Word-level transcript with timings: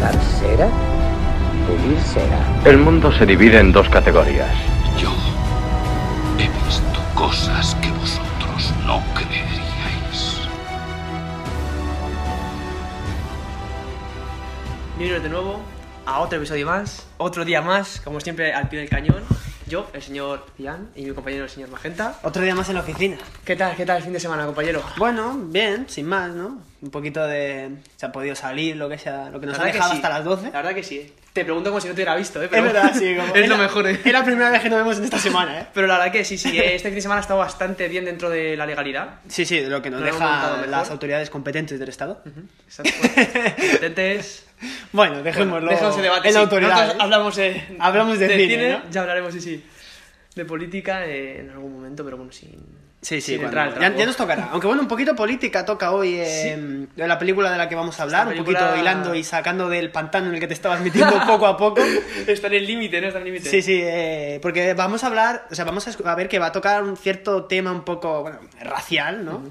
Dar 0.00 0.18
cera, 0.40 0.66
pulir 1.66 2.00
cera. 2.00 2.38
El 2.64 2.78
mundo 2.78 3.12
se 3.12 3.26
divide 3.26 3.58
en 3.58 3.70
dos 3.70 3.86
categorías. 3.90 4.50
Yo 4.98 5.12
he 6.38 6.48
visto 6.64 7.00
cosas 7.14 7.74
que 7.82 7.90
vosotros 7.90 8.72
no 8.86 9.02
creeríais. 9.12 10.40
Bienvenidos 14.96 15.22
de 15.22 15.28
nuevo 15.28 15.60
a 16.06 16.20
otro 16.20 16.38
episodio 16.38 16.64
más, 16.64 17.06
otro 17.18 17.44
día 17.44 17.60
más, 17.60 18.00
como 18.00 18.20
siempre 18.20 18.54
al 18.54 18.70
pie 18.70 18.80
del 18.80 18.88
cañón. 18.88 19.22
Yo, 19.70 19.88
el 19.92 20.02
señor 20.02 20.44
Ian 20.58 20.90
y 20.96 21.04
mi 21.04 21.12
compañero 21.14 21.44
el 21.44 21.48
señor 21.48 21.68
Magenta. 21.70 22.18
Otro 22.24 22.42
día 22.42 22.56
más 22.56 22.68
en 22.70 22.74
la 22.74 22.80
oficina. 22.80 23.16
¿Qué 23.44 23.54
tal, 23.54 23.76
qué 23.76 23.86
tal 23.86 23.98
el 23.98 24.02
fin 24.02 24.12
de 24.12 24.18
semana, 24.18 24.44
compañero? 24.44 24.82
Bueno, 24.96 25.38
bien, 25.44 25.88
sin 25.88 26.06
más, 26.06 26.32
¿no? 26.32 26.60
Un 26.82 26.90
poquito 26.90 27.24
de... 27.24 27.76
Se 27.94 28.06
ha 28.06 28.10
podido 28.10 28.34
salir, 28.34 28.74
lo 28.74 28.88
que 28.88 28.98
sea, 28.98 29.30
lo 29.30 29.38
que 29.38 29.46
nos 29.46 29.56
ha 29.60 29.64
dejado 29.64 29.92
sí. 29.92 29.96
hasta 29.98 30.08
las 30.08 30.24
12. 30.24 30.46
La 30.46 30.50
verdad 30.50 30.74
que 30.74 30.82
sí. 30.82 31.12
Te 31.32 31.44
pregunto 31.44 31.70
como 31.70 31.80
si 31.80 31.86
no 31.86 31.94
te 31.94 31.98
hubiera 31.98 32.16
visto, 32.16 32.42
¿eh? 32.42 32.46
Es 32.46 32.50
verdad, 32.50 32.92
sí. 32.98 33.14
Como 33.14 33.32
es 33.36 33.48
lo 33.48 33.58
mejor, 33.58 33.86
¿eh? 33.86 34.00
Es 34.04 34.12
la 34.12 34.24
primera 34.24 34.50
vez 34.50 34.60
que 34.60 34.70
nos 34.70 34.78
vemos 34.80 34.98
en 34.98 35.04
esta 35.04 35.20
semana, 35.20 35.60
¿eh? 35.60 35.66
Pero 35.72 35.86
la 35.86 35.98
verdad 35.98 36.10
que 36.10 36.24
sí, 36.24 36.36
sí. 36.36 36.58
eh, 36.58 36.74
Este 36.74 36.88
fin 36.88 36.96
de 36.96 37.02
semana 37.02 37.20
ha 37.20 37.22
estado 37.22 37.38
bastante 37.38 37.86
bien 37.86 38.06
dentro 38.06 38.28
de 38.28 38.56
la 38.56 38.66
legalidad. 38.66 39.20
Sí, 39.28 39.44
sí, 39.44 39.60
de 39.60 39.68
lo 39.68 39.80
que 39.80 39.90
nos 39.90 40.00
montado 40.00 40.56
dejan 40.56 40.70
las 40.72 40.90
autoridades 40.90 41.30
competentes 41.30 41.78
del 41.78 41.90
Estado. 41.90 42.24
Exacto. 42.66 42.90
Competentes. 43.00 44.46
Bueno, 44.92 45.22
dejémoslo 45.22 45.70
Dejamos 45.70 45.94
ese 45.94 46.02
debate. 46.02 46.28
en 46.28 46.34
la 46.34 46.40
autoridad. 46.40 46.70
Nosotros 46.70 46.94
¿eh? 46.94 47.02
hablamos, 47.02 47.38
eh, 47.38 47.76
Hablamos 47.78 48.18
de 48.18 48.28
cine, 48.28 48.70
¿no? 48.70 48.90
Ya 48.90 49.00
hablaremos, 49.02 49.32
sí, 49.34 49.40
sí. 49.40 49.64
De 50.34 50.44
política 50.44 51.06
eh, 51.06 51.40
en 51.40 51.50
algún 51.50 51.72
momento, 51.72 52.04
pero 52.04 52.16
bueno, 52.16 52.32
sin. 52.32 52.79
Sí, 53.02 53.22
sí, 53.22 53.34
entrar 53.36 53.80
ya, 53.80 53.96
ya 53.96 54.04
nos 54.04 54.16
tocará. 54.16 54.50
Aunque 54.52 54.66
bueno, 54.66 54.82
un 54.82 54.88
poquito 54.88 55.16
política 55.16 55.64
toca 55.64 55.92
hoy 55.92 56.16
eh, 56.18 56.86
la 56.96 57.18
película 57.18 57.50
de 57.50 57.56
la 57.56 57.66
que 57.66 57.74
vamos 57.74 57.98
a 57.98 58.02
hablar, 58.02 58.28
un 58.28 58.36
poquito 58.36 58.76
hilando 58.76 59.14
y 59.14 59.24
sacando 59.24 59.70
del 59.70 59.90
pantano 59.90 60.28
en 60.28 60.34
el 60.34 60.40
que 60.40 60.46
te 60.46 60.52
estabas 60.52 60.80
metiendo 60.80 61.18
poco 61.26 61.46
a 61.46 61.56
poco. 61.56 61.80
Está 62.26 62.48
en 62.48 62.54
el 62.54 62.66
límite, 62.66 63.00
¿no? 63.00 63.06
Está 63.06 63.20
en 63.20 63.26
el 63.26 63.32
límite. 63.32 63.50
Sí, 63.50 63.62
sí, 63.62 63.80
eh, 63.82 64.38
porque 64.42 64.74
vamos 64.74 65.02
a 65.02 65.06
hablar, 65.06 65.46
o 65.50 65.54
sea, 65.54 65.64
vamos 65.64 65.88
a, 65.88 66.14
ver 66.14 66.28
que 66.28 66.38
va 66.38 66.46
a 66.46 66.52
tocar 66.52 66.82
un 66.82 66.96
cierto 66.96 67.44
tema 67.44 67.72
un 67.72 67.84
poco, 67.86 68.20
bueno, 68.20 68.38
racial, 68.60 69.24
¿no? 69.24 69.42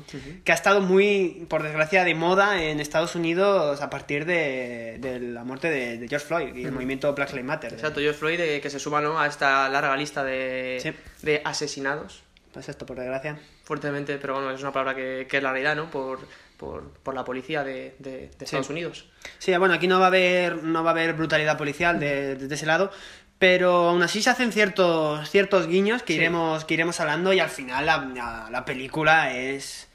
Que 0.44 0.52
ha 0.52 0.56
estado 0.56 0.82
muy, 0.82 1.48
por 1.50 1.64
desgracia, 1.64 2.04
de 2.04 2.14
moda 2.14 2.62
en 2.62 2.80
Estados 2.80 3.16
Unidos 3.16 3.82
a 3.82 3.90
partir 3.90 4.26
de, 4.26 4.98
de 5.00 5.20
la 5.20 5.44
muerte 5.44 5.72
de, 5.72 5.98
de 5.98 6.08
George 6.08 6.28
Floyd 6.28 6.56
y 6.56 6.66
el 6.66 6.72
movimiento 6.72 7.12
Black 7.16 7.32
Lives 7.32 7.46
Matter. 7.46 7.74
Exacto, 7.74 8.00
George 8.00 8.20
Floyd 8.20 8.40
eh, 8.40 8.62
que 8.62 8.70
se 8.70 8.78
suma 8.78 9.02
¿no? 9.02 9.20
a 9.20 9.26
esta 9.26 9.68
larga 9.70 9.98
lista 9.98 10.24
de, 10.24 10.78
Sí. 10.82 10.92
de 11.24 11.42
asesinados. 11.44 12.24
Pues 12.54 12.68
esto, 12.68 12.86
por 12.86 12.98
desgracia. 12.98 13.38
Fuertemente, 13.64 14.18
pero 14.18 14.34
bueno, 14.36 14.50
es 14.52 14.62
una 14.62 14.72
palabra 14.72 14.96
que, 14.96 15.28
que 15.30 15.38
es 15.38 15.44
la 15.44 15.52
realidad, 15.52 15.76
¿no? 15.76 15.92
Por, 15.92 16.20
por, 16.58 16.90
por 17.04 17.14
la 17.14 17.24
policía 17.24 17.64
de, 17.64 17.96
de- 18.00 18.30
de 18.38 18.46
Estados 18.46 18.70
Unidos. 18.70 19.06
Sí, 19.38 19.56
bueno, 19.58 19.76
aquí 19.76 19.88
no 19.88 20.00
va 20.00 20.06
a 20.06 20.08
haber, 20.08 20.64
no 20.64 20.84
va 20.84 20.90
a 20.90 20.94
haber 20.94 21.14
brutalidad 21.14 21.58
policial 21.58 22.00
de, 22.00 22.36
de 22.36 22.56
ese 22.56 22.66
lado, 22.66 22.92
pero 23.38 23.90
aún 23.90 24.02
así 24.02 24.22
se 24.24 24.32
hacen 24.32 24.52
ciertos, 24.52 25.30
ciertos 25.30 25.68
guiños 25.68 26.02
que, 26.02 26.14
Sí. 26.14 26.20
iremos, 26.20 26.66
que 26.66 26.74
iremos 26.74 27.00
hablando 27.00 27.32
y 27.34 27.40
al 27.40 27.50
final 27.50 27.86
la, 27.86 27.98
la- 28.16 28.48
la 28.50 28.66
película 28.66 29.34
es... 29.36 29.88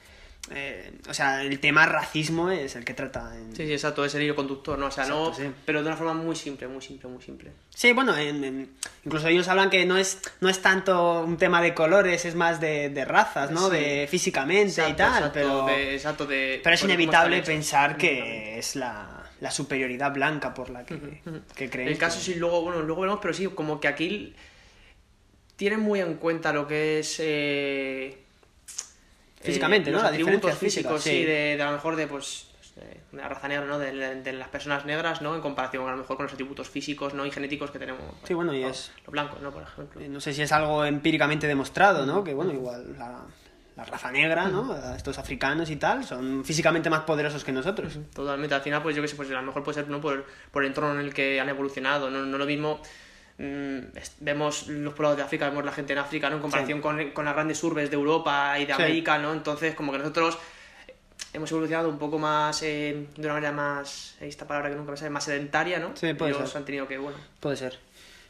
eh, 0.51 0.91
o 1.09 1.13
sea, 1.13 1.41
el 1.41 1.59
tema 1.59 1.85
racismo 1.87 2.51
es 2.51 2.75
el 2.75 2.85
que 2.85 2.93
trata 2.93 3.35
en, 3.35 3.55
Sí, 3.55 3.65
sí, 3.65 3.73
exacto, 3.73 4.05
es 4.05 4.13
el 4.15 4.21
hilo 4.23 4.35
conductor, 4.35 4.77
¿no? 4.77 4.87
O 4.87 4.91
sea, 4.91 5.05
no. 5.07 5.33
Sí. 5.33 5.43
Pero 5.65 5.81
de 5.81 5.87
una 5.87 5.97
forma 5.97 6.13
muy 6.13 6.35
simple, 6.35 6.67
muy 6.67 6.81
simple, 6.81 7.09
muy 7.09 7.21
simple. 7.23 7.51
Sí, 7.73 7.93
bueno, 7.93 8.15
en- 8.15 8.43
en- 8.43 8.69
incluso 9.03 9.27
ellos 9.27 9.47
hablan 9.47 9.69
que 9.71 9.85
no 9.85 9.97
es, 9.97 10.19
no 10.41 10.49
es 10.49 10.61
tanto 10.61 11.21
un 11.21 11.37
tema 11.37 11.61
de 11.61 11.73
colores, 11.73 12.25
es 12.25 12.35
más 12.35 12.59
de, 12.61 12.89
de 12.89 13.05
razas, 13.05 13.49
¿no? 13.51 13.69
Sí. 13.69 13.75
De 13.77 14.07
físicamente 14.09 14.87
y 14.87 14.93
tal, 14.93 15.09
exacto, 15.13 15.31
pero, 15.33 15.65
de- 15.65 15.95
exacto, 15.95 16.25
de- 16.27 16.61
pero 16.63 16.75
es 16.75 16.83
inevitable 16.83 17.41
pensar 17.41 17.97
que 17.97 18.59
es 18.59 18.75
la, 18.75 19.23
la 19.41 19.49
superioridad 19.51 20.13
blanca 20.13 20.53
por 20.53 20.69
la 20.69 20.85
que, 20.85 21.21
que 21.55 21.69
creen. 21.71 21.87
El 21.89 21.97
caso 21.97 22.19
sí, 22.19 22.35
luego, 22.35 22.61
bueno, 22.61 22.81
luego 22.83 23.01
veremos, 23.01 23.19
pero 23.21 23.33
sí, 23.33 23.47
como 23.47 23.79
que 23.79 23.87
aquí 23.87 24.35
tienen 25.55 25.79
muy 25.79 26.01
en 26.01 26.15
cuenta 26.15 26.53
lo 26.53 26.67
que 26.67 26.99
es. 26.99 27.15
eh, 27.19 28.21
Físicamente, 29.45 29.89
eh, 29.89 29.93
¿no? 29.93 29.99
Los 29.99 30.07
atributos 30.09 30.57
físicos, 30.57 31.01
sí, 31.01 31.09
sí. 31.09 31.25
de, 31.25 31.55
de 31.57 31.61
a 31.61 31.67
lo 31.67 31.71
mejor 31.73 31.95
de, 31.95 32.07
pues. 32.07 32.47
De 32.75 33.05
de 33.15 33.21
la 33.21 33.29
raza 33.29 33.47
negra, 33.47 33.65
¿no? 33.65 33.79
De, 33.79 34.33
las 34.33 34.49
personas 34.49 34.83
negras, 34.85 35.21
¿no? 35.21 35.33
En 35.35 35.39
comparación 35.41 35.87
a 35.87 35.91
lo 35.91 35.97
mejor 35.97 36.17
con 36.17 36.25
los 36.25 36.33
atributos 36.33 36.69
físicos, 36.69 37.13
¿no? 37.13 37.25
Y 37.25 37.31
genéticos 37.31 37.71
que 37.71 37.79
tenemos. 37.79 38.01
Sí, 38.25 38.33
bueno, 38.33 38.53
y 38.53 38.61
los, 38.63 38.71
es- 38.71 38.91
Los 39.05 39.11
blancos, 39.13 39.41
¿no? 39.41 39.51
Por 39.51 39.63
ejemplo. 39.63 40.01
Eh, 40.01 40.09
No 40.09 40.19
sé 40.19 40.33
si 40.33 40.41
es 40.41 40.51
algo 40.51 40.83
empíricamente 40.83 41.47
demostrado, 41.47 42.05
¿no? 42.05 42.21
Que 42.25 42.33
bueno, 42.33 42.51
igual 42.51 42.97
la, 42.97 43.21
la 43.77 43.85
raza 43.85 44.11
negra, 44.11 44.49
¿no? 44.49 44.75
Estos 44.93 45.17
africanos 45.17 45.69
y 45.69 45.77
tal, 45.77 46.03
son 46.03 46.43
físicamente 46.43 46.89
más 46.89 47.01
poderosos 47.03 47.45
que 47.45 47.53
nosotros. 47.53 47.97
Totalmente, 48.13 48.53
al 48.55 48.61
final, 48.61 48.81
pues 48.83 48.93
yo 48.93 49.01
que 49.01 49.07
sé, 49.07 49.15
pues 49.15 49.29
a 49.31 49.33
lo 49.35 49.41
mejor 49.43 49.63
puede 49.63 49.75
ser 49.75 49.87
¿no? 49.89 50.01
por, 50.01 50.25
por 50.51 50.63
el 50.63 50.67
entorno 50.67 50.99
en 50.99 51.05
el 51.05 51.13
que 51.13 51.39
han 51.39 51.47
evolucionado, 51.47 52.09
no, 52.09 52.25
no 52.25 52.37
lo 52.37 52.45
mismo. 52.45 52.81
Mm, 53.37 53.79
vemos 54.19 54.67
los 54.67 54.93
poblados 54.93 55.17
de 55.17 55.23
África, 55.23 55.49
vemos 55.49 55.65
la 55.65 55.71
gente 55.71 55.93
en 55.93 55.99
África, 55.99 56.29
¿no? 56.29 56.37
En 56.37 56.41
comparación 56.41 56.79
Sí. 56.79 56.81
con, 56.81 57.11
con 57.11 57.25
las 57.25 57.33
grandes 57.33 57.63
urbes 57.63 57.89
de 57.89 57.95
Europa 57.95 58.57
y 58.59 58.65
de 58.65 58.73
Sí. 58.75 58.81
América, 58.81 59.17
¿no? 59.17 59.33
Entonces, 59.33 59.75
como 59.75 59.91
que 59.91 59.97
nosotros 59.99 60.37
hemos 61.33 61.51
evolucionado 61.51 61.89
un 61.89 61.97
poco 61.99 62.17
más, 62.17 62.61
eh, 62.63 63.07
de 63.15 63.21
una 63.25 63.33
manera 63.33 63.51
más, 63.51 64.15
esta 64.21 64.47
palabra 64.47 64.69
que 64.69 64.75
nunca 64.77 64.91
me 64.91 64.97
sale, 64.97 65.09
más 65.09 65.23
sedentaria, 65.25 65.79
¿no? 65.79 65.91
Sí, 65.95 66.13
puede 66.13 66.31
Ellos 66.31 66.49
ser. 66.49 66.57
han 66.59 66.65
tenido 66.65 66.87
que, 66.87 66.97
bueno. 66.97 67.17
Puede 67.41 67.57
ser. 67.57 67.77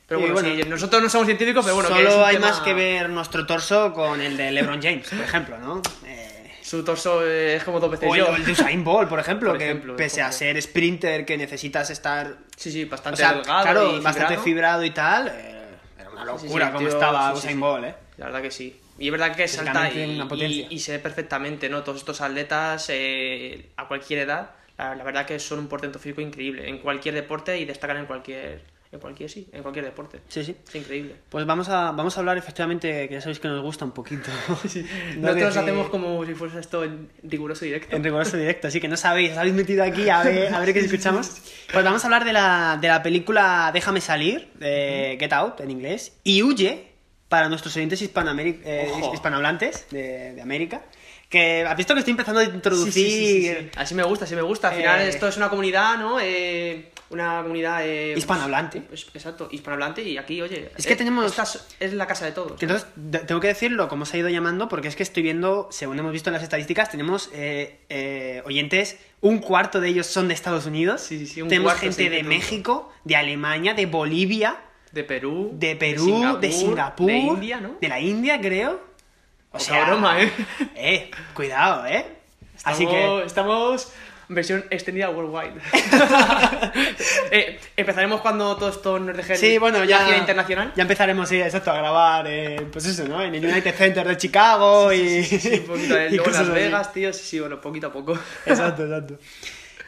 Pero 0.07 0.19
bueno, 0.19 0.35
bueno, 0.35 0.49
sí, 0.55 0.69
nosotros 0.69 1.01
no 1.01 1.09
somos 1.09 1.25
científicos, 1.25 1.63
pero 1.65 1.75
bueno, 1.75 1.89
que 1.89 2.03
es 2.03 2.11
Solo 2.13 2.25
hay 2.25 2.35
tema- 2.35 2.49
más 2.49 2.59
que 2.59 2.75
ver 2.75 3.09
nuestro 3.09 3.45
torso 3.47 3.91
con 3.91 4.21
el 4.21 4.37
de 4.37 4.51
LeBron 4.51 4.79
James, 4.81 5.07
por 5.09 5.19
ejemplo, 5.19 5.57
¿no? 5.57 5.81
Su 6.75 6.83
torso 6.83 7.25
eh, 7.25 7.55
es 7.55 7.63
como 7.63 7.79
dos 7.79 7.89
veces 7.91 8.09
o 8.11 8.15
yo. 8.15 8.35
el 8.35 8.45
de 8.45 8.51
Usain 8.51 8.83
Bolt, 8.83 9.07
por 9.09 9.19
ejemplo, 9.19 9.49
Por 9.51 9.57
que 9.59 9.75
pese 9.75 10.21
a 10.21 10.31
ser 10.31 10.61
sprinter, 10.61 11.25
que 11.25 11.37
necesitas 11.37 11.89
estar 11.89 12.35
Sí, 12.57 12.71
sí, 12.71 12.83
o 12.83 12.89
bastante 12.89 13.17
sea, 13.17 13.33
delgado 13.33 13.63
claro, 13.63 13.97
y 13.97 14.01
bastante 14.01 14.37
fibrado. 14.37 14.43
fibrado 14.43 14.83
y 14.83 14.89
tal, 14.91 15.27
eh, 15.29 15.55
era 15.99 16.09
una 16.09 16.23
Sí, 16.33 16.39
sí, 16.39 16.45
locura 16.47 16.65
el 16.67 16.73
como 16.73 16.87
tío- 16.87 16.93
estaba 16.97 17.29
sí, 17.29 17.31
sí, 17.33 17.37
Usain 17.39 17.55
sí. 17.55 17.61
Bolt, 17.61 17.85
¿eh? 17.85 17.95
La 18.17 18.25
verdad 18.25 18.41
que 18.41 18.51
sí. 18.51 18.81
Y 18.97 19.05
es 19.07 19.11
verdad 19.11 19.35
que 19.35 19.47
salta 19.47 19.89
y, 19.91 20.21
y- 20.35 20.67
y 20.69 20.79
se 20.79 20.93
ve 20.93 20.99
perfectamente, 20.99 21.67
¿no? 21.69 21.83
Todos 21.83 21.99
estos 21.99 22.21
atletas 22.21 22.85
eh, 22.89 23.69
a 23.77 23.87
cualquier 23.87 24.19
edad, 24.19 24.51
la, 24.77 24.95
la 24.95 25.03
verdad 25.03 25.25
que 25.25 25.37
son 25.39 25.59
un 25.59 25.67
portento 25.67 25.99
físico 25.99 26.21
increíble 26.21 26.67
en 26.69 26.77
cualquier 26.79 27.15
deporte 27.15 27.57
y 27.57 27.65
destacan 27.65 27.97
en 27.97 28.05
cualquier, 28.05 28.61
en 28.95 29.01
cualquier, 29.01 29.29
sí, 29.29 29.47
en 29.51 29.61
cualquier 29.61 29.85
deporte. 29.85 30.19
Sí, 30.27 30.43
sí. 30.43 30.55
Es 30.67 30.75
increíble. 30.75 31.15
Pues 31.29 31.45
vamos 31.45 31.69
a, 31.69 31.91
vamos 31.91 32.17
a 32.17 32.19
hablar 32.21 32.37
efectivamente, 32.37 33.07
que 33.07 33.13
ya 33.13 33.21
sabéis 33.21 33.39
que 33.39 33.47
nos 33.47 33.61
gusta 33.61 33.85
un 33.85 33.91
poquito. 33.91 34.29
No 34.49 34.55
Nosotros 34.55 35.35
decir- 35.55 35.61
hacemos 35.61 35.89
como 35.89 36.25
si 36.25 36.33
fuese 36.33 36.59
esto 36.59 36.83
en 36.83 37.09
riguroso 37.23 37.63
directo. 37.65 37.95
En 37.95 38.03
riguroso 38.03 38.35
directo, 38.37 38.67
así 38.67 38.79
que 38.81 38.87
no 38.87 38.97
sabéis, 38.97 39.31
os 39.33 39.37
habéis 39.37 39.53
metido 39.55 39.83
aquí 39.83 40.09
a 40.09 40.23
ver, 40.23 40.53
a 40.53 40.59
ver 40.59 40.73
qué 40.73 40.79
escuchamos. 40.79 41.29
Pues 41.71 41.83
vamos 41.85 42.03
a 42.03 42.07
hablar 42.07 42.25
de 42.25 42.33
la, 42.33 42.77
de 42.81 42.87
la 42.87 43.03
película 43.03 43.71
Déjame 43.73 44.01
salir, 44.01 44.49
de 44.55 45.17
Get 45.19 45.33
Out 45.33 45.59
en 45.61 45.71
inglés, 45.71 46.17
y 46.23 46.41
Huye, 46.43 46.87
para 47.29 47.49
nuestros 47.49 47.75
oyentes 47.75 48.01
eh, 48.01 48.07
hispanohablantes 49.13 49.87
de, 49.91 50.33
de 50.33 50.41
América, 50.41 50.83
que 51.29 51.63
has 51.63 51.75
visto 51.75 51.93
que 51.93 51.99
estoy 51.99 52.11
empezando 52.11 52.39
a 52.39 52.43
introducir... 52.43 52.93
Sí. 52.93 53.69
Así 53.75 53.95
me 53.95 54.03
gusta, 54.03 54.25
así 54.25 54.35
me 54.35 54.41
gusta. 54.43 54.69
Al 54.69 54.75
final 54.75 55.01
Eh, 55.01 55.09
esto 55.09 55.27
es 55.27 55.35
una 55.37 55.49
comunidad, 55.49 55.97
¿no? 55.97 56.19
Eh, 56.21 56.91
una 57.09 57.41
comunidad... 57.41 57.85
Eh, 57.85 58.13
Hispanohablante. 58.17 58.81
pues, 58.81 59.07
exacto, 59.13 59.47
hispanohablante 59.51 60.01
y 60.03 60.17
aquí, 60.17 60.41
oye... 60.41 60.71
Es 60.75 60.87
que 60.87 60.93
eh, 60.93 60.95
tenemos- 60.95 61.25
esta 61.25 61.43
es, 61.79 61.93
la 61.93 62.07
casa 62.07 62.25
de 62.25 62.31
todos. 62.31 62.53
Que 62.59 62.65
Entonces, 62.65 62.87
tengo 63.27 63.39
que 63.39 63.47
decirlo 63.47 63.87
como 63.87 64.05
se 64.05 64.17
ha 64.17 64.19
ido 64.21 64.29
llamando, 64.29 64.67
porque 64.67 64.87
es 64.87 64.95
que 64.95 65.03
estoy 65.03 65.23
viendo, 65.23 65.67
según 65.71 65.99
hemos 65.99 66.11
visto 66.11 66.29
en 66.29 66.33
las 66.33 66.43
estadísticas, 66.43 66.89
tenemos 66.89 67.29
eh, 67.33 67.79
eh, 67.89 68.41
oyentes, 68.45 68.97
un 69.21 69.39
cuarto 69.39 69.79
de 69.81 69.89
ellos 69.89 70.07
son 70.07 70.27
de 70.27 70.33
Estados 70.33 70.65
Unidos, 70.65 71.01
Sí, 71.01 71.19
sí, 71.19 71.27
sí, 71.27 71.41
un 71.41 71.47
tenemos 71.49 71.73
cuarto, 71.73 71.81
gente 71.81 72.03
sí, 72.03 72.09
de. 72.09 72.23
México, 72.23 72.91
de 73.03 73.15
Alemania, 73.15 73.73
de 73.73 73.85
Bolivia, 73.85 74.57
De 74.91 75.03
Perú. 75.03 75.51
de 75.53 75.75
Perú, 75.75 76.37
de 76.41 76.51
Singapur, 76.51 77.07
De 77.07 77.17
India, 77.17 77.59
¿no? 77.61 77.75
de 77.79 77.87
la 77.87 77.99
India, 77.99 78.39
creo. 78.41 78.79
O 79.51 79.57
Poca 79.57 79.85
broma, 79.85 80.21
¿eh? 80.21 80.31
Eh, 80.75 81.11
cuidado, 81.33 81.85
¿eh? 81.85 82.05
Así 82.65 82.85
que... 82.85 83.23
Estamos 83.25 83.91
versión 84.29 84.65
extendida 84.69 85.09
worldwide. 85.09 85.59
Eh, 87.31 87.59
empezaremos 87.75 88.21
cuando 88.21 88.55
todo 88.55 88.69
esto 88.69 88.99
nos 88.99 89.15
deje 89.17 89.35
Sí, 89.35 89.57
bueno, 89.57 89.83
ya, 89.83 90.05
gira 90.05 90.17
internacional. 90.17 90.71
ya 90.75 90.83
empezaremos, 90.83 91.27
sí, 91.27 91.41
exacto, 91.41 91.71
a 91.71 91.77
grabar, 91.77 92.25
eh, 92.27 92.67
pues 92.71 92.85
eso, 92.85 93.05
¿no? 93.07 93.21
En 93.21 93.33
el 93.33 93.43
United 93.43 93.73
Center 93.75 94.07
de 94.07 94.17
Chicago 94.17 94.93
y... 94.93 95.23
Sí, 95.23 95.59
un 95.59 95.65
poquito 95.65 95.99
y 96.09 96.15
luego 96.15 96.31
Las 96.31 96.41
así. 96.41 96.51
Vegas, 96.51 96.93
tío. 96.93 97.13
Sí, 97.13 97.23
sí, 97.23 97.39
bueno, 97.39 97.59
poquito 97.59 97.87
a 97.87 97.93
poco. 97.93 98.17
Exacto, 98.45 98.83
exacto. 98.83 99.17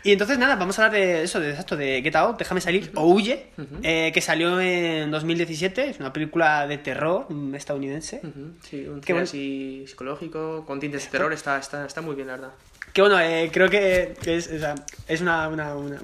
Y 0.07 0.13
entonces, 0.13 0.37
nada, 0.37 0.55
vamos 0.55 0.79
a 0.79 0.85
hablar 0.85 1.01
de 1.01 1.23
eso, 1.23 1.41
de 1.41 1.51
esto, 1.51 1.75
de 1.75 2.01
Get 2.01 2.15
Out, 2.15 2.37
Déjame 2.39 2.61
salir, 2.61 2.91
o 2.95 3.07
Huye, 3.07 3.47
eh, 3.83 4.11
que 4.13 4.21
salió 4.21 4.61
en 4.61 5.11
2017. 5.11 5.89
Es 5.89 5.99
una 5.99 6.13
película 6.13 6.65
de 6.65 6.77
terror 6.77 7.25
mm, 7.29 7.55
estadounidense. 7.55 8.21
Ujú, 8.23 8.53
Sí, 8.63 8.85
un 8.87 9.01
thriller 9.01 9.15
bueno. 9.15 9.23
así 9.23 9.83
psicológico, 9.85 10.65
con 10.65 10.79
tintes 10.79 11.03
de 11.03 11.09
terror, 11.11 11.33
está, 11.33 11.57
está, 11.57 11.85
está 11.85 11.99
muy 12.01 12.15
bien, 12.15 12.27
la 12.27 12.33
verdad. 12.37 12.51
Que 12.93 13.01
bueno, 13.01 13.19
eh, 13.19 13.49
creo 13.51 13.69
que, 13.69 14.13
que 14.23 14.37
es, 14.37 14.47
o 14.49 14.57
sea, 14.57 14.75
es 15.09 15.19
una, 15.19 15.49
una, 15.49 15.75
una, 15.75 15.99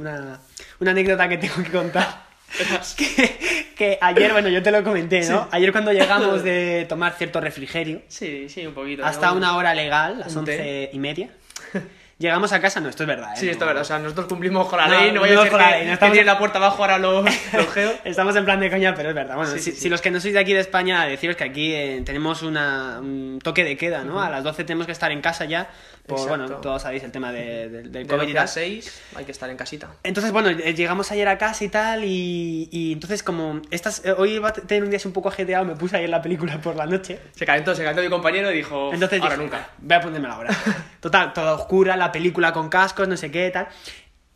una- 0.81 0.91
anécdota 0.91 1.29
que 1.29 1.37
tengo 1.37 1.63
que 1.63 1.71
contar. 1.71 2.23
que, 2.97 3.73
que 3.75 3.97
ayer, 4.01 4.33
bueno, 4.33 4.49
yo 4.49 4.61
te 4.61 4.69
lo 4.71 4.83
comenté, 4.83 5.21
¿no? 5.29 5.47
Ayer 5.49 5.71
cuando 5.71 5.93
llegamos 5.93 6.43
de 6.43 6.85
tomar 6.89 7.13
cierto 7.13 7.39
refrigerio, 7.39 8.01
Sí, 8.09 8.49
sí, 8.49 8.65
un 8.67 8.73
poquito. 8.73 9.05
hasta 9.05 9.27
¿no? 9.31 9.37
una 9.37 9.55
hora 9.55 9.73
legal, 9.73 10.19
las 10.19 10.35
once 10.35 10.89
y 10.91 10.99
media, 10.99 11.29
llegamos 12.23 12.51
a 12.53 12.59
casa, 12.61 12.79
no, 12.79 12.89
esto 12.89 13.03
es 13.03 13.07
verdad, 13.07 13.33
¿eh? 13.33 13.37
Sí, 13.39 13.49
esto 13.49 13.65
es 13.65 13.67
verdad. 13.67 13.81
O 13.81 13.85
sea, 13.85 13.99
nosotros 13.99 14.27
cumplimos 14.27 14.67
con 14.67 14.79
la 14.79 14.87
ley, 14.87 15.11
no 15.11 15.21
vaya 15.21 15.35
no 15.35 15.41
a 15.41 15.43
ser 15.43 15.51
con 15.51 15.61
la 15.61 15.67
que, 15.67 15.73
ley, 15.73 15.81
no 15.83 15.87
que 15.89 15.93
estamos- 15.93 16.13
tiene 16.13 16.25
la 16.25 16.39
puerta 16.39 16.57
abajo 16.57 16.81
ahora 16.83 16.97
los, 16.97 17.23
los 17.53 17.67
geos. 17.73 17.93
Estamos 18.05 18.35
en 18.35 18.45
plan 18.45 18.59
de 18.59 18.69
coña, 18.71 18.95
pero 18.95 19.09
es 19.09 19.15
verdad. 19.15 19.35
Bueno, 19.35 19.51
Sí, 19.51 19.59
si, 19.59 19.71
sí, 19.71 19.77
si 19.81 19.89
los 19.89 20.01
que 20.01 20.09
no 20.09 20.19
sois 20.19 20.33
de 20.33 20.39
aquí 20.39 20.53
de 20.53 20.61
España, 20.61 21.05
deciros 21.05 21.35
que 21.35 21.43
aquí 21.43 21.73
eh, 21.73 22.01
tenemos 22.05 22.41
una, 22.41 22.97
un 22.99 23.39
toque 23.43 23.63
de 23.63 23.77
queda, 23.77 24.03
¿no? 24.03 24.21
A 24.21 24.29
las 24.29 24.43
12 24.43 24.63
tenemos 24.63 24.85
que 24.85 24.91
estar 24.93 25.11
en 25.11 25.21
casa 25.21 25.45
ya, 25.45 25.69
por, 26.07 26.19
Exacto. 26.19 26.37
bueno, 26.45 26.55
todos 26.61 26.81
sabéis 26.81 27.03
el 27.03 27.11
tema 27.11 27.31
de- 27.31 27.69
de- 27.69 27.81
del 27.83 27.91
De 27.91 28.07
COVID 28.07 28.23
y 28.27 28.33
12 28.33 28.37
a 28.37 28.41
tal. 28.41 28.47
6 28.49 29.01
hay 29.15 29.25
que 29.25 29.31
estar 29.31 29.49
en 29.49 29.57
casita. 29.57 29.87
Entonces, 30.03 30.31
bueno, 30.31 30.49
eh, 30.49 30.73
llegamos 30.73 31.11
ayer 31.11 31.27
a 31.27 31.37
casa 31.37 31.63
y 31.63 31.69
tal, 31.69 32.03
y, 32.03 32.67
y 32.71 32.93
entonces 32.93 33.21
como 33.23 33.61
estas, 33.71 34.03
eh, 34.05 34.13
hoy 34.17 34.33
iba 34.35 34.49
a 34.49 34.53
tener 34.53 34.83
un 34.83 34.89
día 34.89 34.97
así 34.97 35.07
un 35.07 35.13
poco 35.13 35.29
ajetreado, 35.29 35.65
me 35.65 35.75
puse 35.75 35.97
ayer 35.97 36.09
la 36.09 36.21
película 36.21 36.57
por 36.61 36.75
la 36.75 36.85
noche. 36.85 37.19
Se 37.35 37.45
calentó, 37.45 37.73
se 37.75 37.81
calentó 37.83 38.01
mi 38.01 38.09
compañero 38.09 38.51
y 38.51 38.55
dijo, 38.57 38.91
Entonces 38.93 39.19
ahora 39.21 39.35
dije, 39.35 39.43
nunca. 39.43 39.67
Voy 39.79 39.95
a 39.97 40.01
ponérmela 40.01 40.33
ahora. 40.35 40.49
Total, 40.99 41.33
toda 41.33 41.53
oscura, 41.55 41.95
la 41.97 42.11
película 42.13 42.53
con 42.53 42.69
cascos, 42.69 43.07
no 43.09 43.17
sé 43.17 43.29
qué, 43.29 43.49
tal. 43.51 43.67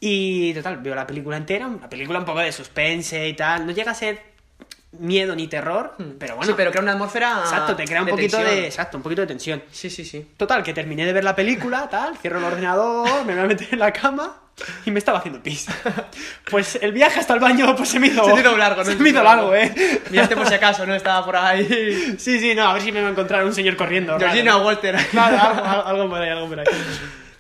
Y 0.02 0.54
total, 0.54 0.78
veo 0.78 0.94
la 0.94 1.08
película 1.08 1.38
entera, 1.38 1.68
una 1.68 1.90
película 1.90 2.20
un 2.20 2.26
poco 2.26 2.40
de 2.40 2.52
suspense 2.52 3.26
y 3.30 3.34
tal. 3.34 3.66
No 3.66 3.72
llega 3.72 3.92
a 3.92 3.96
ser 3.96 4.22
miedo 5.00 5.36
ni 5.36 5.48
terror, 5.48 5.96
pero 6.20 6.36
bueno. 6.36 6.44
Hmm. 6.52 6.54
sí, 6.54 6.54
pero 6.58 6.72
crea 6.72 6.84
una 6.84 6.92
atmósfera. 6.94 7.40
Exacto, 7.44 7.76
te 7.76 7.86
crea 7.86 8.02
un 8.02 8.06
de 8.08 8.12
poquito 8.12 8.38
tensión. 8.38 8.56
de. 8.60 8.66
Exacto, 8.68 8.98
un 8.98 9.04
poquito 9.04 9.22
de 9.22 9.28
tensión. 9.28 9.64
Sí, 9.72 9.90
sí, 9.90 10.04
sí. 10.06 10.28
Total, 10.38 10.62
que 10.64 10.74
terminé 10.74 11.06
de 11.06 11.14
ver 11.14 11.24
la 11.24 11.36
película, 11.36 11.88
tal, 11.92 12.18
cierro 12.18 12.40
el 12.40 12.46
ordenador, 12.46 13.24
me 13.26 13.34
voy 13.34 13.44
a 13.44 13.48
meter 13.48 13.70
en 13.72 13.80
la 13.80 13.92
cama 13.94 14.38
y 14.86 14.92
me 14.92 14.98
estaba 15.00 15.20
haciendo 15.20 15.42
pis. 15.42 15.68
Pues 16.50 16.80
el 16.82 16.92
viaje 16.94 17.20
hasta 17.20 17.34
el 17.34 17.40
baño 17.40 17.76
pues 17.76 17.90
se 17.90 18.00
me 18.00 18.08
hizo, 18.08 18.24
Se 18.24 18.34
te 18.34 18.40
hizo 18.40 18.56
largo, 18.58 18.84
¿no? 18.84 18.90
Se 18.92 18.96
me 18.96 19.10
hizo 19.10 19.22
largo, 19.24 19.54
eh. 19.54 20.02
Miraste 20.10 20.36
por 20.38 20.48
si 20.48 20.54
acaso, 20.54 20.86
¿no? 20.86 20.96
Estaba 20.96 21.26
por 21.26 21.36
ahí. 21.36 22.16
Sí, 22.18 22.40
sí, 22.40 22.56
no, 22.56 22.70
a 22.70 22.74
ver 22.74 22.82
si 22.82 22.92
me 22.92 23.02
va 23.02 23.08
a 23.10 23.12
encontrar 23.12 23.44
un 23.44 23.54
señor 23.54 23.76
corriendo. 23.76 24.18
Georgina 24.18 24.58
Walter. 24.58 24.96
Claro, 25.12 25.38
algo- 25.38 25.86
algo 25.88 26.10
por 26.10 26.22
ahí, 26.22 26.30
algo 26.30 26.48
por 26.48 26.60
ahí. 26.60 26.66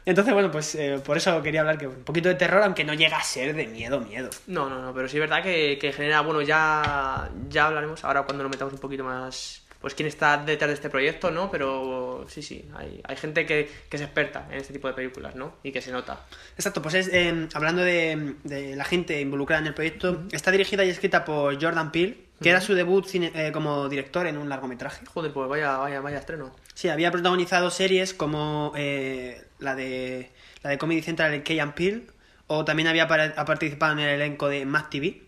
Entonces, 0.07 0.33
bueno, 0.33 0.49
pues 0.49 0.73
eh, 0.75 1.01
por 1.05 1.17
eso 1.17 1.43
quería 1.43 1.59
hablar 1.59 1.77
que 1.77 1.85
un 1.87 2.03
poquito 2.05 2.29
de 2.29 2.35
terror, 2.35 2.63
aunque 2.63 2.83
no 2.85 2.93
llega 2.93 3.17
a 3.17 3.23
ser 3.23 3.53
de 3.53 3.67
miedo, 3.67 3.99
miedo. 3.99 4.29
No, 4.47 4.69
no, 4.69 4.81
no, 4.81 4.93
pero 4.93 5.07
sí 5.09 5.17
es 5.17 5.21
verdad 5.21 5.43
que, 5.43 5.77
que 5.79 5.91
genera, 5.91 6.21
bueno, 6.21 6.41
ya, 6.41 7.29
ya 7.49 7.67
hablaremos 7.67 8.03
ahora 8.05 8.23
cuando 8.23 8.43
nos 8.43 8.49
metamos 8.51 8.73
un 8.73 8.79
poquito 8.79 9.03
más, 9.03 9.63
pues 9.81 9.93
quién 9.95 10.07
está 10.07 10.37
detrás 10.37 10.69
de 10.69 10.75
este 10.75 10.89
proyecto, 10.89 11.29
¿no? 11.29 11.51
Pero 11.51 12.25
sí, 12.29 12.41
sí, 12.41 12.65
hay, 12.75 13.01
hay 13.03 13.15
gente 13.17 13.45
que, 13.45 13.69
que 13.89 13.97
es 13.97 14.01
experta 14.01 14.47
en 14.49 14.59
este 14.59 14.71
tipo 14.73 14.87
de 14.87 14.93
películas, 14.93 15.35
¿no? 15.35 15.55
Y 15.61 15.73
que 15.73 15.81
se 15.81 15.91
nota. 15.91 16.21
Exacto, 16.55 16.81
pues 16.81 16.95
es, 16.95 17.09
eh, 17.11 17.47
hablando 17.53 17.81
de, 17.81 18.35
de 18.45 18.77
la 18.77 18.85
gente 18.85 19.19
involucrada 19.19 19.61
en 19.61 19.67
el 19.67 19.73
proyecto, 19.73 20.23
está 20.31 20.51
dirigida 20.51 20.85
y 20.85 20.89
escrita 20.89 21.25
por 21.25 21.61
Jordan 21.61 21.91
Peele, 21.91 22.17
que 22.41 22.49
era 22.49 22.61
su 22.61 22.75
debut 22.75 23.05
cine- 23.05 23.31
eh, 23.35 23.51
como 23.51 23.89
director 23.89 24.25
en 24.27 24.37
un 24.37 24.47
largometraje. 24.47 25.05
Joder, 25.07 25.33
pues 25.33 25.49
vaya, 25.49 25.77
vaya, 25.77 25.99
vaya 26.01 26.19
estreno. 26.19 26.55
Sí, 26.75 26.87
había 26.87 27.11
protagonizado 27.11 27.69
series 27.71 28.13
como 28.13 28.71
eh, 28.75 29.43
la 29.59 29.75
de 29.75 30.29
la 30.63 30.71
de 30.71 30.77
Comedy 30.77 31.01
Central 31.01 31.31
de 31.31 31.43
Key 31.43 31.59
and 31.59 31.73
Peele, 31.73 32.03
o 32.47 32.65
también 32.65 32.87
había 32.87 33.03
ha 33.03 33.45
participado 33.45 33.93
en 33.93 33.99
el 33.99 34.09
elenco 34.09 34.49
de 34.49 34.65
Mad 34.65 34.85
TV, 34.89 35.21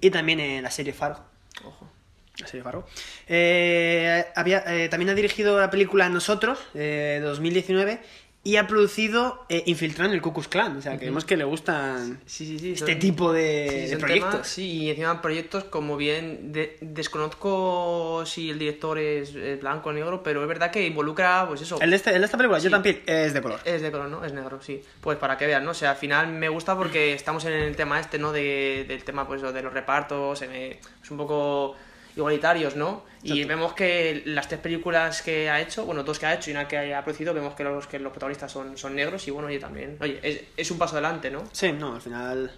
y 0.00 0.10
también 0.10 0.40
en 0.40 0.62
la 0.62 0.70
serie 0.70 0.92
Fargo. 0.92 1.24
Ojo. 1.64 1.90
La 2.38 2.46
serie 2.46 2.62
Fargo. 2.62 2.86
Eh, 3.26 4.24
había, 4.34 4.62
eh, 4.66 4.88
también 4.88 5.08
ha 5.10 5.14
dirigido 5.14 5.58
la 5.58 5.70
película 5.70 6.08
Nosotros, 6.08 6.58
eh, 6.74 7.18
de 7.20 7.26
2019, 7.26 8.00
y 8.46 8.56
ha 8.58 8.66
producido 8.68 9.44
eh, 9.48 9.64
Infiltrado 9.66 10.08
en 10.10 10.14
el 10.14 10.22
Ku 10.22 10.32
Klux 10.32 10.46
Klan. 10.48 10.76
O 10.76 10.82
sea, 10.82 10.96
que 10.98 11.06
vemos 11.06 11.24
que 11.24 11.36
le 11.36 11.44
gustan 11.44 12.20
Sí, 12.26 12.46
sí, 12.46 12.58
sí. 12.60 12.72
este 12.74 12.92
son- 12.92 13.00
tipo 13.00 13.32
de, 13.32 13.96
proyectos. 13.98 14.30
temas, 14.32 14.46
sí, 14.48 14.68
y 14.84 14.90
encima 14.90 15.20
proyectos 15.20 15.64
como 15.64 15.96
bien, 15.96 16.52
de- 16.52 16.76
desconozco 16.80 18.24
si 18.24 18.50
el 18.50 18.58
director 18.58 18.98
es, 18.98 19.34
blanco 19.60 19.88
o 19.88 19.92
negro, 19.92 20.22
pero 20.22 20.42
es 20.42 20.48
verdad 20.48 20.70
que 20.70 20.86
involucra, 20.86 21.46
pues 21.48 21.62
eso. 21.62 21.80
El 21.80 21.90
de, 21.90 21.96
este- 21.96 22.10
el 22.14 22.20
de 22.20 22.24
esta 22.24 22.36
película. 22.36 22.60
Jordan 22.60 22.82
Peele, 22.82 23.02
es 23.06 23.34
de 23.34 23.42
color. 23.42 23.60
Es 23.64 23.82
de 23.82 23.90
color, 23.90 24.08
¿no? 24.08 24.24
Es 24.24 24.32
negro, 24.32 24.60
sí. 24.62 24.80
Pues 25.00 25.18
para 25.18 25.36
que 25.36 25.46
vean, 25.46 25.64
¿no? 25.64 25.72
O 25.72 25.74
sea, 25.74 25.90
al 25.90 25.96
final 25.96 26.28
me 26.28 26.48
gusta 26.48 26.76
porque 26.76 27.12
estamos 27.14 27.44
en 27.46 27.52
el 27.52 27.74
tema 27.76 27.98
este, 28.00 28.18
¿no? 28.18 28.32
De, 28.32 28.84
del 28.86 29.02
tema, 29.04 29.26
pues, 29.26 29.42
de 29.42 29.62
los 29.62 29.72
repartos, 29.72 30.40
es 30.42 31.10
un 31.10 31.16
poco 31.16 31.74
igualitarios, 32.16 32.76
¿no? 32.76 33.04
Y 33.22 33.44
vemos 33.44 33.74
que 33.74 34.22
las 34.24 34.48
tres 34.48 34.60
películas 34.60 35.20
que 35.22 35.50
ha 35.50 35.60
hecho, 35.60 35.84
bueno, 35.84 36.04
dos 36.04 36.18
que 36.18 36.26
ha 36.26 36.34
hecho 36.34 36.50
y 36.50 36.52
una 36.52 36.68
que 36.68 36.94
ha 36.94 37.02
producido, 37.04 37.34
vemos 37.34 37.54
que 37.54 37.64
los, 37.64 37.86
que 37.86 37.98
los 37.98 38.12
protagonistas 38.12 38.50
son, 38.52 38.78
son 38.78 38.94
negros 38.94 39.26
y 39.26 39.30
bueno, 39.32 39.48
oye, 39.48 39.58
también, 39.58 39.96
oye, 40.00 40.20
es, 40.22 40.42
es 40.56 40.70
un 40.70 40.78
paso 40.78 40.94
adelante, 40.94 41.30
¿no? 41.30 41.44
Sí, 41.52 41.72
no, 41.72 41.94
al 41.94 42.00
final 42.00 42.52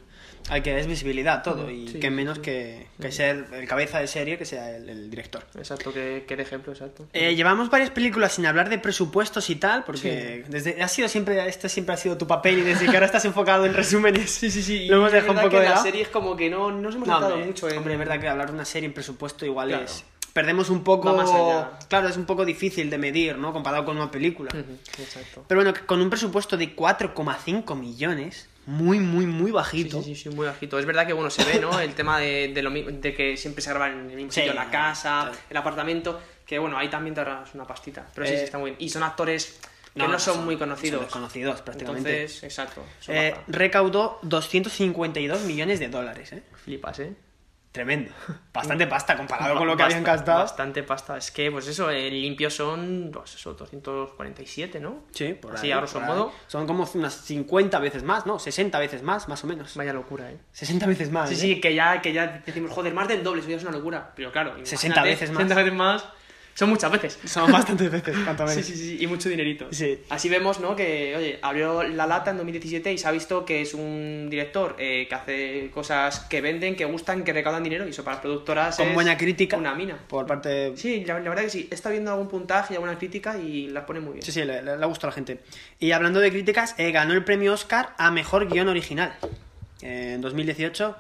hay 0.48 0.62
que 0.62 0.78
es 0.78 0.86
visibilidad 0.86 1.42
todo 1.42 1.70
y 1.70 1.88
Sí, 1.88 2.00
que 2.00 2.10
menos 2.10 2.38
que, 2.38 2.86
que 3.00 3.12
ser 3.12 3.46
el 3.52 3.68
cabeza 3.68 3.98
de 4.00 4.06
serie 4.06 4.38
que 4.38 4.44
sea 4.44 4.76
el, 4.76 4.88
el 4.88 5.10
director. 5.10 5.44
Exacto, 5.56 5.92
que, 5.92 6.24
que 6.26 6.36
de 6.36 6.42
ejemplo, 6.42 6.72
exacto. 6.72 7.06
Eh, 7.12 7.34
llevamos 7.34 7.70
varias 7.70 7.90
películas 7.90 8.32
sin 8.32 8.46
hablar 8.46 8.68
de 8.68 8.78
presupuestos 8.78 9.50
y 9.50 9.56
tal, 9.56 9.84
porque 9.84 10.44
desde 10.48 10.82
ha 10.82 10.88
sido 10.88 11.08
siempre 11.08 11.46
este 11.48 11.68
siempre 11.68 11.94
ha 11.94 11.98
sido 11.98 12.16
tu 12.18 12.26
papel 12.26 12.58
y 12.58 12.62
desde 12.62 12.86
que 12.86 12.92
ahora 12.92 13.06
estás 13.06 13.24
enfocado 13.24 13.64
en 13.66 13.74
resúmenes. 13.74 14.30
Sí, 14.30 14.50
sí, 14.50 14.62
sí. 14.62 14.86
Lo 14.86 14.96
hemos 14.96 15.12
dejado 15.12 15.32
un 15.32 15.38
poco 15.38 15.50
que 15.50 15.60
de 15.60 15.68
las 15.68 15.82
series 15.82 16.08
como 16.08 16.36
que 16.36 16.48
no 16.50 16.70
nos 16.70 16.94
hemos 16.94 17.08
No, 17.08 17.18
hombre, 17.18 17.44
mucho 17.46 17.68
en... 17.68 17.78
hombre, 17.78 17.92
es 17.94 17.98
verdad 17.98 18.20
que 18.20 18.28
hablar 18.28 18.48
de 18.48 18.54
una 18.54 18.64
serie 18.64 18.86
en 18.86 18.92
presupuesto 18.94 19.44
igual 19.46 19.68
Claro. 19.68 19.84
es 19.84 20.04
perdemos 20.32 20.70
un 20.70 20.84
poco 20.84 21.12
más 21.14 21.28
allá. 21.30 21.70
claro, 21.88 22.08
es 22.08 22.16
un 22.16 22.24
poco 22.24 22.44
difícil 22.44 22.90
de 22.90 22.98
medir, 22.98 23.36
¿no? 23.38 23.52
Comparado 23.52 23.84
con 23.84 23.96
una 23.96 24.08
película. 24.08 24.50
Exacto. 24.54 25.44
Pero 25.48 25.62
bueno, 25.62 25.76
con 25.84 26.00
un 26.00 26.08
presupuesto 26.10 26.56
de 26.56 26.76
4,5 26.76 27.74
millones, 27.76 28.47
muy 28.69 29.00
muy 29.00 29.25
muy 29.25 29.50
bajito. 29.50 30.03
sí, 30.03 30.15
sí, 30.15 30.25
sí, 30.25 30.29
muy 30.29 30.47
bajito. 30.47 30.79
Es 30.79 30.85
verdad 30.85 31.06
que, 31.06 31.15
bueno, 31.15 31.31
se 31.31 31.43
ve, 31.44 31.59
¿no? 31.59 31.81
El 31.81 31.94
tema 31.94 32.19
de, 32.19 32.53
de, 32.53 32.62
lo, 32.62 32.70
de 32.70 33.15
que 33.15 33.35
siempre 33.38 33.62
se 33.62 33.70
graba 33.70 33.88
en 33.88 34.11
el 34.11 34.17
mismo 34.17 34.31
Sí, 34.31 34.41
sitio, 34.41 34.53
la 34.53 34.70
casa, 34.70 35.23
claro. 35.23 35.38
el 35.49 35.56
apartamento, 35.56 36.20
que, 36.44 36.59
bueno, 36.59 36.76
ahí 36.76 36.88
también 36.91 37.15
te 37.15 37.20
ahorras 37.23 37.55
una 37.55 37.65
pastita. 37.65 38.06
Pero 38.15 38.26
sí, 38.26 38.35
Eh, 38.35 38.38
sí, 38.38 38.44
está 38.44 38.59
muy 38.59 38.73
bien. 38.73 38.82
Y 38.82 38.91
son 38.91 39.03
actores 39.05 39.59
que 39.94 40.06
no, 40.06 40.19
son, 40.19 40.44
muy 40.44 40.56
conocidos. 40.59 40.99
Son 40.99 41.06
desconocidos 41.06 41.62
prácticamente. 41.62 42.11
Entonces, 42.23 42.44
exacto. 42.44 42.84
Eh, 43.08 43.34
recaudó 43.46 44.19
252 44.22 45.41
millones 45.44 45.81
de 45.81 45.89
dólares, 45.89 46.32
¿eh? 46.34 46.43
Flipas, 46.63 46.98
¿eh? 47.01 47.15
Tremendo. 47.79 48.11
Bastante 48.53 48.89
pasta 48.89 49.17
comparado 49.17 49.56
con 49.56 49.65
lo 49.69 49.77
que 49.77 49.85
habían 49.85 50.03
gastado. 50.03 50.41
Bastante 50.41 50.82
pasta. 50.82 51.17
Es 51.17 51.31
que, 51.31 51.49
pues 51.53 51.69
eso, 51.69 51.89
el 51.91 52.11
limpio 52.11 52.51
son, 52.51 53.11
pues 53.13 53.37
eso, 53.37 53.55
247, 53.55 54.81
¿no? 54.81 55.05
Sí, 55.13 55.35
por 55.35 55.55
Así, 55.55 55.67
ahí, 55.67 55.73
a 55.73 55.77
grosso 55.77 56.01
por 56.01 56.03
ahí. 56.03 56.08
modo. 56.08 56.32
Son 56.49 56.67
como 56.67 56.85
unas 56.94 57.15
50 57.15 57.79
veces 57.79 58.03
más, 58.03 58.27
¿no? 58.27 58.41
60 58.41 58.77
veces 58.81 59.05
más, 59.05 59.29
más 59.29 59.44
o 59.44 59.47
menos. 59.47 59.77
Vaya 59.77 59.93
locura, 59.93 60.29
¿eh? 60.29 60.39
60 60.51 60.87
veces 60.89 61.13
más. 61.13 61.29
Sí, 61.29 61.37
¿eh? 61.37 61.39
sí, 61.39 61.61
que 61.61 61.73
ya, 61.73 62.03
que 62.03 62.13
ya 62.13 62.43
decimos, 62.44 62.73
joder, 62.73 62.93
más 62.93 63.06
del 63.06 63.23
doble, 63.23 63.43
eso 63.43 63.51
ya 63.51 63.58
es 63.58 63.63
una 63.63 63.70
locura. 63.70 64.13
Pero 64.17 64.32
claro, 64.32 64.55
60 64.61 64.87
imagínate, 64.87 65.08
veces 65.08 65.31
más. 65.31 65.39
60 65.39 65.55
veces 65.55 65.73
más. 65.79 66.05
Son 66.58 66.70
muchas 66.70 66.91
veces. 66.91 67.17
Son 67.24 67.53
bastantes 67.53 67.88
veces, 67.88 68.17
cuanto 68.24 68.44
Sí, 68.48 68.55
menos. 68.56 68.67
sí, 68.67 68.77
sí, 68.77 68.98
y 68.98 69.06
mucho 69.06 69.29
dinerito. 69.29 69.69
Sí. 69.70 70.00
Así 70.08 70.29
vemos, 70.29 70.58
¿no? 70.58 70.74
Que, 70.74 71.15
oye, 71.17 71.38
abrió 71.41 71.84
la 71.84 72.05
lata 72.05 72.32
en 72.32 72.38
2017 72.38 72.93
y 72.93 72.98
se 72.98 73.06
ha 73.06 73.12
visto 73.12 73.44
que 73.44 73.60
es 73.60 73.74
un 73.74 74.27
director 74.29 74.74
eh, 74.77 75.06
que 75.08 75.15
hace 75.15 75.70
cosas 75.72 76.19
que 76.19 76.41
venden, 76.41 76.74
que 76.74 76.84
gustan, 76.84 77.22
que 77.22 77.32
recaudan 77.32 77.62
dinero 77.62 77.86
y 77.86 77.91
eso 77.91 78.03
para 78.03 78.17
las 78.17 78.22
productoras 78.22 78.77
Con 78.77 78.88
es 78.88 78.94
buena 78.94 79.17
crítica. 79.17 79.56
Una 79.56 79.72
mina. 79.77 79.98
Por 80.08 80.27
parte 80.27 80.48
de... 80.48 80.77
Sí, 80.77 81.05
la, 81.05 81.20
la 81.20 81.29
verdad 81.29 81.44
que 81.44 81.50
sí. 81.50 81.69
Está 81.70 81.91
viendo 81.91 82.10
algún 82.10 82.27
puntaje 82.27 82.74
y 82.74 82.77
alguna 82.77 82.98
crítica 82.98 83.38
y 83.38 83.69
las 83.69 83.84
pone 83.84 84.00
muy 84.00 84.15
bien. 84.15 84.24
Sí, 84.24 84.32
sí, 84.32 84.44
le, 84.44 84.60
le, 84.60 84.84
gustado 84.86 85.06
a 85.06 85.10
la 85.10 85.15
gente. 85.15 85.38
Y 85.79 85.93
hablando 85.93 86.19
de 86.19 86.29
críticas, 86.32 86.74
eh, 86.77 86.91
ganó 86.91 87.12
el 87.15 87.22
premio 87.22 87.53
Oscar 87.53 87.94
a 87.98 88.10
Mejor 88.10 88.48
Guión 88.48 88.67
Original 88.67 89.15
en 89.81 90.20
2018. 90.20 90.96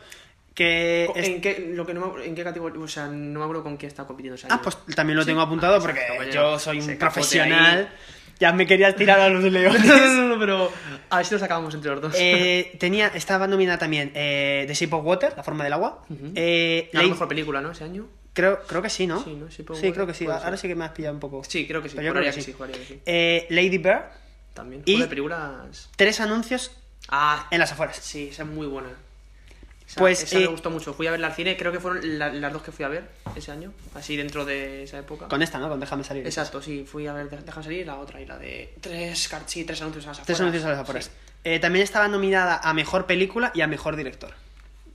Que 0.58 1.04
Co- 1.06 1.14
es- 1.16 1.28
¿En 1.28 1.40
qué, 1.40 1.70
lo 1.72 1.86
que 1.86 1.94
no 1.94 2.12
me, 2.14 2.24
¿En 2.26 2.34
qué 2.34 2.42
categoría? 2.42 2.80
O 2.82 2.88
sea, 2.88 3.06
no 3.06 3.38
me 3.38 3.44
acuerdo 3.44 3.62
con 3.62 3.76
quién 3.76 3.86
está 3.88 4.04
compitiendo. 4.08 4.34
ese 4.34 4.48
Ah, 4.50 4.54
año. 4.54 4.62
pues 4.64 4.76
también 4.96 5.16
lo 5.16 5.22
Sí. 5.22 5.28
tengo 5.28 5.40
apuntado 5.40 5.76
Ah, 5.76 5.80
porque 5.80 6.00
exacto, 6.00 6.16
coño. 6.24 6.32
yo 6.32 6.58
soy 6.58 6.80
un 6.80 6.98
profesional. 6.98 7.88
Ya 8.40 8.52
me 8.52 8.66
querías 8.66 8.96
tirar 8.96 9.20
a 9.20 9.28
los 9.28 9.44
leones. 9.52 9.84
no, 9.84 10.14
no, 10.14 10.28
no, 10.34 10.38
pero 10.40 10.72
a 11.10 11.16
ver 11.18 11.26
si 11.26 11.34
lo 11.34 11.38
sacamos 11.38 11.72
entre 11.74 11.92
los 11.92 12.00
dos. 12.00 12.14
Eh, 12.18 12.76
tenía, 12.80 13.06
estaba 13.14 13.46
nominada 13.46 13.78
también 13.78 14.10
eh, 14.16 14.64
The 14.66 14.74
Shape 14.74 14.96
of 14.96 15.04
Water, 15.04 15.32
La 15.36 15.44
forma 15.44 15.62
del 15.62 15.72
agua. 15.74 16.04
eh, 16.34 16.88
la 16.92 17.02
mejor 17.04 17.28
película, 17.28 17.60
¿no? 17.60 17.70
Ese 17.70 17.84
año. 17.84 18.08
creo, 18.32 18.60
creo 18.66 18.82
que 18.82 18.90
sí, 18.90 19.06
¿no? 19.06 19.22
Sí, 19.22 19.34
¿no? 19.34 19.48
Sí, 19.50 19.64
Water, 19.68 19.92
creo 19.92 20.06
que 20.08 20.14
sí. 20.14 20.24
Ahora 20.26 20.40
ser. 20.50 20.58
sí 20.58 20.68
que 20.68 20.74
me 20.74 20.84
has 20.84 20.90
pillado 20.92 21.14
un 21.14 21.20
poco. 21.20 21.42
Sí, 21.44 21.66
creo 21.68 21.80
que 21.82 21.88
sí. 21.88 21.94
Pero 21.96 22.06
yo 22.08 22.12
creo 22.14 22.22
Juraría 22.22 22.30
que 22.32 22.36
que 22.36 22.42
sí. 22.42 22.50
sí, 22.50 22.56
juraría 22.56 22.78
que 22.78 22.84
sí. 22.86 23.00
Eh, 23.06 23.46
Lady 23.50 23.78
Bird, 23.78 24.02
También. 24.54 24.82
Y- 24.84 25.00
películas. 25.04 25.88
tres 25.96 26.18
anuncios 26.20 26.72
Ah, 27.08 27.46
en 27.52 27.58
las 27.60 27.70
afueras. 27.72 27.96
sí, 27.96 28.28
esa 28.32 28.42
es 28.42 28.48
muy 28.48 28.66
buena. 28.66 28.90
Esa, 29.88 30.00
Pues, 30.00 30.22
esa 30.22 30.36
eh, 30.36 30.40
me 30.42 30.46
gustó 30.48 30.68
mucho. 30.70 30.92
Fui 30.92 31.06
a 31.06 31.10
verla 31.10 31.28
al 31.28 31.34
cine, 31.34 31.56
creo 31.56 31.72
que 31.72 31.80
fueron 31.80 32.18
la- 32.18 32.30
las 32.30 32.52
dos 32.52 32.62
que 32.62 32.72
fui 32.72 32.84
a 32.84 32.88
ver 32.88 33.08
ese 33.34 33.50
año, 33.50 33.72
así 33.94 34.16
dentro 34.16 34.44
de 34.44 34.82
esa 34.82 34.98
época. 34.98 35.28
Con 35.28 35.40
esta, 35.42 35.58
¿no? 35.58 35.68
Con 35.70 35.80
Déjame 35.80 36.04
salir. 36.04 36.26
Exacto, 36.26 36.60
sí, 36.60 36.84
fui 36.86 37.06
a 37.06 37.14
ver 37.14 37.30
Déjame 37.30 37.64
salir 37.64 37.80
y 37.80 37.84
la 37.86 37.96
otra, 37.96 38.20
y 38.20 38.26
la 38.26 38.36
de 38.36 38.74
tres, 38.82 39.30
sí, 39.46 39.64
tres 39.64 39.80
anuncios 39.80 40.04
a 40.04 40.08
las 40.08 40.18
Tres 40.18 40.36
afueras. 40.36 40.40
anuncios 40.42 40.64
a 40.64 40.68
las 40.70 40.78
afueras. 40.80 41.04
Sí. 41.06 41.10
Eh, 41.44 41.58
también 41.58 41.82
estaba 41.84 42.06
nominada 42.08 42.60
a 42.62 42.74
Mejor 42.74 43.06
Película 43.06 43.50
y 43.54 43.62
a 43.62 43.66
Mejor 43.66 43.96
Director. 43.96 44.34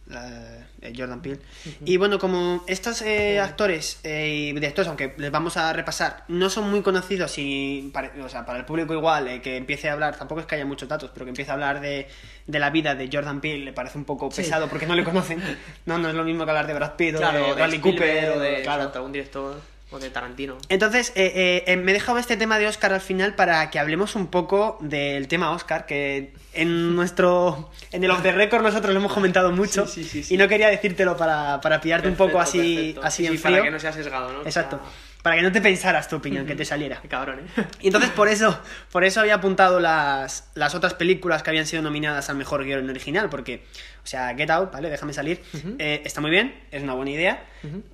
La- 0.05 0.62
Jordan 0.95 1.21
Peele. 1.21 1.39
Y 1.85 1.97
bueno, 1.97 2.17
como 2.19 2.63
estos 2.67 3.01
eh, 3.03 3.39
actores 3.39 3.99
eh, 4.03 4.49
y 4.49 4.53
directores, 4.53 4.87
aunque 4.87 5.13
les 5.17 5.31
vamos 5.31 5.55
a 5.57 5.71
repasar, 5.71 6.23
no 6.27 6.49
son 6.49 6.69
muy 6.69 6.81
conocidos 6.81 7.37
y 7.37 7.91
pare- 7.93 8.11
o 8.21 8.27
sea, 8.29 8.45
para 8.45 8.59
el 8.59 8.65
público 8.65 8.93
igual, 8.93 9.27
eh, 9.27 9.41
que 9.41 9.57
empiece 9.57 9.89
a 9.89 9.93
hablar, 9.93 10.17
tampoco 10.17 10.41
es 10.41 10.47
que 10.47 10.55
haya 10.55 10.65
muchos 10.65 10.89
datos, 10.89 11.11
pero 11.13 11.25
que 11.25 11.29
empiece 11.29 11.51
a 11.51 11.53
hablar 11.53 11.79
de, 11.81 12.07
de 12.47 12.59
la 12.59 12.69
vida 12.69 12.95
de 12.95 13.09
Jordan 13.11 13.39
Peele 13.41 13.65
le 13.65 13.73
parece 13.73 13.97
un 13.97 14.05
poco 14.05 14.29
pesado 14.29 14.67
porque 14.67 14.85
no 14.85 14.95
le 14.95 15.03
conocen. 15.03 15.41
No, 15.85 15.97
no 15.97 16.09
es 16.09 16.15
lo 16.15 16.23
mismo 16.23 16.45
que 16.45 16.51
hablar 16.51 16.67
de 16.67 16.73
Brad 16.73 16.95
Pitt 16.95 17.15
o 17.15 17.17
Claro, 17.19 17.39
de 17.39 17.45
de 17.47 17.53
Bradley 17.53 17.79
Cooper 17.79 18.29
o 18.31 18.39
de 18.39 18.61
claro. 18.63 18.91
algún 18.93 19.11
director 19.11 19.61
o 19.93 19.99
de 19.99 20.09
Tarantino. 20.09 20.57
Entonces, 20.69 21.11
eh, 21.15 21.31
eh, 21.35 21.63
eh, 21.67 21.77
me 21.77 21.91
he 21.91 21.93
dejado 21.93 22.17
este 22.17 22.35
tema 22.35 22.57
de 22.57 22.67
Oscar 22.67 22.91
al 22.93 23.01
final 23.01 23.35
para 23.35 23.69
que 23.69 23.79
hablemos 23.79 24.15
un 24.15 24.27
poco 24.27 24.77
del 24.81 25.27
tema 25.27 25.51
Oscar, 25.51 25.85
que 25.85 26.33
en 26.53 26.95
nuestro. 26.95 27.69
En 27.91 28.03
el 28.03 28.11
off 28.11 28.23
the 28.23 28.31
record 28.31 28.63
nosotros 28.63 28.93
lo 28.93 28.99
hemos 28.99 29.13
comentado 29.13 29.51
mucho. 29.51 29.85
Sí, 29.87 30.03
sí, 30.03 30.23
sí. 30.23 30.33
Y 30.33 30.37
no 30.37 30.47
quería 30.47 30.69
decírtelo 30.69 31.15
para, 31.15 31.61
para 31.61 31.79
pillarte 31.79 32.07
un 32.07 32.15
poco 32.15 32.39
así, 32.39 32.75
perfecto. 32.75 33.03
así 33.03 33.23
Sí, 33.23 33.27
en 33.27 33.37
sí, 33.37 33.43
para 33.43 33.55
frío. 33.55 33.63
que 33.65 33.71
no 33.71 33.79
sea 33.79 33.93
sesgado, 33.93 34.33
¿no? 34.33 34.41
Exacto. 34.41 34.77
O 34.77 34.79
sea, 34.79 35.12
Para 35.23 35.37
que 35.37 35.41
no 35.41 35.51
te 35.51 35.61
pensaras 35.61 36.07
tu 36.09 36.17
opinión, 36.17 36.45
que 36.45 36.53
te 36.53 36.65
saliera. 36.65 36.99
qué 37.01 37.07
cabrón, 37.07 37.39
¿eh? 37.39 37.63
Y 37.79 37.87
entonces 37.87 38.11
por 38.11 38.27
eso, 38.27 38.59
por 38.91 39.03
eso 39.05 39.21
había 39.21 39.35
apuntado 39.35 39.79
las, 39.79 40.51
las 40.53 40.75
otras 40.75 40.93
películas 40.93 41.41
que 41.43 41.49
habían 41.49 41.65
sido 41.65 41.81
nominadas 41.81 42.29
al 42.29 42.35
mejor 42.35 42.65
guion 42.65 42.89
original, 42.89 43.29
porque, 43.29 43.63
o 44.03 44.05
sea, 44.07 44.35
Get 44.35 44.49
Out, 44.51 44.73
¿vale? 44.73 44.89
Déjame 44.89 45.13
salir. 45.13 45.41
eh, 45.79 46.01
está 46.03 46.19
muy 46.21 46.29
bien, 46.29 46.53
es 46.71 46.83
una 46.83 46.93
buena 46.93 47.11
idea, 47.11 47.41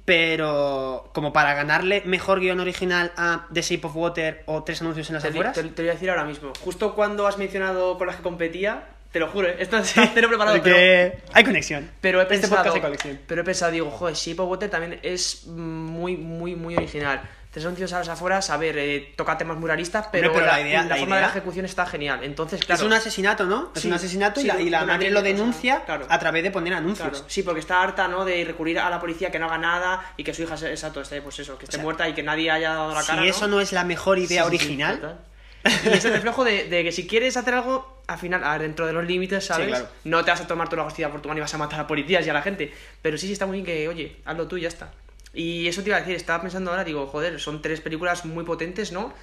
pero 0.05 1.11
como 1.13 1.31
para 1.31 1.53
ganarle 1.53 2.01
mejor 2.05 2.39
guion 2.39 2.59
original 2.59 3.11
a 3.15 3.45
The 3.53 3.61
Shape 3.61 3.85
of 3.87 3.95
Water 3.95 4.43
o 4.47 4.63
Tres 4.63 4.81
anuncios 4.81 5.07
en 5.09 5.13
las 5.15 5.23
afueras. 5.25 5.53
te- 5.55 5.63
te 5.63 5.81
voy 5.83 5.89
a 5.89 5.93
decir 5.93 6.09
ahora 6.09 6.25
mismo. 6.25 6.51
Justo 6.61 6.95
cuando 6.95 7.27
has 7.27 7.37
mencionado 7.37 7.97
con 7.99 8.07
las 8.07 8.15
que 8.15 8.23
competía, 8.23 8.85
te 9.11 9.19
lo 9.19 9.27
juro, 9.29 9.47
¿eh? 9.47 9.55
esto 9.59 9.77
está 9.79 10.09
cero 10.13 10.27
preparado, 10.29 10.61
pero, 10.61 10.75
Porque 10.75 11.17
hay 11.33 11.43
conexión. 11.43 11.89
pero 12.01 12.19
he 12.19 12.23
Este 12.23 12.33
pensado, 12.39 12.55
podcast 12.57 12.75
hay 12.75 12.81
conexión. 12.81 13.19
pero 13.27 13.41
he 13.41 13.43
pensado, 13.43 13.71
digo, 13.71 13.89
joder, 13.91 14.15
Shape 14.15 14.41
of 14.41 14.49
Water 14.49 14.69
también 14.69 14.99
es 15.03 15.45
muy, 15.47 16.15
muy, 16.17 16.55
muy 16.55 16.75
original. 16.75 17.21
Tres 17.51 17.65
anuncios 17.65 17.91
a 17.93 17.97
las 17.97 18.09
afueras, 18.09 18.47
a 18.51 18.57
ver, 18.57 18.77
eh, 18.77 19.13
toca 19.15 19.35
temas 19.35 19.57
muy 19.57 19.65
realistas, 19.65 20.05
pero, 20.11 20.31
pero 20.31 20.45
la, 20.45 20.51
la 20.51 20.61
idea- 20.61 20.83
la 20.83 20.89
la 20.89 20.95
forma 20.97 21.15
de 21.15 21.21
la 21.23 21.27
ejecución 21.29 21.65
está 21.65 21.83
genial. 21.87 22.23
Entonces, 22.23 22.63
claro. 22.63 22.79
Es 22.79 22.85
un 22.85 22.93
asesinato, 22.93 23.45
¿no? 23.45 23.71
Es 23.75 23.81
Sí, 23.81 23.87
un 23.87 23.95
asesinato 23.95 24.39
y 24.39 24.43
sí, 24.43 24.47
la, 24.49 24.61
y 24.61 24.69
la 24.69 24.83
una 24.83 24.93
madre 24.93 25.09
lo 25.09 25.19
niña, 25.19 25.19
o 25.19 25.23
sea, 25.23 25.33
denuncia 25.45 25.83
claro. 25.83 26.05
a 26.07 26.19
través 26.19 26.43
de 26.43 26.51
poner 26.51 26.75
anuncios. 26.75 27.09
Claro, 27.09 27.25
sí, 27.27 27.41
porque 27.41 27.61
está 27.61 27.81
harta, 27.81 28.07
¿no? 28.07 28.23
De 28.23 28.45
recurrir 28.45 28.77
a 28.77 28.87
la 28.91 28.99
policía 28.99 29.31
que 29.31 29.39
no 29.39 29.47
haga 29.47 29.57
nada 29.57 30.13
y 30.15 30.23
que 30.23 30.31
su 30.35 30.43
hija, 30.43 30.57
se- 30.57 30.69
exacto, 30.69 31.01
esté, 31.01 31.23
pues 31.23 31.39
eso, 31.39 31.57
que 31.57 31.65
esté 31.65 31.77
sea, 31.77 31.83
muerta 31.83 32.07
y 32.07 32.13
que 32.13 32.21
nadie 32.21 32.51
haya 32.51 32.69
dado 32.69 32.93
la 32.93 33.01
si 33.01 33.07
cara. 33.07 33.25
eso 33.25 33.47
no 33.47 33.59
es 33.59 33.71
la 33.71 33.83
mejor 33.83 34.19
idea 34.19 34.43
Sí, 34.43 34.49
sí, 34.51 34.57
sí, 34.59 34.65
original. 34.65 35.19
Y 35.63 35.89
es 35.89 36.05
el 36.05 36.13
reflejo 36.13 36.43
de, 36.43 36.65
de 36.65 36.83
que 36.83 36.91
si 36.91 37.07
quieres 37.07 37.37
hacer 37.37 37.53
algo, 37.53 38.01
al 38.07 38.17
final, 38.17 38.43
a 38.43 38.53
ver, 38.53 38.61
dentro 38.61 38.87
de 38.87 38.93
los 38.93 39.05
límites, 39.05 39.45
¿sabes? 39.45 39.67
claro. 39.67 39.87
No 40.03 40.23
te 40.23 40.31
vas 40.31 40.41
a 40.41 40.47
tomar 40.47 40.67
toda 40.67 40.77
la 40.77 40.83
justicia 40.85 41.11
por 41.11 41.21
tu 41.21 41.27
mano 41.27 41.39
y 41.39 41.41
vas 41.41 41.53
a 41.53 41.57
matar 41.57 41.79
a 41.79 41.87
policías 41.87 42.25
y 42.25 42.29
a 42.29 42.33
la 42.33 42.41
gente. 42.41 42.73
Pero 43.01 43.17
sí, 43.17 43.27
sí 43.27 43.33
está 43.33 43.45
muy 43.45 43.61
bien 43.61 43.65
que, 43.65 43.87
oye, 43.87 44.17
hazlo 44.25 44.47
tú 44.47 44.57
y 44.57 44.61
ya 44.61 44.67
está. 44.67 44.91
Y 45.33 45.67
eso 45.67 45.83
te 45.83 45.89
iba 45.89 45.97
a 45.97 45.99
decir, 45.99 46.15
estaba 46.15 46.41
pensando 46.41 46.71
ahora, 46.71 46.83
digo, 46.83 47.05
joder, 47.07 47.39
son 47.39 47.61
tres 47.61 47.81
películas 47.81 48.25
muy 48.25 48.43
potentes, 48.43 48.91
¿no? 48.91 49.13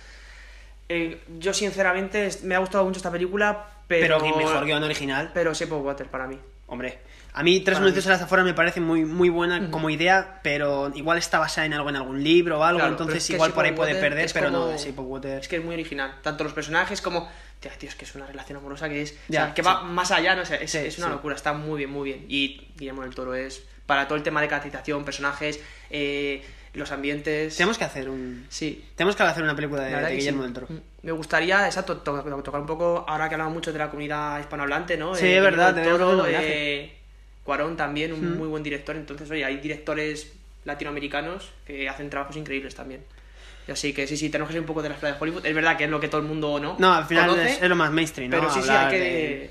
Eh, 0.89 1.21
yo, 1.39 1.53
sinceramente, 1.53 2.31
me 2.45 2.55
ha 2.55 2.59
gustado 2.59 2.85
mucho 2.85 2.99
esta 2.99 3.11
película, 3.11 3.67
pero. 3.89 4.19
pero, 4.21 4.37
mejor 4.37 4.65
guion 4.65 4.83
original. 4.83 5.31
Pero 5.35 5.53
Shape 5.53 5.75
of 5.75 5.85
Water 5.85 6.07
para 6.07 6.27
mí. 6.29 6.39
Hombre, 6.69 6.99
a 7.37 7.43
mí 7.43 7.61
Tres 7.61 7.79
anuncios 7.79 8.07
a 8.07 8.11
las 8.11 8.23
afueras 8.23 8.45
me 8.47 8.55
parece 8.55 8.81
muy, 8.81 9.05
muy 9.05 9.29
buena 9.29 9.71
como 9.71 9.91
idea, 9.91 10.41
pero 10.43 10.91
igual 10.95 11.19
está 11.19 11.39
basada 11.39 11.67
en 11.67 11.75
algo, 11.75 11.89
en 11.91 11.97
algún 11.97 12.25
libro 12.25 12.59
o 12.61 12.65
algo, 12.65 12.79
Claro, 12.81 12.93
entonces 12.93 13.19
es 13.19 13.27
que 13.29 13.35
igual 13.35 13.53
por 13.53 13.65
ahí 13.65 13.73
puede 13.73 13.95
perder, 13.95 14.25
es 14.25 14.33
pero 14.33 14.47
como- 14.51 14.67
no, 14.67 14.75
of 14.75 14.99
Water. 14.99 15.39
Es 15.41 15.47
que 15.49 15.57
es 15.57 15.65
muy 15.65 15.75
original. 15.75 16.15
Tanto 16.23 16.43
los 16.45 16.53
personajes 16.55 17.01
como. 17.03 17.29
Tío, 17.61 17.71
tío, 17.79 17.89
es 17.89 17.95
que 17.95 18.05
es 18.05 18.15
una 18.15 18.27
relación 18.27 18.59
amorosa 18.59 18.89
que 18.89 19.03
es. 19.03 19.13
o 19.29 19.33
sea, 19.33 19.53
que 19.55 19.63
sí. 19.63 19.67
va 19.69 19.83
más 19.83 20.11
allá, 20.11 20.35
no 20.35 20.45
sé. 20.45 20.65
Es, 20.65 20.71
Sí, 20.73 20.79
es 20.79 20.99
una 20.99 21.07
sí. 21.09 21.13
locura, 21.13 21.35
está 21.37 21.53
muy 21.53 21.79
bien, 21.79 21.91
muy 21.91 22.05
bien. 22.11 22.25
Y 22.29 22.69
Guillermo 22.77 23.03
del 23.03 23.15
Toro 23.15 23.35
es. 23.35 23.63
Para 23.87 24.07
todo 24.09 24.17
el 24.17 24.25
tema 24.25 24.41
de 24.41 24.49
caracterización, 24.49 25.05
personajes, 25.05 25.61
eh, 25.91 26.43
los 26.75 26.91
ambientes. 26.91 27.57
Tenemos 27.57 27.79
que 27.79 27.85
hacer 27.85 28.09
un... 28.11 28.45
Sí. 28.51 28.85
Tenemos 28.97 29.15
que 29.17 29.23
hacer 29.23 29.43
una 29.43 29.55
película 29.57 29.83
de, 29.83 29.95
verdad 29.95 30.11
Guillermo 30.11 30.41
sí. 30.43 30.45
del 30.45 30.53
Toro. 30.55 30.67
Mm. 30.71 30.81
Me 31.07 31.13
gustaría, 31.13 31.65
exacto, 31.67 31.99
to- 31.99 32.21
to- 32.23 32.43
tocar 32.43 32.61
un 32.61 32.67
poco, 32.67 33.05
ahora 33.09 33.29
que 33.29 33.37
hablamos 33.37 33.55
mucho 33.55 33.73
de 33.73 33.79
la 33.79 33.89
comunidad 33.89 34.41
hispanohablante, 34.41 34.97
¿no? 34.97 35.15
Sí, 35.15 35.27
Eh, 35.27 35.37
es 35.37 35.43
verdad, 35.43 35.73
tenemos 35.75 35.99
que 35.99 36.05
Toro, 36.05 36.27
eh, 36.27 36.96
Cuarón 37.47 37.77
también, 37.79 38.13
un 38.13 38.35
Mm. 38.35 38.37
muy 38.39 38.49
buen 38.49 38.63
director. 38.63 38.95
Entonces, 38.97 39.31
oye, 39.31 39.45
hay 39.45 39.57
directores 39.57 40.33
latinoamericanos 40.67 41.51
que 41.67 41.89
hacen 41.89 42.11
trabajos 42.11 42.37
increíbles 42.37 42.75
también. 42.75 43.03
Así 43.69 43.93
que 43.93 44.07
sí, 44.07 44.17
sí, 44.17 44.31
tenemos 44.31 44.49
que 44.49 44.53
ser 44.53 44.61
un 44.61 44.67
poco 44.67 44.81
de 44.83 44.89
la 44.91 44.95
escuela 44.95 45.17
de 45.17 45.21
Hollywood. 45.21 45.45
Es 45.45 45.53
verdad 45.55 45.77
que 45.77 45.85
es 45.85 45.91
lo 45.91 45.99
que 45.99 46.07
todo 46.07 46.21
el 46.21 46.27
mundo 46.29 46.61
no, 46.61 46.77
No, 46.79 46.93
al 46.95 47.05
final 47.05 47.29
conoce, 47.31 47.51
es, 47.51 47.63
es 47.63 47.69
lo 47.69 47.75
más 47.75 47.91
mainstream, 47.91 48.31
¿no? 48.31 48.37
pero 48.39 48.53
sí, 48.53 48.61
sí, 48.63 48.69
hay 48.71 48.91
que. 48.91 48.99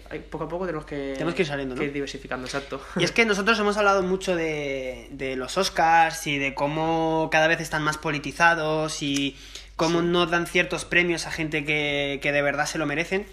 de- 0.10 0.20
poco 0.22 0.46
a 0.46 0.48
poco 0.48 0.66
tenemos 0.66 0.86
que. 0.86 1.12
Tenemos 1.16 1.34
que 1.34 1.42
ir 1.42 1.48
saliendo, 1.48 1.76
¿no? 1.76 1.80
que 1.82 1.88
ir 1.88 1.94
diversificando, 1.94 2.46
exacto. 2.46 2.82
Y 2.98 3.04
es 3.04 3.12
que 3.12 3.26
nosotros 3.26 3.60
hemos 3.60 3.76
hablado 3.76 4.04
mucho 4.04 4.34
de, 4.38 5.08
de 5.12 5.36
los 5.36 5.58
Oscars 5.58 6.28
y 6.28 6.38
de 6.38 6.54
cómo 6.54 7.28
cada 7.30 7.48
vez 7.48 7.60
están 7.60 7.84
más 7.84 7.98
politizados 7.98 9.02
y 9.04 9.36
cómo 9.76 10.02
no 10.02 10.26
dan 10.28 10.48
ciertos 10.48 10.86
premios 10.86 11.28
a 11.28 11.32
gente 11.32 11.66
que, 11.66 12.20
que 12.22 12.32
de 12.32 12.42
verdad 12.42 12.68
se 12.68 12.78
lo 12.78 12.86
merecen. 12.86 13.26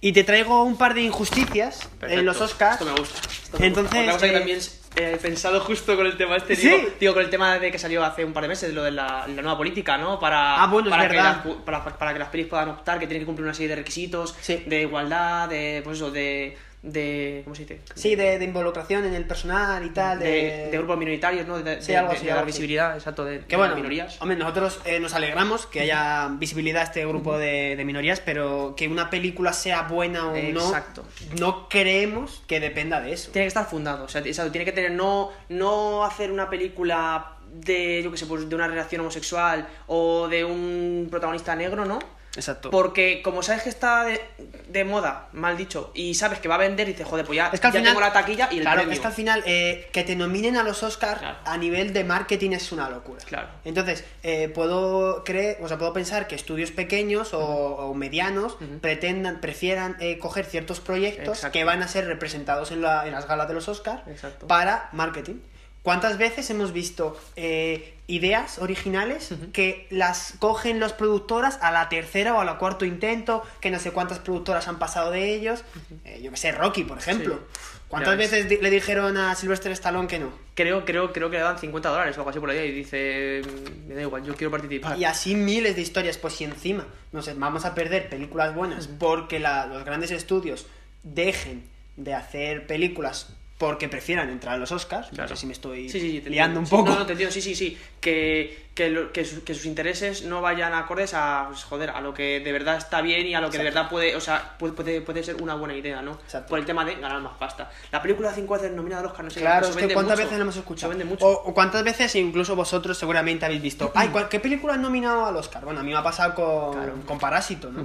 Y 0.00 0.12
te 0.12 0.24
traigo 0.24 0.64
un 0.64 0.76
par 0.78 0.94
de 0.94 1.02
injusticias 1.02 1.88
en 2.02 2.24
los 2.24 2.40
Oscars. 2.40 2.80
Esto 2.80 2.86
me 2.86 2.98
gusta. 2.98 3.20
Esto 3.28 3.58
me 3.58 3.66
Entonces, 3.66 3.94
gusta. 3.98 4.12
Cosa 4.12 4.26
que 4.26 4.32
eh, 4.32 4.38
también 4.38 4.58
he 4.96 5.16
pensado 5.18 5.60
justo 5.60 5.94
con 5.94 6.06
el 6.06 6.16
tema 6.16 6.36
este, 6.36 6.56
¿Sí? 6.56 6.68
digo, 6.68 6.88
digo, 6.98 7.14
con 7.14 7.22
el 7.22 7.30
tema 7.30 7.58
de 7.58 7.70
que 7.70 7.78
salió 7.78 8.02
hace 8.04 8.24
un 8.24 8.32
par 8.32 8.42
de 8.44 8.48
meses, 8.48 8.72
lo 8.72 8.82
de 8.82 8.92
la, 8.92 9.26
la 9.28 9.42
nueva 9.42 9.58
política, 9.58 9.98
¿no? 9.98 10.18
Para, 10.18 10.62
Ah, 10.62 10.66
bueno, 10.68 10.88
es 10.88 10.96
para, 10.96 11.08
que 11.08 11.16
las, 11.16 11.36
para, 11.64 11.84
para 11.98 12.12
que 12.14 12.18
las 12.18 12.28
pelis 12.28 12.46
puedan 12.46 12.70
optar, 12.70 12.98
que 12.98 13.06
tienen 13.06 13.22
que 13.22 13.26
cumplir 13.26 13.44
una 13.44 13.54
serie 13.54 13.68
de 13.68 13.76
requisitos 13.76 14.34
Sí. 14.40 14.62
de 14.66 14.80
igualdad, 14.82 15.48
de, 15.50 15.82
pues 15.84 15.98
eso, 15.98 16.10
de, 16.10 16.56
de 16.82 17.42
¿cómo 17.44 17.54
se 17.54 17.62
dice? 17.64 17.80
Sí, 17.94 18.14
de, 18.16 18.38
de 18.38 18.44
involucración 18.44 19.04
en 19.04 19.14
el 19.14 19.26
personal 19.26 19.84
y 19.84 19.90
tal. 19.90 20.18
de, 20.18 20.24
De, 20.30 20.70
de 20.70 20.78
grupos 20.78 20.96
minoritarios, 20.98 21.46
¿no? 21.46 21.58
De, 21.58 21.82
Sí, 21.82 21.92
de- 21.92 21.98
algo 21.98 22.12
así, 22.12 22.24
de 22.24 22.32
algo 22.32 22.46
visibilidad, 22.46 22.94
exacto, 22.96 23.24
de, 23.24 23.40
Que 23.40 23.56
bueno, 23.56 23.74
minorías. 23.76 24.20
hombre, 24.22 24.36
nosotros 24.38 24.80
eh, 24.86 24.98
nos 25.00 25.12
alegramos 25.14 25.66
que 25.66 25.80
haya 25.80 26.28
visibilidad 26.38 26.80
a 26.82 26.84
este 26.84 27.04
grupo 27.06 27.36
de, 27.36 27.76
de 27.76 27.84
minorías, 27.84 28.20
pero 28.20 28.74
que 28.76 28.88
una 28.88 29.10
película 29.10 29.52
sea 29.52 29.82
buena 29.82 30.28
o 30.28 30.36
Exacto. 30.36 31.04
no, 31.38 31.38
no 31.52 31.68
creemos 31.68 32.42
que 32.46 32.60
dependa 32.60 33.00
de 33.00 33.12
eso. 33.12 33.30
Tiene 33.30 33.44
que 33.44 33.48
estar 33.48 33.66
fundado, 33.66 34.04
o 34.04 34.08
sea, 34.08 34.22
tiene 34.22 34.64
que 34.64 34.72
tener, 34.72 34.92
no, 34.92 35.30
no 35.50 36.04
hacer 36.04 36.30
una 36.32 36.48
película 36.48 37.36
de, 37.52 38.00
yo 38.02 38.10
qué 38.10 38.16
sé, 38.16 38.26
pues 38.26 38.48
de 38.48 38.54
una 38.54 38.68
relación 38.68 39.00
homosexual 39.00 39.66
o 39.86 40.28
de 40.28 40.44
un 40.44 41.08
protagonista 41.10 41.54
negro, 41.56 41.84
¿no? 41.84 41.98
Exacto. 42.36 42.70
Porque 42.70 43.22
como 43.22 43.42
sabes 43.42 43.62
que 43.64 43.68
está 43.70 44.04
de, 44.04 44.20
de 44.68 44.84
moda, 44.84 45.28
mal 45.32 45.56
dicho, 45.56 45.90
y 45.94 46.14
sabes 46.14 46.38
que 46.38 46.46
va 46.48 46.54
a 46.54 46.58
vender, 46.58 46.86
dices, 46.86 47.06
joder, 47.06 47.26
pues 47.26 47.36
ya, 47.36 47.50
Es 47.52 47.58
que 47.60 47.66
al 47.66 47.72
ya 47.72 47.78
final, 47.80 47.92
tengo 47.94 48.00
la 48.06 48.12
taquilla 48.12 48.48
y 48.52 48.56
el 48.58 48.60
claro, 48.62 48.76
premio. 48.78 48.92
es 48.94 49.00
que 49.00 49.06
al 49.08 49.12
final 49.12 49.42
eh, 49.46 49.88
que 49.92 50.04
te 50.04 50.14
nominen 50.14 50.56
a 50.56 50.62
los 50.62 50.82
Oscars 50.84 51.18
Claro. 51.20 51.38
a 51.44 51.56
nivel 51.56 51.92
de 51.92 52.04
marketing 52.04 52.52
es 52.52 52.70
una 52.70 52.88
locura. 52.88 53.20
Claro. 53.26 53.48
Entonces, 53.64 54.04
eh, 54.22 54.48
puedo 54.48 55.24
creer, 55.24 55.58
o 55.60 55.66
sea, 55.68 55.76
puedo 55.78 55.92
pensar 55.92 56.28
que 56.28 56.36
estudios 56.36 56.70
pequeños 56.70 57.34
o, 57.34 57.40
o 57.40 57.94
medianos 57.94 58.56
pretendan, 58.80 59.40
prefieran 59.40 59.96
eh, 59.98 60.18
coger 60.18 60.44
ciertos 60.46 60.78
proyectos 60.80 61.38
Exacto. 61.38 61.52
que 61.52 61.64
van 61.64 61.82
a 61.82 61.88
ser 61.88 62.06
representados 62.06 62.70
en, 62.70 62.82
la- 62.82 63.06
en 63.06 63.12
las 63.12 63.26
galas 63.26 63.48
de 63.48 63.54
los 63.54 63.68
Oscars 63.68 64.02
para 64.46 64.88
marketing. 64.92 65.36
¿Cuántas 65.82 66.18
veces 66.18 66.50
hemos 66.50 66.72
visto 66.72 67.18
eh, 67.36 67.94
ideas 68.06 68.58
originales 68.58 69.30
que 69.54 69.86
las 69.90 70.34
cogen 70.38 70.78
los 70.78 70.92
productoras 70.92 71.58
a 71.62 71.70
la 71.70 71.88
tercera 71.88 72.34
o 72.34 72.40
a 72.40 72.44
la 72.44 72.58
cuarto 72.58 72.84
intento, 72.84 73.42
que 73.60 73.70
no 73.70 73.78
sé 73.78 73.90
cuántas 73.90 74.18
productoras 74.18 74.68
han 74.68 74.78
pasado 74.78 75.10
de 75.10 75.34
ellos? 75.34 75.64
Eh, 76.04 76.20
yo 76.22 76.30
que 76.30 76.36
sé, 76.36 76.52
Rocky, 76.52 76.84
por 76.84 76.98
ejemplo. 76.98 77.34
Sí. 77.36 77.58
¿Cuántas 77.88 78.12
Ya 78.12 78.16
veces 78.18 78.60
le 78.62 78.70
dijeron 78.70 79.16
a 79.16 79.34
Sylvester 79.34 79.72
Stallone 79.72 80.06
que 80.06 80.18
no? 80.20 80.30
Creo, 80.54 80.84
creo, 80.84 81.12
creo 81.12 81.28
que 81.30 81.38
le 81.38 81.42
dan 81.42 81.58
50 81.58 81.88
dólares 81.88 82.16
o 82.16 82.20
algo 82.20 82.30
así 82.30 82.38
por 82.38 82.50
ahí 82.50 82.58
y 82.68 82.72
dice, 82.72 83.42
"Mm, 83.44 83.88
me 83.88 83.94
da 83.94 84.02
igual, 84.02 84.22
yo 84.22 84.36
quiero 84.36 84.50
participar. 84.52 84.96
Y 84.98 85.04
así 85.06 85.34
miles 85.34 85.74
de 85.74 85.82
historias, 85.82 86.16
pues 86.18 86.34
si 86.34 86.44
encima 86.44 86.86
no 87.10 87.22
sé, 87.22 87.34
vamos 87.34 87.64
a 87.64 87.74
perder 87.74 88.08
películas 88.08 88.54
buenas 88.54 88.86
porque 88.86 89.40
la- 89.40 89.66
los 89.66 89.84
grandes 89.84 90.12
estudios 90.12 90.66
dejen 91.02 91.64
de 91.96 92.14
hacer 92.14 92.66
películas 92.68 93.34
porque 93.60 93.90
prefieran 93.90 94.30
entrar 94.30 94.54
a 94.54 94.56
los 94.56 94.72
Oscars, 94.72 95.08
no 95.08 95.16
Claro. 95.16 95.28
sé 95.28 95.36
si 95.42 95.46
me 95.46 95.52
estoy 95.52 95.90
Sí, 95.90 96.00
sí, 96.00 96.10
sí, 96.12 96.20
te 96.22 96.30
liando 96.30 96.58
un 96.60 96.64
Sí, 96.66 96.70
poco. 96.70 96.88
no, 96.88 97.00
no, 97.00 97.04
te 97.04 97.12
entiendo, 97.12 97.30
sí, 97.30 97.42
sí, 97.42 97.54
sí. 97.54 97.78
Que, 98.00 98.70
que, 98.74 98.88
lo- 98.88 99.12
que, 99.12 99.22
su- 99.26 99.44
que 99.44 99.52
sus 99.54 99.66
intereses 99.66 100.24
no 100.24 100.40
vayan 100.40 100.72
acordes 100.72 101.12
a, 101.12 101.44
pues, 101.50 101.64
joder, 101.64 101.90
a 101.90 102.00
lo 102.00 102.14
que 102.14 102.40
de 102.40 102.52
verdad 102.52 102.78
está 102.78 103.02
bien 103.02 103.26
y 103.26 103.34
a 103.34 103.40
lo 103.42 103.50
que 103.50 103.58
de 103.58 103.64
verdad 103.64 103.90
puede, 103.90 104.16
o 104.16 104.20
sea, 104.22 104.56
puede, 104.58 104.72
puede, 104.72 105.02
puede 105.02 105.22
ser 105.22 105.42
una 105.42 105.54
buena 105.56 105.76
idea, 105.76 106.00
¿no? 106.00 106.12
Exacto. 106.12 106.48
Por 106.48 106.58
el 106.58 106.64
tema 106.64 106.86
de 106.86 106.94
ganar 106.94 107.20
más 107.20 107.34
pasta. 107.38 107.70
La 107.92 108.00
película 108.00 108.32
5 108.32 108.54
veces 108.54 108.72
nominada 108.72 109.02
al 109.02 109.06
Oscar, 109.08 109.24
no 109.26 109.30
sé 109.30 109.40
Claro, 109.40 109.66
es 109.68 109.76
que 109.76 109.92
cuántas 109.92 110.16
mucho. 110.16 110.24
veces 110.24 110.38
lo 110.38 110.42
hemos 110.44 110.56
escuchado. 110.56 110.88
Vende 110.88 111.04
mucho. 111.04 111.26
O, 111.26 111.50
o 111.50 111.52
cuántas 111.52 111.84
veces 111.84 112.14
incluso 112.14 112.56
vosotros 112.56 112.96
seguramente 112.96 113.44
habéis 113.44 113.60
visto, 113.60 113.92
ay, 113.94 114.08
¿cuál- 114.08 114.30
¿qué 114.30 114.40
película 114.40 114.72
han 114.72 114.80
nominado 114.80 115.26
al 115.26 115.36
Oscar? 115.36 115.66
Bueno, 115.66 115.80
a 115.80 115.82
mí 115.82 115.90
me 115.90 115.98
ha 115.98 116.02
pasado 116.02 116.34
con, 116.34 116.72
Claro. 116.78 116.94
con 117.04 117.18
Parásito, 117.18 117.70
¿no? 117.70 117.84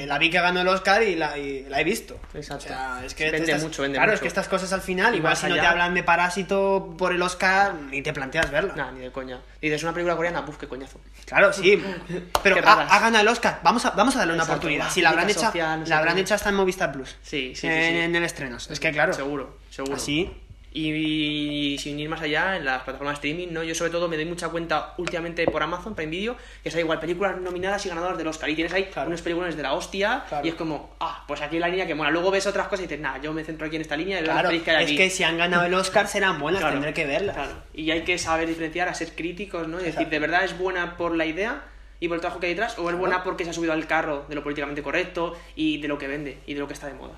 Eh, 0.00 0.06
la 0.06 0.18
vi 0.18 0.30
que 0.30 0.40
ganó 0.40 0.62
el 0.62 0.68
Oscar 0.68 1.02
y 1.02 1.14
la, 1.14 1.36
y 1.36 1.66
la 1.68 1.78
he 1.80 1.84
visto. 1.84 2.18
Exacto. 2.32 2.64
O 2.64 2.68
sea, 2.68 3.02
es 3.04 3.14
que 3.14 3.30
Vende 3.30 3.52
estas- 3.52 3.62
mucho, 3.62 3.82
vende 3.82 3.98
Claro, 3.98 4.14
es 4.14 4.20
que 4.20 4.28
estas 4.28 4.48
cosas 4.48 4.72
al 4.72 4.80
final, 4.80 5.14
Y 5.14 5.18
igual 5.18 5.36
si 5.36 5.46
no 5.46 5.54
te 5.56 5.60
hablan 5.66 5.92
de 5.92 6.02
Parásito 6.02 6.94
por 6.96 7.12
el 7.12 7.20
Oscar, 7.20 7.74
ni 7.74 8.00
te 8.00 8.12
planteas 8.14 8.50
verla. 8.50 8.74
Nah, 8.74 8.92
ni 8.92 9.00
de 9.00 9.12
coña. 9.12 9.40
Dices 9.60 9.82
una 9.82 9.92
película 9.92 10.16
coreana, 10.16 10.44
puf, 10.46 10.56
qué 10.56 10.66
coñazo. 10.66 11.00
Claro, 11.26 11.52
sí. 11.52 11.82
Pero 12.42 12.56
ha, 12.66 12.98
ganado 12.98 13.20
el 13.20 13.28
Oscar. 13.28 13.60
Vamos 13.62 13.84
a, 13.84 13.90
vamos 13.90 14.16
a 14.16 14.20
darle 14.20 14.32
una 14.32 14.44
Exacto, 14.44 14.58
oportunidad. 14.58 14.90
Si 14.90 15.02
la 15.02 15.10
habrán, 15.10 15.26
no 15.26 15.34
sé 15.34 15.58
la 15.90 15.98
habrán 15.98 16.16
hecho 16.18 16.34
hasta 16.34 16.48
en 16.48 16.54
Movistar 16.54 16.92
Plus. 16.92 17.16
Sí, 17.22 17.52
sí, 17.54 17.60
sí, 17.62 17.66
en, 17.66 17.92
sí. 17.92 17.98
en 17.98 18.16
el 18.16 18.24
estrenos. 18.24 18.70
Es 18.70 18.80
que 18.80 18.90
claro. 18.92 19.12
Seguro, 19.12 19.58
seguro. 19.70 19.96
Así. 19.96 20.30
Y, 20.72 21.76
sin 21.80 21.98
ir 21.98 22.08
más 22.08 22.22
allá, 22.22 22.56
en 22.56 22.64
las 22.64 22.82
plataformas 22.82 23.20
de 23.20 23.28
streaming, 23.28 23.52
¿no? 23.52 23.62
Yo 23.64 23.74
sobre 23.74 23.90
todo 23.90 24.08
me 24.08 24.16
doy 24.16 24.24
mucha 24.24 24.48
cuenta 24.50 24.94
últimamente 24.98 25.44
por 25.46 25.62
Amazon 25.62 25.94
Prime 25.96 26.10
Video, 26.10 26.36
que 26.62 26.68
es 26.68 26.76
igual 26.76 27.00
películas 27.00 27.40
nominadas 27.40 27.84
y 27.86 27.88
ganadoras 27.88 28.16
del 28.16 28.28
Oscar. 28.28 28.48
Y 28.50 28.54
tienes 28.54 28.72
ahí 28.72 28.84
Claro. 28.84 29.08
unos 29.08 29.20
películas 29.22 29.56
de 29.56 29.62
la 29.62 29.72
hostia, 29.72 30.24
Claro. 30.28 30.46
y 30.46 30.50
es 30.50 30.54
como, 30.54 30.94
ah, 31.00 31.24
pues 31.26 31.40
aquí 31.40 31.58
la 31.58 31.68
línea 31.68 31.86
que 31.86 31.94
mola. 31.94 32.10
Luego 32.10 32.30
ves 32.30 32.46
otras 32.46 32.68
cosas 32.68 32.80
y 32.84 32.88
dices, 32.88 33.00
nah, 33.00 33.18
yo 33.20 33.32
me 33.32 33.42
centro 33.44 33.66
aquí 33.66 33.76
en 33.76 33.82
esta 33.82 33.96
línea 33.96 34.20
las 34.20 34.30
Claro, 34.30 34.50
que 34.50 34.70
hay 34.70 34.84
es 34.84 34.88
aquí. 34.90 34.96
que 34.96 35.10
si 35.10 35.24
han 35.24 35.38
ganado 35.38 35.64
el 35.66 35.74
Oscar 35.74 36.06
serán 36.06 36.38
buenas, 36.38 36.62
tendré 36.62 36.94
que 36.94 37.04
verlas. 37.04 37.36
Y 37.74 37.90
hay 37.90 38.02
que 38.02 38.16
saber 38.18 38.46
diferenciar, 38.48 38.88
a 38.88 38.94
ser 38.94 39.14
críticos, 39.16 39.66
¿no? 39.66 39.80
Y 39.80 39.84
decir. 39.84 40.08
¿de 40.08 40.18
verdad 40.18 40.44
es 40.44 40.56
buena 40.56 40.96
por 40.96 41.16
la 41.16 41.26
idea 41.26 41.62
y 41.98 42.08
por 42.08 42.16
el 42.16 42.20
trabajo 42.20 42.40
que 42.40 42.46
hay 42.46 42.52
detrás? 42.54 42.78
¿O 42.78 42.88
es 42.90 42.96
buena 42.96 43.22
porque 43.24 43.44
se 43.44 43.50
ha 43.50 43.52
subido 43.52 43.72
al 43.72 43.86
carro 43.86 44.24
de 44.28 44.34
lo 44.34 44.42
políticamente 44.42 44.82
correcto 44.82 45.36
y 45.56 45.80
de 45.80 45.88
lo 45.88 45.98
que 45.98 46.06
vende 46.08 46.38
y 46.46 46.54
de 46.54 46.60
lo 46.60 46.66
que 46.68 46.74
está 46.74 46.86
de 46.86 46.94
moda? 46.94 47.14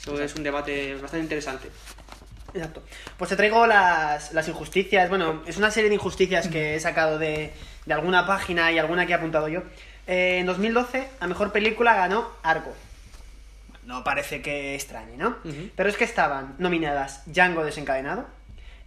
Eso 0.00 0.20
es 0.20 0.34
un 0.34 0.42
debate 0.42 0.94
bastante 0.94 1.20
interesante. 1.22 1.68
Exacto. 2.54 2.82
Pues 3.16 3.28
te 3.30 3.36
traigo 3.36 3.66
las, 3.66 4.32
las 4.32 4.46
injusticias. 4.48 5.08
Bueno, 5.08 5.42
es 5.46 5.56
una 5.56 5.70
serie 5.70 5.88
de 5.88 5.94
injusticias 5.96 6.48
que 6.48 6.74
he 6.76 6.80
sacado 6.80 7.18
de, 7.18 7.52
de 7.86 7.94
alguna 7.94 8.26
página 8.26 8.70
y 8.72 8.78
alguna 8.78 9.06
que 9.06 9.12
he 9.12 9.14
apuntado 9.14 9.48
yo. 9.48 9.62
Eh, 10.06 10.38
en 10.38 10.46
2012, 10.46 11.08
a 11.20 11.26
mejor 11.26 11.52
película 11.52 11.94
ganó 11.94 12.28
Argo. 12.42 12.74
No 13.84 14.04
parece 14.04 14.42
que 14.42 14.74
extrañe, 14.74 15.16
¿no? 15.16 15.36
Pero 15.76 15.88
es 15.88 15.96
que 15.96 16.04
estaban 16.04 16.54
nominadas 16.58 17.22
Django 17.26 17.64
desencadenado, 17.64 18.26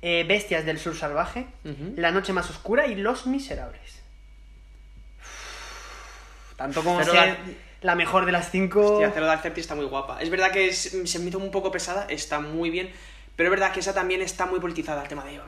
eh, 0.01 0.23
Bestias 0.27 0.65
del 0.65 0.79
Sur 0.79 0.95
Salvaje. 0.95 1.47
La 1.97 2.11
Noche 2.11 2.31
Más 2.33 2.49
Oscura 2.49 2.87
y 2.87 2.95
Los 2.95 3.25
Miserables. 3.27 4.01
Tanto 6.55 6.83
como 6.83 6.99
Pero 6.99 7.11
ser 7.11 7.29
la- 7.29 7.37
la 7.81 7.95
mejor 7.95 8.25
de 8.25 8.31
las 8.31 8.49
cinco. 8.49 8.93
Hostia, 8.93 9.11
Cero 9.13 9.25
Dark 9.25 9.41
está 9.57 9.75
muy 9.75 9.85
guapa. 9.85 10.21
Es 10.21 10.29
verdad 10.29 10.51
que 10.51 10.67
es- 10.69 10.97
se 11.05 11.19
me 11.19 11.29
hizo 11.29 11.37
un 11.37 11.51
poco 11.51 11.71
pesada, 11.71 12.05
está 12.09 12.39
muy 12.39 12.69
bien, 12.69 12.89
pero 13.35 13.47
es 13.49 13.51
verdad 13.51 13.71
que 13.73 13.79
esa 13.81 13.93
también 13.93 14.21
está 14.21 14.45
muy 14.45 14.59
politizada, 14.59 15.01
el 15.03 15.07
tema 15.07 15.23
de, 15.25 15.39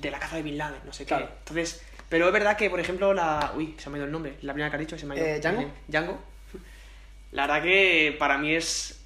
de 0.00 0.10
la 0.10 0.18
caza 0.18 0.36
de 0.36 0.42
Bin 0.42 0.58
Laden, 0.58 0.80
no 0.84 0.92
sé 0.92 1.04
Claro. 1.04 1.26
qué. 1.26 1.32
Entonces, 1.38 1.82
pero 2.08 2.26
es 2.26 2.32
verdad 2.32 2.56
que, 2.56 2.70
por 2.70 2.80
ejemplo, 2.80 3.12
la... 3.14 3.52
Uy, 3.56 3.74
se 3.78 3.90
me 3.90 3.96
ha 3.96 3.98
ido 3.98 4.06
el 4.06 4.12
nombre, 4.12 4.36
la 4.42 4.52
primera 4.52 4.70
que 4.70 4.76
has 4.76 4.80
dicho 4.80 4.98
se 4.98 5.06
me 5.06 5.14
ha 5.14 5.18
ido. 5.18 5.26
Eh, 5.26 5.40
¿Django? 5.40 5.70
Django. 5.88 6.18
La 7.32 7.46
verdad 7.46 7.62
que 7.62 8.16
para 8.18 8.38
mí 8.38 8.54
es 8.54 9.00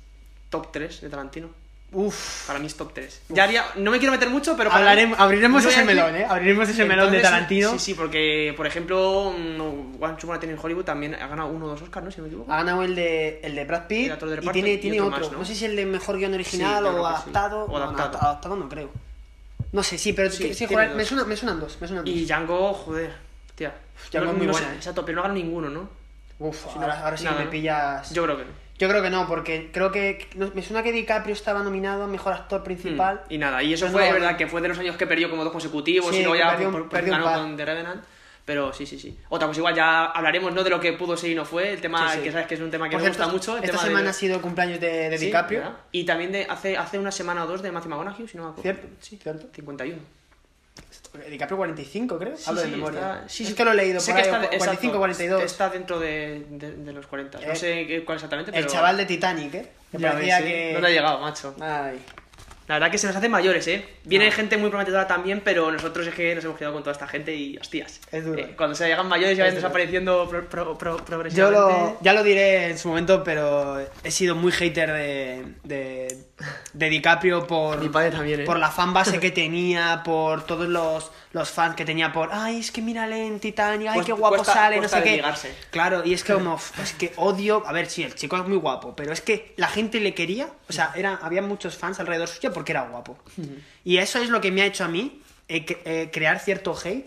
top 0.51 0.71
3 0.73 1.01
de 1.01 1.09
Tarantino. 1.09 1.51
Uf. 1.93 2.47
Para 2.47 2.59
mí 2.61 2.67
es 2.67 2.77
top 2.77 2.93
3. 2.95 3.23
Ya 3.31 3.45
haría, 3.45 3.65
no 3.77 3.91
me 3.91 3.99
quiero 3.99 4.13
meter 4.13 4.31
mucho, 4.31 4.57
pero 4.57 4.71
para 4.71 4.81
Hablaremos, 4.81 5.19
mí- 5.19 5.25
abriremos 5.25 5.65
ese 5.65 5.85
melón, 5.85 6.15
¿eh? 6.15 6.25
Abriremos 6.29 6.69
ese 6.69 6.85
melón 6.85 7.11
de 7.11 7.21
Tarantino. 7.21 7.73
Sí, 7.73 7.79
sí, 7.81 7.95
porque, 7.95 8.55
por 8.57 8.67
ejemplo, 8.67 9.33
mm, 9.37 10.01
One 10.01 10.17
Man 10.25 10.41
in 10.45 10.57
Hollywood 10.63 10.85
también 10.85 11.15
ha 11.17 11.27
ganado 11.27 11.49
uno 11.49 11.67
o 11.67 11.69
dos 11.71 11.83
Oscars, 11.83 12.05
¿no? 12.05 12.11
Si 12.13 12.19
no 12.19 12.23
me 12.25 12.29
equivoco. 12.29 12.53
Ha 12.53 12.59
ganado 12.59 12.85
el 12.85 12.95
de, 12.95 13.41
el 13.43 13.55
de 13.57 13.65
Brad 13.65 13.87
Pitt 13.89 14.13
El 14.23 14.45
y 14.45 14.49
tiene, 14.51 14.73
y 14.75 14.79
tiene 14.79 15.01
otro 15.01 15.19
más, 15.19 15.33
¿no? 15.33 15.39
¿no? 15.39 15.45
sé 15.45 15.55
si 15.57 15.65
el 15.65 15.75
de 15.75 15.85
mejor 15.87 16.17
guion 16.19 16.33
original 16.35 16.87
o 16.87 16.91
que 16.91 16.97
sí. 17.01 17.05
adaptado. 17.07 17.65
O 17.65 17.79
no, 17.79 17.85
adaptado. 17.85 18.19
adaptado 18.23 18.57
no 18.57 18.69
creo. 18.69 18.91
No 19.73 19.83
sé, 19.83 19.99
sí, 19.99 20.13
pero 20.13 20.31
Sí, 20.31 20.53
joder, 20.67 20.91
me, 20.95 21.05
suena- 21.05 21.25
me 21.25 21.37
suenan 21.37 21.59
dos. 21.59 21.77
Me 21.81 21.89
suenan 21.89 22.05
dos. 22.05 22.15
Y 22.15 22.25
Django, 22.25 22.73
joder, 22.73 23.13
tía. 23.57 23.75
Django 24.13 24.31
es 24.31 24.37
muy 24.39 24.47
buena, 24.47 24.69
sé, 24.69 24.73
¿eh? 24.75 24.77
Exacto, 24.77 25.05
pero 25.05 25.17
no 25.17 25.23
ganó 25.23 25.35
ninguno, 25.35 25.69
¿no? 25.69 25.89
Uf, 26.39 26.67
ahora, 26.77 27.05
ahora 27.05 27.17
sí 27.17 27.25
nada, 27.25 27.41
me 27.41 27.47
pillas. 27.47 28.11
Yo 28.13 28.23
creo 28.25 28.37
que 28.39 28.45
no. 28.45 28.51
Yo 28.81 28.89
creo 28.89 29.03
que 29.03 29.11
no, 29.11 29.29
porque 29.29 29.71
creo 29.73 29.93
que. 29.93 30.27
no, 30.37 30.51
me 30.55 30.63
suena 30.63 30.83
que 30.83 30.91
DiCaprio 30.91 31.35
estaba 31.35 31.63
nominado 31.63 32.03
a 32.05 32.07
mejor 32.07 32.33
actor 32.33 32.63
principal. 32.65 33.21
Mm, 33.29 33.33
Y 33.35 33.39
nada, 33.39 33.63
y 33.63 33.75
eso 33.75 33.89
fue, 33.89 34.07
no, 34.09 34.15
verdad, 34.15 34.37
que 34.39 34.47
fue 34.47 34.61
de 34.63 34.69
los 34.69 34.79
años 34.79 34.97
que 34.97 35.07
perdió 35.07 35.29
como 35.31 35.45
dos 35.45 35.53
consecutivos 35.53 36.11
Sí, 36.11 36.21
y 36.21 36.25
luego 36.25 36.37
ya 36.37 36.51
perdió 36.53 36.71
por- 36.73 36.81
por- 36.83 36.91
perdió 36.91 37.13
ganó 37.13 37.31
con 37.43 37.57
The 37.59 37.65
Revenant. 37.67 38.03
Pero 38.47 38.73
sí, 38.73 38.87
sí, 38.87 38.99
sí. 38.99 39.17
Otra 39.29 39.47
cosa, 39.47 39.61
igual 39.61 39.75
ya 39.77 40.07
hablaremos 40.07 40.53
¿no? 40.53 40.65
de 40.65 40.71
lo 40.71 40.81
que 40.81 40.95
pudo 40.95 41.15
ser 41.17 41.31
y 41.31 41.35
no 41.35 41.45
fue. 41.45 41.75
El 41.75 41.81
tema 41.81 42.11
Sí, 42.11 42.17
sí. 42.19 42.25
que 42.25 42.33
sabes 42.33 42.47
que 42.49 42.55
es 42.55 42.61
un 42.61 42.71
tema 42.71 42.89
que 42.89 42.97
me 42.97 43.07
gusta 43.07 43.29
mucho. 43.29 43.57
El 43.59 43.63
esta 43.65 43.73
tema 43.77 43.83
de- 43.85 43.89
semana 43.91 44.11
ha 44.11 44.13
sido 44.15 44.41
cumpleaños 44.41 44.81
de, 44.81 45.17
DiCaprio. 45.19 45.59
¿verdad? 45.61 45.77
Y 45.93 46.05
también 46.05 46.33
de 46.33 46.47
hace, 46.49 46.77
hace 46.77 46.99
una 46.99 47.13
semana 47.13 47.45
o 47.45 47.47
dos 47.47 47.61
de 47.63 47.71
Matthew 47.71 47.91
McConaughey, 47.91 48.27
si 48.27 48.39
no 48.39 48.45
me 48.45 48.49
acuerdo. 48.51 48.63
Cierto, 48.63 48.89
sí, 49.01 49.19
cierto. 49.23 49.47
51. 49.55 49.99
DiCaprio 51.31 51.57
45, 51.59 52.19
creo. 52.19 52.37
Sí, 52.37 52.45
Hablo 52.47 52.61
de 52.63 52.69
memoria. 52.69 53.01
está- 53.01 53.29
sí, 53.29 53.43
es 53.43 53.49
sí. 53.51 53.55
que 53.55 53.65
lo 53.65 53.73
he 53.73 53.75
leído 53.75 54.01
Sé 54.01 54.13
por 54.13 54.23
que 54.23 54.29
ahí, 54.29 54.35
está, 54.35 54.39
o 54.39 54.59
45, 54.59 54.75
exacto, 54.77 54.99
42. 54.99 55.43
Está 55.43 55.69
dentro 55.71 55.99
de, 56.01 56.45
de, 56.51 56.73
de 56.77 56.93
los 56.93 57.07
40. 57.07 57.39
No 57.41 57.53
Eh, 57.53 57.57
sé 57.57 58.03
cuál 58.05 58.17
exactamente, 58.17 58.53
pero... 58.53 58.65
El 58.65 58.71
chaval 58.73 58.97
de 58.97 59.07
Titanic, 59.07 59.55
¿eh? 59.55 59.67
Que 59.91 59.99
Ya 59.99 60.13
parecía 60.13 60.41
ves, 60.41 60.45
que. 60.47 60.73
¿Dónde 60.75 60.89
ha 60.89 60.91
llegado, 60.91 61.19
macho? 61.21 61.55
Ay. 61.61 61.99
La 62.69 62.77
verdad 62.77 62.93
que 62.93 62.99
se 62.99 63.09
nos 63.09 63.17
hacen 63.17 63.33
mayores, 63.33 63.67
¿eh? 63.67 63.85
Viene 64.05 64.27
No. 64.27 64.33
gente 64.33 64.57
muy 64.57 64.71
prometedora 64.71 65.09
también, 65.09 65.41
pero 65.45 65.73
nosotros 65.73 66.07
es 66.07 66.15
que 66.15 66.37
nos 66.37 66.45
hemos 66.45 66.57
quedado 66.57 66.73
con 66.75 66.85
toda 66.85 66.93
esta 66.93 67.09
gente 67.09 67.35
y, 67.35 67.57
hostias. 67.59 68.01
Es 68.13 68.25
duro. 68.25 68.41
eh, 68.41 68.55
cuando 68.57 68.77
se 68.77 68.87
llegan 68.87 69.09
mayores 69.09 69.37
ya 69.37 69.47
duro. 69.47 69.57
desapareciendo 69.57 70.29
pro- 70.31 70.49
pro- 70.49 70.79
pro- 70.79 70.99
Yo 70.99 71.05
progresivamente. 71.05 71.59
lo, 71.59 71.99
ya 72.01 72.13
lo 72.13 72.23
diré 72.23 72.67
en 72.71 72.79
su 72.79 72.87
momento, 72.87 73.25
pero 73.25 73.81
he 74.05 74.11
sido 74.13 74.37
muy 74.37 74.53
hater 74.53 74.93
de, 74.93 75.45
de, 75.65 76.17
de 76.73 76.89
DiCaprio 76.89 77.47
por, 77.47 77.79
Mi 77.81 77.89
padre 77.89 78.11
también, 78.11 78.41
¿eh? 78.41 78.45
por 78.45 78.59
la 78.59 78.71
fan 78.71 78.93
base 78.93 79.19
que 79.21 79.31
tenía, 79.31 80.03
por 80.05 80.45
todos 80.47 80.69
los, 80.69 81.11
los 81.33 81.51
fans 81.51 81.75
que 81.77 81.85
tenía, 81.85 82.13
por 82.13 82.31
ay, 82.33 82.61
es 82.61 82.71
que 82.71 82.81
mírale 82.83 83.27
en 83.27 83.41
Titanic, 83.41 83.89
ay, 83.89 84.01
qué 84.05 84.13
guapo 84.13 84.37
cuesta- 84.37 84.55
sale, 84.55 84.79
cuesta 84.79 84.99
no 84.99 85.03
sé 85.05 85.09
qué. 85.09 85.23
Claro, 85.71 86.03
y 86.05 86.15
es 86.15 86.25
que 86.25 86.35
como, 86.35 86.59
es 86.83 86.93
que 86.95 87.13
odio, 87.17 87.63
a 87.67 87.73
ver, 87.73 87.87
sí, 87.89 88.03
el 88.03 88.15
chico 88.15 88.37
es 88.37 88.47
muy 88.47 88.57
guapo, 88.57 88.95
pero 88.97 89.13
es 89.13 89.21
que 89.21 89.55
la 89.57 89.69
gente 89.69 90.01
le 90.01 90.15
quería, 90.15 90.49
o 90.69 90.73
sea, 90.73 90.93
era, 90.95 91.19
había 91.23 91.43
muchos 91.43 91.77
fans 91.77 92.01
alrededor 92.01 92.29
suyo 92.29 92.53
porque 92.53 92.73
era 92.73 92.83
guapo. 92.83 93.19
Y 93.85 93.99
eso 93.99 94.19
es 94.19 94.29
lo 94.29 94.41
que 94.41 94.51
me 94.51 94.63
ha 94.63 94.67
hecho 94.67 94.85
a 94.85 94.89
mí 94.89 95.21
eh, 95.53 95.67
eh, 95.85 96.11
crear 96.13 96.39
cierto 96.39 96.75
hate, 96.77 97.07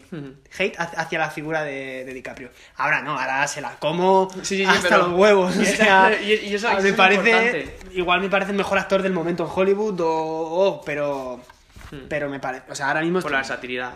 hate 0.60 0.76
hacia 0.78 1.18
la 1.20 1.30
figura 1.32 1.64
de, 1.64 2.04
de 2.06 2.14
DiCaprio. 2.14 2.50
Ahora 2.76 3.02
no, 3.02 3.18
ahora 3.20 3.48
se 3.48 3.62
la 3.62 3.72
como 3.80 4.30
Sí, 4.36 4.40
sí, 4.44 4.58
sí, 4.58 4.66
hasta 4.66 4.98
los 4.98 5.14
huevos. 5.14 5.56
o 5.56 5.62
y- 5.62 5.66
sea, 5.66 6.12
y- 6.22 6.34
y 6.50 6.54
eso- 6.56 6.68
a- 6.68 6.74
eso 6.74 6.82
me 6.84 6.90
es 6.90 6.96
parece, 6.96 7.76
igual 7.94 8.20
me 8.22 8.30
parece 8.30 8.52
el 8.52 8.58
mejor 8.58 8.78
actor 8.78 9.02
del 9.02 9.14
momento 9.14 9.44
en 9.46 9.50
Hollywood 9.54 10.00
o, 10.02 10.08
o- 10.12 10.82
pero, 10.84 11.42
pero 12.10 12.30
me 12.30 12.40
parece, 12.40 12.70
o 12.72 12.76
sea, 12.76 12.88
ahora 12.90 13.02
mismo 13.02 13.22
Por 13.22 13.32
estoy- 13.32 13.38
la 13.42 13.44
satiridad. 13.44 13.94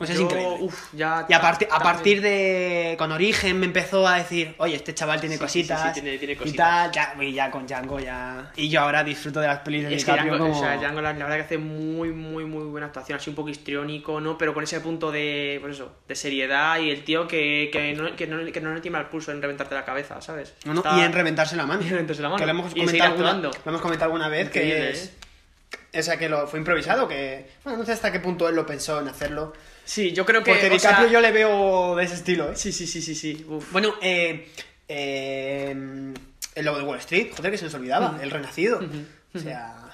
Es 0.00 0.10
Yo, 0.18 0.22
increíble. 0.24 0.56
uf, 0.60 0.92
ya 0.92 1.24
y 1.28 1.32
a, 1.32 1.40
partir 1.40 1.68
a 1.70 1.78
partir 1.80 2.20
de 2.20 2.96
con 2.98 3.12
Origen 3.12 3.58
me 3.58 3.64
empezó 3.66 4.06
a 4.06 4.16
decir, 4.18 4.54
oye, 4.58 4.76
este 4.76 4.94
chaval 4.94 5.20
tiene 5.20 5.36
Sí, 5.36 5.40
cositas, 5.40 5.80
sí, 5.80 5.88
sí, 5.88 5.94
tiene- 6.02 6.18
tiene 6.18 6.34
y 6.34 6.36
cositas. 6.36 6.92
tal, 6.92 6.92
ya, 6.92 7.24
y 7.24 7.32
ya 7.32 7.50
con 7.50 7.66
Django 7.66 7.98
ya, 7.98 8.52
y 8.56 8.68
yo 8.68 8.82
ahora 8.82 9.02
disfruto 9.02 9.40
de 9.40 9.46
las 9.46 9.60
pelis 9.60 9.88
de 9.88 9.94
Es 9.94 10.04
que 10.04 10.12
Django, 10.12 10.36
como... 10.38 10.56
o 10.56 10.60
sea, 10.60 10.76
Django 10.76 11.00
la, 11.00 11.12
la 11.14 11.24
verdad 11.24 11.36
que 11.36 11.42
hace 11.44 11.58
muy, 11.58 12.10
muy, 12.10 12.44
muy 12.44 12.64
buena 12.64 12.88
actuación, 12.88 13.16
así 13.18 13.30
un 13.30 13.36
poco 13.36 13.48
histriónico, 13.48 14.20
¿no? 14.20 14.36
Pero 14.36 14.52
con 14.52 14.64
ese 14.64 14.80
punto 14.80 15.10
de, 15.10 15.58
pues 15.62 15.76
eso, 15.76 15.96
de 16.06 16.14
seriedad 16.14 16.78
y 16.78 16.90
el 16.90 17.02
tío 17.04 17.26
que, 17.26 17.70
que, 17.72 17.94
no, 17.94 18.14
que, 18.16 18.26
no, 18.26 18.52
que 18.52 18.60
no 18.60 18.74
le 18.74 18.80
tiembla 18.82 19.00
el 19.00 19.06
pulso 19.08 19.32
en 19.32 19.40
reventarte 19.40 19.74
la 19.74 19.84
cabeza, 19.86 20.20
¿sabes? 20.20 20.54
No, 20.66 20.74
no, 20.74 20.80
Está- 20.80 20.98
y 20.98 21.02
en 21.02 21.12
reventarse 21.12 21.56
la 21.56 21.64
mano. 21.64 21.80
Y 21.82 21.86
en 21.86 21.90
reventarse 21.92 22.20
la 22.22 22.28
mano. 22.28 22.38
Que 22.38 22.44
lo 22.44 22.50
hemos 22.50 22.74
comentado, 22.74 23.12
alguna, 23.12 23.32
lo 23.34 23.50
hemos 23.70 23.80
comentado 23.80 24.12
alguna 24.12 24.28
vez 24.28 24.48
Increíble, 24.48 24.74
que 24.76 24.90
es... 24.90 25.04
¿eh? 25.06 25.10
O 25.98 26.02
sea, 26.02 26.18
que 26.18 26.28
lo 26.28 26.46
fue 26.46 26.58
improvisado, 26.58 27.08
que... 27.08 27.48
Bueno, 27.64 27.78
no 27.78 27.84
sé 27.86 27.92
hasta 27.92 28.12
qué 28.12 28.20
punto 28.20 28.46
él 28.48 28.54
lo 28.54 28.66
pensó 28.66 29.00
en 29.00 29.08
hacerlo. 29.08 29.54
Sí, 29.86 30.12
yo 30.12 30.26
creo 30.26 30.42
que... 30.42 30.50
Porque 30.50 30.68
DiCaprio 30.68 31.08
sea- 31.08 31.12
yo 31.12 31.20
le 31.22 31.32
veo 31.32 31.96
de 31.96 32.04
ese 32.04 32.16
estilo, 32.16 32.52
¿eh? 32.52 32.56
Sí, 32.56 32.72
sí, 32.72 32.86
sí, 32.86 33.00
sí, 33.00 33.14
sí. 33.14 33.46
Uf. 33.48 33.72
Bueno, 33.72 33.94
eh... 34.02 34.48
eh 34.88 35.74
el 36.54 36.64
lobo 36.64 36.78
de 36.78 36.84
Wall 36.84 36.98
Street, 36.98 37.28
joder, 37.36 37.52
que 37.52 37.58
se 37.58 37.64
nos 37.64 37.74
olvidaba. 37.74 38.18
El 38.20 38.30
Renacido. 38.30 38.80
O 39.34 39.38
sea... 39.38 39.85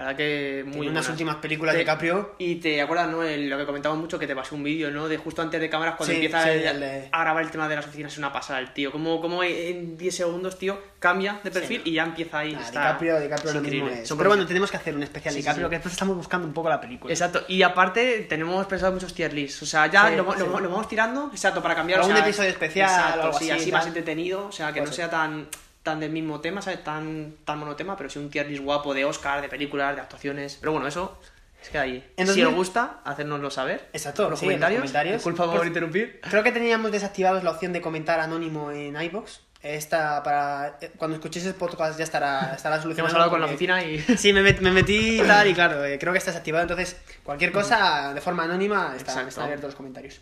La 0.00 0.06
verdad 0.06 0.16
que 0.16 0.62
muy 0.64 0.72
Tiene 0.72 0.78
unas 0.88 0.92
buenas. 1.04 1.08
últimas 1.10 1.36
películas 1.36 1.74
de 1.74 1.80
DiCaprio. 1.80 2.34
Y 2.38 2.54
te 2.54 2.80
acuerdas, 2.80 3.10
¿no? 3.10 3.22
El- 3.22 3.50
lo 3.50 3.58
que 3.58 3.66
comentamos 3.66 3.98
mucho, 3.98 4.18
que 4.18 4.26
te 4.26 4.34
pasé 4.34 4.54
un 4.54 4.62
vídeo, 4.62 4.90
¿no? 4.90 5.08
De 5.08 5.18
justo 5.18 5.42
antes 5.42 5.60
de 5.60 5.68
cámaras, 5.68 5.96
cuando 5.96 6.14
Sí, 6.14 6.24
empieza 6.24 6.42
sí, 6.42 6.48
el- 6.50 6.62
el 6.66 6.80
de- 6.80 7.08
a 7.12 7.20
grabar 7.20 7.44
el 7.44 7.50
tema 7.50 7.68
de 7.68 7.76
las 7.76 7.86
oficinas, 7.86 8.10
es 8.12 8.18
una 8.18 8.32
pasada 8.32 8.60
el 8.60 8.72
tío. 8.72 8.90
Como, 8.90 9.20
como 9.20 9.42
en 9.44 9.98
10 9.98 10.16
segundos, 10.16 10.58
tío, 10.58 10.78
cambia 10.98 11.38
de 11.44 11.50
perfil 11.50 11.82
Sí. 11.84 11.90
y 11.90 11.92
ya 11.96 12.04
empieza 12.04 12.38
ahí. 12.38 12.52
Nah, 12.54 12.60
está- 12.62 12.80
DiCaprio, 12.80 13.20
DiCaprio 13.20 13.52
lo 13.52 13.60
mismo 13.60 13.88
es. 13.88 14.08
Pero 14.16 14.30
bueno, 14.30 14.46
tenemos 14.46 14.70
que 14.70 14.78
hacer 14.78 14.94
un 14.96 15.02
especial 15.02 15.34
DiCaprio, 15.34 15.66
sí. 15.66 15.70
que 15.70 15.76
después 15.76 15.92
estamos 15.92 16.16
buscando 16.16 16.46
un 16.46 16.54
poco 16.54 16.70
la 16.70 16.80
película. 16.80 17.12
Exacto, 17.12 17.42
y 17.48 17.60
aparte 17.62 18.20
tenemos 18.26 18.66
pensado 18.66 18.92
muchos 18.92 19.12
tier 19.12 19.34
lists, 19.34 19.62
o 19.62 19.66
sea, 19.66 19.86
ya 19.88 20.08
Sí, 20.08 20.16
lo, 20.16 20.22
lo- 20.24 20.60
lo 20.60 20.70
vamos 20.70 20.88
tirando, 20.88 21.28
exacto, 21.30 21.60
para 21.62 21.74
cambiar. 21.74 22.00
O 22.00 22.04
sea, 22.04 22.18
episodio 22.20 22.48
especial 22.48 22.88
exacto, 22.88 23.20
o 23.20 23.22
algo 23.26 23.38
sí, 23.38 23.50
así, 23.50 23.70
más 23.70 23.86
entretenido, 23.86 24.46
o 24.46 24.52
sea, 24.52 24.72
que 24.72 24.80
no 24.80 24.86
ser. 24.86 24.94
sea 24.94 25.10
tan, 25.10 25.46
tan 25.82 26.00
del 26.00 26.10
mismo 26.12 26.40
tema, 26.40 26.60
¿sabes? 26.62 26.82
Tan, 26.84 27.36
tan 27.44 27.58
monotema, 27.58 27.96
pero 27.96 28.10
sí 28.10 28.18
un 28.18 28.30
tier 28.30 28.48
list 28.48 28.62
guapo 28.62 28.92
de 28.94 29.04
Oscar, 29.04 29.40
de 29.40 29.48
películas, 29.48 29.94
de 29.94 30.02
actuaciones, 30.02 30.56
pero 30.60 30.72
bueno, 30.72 30.86
eso 30.86 31.18
es 31.62 31.68
que 31.68 31.78
ahí. 31.78 31.96
En 32.16 32.26
si 32.26 32.40
2000 32.40 32.46
os 32.48 32.54
gusta, 32.54 33.00
hacérnoslo 33.04 33.50
saber. 33.50 33.88
Exacto, 33.92 34.28
los 34.30 34.38
sí, 34.38 34.46
en 34.46 34.50
los 34.52 34.56
comentarios. 34.56 34.80
comentarios. 34.80 35.14
Disculpa 35.16 35.44
por 35.46 35.56
Pues- 35.56 35.68
interrumpir. 35.68 36.20
Creo 36.28 36.42
que 36.42 36.52
teníamos 36.52 36.90
desactivados 36.92 37.44
la 37.44 37.50
opción 37.50 37.72
de 37.72 37.80
comentar 37.80 38.20
anónimo 38.20 38.70
en 38.70 39.00
iBox. 39.00 39.40
Esta 39.62 40.22
para 40.22 40.78
eh, 40.80 40.90
cuando 40.96 41.16
escuchéis 41.16 41.44
el 41.44 41.54
podcast 41.54 41.98
ya 41.98 42.04
estará 42.04 42.54
estará 42.56 42.76
solucionado. 42.80 43.08
hemos 43.08 43.12
hablado 43.14 43.30
con 43.30 43.40
la 43.40 43.46
oficina 43.46 43.82
y. 43.84 43.98
Sí, 44.16 44.32
me, 44.32 44.42
met- 44.42 44.60
me 44.60 44.70
metí 44.70 45.20
y 45.20 45.22
tal 45.26 45.46
y 45.48 45.52
claro, 45.54 45.84
eh, 45.84 45.98
creo 45.98 46.12
que 46.14 46.18
está 46.18 46.30
desactivado. 46.30 46.62
Entonces, 46.62 46.98
cualquier 47.22 47.52
cosa 47.52 48.14
de 48.14 48.20
forma 48.22 48.44
anónima 48.44 48.94
está, 48.96 49.10
Exacto. 49.12 49.28
están 49.28 49.44
abiertos 49.44 49.68
los 49.68 49.74
comentarios. 49.74 50.20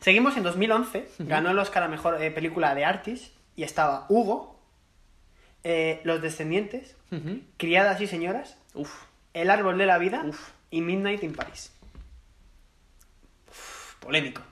Seguimos 0.00 0.34
en 0.38 0.44
2011. 0.44 1.08
Ganó 1.18 1.50
el 1.50 1.58
Oscar 1.58 1.82
a 1.82 1.88
mejor 1.88 2.22
eh, 2.22 2.30
película 2.30 2.74
de 2.74 2.86
Artist 2.86 3.34
y 3.54 3.64
estaba 3.64 4.06
Hugo, 4.08 4.59
eh, 5.64 6.00
Los 6.04 6.22
Descendientes, 6.22 6.96
Ujú. 7.10 7.40
Criadas 7.56 8.00
y 8.00 8.06
Señoras, 8.06 8.56
Uf. 8.74 8.90
El 9.34 9.50
Árbol 9.50 9.78
de 9.78 9.86
la 9.86 9.98
Vida 9.98 10.22
Uf. 10.24 10.38
y 10.70 10.80
Midnight 10.80 11.22
in 11.22 11.32
Paris. 11.34 11.72
Uf, 13.48 13.94
polémico. 14.00 14.42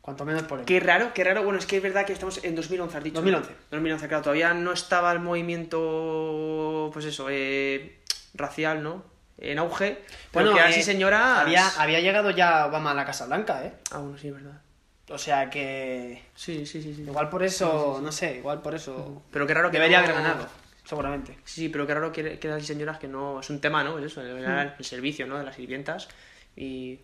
Cuanto 0.00 0.24
menos 0.24 0.42
polémico. 0.44 0.66
Qué 0.68 0.80
raro, 0.80 1.12
qué 1.12 1.22
raro. 1.24 1.42
Bueno, 1.42 1.58
es 1.58 1.66
que 1.66 1.76
es 1.76 1.82
verdad 1.82 2.06
que 2.06 2.12
estamos 2.14 2.42
en 2.42 2.54
2011, 2.54 2.96
has 2.96 3.04
dicho. 3.04 3.14
2011. 3.16 3.52
2011, 3.70 4.08
claro. 4.08 4.22
Todavía 4.22 4.54
no 4.54 4.72
estaba 4.72 5.12
el 5.12 5.20
movimiento, 5.20 6.90
pues 6.92 7.04
eso, 7.04 7.26
eh, 7.30 8.00
racial, 8.34 8.82
¿no? 8.82 9.04
En 9.36 9.58
auge. 9.58 10.02
Bueno, 10.32 10.54
que 10.54 10.60
así, 10.60 10.80
eh, 10.80 10.82
señora. 10.82 11.40
Había, 11.40 11.68
había 11.78 12.00
llegado 12.00 12.30
ya 12.30 12.66
Obama 12.66 12.92
a 12.92 12.94
la 12.94 13.04
Casa 13.04 13.26
Blanca, 13.26 13.64
¿eh? 13.64 13.72
Ah, 13.90 13.98
bueno, 13.98 14.16
sí, 14.18 14.28
es 14.28 14.34
verdad. 14.34 14.60
O 15.10 15.16
sea 15.18 15.48
que. 15.48 16.22
Sí, 16.34 16.66
sí, 16.66 16.82
sí. 16.82 16.94
sí. 16.94 17.02
Igual 17.02 17.28
por 17.30 17.42
eso, 17.42 18.00
no 18.02 18.12
sé, 18.12 18.36
igual 18.36 18.60
por 18.60 18.74
eso. 18.74 19.22
Pero 19.30 19.46
qué 19.46 19.54
raro 19.54 19.70
que 19.70 19.78
Debería 19.78 19.98
no- 20.00 20.04
haber 20.04 20.16
ganado, 20.16 20.46
seguramente. 20.84 21.32
Sí, 21.44 21.62
sí, 21.62 21.68
pero 21.70 21.86
qué 21.86 21.94
raro 21.94 22.12
que, 22.12 22.38
que 22.38 22.48
las 22.48 22.64
señoras 22.66 22.98
que 22.98 23.08
no. 23.08 23.40
Es 23.40 23.48
un 23.50 23.60
tema, 23.60 23.82
¿no? 23.84 23.98
Es 23.98 24.04
eso, 24.06 24.20
el, 24.20 24.44
Hmm. 24.46 24.72
el 24.78 24.84
servicio, 24.84 25.26
¿no? 25.26 25.38
De 25.38 25.44
las 25.44 25.56
sirvientas. 25.56 26.08
Y. 26.56 27.00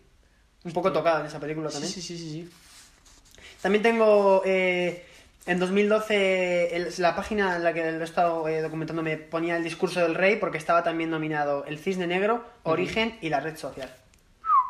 Un 0.64 0.72
poco 0.72 0.92
tocada 0.92 1.20
en 1.20 1.26
esa 1.26 1.38
película 1.40 1.68
también. 1.70 1.92
sí, 1.92 2.00
sí, 2.02 2.16
sí. 2.18 2.30
sí. 2.30 2.50
También 3.62 3.82
tengo 3.82 4.42
eh, 4.44 5.04
en 5.46 5.58
2012 5.58 6.76
el- 6.76 6.92
la 6.98 7.16
página 7.16 7.56
en 7.56 7.64
la 7.64 7.72
que 7.72 7.90
lo 7.92 8.00
he 8.00 8.04
estado 8.04 8.46
eh, 8.48 8.60
documentando 8.60 9.02
me 9.02 9.16
ponía 9.16 9.56
el 9.56 9.64
discurso 9.64 10.00
del 10.00 10.14
rey 10.14 10.36
porque 10.36 10.58
estaba 10.58 10.82
también 10.82 11.08
nominado 11.10 11.64
El 11.66 11.78
Cisne 11.78 12.06
Negro, 12.06 12.44
Origen 12.64 13.16
y 13.22 13.28
La 13.30 13.40
Red 13.40 13.56
Social. 13.56 13.90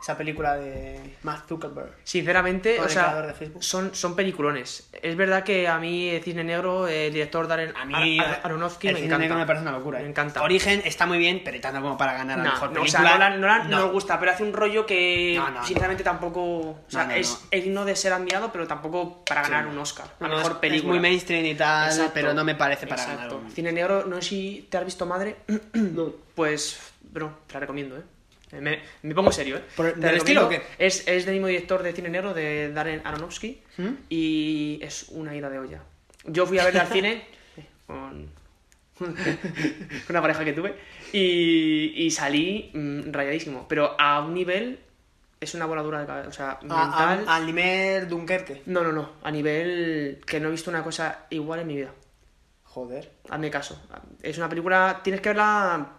Esa 0.05 0.19
película 0.19 0.57
de 0.57 1.01
Mark 1.23 1.45
Zuckerberg. 1.49 1.95
Sinceramente, 2.05 2.79
o 2.79 2.87
sea, 2.91 3.05
creador 3.05 3.27
de 3.29 3.33
Facebook. 3.33 3.65
son, 3.65 3.95
son 3.95 4.15
peliculones. 4.15 4.91
Es 5.01 5.17
verdad 5.17 5.45
que 5.45 5.67
a 5.67 5.79
mí 5.79 6.21
Cisne 6.23 6.45
Negro, 6.45 6.87
el 6.87 7.11
director 7.11 7.49
Darren 7.49 7.75
A 7.75 7.87
mí 7.87 8.19
Ar- 8.21 8.27
Ar- 8.27 8.41
Aronofsky, 8.45 8.89
el 8.89 8.93
me 8.93 9.01
Cisne 9.01 9.07
encanta. 9.15 9.23
Negro 9.25 9.39
me 9.39 9.47
parece 9.47 9.63
una 9.63 9.73
locura. 9.73 10.01
Me 10.01 10.05
¿eh? 10.05 10.09
encanta. 10.11 10.43
Origen 10.43 10.83
está 10.85 11.07
muy 11.07 11.17
bien, 11.17 11.41
pero 11.43 11.59
tanto 11.59 11.81
como 11.81 11.97
para 11.97 12.13
ganar 12.13 12.39
a 12.39 12.43
No, 12.43 12.51
mejor 12.51 12.69
no, 12.73 12.81
o 12.81 12.83
película. 12.85 13.01
sea, 13.01 13.13
Nolan, 13.15 13.41
no. 13.41 13.65
no. 13.71 13.79
nos 13.85 13.93
gusta, 13.93 14.21
pero 14.21 14.33
hace 14.33 14.43
un 14.43 14.53
rollo 14.53 14.85
que 14.85 15.41
sinceramente 15.65 16.05
tampoco. 16.05 16.43
O 16.43 16.85
sea, 16.87 17.17
es, 17.17 17.31
no. 17.31 17.49
es 17.51 17.65
digno 17.65 17.85
de 17.87 17.97
ser 17.97 18.13
admirado, 18.13 18.53
pero 18.53 18.67
tampoco 18.67 19.25
para 19.25 19.41
ganar 19.41 19.67
un 19.69 19.79
Oscar. 19.79 20.07
A 20.21 20.29
no, 20.29 20.37
mejor 20.37 20.53
es- 20.53 20.59
película. 20.59 20.81
Es 20.81 20.85
muy 20.85 21.01
mainstream 21.01 21.47
y 21.47 21.55
tal, 21.55 21.89
Exacto. 21.89 22.11
pero 22.13 22.35
no 22.35 22.45
me 22.45 22.55
parece 22.57 22.87
para 22.87 23.01
Exacto. 23.01 23.23
ganar. 23.37 23.47
un- 23.47 23.51
Cine 23.53 23.73
Negro, 23.73 24.05
no 24.05 24.17
sé 24.17 24.23
si 24.29 24.69
te 24.71 24.77
has 24.77 24.85
visto 24.85 25.07
Madre. 25.07 25.37
Pues, 26.35 26.93
bro, 27.01 27.39
te 27.47 27.55
la 27.55 27.61
recomiendo, 27.61 27.97
¿eh? 27.97 28.03
Me, 28.61 28.81
me 29.03 29.15
pongo 29.15 29.33
serio, 29.33 29.57
¿eh? 29.59 29.63
¿Por- 29.77 29.97
la 29.99 30.13
estilo 30.13 30.49
qué? 30.49 30.63
Es, 30.79 31.07
es 31.07 31.25
del 31.25 31.35
mismo 31.35 31.47
director 31.49 31.83
de 31.83 31.93
Cine 31.93 32.09
Negro, 32.09 32.35
de 32.35 32.73
Darren 32.73 33.03
Aronofsky, 33.05 33.63
¿Mm? 33.79 33.89
y 34.09 34.79
es 34.83 35.07
una 35.11 35.35
ida 35.37 35.49
de 35.51 35.59
olla. 35.59 35.83
Yo 36.25 36.47
fui 36.47 36.59
a 36.59 36.65
verla 36.65 36.83
al 36.83 36.89
cine 36.89 37.25
con, 37.87 38.31
con 38.99 39.17
una 40.11 40.23
pareja 40.23 40.45
que 40.45 40.53
tuve 40.53 40.75
y, 41.13 41.93
y 42.05 42.11
salí 42.11 42.71
mm, 42.73 43.13
rayadísimo, 43.13 43.67
pero 43.69 43.95
a 43.99 44.21
un 44.21 44.35
nivel 44.35 44.81
es 45.41 45.55
una 45.55 45.67
voladura 45.67 46.01
de 46.01 46.07
cabeza, 46.07 46.29
o 46.29 46.33
sea, 46.33 46.59
mental... 46.63 47.25
al 47.27 47.45
nivel 47.47 48.09
Dunkerque. 48.09 48.63
No, 48.67 48.83
no, 48.83 48.93
no, 48.93 49.13
a 49.23 49.31
nivel 49.31 50.21
que 50.27 50.41
no 50.41 50.49
he 50.49 50.51
visto 50.53 50.71
una 50.71 50.83
cosa 50.83 51.27
igual 51.31 51.61
en 51.61 51.67
mi 51.67 51.77
vida. 51.77 51.91
Joder. 52.63 53.13
Hazme 53.29 53.51
caso. 53.51 53.81
Es 54.23 54.37
una 54.39 54.49
película. 54.49 55.01
Tienes 55.05 55.21
que 55.21 55.29
verla 55.29 55.91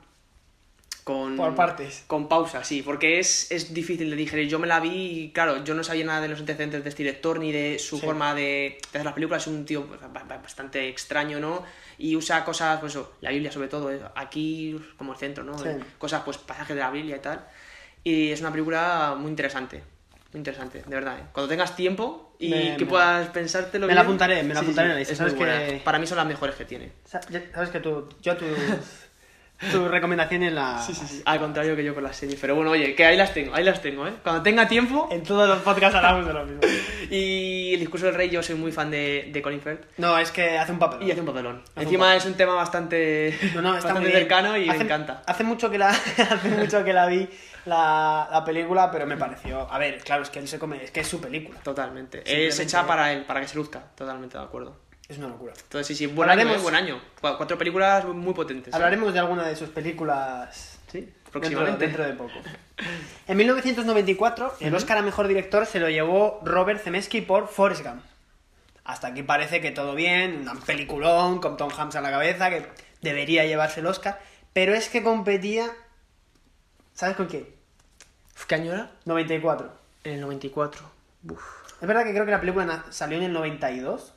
con. 1.06 1.38
Por 1.38 1.56
partes. 1.56 2.04
Con 2.08 2.28
pausa, 2.28 2.66
sí, 2.66 2.82
porque 2.82 3.20
es, 3.20 3.50
es 3.52 3.74
difícil 3.74 4.10
de 4.10 4.16
digerir. 4.18 4.50
Yo 4.50 4.60
me 4.60 4.68
la 4.68 4.82
vi 4.82 4.90
y, 4.90 5.32
claro, 5.32 5.64
yo 5.64 5.74
no 5.76 5.84
sabía 5.86 6.04
nada 6.04 6.20
de 6.20 6.28
los 6.28 6.40
antecedentes 6.42 6.84
de 6.84 6.90
este 6.90 7.04
director 7.04 7.40
ni 7.40 7.54
de 7.54 7.80
su 7.80 7.98
Sí. 8.00 8.06
forma 8.06 8.34
de, 8.36 8.42
de 8.42 8.88
hacer 8.90 9.06
las 9.06 9.14
películas. 9.14 9.44
Es 9.44 9.48
un 9.48 9.64
tío 9.66 9.86
pues, 9.86 10.02
ba- 10.02 10.08
ba- 10.28 10.38
bastante 10.40 10.90
extraño, 10.90 11.40
¿no? 11.40 11.64
Y 11.98 12.18
usa 12.18 12.44
cosas, 12.44 12.80
pues 12.82 12.92
eso, 12.94 13.14
la 13.22 13.30
Biblia 13.30 13.52
sobre 13.54 13.70
todo, 13.70 13.90
¿eh? 13.90 14.02
aquí 14.16 14.76
como 14.98 15.14
el 15.14 15.18
centro, 15.18 15.46
¿no? 15.46 15.58
Sí. 15.58 15.70
Cosas, 15.98 16.24
pues 16.26 16.38
pasajes 16.40 16.76
de 16.76 16.82
la 16.82 16.92
Biblia 16.92 17.16
y 17.16 17.20
tal. 17.20 17.46
Y 18.04 18.32
es 18.32 18.42
una 18.42 18.52
película 18.52 19.16
muy 19.18 19.30
interesante. 19.30 19.84
Muy 20.34 20.40
interesante, 20.40 20.80
de 20.86 20.96
verdad, 20.96 21.18
¿eh? 21.20 21.24
Cuando 21.32 21.48
tengas 21.48 21.76
tiempo 21.78 22.36
y 22.40 22.50
Me- 22.50 22.76
que 22.78 22.84
me- 22.84 22.90
puedas 22.90 23.30
pensártelo 23.30 23.88
me 23.88 23.94
la 23.96 24.02
apuntaré, 24.02 24.44
me 24.44 24.54
la 24.54 24.60
Sí, 24.60 24.66
apuntaré 24.66 24.88
en 24.90 24.94
la 24.96 25.00
lista, 25.00 25.84
Para 25.86 26.00
mí 26.00 26.06
son 26.08 26.18
las 26.18 26.26
mejores 26.28 26.56
que 26.56 26.66
tiene. 26.66 26.92
Sabes 27.06 27.70
que 27.72 27.80
tú, 27.80 28.10
yo 28.22 28.36
tu, 28.36 28.46
tu 29.72 29.88
recomendación 29.88 30.44
en 30.44 30.56
la... 30.56 30.82
Sí, 30.82 30.94
sí, 30.94 31.06
sí. 31.08 31.22
Al 31.26 31.40
contrario 31.40 31.76
que 31.76 31.84
yo 31.84 31.94
con 31.94 32.04
las 32.04 32.16
series. 32.16 32.40
Pero 32.40 32.56
bueno, 32.56 32.72
oye, 32.72 32.94
que 32.96 33.06
ahí 33.06 33.16
las 33.18 33.34
tengo, 33.34 33.56
ahí 33.56 33.64
las 33.64 33.82
tengo, 33.82 34.08
¿eh? 34.08 34.14
Cuando 34.24 34.42
tenga 34.42 34.68
tiempo. 34.68 35.08
En 35.12 35.24
todos 35.24 35.48
los 35.48 35.60
podcasts 35.60 35.96
hablamos 35.96 36.26
de 36.28 36.34
lo 36.34 36.46
mismo. 36.46 36.62
Y 37.10 37.74
el 37.76 37.80
discurso 37.80 38.08
del 38.08 38.16
rey, 38.16 38.30
yo 38.32 38.42
soy 38.42 38.56
muy 38.56 38.72
fan 38.72 38.90
de, 38.90 39.30
de 39.32 39.42
Colin 39.42 39.62
Firth. 39.62 39.86
No, 39.98 40.18
es 40.18 40.32
que 40.32 40.58
hace 40.58 40.72
un 40.72 40.80
papel. 40.80 41.08
Y 41.08 41.12
hace 41.12 41.20
un 41.22 41.28
papelón. 41.28 41.62
un 41.76 41.84
Encima 41.84 42.06
papel. 42.06 42.18
es 42.18 42.26
un 42.26 42.34
tema 42.34 42.56
bastante, 42.56 43.38
No, 43.54 43.62
no, 43.62 43.78
está 43.78 43.90
bastante 43.90 44.00
muy 44.02 44.12
cercano 44.12 44.58
y 44.58 44.68
hace, 44.68 44.80
me 44.80 44.84
encanta. 44.86 45.22
Hace 45.28 45.44
mucho 45.44 45.70
que 45.70 45.78
la, 45.78 45.90
hace 46.30 46.50
mucho 46.50 46.84
que 46.84 46.94
la 46.94 47.06
vi 47.06 47.30
la, 47.66 48.28
la 48.32 48.44
película, 48.44 48.90
pero 48.92 49.06
me 49.06 49.18
pareció... 49.18 49.72
A 49.72 49.78
ver, 49.78 50.00
claro, 50.00 50.24
es 50.24 50.30
que 50.32 50.40
él 50.40 50.48
se 50.48 50.58
come... 50.58 50.84
Es 50.84 50.92
que 50.92 51.02
es 51.02 51.08
su 51.08 51.22
película. 51.22 51.60
Totalmente. 51.60 52.24
Es 52.26 52.60
hecha 52.60 52.86
para 52.88 53.14
él, 53.14 53.24
para 53.26 53.40
que 53.42 53.48
se 53.48 53.56
luzca. 53.56 53.84
Totalmente 53.96 54.38
de 54.38 54.44
acuerdo. 54.44 54.76
Es 55.08 55.18
una 55.20 55.28
locura. 55.28 55.54
Entonces, 55.56 55.86
sí, 55.88 55.96
sí, 55.96 56.06
buen 56.12 56.30
año, 56.30 56.42
Hablaremos- 56.42 56.58
¿eh? 56.60 56.62
Buen 56.64 56.76
año. 56.76 57.02
Cu- 57.22 57.38
Cuatro 57.38 57.58
películas 57.58 58.06
muy 58.06 58.34
potentes. 58.34 58.74
¿eh? 58.74 58.76
Hablaremos 58.76 59.14
de 59.14 59.20
alguna 59.20 59.48
de 59.48 59.56
sus 59.56 59.70
películas 59.70 60.80
Sí, 60.92 61.14
próximamente. 61.32 61.86
dentro 61.86 62.04
de 62.06 62.14
poco. 62.14 62.34
En 63.28 63.38
1994, 63.38 64.56
el 64.60 64.76
Oscar 64.76 64.98
a 64.98 65.02
Mejor 65.02 65.28
Director 65.28 65.66
se 65.66 65.80
lo 65.80 65.90
llevó 65.90 66.42
Robert 66.44 66.84
Zemeckis 66.84 67.24
por 67.24 67.48
Forrest 67.48 67.84
Gump. 67.86 68.04
Hasta 68.84 69.08
aquí 69.08 69.24
parece 69.24 69.62
que 69.62 69.72
todo 69.72 69.96
bien, 69.96 70.48
un 70.50 70.60
peliculón 70.62 71.40
con 71.40 71.56
Tom 71.58 71.72
Hanks 71.76 71.96
a 71.96 72.02
la 72.02 72.12
cabeza, 72.12 72.50
que 72.50 72.68
debería 73.02 73.46
llevarse 73.46 73.80
el 73.80 73.88
Oscar, 73.88 74.20
pero 74.54 74.74
es 74.76 74.90
que 74.90 75.02
competía... 75.04 75.72
¿Sabes 76.94 77.16
con 77.16 77.28
qué? 77.28 77.56
¿Qué 78.48 78.56
año 78.56 78.74
era? 78.74 78.92
94. 79.06 79.72
En 80.04 80.14
el 80.16 80.22
94. 80.22 80.82
Uf. 81.30 81.42
Es 81.82 81.88
verdad 81.88 82.04
que 82.04 82.12
creo 82.12 82.26
que 82.26 82.32
la 82.32 82.40
película 82.42 82.86
salió 82.92 83.18
en 83.18 83.24
el 83.24 83.34
92. 83.34 84.14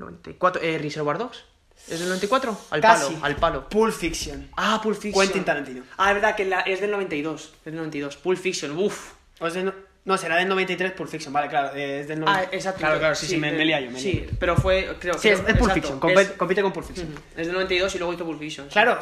94. 0.00 0.60
Eh, 0.62 0.78
Reservoir 0.78 1.18
Dogs. 1.18 1.44
¿Es 1.88 1.98
del 1.98 2.08
94? 2.08 2.58
Al 2.70 2.80
Casi. 2.80 3.06
palo, 3.14 3.24
al 3.24 3.36
palo. 3.36 3.68
Pulp 3.68 3.94
Fiction. 3.94 4.50
Ah, 4.56 4.80
Pulp 4.82 4.98
Fiction. 5.00 5.24
Quentin 5.24 5.44
Tarantino. 5.44 5.82
Ah, 5.96 6.08
es 6.10 6.14
verdad 6.14 6.36
que 6.36 6.44
la- 6.44 6.60
es 6.60 6.80
del 6.80 6.90
92. 6.90 7.52
Es 7.58 7.64
del 7.64 7.76
92. 7.76 8.16
Pulp 8.18 8.38
Fiction, 8.38 8.76
uff. 8.76 9.12
Es 9.40 9.54
no... 9.56 9.72
no, 10.04 10.18
será 10.18 10.36
del 10.36 10.46
93 10.48 10.92
Pulp 10.92 11.08
Fiction, 11.08 11.32
vale, 11.32 11.48
claro. 11.48 11.74
eh, 11.74 12.00
Es 12.00 12.08
del 12.08 12.18
Ah, 12.24 12.32
90. 12.34 12.56
exacto. 12.56 12.80
Claro, 12.80 12.98
claro, 12.98 13.14
sí, 13.14 13.26
sí, 13.26 13.38
me, 13.38 13.50
de- 13.50 13.56
me 13.58 13.64
lía 13.64 13.80
yo. 13.80 13.90
Me 13.90 13.98
sí, 13.98 14.26
yo. 14.30 14.36
pero 14.38 14.56
fue. 14.56 14.94
Creo, 15.00 15.14
Sí, 15.18 15.28
es, 15.30 15.40
creo- 15.40 15.48
es 15.48 15.56
Pulp 15.58 15.70
exacto, 15.70 15.74
Fiction, 15.74 16.00
compite, 16.00 16.22
es- 16.22 16.30
compite 16.32 16.62
con 16.62 16.72
Pulp 16.72 16.86
Fiction. 16.86 17.14
Es 17.36 17.46
del 17.46 17.54
92 17.54 17.94
y 17.94 17.98
luego 17.98 18.12
hizo 18.12 18.24
Pulp 18.26 18.38
Fiction. 18.38 18.66
sí. 18.66 18.72
Claro, 18.72 18.98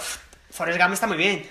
Forrest 0.50 0.80
Gump 0.80 0.94
está 0.94 1.06
muy 1.08 1.16
bien, 1.16 1.44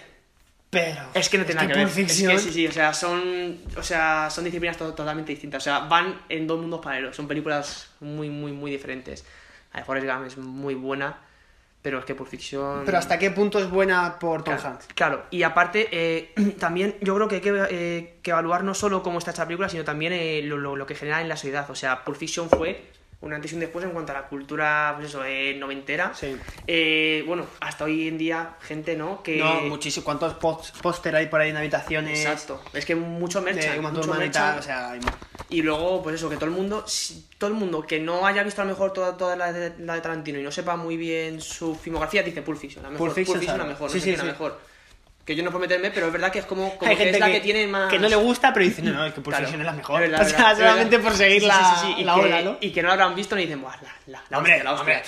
pero... 0.69 1.01
Es 1.13 1.29
que 1.29 1.37
no 1.37 1.45
tiene 1.45 1.61
nada 1.61 1.73
que 1.73 1.79
ver. 1.79 1.87
Fiction... 1.89 2.31
Es 2.31 2.41
que 2.43 2.47
sí, 2.49 2.53
sí, 2.53 2.67
o 2.67 2.71
sea, 2.71 2.93
son, 2.93 3.57
o 3.77 3.83
sea, 3.83 4.29
son 4.29 4.43
disciplinas 4.43 4.77
to- 4.77 4.93
totalmente 4.93 5.31
distintas. 5.31 5.63
O 5.63 5.65
sea, 5.65 5.79
van 5.79 6.19
en 6.29 6.45
dos 6.47 6.59
mundos 6.59 6.81
paralelos. 6.83 7.15
Son 7.15 7.27
películas 7.27 7.89
muy, 7.99 8.29
muy, 8.29 8.51
muy 8.51 8.71
diferentes. 8.71 9.25
A 9.73 9.83
Forrest 9.83 10.07
Gump 10.07 10.25
es 10.27 10.37
muy 10.37 10.75
buena, 10.75 11.17
pero 11.81 11.99
es 11.99 12.05
que 12.05 12.15
Pulp 12.15 12.29
Fiction... 12.29 12.83
Pero 12.85 12.97
¿hasta 12.97 13.17
qué 13.17 13.31
punto 13.31 13.59
es 13.59 13.69
buena 13.69 14.19
por 14.19 14.43
Tom 14.43 14.55
Claro, 14.55 14.69
Hanks? 14.69 14.87
Claro, 14.95 15.25
y 15.31 15.43
aparte, 15.43 15.87
eh, 15.91 16.33
también 16.59 16.95
yo 17.01 17.15
creo 17.15 17.27
que 17.27 17.35
hay 17.35 17.41
que, 17.41 17.67
eh, 17.69 18.15
que 18.21 18.31
evaluar 18.31 18.63
no 18.63 18.73
solo 18.73 19.03
cómo 19.03 19.19
está 19.19 19.31
esta 19.31 19.45
película, 19.45 19.69
sino 19.69 19.83
también 19.83 20.13
eh, 20.13 20.41
lo, 20.43 20.57
lo- 20.57 20.75
lo 20.75 20.85
que 20.85 20.95
genera 20.95 21.21
en 21.21 21.29
la 21.29 21.37
sociedad. 21.37 21.69
O 21.69 21.75
sea, 21.75 22.03
Pulp 22.03 22.17
Fiction 22.17 22.49
fue 22.49 22.91
un 23.19 23.33
antes 23.33 23.51
y 23.51 23.55
un 23.55 23.61
después 23.61 23.83
en 23.83 23.91
cuanto 23.91 24.11
a 24.11 24.15
la 24.15 24.27
cultura, 24.27 24.93
pues 24.95 25.09
eso, 25.09 25.23
eh, 25.25 25.55
noventera. 25.57 26.13
Sí. 26.13 26.37
Eh, 26.67 27.23
bueno, 27.25 27.45
hasta 27.59 27.85
hoy 27.85 28.07
en 28.07 28.17
día, 28.17 28.55
gente, 28.61 28.95
¿no? 28.95 29.23
Que... 29.23 29.37
No, 29.37 29.61
muchísimo. 29.61 30.03
¿Cuántos 30.05 30.35
póster 30.35 31.15
hay 31.15 31.25
por 31.27 31.41
ahí 31.41 31.49
en 31.49 31.57
habitaciones? 31.57 32.19
Exacto. 32.19 32.61
Es 32.73 32.85
que 32.85 32.95
mucho 32.95 33.41
merchan, 33.41 33.81
mucho 33.81 34.13
merchan. 34.13 34.31
tal, 34.31 34.59
o 34.59 34.61
sea... 34.61 34.91
hay- 34.91 34.99
Y 35.49 35.61
luego, 35.61 36.03
pues 36.03 36.15
eso, 36.15 36.29
que 36.29 36.35
todo 36.35 36.45
el 36.45 36.51
mundo, 36.51 36.85
todo 37.37 37.49
el 37.49 37.55
mundo 37.55 37.81
que 37.87 37.99
no 37.99 38.25
haya 38.27 38.43
visto 38.43 38.61
a 38.61 38.65
lo 38.65 38.71
mejor 38.71 38.91
toda, 38.93 39.15
toda 39.17 39.35
la, 39.35 39.51
de, 39.53 39.73
la 39.79 39.95
de 39.95 40.01
Tarantino 40.01 40.39
y 40.39 40.43
no 40.43 40.51
sepa 40.51 40.75
muy 40.75 40.97
bien 40.97 41.39
su 41.41 41.73
filmografía, 41.73 42.21
dice 42.21 42.41
Pulp 42.41 42.59
Fiction, 42.59 42.83
la 42.83 42.89
mejor. 42.89 43.07
Pulp 43.07 43.15
Fiction, 43.15 43.39
la 43.39 43.45
sabe. 43.53 43.69
mejor, 43.69 43.89
Sí, 43.89 43.95
no 43.97 43.99
sé 43.99 43.99
sí, 43.99 44.05
quién 44.15 44.17
la 44.17 44.23
sí. 44.23 44.29
mejor. 44.29 44.59
Que 45.27 45.35
yo 45.35 45.43
no 45.43 45.51
puedo 45.51 45.59
meterme, 45.61 45.91
pero 45.91 46.07
es 46.07 46.13
verdad 46.13 46.31
que 46.31 46.39
es 46.39 46.45
como, 46.45 46.75
como 46.77 46.89
Hay 46.89 46.95
que 46.97 47.03
gente 47.03 47.17
es 47.17 47.19
la 47.19 47.29
que, 47.31 47.41
tiene 47.41 47.67
más... 47.67 47.91
que 47.91 47.99
no 47.99 48.07
le 48.07 48.15
gusta, 48.15 48.51
pero 48.53 48.65
dice, 48.65 48.81
no, 48.81 48.93
no, 48.93 49.05
es 49.05 49.13
que 49.13 49.21
Pulp 49.21 49.35
Claro, 49.35 49.45
es 49.53 49.59
la 49.63 49.73
mejor. 49.73 50.01
es 50.01 50.09
verdad, 50.09 50.25
o 50.25 50.29
sea, 50.29 50.37
verdad, 50.53 50.57
solamente 50.57 50.99
por 50.99 51.13
seguir 51.13 51.41
Sí, 51.41 51.47
la, 51.47 51.75
sí, 51.81 51.93
sí, 51.97 52.03
la 52.05 52.15
que- 52.15 52.19
ola, 52.21 52.41
¿no? 52.41 52.57
Y 52.61 52.71
que 52.71 52.81
no 52.81 52.87
la 52.87 52.93
habrán 52.93 53.13
visto 53.13 53.35
ni 53.35 53.41
dicen, 53.43 53.61
Buah, 53.61 53.75
la, 53.83 53.93
la, 54.07 54.23
la 54.29 54.37
hombre, 54.37 54.63
la 54.63 54.71
hostia". 54.73 54.79
hombre. 54.95 55.03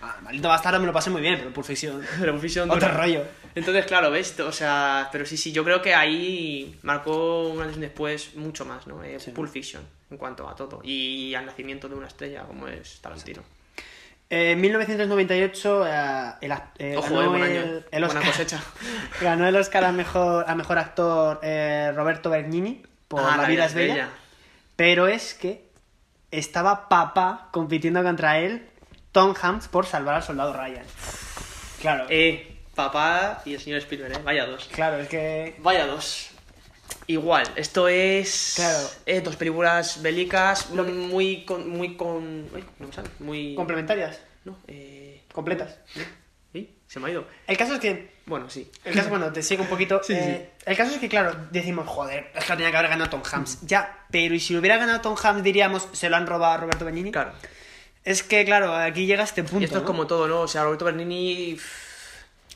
Ah, 0.00 0.16
maldito 0.22 0.48
bastardo 0.48 0.80
me 0.80 0.86
lo 0.86 0.92
pasé 0.92 1.10
muy 1.10 1.20
bien, 1.20 1.36
pero 1.38 1.52
Pulp 1.52 1.66
Fiction... 1.66 2.02
Pero 2.18 2.32
Pulp 2.32 2.42
Fiction 2.42 2.70
Otro 2.70 2.88
dura. 2.88 2.98
rollo. 3.02 3.24
Entonces, 3.54 3.84
claro, 3.84 4.10
ves, 4.10 4.38
o 4.40 4.52
sea, 4.52 5.08
pero 5.12 5.26
sí, 5.26 5.36
sí, 5.36 5.50
yo 5.52 5.64
creo 5.64 5.82
que 5.82 5.94
ahí 5.94 6.78
marcó 6.82 7.48
un 7.48 7.60
antes 7.60 7.78
después 7.80 8.34
mucho 8.36 8.64
más, 8.64 8.86
¿no? 8.86 9.02
Eh, 9.04 9.18
Pulp 9.34 9.50
Fiction, 9.52 9.82
en 10.10 10.16
cuanto 10.16 10.48
a 10.48 10.54
todo. 10.54 10.80
Y 10.84 11.34
al 11.34 11.44
nacimiento 11.44 11.88
de 11.88 11.96
una 11.96 12.06
estrella 12.06 12.44
como 12.44 12.68
es 12.68 13.00
Tarantino. 13.00 13.42
Eh, 13.42 13.57
En 14.30 14.60
1998 14.60 15.86
eh, 15.86 16.32
el, 16.42 16.52
eh, 16.78 16.96
Ojo, 16.98 17.14
ganó 17.14 17.22
eh, 17.22 17.28
buen 17.28 17.42
el, 17.44 17.58
año, 17.58 17.82
el 17.90 18.04
buena 18.04 18.06
Oscar, 18.06 18.24
cosecha. 18.24 18.62
ganó 19.22 19.46
el 19.46 19.56
Oscar 19.56 19.84
a 19.84 19.92
mejor, 19.92 20.44
a 20.46 20.54
mejor 20.54 20.78
actor 20.78 21.40
eh, 21.42 21.92
Roberto 21.94 22.28
Benigni 22.28 22.82
por 23.08 23.20
Ah, 23.22 23.38
La 23.38 23.48
vida 23.48 23.64
es 23.64 23.74
bella. 23.74 24.10
Pero 24.76 25.08
es 25.08 25.32
que 25.32 25.64
estaba 26.30 26.88
papá 26.88 27.48
compitiendo 27.52 28.02
contra 28.02 28.38
él, 28.38 28.68
Tom 29.12 29.34
Hanks, 29.40 29.68
por 29.68 29.86
salvar 29.86 30.16
al 30.16 30.22
soldado 30.22 30.52
Ryan. 30.52 30.84
Claro. 31.80 32.06
Eh, 32.10 32.58
papá 32.74 33.42
y 33.44 33.54
el 33.54 33.60
señor 33.60 33.78
Spielberg, 33.78 34.12
¿eh? 34.12 34.20
Vaya 34.22 34.46
dos. 34.46 34.68
Claro, 34.72 34.98
es 34.98 35.08
que. 35.08 35.56
Vaya 35.60 35.86
dos. 35.86 36.27
Igual, 37.08 37.44
esto 37.56 37.88
es. 37.88 38.52
Claro. 38.56 38.78
eh, 39.06 39.20
dos 39.22 39.34
películas 39.36 40.00
bélicas 40.02 40.70
muy 40.70 41.44
con. 41.44 41.68
Muy 41.68 41.96
con. 41.96 42.48
uy, 42.54 42.64
no 42.78 42.86
me 42.86 42.92
sale. 42.92 43.08
Muy. 43.18 43.54
Complementarias, 43.54 44.20
No, 44.44 44.58
eh. 44.68 45.22
completas. 45.32 45.78
¿sí? 46.52 46.74
Se 46.86 47.00
me 47.00 47.08
ha 47.08 47.10
ido. 47.12 47.26
El 47.46 47.56
caso 47.56 47.74
es 47.74 47.80
que. 47.80 48.18
Bueno, 48.26 48.48
sí. 48.50 48.70
El 48.84 48.94
caso, 48.94 49.08
bueno, 49.08 49.32
te 49.32 49.42
sigo 49.42 49.62
un 49.62 49.68
poquito. 49.68 50.00
Sí, 50.04 50.12
sí, 50.14 50.20
Eh, 50.20 50.50
El 50.66 50.76
caso 50.76 50.92
es 50.94 50.98
que, 51.00 51.08
claro, 51.08 51.34
decimos, 51.50 51.88
joder, 51.88 52.30
es 52.34 52.44
que 52.44 52.50
lo 52.52 52.56
tenía 52.56 52.70
que 52.70 52.76
haber 52.76 52.90
ganado 52.90 53.08
Tom 53.10 53.22
Hanks. 53.30 53.60
Ya, 53.62 54.04
pero 54.10 54.34
¿y 54.34 54.40
si 54.40 54.52
lo 54.52 54.60
hubiera 54.60 54.76
ganado 54.76 55.00
Tom 55.00 55.16
Hanks 55.20 55.42
diríamos, 55.42 55.88
se 55.92 56.10
lo 56.10 56.16
han 56.16 56.26
robado 56.26 56.52
a 56.52 56.56
Roberto 56.58 56.84
Benigni? 56.84 57.10
Claro. 57.10 57.32
Es 58.04 58.22
que, 58.22 58.44
claro, 58.44 58.74
aquí 58.74 59.06
llega 59.06 59.24
este 59.24 59.42
punto. 59.44 59.60
Y 59.60 59.64
esto 59.64 59.78
es 59.78 59.84
como 59.84 60.06
todo, 60.06 60.28
¿no? 60.28 60.40
O 60.42 60.48
sea, 60.48 60.62
Roberto 60.64 60.84
Bernini. 60.84 61.58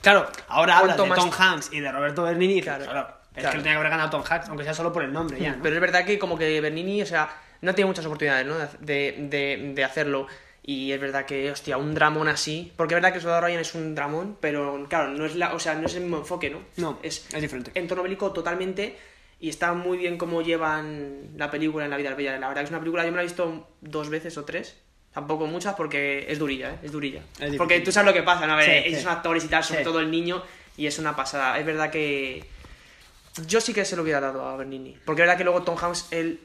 Claro, 0.03 0.29
ahora 0.49 0.79
hablas 0.79 0.97
¿Cuánto 0.97 1.03
de 1.05 1.09
más- 1.09 1.19
Tom 1.19 1.31
Hanks 1.39 1.73
y 1.73 1.81
de 1.81 1.91
Roberto 1.93 2.23
Benigni. 2.25 2.55
dices, 2.61 2.77
Claro, 2.85 3.15
Claro, 3.35 3.49
es 3.49 3.53
que 3.53 3.57
lo 3.59 3.63
tenía 3.63 3.73
que 3.75 3.79
haber 3.79 3.91
ganado 3.91 4.11
Tom 4.11 4.23
Hanks, 4.29 4.49
aunque 4.49 4.65
sea 4.65 4.75
solo 4.75 4.93
por 4.93 5.03
el 5.05 5.13
nombre 5.13 5.39
ya, 5.41 5.57
¿no? 5.57 5.63
Pero 5.63 5.75
es 5.75 5.81
verdad 5.81 6.05
que 6.05 6.19
como 6.19 6.37
que 6.37 6.61
Bernini, 6.61 7.03
o 7.03 7.07
sea, 7.07 7.29
no 7.63 7.75
tiene 7.75 7.87
muchas 7.89 8.05
oportunidades, 8.07 8.47
¿no? 8.47 8.57
De, 8.81 9.17
de, 9.31 9.73
de 9.75 9.85
hacerlo. 9.85 10.27
Y 10.65 10.93
es 10.93 11.01
verdad 11.01 11.25
que, 11.27 11.51
hostia, 11.51 11.77
un 11.77 11.93
dramón 11.95 12.29
así. 12.29 12.73
Porque 12.77 12.95
es 12.95 13.01
verdad 13.01 13.13
que 13.13 13.21
Soldado 13.21 13.41
Ryan 13.41 13.61
es 13.61 13.75
un 13.75 13.95
dramón, 13.97 14.37
pero 14.41 14.87
claro, 14.89 15.09
no 15.09 15.25
es 15.27 15.35
la, 15.35 15.55
o 15.55 15.59
sea, 15.59 15.75
no 15.75 15.87
es 15.87 15.95
el 15.97 16.03
mismo 16.03 16.19
enfoque, 16.19 16.51
¿no? 16.51 16.61
No, 16.77 16.99
es, 17.03 17.27
es 17.35 17.41
diferente. 17.43 17.73
entorno 17.75 18.03
bélico 18.05 18.31
totalmente. 18.33 18.97
Y 19.41 19.49
está 19.49 19.73
muy 19.73 19.99
bien 19.99 20.19
cómo 20.19 20.41
llevan 20.41 21.31
la 21.37 21.51
película 21.51 21.85
en 21.85 21.91
la 21.91 21.97
vida 21.97 22.15
bella. 22.15 22.39
La 22.39 22.47
verdad 22.47 22.61
que 22.61 22.67
es 22.67 22.71
una 22.71 22.79
película, 22.79 23.05
yo 23.05 23.11
me 23.11 23.17
la 23.17 23.23
he 23.23 23.27
visto 23.27 23.71
dos 23.81 24.09
veces 24.09 24.39
o 24.39 24.45
tres. 24.45 24.77
Tampoco 25.13 25.47
muchas 25.47 25.75
porque 25.75 26.27
es 26.29 26.39
durilla, 26.39 26.71
¿eh? 26.71 26.79
Es 26.85 26.93
durilla. 26.93 27.23
difícil. 27.39 27.59
porque 27.59 27.81
tú 27.81 27.91
sabes 27.91 28.07
lo 28.07 28.15
que 28.15 28.23
pasa, 28.23 28.47
¿no? 28.47 28.53
A 28.53 28.57
ver, 28.57 28.67
Sí, 28.67 28.89
ellos 28.89 28.99
sí. 29.01 29.05
son 29.05 29.13
actores 29.15 29.45
y 29.45 29.49
tal, 29.49 29.65
sobre 29.65 29.81
Sí. 29.81 29.85
todo 29.85 29.99
el 29.99 30.11
niño, 30.13 30.43
y 30.77 30.87
es 30.87 30.97
una 31.01 31.17
pasada. 31.17 31.59
Es 31.59 31.67
verdad 31.67 31.91
que 31.91 32.45
yo 33.47 33.61
sí 33.61 33.73
que 33.73 33.85
se 33.85 33.97
lo 33.97 34.03
hubiera 34.03 34.21
dado 34.21 34.47
a 34.47 34.57
Bernini. 34.57 34.97
Porque 35.05 35.23
es 35.23 35.27
verdad 35.27 35.39
que 35.39 35.45
luego 35.45 35.63
Tom 35.63 35.77
Hanks, 35.81 36.09
él. 36.11 36.41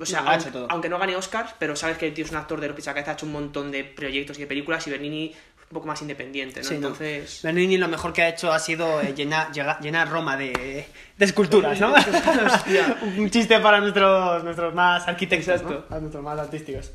O 0.00 0.06
sea, 0.06 0.22
No, 0.22 0.66
aunque 0.68 0.88
no 0.88 0.98
gane 0.98 1.16
Oscars, 1.16 1.54
pero 1.58 1.74
sabes 1.74 1.98
que 1.98 2.06
el 2.06 2.14
tío 2.14 2.24
es 2.24 2.30
un 2.30 2.36
actor 2.36 2.60
de 2.60 2.68
los 2.68 2.86
a 2.86 2.94
cabeza, 2.94 3.10
ha 3.10 3.14
hecho 3.14 3.26
un 3.26 3.32
montón 3.32 3.72
de 3.72 3.82
proyectos 3.82 4.38
y 4.38 4.42
de 4.42 4.46
películas, 4.46 4.86
y 4.86 4.90
Bernini 4.90 5.34
un 5.70 5.74
poco 5.74 5.86
más 5.86 6.00
independiente, 6.00 6.60
¿no? 6.60 6.66
Sí, 6.66 6.74
¿no? 6.74 6.88
Entonces. 6.88 7.42
Benigni 7.42 7.76
lo 7.76 7.88
mejor 7.88 8.12
que 8.12 8.22
ha 8.22 8.28
hecho 8.28 8.50
ha 8.52 8.58
sido 8.58 9.00
eh, 9.02 9.12
llenar, 9.14 9.50
llenar 9.80 10.08
Roma 10.08 10.36
de, 10.36 10.86
de 11.16 11.24
esculturas, 11.24 11.78
¿no? 11.80 11.92
Un 13.18 13.28
chiste 13.30 13.58
para 13.60 13.80
nuestros, 13.80 14.44
nuestros 14.44 14.72
más 14.74 15.06
arquitectos, 15.06 15.62
¿no? 15.62 15.86
Para 15.86 16.00
nuestros 16.00 16.24
más 16.24 16.38
artísticos. 16.38 16.92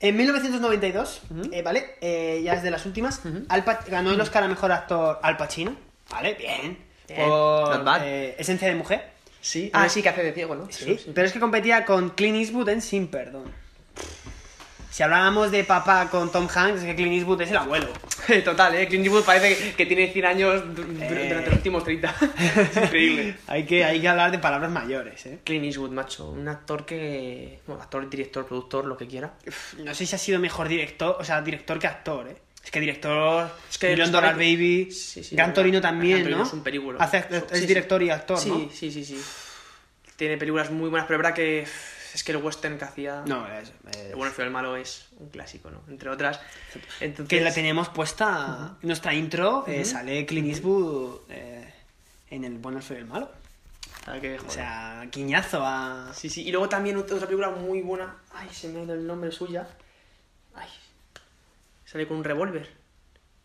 En 0.00 0.16
1992, 0.16 1.20
eh, 1.52 1.62
¿vale? 1.62 1.96
Eh, 2.00 2.40
ya 2.42 2.54
es 2.54 2.62
de 2.62 2.70
las 2.70 2.86
últimas, 2.86 3.20
Al 3.48 3.64
ganó 3.86 4.12
el 4.12 4.20
Oscar 4.20 4.42
a 4.42 4.48
Mejor 4.48 4.72
Actor 4.72 5.18
Al 5.22 5.36
Pacino, 5.36 5.76
¿vale? 6.10 6.34
Bien. 6.34 6.89
Bien, 7.14 7.28
Por 7.28 7.74
not 7.76 7.84
bad. 7.84 8.02
eh, 8.06 8.34
Esencia 8.38 8.68
de 8.68 8.74
Mujer. 8.74 9.10
Sí. 9.40 9.70
Ah, 9.72 9.88
sí, 9.88 10.02
que 10.02 10.08
hace 10.10 10.22
de 10.22 10.32
ciego, 10.32 10.54
¿no? 10.54 10.66
Sí, 10.70 10.98
pero 11.14 11.26
es 11.26 11.32
que 11.32 11.40
competía 11.40 11.84
con 11.84 12.10
Clint 12.10 12.36
Eastwood 12.38 12.68
en 12.68 12.82
Sin 12.82 13.08
Perdón. 13.08 13.44
Si 14.90 15.04
hablábamos 15.04 15.52
de 15.52 15.62
papá 15.62 16.08
con 16.10 16.32
Tom 16.32 16.48
Hanks, 16.52 16.80
es 16.80 16.84
que 16.86 16.96
Clint 16.96 17.12
Eastwood 17.12 17.40
es 17.42 17.50
el 17.52 17.56
abuelo. 17.58 17.86
Total, 18.44 18.74
¿eh? 18.74 18.88
Clint 18.88 19.04
Eastwood 19.06 19.24
parece 19.24 19.56
que, 19.56 19.74
que 19.74 19.86
tiene 19.86 20.12
100 20.12 20.24
años 20.26 20.62
Eh. 21.00 21.26
durante 21.28 21.46
los 21.46 21.54
últimos 21.56 21.84
30. 21.84 22.14
es 22.72 22.76
increíble. 22.76 23.36
Hay 23.46 23.64
que, 23.64 23.84
hay 23.84 24.00
que 24.00 24.08
hablar 24.08 24.32
de 24.32 24.38
palabras 24.40 24.70
mayores, 24.70 25.24
¿eh? 25.26 25.38
Clint 25.44 25.64
Eastwood, 25.64 25.90
macho. 25.90 26.30
Un 26.30 26.48
actor 26.48 26.84
que. 26.84 27.60
Bueno, 27.68 27.80
actor, 27.82 28.10
director, 28.10 28.44
productor, 28.46 28.84
lo 28.84 28.96
que 28.96 29.06
quiera. 29.06 29.32
No 29.78 29.94
sé 29.94 30.06
si 30.06 30.14
ha 30.16 30.18
sido 30.18 30.40
mejor 30.40 30.66
director, 30.66 31.16
o 31.20 31.24
sea, 31.24 31.40
director 31.40 31.78
que 31.78 31.86
actor, 31.86 32.26
¿eh? 32.28 32.36
Es 32.64 32.70
que 32.70 32.80
director, 32.80 33.50
Es 33.70 33.78
que 33.78 33.88
Million 33.90 34.12
Dollar 34.12 34.34
Baby, 34.34 34.90
Sí, 34.92 35.24
sí, 35.24 35.34
Gran 35.34 35.48
no, 35.50 35.54
Torino 35.54 35.80
Gran 35.80 35.94
también, 35.94 36.18
Torino 36.22 36.38
¿no? 36.38 36.44
es 36.44 36.52
un 36.52 36.62
película. 36.62 36.98
Hace- 37.02 37.18
es 37.30 37.44
Sí, 37.52 37.60
sí. 37.60 37.66
director 37.66 38.02
y 38.02 38.10
actor, 38.10 38.38
sí, 38.38 38.48
¿no? 38.48 38.70
Sí, 38.72 38.90
sí, 38.92 39.04
sí. 39.04 39.20
Tiene 40.16 40.36
películas 40.36 40.70
muy 40.70 40.90
buenas, 40.90 41.06
pero 41.06 41.16
es 41.18 41.22
verdad 41.22 41.34
que 41.34 41.66
es 42.12 42.24
que 42.24 42.32
el 42.32 42.38
western 42.38 42.76
que 42.76 42.84
hacía. 42.84 43.22
No, 43.26 43.46
es, 43.46 43.72
es- 43.92 43.96
El 44.10 44.14
bueno, 44.16 44.26
el 44.26 44.32
feo 44.36 44.44
y 44.44 44.48
el 44.48 44.52
malo 44.52 44.76
es 44.76 45.06
un 45.18 45.30
clásico, 45.30 45.70
¿no? 45.70 45.80
Entre 45.88 46.10
otras. 46.10 46.38
Entonces, 47.00 47.28
que 47.28 47.40
la 47.42 47.52
tenemos 47.54 47.88
puesta 47.88 48.76
nuestra 48.82 49.14
intro, 49.14 49.64
eh, 49.66 49.84
sale 49.84 50.26
Clint 50.26 50.48
Eastwood 50.48 51.20
eh, 51.30 51.72
en 52.30 52.44
el 52.44 52.58
bueno, 52.58 52.78
el 52.78 52.84
feo 52.84 52.98
y 52.98 53.00
el 53.00 53.06
malo. 53.06 53.30
que, 54.20 54.38
O 54.38 54.50
sea, 54.50 55.06
guiñazo 55.10 55.62
a... 55.64 56.12
Sí, 56.14 56.28
sí. 56.28 56.42
Y 56.46 56.50
luego 56.52 56.68
también 56.68 56.96
ot- 56.98 57.04
otra 57.12 57.26
película 57.26 57.48
muy 57.50 57.80
buena. 57.80 58.16
Ay, 58.34 58.48
se 58.52 58.68
me 58.68 58.80
ha 58.80 58.82
ido 58.84 58.94
el 58.94 59.06
nombre 59.06 59.30
suya. 59.32 59.66
Sale 61.90 62.06
con 62.06 62.18
un 62.18 62.24
revólver. 62.24 62.68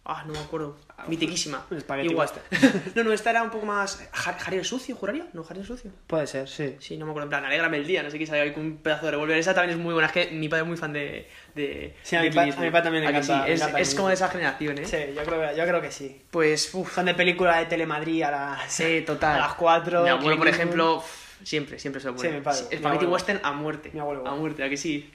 Ah, 0.08 0.24
no 0.28 0.34
me 0.34 0.40
acuerdo. 0.40 0.78
Mitiquísima. 1.08 1.66
un 1.72 1.78
espagueti 1.78 2.10
Igual. 2.12 2.30
western. 2.30 2.92
no, 2.96 3.04
no, 3.06 3.12
esta 3.12 3.32
era 3.32 3.42
un 3.42 3.50
poco 3.50 3.66
más. 3.66 4.08
Ja- 4.12 4.38
¿Harry 4.46 4.58
el 4.58 4.66
sucio, 4.66 4.96
juraría? 4.96 5.26
¿No, 5.34 5.44
el 5.50 5.66
sucio? 5.66 5.90
Puede 6.06 6.28
ser, 6.28 6.48
sí. 6.48 6.76
Sí, 6.80 6.96
no 6.98 7.06
me 7.08 7.12
acuerdo. 7.12 7.26
En 7.26 7.30
plan, 7.30 7.46
alégrame 7.46 7.78
el 7.78 7.88
día. 7.88 8.04
No 8.04 8.12
sé 8.12 8.20
qué 8.20 8.28
sale 8.28 8.42
ahí 8.42 8.54
con 8.54 8.64
un 8.64 8.78
pedazo 8.78 9.06
de 9.06 9.12
revólver. 9.14 9.36
Esa 9.40 9.56
también 9.56 9.80
es 9.80 9.84
muy 9.84 9.94
buena. 9.94 10.06
Es 10.06 10.14
que 10.14 10.28
mi 10.28 10.48
padre 10.48 10.62
es 10.62 10.68
muy 10.68 10.78
fan 10.78 10.94
de. 10.94 11.28
de 11.56 11.96
Sí, 12.04 12.16
a 12.16 12.22
de 12.22 12.30
mi 12.30 12.36
pa- 12.36 12.44
a 12.44 12.46
mi 12.46 12.54
padre 12.70 12.84
también 12.84 13.04
le 13.04 13.08
¿A 13.10 13.12
que 13.14 13.18
encanta- 13.18 13.46
sí? 13.48 13.52
Es, 13.52 13.62
encanta 13.62 13.80
es 13.80 13.96
como 13.96 14.08
de 14.10 14.14
esa 14.14 14.30
generación, 14.30 14.78
¿eh? 14.78 14.86
Sí, 14.86 14.98
yo 15.16 15.24
creo, 15.24 15.50
que- 15.50 15.58
yo 15.58 15.64
creo 15.66 15.82
que 15.82 15.92
sí. 15.92 16.22
Pues, 16.30 16.72
uff. 16.76 16.94
Son 16.94 17.06
de 17.08 17.16
película 17.16 17.58
de 17.58 17.66
Telemadrid 17.66 18.22
a 18.22 18.30
las... 18.32 18.72
Sí, 18.72 19.02
total. 19.08 19.38
A 19.38 19.40
las 19.48 19.54
4. 19.56 20.04
Mi 20.04 20.10
abuelo, 20.10 20.38
por 20.38 20.48
ejemplo, 20.48 21.04
siempre, 21.44 21.80
siempre 21.80 22.00
se 22.00 22.10
lo 22.10 22.16
pone. 22.16 22.30
Sí, 22.30 22.36
mi 22.36 22.42
padre, 22.42 22.60
Sí, 22.70 22.78
Spaghetti 22.78 23.06
western 23.06 23.40
a 23.42 23.54
muerte. 23.54 23.90
Mi 23.92 24.00
abuelo 24.02 24.28
A 24.28 24.36
muerte, 24.36 24.64
¿a 24.64 24.70
que 24.70 24.78
sí? 24.78 25.12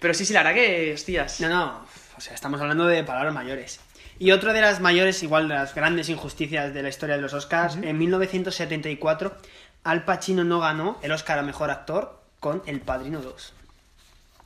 Pero 0.00 0.12
sí, 0.12 0.24
sí, 0.24 0.32
la 0.32 0.42
verdad 0.42 0.54
que, 0.60 0.92
hostias. 0.94 1.40
No, 1.40 1.48
no, 1.48 1.86
o 2.16 2.20
sea, 2.20 2.34
estamos 2.34 2.60
hablando 2.60 2.86
de 2.86 3.04
palabras 3.04 3.34
mayores. 3.34 3.80
Y 4.18 4.30
otra 4.30 4.52
de 4.52 4.60
las 4.60 4.80
mayores, 4.80 5.22
igual 5.22 5.48
de 5.48 5.54
las 5.54 5.74
grandes 5.74 6.08
injusticias 6.08 6.72
de 6.72 6.82
la 6.82 6.88
historia 6.88 7.16
de 7.16 7.22
los 7.22 7.34
Oscars, 7.34 7.76
en 7.76 7.98
1974, 7.98 9.36
Al 9.82 10.04
Pacino 10.04 10.44
no 10.44 10.60
ganó 10.60 10.98
el 11.02 11.12
Oscar 11.12 11.38
a 11.38 11.42
Mejor 11.42 11.70
Actor 11.70 12.20
con 12.38 12.62
El 12.66 12.80
Padrino 12.80 13.20
2. 13.20 13.52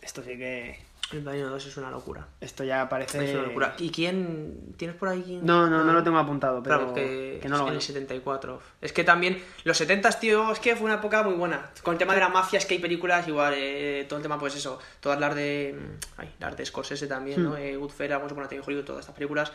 Esto 0.03 0.23
sí 0.23 0.39
que... 0.39 0.88
El 1.13 1.23
Padrino 1.23 1.49
2 1.49 1.67
es 1.67 1.77
una 1.79 1.91
locura. 1.91 2.27
Esto 2.41 2.65
ya 2.65 2.87
parece... 2.89 3.25
Es 3.31 3.35
una 3.35 3.45
locura. 3.47 3.75
¿Y 3.79 3.91
quién? 3.91 4.75
¿Tienes 4.77 4.95
por 4.97 5.09
ahí 5.09 5.23
quién? 5.25 5.45
No, 5.47 5.69
no, 5.69 5.83
no 5.83 5.93
lo 5.93 6.03
tengo 6.03 6.19
apuntado, 6.19 6.63
pero 6.63 6.77
Claro, 6.79 6.95
que, 6.95 7.39
que 7.41 7.49
no 7.49 7.57
lo 7.59 7.69
en 7.69 7.75
el 7.75 7.81
74. 7.83 8.61
Es 8.83 8.93
que 8.93 9.05
también, 9.05 9.43
los 9.65 9.77
70 9.79 10.11
tío, 10.21 10.53
es 10.53 10.59
que 10.59 10.77
fue 10.77 10.85
una 10.85 10.97
época 10.97 11.23
muy 11.23 11.35
buena. 11.35 11.71
Con 11.83 11.95
el 11.95 11.99
tema 11.99 12.13
de 12.15 12.21
la 12.21 12.29
mafia, 12.29 12.59
es 12.59 12.67
que 12.67 12.75
hay 12.75 12.81
películas 12.81 13.27
igual, 13.27 13.55
eh, 13.57 14.05
todo 14.09 14.19
el 14.19 14.23
tema, 14.23 14.39
pues 14.39 14.55
eso, 14.57 14.79
todas 15.01 15.19
las 15.19 15.35
de. 15.35 15.79
mm, 15.79 16.21
Ay, 16.21 16.35
las 16.41 16.57
de 16.57 16.67
Scorsese 16.67 17.07
también, 17.07 17.41
Hmm. 17.41 17.45
¿no? 17.45 17.57
Eh, 17.57 17.77
Goodfellas, 17.77 18.21
Once 18.21 18.33
Upon 18.35 18.45
a 18.45 18.49
Time 18.49 18.63
Hollywood, 18.67 18.85
todas 18.85 19.01
estas 19.01 19.15
películas. 19.15 19.51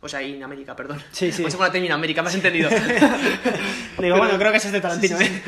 O 0.00 0.08
sea, 0.08 0.22
in 0.22 0.42
América, 0.42 0.76
perdón. 0.76 1.02
Sí, 1.10 1.32
sí. 1.32 1.42
Once 1.44 1.56
Upon 1.56 1.68
a 1.68 1.72
Time 1.72 1.86
in 1.86 1.92
América, 1.92 2.22
me 2.22 2.28
has 2.28 2.34
entendido. 2.34 2.70
Digo, 3.98 4.16
bueno, 4.16 4.38
creo 4.38 4.52
que 4.52 4.58
ese 4.58 4.68
es 4.68 4.72
de 4.72 4.80
Tarantino, 4.80 5.20
¿eh? 5.20 5.42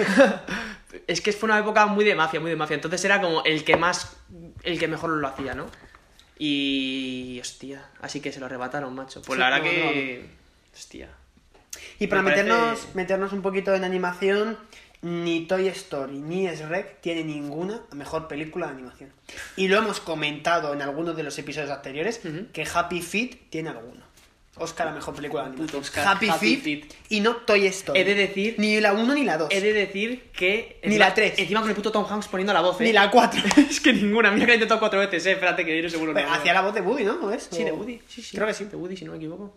es 1.07 1.21
que 1.21 1.33
fue 1.33 1.49
una 1.49 1.59
época 1.61 1.87
muy 1.87 2.05
de 2.05 2.15
mafia, 2.15 2.41
muy 2.41 2.51
de 2.51 2.57
mafia. 2.57 2.75
Entonces 2.75 3.05
era 3.05 3.21
como 3.21 3.45
el 3.45 3.63
que 3.65 3.77
más, 3.77 4.17
el 4.65 4.79
que 4.79 4.89
mejor 4.89 5.11
lo 5.11 5.29
hacía, 5.29 5.55
¿no? 5.55 5.67
Y. 6.39 7.39
Hostia, 7.41 7.85
así 8.01 8.21
que 8.21 8.33
se 8.33 8.41
lo 8.41 8.47
arrebataron, 8.47 8.95
macho. 8.95 9.23
Pues 9.23 9.39
la 9.39 9.51
verdad 9.51 9.59
no, 9.59 9.71
que. 9.71 10.25
no. 10.25 10.77
Hostia. 10.77 11.09
Y 11.99 12.07
para 12.07 12.23
Me 12.23 12.31
parece- 12.31 12.49
meternos, 12.49 12.95
meternos 12.95 13.33
un 13.33 13.43
poquito 13.43 13.75
en 13.75 13.85
animación, 13.85 14.57
ni 15.03 15.47
Toy 15.47 15.69
Story 15.69 16.19
ni 16.19 16.47
Shrek 16.49 17.01
tiene 17.01 17.25
ninguna 17.25 17.81
mejor 17.93 18.27
película 18.27 18.67
de 18.67 18.73
animación. 18.73 19.13
Y 19.57 19.69
lo 19.69 19.79
hemos 19.79 20.01
comentado 20.01 20.73
en 20.73 20.83
algunos 20.83 21.17
de 21.17 21.23
los 21.23 21.39
episodios 21.39 21.71
anteriores, 21.71 22.21
que 22.53 22.67
Happy 22.75 23.03
Feet 23.03 23.51
tiene 23.51 23.69
alguno. 23.71 24.10
Oscar 24.61 24.89
a 24.89 24.93
mejor 24.93 25.15
película 25.15 25.43
de 25.43 25.49
animación. 25.51 25.83
Oscar, 25.83 26.07
Happy, 26.07 26.29
Happy 26.29 26.57
Feet, 26.57 26.63
Feet. 26.85 26.95
y 27.09 27.21
no 27.21 27.37
Toy 27.37 27.67
Story. 27.67 27.99
He 28.01 28.05
de 28.05 28.15
decir- 28.15 28.55
Ni 28.59 28.81
la 28.81 28.93
1 28.93 29.15
ni 29.15 29.25
la 29.25 29.37
2. 29.39 29.49
He 29.51 29.61
de 29.61 29.73
decir 29.73 30.31
que. 30.33 30.79
Ni 30.85 30.91
encima- 30.95 31.09
la 31.09 31.15
tres. 31.15 31.39
Encima 31.39 31.61
con 31.61 31.71
el 31.71 31.77
puto 31.77 31.91
Tom 31.93 32.07
Hanks 32.09 32.29
poniendo 32.29 32.53
la 32.53 32.61
voz, 32.61 32.81
¿eh? 32.81 32.85
Ni 32.85 32.93
la 32.93 33.11
4. 33.11 33.41
es 33.71 33.81
que 33.81 33.93
ninguna. 33.93 34.31
Mira 34.31 34.47
que 34.47 34.51
la 34.51 34.53
he 34.53 34.57
intentado 34.57 34.81
cuatro 34.81 35.01
veces, 35.01 35.25
¿eh? 35.27 35.33
Espérate 35.33 35.65
que 35.65 35.77
yo 35.77 35.83
no 35.83 35.89
seguro. 35.89 36.13
no. 36.13 36.33
Hacía 36.33 36.53
la 36.53 36.61
voz 36.63 36.75
de 36.75 36.81
Woody, 36.81 37.05
¿no? 37.05 37.17
¿No 37.17 37.33
es? 37.33 37.49
Sí, 37.51 37.65
de 37.65 37.73
Woody. 37.73 38.01
Sí, 38.07 38.23
sí. 38.23 38.37
Creo 38.37 38.47
que 38.47 38.55
sí. 38.55 38.65
De 38.65 38.77
Woody, 38.77 38.97
si 38.97 39.05
no 39.05 39.13
me 39.13 39.17
equivoco. 39.19 39.55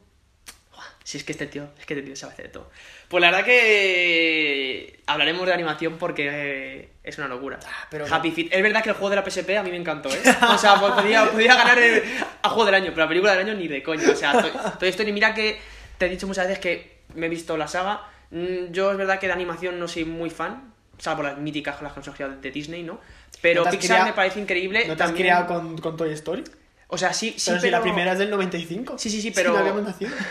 Si 1.04 1.18
es 1.18 1.24
que 1.24 1.34
este 1.34 1.48
tío, 1.48 1.68
es 1.80 1.86
que 1.86 1.94
este 1.96 2.06
tío 2.06 2.16
sabe 2.16 2.34
hacer 2.34 2.46
de 2.48 2.52
todo. 2.54 2.70
Pues 3.10 3.22
la 3.22 3.30
verdad 3.32 3.46
que 3.94 5.00
hablaremos 5.06 5.46
de 5.46 5.54
animación 5.54 5.98
porque 5.98 6.30
eh, 6.32 6.90
es 7.04 7.18
una 7.18 7.28
locura. 7.28 7.60
Ah, 7.66 7.88
pero- 7.90 8.06
Happy 8.14 8.32
Feet. 8.32 8.50
Es 8.52 8.62
verdad 8.64 8.82
que 8.84 8.90
el 8.90 8.96
juego 8.96 9.10
de 9.10 9.16
la 9.18 9.24
PSP 9.30 9.58
a 9.58 9.64
mí 9.64 9.70
me 9.72 9.78
encantó, 9.78 10.10
¿eh? 10.10 10.22
O 10.50 10.58
sea, 10.58 10.80
pues 10.80 10.94
podía, 10.94 11.30
podía 11.32 11.56
ganar 11.56 11.78
el, 11.80 12.04
a 12.42 12.50
juego 12.50 12.66
del 12.66 12.76
año, 12.76 12.92
pero 12.92 13.02
la 13.04 13.08
película 13.10 13.36
del 13.36 13.48
año 13.48 13.54
ni 13.58 13.68
de 13.68 13.84
coña. 13.84 14.10
O 14.12 14.16
sea, 14.16 14.32
Toy, 14.42 14.52
Toy 14.80 14.90
Story, 14.90 15.12
mira 15.12 15.34
que 15.34 15.60
te 15.98 16.06
he 16.06 16.10
dicho 16.10 16.26
muchas 16.28 16.48
veces 16.48 16.60
que 16.60 17.00
me 17.16 17.26
he 17.26 17.30
visto 17.30 17.58
la 17.58 17.68
saga. 17.68 18.02
Mm, 18.32 18.72
Yo 18.72 18.92
es 18.92 18.98
verdad 18.98 19.20
que 19.20 19.28
de 19.28 19.34
animación 19.34 19.80
no 19.80 19.88
soy 19.88 20.06
muy 20.06 20.30
fan, 20.30 20.74
salvo 20.98 21.24
las 21.24 21.38
míticas 21.38 21.82
las 21.82 21.94
que 21.94 22.00
creado 22.16 22.38
de 22.38 22.52
Disney, 22.52 22.84
¿no? 22.84 23.00
Pero 23.42 23.64
¿No 23.66 23.70
Pixar 23.72 23.88
criado- 23.98 24.06
me 24.06 24.14
parece 24.14 24.40
increíble. 24.40 24.80
¿No 24.88 24.96
te 24.96 25.04
has 25.04 25.10
también- 25.10 25.26
criado 25.28 25.48
con, 25.48 25.78
con 25.80 25.98
Toy 25.98 26.14
Story? 26.14 26.44
O 26.94 26.98
sea, 26.98 27.12
sí, 27.14 27.34
sí, 27.38 27.44
pero, 27.52 27.58
pero... 27.60 27.62
si 27.62 27.70
la 27.72 27.82
primera 27.82 28.12
es 28.14 28.20
del 28.20 28.30
95. 28.30 28.98
Sí, 28.98 29.10
sí, 29.10 29.18
sí, 29.18 29.30
Si 29.30 29.32
pero... 29.32 29.52
no 29.54 29.60
habíamos 29.60 29.84
nacido. 29.84 30.12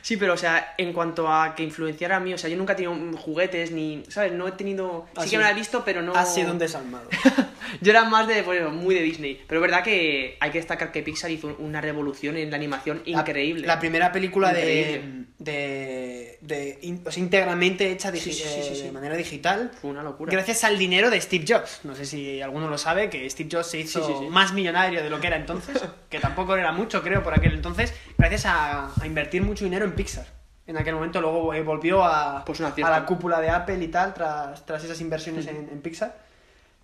Sí, 0.00 0.16
pero, 0.18 0.34
o 0.34 0.36
sea, 0.36 0.74
en 0.78 0.92
cuanto 0.92 1.30
a 1.32 1.54
que 1.54 1.62
influenciara 1.62 2.16
a 2.16 2.20
mí, 2.20 2.32
o 2.34 2.38
sea, 2.38 2.48
yo 2.50 2.56
nunca 2.56 2.74
he 2.74 2.76
tenido 2.76 2.94
juguetes 3.18 3.70
ni, 3.70 4.02
¿sabes? 4.08 4.32
No 4.32 4.46
he 4.48 4.52
tenido... 4.52 5.06
Ha 5.14 5.20
Sí 5.22 5.24
que 5.24 5.30
sido- 5.30 5.38
me 5.40 5.44
la 5.44 5.50
he 5.50 5.54
visto, 5.54 5.82
pero 5.84 6.02
no... 6.02 6.14
Ha 6.14 6.24
sido 6.26 6.52
un 6.52 6.58
desalmado. 6.58 7.08
Yo 7.80 7.90
era 7.90 8.04
más 8.04 8.26
de, 8.28 8.42
pues, 8.42 8.62
muy 8.70 8.94
de 8.94 9.00
Disney. 9.02 9.42
Pero 9.46 9.60
es 9.60 9.70
verdad 9.70 9.82
que 9.82 10.36
hay 10.40 10.50
que 10.50 10.58
destacar 10.58 10.92
que 10.92 11.02
Pixar 11.02 11.30
hizo 11.30 11.56
una 11.58 11.80
revolución 11.80 12.36
en 12.36 12.50
la 12.50 12.56
animación 12.56 13.02
La- 13.06 13.20
increíble. 13.20 13.66
La, 13.66 13.78
primera 13.80 14.12
película 14.12 14.50
Increíble. 14.50 14.92
de, 14.98 15.24
de, 15.44 16.78
in- 16.82 17.02
o 17.06 17.10
sea, 17.10 17.22
íntegramente 17.22 17.90
hecha 17.90 18.10
digi- 18.10 18.20
Sí, 18.20 18.32
sí, 18.32 18.42
sí, 18.48 18.62
sí, 18.68 18.76
sí. 18.76 18.82
de 18.84 18.92
manera 18.92 19.14
digital. 19.16 19.70
Fue 19.80 19.90
una 19.90 20.02
locura. 20.02 20.32
Gracias 20.32 20.64
al 20.64 20.78
dinero 20.78 21.10
de 21.10 21.20
Steve 21.20 21.44
Jobs. 21.46 21.80
No 21.84 21.94
sé 21.94 22.04
si 22.06 22.40
alguno 22.42 22.68
lo 22.68 22.78
sabe, 22.78 23.10
que 23.10 23.28
Steve 23.30 23.48
Jobs 23.52 23.66
se 23.68 23.80
hizo 23.80 24.22
más 24.30 24.52
millonario 24.52 25.02
de 25.02 25.10
lo 25.10 25.20
que 25.20 25.26
era 25.28 25.36
entonces, 25.36 25.82
que 26.10 26.18
tampoco 26.20 26.56
era 26.56 26.72
mucho, 26.72 27.02
creo, 27.02 27.22
por 27.22 27.34
aquel 27.34 27.52
entonces, 27.54 27.92
gracias 28.18 28.46
a, 28.46 28.90
a 29.00 29.06
invertir 29.06 29.42
mucho 29.42 29.64
dinero 29.64 29.84
en 29.84 29.92
Pixar. 29.92 30.26
En 30.66 30.78
aquel 30.78 30.94
momento 30.94 31.20
luego 31.20 31.52
eh, 31.52 31.62
volvió 31.62 32.02
a, 32.04 32.42
Pues 32.44 32.60
a 32.60 32.72
la 32.90 33.04
cúpula 33.04 33.40
de 33.40 33.50
Apple 33.50 33.84
y 33.84 33.88
tal, 33.88 34.14
tras, 34.14 34.64
tras 34.64 34.82
esas 34.82 35.00
inversiones 35.00 35.46
en, 35.46 35.56
en 35.56 35.80
Pixar. 35.82 36.16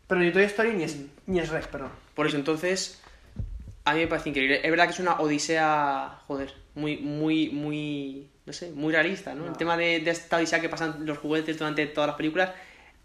Pero 0.07 0.20
ni 0.20 0.31
Toy 0.33 0.42
Story 0.44 0.73
ni 0.75 0.85
es, 0.85 0.96
ni 1.27 1.38
es 1.38 1.49
Rec, 1.49 1.66
perdón. 1.68 1.90
Por 2.14 2.27
eso, 2.27 2.37
entonces, 2.37 3.01
a 3.85 3.94
mí 3.94 4.01
me 4.01 4.07
parece 4.09 4.29
increíble. 4.31 4.61
Es 4.62 4.70
verdad 4.70 4.85
que 4.87 4.90
es 4.92 4.99
una 4.99 5.20
odisea, 5.20 6.18
joder, 6.27 6.53
muy, 6.75 6.99
muy, 6.99 7.49
muy, 7.51 8.29
no 8.46 8.53
sé, 8.53 8.70
muy 8.72 8.92
realista, 8.92 9.35
¿no? 9.35 9.46
El 9.46 9.57
tema 9.57 9.76
de, 9.76 10.00
de 10.00 10.11
esta 10.11 10.37
odisea 10.38 10.61
que 10.61 10.68
pasan 10.68 11.07
los 11.07 11.18
juguetes 11.18 11.59
durante 11.59 11.87
todas 11.87 12.09
las 12.09 12.16
películas 12.16 12.50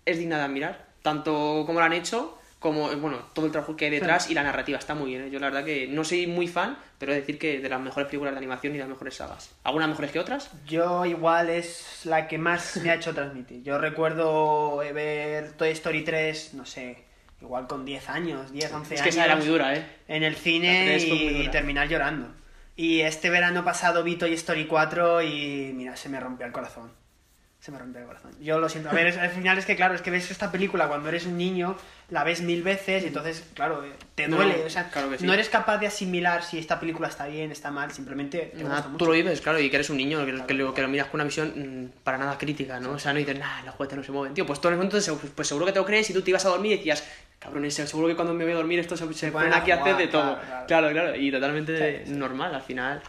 es 0.05 0.17
digna 0.17 0.37
de 0.37 0.43
admirar. 0.43 0.85
Tanto 1.01 1.63
como 1.65 1.79
lo 1.79 1.85
han 1.85 1.93
hecho, 1.93 2.37
como, 2.59 2.87
bueno, 2.97 3.19
todo 3.33 3.45
el 3.45 3.51
trabajo 3.51 3.75
que 3.75 3.85
hay 3.85 3.91
detrás 3.91 4.31
y 4.31 4.33
la 4.33 4.41
narrativa 4.41 4.79
está 4.79 4.95
muy 4.95 5.11
bien. 5.11 5.25
¿eh? 5.25 5.29
Yo 5.29 5.39
la 5.39 5.47
verdad 5.51 5.63
que 5.63 5.85
no 5.87 6.03
soy 6.03 6.25
muy 6.25 6.47
fan, 6.47 6.79
pero 6.97 7.11
he 7.11 7.15
de 7.15 7.21
decir 7.21 7.37
que 7.37 7.59
de 7.59 7.69
las 7.69 7.79
mejores 7.79 8.07
películas 8.07 8.33
de 8.33 8.39
animación 8.39 8.73
y 8.73 8.77
de 8.77 8.83
las 8.83 8.89
mejores 8.89 9.13
sagas. 9.15 9.51
Algunas 9.63 9.87
mejores 9.89 10.11
que 10.11 10.19
otras, 10.19 10.49
Yo 10.65 11.05
igual 11.05 11.49
es 11.49 12.01
la 12.05 12.27
que 12.27 12.39
más 12.39 12.77
me 12.77 12.89
ha 12.89 12.95
hecho 12.95 13.13
transmitir. 13.13 13.61
Yo 13.61 13.77
recuerdo 13.77 14.81
eh, 14.81 14.93
ver 14.93 15.51
Toy 15.53 15.69
Story 15.69 16.03
3, 16.03 16.55
no 16.55 16.65
sé, 16.65 17.03
igual 17.39 17.67
con 17.67 17.85
10 17.85 18.09
años, 18.09 18.51
10, 18.51 18.73
11 18.73 18.95
es 18.95 19.01
años. 19.01 19.03
que 19.03 19.09
esa 19.09 19.25
era 19.25 19.35
muy 19.35 19.45
dura, 19.45 19.75
¿eh? 19.75 19.85
En 20.07 20.23
el 20.23 20.35
cine 20.35 20.97
y 20.97 21.47
terminar 21.49 21.87
llorando. 21.87 22.33
Y 22.75 23.01
este 23.01 23.29
verano 23.29 23.63
pasado 23.63 24.03
vi 24.03 24.15
Toy 24.17 24.33
Story 24.33 24.65
4 24.67 25.21
y 25.21 25.71
mira, 25.73 25.95
se 25.95 26.09
me 26.09 26.19
rompió 26.19 26.45
el 26.45 26.51
corazón. 26.51 26.91
Se 27.61 27.71
me 27.71 27.79
rompió 27.79 28.01
el 28.01 28.05
corazón. 28.07 28.31
Yo 28.39 28.59
lo 28.59 28.69
siento. 28.69 28.89
A 28.91 28.93
ver, 28.93 29.17
al 29.17 29.29
final 29.31 29.57
es 29.57 29.65
que, 29.65 29.75
claro, 29.75 29.95
es 29.95 30.01
que 30.03 30.11
ves 30.11 30.29
esta 30.29 30.51
película 30.51 30.87
cuando 30.87 31.09
eres 31.09 31.25
un 31.25 31.35
niño, 31.35 31.75
la 32.09 32.23
ves 32.23 32.41
mil 32.41 32.61
veces 32.61 33.03
y 33.03 33.07
entonces, 33.07 33.43
claro, 33.55 33.83
eh, 33.83 33.93
te 34.13 34.27
No, 34.27 34.35
duele. 34.35 34.63
o 34.65 34.69
sea, 34.69 34.89
claro 34.91 35.09
sí. 35.17 35.25
no 35.25 35.33
eres 35.33 35.49
capaz 35.49 35.79
de 35.79 35.87
asimilar 35.87 36.43
si 36.43 36.59
esta 36.59 36.79
película 36.79 37.07
está 37.07 37.25
bien, 37.25 37.51
está 37.51 37.71
mal, 37.71 37.91
simplemente 37.91 38.51
te 38.55 38.63
Nada, 38.63 38.81
gusta 38.81 38.97
tú 38.99 39.05
lo 39.07 39.13
vives, 39.13 39.41
claro, 39.41 39.59
y 39.59 39.69
que 39.71 39.77
eres 39.77 39.89
un 39.89 39.97
niño, 39.97 40.23
que, 40.27 40.45
que 40.45 40.53
lo, 40.53 40.75
que 40.75 40.81
lo 40.83 40.89
miras 40.89 41.07
con 41.07 41.15
una 41.21 41.23
visión 41.23 41.53
mm, 41.55 42.03
para 42.03 42.19
nada 42.19 42.37
crítica, 42.37 42.79
¿no? 42.79 42.91
O 42.91 42.99
sea, 42.99 43.13
no 43.13 43.17
dices, 43.19 43.39
nah, 43.39 43.63
los 43.63 43.73
juguetes 43.73 43.97
no 43.97 44.03
se 44.03 44.11
mueven. 44.11 44.35
Tío, 44.35 44.45
pues 44.45 44.61
todo 44.61 44.71
el 44.73 44.77
mundo, 44.77 44.95
pues 45.35 45.47
seguro 45.47 45.65
que 45.65 45.71
te 45.71 45.79
lo 45.79 45.85
crees 45.85 46.07
y 46.11 46.13
tú 46.13 46.21
te 46.21 46.29
ibas 46.29 46.45
a 46.45 46.49
dormir 46.49 46.73
y 46.73 46.77
decías, 46.77 47.03
cabrón, 47.45 47.65
ese- 47.65 47.87
seguro 47.87 48.07
que 48.07 48.15
cuando 48.15 48.33
me 48.33 48.43
voy 48.43 48.53
a 48.53 48.57
dormir 48.57 48.79
esto 48.79 48.97
se, 48.97 49.11
se 49.13 49.31
ponen 49.31 49.53
aquí 49.53 49.71
a 49.71 49.75
hacer 49.81 49.95
de 49.97 50.07
todo. 50.07 50.37
claro, 50.67 50.67
claro. 50.67 50.91
Claro, 50.91 51.15
y 51.15 51.31
totalmente 51.31 52.03
Sí, 52.05 52.11
sí. 52.11 52.17
normal, 52.17 52.53
al 52.53 52.61
final 52.61 53.01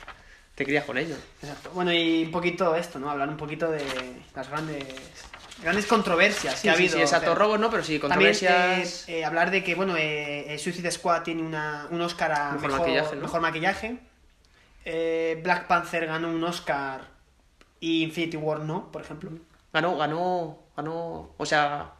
te 0.54 0.64
crías 0.64 0.84
con 0.84 0.96
ello. 0.98 1.16
Exacto. 1.42 1.70
Bueno, 1.74 1.92
y 1.92 2.24
un 2.24 2.30
poquito 2.30 2.74
esto, 2.76 2.98
¿no? 2.98 3.10
Hablar 3.10 3.28
un 3.28 3.36
poquito 3.36 3.70
de 3.70 3.82
las 4.34 4.48
grandes 4.48 4.84
grandes 5.62 5.86
controversias 5.86 6.54
que 6.54 6.60
Sí, 6.60 6.68
ha 6.68 6.72
sí, 6.72 6.76
habido. 6.82 6.96
sí, 6.96 7.00
exacto, 7.02 7.32
O 7.32 7.34
sea, 7.34 7.42
robos 7.44 7.58
no, 7.58 7.70
pero 7.70 7.82
sí, 7.82 7.98
También 7.98 8.32
controversias... 8.32 9.08
eh, 9.08 9.20
eh, 9.20 9.24
hablar 9.24 9.50
de 9.50 9.64
que, 9.64 9.74
bueno, 9.74 9.96
eh, 9.96 10.52
eh, 10.54 10.58
Suicide 10.58 10.90
Squad 10.90 11.22
tiene 11.22 11.42
una, 11.42 11.86
un 11.90 12.00
Oscar 12.02 12.30
a 12.32 12.52
Mejor 12.52 12.68
mejor, 12.68 12.80
maquillaje, 12.80 13.16
¿no? 13.16 13.22
mejor 13.22 13.40
maquillaje. 13.40 13.98
Eh, 14.84 15.40
Black 15.42 15.66
Panther 15.66 16.06
ganó 16.06 16.28
un 16.28 16.44
Oscar 16.44 17.08
y 17.80 18.02
Infinity 18.04 18.36
War 18.36 18.60
no, 18.60 18.92
por 18.92 19.02
ejemplo. 19.02 19.30
Ganó, 19.72 19.96
ganó, 19.96 20.58
ganó, 20.76 21.30
o 21.36 21.46
sea... 21.46 21.92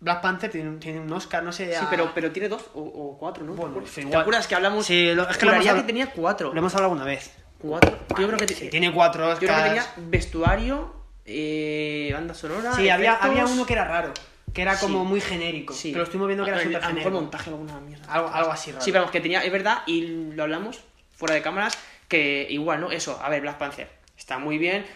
Black 0.00 0.20
Panther 0.20 0.50
tiene, 0.50 0.68
un- 0.68 0.78
tiene 0.80 1.00
un 1.00 1.12
Oscar, 1.12 1.42
no 1.42 1.50
sé. 1.52 1.74
Sí, 1.76 1.84
pero, 1.90 2.12
pero 2.14 2.30
tiene 2.30 2.48
dos 2.48 2.62
o, 2.74 2.80
o 2.80 3.18
cuatro, 3.18 3.44
¿no? 3.44 3.54
Bueno, 3.54 3.82
¿Te 3.92 4.00
igual. 4.02 4.20
acuerdas 4.20 4.46
que 4.46 4.54
hablamos? 4.54 4.86
Sí, 4.86 5.12
lo- 5.14 5.28
es 5.28 5.36
que 5.36 5.44
lo 5.46 5.52
hemos 5.52 5.66
hablado- 5.66 5.80
que 5.82 5.86
tenía 5.86 6.10
cuatro. 6.12 6.52
Lo 6.52 6.58
hemos 6.60 6.72
hablado 6.74 6.92
alguna 6.92 7.04
vez. 7.08 7.32
¿Cuatro? 7.58 7.98
Yo 8.18 8.26
creo 8.28 8.38
que 8.38 8.46
Sí, 8.48 8.68
tiene 8.70 8.92
cuatro 8.92 9.24
Oscars. 9.26 9.40
Yo 9.40 9.48
creo 9.48 9.58
que 9.58 9.68
tenía 9.68 9.86
vestuario, 10.08 10.94
eh, 11.24 12.10
banda 12.12 12.34
sonora. 12.34 12.72
Sí, 12.74 12.88
había, 12.88 13.14
había 13.16 13.44
uno 13.46 13.66
que 13.66 13.72
era 13.72 13.84
raro, 13.84 14.12
que 14.54 14.62
era 14.62 14.78
como 14.78 15.02
Sí. 15.02 15.08
muy 15.08 15.20
genérico. 15.20 15.74
Sí. 15.74 15.92
Lo 15.92 16.04
estuvimos 16.04 16.28
viendo 16.28 16.44
que 16.44 16.50
era 16.50 16.60
súper 16.62 16.80
genérico. 16.82 17.10
montaje 17.10 17.50
alguna 17.50 17.80
mierda. 17.80 18.04
Algo, 18.12 18.28
algo 18.28 18.52
así 18.52 18.70
raro. 18.70 18.84
Sí, 18.84 18.92
pero 18.92 19.10
que 19.10 19.20
tenía, 19.20 19.42
es 19.44 19.50
verdad, 19.52 19.82
y 19.86 20.32
lo 20.34 20.44
hablamos 20.44 20.80
fuera 21.16 21.34
de 21.34 21.42
cámaras, 21.42 21.76
que 22.06 22.46
igual, 22.48 22.80
¿no? 22.80 22.90
Eso, 22.92 23.20
a 23.22 23.28
ver, 23.28 23.40
Black 23.42 23.58
Panther 23.58 23.88
está 24.16 24.38
muy 24.38 24.58
bien, 24.58 24.86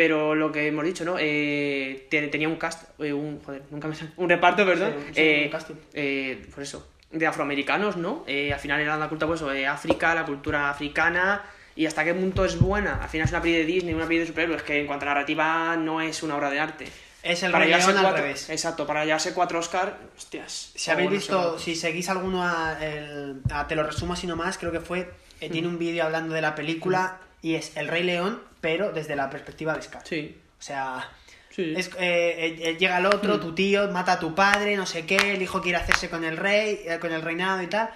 pero 0.00 0.34
lo 0.34 0.50
que 0.50 0.66
hemos 0.68 0.82
dicho, 0.86 1.04
¿no? 1.04 1.16
Eh, 1.18 2.06
te- 2.08 2.26
tenía 2.28 2.48
un 2.48 2.56
cast, 2.56 2.84
eh, 3.00 3.12
un, 3.12 3.38
joder, 3.44 3.64
nunca 3.70 3.86
me 3.86 3.94
sale, 3.94 4.12
un 4.16 4.30
reparto, 4.30 4.64
perdón, 4.64 4.94
Sí, 5.08 5.14
sí, 5.14 5.20
eh, 5.20 5.42
un 5.44 5.50
casting. 5.52 5.74
eh, 5.92 6.46
por 6.54 6.62
eso, 6.62 6.88
de 7.10 7.26
afroamericanos, 7.26 7.98
¿no? 7.98 8.24
Eh, 8.26 8.50
al 8.50 8.58
final 8.58 8.80
era 8.80 8.96
la 8.96 9.10
cultura, 9.10 9.26
pues, 9.28 9.42
de 9.42 9.66
África, 9.66 10.14
la 10.14 10.24
cultura 10.24 10.70
africana, 10.70 11.42
y 11.76 11.84
hasta 11.84 12.02
qué 12.02 12.14
punto 12.14 12.46
es 12.46 12.58
buena. 12.58 13.02
Al 13.02 13.10
final 13.10 13.26
es 13.26 13.30
una 13.32 13.42
peli 13.42 13.52
de 13.58 13.64
Disney, 13.66 13.92
una 13.92 14.06
peli 14.06 14.20
de 14.20 14.26
superhéroes, 14.28 14.62
que 14.62 14.80
en 14.80 14.86
cuanto 14.86 15.04
a 15.04 15.08
narrativa 15.10 15.76
no 15.76 16.00
es 16.00 16.22
una 16.22 16.34
obra 16.36 16.48
de 16.48 16.60
arte. 16.60 16.86
Es 17.22 17.42
el 17.42 17.52
para 17.52 17.66
llevarse 17.66 17.90
al 17.90 18.00
cuatro, 18.00 18.22
revés. 18.22 18.48
Exacto, 18.48 18.86
para 18.86 19.04
llevarse 19.04 19.34
cuatro 19.34 19.58
Oscar, 19.58 19.98
hostias. 20.16 20.72
Si 20.74 20.90
habéis 20.90 21.10
visto, 21.10 21.58
si 21.58 21.76
seguís 21.76 22.08
alguno 22.08 22.42
a, 22.42 22.78
el- 22.82 23.42
a 23.52 23.66
Te 23.66 23.74
lo 23.76 23.82
resumo 23.82 24.14
así 24.14 24.26
nomás, 24.26 24.56
creo 24.56 24.72
que 24.72 24.80
fue, 24.80 25.10
tiene 25.38 25.68
un 25.68 25.78
vídeo 25.78 26.04
hablando 26.04 26.32
de 26.32 26.40
la 26.40 26.54
película 26.54 27.18
y 27.42 27.54
es 27.54 27.76
El 27.76 27.88
Rey 27.88 28.02
León, 28.02 28.40
pero 28.60 28.92
desde 28.92 29.16
la 29.16 29.30
perspectiva 29.30 29.74
de 29.74 29.82
Scar. 29.82 30.02
Sí, 30.06 30.36
O 30.58 30.62
sea, 30.62 31.08
sí. 31.50 31.72
es, 31.76 31.88
eh, 31.88 31.94
eh, 31.98 32.58
eh, 32.60 32.76
llega 32.78 32.98
el 32.98 33.06
otro, 33.06 33.36
Mm. 33.36 33.40
tu 33.40 33.54
tío, 33.54 33.88
mata 33.90 34.12
a 34.12 34.18
tu 34.18 34.34
padre, 34.34 34.76
no 34.76 34.86
sé 34.86 35.06
qué, 35.06 35.16
el 35.34 35.42
hijo 35.42 35.60
quiere 35.62 35.78
hacerse 35.78 36.10
con 36.10 36.24
el 36.24 36.36
rey, 36.36 36.80
eh, 36.86 36.98
con 37.00 37.12
el 37.12 37.22
reinado 37.22 37.62
y 37.62 37.66
tal. 37.66 37.90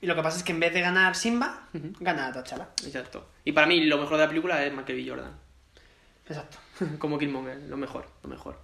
Y 0.00 0.06
lo 0.06 0.14
que 0.16 0.22
pasa 0.22 0.36
es 0.38 0.42
que 0.44 0.52
en 0.52 0.60
vez 0.60 0.74
de 0.74 0.80
ganar 0.80 1.14
Simba, 1.14 1.68
Ujú. 1.72 1.92
gana 2.00 2.32
T'Challa. 2.32 2.68
Exacto. 2.84 3.28
Y 3.44 3.52
para 3.52 3.66
mí 3.66 3.80
lo 3.84 3.98
mejor 3.98 4.16
de 4.18 4.24
la 4.24 4.28
película 4.28 4.64
es 4.64 4.72
Michael 4.72 4.98
B. 5.02 5.08
Jordan. 5.08 5.32
Exacto. 6.28 6.58
Como 6.98 7.18
Killmonger, 7.18 7.58
lo 7.68 7.76
mejor, 7.76 8.06
lo 8.22 8.28
mejor. 8.28 8.58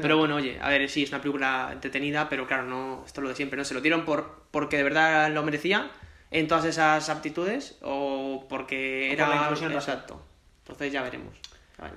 Pero 0.00 0.18
bueno, 0.18 0.36
oye, 0.36 0.58
a 0.60 0.68
ver, 0.68 0.90
sí, 0.90 1.04
es 1.04 1.08
una 1.08 1.22
película 1.22 1.70
entretenida, 1.72 2.28
pero 2.28 2.46
claro, 2.46 2.64
no, 2.64 3.02
esto 3.06 3.20
es 3.20 3.22
lo 3.22 3.28
de 3.30 3.34
siempre, 3.34 3.56
¿no? 3.56 3.64
Se 3.64 3.72
lo 3.72 3.80
dieron 3.80 4.04
por 4.04 4.42
porque 4.50 4.76
de 4.76 4.82
verdad 4.82 5.30
lo 5.32 5.42
merecía 5.42 5.90
en 6.38 6.48
todas 6.48 6.64
esas 6.66 7.08
aptitudes 7.08 7.76
o 7.82 8.44
porque 8.48 9.08
O 9.10 9.12
era... 9.12 9.26
por 9.26 9.34
la 9.36 9.42
inclusión 9.42 9.72
racial. 9.72 9.96
Exacto. 9.96 10.22
Entonces 10.62 10.92
ya 10.92 11.02
veremos. 11.02 11.34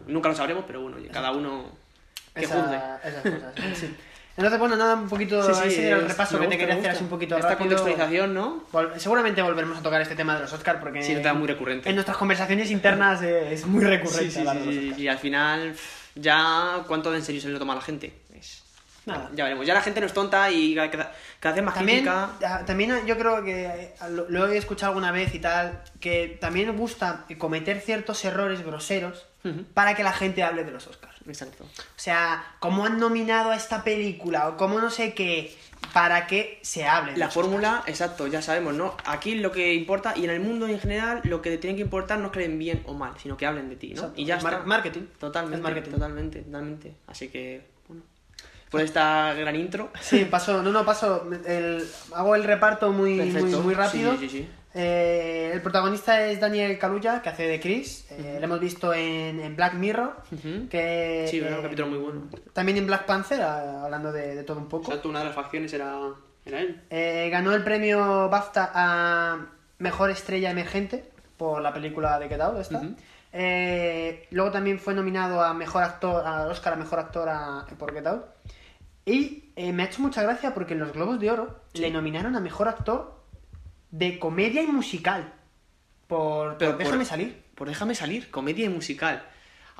Nunca 0.08 0.30
lo 0.30 0.36
sabremos, 0.36 0.64
pero 0.68 0.82
bueno, 0.82 0.98
cada 1.12 1.32
uno 1.32 1.66
que 2.36 2.46
Esa- 2.46 2.62
juzgue. 2.62 2.78
esas 3.10 3.22
cosas, 3.24 3.78
sí. 3.78 3.96
Entonces, 4.38 4.60
bueno, 4.60 4.78
nada, 4.78 4.96
un 4.96 5.10
poquito. 5.10 5.42
Sí, 5.44 5.52
sí, 5.64 5.68
ese 5.68 5.88
era 5.88 5.98
el 5.98 6.08
repaso 6.08 6.40
que 6.40 6.48
te 6.48 6.58
quería 6.58 6.76
hacer 6.76 6.92
así 6.92 7.04
un 7.04 7.10
poquito 7.10 7.36
Esta 7.36 7.50
rápido. 7.50 7.76
contextualización, 7.76 8.34
¿no? 8.34 8.64
Vol- 8.72 8.98
Seguramente 8.98 9.42
volveremos 9.42 9.78
a 9.78 9.82
tocar 9.82 10.00
este 10.02 10.16
tema 10.16 10.36
de 10.36 10.42
los 10.42 10.54
Oscars 10.54 10.80
porque 10.80 11.04
Sí, 11.04 11.12
es 11.12 11.18
un 11.18 11.24
tema 11.24 11.38
muy 11.38 11.48
recurrente. 11.48 11.90
en 11.90 11.96
nuestras 11.96 12.16
conversaciones 12.16 12.72
internas 12.72 13.22
es 13.22 13.66
muy 13.66 13.84
recurrente 13.84 14.32
Sí, 14.32 14.46
sí, 14.64 14.94
sí, 14.96 15.02
y 15.02 15.08
al 15.10 15.18
final 15.18 15.76
ya 16.16 16.84
cuánto 16.88 17.12
de 17.12 17.18
en 17.18 17.24
serio 17.26 17.42
se 17.42 17.50
lo 17.50 17.60
toma 17.60 17.76
la 17.76 17.82
gente. 17.82 18.14
Nada. 19.10 19.30
Ya 19.36 19.44
veremos. 19.44 19.66
Ya 19.66 19.74
la 19.74 19.82
gente 19.82 20.00
no 20.00 20.06
es 20.06 20.14
tonta 20.14 20.50
y 20.52 20.76
cada, 20.76 21.12
cada 21.40 21.56
vez 21.56 21.64
más 21.64 21.74
También, 21.76 22.00
crítica. 22.06 22.30
ah, 22.46 22.64
también 22.66 23.06
yo 23.06 23.18
creo 23.18 23.44
que 23.44 23.94
lo, 24.10 24.30
lo 24.30 24.48
he 24.48 24.58
escuchado 24.58 24.92
alguna 24.92 25.12
vez 25.12 25.34
y 25.36 25.40
tal, 25.40 25.82
que 26.00 26.38
también 26.40 26.76
gusta 26.78 27.26
cometer 27.38 27.82
ciertos 27.82 28.24
errores 28.26 28.64
groseros 28.66 29.26
para 29.74 29.96
que 29.96 30.04
la 30.04 30.12
gente 30.14 30.44
hable 30.44 30.64
de 30.64 30.72
los 30.72 30.86
Oscars. 30.88 31.16
Exacto. 31.28 31.64
O 31.64 31.68
sea, 32.00 32.44
cómo 32.60 32.86
han 32.86 33.00
nominado 33.00 33.52
a 33.52 33.56
esta 33.56 33.84
película 33.84 34.48
o 34.50 34.58
cómo 34.58 34.80
no 34.80 34.90
sé 34.90 35.14
qué, 35.14 35.56
para 35.94 36.28
que 36.28 36.60
se 36.62 36.86
hable. 36.86 37.16
La 37.18 37.30
fórmula, 37.30 37.84
exacto, 37.88 38.28
ya 38.28 38.42
sabemos, 38.42 38.74
¿no? 38.74 38.96
Aquí 39.06 39.36
lo 39.36 39.52
que 39.52 39.74
importa, 39.76 40.14
y 40.16 40.26
en 40.26 40.32
el 40.32 40.40
mundo 40.42 40.68
en 40.68 40.80
general, 40.80 41.22
lo 41.24 41.42
que 41.42 41.52
te 41.52 41.58
tiene 41.58 41.76
que 41.78 41.84
importar 41.84 42.20
no 42.20 42.26
es 42.28 42.32
que 42.32 42.40
hablen 42.44 42.60
bien 42.60 42.84
o 42.86 42.94
mal, 42.94 43.14
sino 43.18 43.38
que 43.38 43.46
hablen 43.46 43.70
de 43.70 43.76
ti, 43.76 43.90
¿no? 43.90 44.02
Exacto. 44.02 44.20
Y 44.22 44.26
ya 44.26 44.38
Es 44.38 44.44
mar- 44.44 44.54
está. 44.54 44.66
marketing. 44.66 45.02
Totalmente, 45.20 45.56
Es 45.58 45.64
marketing. 45.64 45.92
totalmente, 45.92 46.40
totalmente. 46.42 46.96
Así 47.08 47.30
que. 47.30 47.66
Por 48.70 48.82
esta 48.82 49.34
gran 49.34 49.56
intro. 49.56 49.90
Sí, 50.00 50.26
paso, 50.26 50.62
no, 50.62 50.72
no, 50.72 50.86
paso, 50.86 51.28
el, 51.48 51.84
hago 52.14 52.36
el 52.36 52.44
reparto 52.44 52.92
muy, 52.92 53.16
muy, 53.64 53.74
rápido. 53.74 54.12
Sí, 54.18 54.30
sí, 54.30 54.30
sí. 54.30 54.50
Eh, 54.76 55.50
el 55.52 55.62
protagonista 55.64 56.24
es 56.28 56.40
Daniel 56.40 56.78
Kaluuya, 56.78 57.24
que 57.24 57.30
hace 57.30 57.48
de 57.48 57.60
Chris. 57.60 58.06
Eh, 58.12 58.36
Lo 58.40 58.46
hemos 58.46 58.60
visto 58.60 58.94
en, 58.94 59.40
en 59.40 59.56
Black 59.56 59.74
Mirror. 59.74 60.18
Que, 60.70 61.26
Sí, 61.30 61.40
era 61.40 61.56
un 61.56 61.60
eh, 61.60 61.64
capítulo 61.64 61.88
muy 61.88 61.98
bueno. 61.98 62.22
También 62.54 62.78
en 62.78 62.86
Black 62.86 63.06
Panther, 63.08 63.42
hablando 63.42 64.12
de, 64.12 64.36
de 64.36 64.44
todo 64.44 64.60
un 64.60 64.68
poco. 64.70 64.86
Exacto, 64.86 65.10
una 65.10 65.20
de 65.20 65.26
las 65.26 65.34
facciones 65.36 65.74
era, 65.74 65.98
era 66.46 66.60
él. 66.60 66.80
Eh, 66.92 67.30
ganó 67.32 67.54
el 67.54 67.64
premio 67.64 68.30
BAFTA 68.30 68.72
a 68.76 69.48
Mejor 69.80 70.12
Estrella 70.12 70.52
Emergente 70.52 71.10
por 71.38 71.60
la 71.64 71.74
película 71.74 72.20
de 72.20 72.30
Get 72.30 72.40
Out, 72.42 72.60
esta. 72.60 72.82
Eh, 73.34 74.28
luego 74.32 74.52
también 74.52 74.80
fue 74.80 74.94
nominado 74.94 75.42
a 75.44 75.54
Mejor 75.54 75.84
Actor, 75.84 76.26
al 76.26 76.50
Oscar 76.50 76.74
a 76.74 76.76
Mejor 76.76 77.00
Actor 77.00 77.30
a- 77.30 77.66
por 77.78 77.94
Get 77.94 78.06
Out. 78.08 78.24
Y 79.10 79.52
eh, 79.56 79.74
me 79.74 79.84
ha 79.84 79.86
hecho 79.88 80.02
mucha 80.02 80.22
gracia 80.24 80.54
porque 80.54 80.74
en 80.74 80.80
los 80.80 80.92
Globos 80.94 81.20
de 81.20 81.32
Oro 81.32 81.62
le 81.74 81.90
nominaron 81.92 82.36
a 82.36 82.40
Mejor 82.40 82.68
Actor 82.68 83.20
de 83.92 84.20
comedia 84.20 84.62
y 84.62 84.68
musical. 84.68 85.34
Por, 86.08 86.58
Pero 86.58 86.72
por 86.72 86.78
por- 86.78 86.86
Déjame 86.86 87.06
salir. 87.06 87.44
Por 87.56 87.68
déjame 87.68 87.94
salir, 87.96 88.32
comedia 88.32 88.66
y 88.66 88.70
musical. 88.70 89.24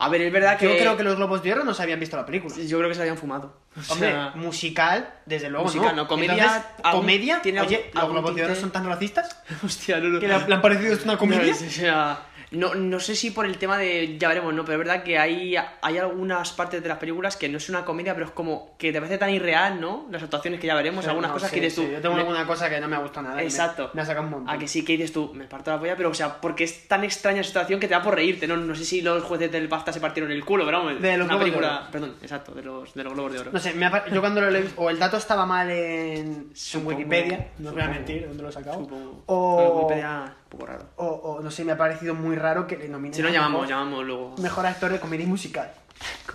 A 0.02 0.08
ver, 0.10 0.22
es 0.22 0.32
verdad 0.32 0.58
que. 0.58 0.66
Yo 0.66 0.78
creo 0.78 0.96
que 0.98 1.04
los 1.04 1.16
Globos 1.18 1.44
de 1.44 1.52
Oro 1.54 1.64
no 1.64 1.74
se 1.74 1.84
habían 1.84 2.00
visto 2.00 2.16
la 2.18 2.26
película. 2.26 2.54
Yo 2.56 2.78
creo 2.78 2.90
que 2.90 2.96
se 2.96 3.02
habían 3.02 3.18
fumado. 3.18 3.58
O 3.90 3.94
Hombre, 3.94 4.10
sea, 4.12 4.32
musical, 4.36 5.14
desde 5.26 5.50
luego 5.50 5.66
musical, 5.66 5.96
no. 5.96 6.04
no, 6.04 6.08
comedia, 6.08 6.66
algún- 6.84 7.02
¿Comedia? 7.02 7.42
tiene 7.42 7.62
Oye, 7.62 7.92
algún- 7.94 8.16
¿los 8.16 8.24
Globos 8.24 8.36
de 8.36 8.46
Oro 8.46 8.56
son 8.56 8.72
tan 8.72 8.86
racistas? 8.86 9.42
Hostia, 9.64 10.00
no 10.00 10.20
¿Que 10.20 10.28
le, 10.28 10.34
han 10.34 10.62
parecido 10.62 10.94
esto 10.94 11.06
una 11.06 11.18
comedia? 11.18 11.54
No, 11.54 11.68
o 11.68 11.70
sea, 11.70 12.20
no, 12.52 12.74
no 12.76 13.00
sé 13.00 13.16
si 13.16 13.32
por 13.32 13.46
el 13.46 13.58
tema 13.58 13.78
de. 13.78 14.18
Ya 14.18 14.28
veremos, 14.30 14.54
¿no? 14.54 14.64
Pero 14.66 14.82
es 14.82 14.88
verdad 14.88 15.04
que 15.04 15.18
hay, 15.20 15.56
hay 15.56 15.98
algunas 15.98 16.52
partes 16.52 16.82
de 16.82 16.90
las 16.90 16.98
películas 16.98 17.38
que 17.38 17.48
no 17.50 17.58
es 17.58 17.70
una 17.70 17.86
comedia, 17.86 18.14
pero 18.14 18.26
es 18.28 18.32
como 18.32 18.76
que 18.78 18.92
te 18.92 19.00
parece 19.00 19.18
tan 19.18 19.30
irreal, 19.30 19.80
¿no? 19.80 20.08
Las 20.12 20.24
actuaciones 20.24 20.60
que 20.60 20.68
ya 20.68 20.76
veremos, 20.76 21.04
Sí, 21.04 21.10
algunas 21.10 21.30
no, 21.30 21.36
cosas 21.36 21.50
sí, 21.50 21.56
que 21.56 21.62
dices 21.62 21.76
sí, 21.80 21.86
tú. 21.86 21.92
Yo 21.94 22.02
tengo 22.02 22.16
me- 22.16 22.22
alguna 22.22 22.46
cosa 22.48 22.70
que 22.70 22.80
no 22.82 22.88
me 22.88 22.96
ha 22.96 23.00
gustado 23.00 23.28
nada. 23.28 23.42
y 23.42 23.46
me- 23.46 23.50
Exacto. 23.50 23.92
Me, 23.94 24.02
ha 24.02 24.06
sacado 24.06 24.26
un 24.26 24.32
montón. 24.32 24.50
A 24.56 24.58
que 24.58 24.68
sí 24.68 24.84
que 24.84 24.94
dices 24.94 25.14
tú, 25.14 25.32
me 25.34 25.46
parto 25.46 25.72
la 25.72 25.80
polla, 25.80 25.96
pero 25.96 26.10
o 26.10 26.14
sea, 26.14 26.42
porque 26.42 26.64
es 26.64 26.88
tan 26.88 27.04
extraña 27.04 27.38
la 27.38 27.44
situación 27.44 27.80
que 27.80 27.88
te 27.88 27.94
da 27.94 28.02
por 28.02 28.16
reírte, 28.16 28.48
¿no? 28.48 28.58
No 28.58 28.74
sé 28.76 28.84
si 28.86 29.02
los 29.02 29.24
jueces 29.24 29.52
del 29.52 29.68
BAFTA 29.68 29.94
se 29.94 30.00
partieron 30.02 30.32
el 30.32 30.44
culo, 30.44 30.66
pero 30.66 30.80
vamos. 30.80 31.02
De 31.02 31.18
los 31.18 31.26
una 31.26 31.36
Globos 31.36 31.40
de 31.46 31.52
película. 31.52 31.80
Oro. 31.82 31.92
Perdón, 31.92 32.16
exacto, 32.22 32.52
de 32.54 32.64
los, 32.64 32.94
de 32.94 33.04
los 33.04 33.14
Globos 33.14 33.34
de 33.34 33.40
Oro. 33.40 33.52
No 33.54 33.60
sé, 33.60 33.74
me 33.74 33.86
ha 33.86 34.08
yo 34.10 34.20
cuando 34.22 34.42
lo 34.42 34.50
leí, 34.50 34.68
o 34.76 34.90
el 34.90 34.98
dato 34.98 35.18
estaba 35.18 35.46
mal 35.46 35.70
en, 35.70 36.52
en 36.74 36.86
Wikipedia, 36.88 37.48
no 37.60 37.70
os 37.70 37.76
voy 37.76 37.84
a 37.84 37.88
mentir, 37.90 38.28
¿dónde 38.28 38.44
lo 38.44 38.50
he 38.50 38.52
sacado? 38.52 38.88
O, 39.28 39.82
Wikipedia, 39.82 40.34
poco 40.50 40.66
raro. 40.66 40.86
o, 40.98 41.06
o 41.08 41.42
no 41.42 41.52
sé, 41.52 41.64
me 41.64 41.72
ha 41.74 41.78
parecido 41.78 42.14
muy 42.16 42.36
raro 42.36 42.68
que 42.68 42.76
le 42.78 42.88
nominen 42.90 43.14
Si 43.14 43.22
no, 43.22 43.30
llamamos, 43.30 43.62
mejor, 43.62 43.70
llamamos 43.70 44.06
luego. 44.06 44.36
mejor 44.40 44.66
actor 44.66 44.92
de 44.92 45.00
comedia 45.00 45.28
musical. 45.28 45.72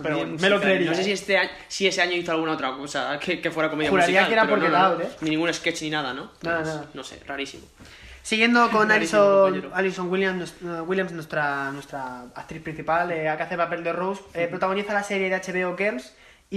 Pero 0.01 0.15
bueno, 0.17 0.25
me 0.27 0.31
musical. 0.33 0.51
lo 0.51 0.61
creería. 0.61 0.89
No 0.91 0.95
sé 0.95 1.03
si, 1.03 1.09
¿eh? 1.09 1.13
este 1.13 1.37
año, 1.37 1.49
si 1.67 1.87
ese 1.87 2.01
año 2.01 2.13
hizo 2.13 2.31
alguna 2.31 2.51
otra 2.53 2.71
cosa 2.75 3.17
que, 3.19 3.41
que 3.41 3.49
fuera 3.51 3.69
comedia 3.69 3.89
Juraría 3.89 4.21
musical. 4.21 4.27
que 4.27 4.33
era 4.33 4.41
pero 4.43 4.55
por 4.55 4.97
no, 4.99 5.01
¿eh? 5.03 5.09
Ni 5.21 5.29
ningún 5.31 5.53
sketch 5.53 5.81
ni 5.81 5.89
nada, 5.89 6.13
¿no? 6.13 6.31
Nada, 6.43 6.57
Pues, 6.61 6.67
nada. 6.75 6.85
No 6.93 7.03
sé, 7.03 7.19
rarísimo. 7.25 7.65
Siguiendo 8.21 8.69
con 8.71 8.91
Alison. 8.91 9.69
Alison 9.73 10.09
Williams, 10.09 10.55
Williams 10.87 11.11
nuestra, 11.11 11.71
nuestra 11.71 12.21
actriz 12.35 12.61
principal, 12.61 13.11
eh, 13.11 13.31
que 13.37 13.43
hace 13.43 13.55
papel 13.57 13.83
de 13.83 13.93
Rose, 13.93 14.21
eh, 14.33 14.47
protagoniza 14.47 14.93
la 14.93 15.03
serie 15.03 15.29
de 15.29 15.35
HBO 15.37 15.75
Girls 15.77 16.13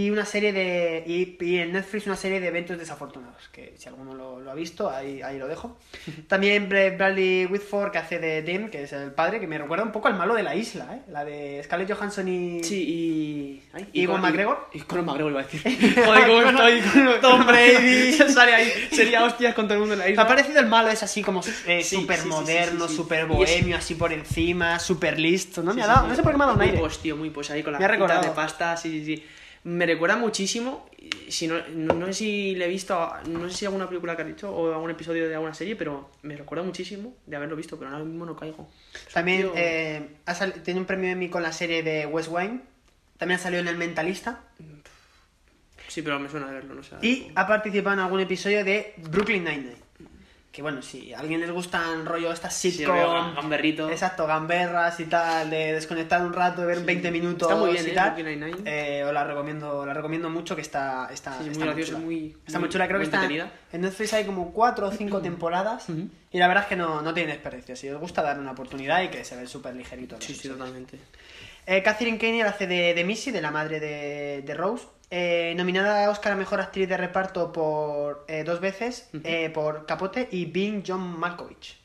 y 0.07 0.11
una 0.11 0.25
serie 0.25 0.53
de 0.53 1.03
y, 1.07 1.37
y 1.45 1.59
en 1.59 1.73
Netflix 1.73 2.07
una 2.07 2.17
serie 2.17 2.41
de 2.41 2.49
eventos 2.49 2.79
desafortunados, 2.79 3.49
que 3.53 3.75
si 3.79 3.89
alguno 3.89 4.15
lo, 4.15 4.39
lo 4.41 4.51
ha 4.51 4.55
visto, 4.55 4.91
ahí, 4.91 5.23
ahí 5.23 5.39
lo 5.39 5.49
dejo. 5.49 5.79
También 6.29 6.69
Bra- 6.69 6.97
Bradley 6.97 7.47
Whitford, 7.47 7.91
que 7.91 7.99
hace 7.99 8.19
de 8.19 8.43
Dem, 8.43 8.69
que 8.71 8.83
es 8.85 8.93
el 8.93 9.13
padre, 9.13 9.41
que 9.41 9.47
me 9.47 9.57
recuerda 9.59 9.85
un 9.85 9.93
poco 9.93 10.09
al 10.09 10.15
malo 10.15 10.35
de 10.35 10.43
la 10.43 10.55
isla, 10.55 10.87
¿eh? 10.95 11.01
la 11.11 11.25
de 11.25 11.61
Scarlett 11.65 11.91
Johansson 11.93 12.29
y... 12.29 12.63
Sí, 12.63 12.83
y. 12.89 13.63
ay, 13.73 13.89
¿Y 13.93 14.03
Ewan 14.05 14.21
McGregor? 14.21 14.69
Y, 14.73 14.81
con 14.81 15.05
McGregor 15.05 15.33
iba 15.33 15.41
a 15.41 15.45
decir. 15.45 15.63
Joder, 16.05 16.27
¿cómo 16.27 16.43
estoy? 16.43 16.83
Tom 17.21 17.47
Brady. 17.47 18.13
Sale 18.29 18.55
ahí, 18.55 18.73
sería 18.93 19.25
hostias 19.25 19.55
con 19.55 19.67
todo 19.67 19.75
el 19.75 19.81
mundo 19.81 19.95
en 19.95 19.99
la 20.01 20.05
Me 20.07 20.11
isla. 20.13 20.23
ha 20.23 20.27
parecido 20.29 20.61
el 20.61 20.67
malo, 20.67 20.89
es 20.91 21.03
así 21.03 21.23
como 21.23 21.41
eh, 21.67 21.83
Sí, 21.83 21.97
súper 21.97 22.19
sí, 22.19 22.29
moderno, 22.29 22.87
sí, 22.89 22.95
súper 22.97 23.27
bohemio, 23.27 23.77
así 23.77 23.95
por 23.95 24.13
encima, 24.13 24.79
súper 24.79 25.19
listo, 25.19 25.63
¿no? 25.63 25.75
Me 25.75 25.83
ha 25.83 25.87
dado, 25.87 26.07
no 26.07 26.15
sé 26.15 26.23
por 26.23 26.33
qué 26.33 26.39
me 26.39 26.45
ha 26.45 26.47
dado 26.47 26.59
un 26.59 26.63
Muy 26.63 26.69
aire. 26.71 26.81
pos, 26.81 27.01
tío, 27.01 27.17
muy 27.17 27.31
pos. 27.31 27.51
Ahí 27.51 27.63
con 27.63 27.73
las 27.73 27.81
Me 27.81 27.87
ha 27.87 28.21
de 28.21 28.31
pasta, 28.31 28.77
sí, 28.77 28.91
sí, 28.91 29.05
sí. 29.17 29.25
Me 29.69 29.85
recuerda 29.85 30.17
muchísimo. 30.17 30.89
Si 31.29 31.47
no, 31.47 31.57
no, 31.75 31.93
no 31.93 32.07
sé 32.07 32.15
si 32.15 32.55
le 32.55 32.65
he 32.65 32.69
visto, 32.69 33.13
no 33.27 33.51
sé 33.51 33.55
si 33.55 33.65
alguna 33.67 33.87
película 33.87 34.17
que 34.17 34.23
ha 34.23 34.25
dicho 34.25 34.51
o 34.51 34.73
algún 34.73 34.91
episodio 34.91 35.29
de 35.29 35.35
alguna 35.35 35.53
serie, 35.53 35.77
pero 35.77 36.11
me 36.23 36.37
recuerda 36.37 36.65
muchísimo 36.65 37.15
de 37.27 37.37
haberlo 37.37 37.55
visto, 37.55 37.79
pero 37.79 37.91
ahora 37.91 38.03
mismo 38.03 38.25
no 38.25 38.35
caigo. 38.35 38.67
También 39.13 39.43
Tío. 39.43 39.53
eh, 39.57 40.09
tiene 40.65 40.81
un 40.81 40.87
premio 40.87 41.11
Emmy 41.11 41.29
con 41.29 41.43
la 41.43 41.53
serie 41.53 41.83
de 41.83 42.07
West 42.07 42.31
Wine. 42.33 42.63
También 43.19 43.39
ha 43.39 43.43
salido 43.43 43.61
en 43.61 43.69
El 43.69 43.77
Mentalista. 43.77 44.41
Sí, 45.87 46.01
pero 46.01 46.19
me 46.19 46.31
suena 46.31 46.47
de 46.47 46.55
verlo, 46.55 46.75
no 46.75 46.83
sé. 46.83 46.97
Y 47.03 47.31
ha 47.35 47.47
participado 47.47 47.93
en 47.93 48.01
algún 48.01 48.21
episodio 48.21 48.65
de 48.65 48.95
Brooklyn 49.11 49.45
Nine-Nine. 49.45 49.77
Que 50.51 50.63
bueno, 50.63 50.81
si 50.83 51.13
a 51.13 51.21
alguien 51.21 51.41
les 51.41 51.51
gustan 51.51 52.05
rollo 52.07 52.33
estas 52.33 52.55
Sí, 52.55 52.71
sitcom... 52.73 52.97
rollo 52.97 53.13
gam- 53.13 53.35
gamberrito. 53.37 53.91
Exacto, 53.91 54.27
gamberras 54.27 54.99
y 54.99 55.05
tal, 55.05 55.51
de 55.51 55.75
desconectar 55.75 56.23
un 56.23 56.33
rato, 56.33 56.63
de 56.63 56.67
ver 56.69 56.81
20 56.81 57.11
minutos 57.11 57.49
Está 57.49 57.61
muy 57.61 57.73
bien, 57.73 57.87
y 57.87 57.91
¿eh? 57.91 57.93
tal. 57.93 58.63
Eh, 58.67 59.05
os 59.07 59.13
la 59.13 59.25
recomiendo, 59.25 59.85
la 59.87 59.93
recomiendo 59.95 60.31
mucho 60.31 60.57
que 60.57 60.63
está, 60.63 61.11
está, 61.13 61.35
Sí, 61.39 61.45
muy 61.45 61.53
está 61.53 61.65
graciosa, 61.67 61.93
chula. 61.93 62.05
muy- 62.05 62.37
está 62.47 62.59
muy- 62.59 62.67
muy 62.67 62.73
chula, 62.73 62.87
creo 62.89 62.99
muy 62.99 63.09
que 63.09 63.17
está 63.17 63.29
en 63.73 63.81
Netflix 63.83 64.13
hay 64.15 64.25
como 64.25 64.53
4 64.53 64.89
o 64.89 64.91
5 64.91 65.21
temporadas 65.23 65.87
y 66.33 66.39
la 66.39 66.49
verdad 66.49 66.65
es 66.65 66.69
que 66.71 66.77
no, 66.77 67.03
no 67.03 67.13
tiene 67.15 67.33
desperdicio. 67.33 67.77
Si 67.77 67.89
os 67.91 68.01
gusta 68.01 68.23
dar 68.23 68.39
una 68.41 68.53
oportunidad 68.53 69.03
y 69.03 69.09
que 69.09 69.25
se 69.25 69.37
ve 69.37 69.47
súper 69.47 69.77
ligerito. 69.77 70.17
Sí, 70.21 70.35
sí, 70.35 70.49
totalmente. 70.49 70.99
Eh, 71.67 71.83
Catherine 71.83 72.17
Kane 72.19 72.43
hace 72.45 72.67
de, 72.67 72.95
de 72.95 73.05
Missy, 73.05 73.31
de 73.31 73.43
la 73.43 73.51
madre 73.51 73.79
de, 73.79 74.43
de 74.43 74.55
Rose. 74.55 74.87
Eh, 75.11 75.55
nominada 75.57 76.05
a 76.05 76.11
Oscar 76.11 76.33
a 76.33 76.37
Mejor 76.37 76.61
Actriz 76.61 76.89
de 76.89 76.97
Reparto 76.97 77.51
por 77.51 78.25
eh, 78.29 78.45
dos 78.45 78.61
veces, 78.61 79.09
eh, 79.25 79.49
por 79.51 79.87
Capote 79.87 80.29
y 80.31 80.45
Being 80.47 80.83
John 80.87 81.19
Malkovich. 81.19 81.79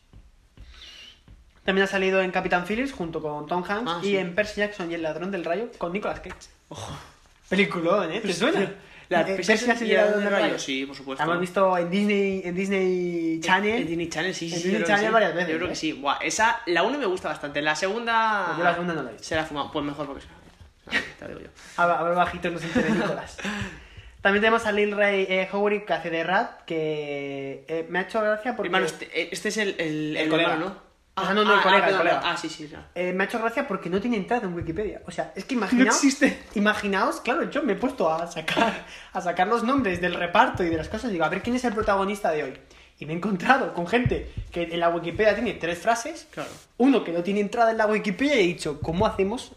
También 1.63 1.85
ha 1.85 1.87
salido 1.87 2.21
en 2.21 2.31
Capitán 2.31 2.65
Phillips 2.65 2.91
junto 2.91 3.21
con 3.21 3.47
Tom 3.47 3.63
Hanks 3.65 3.89
Ah, 3.95 3.99
y 4.03 4.07
sí. 4.07 4.17
en 4.17 4.35
Percy 4.35 4.59
Jackson 4.59 4.91
y 4.91 4.95
El 4.95 5.03
Ladrón 5.03 5.31
del 5.31 5.45
Rayo 5.45 5.69
con 5.77 5.93
Nicolas 5.93 6.19
Cage. 6.19 6.35
Ojo. 6.67 6.91
Peliculón, 7.47 8.11
¿eh? 8.11 8.19
¿Te 8.19 8.33
suena? 8.33 8.69
La 9.09 9.25
Percy 9.25 9.57
Jackson 9.67 9.87
y 9.87 9.91
el 9.91 9.97
Ladrón 9.97 10.23
del 10.23 10.31
Rayo, 10.31 10.59
sí, 10.59 10.85
por 10.85 10.95
supuesto. 10.95 11.23
La 11.23 11.29
hemos 11.31 11.39
visto 11.41 11.77
en 11.77 11.89
Disney, 11.91 12.41
en 12.43 12.55
Disney 12.55 13.39
Channel. 13.41 13.81
En 13.81 13.87
Disney 13.87 14.09
Channel, 14.09 14.33
sí, 14.33 14.49
sí. 14.49 14.55
En 14.55 14.63
Disney 14.63 14.83
Channel 14.83 15.05
sí. 15.05 15.11
varias 15.13 15.35
veces, 15.35 15.49
Yo 15.51 15.57
creo 15.57 15.69
que 15.69 15.75
sí. 15.75 15.93
Buah, 15.93 16.17
esa, 16.21 16.61
la 16.65 16.83
1 16.83 16.97
me 16.97 17.05
gusta 17.05 17.29
bastante. 17.29 17.61
La 17.61 17.75
segunda. 17.75 18.43
Pues 18.47 18.57
yo 18.57 18.63
la 18.63 18.71
segunda 18.73 18.93
no 18.95 19.03
la 19.03 19.09
he 19.09 19.13
visto. 19.13 19.27
Se 19.27 19.35
la 19.35 19.43
ha 19.43 19.45
fumado. 19.45 19.71
Pues 19.71 19.85
mejor 19.85 20.07
porque 20.07 20.23
Te 21.19 21.27
lo 21.27 21.37
digo 21.39 21.41
yo. 21.41 22.15
Bajito 22.15 22.49
no 22.49 22.59
se 22.59 22.65
entere 22.67 22.91
Nicolás. 22.91 23.37
También 24.21 24.41
tenemos 24.41 24.65
a 24.65 24.71
Lil 24.71 24.95
Ray 24.95 25.25
eh, 25.29 25.49
Howard 25.51 25.83
que 25.85 25.93
hace 25.93 26.09
de 26.09 26.23
Rat, 26.23 26.61
que 26.65 27.65
eh, 27.67 27.85
me 27.89 27.99
ha 27.99 28.01
hecho 28.03 28.21
gracia 28.21 28.55
porque... 28.55 28.67
Hermano, 28.67 28.85
este, 28.85 29.33
este 29.33 29.49
es 29.49 29.57
el, 29.57 29.75
el, 29.77 30.15
El 30.15 30.29
colega. 30.29 30.53
hermano, 30.53 30.69
¿no? 30.71 30.93
Ah, 31.15 31.33
no, 31.33 31.43
no, 31.43 31.53
el 31.53 31.61
colega, 31.61 31.89
el 31.89 31.95
perdón, 31.95 31.99
colega. 31.99 32.21
Ah, 32.23 32.37
sí, 32.37 32.49
sí. 32.49 32.67
ya. 32.67 32.89
eh, 32.95 33.13
me 33.13 33.23
ha 33.23 33.27
hecho 33.27 33.37
gracia 33.37 33.67
porque 33.67 33.89
no 33.89 33.99
tiene 34.01 34.15
entrada 34.17 34.47
en 34.47 34.53
Wikipedia. 34.55 35.01
O 35.05 35.11
sea, 35.11 35.31
es 35.35 35.45
que 35.45 35.53
imaginaos... 35.55 35.95
existe. 35.97 36.39
Imaginaos, 36.55 37.19
claro, 37.19 37.49
yo 37.49 37.63
me 37.63 37.73
he 37.73 37.75
puesto 37.75 38.11
a 38.11 38.25
sacar, 38.27 38.85
a 39.11 39.21
sacar 39.21 39.47
los 39.47 39.63
nombres 39.63 39.99
del 40.01 40.13
reparto 40.15 40.63
y 40.63 40.69
de 40.69 40.77
las 40.77 40.87
cosas. 40.89 41.11
Digo, 41.11 41.25
a 41.25 41.29
ver 41.29 41.43
quién 41.43 41.55
es 41.57 41.63
el 41.65 41.73
protagonista 41.73 42.31
de 42.31 42.43
hoy. 42.43 42.53
Y 42.99 43.05
me 43.05 43.13
he 43.13 43.15
encontrado 43.17 43.73
con 43.73 43.85
gente 43.87 44.31
que 44.51 44.63
en 44.63 44.79
la 44.79 44.89
Wikipedia 44.89 45.35
tiene 45.35 45.53
tres 45.53 45.79
frases. 45.79 46.27
Claro. 46.31 46.49
Uno 46.77 47.03
que 47.03 47.11
no 47.11 47.21
tiene 47.21 47.41
entrada 47.41 47.71
en 47.71 47.77
la 47.77 47.85
Wikipedia 47.87 48.35
y 48.37 48.39
he 48.39 48.47
dicho, 48.47 48.79
¿cómo 48.81 49.05
hacemos 49.05 49.51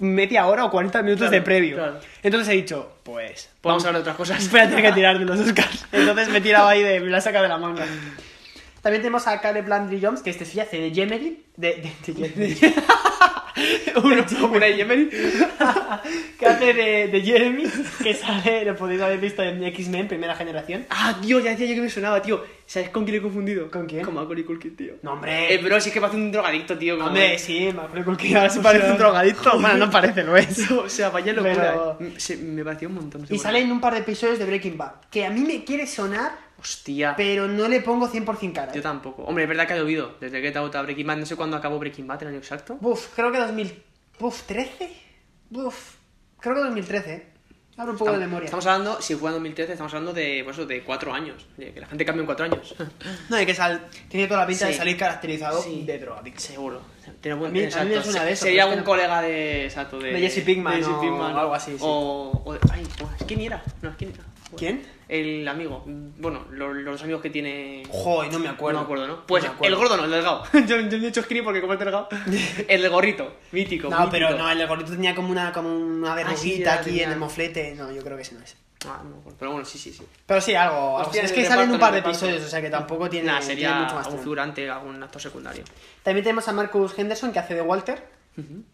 media 0.00 0.46
hora 0.46 0.64
o 0.64 0.70
40 0.70 1.02
minutos 1.02 1.28
Claro, 1.28 1.32
de 1.32 1.42
previo? 1.42 1.76
claro. 1.76 2.00
Entonces 2.22 2.48
he 2.48 2.56
dicho, 2.56 2.96
pues... 3.02 3.50
Podemos 3.60 3.84
hablar 3.84 4.02
de 4.02 4.10
otras 4.10 4.16
cosas. 4.16 4.50
Voy 4.50 4.60
a 4.60 4.68
tener 4.68 4.82
que 4.84 4.92
tirar 4.92 5.18
de 5.18 5.24
los 5.24 5.38
Oscars. 5.38 5.86
Entonces 5.92 6.28
me 6.28 6.38
he 6.38 6.40
tirado 6.40 6.66
ahí 6.68 6.82
de. 6.82 7.00
Me 7.00 7.10
la 7.10 7.20
saca 7.20 7.42
de 7.42 7.48
la 7.48 7.58
manga. 7.58 7.84
También 8.82 9.02
tenemos 9.02 9.26
a 9.26 9.40
Caleb 9.40 9.68
Landry 9.68 10.00
Jones, 10.02 10.22
que 10.22 10.30
este 10.30 10.44
sí 10.44 10.58
hace 10.60 10.78
de 10.80 10.90
Jemery. 10.92 11.44
De. 11.56 11.92
de, 12.06 12.12
de, 12.14 12.28
de- 12.28 12.74
Uno, 14.02 14.24
una 14.52 14.66
de 14.66 14.76
Yemen. 14.76 15.10
que 16.38 16.46
hace 16.46 16.72
de, 16.72 17.08
de 17.08 17.20
Jeremy, 17.20 17.64
que 18.02 18.14
sale, 18.14 18.64
lo 18.64 18.76
podéis 18.76 19.02
haber 19.02 19.18
visto 19.18 19.42
en 19.42 19.62
X-Men, 19.64 20.08
primera 20.08 20.34
generación. 20.36 20.86
Ah, 20.88 21.18
tío, 21.20 21.40
ya 21.40 21.50
decía 21.50 21.66
yo 21.66 21.74
que 21.74 21.80
me 21.82 21.90
sonaba, 21.90 22.22
tío. 22.22 22.42
¿Sabes 22.64 22.90
con 22.90 23.04
quién 23.04 23.16
he 23.16 23.20
confundido? 23.20 23.68
¿Con 23.70 23.86
quién? 23.86 24.04
Con 24.04 24.14
Macaulay 24.14 24.44
Culkin, 24.44 24.76
tío. 24.76 24.94
No, 25.02 25.14
hombre. 25.14 25.52
Eh, 25.52 25.58
bro, 25.58 25.80
si 25.80 25.88
es 25.88 25.92
que 25.94 26.00
parece 26.00 26.16
un 26.16 26.30
drogadicto, 26.30 26.78
tío. 26.78 26.94
como- 26.96 27.08
Hombre, 27.08 27.36
sí, 27.38 27.68
acuerdo 27.68 28.16
que 28.16 28.34
ahora 28.36 28.48
se 28.48 28.60
parece 28.60 28.90
un 28.92 28.98
drogadicto. 28.98 29.50
Bueno, 29.60 29.76
no 29.86 29.90
parece, 29.90 30.22
lo 30.22 30.36
es. 30.36 30.70
O 30.70 30.88
sea, 30.88 31.10
vaya 31.10 31.32
locura. 31.32 31.54
Pero- 31.98 31.98
eh. 32.00 32.14
Se- 32.18 32.36
me 32.36 32.64
pareció 32.64 32.88
un 32.88 32.94
montón. 32.94 33.24
Y 33.24 33.26
por 33.26 33.38
sale 33.38 33.58
en 33.60 33.72
un 33.72 33.80
par 33.80 33.92
de 33.94 34.00
episodios 34.00 34.38
de 34.38 34.44
Breaking 34.46 34.78
Bad, 34.78 34.92
que 35.10 35.26
a 35.26 35.30
mí 35.30 35.40
me 35.40 35.64
quiere 35.64 35.86
sonar, 35.86 36.32
Hostia. 36.60 37.14
pero 37.16 37.48
no 37.48 37.66
le 37.68 37.80
pongo 37.80 38.08
100% 38.08 38.52
cara. 38.52 38.72
Yo 38.72 38.80
¿eh? 38.80 38.82
tampoco. 38.82 39.22
Hombre, 39.24 39.44
es 39.44 39.48
verdad 39.48 39.66
que 39.66 39.72
ha 39.72 39.76
llovido. 39.78 40.16
Desde 40.20 40.40
que 40.42 40.50
te 40.50 40.58
a 40.58 40.82
Breaking 40.82 41.06
Bad, 41.06 41.16
no 41.16 41.26
sé 41.26 41.36
cuándo 41.36 41.56
acabó 41.56 41.78
Breaking 41.78 42.06
Bad, 42.06 42.22
el 42.22 42.28
año 42.28 42.38
exacto. 42.38 42.76
Uf, 42.80 43.08
creo 43.14 43.32
que 43.32 43.38
2000. 43.38 43.82
Uf, 44.20 44.42
13. 44.42 44.92
Uf, 45.52 45.94
creo 46.38 46.54
que 46.56 46.60
2013. 46.60 47.12
¿eh? 47.14 47.26
Hablo 47.76 47.92
un 47.92 47.98
poco 47.98 48.10
de 48.10 48.16
Estamos- 48.16 48.28
memoria. 48.30 48.44
Estamos 48.44 48.66
hablando, 48.66 49.00
si 49.00 49.14
fue 49.14 49.30
en 49.30 49.34
2013, 49.36 49.72
estamos 49.72 49.94
hablando 49.94 50.12
de, 50.12 50.42
pues, 50.44 50.56
de 50.68 50.82
cuatro 50.82 51.14
años. 51.14 51.46
De 51.56 51.72
que 51.72 51.80
la 51.80 51.86
gente 51.86 52.04
cambia 52.04 52.20
en 52.20 52.26
cuatro 52.26 52.44
años. 52.44 52.74
No, 53.30 53.36
de 53.36 53.46
que 53.46 53.54
sal... 53.54 53.86
tiene 54.08 54.26
toda 54.26 54.40
la 54.40 54.46
pinta 54.46 54.66
de 54.66 54.72
Sí. 54.72 54.78
salir 54.78 54.98
caracterizado 54.98 55.62
Sí. 55.62 55.84
de 55.86 55.98
drogadicto. 55.98 56.40
Seguro. 56.40 56.82
Tiene 57.22 57.38
buen, 57.38 57.50
A 57.50 57.54
mí- 57.54 57.60
a 57.72 57.84
mí 57.84 57.94
me 57.94 58.02
suena 58.02 58.24
de 58.24 58.32
eso, 58.32 58.44
Sería 58.44 58.66
un 58.66 58.76
no- 58.78 58.84
colega 58.84 59.22
de. 59.22 59.64
Exacto, 59.64 59.98
de. 59.98 60.12
De 60.12 60.20
Jesse 60.20 60.44
Pinkman 60.44 60.74
de 60.74 60.78
Jesse 60.80 60.88
o 60.94 61.00
Pinkman. 61.00 61.34
algo 61.36 61.54
así, 61.54 61.70
sí. 61.72 61.78
O. 61.80 62.42
o 62.44 62.52
de- 62.52 62.60
ay. 62.70 62.86
¿quién 63.26 63.40
era? 63.40 63.62
No, 63.80 63.94
¿quién 63.96 64.10
era? 64.10 64.24
¿Quién? 64.56 64.82
El 65.10 65.48
amigo. 65.48 65.82
Bueno, 65.86 66.46
los, 66.52 66.72
los 66.76 67.02
amigos 67.02 67.20
que 67.20 67.30
tiene. 67.30 67.82
Joder, 67.90 68.32
no 68.32 68.38
me 68.38 68.48
acuerdo. 68.48 68.78
No 68.80 68.82
me 68.82 68.84
acuerdo, 68.84 69.06
¿no? 69.08 69.26
Pues 69.26 69.44
acuerdo. 69.44 69.66
el 69.66 69.74
gordo 69.80 69.96
no, 69.96 70.04
el 70.04 70.10
delgado. 70.12 70.44
yo, 70.52 70.80
yo 70.80 70.98
me 70.98 71.04
he 71.04 71.08
hecho 71.08 71.22
skinny 71.22 71.42
porque 71.42 71.60
como 71.60 71.72
es 71.72 71.78
delgado. 71.80 72.08
el 72.68 72.82
del 72.82 72.90
gorrito, 72.90 73.38
mítico. 73.50 73.88
No, 73.88 74.08
pero 74.08 74.36
no, 74.38 74.48
el 74.48 74.66
gordito 74.68 74.92
tenía 74.92 75.14
como 75.14 75.30
una, 75.30 75.52
como 75.52 75.68
una 75.76 76.12
Ah, 76.12 76.16
sí, 76.16 76.24
verruguita 76.24 76.74
aquí 76.74 76.84
tenía. 76.90 77.06
en 77.06 77.12
el 77.12 77.18
moflete. 77.18 77.74
No, 77.74 77.90
yo 77.90 78.02
creo 78.04 78.16
que 78.16 78.22
ese 78.22 78.36
no 78.36 78.40
es. 78.44 78.56
Ah, 78.86 79.00
no 79.02 79.10
me 79.10 79.16
acuerdo. 79.18 79.36
Pero 79.38 79.50
bueno, 79.50 79.66
sí, 79.66 79.78
sí, 79.78 79.92
sí. 79.92 80.04
Pero 80.24 80.40
sí, 80.40 80.54
algo. 80.54 80.94
Hostia, 80.94 81.22
es 81.24 81.32
que 81.32 81.44
salen 81.44 81.72
un 81.72 81.80
par 81.80 81.92
de 81.92 81.98
episodios, 81.98 82.44
o 82.44 82.48
sea 82.48 82.62
que 82.62 82.70
tampoco 82.70 83.10
tiene, 83.10 83.26
Nah, 83.26 83.38
tiene 83.40 83.54
sería 83.54 83.74
mucho 83.74 83.94
más 83.96 84.04
un 84.06 84.10
tiempo. 84.12 84.22
figurante, 84.22 84.70
algún 84.70 85.02
actor 85.02 85.20
secundario. 85.20 85.64
También 86.04 86.22
tenemos 86.22 86.46
a 86.46 86.52
Marcus 86.52 86.96
Henderson, 86.96 87.32
que 87.32 87.40
hace 87.40 87.54
de 87.54 87.62
Walter. 87.62 88.20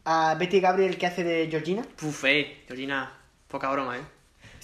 A 0.04 0.34
Betty 0.38 0.60
Gabriel, 0.60 0.96
que 0.98 1.06
hace 1.06 1.24
de 1.24 1.48
Georgina. 1.50 1.82
Puf, 1.96 2.24
eh, 2.26 2.62
Georgina, 2.68 3.10
poca 3.48 3.68
broma, 3.70 3.96
eh. 3.96 4.00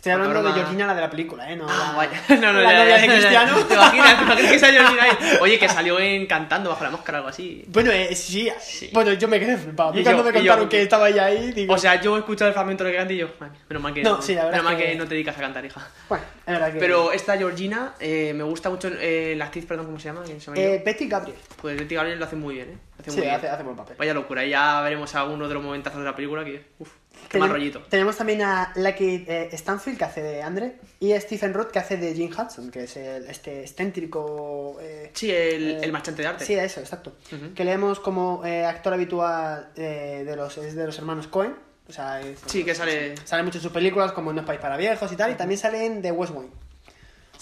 Estoy 0.03 0.13
hablando 0.15 0.35
de 0.35 0.43
Norma- 0.43 0.55
Georgina, 0.57 0.87
la 0.89 0.95
de 0.97 1.01
la 1.01 1.11
película, 1.11 1.49
¿eh? 1.49 1.55
No, 1.55 1.65
Ah, 1.69 1.91
la, 1.93 1.97
vaya. 1.97 2.23
No, 2.41 2.53
no, 2.53 2.61
la 2.61 2.73
ya, 2.73 2.79
novia 2.81 2.97
ya, 2.97 3.01
de 3.03 3.07
ya, 3.07 3.07
ya. 3.07 3.13
Cristiano. 3.13 3.57
¿Te 3.69 3.75
imaginas? 3.75 4.17
¿Te 4.19 4.23
imaginas 4.25 4.51
que 4.51 4.57
esa 4.57 4.67
Georgina 4.73 5.03
ahí? 5.05 5.11
Oye, 5.41 5.59
que 5.61 5.69
salió 5.69 6.01
en 6.01 6.27
cantando 6.27 6.71
bajo 6.71 6.83
la 6.83 6.91
máscara 6.91 7.19
o 7.19 7.21
algo 7.21 7.29
así. 7.29 7.65
Bueno, 7.69 7.93
eh, 7.93 8.13
sí, 8.17 8.51
Bueno, 8.93 9.13
yo 9.13 9.29
me 9.29 9.39
quedé 9.39 9.57
flipado. 9.57 9.97
Y 9.97 10.03
cuando 10.03 10.25
yo- 10.25 10.25
me 10.25 10.31
y 10.31 10.33
yo- 10.33 10.39
contaron 10.51 10.69
que 10.69 10.83
estaba 10.83 11.09
ella 11.09 11.27
ahí, 11.27 11.53
digo... 11.53 11.73
O 11.73 11.79
sea, 11.79 12.01
yo 12.01 12.17
he 12.17 12.19
escuchado 12.19 12.49
el 12.49 12.53
fragmento 12.55 12.83
de 12.83 12.97
canta 12.97 13.13
y 13.13 13.19
yo, 13.19 13.29
"Man, 13.39 13.53
menos 13.69 13.81
mal 13.81 13.95
que 13.95 14.03
No, 14.03 14.21
sí, 14.21 14.35
la 14.35 14.47
menos 14.47 14.65
mal 14.65 14.77
que... 14.77 14.87
que- 14.87 14.95
no 14.97 15.05
te 15.05 15.11
dedicas 15.15 15.39
a 15.39 15.41
cantar, 15.41 15.65
hija. 15.65 15.81
bueno, 16.09 16.25
es 16.47 16.53
verdad 16.53 16.73
que... 16.73 16.79
Pero 16.81 17.13
esta 17.13 17.37
Georgina 17.39 17.95
eh, 18.01 18.33
me 18.35 18.43
gusta 18.43 18.71
mucho, 18.71 18.89
eh, 18.89 19.35
la 19.39 19.45
actriz, 19.45 19.67
perdón, 19.67 19.87
¿cómo 19.87 20.01
se 20.01 20.07
llama? 20.07 20.23
¿Quién 20.25 20.41
se 20.41 20.47
llama 20.47 20.59
Eh? 20.61 20.83
Betty 20.85 21.07
Gabriel. 21.07 21.39
Pues 21.61 21.79
Betty 21.79 21.95
Gabriel 21.95 22.19
lo 22.19 22.25
hace 22.25 22.35
muy 22.35 22.57
bien, 22.57 22.71
¿eh? 22.71 22.77
Hace 23.03 23.11
Sí, 23.11 23.17
muy 23.19 23.27
bien. 23.27 23.37
hace, 23.37 23.49
hace 23.49 23.63
buen 23.63 23.77
papel. 23.77 23.97
Vaya 23.99 24.15
locura, 24.15 24.45
y 24.45 24.51
ya 24.51 24.81
veremos 24.81 25.15
algunos 25.15 25.49
de 25.49 25.55
los 25.55 25.63
momentazos 25.63 25.99
de 26.01 26.05
la 26.07 26.15
película 26.17 26.45
que, 26.45 26.65
uff, 26.79 26.91
qué 27.29 27.39
más 27.39 27.49
Tenem- 27.49 27.53
rollito. 27.53 27.81
Tenemos 27.89 28.17
también 28.17 28.43
a 28.43 28.73
Lucky 28.77 29.25
eh, 29.29 29.49
Stanfield, 29.53 29.99
que 29.99 30.05
hace 30.05 30.23
de 30.23 30.43
Andre, 30.43 30.77
y 31.01 31.13
a 31.13 31.21
Stephen 31.21 31.53
Roth, 31.55 31.71
que 31.71 31.79
hace 31.79 31.97
de 31.97 32.15
Jim 32.15 32.31
Hudson, 32.31 32.71
que 32.71 32.85
es 32.85 32.97
el, 32.97 33.27
este 33.27 33.61
excéntrico... 33.63 34.77
eh, 34.81 35.11
Sí, 35.15 35.31
el, 35.31 35.71
eh, 35.73 35.81
el 35.83 35.93
marchante 35.93 36.23
de 36.23 36.29
arte. 36.29 36.45
Sí, 36.45 36.55
eso, 36.55 36.81
exacto. 36.81 37.13
Ujú. 37.33 37.55
Que 37.55 37.65
leemos 37.65 38.01
como 38.01 38.45
eh, 38.47 38.65
actor 38.65 38.95
habitual 38.95 39.69
de, 39.75 40.35
los, 40.37 40.57
es 40.59 40.75
de 40.75 40.87
los 40.87 40.97
hermanos 40.99 41.27
Cohen. 41.27 41.55
O 41.89 41.93
sea, 41.93 42.21
es- 42.21 42.41
Sí, 42.47 42.65
que 42.65 42.75
sale... 42.75 43.15
Sale 43.25 43.43
mucho 43.43 43.59
en 43.59 43.63
sus 43.63 43.73
películas, 43.73 44.13
como 44.13 44.33
No 44.33 44.41
es 44.41 44.47
país 44.47 44.61
para 44.61 44.77
viejos 44.77 45.11
y 45.13 45.17
tal, 45.17 45.33
y 45.33 45.35
también 45.35 45.59
salen 45.59 46.01
de 46.01 46.13
West 46.13 46.33
Wing. 46.35 46.49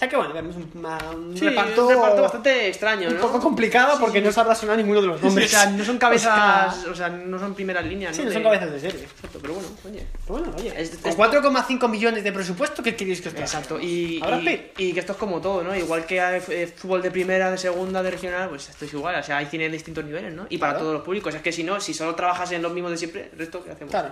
O 0.01 0.03
sea 0.03 0.09
que 0.09 0.16
bueno, 0.16 0.32
vemos 0.32 0.57
un, 0.57 0.62
un 0.64 1.36
Sí, 1.36 1.46
reparto, 1.46 1.86
un 1.86 1.94
reparto 1.94 2.22
bastante 2.22 2.68
extraño, 2.68 3.09
un 3.09 3.16
¿no? 3.16 3.20
poco 3.20 3.38
complicado 3.38 3.92
Sí, 3.92 3.98
porque 4.01 4.20
sí. 4.20 4.24
no 4.24 4.32
sabrá 4.32 4.55
sonar 4.55 4.78
ninguno 4.78 5.03
de 5.03 5.09
los 5.09 5.20
Sí, 5.20 5.26
nombres. 5.26 5.48
o 5.48 5.51
sea, 5.51 5.66
no 5.66 5.84
son 5.84 5.98
cabezas, 6.07 6.78
O 6.78 6.82
sea, 6.84 6.90
o 6.92 6.94
sea, 6.94 7.09
no 7.11 7.38
son 7.38 7.55
primeras 7.55 7.84
líneas, 7.84 8.16
sí, 8.16 8.22
¿no? 8.22 8.28
no 8.28 8.32
son 8.32 8.42
De- 8.42 8.48
cabezas 8.48 8.72
de 8.72 8.80
serie. 8.80 9.03
Exacto, 9.03 9.38
pero 9.42 9.53
bueno, 9.53 9.68
oye. 9.84 10.07
Pero 10.26 10.38
bueno, 10.38 10.55
oye, 10.57 10.72
Es- 10.74 10.96
con 10.96 11.11
es- 11.11 11.16
4,5 11.18 11.86
millones 11.88 12.24
de 12.24 12.32
presupuesto, 12.32 12.82
¿qué 12.82 12.96
queréis 12.96 13.20
que 13.20 13.28
os 13.28 13.34
traiga? 13.34 13.46
Exacto, 13.46 13.78
y, 13.78 14.18
¿Habrá 14.22 14.38
y, 14.40 14.72
y 14.78 14.92
que 14.94 15.01
esto 15.01 15.12
es 15.12 15.18
como 15.18 15.38
todo, 15.42 15.62
¿no? 15.62 15.76
Igual 15.76 16.07
que 16.07 16.18
hay 16.18 16.40
eh, 16.48 16.66
fútbol 16.74 17.03
de 17.03 17.11
primera, 17.11 17.51
de 17.51 17.59
segunda, 17.59 18.03
de 18.03 18.11
regional, 18.11 18.48
pues 18.48 18.70
esto 18.70 18.86
es 18.86 18.94
igual, 18.94 19.16
o 19.16 19.22
sea, 19.22 19.36
hay 19.36 19.44
cine 19.48 19.64
de 19.64 19.70
distintos 19.72 20.03
niveles, 20.03 20.32
¿no? 20.32 20.46
Y 20.48 20.57
para 20.57 20.72
Claro. 20.72 20.84
todos 20.84 20.94
los 20.94 21.03
públicos, 21.05 21.34
es 21.34 21.42
que 21.42 21.53
si 21.53 21.62
no, 21.62 21.78
si 21.78 21.92
solo 21.92 22.14
trabajas 22.14 22.51
en 22.53 22.62
los 22.62 22.72
mismos 22.72 22.90
de 22.92 22.96
siempre, 22.96 23.28
el 23.34 23.38
resto, 23.38 23.62
¿qué 23.62 23.72
hacemos? 23.72 23.90
Claro, 23.90 24.09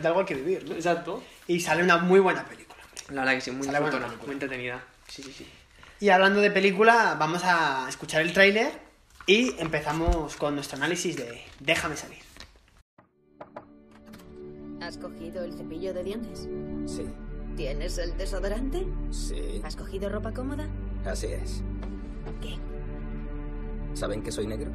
de 0.00 0.08
algo 0.08 0.20
hay 0.20 0.24
que 0.26 0.36
vivir, 0.36 0.66
¿no? 0.66 0.74
Exacto. 0.76 1.22
Y 1.48 1.60
sale 1.60 1.82
una 1.82 1.98
muy 1.98 2.18
buena 2.20 2.42
película. 2.46 2.62
La 3.10 3.20
verdad 3.22 3.34
que 3.34 3.40
sí, 3.42 3.50
muy 3.50 3.66
buena 3.66 3.80
muy 4.24 4.32
entretenida. 4.32 4.82
Sí, 5.12 5.22
sí, 5.22 5.30
sí. 5.30 5.46
Y 6.00 6.08
hablando 6.08 6.40
de 6.40 6.50
película, 6.50 7.16
vamos 7.18 7.42
a 7.44 7.86
escuchar 7.86 8.22
el 8.22 8.32
tráiler 8.32 8.72
y 9.26 9.54
empezamos 9.60 10.36
con 10.36 10.54
nuestro 10.54 10.78
análisis 10.78 11.16
de 11.16 11.42
Déjame 11.60 11.96
salir. 11.98 12.20
¿Has 14.80 14.96
cogido 14.96 15.44
el 15.44 15.52
cepillo 15.52 15.92
de 15.92 16.02
dientes? 16.02 16.48
Sí, 16.86 17.04
¿Tienes 17.58 17.98
el 17.98 18.16
desodorante? 18.16 18.86
sí, 19.10 19.60
¿Has 19.62 19.76
cogido 19.76 20.08
ropa 20.08 20.32
cómoda? 20.32 20.66
así 21.04 21.26
es. 21.26 21.62
¿Qué? 22.40 22.56
¿Saben 23.92 24.22
que 24.22 24.32
soy 24.32 24.46
negro? 24.46 24.70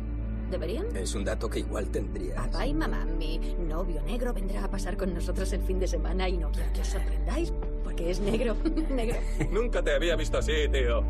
¿Deberían? 0.49 0.85
Es 0.95 1.13
un 1.15 1.25
dato 1.25 1.49
que 1.49 1.59
igual 1.59 1.89
tendrías. 1.89 2.47
Papá 2.47 2.65
y 2.65 2.73
mamá, 2.73 3.05
mi 3.05 3.39
novio 3.67 4.01
negro 4.03 4.33
vendrá 4.33 4.63
a 4.63 4.69
pasar 4.69 4.95
con 4.95 5.13
nosotros 5.13 5.51
el 5.53 5.61
fin 5.61 5.79
de 5.79 5.87
semana 5.87 6.29
y 6.29 6.37
no 6.37 6.51
quiero 6.51 6.71
que 6.73 6.81
os 6.81 6.87
sorprendáis 6.87 7.53
porque 7.83 8.09
es 8.11 8.19
negro. 8.19 8.55
negro. 8.89 9.17
Nunca 9.51 9.83
te 9.83 9.93
había 9.93 10.15
visto 10.15 10.37
así, 10.37 10.67
tío. 10.71 11.03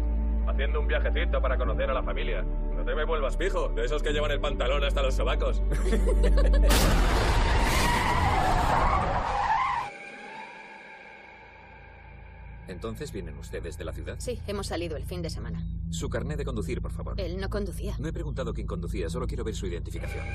Haciendo 0.48 0.80
un 0.80 0.88
viajecito 0.88 1.42
para 1.42 1.58
conocer 1.58 1.90
a 1.90 1.94
la 1.94 2.04
familia. 2.04 2.44
No 2.76 2.84
te 2.84 2.96
me 2.96 3.06
vuelvas 3.06 3.36
pijo, 3.38 3.70
de 3.70 3.86
esos 3.86 4.02
que 4.02 4.12
llevan 4.12 4.32
el 4.32 4.40
pantalón 4.40 4.84
hasta 4.84 5.02
los 5.02 5.14
sobacos. 5.14 5.62
Entonces 12.68 13.12
vienen 13.12 13.38
ustedes 13.38 13.78
de 13.78 13.86
la 13.86 13.94
ciudad. 13.94 14.16
Sí, 14.20 14.40
hemos 14.48 14.68
salido 14.68 14.98
el 14.98 15.06
fin 15.06 15.22
de 15.22 15.30
semana. 15.30 15.66
Su 15.90 16.10
carnet 16.10 16.38
de 16.38 16.46
conducir, 16.46 16.82
por 16.82 16.92
favor. 16.92 17.20
Él 17.20 17.40
no 17.40 17.50
conducía. 17.50 17.96
No 18.00 18.08
he 18.08 18.14
preguntado 18.14 18.54
quién 18.54 18.68
conducía, 18.68 19.10
solo 19.10 19.28
quiero 19.28 19.44
ver 19.44 19.56
su 19.56 19.68
identificación. 19.68 20.26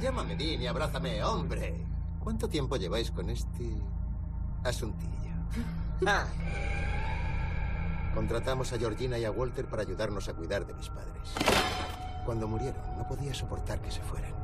Llámame 0.00 0.36
Dean 0.36 0.62
y 0.62 0.66
abrázame, 0.66 1.22
hombre. 1.24 1.84
¿Cuánto 2.20 2.48
tiempo 2.48 2.76
lleváis 2.76 3.10
con 3.10 3.30
este 3.30 3.64
asuntillo? 4.64 5.12
Contratamos 8.14 8.72
a 8.72 8.78
Georgina 8.78 9.18
y 9.18 9.24
a 9.24 9.30
Walter 9.30 9.66
para 9.66 9.82
ayudarnos 9.82 10.28
a 10.28 10.34
cuidar 10.34 10.66
de 10.66 10.74
mis 10.74 10.88
padres. 10.88 11.30
Cuando 12.24 12.48
murieron, 12.48 12.82
no 12.96 13.06
podía 13.06 13.32
soportar 13.32 13.80
que 13.80 13.90
se 13.90 14.02
fueran. 14.02 14.34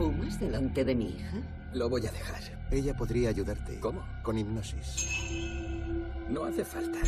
¿Fumas 0.00 0.40
delante 0.40 0.82
de 0.82 0.94
mi 0.94 1.10
hija? 1.10 1.42
Lo 1.74 1.90
voy 1.90 2.06
a 2.06 2.10
dejar. 2.10 2.40
Ella 2.70 2.96
podría 2.96 3.28
ayudarte. 3.28 3.78
¿Cómo? 3.80 4.02
Con 4.22 4.38
hipnosis. 4.38 4.96
No 6.26 6.44
hace 6.44 6.64
falta. 6.64 6.98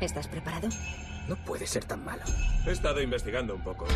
¿Estás 0.00 0.26
preparado? 0.26 0.68
No 1.28 1.36
puede 1.36 1.68
ser 1.68 1.84
tan 1.84 2.04
malo. 2.04 2.24
He 2.66 2.72
estado 2.72 3.00
investigando 3.00 3.54
un 3.54 3.62
poco. 3.62 3.86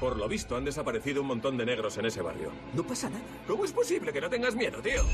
Por 0.00 0.16
lo 0.16 0.26
visto, 0.26 0.56
han 0.56 0.64
desaparecido 0.64 1.22
un 1.22 1.28
montón 1.28 1.56
de 1.56 1.64
negros 1.64 1.96
en 1.96 2.06
ese 2.06 2.22
barrio. 2.22 2.50
No 2.74 2.82
pasa 2.82 3.08
nada. 3.08 3.22
¿Cómo 3.46 3.64
es 3.64 3.70
posible 3.70 4.12
que 4.12 4.20
no 4.20 4.28
tengas 4.28 4.56
miedo, 4.56 4.82
tío? 4.82 5.04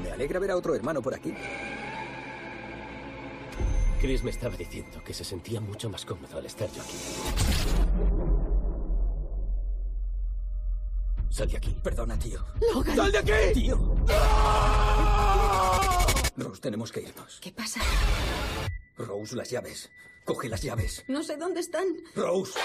Me 0.00 0.12
alegra 0.12 0.38
ver 0.38 0.52
a 0.52 0.56
otro 0.56 0.76
hermano 0.76 1.02
por 1.02 1.12
aquí. 1.12 1.34
Chris 4.00 4.22
me 4.22 4.30
estaba 4.30 4.56
diciendo 4.56 5.02
que 5.04 5.12
se 5.12 5.24
sentía 5.24 5.60
mucho 5.60 5.90
más 5.90 6.04
cómodo 6.04 6.38
al 6.38 6.46
estar 6.46 6.68
yo 6.70 6.82
aquí. 6.82 8.43
Sal 11.34 11.48
de 11.48 11.56
aquí. 11.56 11.74
Perdona, 11.82 12.16
tío. 12.16 12.44
Logan. 12.72 12.94
¡Sal 12.94 13.10
de 13.10 13.18
aquí! 13.18 13.32
¡Tío! 13.54 13.96
Rose, 16.36 16.60
tenemos 16.60 16.92
que 16.92 17.00
irnos. 17.00 17.40
¿Qué 17.40 17.50
pasa? 17.50 17.80
Rose, 18.96 19.34
las 19.34 19.50
llaves. 19.50 19.90
Coge 20.24 20.48
las 20.48 20.62
llaves. 20.62 21.04
No 21.08 21.24
sé 21.24 21.36
dónde 21.36 21.58
están. 21.58 21.86
Rose. 22.14 22.56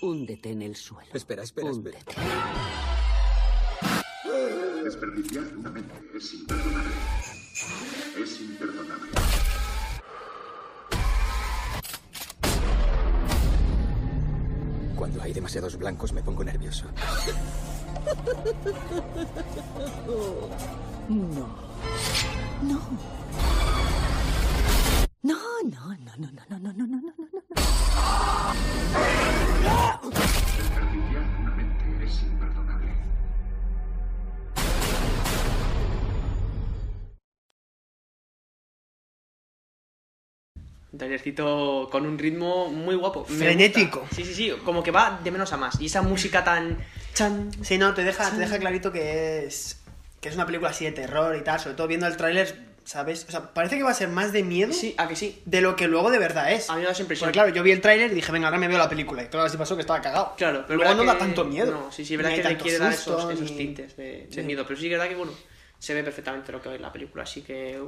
Húndete 0.00 0.52
en 0.52 0.62
el 0.62 0.76
suelo. 0.76 1.10
Espera, 1.12 1.42
espera, 1.42 1.70
espera. 1.70 1.98
Desperdiciar 4.84 5.56
una 5.56 5.70
mente 5.70 5.94
es 6.14 6.32
imperdonable. 6.34 6.94
Es 8.22 8.40
imperdonable. 8.40 9.10
Cuando 15.08 15.24
hay 15.24 15.32
demasiados 15.32 15.78
blancos 15.78 16.12
me 16.12 16.22
pongo 16.22 16.44
nervioso. 16.44 16.84
Oh, 20.06 20.50
no. 21.08 21.48
No. 22.62 22.80
No, 25.22 25.38
no, 25.64 25.96
no, 25.96 26.16
no, 26.18 26.28
no, 26.50 26.58
no, 26.58 26.72
no, 26.74 26.86
no. 26.86 27.07
Un 40.98 41.06
trailercito 41.06 41.88
con 41.92 42.04
un 42.06 42.18
ritmo 42.18 42.66
muy 42.70 42.96
guapo. 42.96 43.24
Me 43.28 43.36
Frenético. 43.36 44.00
gusta. 44.00 44.16
Sí, 44.16 44.24
sí, 44.24 44.34
sí. 44.34 44.52
Como 44.64 44.82
que 44.82 44.90
va 44.90 45.20
de 45.22 45.30
menos 45.30 45.52
a 45.52 45.56
más. 45.56 45.80
Y 45.80 45.86
esa 45.86 46.02
música 46.02 46.42
tan. 46.42 46.76
Chan. 47.14 47.50
Sí, 47.62 47.78
no, 47.78 47.94
te 47.94 48.02
deja, 48.02 48.28
te 48.32 48.36
deja 48.38 48.58
clarito 48.58 48.90
que 48.90 49.46
es 49.46 49.78
que 50.20 50.28
es 50.28 50.34
una 50.34 50.44
película 50.44 50.70
así 50.70 50.84
de 50.86 50.90
terror 50.90 51.36
y 51.36 51.42
tal, 51.44 51.60
sobre 51.60 51.76
todo 51.76 51.86
viendo 51.86 52.08
el 52.08 52.16
tráiler, 52.16 52.52
¿sabes? 52.82 53.24
O 53.28 53.30
sea, 53.30 53.54
parece 53.54 53.76
que 53.76 53.84
va 53.84 53.92
a 53.92 53.94
ser 53.94 54.08
más 54.08 54.32
de 54.32 54.42
miedo 54.42 54.72
Sí, 54.72 54.96
a 54.98 55.06
que 55.06 55.14
sí. 55.14 55.40
de 55.44 55.60
lo 55.60 55.76
que 55.76 55.86
luego 55.86 56.10
de 56.10 56.18
verdad 56.18 56.50
es. 56.50 56.68
A 56.68 56.72
mí 56.74 56.80
me 56.80 56.86
da 56.86 56.90
esa 56.92 57.02
impresión. 57.02 57.28
Porque 57.28 57.34
claro, 57.38 57.54
yo 57.54 57.62
vi 57.62 57.70
el 57.70 57.80
tráiler 57.80 58.10
y 58.10 58.14
dije, 58.16 58.32
venga, 58.32 58.48
ahora 58.48 58.58
me 58.58 58.66
veo 58.66 58.78
la 58.78 58.88
película. 58.88 59.22
Y 59.22 59.28
todo 59.28 59.42
así 59.42 59.56
pasó 59.56 59.76
que 59.76 59.82
estaba 59.82 60.02
cagado. 60.02 60.34
Claro, 60.36 60.64
pero 60.66 60.78
luego 60.80 60.94
no 60.96 61.04
da 61.04 61.16
tanto 61.16 61.44
miedo. 61.44 61.70
No, 61.70 61.92
sí, 61.92 62.04
sí, 62.04 62.16
verdad 62.16 62.34
que 62.34 62.42
le 62.42 62.56
quiere 62.56 62.78
dar 62.78 62.92
esos, 62.92 63.32
esos 63.32 63.56
tintes 63.56 63.96
de, 63.96 64.26
de 64.26 64.28
Sí. 64.32 64.42
miedo. 64.42 64.64
Pero 64.66 64.76
sí 64.80 64.88
que 64.88 64.94
es 64.94 64.98
verdad 64.98 65.08
que, 65.08 65.14
bueno, 65.16 65.30
se 65.78 65.94
ve 65.94 66.02
perfectamente 66.02 66.50
lo 66.50 66.60
que 66.60 66.74
es 66.74 66.80
la 66.80 66.92
película. 66.92 67.22
Así 67.22 67.42
que 67.42 67.80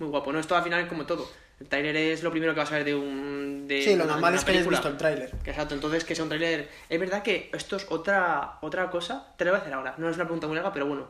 muy 0.00 0.08
guapo. 0.08 0.32
No, 0.32 0.40
esto 0.40 0.56
al 0.56 0.64
final 0.64 0.80
es 0.80 0.88
como 0.88 1.06
todo. 1.06 1.28
El 1.62 1.68
trailer 1.68 1.94
es 1.96 2.24
lo 2.24 2.32
primero 2.32 2.54
que 2.54 2.58
vas 2.60 2.72
a 2.72 2.74
ver 2.74 2.84
de 2.84 2.94
un. 2.96 3.68
De 3.68 3.82
Sí, 3.82 3.94
lo 3.94 4.02
una- 4.04 4.14
normal 4.14 4.34
es 4.34 4.44
que 4.44 4.50
hayas 4.50 4.66
visto 4.66 4.88
el 4.88 4.96
tráiler. 4.96 5.30
Exacto, 5.44 5.74
entonces 5.74 6.02
que 6.04 6.16
sea 6.16 6.24
un 6.24 6.28
trailer. 6.28 6.68
Es 6.88 6.98
verdad 6.98 7.22
que 7.22 7.50
esto 7.54 7.76
es 7.76 7.86
otra, 7.88 8.58
otra 8.62 8.90
cosa. 8.90 9.32
Te 9.36 9.44
lo 9.44 9.52
voy 9.52 9.58
a 9.58 9.60
hacer 9.62 9.72
ahora. 9.72 9.94
No 9.96 10.08
es 10.08 10.16
una 10.16 10.24
pregunta 10.24 10.48
muy 10.48 10.56
larga, 10.56 10.72
pero 10.72 10.86
bueno. 10.86 11.06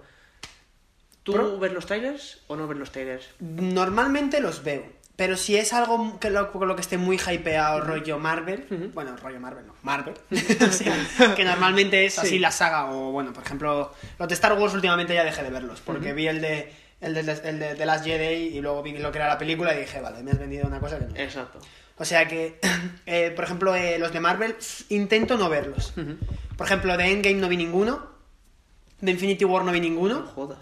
¿Tú 1.23 1.33
Pro- 1.33 1.59
ves 1.59 1.73
los 1.73 1.87
trailers 1.87 2.43
o 2.49 2.57
no 2.57 2.69
ves 2.69 2.77
los 2.79 2.93
trailers? 2.93 3.31
Normalmente 3.41 4.41
los 4.41 4.63
veo. 4.63 4.85
Pero 5.17 5.37
si 5.37 5.57
es 5.57 5.73
algo 5.73 6.19
que 6.21 6.29
lo, 6.31 6.53
con 6.53 6.69
lo 6.69 6.75
que 6.75 6.81
esté 6.83 6.99
muy 6.99 7.17
hypeado, 7.19 7.81
rollo 7.81 8.19
Marvel, 8.19 8.91
bueno, 8.93 9.17
rollo 9.17 9.41
Marvel 9.41 9.67
no, 9.67 9.75
Marvel, 9.83 10.15
o 10.31 10.73
sea, 10.73 11.35
que 11.35 11.45
normalmente 11.45 12.05
es 12.07 12.19
así 12.19 12.29
Sí. 12.31 12.39
la 12.39 12.51
saga, 12.51 12.91
o 12.93 13.13
bueno, 13.13 13.33
por 13.33 13.45
ejemplo, 13.45 13.93
los 14.19 14.29
de 14.29 14.35
Star 14.35 14.59
Wars 14.59 14.75
últimamente 14.75 15.15
ya 15.15 15.25
dejé 15.25 15.43
de 15.43 15.51
verlos, 15.51 15.81
porque 15.81 16.13
vi 16.13 16.27
el 16.29 16.41
de 16.41 16.73
el 17.03 17.15
de, 17.15 17.21
el 17.21 17.59
de, 17.59 17.75
The 17.75 17.85
Last 17.85 18.05
Jedi 18.05 18.57
y 18.57 18.61
luego 18.61 18.83
vi 18.83 18.97
lo 18.97 19.13
que 19.13 19.19
era 19.19 19.29
la 19.29 19.39
película 19.39 19.75
y 19.75 19.81
dije, 19.81 20.01
vale, 20.01 20.23
me 20.23 20.31
has 20.31 20.39
vendido 20.39 20.67
una 20.67 20.81
cosa 20.81 20.99
que 20.99 21.07
no. 21.07 21.17
Exacto. 21.17 21.59
O 21.99 22.05
sea 22.05 22.27
que, 22.27 22.59
eh, 23.07 23.33
por 23.35 23.45
ejemplo, 23.45 23.75
eh, 23.75 23.99
los 23.99 24.13
de 24.13 24.21
Marvel 24.21 24.57
intento 24.89 25.37
no 25.37 25.49
verlos. 25.49 25.93
Por 26.57 26.67
ejemplo, 26.67 26.97
de 26.97 27.11
Endgame 27.11 27.37
no 27.37 27.49
vi 27.49 27.57
ninguno, 27.57 28.07
de 29.01 29.11
Infinity 29.11 29.45
War 29.45 29.65
no 29.65 29.73
vi 29.73 29.81
ninguno, 29.81 30.27
Jodas. 30.35 30.59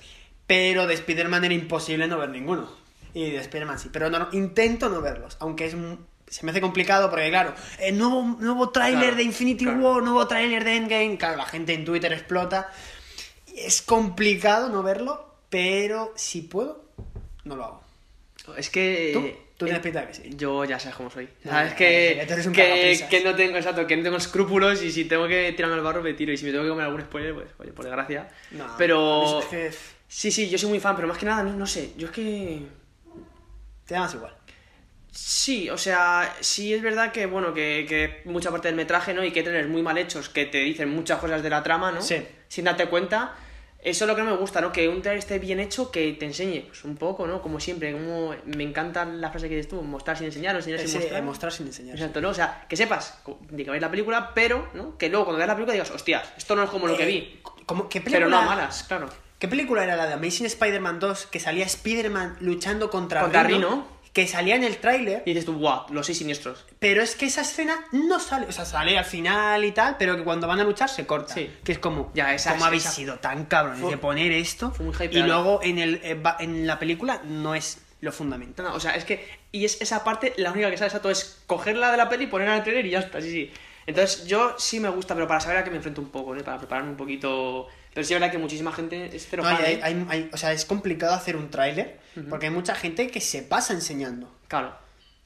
pero 0.47 0.87
de 0.87 0.95
Spider-Man 0.95 1.45
era 1.45 1.55
imposible 1.55 2.09
no 2.09 2.19
ver 2.19 2.31
ninguno. 2.31 2.71
Y 3.13 3.31
de 3.31 3.39
Spider-Man 3.39 3.79
sí, 3.79 3.91
pero 3.93 4.09
no, 4.09 4.29
intento 4.33 4.89
no 4.89 5.01
verlos, 5.01 5.37
aunque 5.41 5.67
es 5.67 5.77
se 6.31 6.47
me 6.47 6.53
hace 6.53 6.61
complicado 6.61 7.11
porque, 7.11 7.29
claro, 7.29 7.55
eh, 7.81 7.91
nuevo, 7.91 8.23
nuevo 8.23 8.71
tráiler 8.71 9.01
Claro, 9.01 9.17
de 9.17 9.23
Infinity 9.25 9.65
claro. 9.65 9.81
War, 9.81 10.03
nuevo 10.03 10.29
tráiler 10.29 10.63
de 10.63 10.77
Endgame, 10.77 11.19
claro, 11.19 11.37
la 11.37 11.45
gente 11.45 11.75
en 11.75 11.85
Twitter 11.85 12.13
explota. 12.13 12.71
Es 13.53 13.83
complicado 13.83 14.69
no 14.69 14.85
verlo, 14.85 15.30
pero 15.51 16.13
si 16.17 16.43
puedo, 16.43 16.87
no 17.45 17.57
lo 17.57 17.65
hago. 17.65 17.85
Es 18.57 18.71
que. 18.71 19.11
¿Tú? 19.13 19.51
Tú 19.61 19.67
eh, 19.67 19.69
tienes 19.69 19.83
pinta 19.83 20.01
de 20.01 20.07
que 20.07 20.15
sí. 20.15 20.31
Yo 20.37 20.65
ya 20.65 20.79
sabes 20.79 20.97
cómo 20.97 21.11
soy. 21.11 21.29
Sabes 21.45 21.75
que, 21.75 22.25
tú 22.27 22.51
que, 22.53 23.07
que 23.11 23.21
no 23.23 23.35
tengo, 23.35 23.59
exacto, 23.59 23.87
que 23.87 23.95
no 23.95 24.03
tengo 24.03 24.17
escrúpulos 24.17 24.83
y 24.83 24.91
si 24.91 25.05
tengo 25.05 25.29
que 25.29 25.53
tirarme 25.53 25.77
al 25.77 25.83
barro 25.83 26.03
me 26.03 26.15
tiro 26.15 26.33
y 26.33 26.39
si 26.39 26.47
me 26.47 26.51
tengo 26.51 26.65
que 26.65 26.71
comer 26.71 26.87
algún 26.87 27.03
spoiler, 27.03 27.35
pues 27.35 27.49
oye, 27.59 27.71
por 27.73 27.85
desgracia. 27.85 28.31
No, 28.53 28.67
pero 28.79 29.41
es 29.41 29.45
que 29.47 29.71
sí, 30.09 30.31
sí, 30.31 30.49
yo 30.49 30.57
soy 30.57 30.71
muy 30.71 30.81
fan, 30.81 30.97
pero 30.97 31.07
más 31.09 31.19
que 31.19 31.27
nada, 31.27 31.43
no, 31.43 31.53
no 31.53 31.67
sé, 31.67 31.93
yo 31.99 32.07
es 32.07 32.13
que 32.13 32.63
te 33.85 33.95
da 33.95 34.01
más 34.01 34.15
igual. 34.15 34.35
sí, 35.13 35.69
o 35.69 35.77
sea, 35.77 36.35
sí 36.41 36.73
es 36.73 36.81
verdad 36.81 37.13
que 37.13 37.27
bueno, 37.27 37.53
que, 37.53 37.85
que 37.87 38.23
mucha 38.31 38.51
parte 38.51 38.69
del 38.69 38.77
metraje, 38.77 39.13
¿no? 39.13 39.23
Y 39.23 39.31
que 39.31 39.43
trailers 39.43 39.69
muy 39.69 39.83
mal 39.83 39.99
hechos 39.99 40.31
que 40.31 40.47
te 40.47 40.59
dicen 40.59 40.89
muchas 40.89 41.19
cosas 41.19 41.43
de 41.43 41.51
la 41.51 41.63
trama, 41.63 41.93
¿no? 41.93 42.01
Sí. 42.01 42.27
Sin 42.49 42.65
darte 42.65 42.87
cuenta. 42.87 43.35
Eso 43.83 44.05
es 44.05 44.09
lo 44.09 44.15
que 44.15 44.23
no 44.23 44.31
me 44.33 44.37
gusta, 44.37 44.61
¿no? 44.61 44.73
Que 44.73 44.89
un 44.89 45.01
trailer 45.01 45.19
esté 45.21 45.39
bien 45.39 45.59
hecho, 45.59 45.91
que 45.91 46.13
te 46.13 46.27
enseñe, 46.27 46.65
pues 46.67 46.85
un 46.85 46.97
poco, 46.97 47.27
¿no? 47.27 47.41
Como 47.41 47.61
siempre, 47.61 47.93
como 47.93 48.35
me 48.45 48.63
encanta 48.63 49.07
la 49.07 49.31
frase 49.31 49.49
que 49.49 49.57
dices 49.57 49.71
tú, 49.71 49.81
mostrar 49.83 50.19
sin 50.19 50.27
enseñar, 50.27 50.55
o 50.55 50.59
enseñar 50.59 50.81
sin 50.81 50.89
Ese, 50.89 50.99
mostrar. 50.99 51.19
eh, 51.19 51.23
mostrar 51.23 51.53
sin 51.53 51.67
enseñar. 51.67 51.95
Exacto, 51.97 52.21
¿no? 52.21 52.29
O 52.29 52.35
sea, 52.35 52.67
que 52.69 52.77
sepas 52.77 53.19
de 53.51 53.65
que 53.65 53.71
veis 53.71 53.81
la 53.81 53.91
película, 53.91 54.33
pero, 54.35 54.69
¿no? 54.75 54.99
Que 54.99 55.09
luego 55.09 55.25
cuando 55.25 55.39
veas 55.39 55.49
la 55.49 55.55
película 55.55 55.73
digas, 55.73 55.91
hostias, 55.91 56.31
esto 56.37 56.55
no 56.57 56.63
es 56.65 56.69
como 56.71 56.89
lo 56.89 56.97
que 56.97 57.05
Eh, 57.05 57.07
vi. 57.07 57.41
¿cómo- 57.65 57.89
¿Qué 57.89 58.03
Pero 58.03 58.17
película? 58.19 58.37
no 58.37 58.43
a 58.43 58.55
malas, 58.55 58.83
claro. 58.85 59.09
¿Qué 59.39 59.49
película 59.49 59.83
era 59.83 59.97
la 59.97 60.07
de 60.07 60.13
Amazing 60.13 60.45
Spider-Man 60.45 61.01
2 61.01 61.25
que 61.27 61.41
salía 61.41 61.65
Spider-Man 61.65 62.37
luchando 62.41 62.91
contra, 62.91 63.23
Contra 63.23 63.45
Rhino. 63.45 63.87
Que 64.13 64.27
salía 64.27 64.57
en 64.57 64.65
el 64.65 64.79
tráiler, 64.79 65.23
Y 65.25 65.31
dices 65.31 65.45
tú, 65.45 65.57
guau, 65.57 65.85
los 65.91 66.05
seis 66.07 66.19
siniestros. 66.19 66.65
pero 66.81 67.01
es 67.01 67.15
que 67.15 67.27
esa 67.27 67.43
escena 67.43 67.85
no 67.93 68.19
sale, 68.19 68.47
o 68.47 68.53
sea, 68.53 68.65
sale 68.65 68.99
al 68.99 69.05
final 69.05 69.65
y 69.65 69.71
tal, 69.73 69.97
pero 69.99 70.17
que 70.17 70.25
cuando 70.25 70.49
van 70.49 70.59
a 70.59 70.65
luchar 70.65 70.89
se 70.89 71.07
corta. 71.07 71.33
Sí. 71.35 71.49
Que 71.63 71.73
es 71.73 71.79
como, 71.79 72.11
Ya, 72.13 72.35
esa- 72.35 72.53
¿cómo 72.53 72.65
habéis 72.65 72.85
esa- 72.87 72.93
sido 72.93 73.19
tan 73.21 73.45
cabrones 73.45 73.89
de 73.89 73.97
poner 73.99 74.33
esto? 74.33 74.73
fue 74.73 74.85
muy 74.87 74.95
y 75.13 75.23
luego 75.23 75.61
en, 75.63 75.79
el, 75.79 76.01
eh, 76.03 76.21
en 76.41 76.67
la 76.67 76.79
película 76.81 77.21
no 77.25 77.55
es 77.55 77.79
lo 78.01 78.11
fundamental. 78.11 78.67
No, 78.67 78.75
o 78.75 78.81
sea, 78.81 78.93
es 78.97 79.05
que. 79.05 79.29
Y 79.53 79.65
es 79.65 79.81
esa 79.81 80.03
parte, 80.03 80.33
la 80.39 80.51
única 80.53 80.71
que 80.71 80.77
sale 80.77 80.89
exacto 80.89 81.11
es 81.11 81.43
cogerla 81.47 81.91
de 81.93 81.97
la 81.97 82.09
peli, 82.09 82.27
ponerla 82.27 82.55
en 82.55 82.59
el 82.59 82.65
trailer 82.65 82.87
y 82.87 82.91
ya 82.91 83.01
está, 83.01 83.21
sí, 83.21 83.31
sí. 83.31 83.53
Entonces, 83.87 84.27
yo 84.27 84.55
sí 84.59 84.81
me 84.81 84.89
gusta, 84.89 85.15
pero 85.15 85.27
para 85.29 85.41
saber 85.41 85.59
a 85.59 85.65
qué 85.65 85.71
me 85.71 85.77
enfrento 85.77 86.01
un 86.01 86.09
poco, 86.11 86.35
¿no? 86.35 86.43
Para 86.43 86.59
prepararme 86.59 86.91
un 86.91 86.97
poquito. 86.97 87.69
Pero 87.95 88.07
sí 88.07 88.15
es 88.15 88.21
verdad 88.21 88.33
que 88.33 88.39
muchísima 88.39 88.73
gente 88.73 89.15
es 89.17 89.27
cero 89.29 89.43
No, 89.43 89.51
y 89.51 89.55
fan, 89.57 89.65
hay- 89.65 89.75
¿eh? 89.75 89.81
hay- 89.83 90.07
hay- 90.09 90.31
o 90.33 90.37
sea, 90.37 90.53
es 90.53 90.65
complicado 90.65 91.13
hacer 91.15 91.37
un 91.37 91.51
tráiler 91.51 91.99
porque 92.29 92.47
hay 92.47 92.53
mucha 92.53 92.75
gente 92.75 93.09
que 93.11 93.21
se 93.21 93.43
pasa 93.43 93.73
enseñando. 93.73 94.33
Claro. 94.49 94.75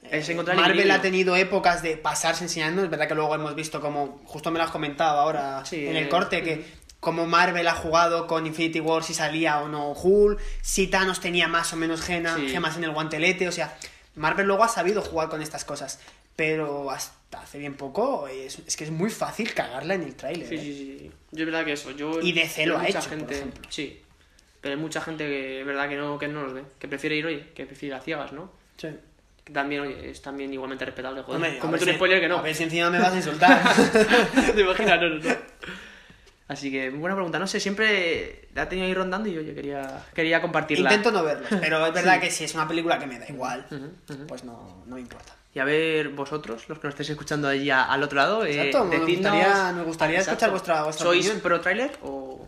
Es 0.03 0.29
encontrar 0.29 0.55
el 0.57 0.61
Marvel 0.63 0.91
ha 0.91 1.01
tenido 1.01 1.35
épocas 1.35 1.81
de 1.81 1.97
pasarse 1.97 2.43
enseñando, 2.43 2.83
es 2.83 2.89
verdad 2.89 3.07
que 3.07 3.15
luego 3.15 3.33
hemos 3.33 3.55
visto 3.55 3.81
como, 3.81 4.21
justo 4.25 4.51
me 4.51 4.59
lo 4.59 4.65
has 4.65 4.71
comentado 4.71 5.19
ahora 5.19 5.63
Sí, 5.65 5.87
en 5.87 5.95
el 5.95 6.05
eh, 6.05 6.09
corte, 6.09 6.43
que 6.43 6.63
como 6.99 7.25
Marvel 7.25 7.67
ha 7.67 7.73
jugado 7.75 8.27
con 8.27 8.45
Infinity 8.45 8.79
War 8.79 9.03
si 9.03 9.13
salía 9.15 9.59
o 9.61 9.67
no 9.67 9.91
Hulk, 9.93 10.39
si 10.61 10.87
Thanos 10.87 11.19
tenía 11.21 11.47
más 11.47 11.73
o 11.73 11.75
menos 11.75 12.01
gena- 12.01 12.35
Sí. 12.35 12.49
gemas 12.49 12.77
en 12.77 12.83
el 12.83 12.91
guantelete, 12.91 13.47
o 13.47 13.51
sea, 13.51 13.75
Marvel 14.15 14.45
luego 14.47 14.63
ha 14.63 14.67
sabido 14.69 15.01
jugar 15.01 15.29
con 15.29 15.41
estas 15.41 15.65
cosas, 15.65 15.99
pero 16.35 16.91
hasta 16.91 17.13
hace 17.41 17.59
bien 17.59 17.75
poco 17.75 18.27
es, 18.27 18.59
es 18.65 18.75
que 18.77 18.83
es 18.85 18.91
muy 18.91 19.09
fácil 19.09 19.53
cagarla 19.53 19.93
en 19.95 20.03
el 20.03 20.15
tráiler. 20.15 20.47
Sí, 20.47 20.55
¿eh? 20.55 20.59
sí, 20.59 20.97
sí. 20.99 21.11
Yo 21.31 21.39
es 21.41 21.45
verdad 21.45 21.65
que 21.65 21.73
eso. 21.73 21.91
Yo, 21.91 22.19
Y 22.21 22.31
DC 22.33 22.65
lo 22.65 22.77
hay 22.77 22.85
ha 22.85 22.87
mucha 22.87 22.99
hecho, 22.99 23.09
por 23.09 23.17
gente, 23.17 23.35
ejemplo. 23.35 23.63
Sí. 23.69 24.01
Pero 24.61 24.75
hay 24.75 24.81
mucha 24.81 25.01
gente 25.01 25.25
que 25.27 25.59
es 25.61 25.65
verdad 25.65 25.87
que 25.89 25.95
no, 25.95 26.17
que 26.17 26.27
no 26.27 26.43
los 26.43 26.53
ve. 26.53 26.63
Que 26.79 26.87
prefiere 26.87 27.15
ir, 27.15 27.25
oye, 27.25 27.47
que 27.53 27.65
prefiere 27.65 27.95
ir 27.95 28.01
a 28.01 28.03
ciegas, 28.03 28.31
¿no? 28.33 28.51
Sí. 28.77 28.89
Que 29.43 29.53
también, 29.53 29.81
oye, 29.81 30.09
es 30.09 30.21
también 30.21 30.51
igualmente 30.51 30.85
respetable, 30.85 31.21
joder. 31.21 31.35
Hombre, 31.61 31.77
ver 31.79 31.89
un 31.89 31.95
spoiler 31.95 32.19
que 32.19 32.27
no. 32.27 32.37
A 32.39 32.41
ver 32.41 32.55
si 32.55 32.63
encima 32.63 32.89
me 32.89 32.97
vas 32.99 33.13
a 33.13 33.17
insultar. 33.17 33.61
¿Te 34.55 34.61
imaginas? 34.61 34.99
No, 34.99 35.09
no, 35.09 35.19
no. 35.19 35.35
Así 36.47 36.71
que, 36.71 36.91
buena 36.91 37.15
pregunta. 37.15 37.39
No 37.39 37.47
sé, 37.47 37.59
siempre 37.59 38.47
la 38.53 38.63
he 38.63 38.65
tenido 38.67 38.87
ahí 38.87 38.93
rondando 38.93 39.27
y 39.29 39.37
oye, 39.37 39.55
quería, 39.55 40.03
quería 40.13 40.41
compartirla. 40.41 40.91
Intento 40.91 41.11
no 41.11 41.23
verlos, 41.23 41.49
pero 41.59 41.85
es 41.87 41.93
verdad 41.93 42.15
Sí. 42.15 42.21
que 42.21 42.31
si 42.31 42.43
es 42.43 42.53
una 42.53 42.67
película 42.67 42.99
que 42.99 43.07
me 43.07 43.17
da 43.19 43.27
igual, 43.27 43.65
pues 44.27 44.43
no, 44.43 44.83
no 44.85 44.95
me 44.95 45.01
importa. 45.01 45.35
Y 45.55 45.59
a 45.59 45.63
ver, 45.63 46.09
vosotros, 46.09 46.67
los 46.67 46.77
que 46.79 46.87
nos 46.87 46.93
estéis 46.93 47.11
escuchando 47.11 47.47
allí 47.47 47.69
a- 47.71 47.85
al 47.85 48.03
otro 48.03 48.17
lado, 48.17 48.45
eh, 48.45 48.67
Exacto, 48.67 48.79
nos 48.83 48.91
decidnos- 48.91 49.31
gustaría- 49.31 49.71
nos 49.71 49.85
gustaría 49.85 50.17
Exacto. 50.19 50.31
escuchar 50.33 50.51
vuestra- 50.51 50.83
vuestra 50.83 51.03
¿Sois 51.05 51.25
opinión. 51.25 51.41
pro 51.41 51.61
trailer 51.61 51.97
o...? 52.03 52.45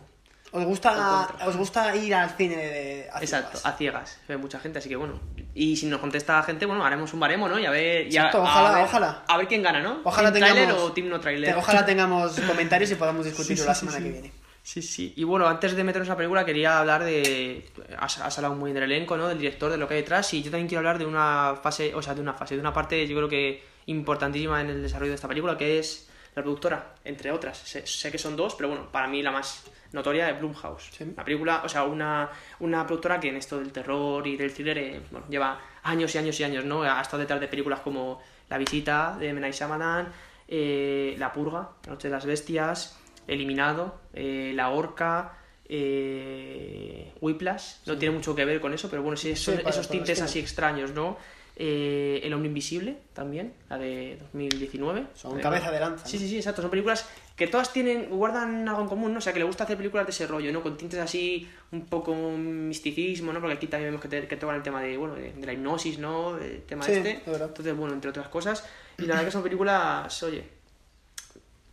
¿Os 0.50 0.64
gusta, 0.64 1.28
¿Os 1.46 1.56
gusta 1.58 1.94
ir 1.94 2.14
al 2.14 2.30
cine 2.30 2.56
de, 2.56 3.08
a 3.12 3.20
Exacto, 3.20 3.58
ciegas? 3.58 3.66
a 3.66 3.76
ciegas. 3.76 4.18
Hay 4.30 4.36
mucha 4.38 4.58
gente, 4.60 4.78
así 4.78 4.88
que 4.88 4.96
bueno. 4.96 5.20
Y 5.54 5.76
si 5.76 5.84
nos 5.86 6.00
contesta 6.00 6.36
la 6.36 6.42
gente, 6.42 6.64
bueno, 6.64 6.84
haremos 6.86 7.12
un 7.12 7.20
baremo, 7.20 7.48
¿no? 7.48 7.58
Y 7.58 7.66
a 7.66 7.70
ver... 7.70 8.06
y 8.10 8.16
a- 8.16 8.26
Exacto, 8.26 8.38
a 8.38 8.42
ojalá, 8.44 8.72
ver- 8.76 8.84
ojalá. 8.84 9.22
A 9.28 9.36
ver 9.36 9.46
quién 9.46 9.62
gana, 9.62 9.80
¿no? 9.82 10.00
Ojalá 10.04 10.32
¿Team 10.32 10.44
trailer 10.44 10.68
tengamos- 10.68 10.82
o 10.90 10.92
team 10.92 11.08
no 11.08 11.20
trailer? 11.20 11.52
Te- 11.52 11.58
Ojalá 11.58 11.84
tengamos 11.86 12.32
comentarios 12.46 12.90
y 12.90 12.94
podamos 12.94 13.24
discutirlo 13.26 13.62
Sí, 13.62 13.68
la 13.68 13.74
sí, 13.74 13.80
semana 13.80 13.98
sí, 13.98 14.04
que 14.04 14.10
viene. 14.10 14.32
Sí, 14.68 14.82
sí. 14.82 15.14
Y 15.16 15.24
bueno, 15.24 15.46
antes 15.46 15.74
de 15.74 15.82
meternos 15.82 16.10
a 16.10 16.12
la 16.12 16.18
película, 16.18 16.44
quería 16.44 16.78
hablar 16.78 17.02
de. 17.02 17.64
Has, 17.98 18.18
has 18.18 18.36
hablado 18.36 18.54
muy 18.54 18.74
del 18.74 18.82
elenco, 18.82 19.16
¿no? 19.16 19.26
Del 19.26 19.38
director, 19.38 19.70
de 19.70 19.78
lo 19.78 19.88
que 19.88 19.94
hay 19.94 20.00
detrás. 20.02 20.34
Y 20.34 20.42
yo 20.42 20.50
también 20.50 20.68
quiero 20.68 20.80
hablar 20.80 20.98
de 20.98 21.06
una 21.06 21.58
fase, 21.62 21.94
o 21.94 22.02
sea, 22.02 22.14
de 22.14 22.20
una 22.20 22.34
fase, 22.34 22.54
de 22.54 22.60
una 22.60 22.74
parte, 22.74 23.06
yo 23.06 23.16
creo 23.16 23.30
que 23.30 23.64
importantísima 23.86 24.60
en 24.60 24.68
el 24.68 24.82
desarrollo 24.82 25.12
de 25.12 25.14
esta 25.14 25.26
película, 25.26 25.56
que 25.56 25.78
es 25.78 26.10
la 26.34 26.42
productora, 26.42 26.96
entre 27.02 27.32
otras. 27.32 27.56
Sé, 27.56 27.86
sé 27.86 28.12
que 28.12 28.18
son 28.18 28.36
dos, 28.36 28.56
pero 28.56 28.68
bueno, 28.68 28.92
para 28.92 29.08
mí 29.08 29.22
la 29.22 29.30
más 29.30 29.64
notoria 29.92 30.28
es 30.28 30.38
Blumhouse. 30.38 31.00
Una 31.00 31.24
película, 31.24 31.62
o 31.64 31.68
sea, 31.70 31.84
una, 31.84 32.28
una 32.60 32.86
productora 32.86 33.18
que 33.18 33.30
en 33.30 33.36
esto 33.36 33.58
del 33.58 33.72
terror 33.72 34.26
y 34.26 34.36
del 34.36 34.52
thriller, 34.52 34.76
eh, 34.76 35.00
bueno, 35.10 35.26
lleva 35.30 35.58
años 35.84 36.14
y 36.14 36.18
años 36.18 36.38
y 36.40 36.44
años, 36.44 36.66
¿no? 36.66 36.82
Ha 36.82 37.00
estado 37.00 37.20
detrás 37.22 37.40
de 37.40 37.48
películas 37.48 37.80
como 37.80 38.20
La 38.50 38.58
Visita, 38.58 39.16
de 39.18 39.30
M. 39.30 39.40
Night 39.40 39.54
Shyamalan, 39.54 40.12
eh, 40.46 41.16
La 41.18 41.32
Purga, 41.32 41.70
La 41.86 41.92
Noche 41.92 42.08
de 42.08 42.14
las 42.14 42.26
Bestias, 42.26 42.98
Eliminado, 43.28 44.00
eh, 44.18 44.52
La 44.54 44.70
Horca, 44.70 45.38
eh, 45.68 47.12
Whiplash, 47.20 47.76
no 47.86 47.96
tiene 47.96 48.14
mucho 48.14 48.34
que 48.34 48.44
ver 48.44 48.60
con 48.60 48.72
eso, 48.74 48.88
pero 48.90 49.02
bueno, 49.02 49.16
sí, 49.16 49.34
son 49.36 49.56
para- 49.56 49.70
esos 49.70 49.86
para 49.86 49.92
tintes 49.98 50.20
así 50.20 50.38
extraños, 50.38 50.92
¿no? 50.92 51.16
Eh, 51.60 52.20
El 52.22 52.32
Hombre 52.34 52.46
Invisible 52.48 52.96
también, 53.14 53.52
la 53.68 53.78
de 53.78 54.16
2019. 54.20 55.06
Son 55.14 55.40
cabeza 55.40 55.72
de 55.72 55.80
lanza, 55.80 56.06
Sí, 56.06 56.16
sí, 56.16 56.28
sí, 56.28 56.36
exacto. 56.36 56.62
Son 56.62 56.70
películas 56.70 57.08
que 57.34 57.48
todas 57.48 57.72
tienen, 57.72 58.10
guardan 58.10 58.68
algo 58.68 58.82
en 58.82 58.88
común, 58.88 59.12
¿no? 59.12 59.18
O 59.18 59.20
sea, 59.20 59.32
que 59.32 59.40
le 59.40 59.44
gusta 59.44 59.64
hacer 59.64 59.76
películas 59.76 60.06
de 60.06 60.10
ese 60.12 60.28
rollo, 60.28 60.52
¿no? 60.52 60.62
Con 60.62 60.76
tintes 60.76 61.00
así, 61.00 61.48
un 61.72 61.86
poco 61.86 62.14
misticismo, 62.14 63.32
¿no? 63.32 63.40
Porque 63.40 63.54
aquí 63.56 63.66
también 63.66 63.90
vemos 63.90 64.00
que, 64.02 64.08
te- 64.08 64.28
que 64.28 64.36
tocan 64.36 64.54
el 64.54 64.62
tema 64.62 64.80
de, 64.82 64.96
bueno, 64.96 65.14
de, 65.16 65.32
de 65.32 65.46
la 65.46 65.52
hipnosis, 65.52 65.98
¿no? 65.98 66.38
El 66.38 66.62
tema 66.62 66.84
Sí, 66.84 66.92
este. 66.92 67.22
Entonces, 67.26 67.76
bueno, 67.76 67.92
entre 67.94 68.10
otras 68.10 68.28
cosas. 68.28 68.64
Y 68.96 69.02
la 69.02 69.14
verdad 69.14 69.24
que 69.26 69.32
son 69.32 69.42
películas, 69.42 70.22
oye, 70.22 70.44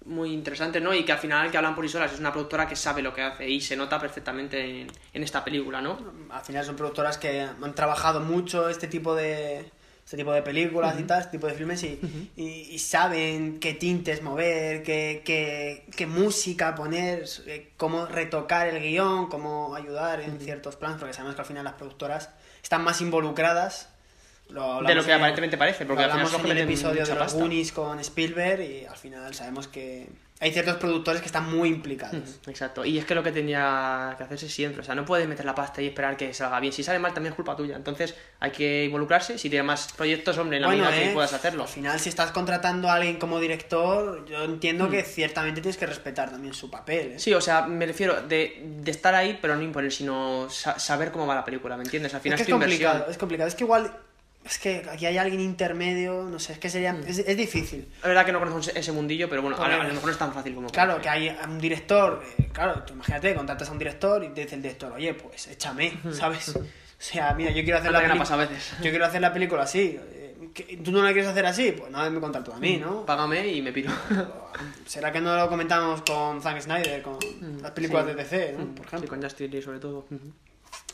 muy 0.06 0.32
interesantes, 0.34 0.82
¿no? 0.82 0.93
Y 0.93 1.03
que 1.03 1.12
al 1.12 1.18
final, 1.18 1.49
que 1.51 1.58
hablan 1.58 1.76
por 1.76 1.84
sí 1.86 1.91
solas, 1.91 2.14
es 2.14 2.20
una 2.20 2.32
productora 2.32 2.68
que 2.68 2.76
sabe 2.76 3.01
lo 3.01 3.14
que 3.14 3.22
hace 3.24 3.49
y 3.49 3.60
se 3.62 3.76
nota 3.76 3.99
perfectamente 3.99 4.82
en, 4.82 4.88
en 5.14 5.24
esta 5.24 5.43
película, 5.43 5.82
¿no? 5.82 5.97
Al 6.30 6.43
final 6.43 6.64
son 6.64 6.76
productoras 6.76 7.18
que 7.18 7.41
han 7.41 7.76
trabajado 7.76 8.20
mucho 8.22 8.70
este 8.70 8.88
tipo 8.88 9.16
de 9.16 9.72
este 10.06 10.18
tipo 10.18 10.32
de 10.34 10.43
películas 10.43 10.99
y 10.99 11.03
tal, 11.06 11.20
este 11.22 11.32
tipo 11.32 11.47
de 11.47 11.56
filmes 11.56 11.82
y, 11.82 11.99
y- 12.36 12.43
y 12.76 12.78
saben 12.78 13.60
qué 13.60 13.74
tintes 13.74 14.22
mover, 14.22 14.84
qué, 14.84 15.24
qué, 15.26 15.88
qué 15.95 16.06
música 16.06 16.76
poner, 16.76 17.26
eh, 17.47 17.72
cómo 17.76 18.06
retocar 18.06 18.68
el 18.68 18.80
guion, 18.84 19.26
cómo 19.30 19.74
ayudar 19.76 20.20
en 20.22 20.39
ciertos 20.39 20.76
planos, 20.76 20.99
porque 20.99 21.14
sabemos 21.16 21.34
que 21.34 21.41
al 21.41 21.47
final 21.47 21.64
las 21.64 21.74
productoras 21.74 22.30
están 22.62 22.84
más 22.84 23.01
involucradas. 23.01 23.89
Lo 24.50 24.82
De 24.84 24.93
lo 24.96 25.04
que 25.04 25.10
en- 25.12 25.18
aparentemente 25.18 25.58
parece, 25.58 25.86
porque 25.86 26.04
lo 26.04 26.06
al 26.06 26.12
final 26.12 26.26
hablamos 26.28 26.46
en 26.52 26.58
el 26.58 26.64
episodio 26.64 27.06
de 27.06 27.16
los. 27.16 27.34
Goonies 27.34 27.72
con 27.72 28.00
Spielberg 28.00 28.62
y 28.62 28.86
al 28.86 28.96
final 28.98 29.34
sabemos 29.34 29.68
que 29.68 30.08
hay 30.39 30.52
ciertos 30.52 30.76
productores 30.76 31.22
que 31.22 31.28
están 31.28 31.50
muy 31.50 31.70
implicados. 31.70 32.39
Exacto, 32.46 32.84
y 32.86 32.98
es 33.00 33.06
que 33.06 33.16
lo 33.16 33.24
que 33.24 33.32
tenía 33.32 34.14
que 34.18 34.24
hacerse 34.24 34.48
siempre, 34.50 34.82
o 34.82 34.84
sea, 34.84 34.93
no 34.93 35.04
puedes 35.06 35.28
meter 35.28 35.46
la 35.46 35.56
pasta 35.56 35.82
y 35.82 35.88
esperar 35.88 36.16
que 36.18 36.34
salga 36.34 36.60
bien. 36.60 36.74
Si 36.74 36.84
sale 36.84 37.00
mal 37.00 37.14
también 37.14 37.32
es 37.32 37.36
culpa 37.36 37.56
tuya, 37.56 37.76
entonces 37.76 38.14
hay 38.39 38.52
que 38.52 38.84
involucrarse. 38.86 39.38
Si 39.39 39.50
tienes 39.50 39.66
más 39.66 39.93
proyectos, 39.93 40.38
hombre, 40.38 40.58
en 40.58 40.64
la 40.64 40.68
medida 40.70 40.91
que 40.91 41.10
eh, 41.10 41.14
puedas 41.14 41.34
hacerlo. 41.34 41.64
Al 41.64 41.70
final, 41.70 42.00
si 42.00 42.10
estás 42.10 42.32
contratando 42.32 42.89
a 42.89 42.96
alguien 42.96 43.18
como 43.18 43.39
director, 43.39 44.26
yo 44.26 44.43
entiendo 44.43 44.88
Mm. 44.88 44.91
que 44.91 45.04
ciertamente 45.04 45.62
tienes 45.62 45.78
que 45.78 45.86
respetar 45.88 46.30
también 46.30 46.54
su 46.54 46.70
papel. 46.70 47.14
¿eh? 47.14 47.20
Sí, 47.20 47.34
o 47.34 47.41
sea, 47.41 47.64
me 47.64 47.86
refiero 47.86 48.22
de, 48.22 48.62
de 48.82 48.91
estar 48.91 49.16
ahí, 49.16 49.39
pero 49.41 49.56
no 49.56 49.62
imponer, 49.64 49.91
sino 49.91 50.50
sa- 50.50 50.78
saber 50.78 51.12
cómo 51.12 51.26
va 51.26 51.34
la 51.36 51.46
película, 51.46 51.78
¿me 51.78 51.84
entiendes? 51.84 52.14
Al 52.14 52.22
final 52.22 52.38
es 52.39 52.46
que 52.46 52.52
es 52.52 52.54
complicado, 52.58 52.93
inversión. 52.93 53.12
es 53.12 53.18
complicado. 53.18 53.48
Es 53.48 53.56
que 53.56 53.64
igual, 53.64 53.98
es 54.46 54.60
que 54.60 54.86
aquí 54.89 55.06
hay 55.08 55.18
alguien 55.18 55.41
intermedio, 55.41 56.24
no 56.30 56.39
sé, 56.39 56.54
es 56.54 56.60
que 56.60 56.70
sería, 56.70 56.93
Mm. 56.93 57.04
es, 57.08 57.20
es 57.20 57.36
difícil. 57.38 57.88
La 58.04 58.10
verdad 58.10 58.26
que 58.26 58.32
no 58.32 58.39
conozco 58.39 58.72
ese 58.74 58.91
mundillo, 58.91 59.28
pero 59.28 59.41
bueno, 59.41 59.58
a, 59.62 59.68
lo 59.68 59.84
mejor 59.84 60.06
no 60.06 60.12
es 60.12 60.18
tan 60.18 60.32
fácil 60.34 60.54
como 60.56 60.70
Claro, 60.70 61.02
que 61.02 61.10
hay 61.10 61.36
un 61.48 61.60
director, 61.60 62.24
eh, 62.38 62.50
claro, 62.54 62.84
tú 62.84 62.93
imagínate, 62.93 63.34
contratas 63.36 63.68
a 63.70 63.72
un 63.72 63.80
director 63.80 64.24
y 64.24 64.30
te 64.30 64.41
dice 64.41 64.56
el 64.56 64.62
director, 64.62 64.91
oye, 64.93 65.14
pues 65.16 65.48
échame, 65.48 65.98
¿sabes? 66.12 66.58
sea, 66.98 67.34
mira, 67.34 67.52
yo 67.52 67.64
quiero 67.64 67.80
hacer 67.80 67.91
la 67.91 68.00
que 68.00 68.06
no 68.08 68.14
peli- 68.14 68.20
pasa 68.20 68.34
a 68.36 68.38
veces. 68.38 68.72
Yo 68.82 68.89
quiero 68.89 69.06
hacer 69.06 69.20
la 69.22 69.34
película 69.34 69.64
así. 69.64 70.00
eh, 70.00 70.50
¿que- 70.54 70.78
¿Tú 70.78 70.91
no 70.91 71.02
la 71.04 71.12
quieres 71.12 71.28
hacer 71.30 71.46
así? 71.46 71.72
Pues 71.74 71.91
nada, 71.91 72.10
me 72.10 72.20
contar 72.22 72.43
tú 72.43 72.54
a 72.54 72.58
mí, 72.60 72.78
¿no? 72.78 73.06
Págame 73.06 73.48
y 73.48 73.62
me 73.62 73.74
piro. 73.74 73.91
¿Será 74.86 75.12
que 75.12 75.20
no 75.22 75.36
lo 75.36 75.50
comentamos 75.50 76.02
con 76.04 76.41
Zack 76.41 76.62
Snyder, 76.62 77.02
con 77.02 77.18
las 77.62 77.72
películas 77.72 78.06
Sí. 78.06 78.12
de 78.12 78.16
DC, 78.16 78.54
¿no? 78.58 78.66
Por 78.76 78.86
ejemplo. 78.86 79.00
Sí, 79.02 79.08
con 79.08 79.22
Justice 79.22 79.62
sobre 79.62 79.80
todo. 79.80 80.06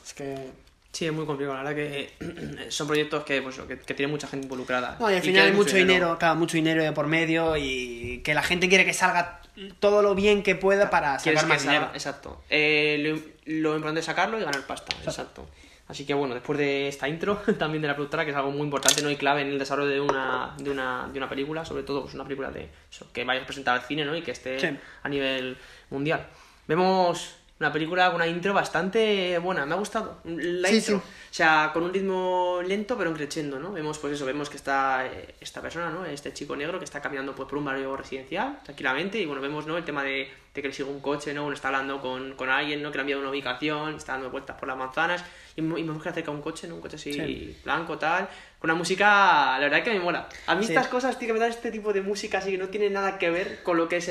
Es 0.03 0.13
que... 0.13 0.49
Sí, 0.91 1.05
es 1.05 1.13
muy 1.13 1.25
complicado. 1.25 1.55
La 1.57 1.63
verdad 1.71 1.75
que 1.75 2.69
son 2.69 2.87
proyectos 2.87 3.23
que, 3.23 3.41
pues, 3.41 3.57
que, 3.59 3.79
que 3.79 3.93
tienen 3.93 4.11
mucha 4.11 4.27
gente 4.27 4.45
involucrada. 4.45 4.97
No, 4.99 5.09
y 5.09 5.15
al 5.15 5.21
final 5.21 5.47
hay 5.47 5.53
mucho 5.53 5.75
dinero, 5.75 6.17
claro, 6.19 6.35
mucho 6.35 6.57
dinero 6.57 6.83
de 6.83 6.91
por 6.91 7.07
medio 7.07 7.55
y 7.57 8.21
que 8.23 8.33
la 8.33 8.43
gente 8.43 8.67
quiere 8.67 8.85
que 8.85 8.93
salga 8.93 9.41
todo 9.79 10.01
lo 10.01 10.15
bien 10.15 10.43
que 10.43 10.55
pueda 10.55 10.89
para 10.89 11.17
sacar 11.19 11.45
más 11.47 11.61
dinero. 11.61 11.89
exacto. 11.93 12.43
Eh, 12.49 12.97
lo, 13.45 13.61
lo 13.69 13.75
importante 13.75 13.99
es 14.01 14.05
sacarlo 14.05 14.37
y 14.39 14.43
ganar 14.43 14.65
pasta, 14.67 14.95
exacto. 15.05 15.47
Así 15.87 16.05
que 16.05 16.13
bueno, 16.13 16.33
después 16.33 16.57
de 16.57 16.87
esta 16.87 17.09
intro 17.09 17.35
también 17.59 17.81
de 17.81 17.87
la 17.89 17.95
productora, 17.95 18.23
que 18.23 18.31
es 18.31 18.37
algo 18.37 18.51
muy 18.51 18.61
importante 18.63 19.01
¿no? 19.01 19.09
y 19.11 19.17
clave 19.17 19.41
en 19.41 19.47
el 19.49 19.59
desarrollo 19.59 19.89
de 19.89 19.99
una, 19.99 20.55
de 20.57 20.69
una, 20.71 21.09
de 21.11 21.17
una 21.17 21.27
película, 21.29 21.65
sobre 21.65 21.83
todo 21.83 22.03
pues, 22.03 22.13
una 22.15 22.23
película 22.23 22.49
de 22.49 22.69
eso, 22.89 23.07
que 23.11 23.25
vayas 23.25 23.43
a 23.43 23.45
presentar 23.45 23.75
al 23.77 23.85
cine 23.85 24.05
¿no? 24.05 24.15
y 24.15 24.21
que 24.21 24.31
esté 24.31 24.57
Sí. 24.59 24.67
a 25.03 25.09
nivel 25.09 25.57
mundial. 25.89 26.27
Vemos 26.67 27.35
una 27.61 27.71
película 27.71 28.07
con 28.07 28.15
una 28.15 28.27
intro 28.27 28.53
bastante 28.53 29.37
buena, 29.37 29.65
me 29.65 29.73
ha 29.73 29.77
gustado 29.77 30.17
la 30.25 30.67
Sí, 30.67 30.77
intro. 30.77 30.97
sí. 30.97 31.03
O 31.31 31.33
sea, 31.33 31.69
con 31.73 31.83
un 31.83 31.93
ritmo 31.93 32.59
lento 32.65 32.97
pero 32.97 33.13
creciendo, 33.13 33.59
¿no? 33.59 33.71
Vemos 33.71 33.99
pues 33.99 34.13
eso, 34.13 34.25
vemos 34.25 34.49
que 34.49 34.57
está 34.57 35.05
eh, 35.05 35.35
esta 35.39 35.61
persona, 35.61 35.89
¿no? 35.91 36.03
Este 36.05 36.33
chico 36.33 36.55
negro 36.55 36.79
que 36.79 36.85
está 36.85 36.99
caminando 37.01 37.33
pues, 37.35 37.47
por 37.47 37.57
un 37.59 37.65
barrio 37.65 37.95
residencial 37.95 38.59
tranquilamente 38.63 39.19
y 39.19 39.25
bueno, 39.25 39.41
vemos, 39.41 39.65
¿no? 39.67 39.77
El 39.77 39.85
tema 39.85 40.03
de, 40.03 40.29
de 40.53 40.61
que 40.61 40.67
le 40.67 40.73
sigue 40.73 40.89
un 40.89 40.99
coche, 41.01 41.33
¿no? 41.33 41.45
Uno 41.45 41.53
está 41.53 41.67
hablando 41.69 42.01
con, 42.01 42.33
con 42.35 42.49
alguien, 42.49 42.81
¿no? 42.81 42.89
Que 42.91 42.97
le 42.97 43.01
ha 43.01 43.03
enviado 43.03 43.21
una 43.21 43.29
ubicación, 43.31 43.95
está 43.95 44.13
dando 44.13 44.31
vueltas 44.31 44.57
por 44.57 44.67
las 44.67 44.77
manzanas 44.77 45.23
y, 45.55 45.61
y 45.61 45.63
vemos 45.63 46.01
que 46.01 46.09
acerca 46.09 46.31
un 46.31 46.41
coche, 46.41 46.67
¿no? 46.67 46.75
Un 46.75 46.81
coche 46.81 46.95
así 46.95 47.13
Sí. 47.13 47.57
blanco, 47.63 47.97
tal, 47.97 48.27
con 48.59 48.69
una 48.71 48.77
música, 48.77 49.05
la 49.53 49.59
verdad 49.59 49.83
que 49.83 49.91
me 49.93 49.99
mola. 49.99 50.27
A 50.47 50.55
mí 50.55 50.65
estas 50.65 50.87
cosas, 50.87 51.17
tío, 51.19 51.27
que 51.27 51.33
me 51.33 51.39
dan 51.39 51.51
este 51.51 51.71
tipo 51.71 51.93
de 51.93 52.01
música 52.01 52.39
así 52.39 52.51
que 52.51 52.57
no 52.57 52.67
tiene 52.69 52.89
nada 52.89 53.17
que 53.19 53.29
ver 53.29 53.61
con 53.63 53.77
lo 53.77 53.87
que 53.87 53.97
es 53.97 54.09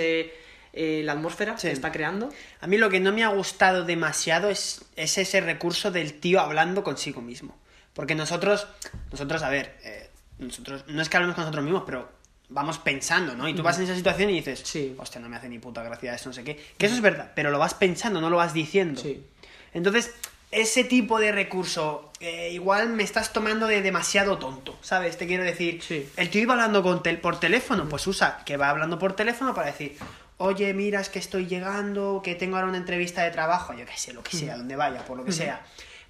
eh, 0.72 1.02
la 1.04 1.12
atmósfera 1.12 1.58
Sí. 1.58 1.66
que 1.68 1.72
está 1.72 1.90
creando. 1.92 2.30
A 2.60 2.66
mí 2.66 2.76
lo 2.78 2.90
que 2.90 3.00
no 3.00 3.12
me 3.12 3.24
ha 3.24 3.28
gustado 3.28 3.84
demasiado 3.84 4.50
es, 4.50 4.84
es 4.96 5.18
ese 5.18 5.40
recurso 5.40 5.90
del 5.90 6.14
tío 6.20 6.40
hablando 6.40 6.82
consigo 6.84 7.20
mismo. 7.22 7.56
Porque 7.94 8.14
nosotros, 8.14 8.66
nosotros, 9.10 9.42
a 9.42 9.48
ver, 9.50 9.76
eh, 9.82 10.10
nosotros, 10.38 10.84
no 10.86 11.02
es 11.02 11.08
que 11.08 11.16
hablemos 11.16 11.34
con 11.34 11.42
nosotros 11.44 11.64
mismos, 11.64 11.82
pero 11.84 12.08
vamos 12.48 12.78
pensando, 12.78 13.34
¿no? 13.34 13.48
Y 13.48 13.54
tú 13.54 13.62
vas 13.62 13.78
en 13.78 13.84
esa 13.84 13.94
situación 13.96 14.30
y 14.30 14.34
dices, 14.34 14.60
Sí. 14.64 14.94
hostia, 14.98 15.20
no 15.20 15.28
me 15.28 15.36
hace 15.36 15.48
ni 15.48 15.58
puta 15.58 15.82
gracia 15.82 16.14
esto, 16.14 16.28
no 16.30 16.32
sé 16.32 16.42
qué. 16.44 16.60
Que 16.78 16.86
eso 16.86 16.94
es 16.94 17.00
verdad, 17.00 17.32
pero 17.34 17.50
lo 17.50 17.58
vas 17.58 17.74
pensando, 17.74 18.20
no 18.20 18.30
lo 18.30 18.36
vas 18.36 18.52
diciendo. 18.54 19.00
Sí. 19.02 19.24
Entonces, 19.74 20.12
ese 20.50 20.82
tipo 20.82 21.20
de 21.20 21.30
recurso, 21.30 22.10
eh, 22.18 22.50
igual 22.52 22.88
me 22.88 23.04
estás 23.04 23.32
tomando 23.32 23.68
de 23.68 23.82
demasiado 23.82 24.38
tonto, 24.38 24.76
¿sabes? 24.82 25.16
Te 25.16 25.26
quiero 25.28 25.44
decir, 25.44 25.80
Sí. 25.80 26.08
el 26.16 26.28
tío 26.30 26.42
iba 26.42 26.54
hablando 26.54 26.82
con 26.82 27.02
tel- 27.04 27.20
por 27.20 27.38
teléfono, 27.38 27.88
pues 27.88 28.04
usa 28.08 28.42
que 28.44 28.56
va 28.56 28.70
hablando 28.70 28.98
por 28.98 29.14
teléfono 29.14 29.54
para 29.54 29.68
decir, 29.68 29.96
oye, 30.42 30.72
mira, 30.72 31.00
es 31.00 31.10
que 31.10 31.18
estoy 31.18 31.46
llegando, 31.46 32.22
que 32.24 32.34
tengo 32.34 32.56
ahora 32.56 32.68
una 32.68 32.78
entrevista 32.78 33.22
de 33.22 33.30
trabajo, 33.30 33.74
yo 33.74 33.84
qué 33.84 33.96
sé, 33.96 34.14
lo 34.14 34.22
que 34.22 34.36
sea, 34.36 34.56
donde 34.56 34.74
vaya, 34.74 35.04
por 35.04 35.18
lo 35.18 35.24
que 35.24 35.32
sea. 35.32 35.62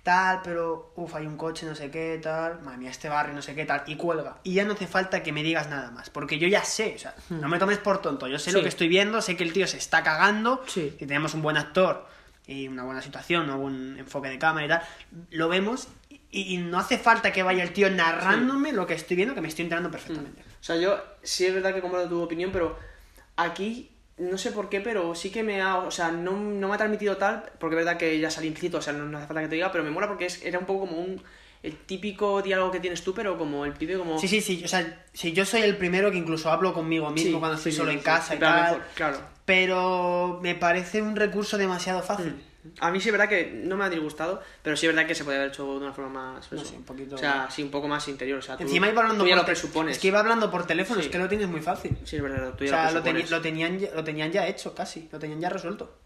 Tal, 0.05 0.41
pero, 0.45 0.93
uff, 0.97 1.15
hay 1.17 1.27
un 1.27 1.37
coche, 1.37 1.67
no 1.67 1.75
sé 1.75 1.91
qué, 1.91 2.19
tal, 2.23 2.63
madre 2.63 2.79
mía, 2.79 2.91
este 2.91 3.09
barrio, 3.09 3.35
no 3.35 3.43
sé 3.43 3.55
qué, 3.57 3.67
tal, 3.67 3.83
y 3.87 3.97
cuelga. 3.97 4.39
Y 4.45 4.55
ya 4.55 4.65
no 4.65 4.73
hace 4.75 4.87
falta 4.87 5.23
que 5.25 5.33
me 5.33 5.43
digas 5.43 5.69
nada 5.69 5.91
más, 5.91 6.11
porque 6.11 6.39
yo 6.39 6.47
ya 6.47 6.63
sé, 6.65 6.95
o 6.95 6.99
sea, 6.99 7.15
no 7.29 7.49
me 7.49 7.59
tomes 7.59 7.79
por 7.79 8.01
tonto, 8.01 8.29
yo 8.29 8.39
sé 8.39 8.53
lo 8.53 8.63
que 8.63 8.69
estoy 8.69 8.87
viendo, 8.89 9.21
sé 9.21 9.37
que 9.37 9.43
el 9.43 9.53
tío 9.53 9.67
se 9.67 9.77
está 9.79 10.03
cagando, 10.05 10.63
Sí. 10.67 10.95
tenemos 10.99 11.35
un 11.35 11.43
buen 11.43 11.57
actor 11.57 12.07
y 12.47 12.69
una 12.69 12.85
buena 12.85 13.03
situación, 13.03 13.51
un 13.51 13.61
buen 13.61 13.99
enfoque 13.99 14.29
de 14.29 14.39
cámara 14.39 14.65
y 14.65 14.69
tal, 14.69 14.83
lo 15.33 15.49
vemos 15.49 15.89
y, 16.31 16.55
y 16.55 16.59
no 16.59 16.79
hace 16.79 16.97
falta 16.97 17.33
que 17.33 17.43
vaya 17.43 17.63
el 17.65 17.73
tío 17.73 17.91
narrándome 17.91 18.73
lo 18.73 18.87
que 18.87 18.95
estoy 18.95 19.17
viendo, 19.17 19.35
que 19.35 19.41
me 19.41 19.49
estoy 19.49 19.65
enterando 19.65 19.91
perfectamente. 19.91 20.41
O 20.43 20.63
sea, 20.65 20.77
yo 20.77 20.99
sí 21.23 21.45
es 21.47 21.53
verdad 21.53 21.75
que 21.75 21.81
comparto 21.81 22.09
tu 22.09 22.23
opinión, 22.23 22.53
pero 22.53 22.79
aquí 23.37 23.90
no 24.21 24.39
sé 24.39 24.53
por 24.53 24.69
qué, 24.69 24.81
pero 24.81 25.15
sí 25.15 25.31
que 25.31 25.43
me 25.43 25.61
ha. 25.63 25.79
O 25.79 25.91
sea, 25.91 26.11
no, 26.13 26.33
no 26.33 26.69
me 26.69 26.75
ha 26.75 26.79
transmitido 26.79 27.17
tal, 27.17 27.45
porque 27.59 27.77
es 27.77 27.85
verdad 27.85 27.99
que 27.99 28.19
ya 28.21 28.31
sale 28.31 28.47
implícito, 28.47 28.79
o 28.79 28.83
sea, 28.83 28.93
no, 28.93 29.05
no 29.07 29.19
hace 29.19 29.27
falta 29.27 29.43
que 29.43 29.49
te 29.49 29.55
diga, 29.57 29.73
pero 29.73 29.83
me 29.83 29.91
mola 29.91 30.07
porque 30.09 30.27
es, 30.27 30.45
era 30.45 30.59
un 30.59 30.67
poco 30.67 30.81
como 30.87 30.99
un. 30.99 31.23
El 31.63 31.77
típico 31.77 32.41
diálogo 32.41 32.71
que 32.71 32.81
tienes 32.81 33.03
tú, 33.03 33.13
pero 33.13 33.37
como 33.37 33.65
el 33.67 33.73
pibe, 33.75 33.99
como. 33.99 34.19
Sí, 34.19 34.29
sí, 34.29 34.41
sí, 34.41 34.63
o 34.65 34.69
sea, 34.69 35.05
si 35.13 35.33
yo 35.33 35.45
soy 35.45 35.63
el 35.63 35.77
primero 35.77 36.11
que 36.11 36.17
incluso 36.17 36.51
hablo 36.51 36.73
conmigo 36.73 37.11
mismo 37.11 37.33
Sí, 37.33 37.39
cuando 37.39 37.57
estoy 37.59 37.73
sí, 37.73 37.79
solo 37.79 37.91
sí, 37.91 37.99
en 37.99 38.03
casa 38.03 38.35
y 38.35 38.39
tal, 38.39 38.63
mejor, 38.63 38.83
claro. 38.95 39.19
pero 39.45 40.39
me 40.43 40.55
parece 40.55 41.03
un 41.03 41.17
recurso 41.17 41.59
demasiado 41.59 42.03
fácil. 42.03 42.43
A 42.81 42.91
mí 42.91 43.01
sí 43.01 43.09
es 43.09 43.13
verdad 43.13 43.29
que 43.29 43.51
no 43.65 43.77
me 43.77 43.85
ha 43.85 43.89
disgustado, 43.91 44.43
pero 44.63 44.77
sí 44.77 44.87
es 44.87 44.93
verdad 44.95 45.09
que 45.09 45.15
se 45.15 45.25
podría 45.25 45.41
haber 45.41 45.53
hecho 45.53 45.65
de 45.65 45.79
una 45.79 45.93
forma 45.93 46.33
más. 46.35 46.53
No 46.53 46.61
eso. 46.61 46.71
sé, 46.71 46.77
un 46.77 46.85
poquito- 46.85 47.15
O 47.15 47.19
sea, 47.19 47.49
sí, 47.51 47.63
un 47.63 47.71
poco 47.71 47.89
más 47.89 48.07
interior. 48.09 48.39
O 48.39 48.43
sea, 48.43 48.57
tú, 48.57 48.65
Encima 48.65 48.89
iba 48.89 49.01
hablando 49.01 49.25
tú 49.25 49.29
ya 49.29 49.35
por 49.37 49.43
lo 49.43 49.47
presupones. 49.47 49.97
Es 49.97 50.03
que 50.03 50.09
iba 50.09 50.21
hablando 50.21 50.51
por 50.51 50.67
teléfono, 50.67 51.01
Sí. 51.01 51.07
es 51.07 51.13
que 51.13 51.19
lo 51.19 51.29
tienes 51.29 51.49
muy 51.49 51.61
fácil. 51.63 51.97
Sí, 52.05 52.17
es 52.17 52.23
verdad, 52.23 52.55
tú 52.57 52.65
O 52.65 52.69
sea, 52.69 52.91
lo 52.91 53.01
lo, 53.01 53.05
teni- 53.05 53.29
lo 53.29 53.41
tenían, 53.41 53.79
ya- 53.79 53.91
lo 53.95 54.05
tenían 54.05 54.31
ya 54.31 54.47
hecho 54.47 54.75
casi, 54.75 55.09
lo 55.11 55.19
tenían 55.19 55.41
ya 55.41 55.49
resuelto. 55.49 55.97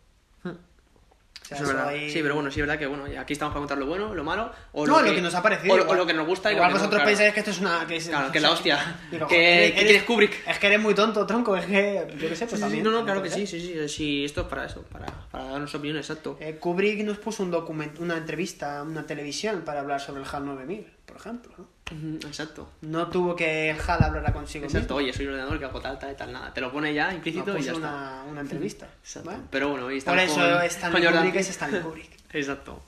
O 1.45 1.47
sea, 1.47 1.57
Eso 1.59 1.65
es 1.65 1.71
eso 1.71 1.77
verdad. 1.79 1.93
ahí- 1.93 2.11
Sí, 2.11 2.23
pero 2.23 2.35
bueno, 2.37 2.51
sí 2.51 2.59
es 2.61 2.67
verdad 2.67 2.79
que 2.79 2.87
bueno, 2.87 3.05
aquí 3.21 3.35
estamos 3.35 3.53
para 3.53 3.61
contar 3.61 3.77
lo 3.77 3.85
bueno, 3.85 4.15
lo 4.15 4.25
malo, 4.25 4.51
o 4.73 4.87
no, 4.87 5.03
lo 5.03 5.15
que, 5.15 5.21
nos 5.21 5.35
ha 5.35 5.43
parecido. 5.43 5.75
o, 5.75 5.77
lo- 5.77 5.83
o 5.83 5.85
igual. 5.85 5.99
lo 5.99 6.07
que 6.07 6.15
nos 6.15 6.27
gusta 6.27 6.51
y 6.51 6.55
Igual 6.55 6.71
lo 6.71 6.73
que 6.73 6.79
no, 6.79 6.79
vosotros 6.81 7.03
claro. 7.03 7.09
pensáis 7.11 7.35
que 7.35 7.41
esto 7.41 7.51
es 7.51 7.61
una. 7.61 7.87
Que 7.87 7.97
es, 7.97 8.09
Claro, 8.09 8.33
que 8.33 8.41
la 8.41 8.51
hostia. 8.53 8.97
Digo, 9.11 9.27
que, 9.27 9.75
quieres 9.77 10.03
Kubrick. 10.05 10.49
Es 10.49 10.59
que 10.59 10.67
eres 10.69 10.81
muy 10.81 10.95
tonto, 10.95 11.27
tronco. 11.27 11.55
Es 11.55 11.67
que. 11.67 12.07
Yo 12.19 12.29
qué 12.31 12.35
sé, 12.37 12.47
pues 12.47 12.57
Sí, 12.59 12.61
también. 12.65 12.83
no, 12.85 12.91
no, 12.91 13.05
claro 13.05 13.23
que 13.23 13.29
puede 13.29 13.47
sí, 13.47 13.61
sí, 13.61 13.75
sí, 13.75 13.89
sí, 13.91 14.25
esto 14.25 14.41
es 14.41 14.47
para 14.47 14.65
eso, 14.65 14.83
para, 14.85 15.05
para 15.31 15.45
darnos 15.45 15.75
opinión, 15.75 15.99
exacto. 15.99 16.39
Eh, 16.41 16.57
Kubrick 16.57 17.05
nos 17.05 17.19
puso 17.19 17.43
un 17.43 17.51
documento, 17.51 18.01
una 18.03 18.17
entrevista, 18.17 18.83
una 18.83 19.05
televisión 19.07 19.63
para 19.67 19.81
hablar 19.81 20.01
sobre 20.01 20.23
el 20.23 20.27
HAL 20.27 20.47
9000, 20.47 20.87
por 21.05 21.17
ejemplo. 21.19 21.53
¿no? 21.59 21.74
Exacto. 21.91 22.69
No 22.83 23.09
tuvo 23.09 23.37
que 23.37 23.73
HAL 23.73 24.03
hablara 24.03 24.33
consigo 24.33 24.65
Exacto, 24.65 24.95
mismo. 24.95 24.97
oye, 25.07 25.13
soy 25.13 25.27
un 25.27 25.33
ordenador 25.33 25.59
que 25.59 25.65
hago 25.67 25.81
tal, 25.81 25.99
tal 25.99 26.13
y 26.13 26.17
tal, 26.17 26.33
nada. 26.33 26.53
Te 26.55 26.61
lo 26.61 26.73
pone 26.73 26.95
ya 26.95 27.13
implícito 27.13 27.53
Nos 27.53 27.61
y 27.61 27.65
ya 27.65 27.73
puso 27.73 27.85
está. 27.85 27.95
una, 27.97 28.23
una 28.31 28.41
entrevista. 28.41 28.87
Exacto. 29.03 29.31
¿vale? 29.31 29.43
Pero 29.51 29.69
bueno, 29.71 29.89
ahí 29.89 30.01
Por 30.01 30.19
eso 30.19 30.35
con, 30.37 30.63
Stanley 30.63 31.05
con 31.05 31.13
Kubrick 31.15 31.37
es. 31.37 31.51
Stanley 31.51 31.81
Kubrick. 31.83 32.11
Exacto. 32.35 32.83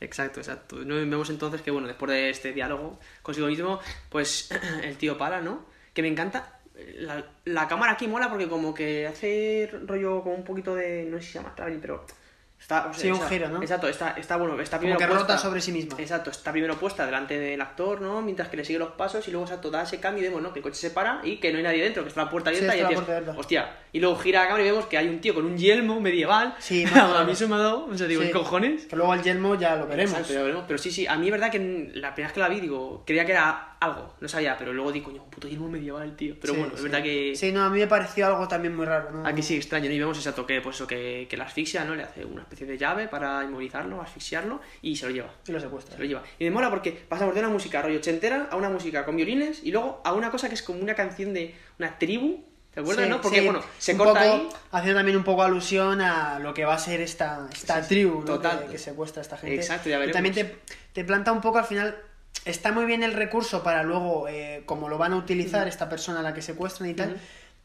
Exacto, 0.00 0.40
exacto. 0.40 0.76
No- 0.84 0.96
Vemos 0.96 1.30
entonces 1.30 1.62
que, 1.62 1.70
bueno, 1.70 1.86
después 1.86 2.10
de 2.10 2.30
este 2.30 2.52
diálogo 2.52 2.98
consigo 3.22 3.46
mismo, 3.46 3.78
pues 4.08 4.50
el 4.82 4.96
tío 4.96 5.16
para, 5.16 5.40
¿no? 5.40 5.64
Que 5.94 6.02
me 6.02 6.08
encanta. 6.08 6.58
La, 6.96 7.24
la 7.44 7.68
cámara 7.68 7.92
aquí 7.92 8.08
mola 8.08 8.28
porque 8.28 8.48
como 8.48 8.74
que 8.74 9.06
hace 9.06 9.70
rollo 9.86 10.22
como 10.22 10.34
un 10.34 10.42
poquito 10.44 10.74
de... 10.74 11.04
No 11.08 11.18
sé 11.18 11.22
si 11.26 11.32
se 11.32 11.38
llama 11.38 11.54
traveling, 11.54 11.80
pero... 11.80 12.04
Está, 12.62 12.86
o 12.86 12.94
sea, 12.94 13.02
Sí, 13.02 13.10
un 13.10 13.20
giro, 13.28 13.48
¿no? 13.48 13.60
Exacto, 13.60 13.88
está, 13.88 14.10
está 14.12 14.36
bueno, 14.36 14.58
está 14.60 14.78
Como 14.78 14.92
primero 14.94 14.98
que 14.98 15.18
rota 15.18 15.36
sobre 15.36 15.60
sí 15.60 15.72
misma. 15.72 15.96
Exacto, 15.98 16.30
está 16.30 16.52
primero 16.52 16.76
puesta 16.78 17.04
delante 17.04 17.36
del 17.38 17.60
actor, 17.60 18.00
¿no? 18.00 18.22
Mientras 18.22 18.48
que 18.48 18.56
le 18.56 18.64
sigue 18.64 18.78
los 18.78 18.92
pasos 18.92 19.26
y 19.26 19.32
luego, 19.32 19.44
exacto, 19.46 19.68
da 19.70 19.82
ese 19.82 19.98
cambio 19.98 20.22
y 20.22 20.28
vemos, 20.28 20.40
¿no? 20.40 20.52
Que 20.52 20.60
el 20.60 20.62
coche 20.62 20.76
se 20.76 20.90
para 20.90 21.20
y 21.24 21.38
que 21.38 21.50
no 21.50 21.58
hay 21.58 21.64
nadie 21.64 21.82
dentro, 21.82 22.04
que 22.04 22.08
está 22.10 22.22
la 22.24 22.30
puerta 22.30 22.50
Sí, 22.50 22.58
abierta 22.58 22.74
la 22.74 22.76
y 22.76 22.84
dices, 22.84 22.94
puerta 23.04 23.16
abierta. 23.18 23.40
hostia. 23.40 23.76
Y 23.92 23.98
luego 24.00 24.16
gira 24.16 24.40
la 24.42 24.46
cámara 24.46 24.64
y 24.64 24.70
vemos 24.70 24.86
que 24.86 24.96
hay 24.96 25.08
un 25.08 25.20
tío 25.20 25.34
con 25.34 25.44
un 25.44 25.58
yelmo 25.58 26.00
medieval. 26.00 26.54
Sí, 26.60 26.84
a 26.94 27.24
mí 27.24 27.32
eso 27.32 27.48
me 27.48 27.56
ha 27.56 27.58
dado, 27.58 27.86
o 27.86 27.98
sea, 27.98 28.06
digo, 28.06 28.22
Sí. 28.22 28.28
¿qué 28.28 28.32
cojones? 28.32 28.86
Que 28.86 28.94
luego 28.96 29.12
el 29.12 29.22
yelmo 29.22 29.56
ya 29.56 29.74
lo 29.74 29.86
veremos. 29.88 30.12
Exacto, 30.12 30.32
ya 30.32 30.42
veremos. 30.42 30.64
Pero 30.68 30.78
sí, 30.78 30.92
sí, 30.92 31.06
a 31.08 31.16
mí 31.16 31.26
es 31.26 31.32
verdad 31.32 31.50
que 31.50 31.58
la 31.94 32.14
primera 32.14 32.28
vez 32.28 32.32
que 32.32 32.40
la 32.40 32.48
vi, 32.48 32.60
digo, 32.60 33.02
creía 33.04 33.26
que 33.26 33.32
era 33.32 33.71
algo, 33.84 34.14
no 34.20 34.28
sabía, 34.28 34.56
pero 34.56 34.72
luego 34.72 34.92
digo, 34.92 35.06
coño, 35.10 35.24
puto 35.24 35.48
yelmo 35.48 35.68
medieval, 35.68 36.14
tío. 36.16 36.36
Pero 36.40 36.54
Sí, 36.54 36.58
bueno, 36.60 36.74
es 36.74 36.80
sí. 36.80 36.84
verdad 36.88 37.02
que 37.02 37.36
Sí, 37.36 37.52
no, 37.52 37.62
a 37.64 37.70
mí 37.70 37.78
me 37.78 37.86
pareció 37.86 38.26
algo 38.26 38.46
también 38.48 38.76
muy 38.76 38.86
raro, 38.86 39.10
¿no? 39.10 39.26
aquí 39.26 39.42
sí 39.42 39.56
extraño, 39.56 39.88
¿no? 39.88 39.94
Y 39.94 39.98
vemos 39.98 40.16
exacto 40.18 40.46
que, 40.46 40.60
pues 40.60 40.76
eso, 40.76 40.86
que, 40.86 41.26
que 41.28 41.36
la 41.36 41.44
asfixia, 41.44 41.84
¿no? 41.84 41.94
Le 41.94 42.02
hace 42.04 42.24
una 42.24 42.42
especie 42.42 42.66
de 42.66 42.78
llave 42.78 43.08
para 43.08 43.42
inmovilizarlo, 43.44 44.00
asfixiarlo 44.00 44.60
y 44.82 44.96
se 44.96 45.06
lo 45.06 45.12
lleva. 45.12 45.30
Y 45.46 45.52
lo 45.52 45.60
secuestra. 45.60 45.94
Se 45.96 46.02
lo 46.02 46.08
lleva. 46.08 46.22
Y 46.38 46.44
me 46.44 46.50
mola 46.50 46.70
porque 46.70 46.92
pasamos 46.92 47.34
de 47.34 47.40
una 47.40 47.48
música 47.50 47.82
rollo 47.82 47.98
ochentera 47.98 48.48
a 48.50 48.56
una 48.56 48.68
música 48.70 49.04
con 49.04 49.16
violines 49.16 49.60
y 49.64 49.72
luego 49.72 50.00
a 50.04 50.12
una 50.12 50.30
cosa 50.30 50.48
que 50.48 50.54
es 50.54 50.62
como 50.62 50.80
una 50.80 50.94
canción 50.94 51.34
de 51.34 51.54
una 51.78 51.98
tribu, 51.98 52.44
¿te 52.72 52.80
acuerdas, 52.80 53.04
Sí, 53.04 53.10
no? 53.10 53.20
Porque, 53.20 53.40
sí, 53.40 53.44
bueno, 53.44 53.60
se 53.78 53.92
un 53.92 53.98
corta 53.98 54.12
poco- 54.20 54.24
ahí. 54.32 54.48
Haciendo 54.70 54.98
también 55.00 55.16
un 55.18 55.24
poco 55.24 55.42
alusión 55.42 56.00
a 56.00 56.38
lo 56.38 56.54
que 56.54 56.64
va 56.64 56.74
a 56.74 56.78
ser 56.78 57.00
esta, 57.00 57.48
esta 57.52 57.82
tribu 57.86 58.20
¿no? 58.20 58.24
total. 58.24 58.60
Que, 58.66 58.72
que 58.72 58.78
secuestra 58.78 59.20
a 59.20 59.22
esta 59.22 59.36
gente. 59.36 59.56
Exacto, 59.56 59.88
ya 59.90 59.96
Y 59.96 59.98
veremos. 59.98 60.14
también 60.14 60.34
te, 60.34 60.58
te 60.92 61.04
planta 61.04 61.32
un 61.32 61.40
poco 61.40 61.58
al 61.58 61.64
final. 61.64 61.96
Está 62.44 62.72
muy 62.72 62.84
bien 62.86 63.02
el 63.02 63.12
recurso 63.12 63.62
para 63.62 63.82
luego, 63.84 64.26
eh, 64.28 64.62
como 64.66 64.88
lo 64.88 64.98
van 64.98 65.12
a 65.12 65.16
utilizar 65.16 65.68
esta 65.68 65.88
persona 65.88 66.20
a 66.20 66.22
la 66.22 66.34
que 66.34 66.42
secuestran 66.42 66.88
y 66.90 66.94
tal. 66.94 67.20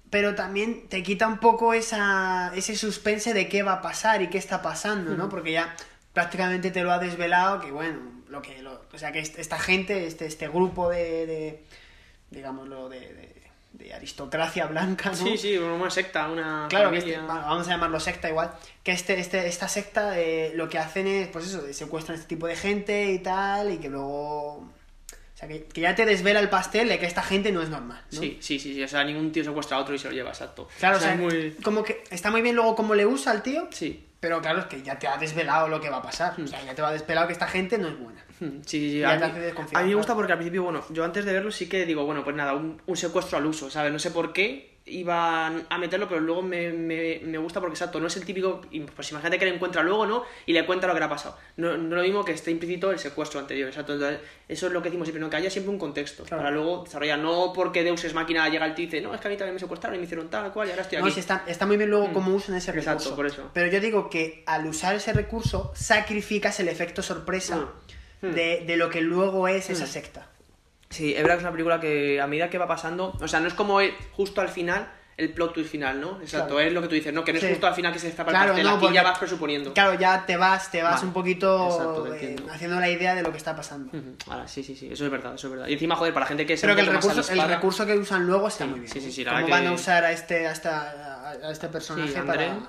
Pero 0.10 0.36
también 0.36 0.88
te 0.88 1.04
quita 1.04 1.28
un 1.28 1.40
poco 1.40 1.74
esa, 1.74 2.52
ese 2.56 2.76
suspense 2.76 3.34
de 3.34 3.50
qué 3.50 3.64
va 3.64 3.74
a 3.74 3.82
pasar 3.82 4.22
y 4.22 4.28
qué 4.30 4.38
está 4.38 4.62
pasando, 4.62 5.16
¿no? 5.16 5.28
Porque 5.30 5.52
ya 5.52 5.76
prácticamente 6.14 6.72
te 6.72 6.84
lo 6.84 6.92
ha 6.92 7.00
desvelado 7.00 7.60
que, 7.60 7.72
bueno, 7.72 8.00
lo 8.30 8.42
que 8.42 8.62
lo- 8.62 8.82
o 8.94 8.98
sea, 8.98 9.12
que 9.12 9.20
est- 9.20 9.38
esta 9.40 9.60
gente, 9.60 10.08
este, 10.08 10.26
este 10.26 10.48
grupo 10.48 10.90
de, 10.90 11.26
de 11.26 11.64
digámoslo, 12.32 12.88
de, 12.90 13.00
de- 13.00 13.37
de 13.78 13.94
aristocracia 13.94 14.66
blanca, 14.66 15.10
¿no? 15.12 15.16
Sí, 15.16 15.38
sí, 15.38 15.58
una 15.58 15.90
secta, 15.92 16.28
una 16.28 16.66
Claro, 16.70 16.92
que 16.92 16.98
este- 16.98 17.18
va- 17.18 17.46
vamos 17.46 17.68
a 17.68 17.72
llamarlo 17.72 18.00
secta 18.00 18.28
igual, 18.30 18.52
que 18.84 18.92
este, 18.92 19.20
este, 19.20 19.48
esta 19.48 19.68
secta 19.68 20.20
eh, 20.20 20.52
lo 20.56 20.68
que 20.68 20.78
hacen 20.80 21.06
es, 21.08 21.28
pues 21.28 21.46
eso, 21.48 21.62
secuestran 21.72 22.18
a 22.18 22.20
este 22.22 22.28
tipo 22.30 22.48
de 22.48 22.56
gente 22.56 23.12
y 23.12 23.20
tal, 23.20 23.72
y 23.72 23.78
que 23.78 23.90
luego... 23.90 24.68
O 25.36 25.40
sea, 25.40 25.48
que, 25.48 25.66
que 25.66 25.82
ya 25.82 25.94
te 25.94 26.04
desvela 26.08 26.40
el 26.40 26.50
pastel 26.50 26.90
de 26.90 26.98
que 26.98 27.06
esta 27.06 27.22
gente 27.22 27.52
no 27.52 27.62
es 27.62 27.70
normal, 27.70 28.04
¿no? 28.12 28.20
Sí, 28.20 28.40
sí, 28.42 28.58
sí, 28.58 28.74
sí, 28.74 28.82
o 28.84 28.88
sea, 28.88 29.04
ningún 29.04 29.32
tío 29.32 29.44
secuestra 29.44 29.78
a 29.78 29.82
otro 29.82 29.94
y 29.94 30.00
se 30.00 30.08
lo 30.08 30.14
lleva, 30.16 30.30
exacto. 30.32 30.68
Claro, 30.80 30.98
o 30.98 31.00
sea, 31.00 31.14
o 31.14 31.18
sea, 31.18 31.28
es 31.28 31.34
muy... 31.54 31.64
como 31.64 31.84
que 31.84 32.04
está 32.10 32.32
muy 32.32 32.42
bien 32.42 32.56
luego 32.56 32.76
cómo 32.76 32.96
le 32.96 33.06
usa 33.06 33.32
al 33.34 33.44
tío, 33.44 33.68
Sí, 33.70 34.04
Pero 34.20 34.42
claro, 34.42 34.60
es 34.60 34.66
que 34.66 34.82
ya 34.82 34.98
te 34.98 35.08
ha 35.08 35.18
desvelado 35.18 35.68
lo 35.68 35.80
que 35.80 35.90
va 35.90 35.98
a 35.98 36.02
pasar. 36.02 36.34
O 36.42 36.48
sea, 36.48 36.64
ya 36.64 36.74
te 36.74 36.82
va 36.82 36.90
a 36.90 36.94
desvelado 36.94 37.28
que 37.28 37.34
esta 37.34 37.48
gente 37.48 37.78
no 37.78 37.88
es 37.88 38.00
buena. 38.00 38.24
Sí, 38.40 38.80
sí, 38.80 38.92
sí. 38.92 39.00
Ya 39.00 39.12
A 39.14 39.20
te 39.20 39.26
mí, 39.26 39.32
hace 39.32 39.76
a 39.76 39.82
mí 39.82 39.90
me 39.90 39.96
gusta 39.96 40.14
porque 40.14 40.32
al 40.32 40.38
principio, 40.38 40.64
bueno, 40.64 40.84
yo 40.92 41.04
antes 41.04 41.26
de 41.26 41.34
verlo 41.34 41.52
sí 41.52 41.68
que 41.68 41.86
digo, 41.86 42.06
bueno, 42.06 42.24
pues 42.24 42.36
nada, 42.36 42.54
un, 42.54 42.80
un 42.86 42.96
secuestro 42.98 43.38
al 43.40 43.46
uso, 43.48 43.70
¿sabes? 43.72 43.92
No 43.92 43.98
sé 44.00 44.12
por 44.12 44.32
qué 44.34 44.77
iban 44.88 45.66
a 45.70 45.78
meterlo, 45.78 46.08
pero 46.08 46.22
luego 46.22 46.42
me, 46.42 46.72
me, 46.72 47.20
me 47.24 47.38
gusta 47.38 47.60
porque, 47.60 47.74
exacto, 47.76 48.00
no 48.00 48.08
es 48.08 48.16
el 48.18 48.26
típico, 48.26 48.62
pues 48.96 49.12
imagínate 49.12 49.38
que 49.38 49.46
le 49.46 49.54
encuentra 49.56 49.84
luego, 49.84 50.06
¿no? 50.06 50.24
Y 50.46 50.54
le 50.54 50.66
cuenta 50.66 50.88
lo 50.88 50.94
que 50.94 51.00
le 51.00 51.06
ha 51.06 51.10
pasado. 51.10 51.38
No, 51.58 51.78
no 51.78 51.96
lo 51.98 52.02
mismo 52.04 52.24
que 52.24 52.32
esté 52.32 52.52
implícito 52.52 52.92
el 52.92 53.00
secuestro 53.00 53.40
anterior, 53.40 53.68
exacto. 53.68 53.94
Entonces, 53.94 54.20
eso 54.48 54.68
es 54.68 54.74
lo 54.74 54.82
que 54.82 54.90
decimos 54.90 55.08
siempre, 55.08 55.20
¿no? 55.22 55.30
Que 55.30 55.36
haya 55.38 55.50
siempre 55.50 55.72
un 55.72 55.80
contexto, 55.80 56.24
para 56.26 56.52
luego 56.52 56.84
desarrollar, 56.86 57.20
no 57.20 57.52
porque 57.54 57.84
Deus 57.84 58.04
es 58.06 58.14
máquina 58.14 58.48
llega 58.50 58.66
el 58.66 58.76
tío 58.76 58.84
y 58.84 58.86
dice, 58.88 59.02
no, 59.02 59.14
es 59.14 59.20
que 59.22 59.28
a 59.28 59.32
mí 59.32 59.38
también 59.38 59.56
me 59.56 59.60
secuestraron 59.60 59.96
y 59.96 60.00
me 60.00 60.06
hicieron 60.06 60.30
tal 60.30 60.52
cual 60.54 60.68
y 60.68 60.72
ahora 60.72 60.84
estoy 60.84 60.98
aquí. 61.00 61.10
No, 61.10 61.16
está, 61.16 61.44
está 61.48 61.66
muy 61.66 61.78
bien 61.78 61.90
luego 61.90 62.12
cómo 62.14 62.34
usan 62.34 62.56
ese 62.56 62.72
recurso. 62.72 62.90
Mm. 62.92 62.94
Exacto, 62.98 63.16
por 63.16 63.26
eso. 63.26 63.50
Pero 63.54 63.68
yo 63.72 63.80
digo 63.80 64.10
que 64.10 64.44
al 64.46 64.66
usar 64.68 64.96
ese 64.96 65.12
recurso 65.14 65.72
sacrificas 65.76 66.60
el 66.60 66.68
efecto 66.70 67.02
sorpresa 67.04 67.68
Mm. 68.22 68.32
de, 68.34 68.64
de 68.66 68.78
lo 68.78 68.90
que 68.90 69.02
luego 69.02 69.48
es 69.48 69.70
esa 69.70 69.84
Mm. 69.86 69.88
secta. 69.88 70.28
Sí, 70.90 71.14
es 71.14 71.22
verdad 71.22 71.36
que 71.36 71.40
es 71.40 71.44
una 71.44 71.52
película 71.52 71.80
que 71.80 72.22
a 72.22 72.28
medida 72.28 72.50
que 72.50 72.58
va 72.58 72.68
pasando, 72.68 73.14
o 73.20 73.28
sea, 73.28 73.40
no 73.40 73.48
es 73.48 73.54
como 73.54 73.82
el- 73.82 73.94
justo 74.14 74.42
al 74.42 74.50
final 74.50 74.90
el 75.18 75.34
plot 75.34 75.52
twist 75.56 75.72
final, 75.72 76.00
¿no? 76.00 76.22
Exacto, 76.22 76.54
Claro. 76.54 76.60
es 76.68 76.74
lo 76.74 76.82
que 76.84 76.88
tú 76.90 76.94
dices, 76.94 77.12
¿no? 77.12 77.24
Que 77.24 77.34
no 77.34 77.40
Sí. 77.40 77.46
es 77.48 77.52
justo 77.54 77.66
al 77.66 77.74
final 77.74 77.92
que 77.92 77.98
se 77.98 78.06
destapa 78.06 78.30
Claro, 78.30 78.46
el 78.46 78.50
pastel, 78.52 78.64
no, 78.66 78.72
aquí 78.74 78.80
porque- 78.82 78.96
ya 78.96 79.02
vas 79.04 79.18
presuponiendo. 79.18 79.74
Claro, 79.74 79.96
ya 80.00 80.26
te 80.28 80.38
vas, 80.38 80.70
te 80.70 80.84
vas 80.84 80.94
Vale. 80.98 81.08
un 81.08 81.14
poquito 81.14 81.66
Exacto, 81.72 82.14
eh, 82.14 82.36
haciendo 82.54 82.80
la 82.80 82.88
idea 82.88 83.16
de 83.16 83.24
lo 83.24 83.32
que 83.32 83.38
está 83.38 83.56
pasando. 83.56 83.92
Ahora, 84.28 84.48
sí, 84.48 84.62
sí, 84.64 84.76
sí, 84.76 84.90
eso 84.92 85.06
es 85.06 85.12
verdad, 85.12 85.34
eso 85.34 85.48
es 85.48 85.52
verdad. 85.54 85.68
Y 85.70 85.74
encima, 85.74 85.96
joder, 85.96 86.14
para 86.14 86.26
la 86.26 86.28
gente 86.28 86.46
que 86.46 86.56
se 86.56 86.68
Creo 86.68 86.76
que 86.76 86.82
el 86.84 86.88
recurso, 86.94 87.32
el 87.34 87.42
recurso 87.50 87.86
que 87.88 87.98
usan 87.98 88.28
luego 88.28 88.48
está 88.48 88.68
muy 88.68 88.80
bien. 88.82 88.92
Sí, 88.92 89.02
sí, 89.02 89.12
sí, 89.12 89.24
la 89.24 89.32
Cómo 89.32 89.46
verdad 89.46 89.58
van 89.58 89.68
a 89.68 89.72
usar 89.74 90.06
a 90.06 90.12
este, 90.12 90.46
a 90.48 90.52
esta- 90.52 91.32
a 91.32 91.52
este 91.52 91.68
personaje 91.70 92.12
Sí, 92.14 92.20
para... 92.24 92.60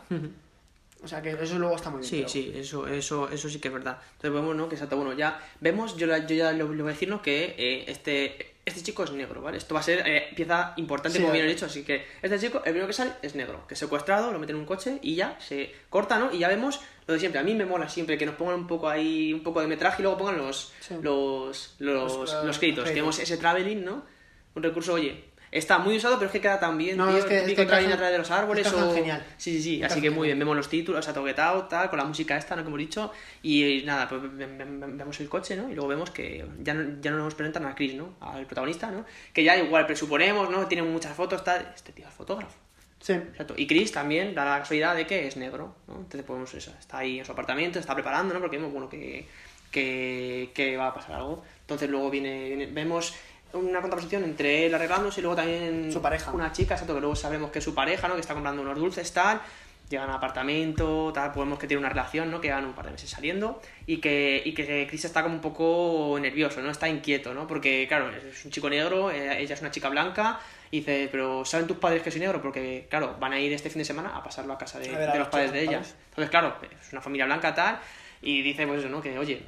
O 1.03 1.07
sea 1.07 1.23
que 1.23 1.31
eso 1.31 1.59
luego 1.59 1.77
está 1.77 1.91
muy 1.91 2.01
bien. 2.01 2.11
Sí, 2.11 2.17
pero- 2.19 2.29
sí, 2.29 2.53
eso, 2.57 2.87
eso, 2.89 3.29
eso 3.29 3.49
sí 3.49 3.61
que 3.61 3.69
es 3.69 3.75
verdad. 3.75 3.99
Entonces 4.17 4.33
vemos, 4.33 4.57
¿no? 4.57 4.69
Que 4.69 4.75
exacto, 4.75 4.97
bueno, 4.97 5.13
ya 5.13 5.41
vemos, 5.61 5.97
yo, 5.97 6.07
la- 6.09 6.27
yo 6.27 6.35
ya 6.35 6.51
lo, 6.53 6.67
lo 6.73 6.83
voy 6.83 6.91
a 6.91 6.95
decir, 6.95 7.09
¿no? 7.09 7.23
Que 7.23 7.55
eh, 7.57 7.85
este, 7.87 8.57
este 8.65 8.83
chico 8.83 9.05
es 9.05 9.13
negro, 9.13 9.41
¿vale? 9.41 9.59
Esto 9.59 9.75
va 9.75 9.81
a 9.81 9.83
ser 9.85 10.03
eh, 10.07 10.29
pieza 10.35 10.75
importante, 10.77 11.17
Sí, 11.19 11.23
como 11.23 11.33
bien 11.33 11.47
he 11.47 11.49
dicho, 11.49 11.67
así 11.67 11.85
que 11.85 12.05
este 12.21 12.39
chico, 12.41 12.59
el 12.59 12.65
primero 12.65 12.89
que 12.89 12.93
sale 12.93 13.13
es 13.23 13.37
negro, 13.37 13.65
que 13.69 13.75
es 13.75 13.81
secuestrado, 13.81 14.33
lo 14.33 14.41
meten 14.41 14.57
en 14.57 14.61
un 14.63 14.67
coche 14.67 14.99
y 15.01 15.15
ya 15.15 15.39
se 15.41 15.73
corta, 15.89 16.19
¿no? 16.19 16.33
Y 16.35 16.39
ya 16.39 16.49
vemos 16.49 16.81
lo 17.07 17.15
de 17.15 17.21
siempre. 17.21 17.41
A 17.41 17.45
mí 17.45 17.55
me 17.55 17.65
mola 17.65 17.89
siempre 17.89 18.19
que 18.19 18.27
nos 18.27 18.35
pongan 18.35 18.57
un 18.57 18.67
poco 18.67 18.89
ahí, 18.89 19.33
un 19.33 19.45
poco 19.45 19.61
de 19.61 19.69
metraje 19.69 20.01
y 20.01 20.05
luego 20.05 20.19
pongan 20.19 20.37
los, 20.39 20.73
Sí. 20.81 20.95
los, 21.01 21.77
los, 21.79 21.79
Los, 21.79 22.19
los, 22.19 22.29
créditos. 22.29 22.59
créditos. 22.59 22.85
Tenemos 22.87 23.19
ese 23.21 23.37
traveling, 23.37 23.85
¿no? 23.85 24.05
Un 24.57 24.63
recurso, 24.65 24.95
oye, 24.95 25.25
está 25.51 25.79
muy 25.79 25.97
usado, 25.97 26.17
pero 26.17 26.27
es 26.27 26.33
que 26.33 26.41
queda 26.41 26.59
tan 26.61 26.77
bien, 26.79 26.97
No, 26.97 27.09
tío. 27.09 27.19
es 27.19 27.25
que- 27.25 27.35
el 27.35 27.41
es 27.41 27.45
típico 27.47 27.63
que 27.63 27.67
traveling 27.67 27.91
encajan- 27.91 27.95
a 27.95 27.97
través 27.97 28.13
de 28.13 28.19
los 28.19 28.31
árboles 28.31 28.73
o... 28.73 28.95
genial. 28.95 29.25
Sí, 29.37 29.53
sí, 29.57 29.63
sí. 29.63 29.77
Encajan 29.77 29.93
Así 29.93 30.01
que 30.03 30.11
muy 30.11 30.29
bien. 30.29 30.39
Vemos 30.39 30.57
los 30.57 30.69
títulos, 30.69 31.01
o 31.01 31.03
sea, 31.03 31.15
toquetado, 31.15 31.65
tal, 31.65 31.89
con 31.91 31.99
la 31.99 32.05
música 32.05 32.37
esta, 32.37 32.55
¿no? 32.57 32.63
Que 32.63 32.69
hemos 32.69 32.79
dicho. 32.79 33.13
Y, 33.43 33.83
nada, 33.87 34.09
pues 34.09 34.21
ve- 34.23 34.29
ve- 34.47 34.47
ve- 34.47 34.87
vemos 34.89 35.19
el 35.21 35.29
coche, 35.29 35.57
¿no? 35.57 35.71
Y 35.71 35.75
luego 35.75 35.89
vemos 35.89 36.11
que 36.11 36.45
ya 36.63 36.75
no, 36.75 37.01
ya 37.01 37.11
no 37.11 37.19
nos 37.19 37.35
presentan 37.35 37.67
a 37.67 37.75
Chris, 37.75 37.95
¿no? 37.95 38.15
Al 38.21 38.47
protagonista, 38.47 38.91
¿no? 38.91 39.05
Que 39.33 39.43
ya 39.45 39.57
igual 39.57 39.87
presuponemos, 39.87 40.51
¿no? 40.51 40.67
Tiene 40.67 40.83
muchas 40.83 41.15
fotos, 41.15 41.43
tal. 41.45 41.73
Este 41.75 41.93
tío 41.93 42.07
es 42.07 42.15
fotógrafo. 42.15 42.57
Sí. 43.01 43.13
Exacto. 43.13 43.55
Y 43.57 43.67
Chris 43.69 43.93
también 43.93 44.35
da 44.35 44.45
la 44.45 44.59
casualidad 44.59 44.97
de 44.97 45.07
que 45.07 45.29
es 45.29 45.37
negro, 45.37 45.77
¿no? 45.87 45.95
Entonces, 45.99 46.25
pues 46.27 46.55
eso, 46.55 46.73
está 46.79 46.99
ahí 46.99 47.21
en 47.21 47.25
su 47.25 47.31
apartamento, 47.33 47.79
está 47.79 47.95
preparando, 47.95 48.35
¿no? 48.35 48.41
Porque 48.41 48.57
vemos, 48.57 48.73
bueno, 48.73 48.89
que, 48.89 49.25
que, 49.71 50.51
que 50.55 50.77
va 50.77 50.89
a 50.89 50.95
pasar 50.95 51.17
algo. 51.17 51.43
Entonces 51.61 51.89
luego 51.91 52.11
viene, 52.11 52.49
viene- 52.49 52.67
vemos 52.67 53.15
una 53.53 53.81
contraposición 53.81 54.25
entre 54.25 54.67
él 54.67 54.75
arreglándose 54.75 55.21
y 55.21 55.23
luego 55.23 55.37
también 55.37 55.93
Su 55.93 56.03
pareja. 56.03 56.31
una 56.33 56.53
chica, 56.53 56.75
exacto, 56.75 56.95
que 56.95 57.01
luego 57.01 57.17
sabemos 57.17 57.51
que 57.51 57.59
es 57.61 57.65
su 57.65 57.75
pareja, 57.75 58.09
¿no? 58.09 58.15
Que 58.15 58.21
está 58.21 58.35
comprando 58.35 58.63
unos 58.63 58.77
dulces, 58.79 59.13
tal. 59.13 59.41
Llegan 59.89 60.11
al 60.11 60.17
apartamento, 60.17 61.11
tal, 61.15 61.33
podemos 61.33 61.59
que 61.59 61.67
tiene 61.67 61.79
una 61.79 61.89
relación, 61.89 62.31
¿no? 62.31 62.43
Que 62.43 62.49
llevan 62.49 62.67
un 62.67 62.75
par 62.75 62.85
de 62.85 62.93
meses 62.93 63.09
saliendo 63.09 63.63
y 63.87 63.99
que, 63.99 64.43
y 64.45 64.53
que 64.53 64.87
Chris 64.87 65.07
está 65.07 65.23
como 65.23 65.35
un 65.37 65.41
poco 65.41 66.19
nervioso, 66.21 66.61
¿no? 66.61 66.71
Está 66.71 66.91
inquieto, 66.91 67.33
¿no? 67.33 67.47
Porque, 67.47 67.87
claro, 67.89 68.11
es 68.11 68.45
un 68.45 68.51
chico 68.51 68.69
negro, 68.69 69.11
eh, 69.11 69.41
ella 69.41 69.55
es 69.55 69.61
una 69.63 69.71
chica 69.71 69.89
blanca 69.89 70.41
y 70.71 70.81
dice, 70.81 71.09
pero 71.11 71.43
¿saben 71.47 71.67
tus 71.67 71.79
padres 71.79 72.03
que 72.03 72.11
soy 72.11 72.21
negro? 72.21 72.43
Porque, 72.43 72.87
claro, 72.91 73.17
van 73.19 73.33
a 73.33 73.41
ir 73.41 73.51
este 73.55 73.71
fin 73.71 73.79
de 73.79 73.87
semana 73.87 74.15
a 74.15 74.23
pasarlo 74.23 74.53
a 74.53 74.59
casa 74.59 74.79
de, 74.79 74.95
A 74.95 74.99
ver 74.99 75.09
a 75.09 75.13
de 75.15 75.19
los 75.21 75.29
padres 75.29 75.53
de 75.53 75.63
ella. 75.63 75.81
Entonces, 76.11 76.29
claro, 76.29 76.57
es 76.63 76.93
una 76.93 77.01
familia 77.01 77.25
blanca, 77.25 77.55
tal, 77.55 77.79
y 78.23 78.43
dice, 78.43 78.66
pues 78.66 78.81
eso, 78.81 78.89
¿no? 78.89 79.01
Que, 79.01 79.16
oye, 79.19 79.41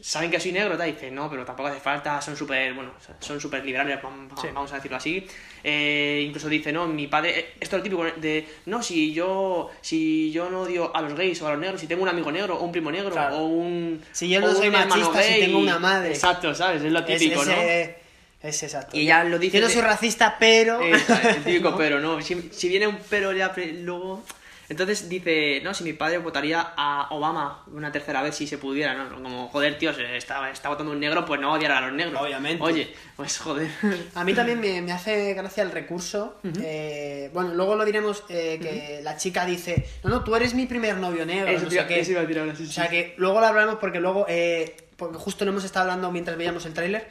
¿saben 0.00 0.30
que 0.30 0.38
soy 0.38 0.52
negro? 0.52 0.76
Y 0.86 0.92
dice, 0.92 1.10
no, 1.10 1.28
pero 1.28 1.44
tampoco 1.44 1.68
hace 1.68 1.80
falta, 1.80 2.20
son 2.22 2.36
súper, 2.36 2.72
bueno, 2.74 2.92
son 3.20 3.40
súper 3.40 3.64
liberales, 3.64 3.98
vam- 4.00 4.28
vam- 4.28 4.52
vamos 4.54 4.72
a 4.72 4.76
decirlo 4.76 4.96
así. 4.96 5.26
Eh, 5.64 6.24
incluso 6.26 6.48
dice, 6.48 6.72
no, 6.72 6.86
mi 6.86 7.08
padre, 7.08 7.38
eh, 7.38 7.46
esto 7.60 7.76
es 7.76 7.80
lo 7.80 7.82
típico 7.82 8.04
de, 8.20 8.46
no, 8.66 8.82
si 8.82 9.12
yo, 9.12 9.70
si 9.80 10.30
yo 10.30 10.48
no 10.50 10.62
odio 10.62 10.94
a 10.94 11.02
los 11.02 11.14
gays 11.14 11.40
o 11.42 11.48
a 11.48 11.52
los 11.52 11.58
negros, 11.60 11.80
si 11.80 11.86
tengo 11.88 12.02
un 12.02 12.08
amigo 12.08 12.30
negro 12.30 12.56
o 12.58 12.64
un 12.64 12.72
primo 12.72 12.90
negro 12.92 13.10
Claro. 13.10 13.38
o 13.38 13.46
un... 13.46 14.02
Si 14.12 14.28
yo 14.28 14.40
no 14.40 14.54
soy 14.54 14.70
machista, 14.70 15.22
si 15.22 15.28
gay. 15.32 15.40
tengo 15.40 15.58
una 15.58 15.78
madre. 15.78 16.10
Exacto, 16.10 16.54
¿sabes? 16.54 16.82
Es 16.82 16.92
lo 16.92 17.00
Es- 17.00 17.06
típico, 17.18 17.44
¿no? 17.44 17.52
Es 17.52 18.60
exacto. 18.64 18.96
Y 18.96 19.02
ella 19.02 19.22
lo 19.22 19.38
dice 19.38 19.58
Yo 19.60 19.64
no 19.66 19.72
soy 19.72 19.82
racista, 19.82 20.36
pero... 20.38 20.80
Esa, 20.80 21.30
el 21.30 21.44
típico 21.44 21.70
¿No? 21.72 21.76
pero, 21.76 22.00
¿no? 22.00 22.20
Si, 22.20 22.50
si 22.52 22.68
viene 22.68 22.86
un 22.88 22.98
pero 23.08 23.32
ya 23.32 23.52
luego... 23.82 24.24
Entonces 24.68 25.08
dice, 25.08 25.60
no, 25.62 25.74
si 25.74 25.84
mi 25.84 25.92
padre 25.92 26.18
votaría 26.18 26.72
a 26.76 27.08
Obama 27.10 27.64
una 27.72 27.92
tercera 27.92 28.22
vez 28.22 28.34
si 28.36 28.46
se 28.46 28.58
pudiera, 28.58 28.94
¿no? 28.94 29.14
Como, 29.22 29.48
joder, 29.48 29.76
tío, 29.78 29.92
se 29.92 30.16
está, 30.16 30.50
está 30.50 30.68
votando 30.70 30.92
un 30.92 31.00
negro, 31.00 31.24
pues 31.26 31.40
no 31.40 31.52
odiar 31.52 31.72
a 31.72 31.80
los 31.82 31.92
negros. 31.92 32.20
Obviamente. 32.22 32.62
Oye, 32.62 32.92
pues 33.16 33.38
joder. 33.38 33.68
A 34.14 34.24
mí 34.24 34.32
también 34.34 34.60
me, 34.60 34.80
me 34.80 34.92
hace 34.92 35.34
gracia 35.34 35.62
el 35.62 35.70
recurso. 35.72 36.38
eh, 36.62 37.30
bueno, 37.34 37.52
luego 37.54 37.74
lo 37.74 37.84
diremos 37.84 38.24
eh, 38.28 38.58
que 38.62 39.00
la 39.02 39.16
chica 39.16 39.44
dice, 39.44 39.86
no, 40.04 40.10
no, 40.10 40.24
tú 40.24 40.34
eres 40.36 40.54
mi 40.54 40.66
primer 40.66 40.96
novio 40.96 41.26
negro. 41.26 41.48
Eso 41.50 41.64
no 41.64 41.68
te 41.68 41.74
iba- 41.74 41.82
sé 41.84 41.88
qué". 41.94 42.00
eso 42.00 42.10
iba 42.12 42.20
a 42.20 42.22
decir 42.24 42.38
ahora, 42.38 42.56
sí, 42.56 42.64
O 42.64 42.66
sea 42.72 42.84
sí. 42.84 42.90
que 42.90 43.14
luego 43.18 43.40
lo 43.40 43.46
hablaremos 43.46 43.76
porque 43.78 44.00
luego, 44.00 44.24
eh, 44.28 44.76
porque 44.96 45.18
justo 45.18 45.44
lo 45.44 45.50
hemos 45.50 45.64
estado 45.64 45.84
hablando 45.90 46.10
mientras 46.12 46.36
veíamos 46.36 46.64
el 46.66 46.72
tráiler, 46.72 47.10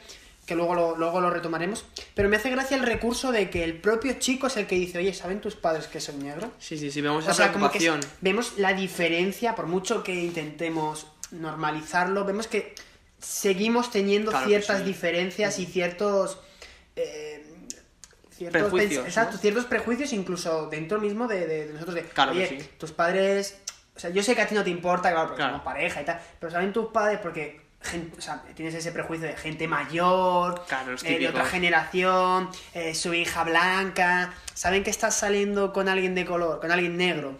que 0.52 0.56
luego 0.56 0.74
lo, 0.74 0.96
luego 0.96 1.20
lo 1.20 1.30
retomaremos. 1.30 1.84
Pero 2.14 2.28
me 2.28 2.36
hace 2.36 2.50
gracia 2.50 2.76
el 2.76 2.82
recurso 2.84 3.32
de 3.32 3.48
que 3.50 3.64
el 3.64 3.80
propio 3.80 4.14
chico 4.18 4.46
es 4.46 4.56
el 4.56 4.66
que 4.66 4.74
dice, 4.76 4.98
oye, 4.98 5.12
¿saben 5.14 5.40
tus 5.40 5.56
padres 5.56 5.86
que 5.86 6.00
soy 6.00 6.16
negro? 6.16 6.50
Sí, 6.58 6.76
sí, 6.78 6.90
sí, 6.90 7.00
vemos 7.00 7.26
O 7.26 7.30
esa 7.30 7.34
sea, 7.34 7.52
como 7.52 7.70
que 7.70 7.92
vemos 8.20 8.58
la 8.58 8.72
diferencia, 8.74 9.54
por 9.54 9.66
mucho 9.66 10.02
que 10.02 10.14
intentemos 10.14 11.06
normalizarlo, 11.30 12.24
vemos 12.24 12.46
que 12.46 12.74
seguimos 13.18 13.90
teniendo 13.90 14.30
Claro 14.30 14.46
ciertas 14.46 14.78
sí. 14.80 14.84
diferencias 14.84 15.58
y 15.58 15.66
ciertos... 15.66 16.38
eh, 16.96 17.46
ciertos 18.36 18.62
Prejuicios, 18.62 19.04
pens- 19.04 19.08
exacto, 19.08 19.34
¿no? 19.36 19.38
ciertos 19.40 19.64
prejuicios 19.66 20.12
incluso 20.12 20.66
dentro 20.68 21.00
mismo 21.00 21.28
de, 21.28 21.46
de- 21.46 21.66
de 21.66 21.72
nosotros 21.74 21.94
de, 21.94 22.02
Claro 22.04 22.32
que 22.32 22.38
oye, 22.38 22.60
sí. 22.60 22.68
tus 22.78 22.92
padres... 22.92 23.58
O 23.94 24.00
sea, 24.00 24.08
yo 24.10 24.22
sé 24.22 24.34
que 24.34 24.40
a 24.42 24.48
ti 24.48 24.54
no 24.54 24.64
te 24.64 24.70
importa, 24.70 25.10
claro, 25.10 25.28
porque 25.28 25.36
Claro. 25.42 25.52
somos 25.52 25.64
pareja 25.64 26.00
y 26.00 26.04
tal, 26.04 26.20
pero 26.40 26.50
saben 26.50 26.72
tus 26.72 26.86
padres 26.90 27.18
porque... 27.22 27.60
gen- 27.82 28.12
o 28.16 28.20
sea, 28.20 28.42
tienes 28.54 28.74
ese 28.74 28.92
prejuicio 28.92 29.26
de 29.26 29.36
gente 29.36 29.66
mayor, 29.68 30.64
Claro, 30.68 30.94
eh, 31.04 31.18
de 31.18 31.28
otra 31.28 31.44
generación, 31.44 32.48
eh, 32.74 32.94
su 32.94 33.12
hija 33.14 33.44
blanca, 33.44 34.32
saben 34.54 34.84
que 34.84 34.90
estás 34.90 35.14
saliendo 35.16 35.72
con 35.72 35.88
alguien 35.88 36.14
de 36.14 36.24
color, 36.24 36.60
con 36.60 36.70
alguien 36.72 36.96
negro. 36.96 37.38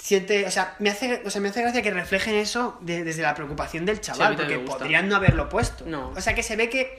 Siente, 0.00 0.46
o 0.46 0.50
sea, 0.50 0.74
me 0.78 0.88
hace, 0.90 1.22
o 1.26 1.30
sea, 1.30 1.40
me 1.40 1.48
hace 1.48 1.60
gracia 1.60 1.82
que 1.82 1.90
reflejen 1.90 2.34
eso 2.34 2.78
de- 2.80 3.04
desde 3.04 3.22
la 3.22 3.34
preocupación 3.34 3.84
del 3.84 3.96
Sí, 3.96 4.02
chaval, 4.02 4.36
también 4.36 4.60
porque 4.64 4.78
podrían 4.78 5.08
no 5.08 5.16
haberlo 5.16 5.48
puesto. 5.48 5.84
No. 5.86 6.10
O 6.16 6.20
sea, 6.20 6.34
que 6.34 6.42
se 6.42 6.56
ve 6.56 6.70
que 6.70 6.98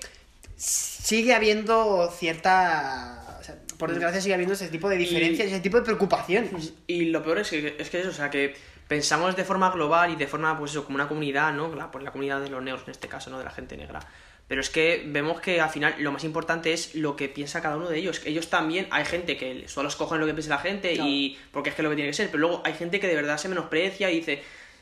sigue 0.57 1.33
habiendo 1.33 2.11
cierta, 2.11 3.39
por 3.79 3.89
desgracia 3.91 4.21
sigue 4.21 4.33
habiendo 4.35 4.53
ese 4.53 4.67
tipo 4.67 4.89
de 4.89 4.97
diferencias, 4.97 5.47
ese 5.47 5.59
tipo 5.61 5.77
de 5.77 5.83
preocupaciones. 5.83 6.73
Y 6.85 7.05
lo 7.05 7.23
peor 7.23 7.39
es 7.39 7.49
que 7.49 7.75
es 7.79 7.89
que 7.89 8.01
eso, 8.01 8.09
o 8.09 8.13
sea, 8.13 8.29
que 8.29 8.55
pensamos 8.89 9.35
de 9.35 9.45
forma 9.45 9.69
global 9.69 10.11
y 10.11 10.15
de 10.15 10.27
forma, 10.27 10.57
pues 10.57 10.71
eso, 10.71 10.83
como 10.83 10.95
una 10.95 11.07
comunidad, 11.07 11.53
¿no? 11.53 11.73
La, 11.75 11.91
pues 11.91 12.03
la 12.03 12.11
comunidad 12.11 12.41
de 12.41 12.49
los 12.49 12.61
negros 12.61 12.83
en 12.85 12.91
este 12.91 13.07
caso, 13.07 13.29
¿no? 13.29 13.37
De 13.37 13.45
la 13.45 13.51
gente 13.51 13.77
negra. 13.77 13.99
Pero 14.47 14.61
es 14.61 14.71
que 14.71 15.03
vemos 15.05 15.39
que 15.41 15.61
al 15.61 15.69
final 15.69 15.93
lo 15.99 16.11
más 16.11 16.23
importante 16.23 16.73
es 16.73 16.95
lo 16.95 17.15
que 17.15 17.29
piensa 17.29 17.61
cada 17.61 17.77
uno 17.77 17.87
de 17.87 17.99
ellos. 17.99 18.19
Ellos 18.25 18.49
también, 18.49 18.87
hay 18.89 19.05
gente 19.05 19.37
que 19.37 19.67
solo 19.67 19.89
escogen 19.89 20.19
lo 20.19 20.25
que 20.25 20.33
piensa 20.33 20.49
la 20.49 20.57
gente 20.57 20.91
y 20.95 21.37
porque 21.51 21.69
es 21.69 21.75
que 21.75 21.83
es 21.83 21.83
lo 21.83 21.91
que 21.91 21.97
tiene 21.97 22.09
que 22.09 22.15
ser, 22.15 22.31
pero 22.31 22.39
luego 22.39 22.63
hay 22.65 22.73
gente 22.73 22.99
que 22.99 23.07
de 23.07 23.13
verdad 23.13 23.37
se 23.37 23.47
menosprecia 23.47 24.09
y 24.09 24.15
dice, 24.15 24.41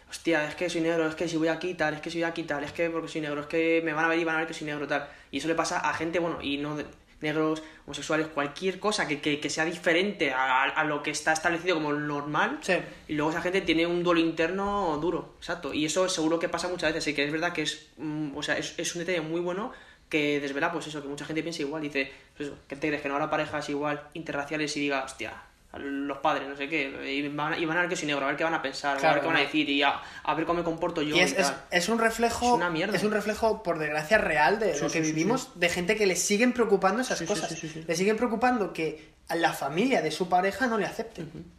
hostia, 0.10 0.48
es 0.48 0.56
que 0.56 0.70
soy 0.70 0.80
negro, 0.80 1.06
es 1.06 1.16
que 1.16 1.28
si 1.28 1.36
voy 1.36 1.50
aquí 1.50 1.74
tal, 1.74 1.96
es 1.96 2.00
que 2.00 2.10
soy 2.10 2.24
aquí 2.24 2.44
tal, 2.44 2.64
es 2.64 2.72
que 2.72 2.90
porque 2.90 3.10
soy 3.10 3.20
negro, 3.20 3.42
es 3.42 3.48
que 3.48 3.82
me 3.84 3.92
van 3.92 4.06
a 4.06 4.08
ver 4.08 4.20
y 4.20 4.24
van 4.24 4.36
a 4.36 4.38
ver 4.40 4.48
que 4.48 4.54
soy 4.54 4.68
negro 4.68 4.88
tal. 4.88 5.10
Y 5.32 5.40
eso 5.40 5.50
le 5.50 5.56
pasa 5.56 5.80
a 5.80 5.94
gente, 5.94 6.20
bueno, 6.20 6.42
y 6.42 6.60
no 6.60 6.78
negros, 7.22 7.64
homosexuales, 7.86 8.28
cualquier 8.28 8.80
cosa 8.80 9.08
que, 9.08 9.20
que- 9.22 9.40
que 9.40 9.50
sea 9.50 9.66
diferente 9.66 10.32
a, 10.32 10.64
a 10.64 10.84
lo 10.84 11.02
que 11.04 11.12
está 11.12 11.34
establecido 11.34 11.76
como 11.76 11.94
normal. 11.94 12.60
Y 13.08 13.14
luego 13.14 13.32
esa 13.32 13.42
gente 13.42 13.62
tiene 13.62 13.86
un 13.88 14.04
duelo 14.04 14.20
interno 14.20 14.98
duro, 15.02 15.36
exacto. 15.40 15.74
Y 15.74 15.86
eso 15.86 16.08
seguro 16.10 16.38
que 16.40 16.50
pasa 16.50 16.68
muchas 16.68 16.90
veces. 16.94 17.04
Así 17.04 17.14
que 17.16 17.24
es 17.26 17.32
verdad 17.32 17.54
que 17.54 17.64
es, 17.64 17.88
mm, 17.98 18.36
o 18.38 18.44
sea, 18.44 18.58
es, 18.58 18.76
es 18.78 18.96
un 18.96 19.00
detalle 19.00 19.22
muy 19.22 19.42
bueno 19.42 19.72
que 20.10 20.40
desvela, 20.40 20.72
pues 20.72 20.88
eso, 20.88 21.02
que 21.02 21.08
mucha 21.08 21.26
gente 21.26 21.42
piensa 21.44 21.62
igual. 21.64 21.82
Dice, 21.82 22.12
pues 22.36 22.50
eso, 22.50 22.58
¿qué 22.68 22.76
te 22.76 22.88
crees? 22.88 23.02
Que 23.02 23.10
no 23.10 23.16
habrá 23.16 23.30
parejas 23.30 23.68
igual 23.70 24.08
interraciales 24.14 24.76
y 24.78 24.82
diga, 24.82 25.04
hostia, 25.04 25.34
los 25.80 26.18
padres, 26.20 26.48
no 26.48 26.56
sé 26.56 26.68
qué, 26.70 27.12
y 27.12 27.28
van, 27.30 27.54
a- 27.54 27.58
y 27.58 27.66
van 27.66 27.78
a 27.78 27.82
ver 27.82 27.90
que 27.90 27.96
soy 27.96 28.08
negro, 28.08 28.26
a 28.26 28.28
ver 28.28 28.38
qué 28.38 28.44
van 28.44 28.54
a 28.54 28.62
pensar, 28.62 28.98
a 29.04 29.12
ver 29.14 29.22
qué 29.22 29.28
van 29.28 29.38
a 29.38 29.42
decir 29.42 29.70
y 29.70 29.84
a, 29.84 30.00
a 30.24 30.34
ver 30.36 30.46
cómo 30.46 30.60
me 30.60 30.64
comporto 30.64 31.02
yo. 31.02 31.16
Y 31.16 31.20
es, 31.20 31.34
y 31.34 31.36
es, 31.72 31.90
un 31.90 32.00
reflejo, 32.00 32.46
Es 32.48 32.52
una 32.54 32.70
mierda. 32.70 32.96
es 32.96 33.04
un 33.04 33.12
reflejo, 33.12 33.64
por 33.64 33.80
desgracia, 33.80 34.18
real 34.18 34.60
de 34.60 34.74
Sí, 34.76 34.82
lo 34.84 34.90
sí, 34.90 35.00
que 35.00 35.06
sí, 35.06 35.12
vivimos, 35.12 35.52
de 35.60 35.70
gente 35.70 35.96
que 35.96 36.06
le 36.06 36.16
siguen 36.16 36.54
preocupando 36.54 37.02
esas 37.02 37.22
cosas. 37.24 37.56
Le 37.64 37.96
siguen 37.96 38.18
preocupando 38.18 38.74
que 38.74 39.16
a 39.30 39.36
la 39.36 39.52
familia 39.54 40.02
de 40.02 40.10
su 40.12 40.30
pareja 40.30 40.68
no 40.68 40.78
le 40.78 40.86
acepten. 40.86 41.58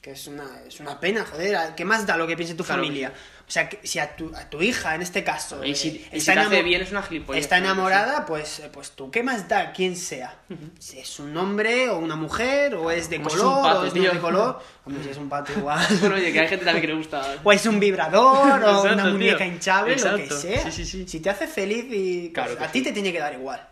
Que 0.00 0.12
es 0.12 0.26
una, 0.26 0.46
es 0.66 0.80
una 0.80 0.98
pena, 0.98 1.24
joder. 1.26 1.74
¿Qué 1.76 1.84
más 1.84 2.06
da 2.06 2.16
lo 2.16 2.26
que 2.26 2.34
piense 2.34 2.54
tu 2.54 2.64
Claro 2.64 2.80
que 2.80 2.86
familia? 2.88 3.12
O 3.50 3.52
sea, 3.52 3.68
que 3.68 3.84
si 3.84 3.98
a 3.98 4.14
tu, 4.14 4.30
a 4.36 4.48
tu 4.48 4.62
hija, 4.62 4.94
en 4.94 5.02
este 5.02 5.24
caso, 5.24 5.64
Y 5.64 5.74
si- 5.74 5.88
eh, 5.88 6.18
y 6.18 6.20
si 6.20 6.30
bien, 6.62 6.82
es 6.82 6.92
una 6.92 7.02
está 7.34 7.58
enamorada, 7.58 8.24
pues, 8.24 8.60
eh, 8.60 8.70
pues 8.72 8.92
tú, 8.92 9.10
¿qué 9.10 9.24
más 9.24 9.48
da 9.48 9.72
quién 9.72 9.96
sea? 9.96 10.36
Si 10.78 11.00
es 11.00 11.18
un 11.18 11.36
hombre 11.36 11.88
o 11.88 11.98
una 11.98 12.14
mujer, 12.14 12.76
o 12.76 12.92
es 12.92 13.10
de 13.10 13.16
Como 13.16 13.28
es 13.30 13.34
color, 13.34 13.56
un 13.56 13.62
pato, 13.64 13.80
o 13.80 13.84
es 13.86 13.92
tío. 13.92 14.12
de 14.12 14.18
color. 14.20 14.62
Hombre, 14.86 15.02
si 15.02 15.10
es 15.10 15.16
un 15.16 15.28
pato 15.28 15.52
igual. 15.58 15.84
Bueno, 15.98 16.14
oye, 16.14 16.32
que 16.32 16.38
hay 16.38 16.46
gente 16.46 16.64
también 16.64 16.80
que 16.82 16.86
le 16.92 16.94
gusta. 16.94 17.38
O 17.42 17.50
es 17.50 17.66
un 17.66 17.80
vibrador, 17.80 18.36
o 18.38 18.46
Exacto, 18.46 18.82
una 18.94 19.02
tío. 19.02 19.12
muñeca 19.14 19.44
hinchable, 19.44 19.96
lo 19.96 20.16
que 20.16 20.30
sea. 20.30 20.62
Sí, 20.70 20.70
sí, 20.70 20.84
sí. 20.86 21.08
Si 21.08 21.18
te 21.18 21.30
hace 21.30 21.48
feliz 21.48 21.86
y 21.90 22.28
pues, 22.32 22.46
Claro 22.46 22.64
a 22.64 22.70
ti 22.70 22.82
te 22.82 22.92
tiene 22.92 23.10
que 23.12 23.18
dar 23.18 23.32
igual. 23.34 23.66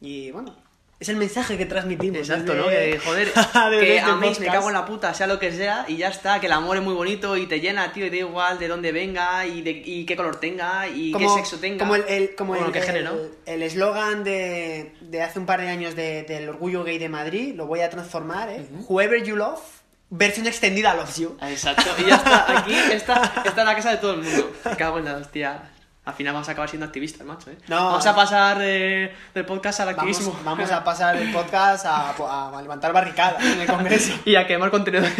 Y 0.00 0.30
bueno, 0.30 0.54
es 1.02 1.08
el 1.08 1.16
mensaje 1.16 1.58
que 1.58 1.66
transmitimos. 1.66 2.18
Exacto, 2.18 2.54
desde- 2.54 2.62
¿no? 2.62 2.68
Que, 2.68 2.98
joder, 3.04 3.32
que 3.80 3.96
este 3.96 4.10
a 4.10 4.14
mí 4.16 4.32
me 4.40 4.46
cago 4.46 4.68
en 4.68 4.74
la 4.74 4.84
puta, 4.86 5.12
sea 5.14 5.26
lo 5.26 5.38
que 5.38 5.52
sea, 5.52 5.84
y 5.88 5.96
ya 5.98 6.08
está, 6.08 6.40
que 6.40 6.46
el 6.46 6.52
amor 6.52 6.76
es 6.78 6.82
muy 6.82 6.94
bonito 6.94 7.36
y 7.36 7.46
te 7.46 7.60
llena, 7.60 7.92
tío, 7.92 8.06
y 8.06 8.10
da 8.10 8.16
igual 8.16 8.58
de 8.58 8.68
dónde 8.68 8.92
venga 8.92 9.46
y, 9.46 9.62
de, 9.62 9.70
y 9.84 10.04
qué 10.06 10.16
color 10.16 10.36
tenga 10.40 10.88
y 10.88 11.12
como, 11.12 11.34
qué 11.36 11.42
sexo 11.42 11.58
tenga. 11.58 11.78
Como 11.80 11.96
el, 11.96 12.04
el- 12.08 12.34
como 12.34 12.52
Bueno, 12.54 12.68
el- 12.68 12.76
el- 12.76 12.82
género. 12.82 13.16
el 13.46 13.62
eslogan 13.62 14.24
de, 14.24 14.94
de 15.00 15.22
hace 15.22 15.38
un 15.38 15.46
par 15.46 15.60
de 15.60 15.68
años 15.68 15.94
de- 15.94 16.22
del 16.22 16.48
orgullo 16.48 16.82
gay 16.84 16.98
de 16.98 17.08
Madrid, 17.08 17.54
lo 17.54 17.66
voy 17.66 17.80
a 17.80 17.90
transformar, 17.90 18.48
¿eh? 18.48 18.64
Whoever 18.88 19.22
you 19.22 19.36
love, 19.36 19.60
versión 20.10 20.46
extendida 20.46 20.94
loves 20.94 21.16
you. 21.16 21.36
Exacto, 21.42 21.90
y 21.98 22.04
ya 22.08 22.16
está, 22.16 22.58
aquí 22.58 22.74
está, 22.92 23.42
está 23.44 23.64
la 23.64 23.74
casa 23.74 23.90
de 23.90 23.96
todo 23.96 24.14
el 24.14 24.22
mundo. 24.22 24.52
Me 24.64 24.76
cago 24.76 24.98
en 24.98 25.04
la 25.06 25.16
hostia. 25.16 25.62
Al 26.04 26.14
final 26.14 26.32
vamos 26.34 26.48
a 26.48 26.52
acabar 26.52 26.68
siendo 26.68 26.84
activistas, 26.86 27.24
macho, 27.24 27.50
¿eh? 27.50 27.58
No. 27.68 27.76
vamos 27.76 28.04
a 28.06 28.14
pasar 28.16 28.58
eh, 28.60 29.14
del 29.34 29.44
podcast 29.46 29.80
al 29.80 29.90
activismo. 29.90 30.30
Vamos, 30.32 30.44
vamos 30.44 30.70
a 30.72 30.82
pasar 30.82 31.16
el 31.16 31.30
podcast 31.32 31.86
a, 31.86 32.10
a 32.10 32.60
levantar 32.62 32.92
barricadas 32.92 33.44
en 33.44 33.60
el 33.60 33.66
Congreso. 33.68 34.12
y 34.24 34.34
a 34.34 34.44
quemar 34.44 34.70
contenido. 34.72 35.04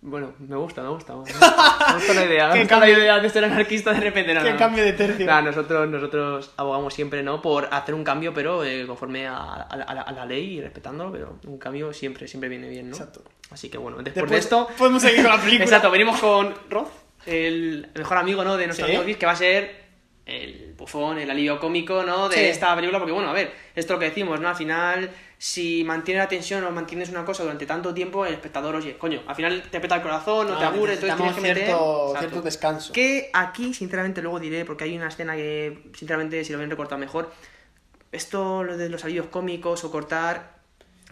bueno, 0.00 0.32
me 0.38 0.56
gusta, 0.56 0.82
me 0.82 0.88
gusta. 0.90 1.12
Me 1.14 1.20
gusta 1.22 2.14
la 2.14 2.24
idea, 2.24 2.48
me 2.52 2.58
gusta 2.60 2.74
la 2.76 2.80
cambio- 2.86 2.98
idea 2.98 3.18
de 3.20 3.30
ser 3.30 3.44
anarquista 3.44 3.92
de 3.92 4.00
repente. 4.00 4.34
No, 4.34 4.42
qué 4.42 4.52
no. 4.52 4.58
cambio 4.58 4.84
de 4.84 4.92
tercio. 4.92 5.26
Nah, 5.26 5.40
nosotros, 5.42 5.88
nosotros 5.88 6.50
abogamos 6.56 6.92
siempre, 6.94 7.22
¿no? 7.22 7.40
Por 7.42 7.68
hacer 7.72 7.94
un 7.94 8.04
cambio, 8.04 8.32
pero 8.34 8.64
eh, 8.64 8.86
conforme 8.86 9.26
a, 9.26 9.36
a 9.54 9.76
la- 9.76 9.84
a 9.84 9.94
la, 9.94 10.02
a 10.02 10.12
la 10.12 10.26
ley 10.26 10.58
y 10.58 10.60
respetándolo, 10.60 11.12
pero 11.12 11.38
un 11.46 11.58
cambio 11.58 11.92
siempre, 11.92 12.26
siempre 12.28 12.48
viene 12.48 12.68
bien, 12.68 12.90
¿no? 12.90 12.96
Exacto. 12.96 13.22
Así 13.50 13.68
que 13.68 13.76
bueno, 13.78 13.98
después, 13.98 14.14
Después 14.14 14.30
de 14.30 14.38
esto... 14.38 14.68
podemos 14.78 15.02
seguir 15.02 15.22
con 15.22 15.30
la 15.32 15.40
película. 15.40 15.64
Exacto, 15.64 15.90
venimos 15.90 16.18
con 16.20 16.54
Roth, 16.70 16.88
el 17.26 17.88
mejor 17.94 18.18
amigo, 18.18 18.44
¿no? 18.44 18.56
De 18.56 18.66
nuestro 18.66 18.86
Sí. 18.86 18.92
amigo 18.92 19.04
Chris, 19.04 19.16
que 19.16 19.26
va 19.26 19.32
a 19.32 19.36
ser 19.36 19.82
el 20.24 20.74
bufón, 20.76 21.18
el 21.18 21.30
alivio 21.30 21.58
cómico, 21.58 22.02
¿no? 22.04 22.28
De 22.28 22.36
Sí. 22.36 22.44
esta 22.44 22.74
película, 22.76 22.98
porque 22.98 23.12
bueno, 23.12 23.30
a 23.30 23.32
ver, 23.32 23.52
esto 23.74 23.92
es 23.92 23.96
lo 23.96 23.98
que 23.98 24.04
decimos, 24.06 24.40
¿no? 24.40 24.48
Al 24.48 24.54
final, 24.56 25.10
si 25.36 25.82
mantienes 25.84 26.22
la 26.22 26.28
tensión 26.28 26.62
o 26.64 26.70
mantienes 26.70 27.08
una 27.10 27.24
cosa 27.24 27.42
durante 27.42 27.66
tanto 27.66 27.92
tiempo, 27.92 28.24
el 28.24 28.34
espectador, 28.34 28.76
oye, 28.76 28.96
coño, 28.96 29.22
al 29.26 29.34
final 29.34 29.62
te 29.68 29.80
peta 29.80 29.96
el 29.96 30.02
corazón, 30.02 30.48
no, 30.48 30.58
te 30.58 30.64
aburre, 30.64 30.94
entonces 30.94 31.16
tienes 31.16 31.34
que 31.34 31.40
meter... 31.40 31.66
cierto 32.18 32.42
descanso. 32.42 32.92
Que 32.92 33.30
aquí, 33.32 33.74
sinceramente, 33.74 34.22
luego 34.22 34.38
diré, 34.38 34.64
porque 34.64 34.84
hay 34.84 34.96
una 34.96 35.08
escena 35.08 35.34
que, 35.34 35.90
sinceramente, 35.94 36.44
si 36.44 36.52
lo 36.52 36.60
ven 36.60 36.70
recortado 36.70 37.00
mejor, 37.00 37.32
esto, 38.12 38.62
lo 38.62 38.76
de 38.76 38.88
los 38.88 39.04
alivios 39.04 39.26
cómicos 39.26 39.82
o 39.84 39.90
cortar, 39.90 40.61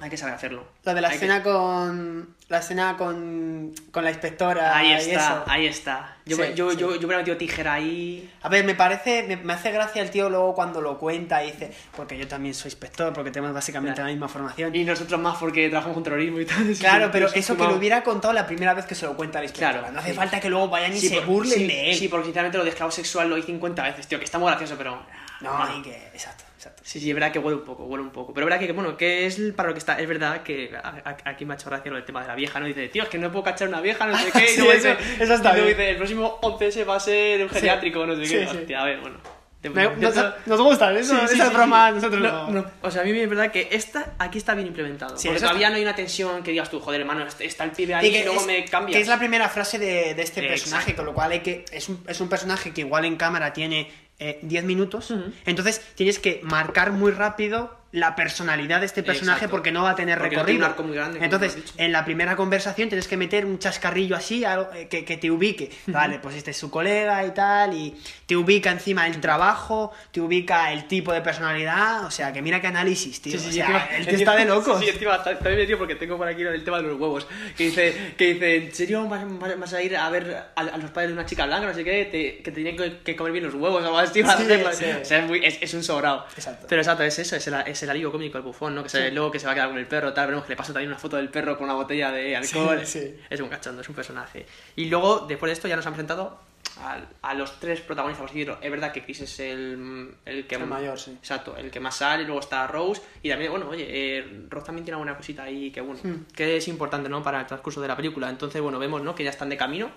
hay 0.03 0.11
que 0.11 0.17
saber 0.17 0.35
hacerlo. 0.35 0.65
Lo 0.85 0.95
de 0.95 1.01
la 1.01 1.09
Hay 1.09 1.13
que- 1.13 1.17
escena 1.27 1.43
con. 1.43 2.35
La 2.49 2.59
escena 2.59 2.97
con. 2.97 3.73
con 3.93 4.03
la 4.05 4.11
inspectora. 4.11 4.77
Ahí 4.77 4.89
y 4.89 4.93
está, 4.93 5.11
eso. 5.13 5.45
ahí 5.47 5.67
está. 5.67 6.17
Yo, 6.27 6.37
Sí, 6.37 6.43
me- 6.43 6.55
yo, 6.55 6.71
sí. 6.73 6.77
yo, 6.77 6.91
yo 6.97 7.07
hubiera 7.07 7.19
metido 7.19 7.37
tijera 7.37 7.75
ahí. 7.75 8.33
A 8.43 8.49
ver, 8.49 8.65
me 8.65 8.75
parece, 8.75 9.25
me, 9.25 9.37
me 9.37 9.53
hace 9.53 9.71
gracia 9.73 10.03
el 10.03 10.11
tío 10.11 10.29
luego 10.31 10.55
cuando 10.55 10.81
lo 10.81 10.99
cuenta 10.99 11.45
y 11.45 11.53
dice, 11.53 11.73
porque 11.97 12.19
yo 12.19 12.27
también 12.29 12.55
soy 12.55 12.69
inspector, 12.71 13.13
porque 13.13 13.31
tenemos 13.31 13.55
básicamente 13.55 13.95
Claro. 13.97 14.09
la 14.09 14.13
misma 14.13 14.29
formación. 14.29 14.75
Y 14.75 14.85
nosotros 14.85 15.21
más 15.21 15.37
porque 15.39 15.69
trabajamos 15.69 15.95
con 15.95 16.03
terrorismo 16.05 16.41
y 16.41 16.47
tal. 16.47 16.75
Claro, 16.79 17.09
pero 17.13 17.29
eso 17.33 17.57
que 17.57 17.63
lo 17.65 17.77
hubiera 17.77 18.03
contado 18.03 18.33
la 18.35 18.47
primera 18.47 18.75
vez 18.75 18.87
que 18.87 18.95
se 18.95 19.07
lo 19.07 19.17
cuenta 19.17 19.39
la 19.39 19.45
inspectora. 19.45 19.79
Claro, 19.81 19.93
no 19.93 20.01
hace 20.01 20.15
falta 20.15 20.41
que 20.41 20.49
luego 20.51 20.69
vayan 20.69 20.93
y 20.93 21.01
se 21.01 21.17
por- 21.17 21.27
burlen 21.27 21.67
de 21.69 21.91
él. 21.91 21.97
Sí, 21.97 22.09
porque 22.09 22.25
sinceramente 22.27 22.59
lo 22.59 22.65
de 22.65 22.71
esclavo 22.71 22.91
sexual 22.91 23.29
lo 23.31 23.37
hice 23.39 23.47
50 23.49 23.83
veces, 23.83 24.07
tío, 24.09 24.19
que 24.19 24.25
está 24.25 24.39
muy 24.39 24.49
gracioso, 24.49 24.75
pero... 24.77 25.01
No, 25.41 25.79
y 25.79 25.83
que. 25.83 25.97
Exacto, 26.13 26.45
exacto. 26.61 26.83
Sí, 26.85 27.01
sí, 27.01 27.09
es 27.09 27.15
verdad 27.15 27.33
que 27.33 27.39
huele 27.39 27.57
un 27.59 27.65
poco, 27.65 27.85
huele 27.85 28.03
un 28.05 28.11
poco. 28.11 28.35
Pero 28.35 28.47
es 28.47 28.51
verdad 28.51 28.67
que, 28.67 28.73
bueno, 28.73 28.97
que 28.97 29.27
es 29.27 29.41
para 29.57 29.69
lo 29.71 29.75
que 29.75 29.79
está. 29.79 29.99
Es 29.99 30.07
verdad 30.07 30.43
que 30.43 30.71
a- 30.77 30.89
a- 31.05 31.31
aquí 31.31 31.45
me 31.47 31.55
ha 31.55 31.57
hecho 31.57 31.71
gracia 31.71 31.91
lo 31.91 31.97
del 31.97 32.05
tema 32.05 32.21
de 32.23 32.29
la 32.29 32.35
vieja, 32.35 32.61
¿no? 32.61 32.67
Dice, 32.67 32.89
tío, 32.89 33.03
es 33.03 33.09
que 33.09 33.19
no 33.19 33.31
puedo 33.33 33.45
cachar 33.45 33.69
una 33.69 33.81
vieja, 33.81 34.07
no 34.07 34.17
sé 34.19 34.31
qué. 34.33 34.47
Sí, 34.47 34.55
y 34.55 34.57
luego 34.59 34.73
eso- 34.73 34.89
dice, 34.97 35.25
eso 35.25 35.35
está 35.35 35.51
y 35.51 35.53
luego 35.55 35.67
bien. 35.67 35.79
dice, 35.79 35.91
el 35.91 35.97
próximo 35.97 36.39
11 36.43 36.85
va 36.85 36.97
a 36.97 37.01
ser 37.01 37.43
un 37.43 37.49
Sí. 37.49 37.55
geriátrico, 37.55 38.05
no 38.07 38.15
sé 38.17 38.27
Sí, 38.27 38.35
qué. 38.35 38.47
sí. 38.47 38.57
Hostia, 38.59 38.83
a 38.83 38.85
ver, 38.85 39.01
bueno. 39.01 39.17
Me- 39.63 39.91
nos, 39.97 40.15
nos 40.47 40.59
gustan, 40.63 40.97
eso, 40.97 41.15
Sí, 41.29 41.35
sí. 41.35 41.39
nosotros 41.39 41.69
No, 41.69 42.51
no. 42.51 42.51
no. 42.51 42.65
O 42.81 42.91
sea, 42.91 43.03
a 43.03 43.05
mí 43.05 43.13
me 43.13 43.23
es 43.25 43.29
verdad 43.29 43.51
que 43.53 43.69
esta, 43.73 44.15
aquí 44.19 44.39
está 44.39 44.55
bien 44.55 44.69
implementado. 44.69 45.19
Sí, 45.19 45.29
porque 45.29 45.41
todavía 45.41 45.67
está- 45.67 45.71
no 45.73 45.77
hay 45.77 45.83
una 45.83 45.95
tensión 45.95 46.43
que 46.43 46.51
digas 46.53 46.71
tú, 46.71 46.81
joder, 46.81 47.03
hermano, 47.03 47.27
este- 47.27 47.45
está 47.45 47.65
el 47.65 47.73
pibe 47.73 47.93
ahí 47.95 48.07
y, 48.09 48.11
que 48.13 48.25
luego 48.25 48.41
es, 48.41 48.47
me 48.47 48.65
cambias. 48.65 48.97
que 48.97 49.03
es 49.03 49.09
la 49.09 49.19
primera 49.19 49.51
frase 49.51 49.79
de, 49.79 50.15
de 50.15 50.23
este 50.23 50.43
personaje, 50.45 50.95
con 50.95 51.05
lo 51.05 51.13
cual 51.13 51.33
hay 51.33 51.41
que. 51.41 51.67
Es 51.73 51.91
un, 51.91 52.03
es 52.09 52.19
un 52.23 52.31
personaje 52.31 52.73
que 52.73 52.81
igual 52.81 53.05
en 53.05 53.17
cámara 53.17 53.53
tiene 53.53 53.91
eh, 54.21 54.39
10 54.43 54.65
minutos. 54.65 55.13
Entonces 55.47 55.81
tienes 55.95 56.19
que 56.19 56.41
marcar 56.45 56.93
muy 56.93 57.11
rápido 57.11 57.80
la 57.93 58.15
personalidad 58.15 58.79
de 58.81 58.87
este 58.87 59.03
personaje 59.03 59.39
Exacto. 59.39 59.51
porque 59.51 59.73
no 59.73 59.83
va 59.83 59.91
a 59.91 59.95
tener 59.97 60.17
Porque 60.19 60.37
no 60.37 60.45
tiene 60.45 60.61
recorrido. 60.61 60.67
un 60.67 60.71
arco 60.71 60.83
muy 60.85 60.95
grande, 60.97 61.19
Entonces, 61.25 61.59
en 61.77 61.91
la 61.91 62.05
primera 62.05 62.37
conversación 62.37 62.89
tienes 62.89 63.09
que 63.09 63.17
meter 63.17 63.45
un 63.45 63.59
chascarrillo 63.59 64.15
así 64.15 64.45
algo, 64.45 64.69
eh, 64.75 64.87
que, 64.89 65.05
que 65.05 65.17
te 65.17 65.29
ubique. 65.31 65.71
Vale, 65.89 66.21
pues 66.21 66.37
este 66.37 66.53
es 66.53 66.57
su 66.57 66.71
colega 66.71 67.25
y 67.27 67.31
tal, 67.33 67.75
y 67.75 67.97
te 68.27 68.37
ubica 68.37 68.71
encima 68.71 69.07
el 69.09 69.21
trabajo, 69.21 69.93
te 70.13 70.21
ubica 70.21 70.73
el 70.73 70.87
tipo 70.87 71.13
de 71.13 71.21
personalidad. 71.21 72.05
O 72.05 72.11
sea, 72.13 72.33
que 72.33 72.43
mira 72.43 72.61
qué 72.61 72.69
análisis, 72.69 73.21
tío. 73.21 73.33
Sí, 73.33 73.39
sí, 73.39 73.49
O 73.49 73.53
sea, 73.53 73.67
encima- 73.67 73.97
el 73.97 74.07
tío 74.07 74.17
está 74.19 74.37
de 74.37 74.45
locos. 74.55 74.79
Sí, 74.81 74.89
encima 74.89 75.17
está, 75.17 75.33
está 75.33 75.49
bien 75.49 75.61
metido 75.61 75.79
porque 75.79 75.97
tengo 75.97 76.17
por 76.17 76.29
aquí 76.29 76.43
el 76.43 76.63
tema 76.65 76.77
de 76.77 76.85
los 76.85 77.01
huevos. 77.01 77.27
Que 77.57 77.65
dice, 77.65 78.15
que 78.17 78.35
dice 78.35 78.57
¿en 78.57 78.73
serio 78.75 79.09
vas, 79.09 79.23
vas- 79.39 79.59
vas 79.59 79.73
a 79.75 79.83
ir 79.83 79.97
a 79.97 80.09
ver 80.11 80.37
a, 80.55 80.61
a 80.61 80.79
los 80.79 80.91
padres 80.93 81.11
de 81.11 81.15
una 81.15 81.27
chica 81.27 81.45
blanca, 81.47 81.67
no 81.67 81.75
sé 81.75 81.83
qué, 81.83 82.05
te- 82.05 82.37
que 82.43 82.51
te 82.51 82.53
tienen 82.53 82.77
que, 82.77 82.99
que 82.99 83.17
comer 83.17 83.33
bien 83.33 83.45
los 83.47 83.55
huevos 83.55 83.83
o 83.85 83.99
así? 83.99 84.23
para 84.23 84.39
Sí. 84.73 84.85
O 84.85 85.05
sea, 85.05 85.19
es, 85.19 85.27
muy- 85.27 85.45
es, 85.45 85.59
es 85.61 85.75
un 85.75 85.83
sobrado. 85.83 86.25
Exacto. 86.37 86.67
Pero 86.69 86.81
exacto, 86.83 87.03
es 87.03 87.19
eso, 87.19 87.35
es 87.37 87.47
el, 87.49 87.55
es 87.67 87.80
el 87.85 87.91
alivio 87.91 88.11
cómico, 88.13 88.39
el 88.39 88.45
bufón, 88.45 88.75
¿no? 88.75 88.83
Que 88.83 88.89
se, 88.89 89.11
luego 89.11 89.31
que 89.31 89.39
se 89.39 89.47
va 89.47 89.53
a 89.53 89.55
quedar 89.55 89.69
con 89.69 89.79
el 89.79 89.87
perro, 89.87 90.13
tal, 90.13 90.27
veremos 90.27 90.45
que 90.47 90.53
le 90.53 90.57
pasa 90.57 90.73
también 90.73 90.91
una 90.91 90.99
foto 90.99 91.17
del 91.17 91.29
perro 91.29 91.57
con 91.57 91.65
una 91.65 91.75
botella 91.75 92.11
de 92.13 92.37
alcohol. 92.37 92.81
Es 92.81 93.41
un 93.41 93.49
cachondo, 93.49 93.81
es 93.83 93.89
un 93.89 93.95
personaje. 93.95 94.47
Y 94.77 94.87
luego, 94.87 95.27
después 95.29 95.49
de 95.51 95.55
esto, 95.55 95.69
ya 95.69 95.77
nos 95.77 95.87
han 95.87 95.93
presentado 95.95 96.39
a, 96.83 96.99
a 97.23 97.35
los 97.35 97.59
tres 97.59 97.81
protagonistas, 97.81 98.21
por 98.23 98.31
así 98.31 98.39
decirlo. 98.39 98.59
Es 98.63 98.71
verdad 98.71 98.93
que 98.93 99.03
Chris 99.05 99.21
es 99.23 99.41
el, 99.41 100.15
el 100.25 100.47
que 100.47 100.55
El 100.55 100.67
mayor, 100.67 100.99
sí. 100.99 101.13
Exacto, 101.13 101.57
el 101.57 101.71
que 101.71 101.81
más 101.81 101.97
sale, 101.97 102.25
luego 102.25 102.41
está 102.41 102.67
Rose, 102.67 103.03
y 103.23 103.29
también, 103.29 103.51
bueno, 103.51 103.69
oye, 103.69 103.87
eh, 103.89 104.45
Rose 104.49 104.67
también 104.67 104.85
tiene 104.85 104.95
alguna 104.97 105.17
cosita 105.17 105.43
ahí 105.45 105.71
que, 105.71 105.81
bueno, 105.81 106.01
Hmm. 106.03 106.27
que 106.35 106.57
es 106.57 106.69
importante, 106.69 107.09
¿no? 107.09 107.23
Para 107.23 107.41
el 107.41 107.47
transcurso 107.47 107.81
de 107.81 107.89
la 107.89 107.97
película. 107.97 108.31
Entonces, 108.31 108.61
bueno, 108.63 108.79
vemos, 108.79 109.03
¿no? 109.03 109.15
Que 109.15 109.25
ya 109.25 109.31
están 109.31 109.49
de 109.49 109.57
camino. 109.57 109.91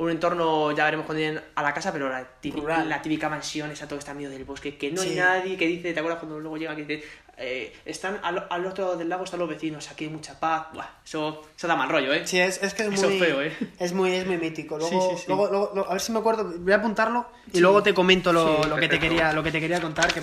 Un 0.00 0.10
entorno, 0.10 0.70
ya 0.70 0.84
veremos 0.84 1.06
cuando 1.06 1.20
lleguen 1.24 1.42
a 1.56 1.62
la 1.62 1.74
casa, 1.74 1.92
pero 1.92 2.08
la 2.08 2.24
típica, 2.24 2.62
Rural. 2.62 2.88
la 2.88 3.02
típica 3.02 3.28
mansión, 3.28 3.68
esa 3.72 3.88
todo 3.88 3.98
está 3.98 4.12
en 4.12 4.18
medio 4.18 4.30
del 4.30 4.44
bosque, 4.44 4.76
que 4.78 4.92
no 4.92 5.02
hay 5.02 5.16
nadie, 5.16 5.56
que 5.56 5.66
dice, 5.66 5.92
¿te 5.92 5.98
acuerdas 5.98 6.20
cuando 6.20 6.38
luego 6.38 6.56
llega 6.56 6.76
que 6.76 6.84
dice, 6.84 7.04
eh, 7.36 7.74
están 7.84 8.20
al, 8.22 8.46
al 8.48 8.64
otro 8.66 8.84
lado 8.84 8.96
del 8.96 9.08
lago 9.08 9.24
están 9.24 9.40
los 9.40 9.48
vecinos, 9.48 9.90
aquí 9.90 10.04
hay 10.04 10.10
mucha 10.10 10.38
paz, 10.38 10.68
Buah, 10.72 10.86
eso, 11.04 11.42
eso 11.56 11.66
da 11.66 11.74
mal 11.74 11.88
rollo, 11.88 12.12
¿eh? 12.12 12.24
Sí, 12.28 12.38
es, 12.38 12.62
es 12.62 12.74
que 12.74 12.84
es 12.84 12.94
Eso 12.94 13.08
muy, 13.10 13.18
feo, 13.18 13.42
¿eh? 13.42 13.52
es 13.80 13.92
muy, 13.92 14.12
es 14.12 14.24
muy 14.24 14.36
mítico. 14.38 14.78
Luego, 14.78 14.90
Sí, 15.10 15.16
sí, 15.16 15.22
sí. 15.22 15.24
Luego, 15.26 15.48
luego- 15.48 15.70
luego- 15.74 15.88
a 15.90 15.92
ver 15.94 16.00
si 16.00 16.12
me 16.12 16.20
acuerdo, 16.20 16.44
voy 16.58 16.72
a 16.72 16.76
apuntarlo 16.76 17.26
y 17.52 17.58
luego 17.58 17.82
te 17.82 17.92
comento 17.92 18.32
lo, 18.32 18.64
lo 18.66 18.76
que 18.76 18.88
te 18.88 19.00
quería, 19.00 19.32
lo 19.32 19.42
que 19.42 19.50
te 19.50 19.58
quería 19.58 19.80
contar, 19.80 20.12
que, 20.14 20.20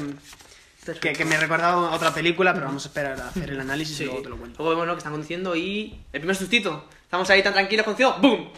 que, 1.02 1.12
que 1.12 1.26
me 1.26 1.36
recordaba 1.38 1.90
a 1.90 1.96
otra 1.96 2.14
película, 2.14 2.54
pero 2.54 2.68
vamos 2.68 2.86
a 2.86 2.88
esperar 2.88 3.20
a 3.20 3.28
hacer 3.28 3.50
el 3.50 3.60
análisis 3.60 4.00
y 4.00 4.06
luego 4.06 4.22
te 4.22 4.30
lo 4.30 4.38
cuento. 4.38 4.58
Luego 4.64 4.70
vemos 4.70 4.88
¿no? 4.88 4.94
que 4.94 5.00
están 5.00 5.12
conduciendo 5.12 5.54
y 5.56 6.00
el 6.14 6.22
primer 6.22 6.36
sustito. 6.38 6.86
Estamos 7.04 7.30
ahí 7.30 7.44
tan 7.44 7.52
tranquilos 7.54 7.84
conduciendo, 7.86 8.20
¡boom! 8.20 8.50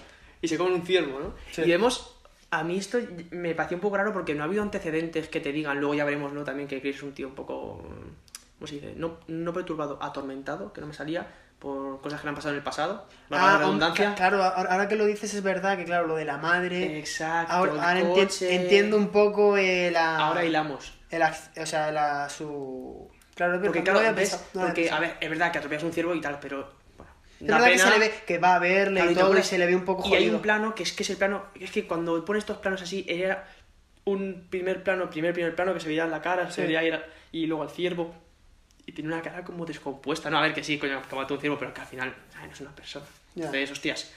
Y 0.42 0.48
se 0.48 0.58
comen 0.58 0.74
un 0.74 0.86
ciervo, 0.86 1.20
¿no? 1.20 1.34
Sí. 1.52 1.62
Y 1.64 1.70
vemos, 1.70 2.16
a 2.52 2.64
mí 2.64 2.78
esto 2.78 2.98
me 3.32 3.56
pareció 3.56 3.78
un 3.78 3.82
poco 3.82 3.98
raro 3.98 4.14
porque 4.14 4.34
no 4.36 4.44
ha 4.44 4.46
habido 4.46 4.62
antecedentes 4.64 5.28
que 5.30 5.40
te 5.40 5.52
digan, 5.52 5.80
luego 5.80 5.94
ya 5.96 6.06
veremos, 6.06 6.32
¿no? 6.34 6.44
También 6.44 6.68
que 6.68 6.80
Chris 6.82 6.98
es 6.98 7.04
un 7.04 7.14
tío 7.14 7.28
un 7.28 7.36
poco, 7.36 7.82
¿cómo 8.58 8.68
se 8.68 8.76
dice? 8.76 8.94
No, 8.96 9.18
no 9.28 9.54
perturbado, 9.54 9.98
atormentado, 10.02 10.72
que 10.74 10.82
no 10.82 10.88
me 10.88 10.94
salía 10.94 11.28
por 11.60 12.00
cosas 12.02 12.20
que 12.22 12.26
le 12.28 12.30
han 12.30 12.36
pasado 12.36 12.54
en 12.54 12.58
el 12.60 12.64
pasado. 12.64 13.06
Valga 13.30 13.46
la 13.48 13.54
Ah, 13.56 13.58
redundancia. 13.58 14.14
claro, 14.16 14.44
ahora, 14.44 14.88
que 14.88 14.96
lo 14.96 15.06
dices 15.06 15.34
es 15.34 15.42
verdad 15.42 15.76
que 15.76 15.86
claro, 15.86 16.06
lo 16.06 16.16
de 16.16 16.26
la 16.26 16.38
madre. 16.38 17.00
Exacto, 17.00 17.52
Ahora, 17.52 17.72
el 17.74 17.80
ahora 17.80 18.00
enti- 18.02 18.14
coche. 18.14 18.56
entiendo 18.56 18.96
un 18.96 19.08
poco 19.10 19.58
eh, 19.58 19.90
la. 19.92 20.18
Ahora 20.18 20.46
hilamos. 20.46 20.94
el 21.10 21.24
o 21.24 21.66
sea, 21.66 21.92
la, 21.92 22.30
su. 22.30 23.10
Claro, 23.34 23.60
Porque 23.62 23.80
no 23.80 23.84
claro, 23.86 24.00
había 24.00 24.12
ves, 24.14 24.30
pensado, 24.32 24.50
no 24.54 24.62
porque, 24.68 24.90
a 24.92 25.00
ver, 25.00 25.18
es 25.20 25.30
verdad 25.30 25.52
que 25.52 25.58
atropellas 25.60 25.84
un 25.84 25.92
ciervo 25.94 26.14
y 26.16 26.22
tal, 26.22 26.40
pero, 26.40 26.72
Es 27.40 27.48
da 27.48 27.56
verdad 27.56 27.68
que 27.68 27.74
pena. 27.78 27.84
se 27.86 28.00
le 28.00 28.00
ve 28.08 28.14
que 28.26 28.38
va 28.40 28.56
a 28.56 28.60
verle 28.60 29.00
Claro, 29.02 29.12
y 29.12 29.16
todo 29.16 29.38
y 29.38 29.44
se 29.44 29.58
le 29.58 29.66
ve 29.68 29.76
un 29.76 29.86
poco 29.86 30.02
Y 30.06 30.10
jodido. 30.10 30.18
hay 30.18 30.30
un 30.30 30.42
plano 30.42 30.74
que 30.76 30.84
es 30.84 30.94
que 30.94 31.04
es 31.04 31.10
el 31.10 31.18
plano. 31.18 31.46
Es 31.60 31.72
que 31.72 31.86
cuando 31.88 32.24
pones 32.26 32.42
estos 32.42 32.58
planos 32.58 32.82
así, 32.82 33.06
era 33.08 33.48
un 34.06 34.48
primer 34.50 34.84
plano, 34.84 35.10
primer, 35.10 35.34
primer 35.34 35.56
plano 35.56 35.74
que 35.74 35.80
se 35.80 35.88
veía 35.88 36.06
en 36.06 36.12
la 36.12 36.22
cara, 36.22 36.50
se 36.50 36.62
Sí. 36.62 36.68
veía 36.68 36.84
ir- 36.84 37.04
y 37.32 37.46
luego 37.46 37.64
al 37.64 37.70
ciervo. 37.70 38.16
Y 38.86 38.94
tiene 38.94 39.14
una 39.14 39.22
cara 39.22 39.44
como 39.44 39.66
descompuesta. 39.66 40.30
No, 40.30 40.38
a 40.38 40.42
ver 40.42 40.54
que 40.54 40.64
sí, 40.64 40.78
coño, 40.80 41.02
que 41.08 41.16
mató 41.16 41.34
un 41.34 41.42
ciervo, 41.42 41.58
pero 41.60 41.74
que 41.74 41.82
al 41.82 41.88
final 41.88 42.16
ay, 42.40 42.48
no 42.48 42.54
es 42.54 42.62
una 42.62 42.74
persona. 42.74 43.06
Ya. 43.36 43.46
Entonces, 43.46 43.72
hostias. 43.72 44.12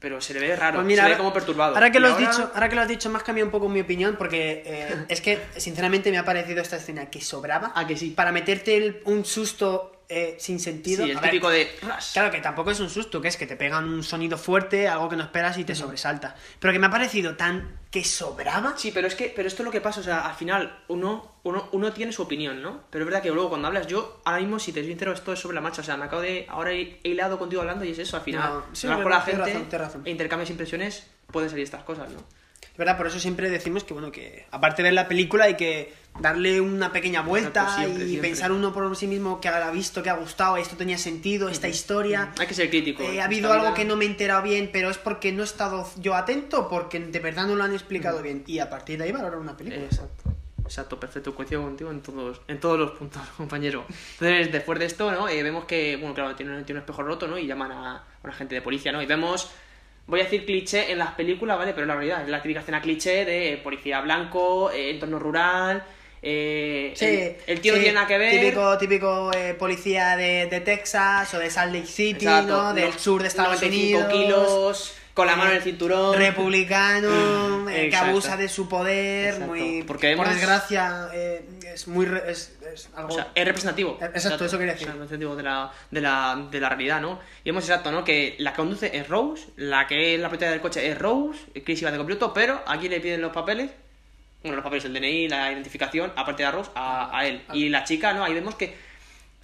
Pero 0.00 0.20
se 0.20 0.34
le 0.34 0.40
ve 0.40 0.56
raro, 0.56 0.78
Pues 0.78 0.86
mira, 0.88 1.04
se 1.04 1.08
le 1.10 1.14
ve 1.14 1.18
como 1.18 1.32
perturbado. 1.32 1.76
Ahora 1.76 1.92
que, 1.92 1.98
Y 1.98 2.00
lo 2.00 2.08
has 2.08 2.14
ahora- 2.14 2.28
dicho, 2.32 2.50
ahora 2.52 2.68
que 2.68 2.74
lo 2.74 2.80
has 2.82 2.88
dicho, 2.88 3.08
me 3.08 3.18
has 3.18 3.22
cambiado 3.22 3.46
un 3.46 3.52
poco 3.52 3.68
mi 3.68 3.80
opinión 3.80 4.16
porque 4.18 4.64
eh, 4.66 5.04
es 5.08 5.20
que, 5.20 5.38
sinceramente, 5.56 6.10
me 6.10 6.18
ha 6.18 6.24
parecido 6.24 6.60
esta 6.60 6.76
escena 6.76 7.08
que 7.08 7.20
sobraba 7.20 7.70
Ah, 7.76 7.86
que 7.86 7.96
sí. 7.96 8.10
para 8.10 8.32
meterte 8.32 8.76
el- 8.76 9.00
un 9.04 9.24
susto 9.24 10.01
eh, 10.14 10.36
sin 10.38 10.60
sentido. 10.60 11.04
Sí, 11.04 11.10
el 11.10 11.16
A 11.16 11.20
ver, 11.20 11.30
típico 11.30 11.48
de... 11.48 11.70
Claro 12.12 12.30
que 12.30 12.40
tampoco 12.40 12.70
es 12.70 12.80
un 12.80 12.90
susto, 12.90 13.20
que 13.20 13.28
es 13.28 13.36
que 13.38 13.46
te 13.46 13.56
pegan 13.56 13.88
un 13.88 14.02
sonido 14.02 14.36
fuerte, 14.36 14.86
algo 14.88 15.08
que 15.08 15.16
no 15.16 15.22
esperas 15.22 15.56
y 15.56 15.64
te 15.64 15.74
sobresalta. 15.74 16.36
Pero 16.60 16.72
que 16.72 16.78
me 16.78 16.86
ha 16.86 16.90
parecido 16.90 17.34
tan 17.36 17.80
que 17.90 18.04
sobraba. 18.04 18.74
Sí, 18.76 18.90
pero 18.92 19.06
es 19.06 19.14
que, 19.14 19.32
pero 19.34 19.48
esto 19.48 19.62
es 19.62 19.64
lo 19.64 19.70
que 19.72 19.80
pasa, 19.80 20.00
o 20.00 20.02
sea, 20.02 20.26
al 20.26 20.34
final 20.34 20.82
uno, 20.88 21.36
uno, 21.44 21.68
uno 21.72 21.92
tiene 21.92 22.12
su 22.12 22.22
opinión, 22.22 22.62
¿no? 22.62 22.82
Pero 22.90 23.04
es 23.04 23.06
verdad 23.06 23.22
que 23.22 23.30
luego 23.30 23.48
cuando 23.50 23.68
hablas, 23.68 23.86
yo 23.86 24.20
ahora 24.24 24.40
mismo, 24.40 24.58
si 24.58 24.72
te 24.72 24.80
soy 24.80 24.90
sincero, 24.90 25.12
esto 25.12 25.32
es 25.32 25.40
sobre 25.40 25.54
la 25.54 25.60
marcha, 25.60 25.80
o 25.82 25.84
sea, 25.84 25.96
me 25.96 26.04
acabo 26.04 26.22
de, 26.22 26.46
ahora 26.48 26.72
he 26.72 27.00
hilado 27.04 27.38
contigo 27.38 27.62
hablando 27.62 27.84
y 27.84 27.90
es 27.90 27.98
eso, 27.98 28.16
al 28.16 28.22
final, 28.22 28.50
No, 28.50 28.64
sí, 28.74 28.86
con 28.86 29.08
la 29.10 29.20
gente 29.22 29.40
razón, 29.40 29.62
tienes 29.68 29.72
razón. 29.72 30.02
e 30.04 30.10
intercambias 30.10 30.50
impresiones, 30.50 31.06
pueden 31.30 31.48
salir 31.50 31.64
estas 31.64 31.84
cosas, 31.84 32.10
¿no? 32.10 32.20
Es 32.70 32.76
verdad, 32.78 32.96
por 32.96 33.06
eso 33.06 33.18
siempre 33.18 33.50
decimos 33.50 33.84
que, 33.84 33.92
bueno, 33.92 34.10
que 34.10 34.46
aparte 34.50 34.82
de 34.82 34.84
ver 34.88 34.94
la 34.94 35.06
película 35.08 35.44
hay 35.44 35.56
que 35.56 35.92
darle 36.20 36.60
una 36.60 36.90
pequeña 36.92 37.20
vuelta 37.22 37.62
Exacto, 37.62 37.80
siempre, 37.82 38.04
y 38.04 38.08
siempre. 38.08 38.30
pensar 38.30 38.52
uno 38.52 38.72
por 38.72 38.96
sí 38.96 39.06
mismo 39.06 39.40
que 39.40 39.48
ha 39.48 39.70
visto, 39.70 40.02
que 40.02 40.08
ha 40.10 40.14
gustado, 40.14 40.56
esto 40.56 40.76
tenía 40.76 40.96
sentido, 40.96 41.48
esta 41.50 41.68
historia. 41.68 42.32
Hay 42.38 42.46
que 42.46 42.54
ser 42.54 42.70
crítico. 42.70 43.02
Eh, 43.02 43.20
ha 43.20 43.26
habido 43.26 43.52
algo 43.52 43.74
que 43.74 43.84
no 43.84 43.96
me 43.96 44.04
he 44.04 44.08
enterado 44.08 44.42
bien, 44.42 44.70
pero 44.72 44.88
es 44.90 44.96
porque 44.98 45.32
no 45.32 45.42
he 45.42 45.44
estado 45.44 45.86
yo 46.00 46.14
atento, 46.14 46.68
porque 46.68 46.98
de 47.00 47.18
verdad 47.18 47.46
no 47.46 47.56
lo 47.56 47.64
han 47.64 47.72
explicado 47.72 48.20
Mm. 48.20 48.22
bien. 48.22 48.44
Y 48.46 48.58
a 48.60 48.70
partir 48.70 48.96
de 48.98 49.04
ahí 49.04 49.12
valorar 49.12 49.38
una 49.38 49.56
película. 49.56 49.84
Exacto. 49.84 50.30
Exacto, 50.64 50.98
perfecto, 50.98 51.34
coincido 51.34 51.60
contigo 51.62 51.90
en 51.90 52.00
todos, 52.00 52.40
en 52.48 52.58
todos 52.60 52.78
los 52.78 52.92
puntos, 52.92 53.20
compañero. 53.36 53.84
Entonces, 54.14 54.50
después 54.50 54.78
de 54.78 54.86
esto, 54.86 55.10
¿no? 55.12 55.28
Eh, 55.28 55.42
vemos 55.42 55.64
que, 55.66 55.96
bueno, 55.96 56.14
claro, 56.14 56.34
tiene, 56.36 56.56
un- 56.56 56.64
tiene 56.64 56.78
un 56.78 56.82
espejo 56.84 57.02
roto, 57.02 57.26
¿no? 57.26 57.36
Y 57.36 57.46
llaman 57.46 57.72
a, 57.72 57.96
a 57.96 58.04
una 58.22 58.32
gente 58.32 58.54
de 58.54 58.62
policía, 58.62 58.92
¿no? 58.92 59.02
Y 59.02 59.06
vemos, 59.06 59.50
voy 60.06 60.20
a 60.20 60.24
decir 60.24 60.44
cliché 60.46 60.90
en 60.92 60.98
las 60.98 61.12
películas, 61.14 61.58
¿vale? 61.58 61.72
Pero 61.74 61.86
la 61.86 61.94
realidad 61.94 62.22
es 62.22 62.28
la 62.28 62.42
típica 62.42 62.60
escena 62.60 62.80
cliché 62.82 63.24
de 63.24 63.58
policía 63.62 64.00
blanco, 64.00 64.70
eh, 64.70 64.90
entorno 64.90 65.18
rural, 65.18 65.84
eh, 66.22 66.92
Sí, 66.94 67.04
el, 67.06 67.36
el 67.46 67.60
tío 67.60 67.72
sí, 67.72 67.78
no 67.78 67.78
tiene 67.80 67.94
nada 67.94 68.06
que 68.06 68.18
ver. 68.18 68.30
Típico, 68.30 68.78
típico 68.78 69.32
eh, 69.32 69.54
policía 69.54 70.16
de, 70.16 70.46
de 70.46 70.60
Texas 70.60 71.32
o 71.34 71.38
de 71.38 71.50
Salt 71.50 71.72
Lake 71.74 71.86
City, 71.86 72.24
Exacto, 72.26 72.56
¿no? 72.62 72.74
Del 72.74 72.98
sur 72.98 73.22
de 73.22 73.28
Estados 73.28 73.60
95 73.60 73.98
Unidos. 74.00 74.12
kilos, 74.12 75.01
con 75.14 75.26
la 75.26 75.36
mano 75.36 75.50
en 75.50 75.56
el 75.58 75.62
cinturón. 75.62 76.16
Republicano, 76.16 77.68
eh, 77.70 77.88
que 77.90 77.96
abusa 77.96 78.36
de 78.36 78.48
su 78.48 78.68
poder, 78.68 79.34
Exacto, 79.34 79.46
muy. 79.46 79.82
porque 79.82 80.16
por 80.16 80.28
desgracia, 80.28 81.08
eh, 81.12 81.44
es 81.74 81.86
muy. 81.88 82.06
re- 82.06 82.30
es, 82.30 82.56
es 82.72 82.88
algo. 82.94 83.10
O 83.12 83.14
sea, 83.16 83.28
es 83.34 83.44
representativo. 83.44 83.98
Exacto, 84.00 84.44
eso 84.44 84.58
quería 84.58 84.72
decir. 84.72 84.86
Sea, 84.86 84.94
representativo 84.94 85.36
de 85.36 85.42
la, 85.42 85.70
de, 85.90 86.00
la, 86.00 86.48
de 86.50 86.60
la 86.60 86.68
realidad, 86.68 87.00
¿no? 87.00 87.20
Y 87.44 87.50
vemos 87.50 87.64
exacto, 87.64 87.90
¿no? 87.92 88.04
Que 88.04 88.36
la 88.38 88.52
que 88.52 88.56
conduce 88.56 88.96
es 88.96 89.08
Rose, 89.08 89.44
la 89.56 89.86
que 89.86 90.14
es 90.14 90.20
la 90.20 90.28
propietaria 90.28 90.52
del 90.52 90.60
coche 90.60 90.88
es 90.88 90.98
Rose, 90.98 91.38
Chris 91.64 91.82
iba 91.82 91.90
de 91.90 91.98
completo, 91.98 92.32
pero 92.32 92.62
aquí 92.66 92.88
le 92.88 93.00
piden 93.00 93.20
los 93.20 93.32
papeles, 93.32 93.70
bueno, 94.42 94.56
los 94.56 94.64
papeles, 94.64 94.84
el 94.86 94.94
DNI, 94.94 95.28
la 95.28 95.52
identificación, 95.52 96.12
aparte 96.16 96.42
de 96.42 96.50
Rose, 96.50 96.70
a, 96.74 97.16
a 97.16 97.26
él. 97.26 97.42
Y 97.52 97.68
la 97.68 97.84
chica, 97.84 98.12
¿no? 98.12 98.24
Ahí 98.24 98.34
vemos 98.34 98.54
que, 98.54 98.74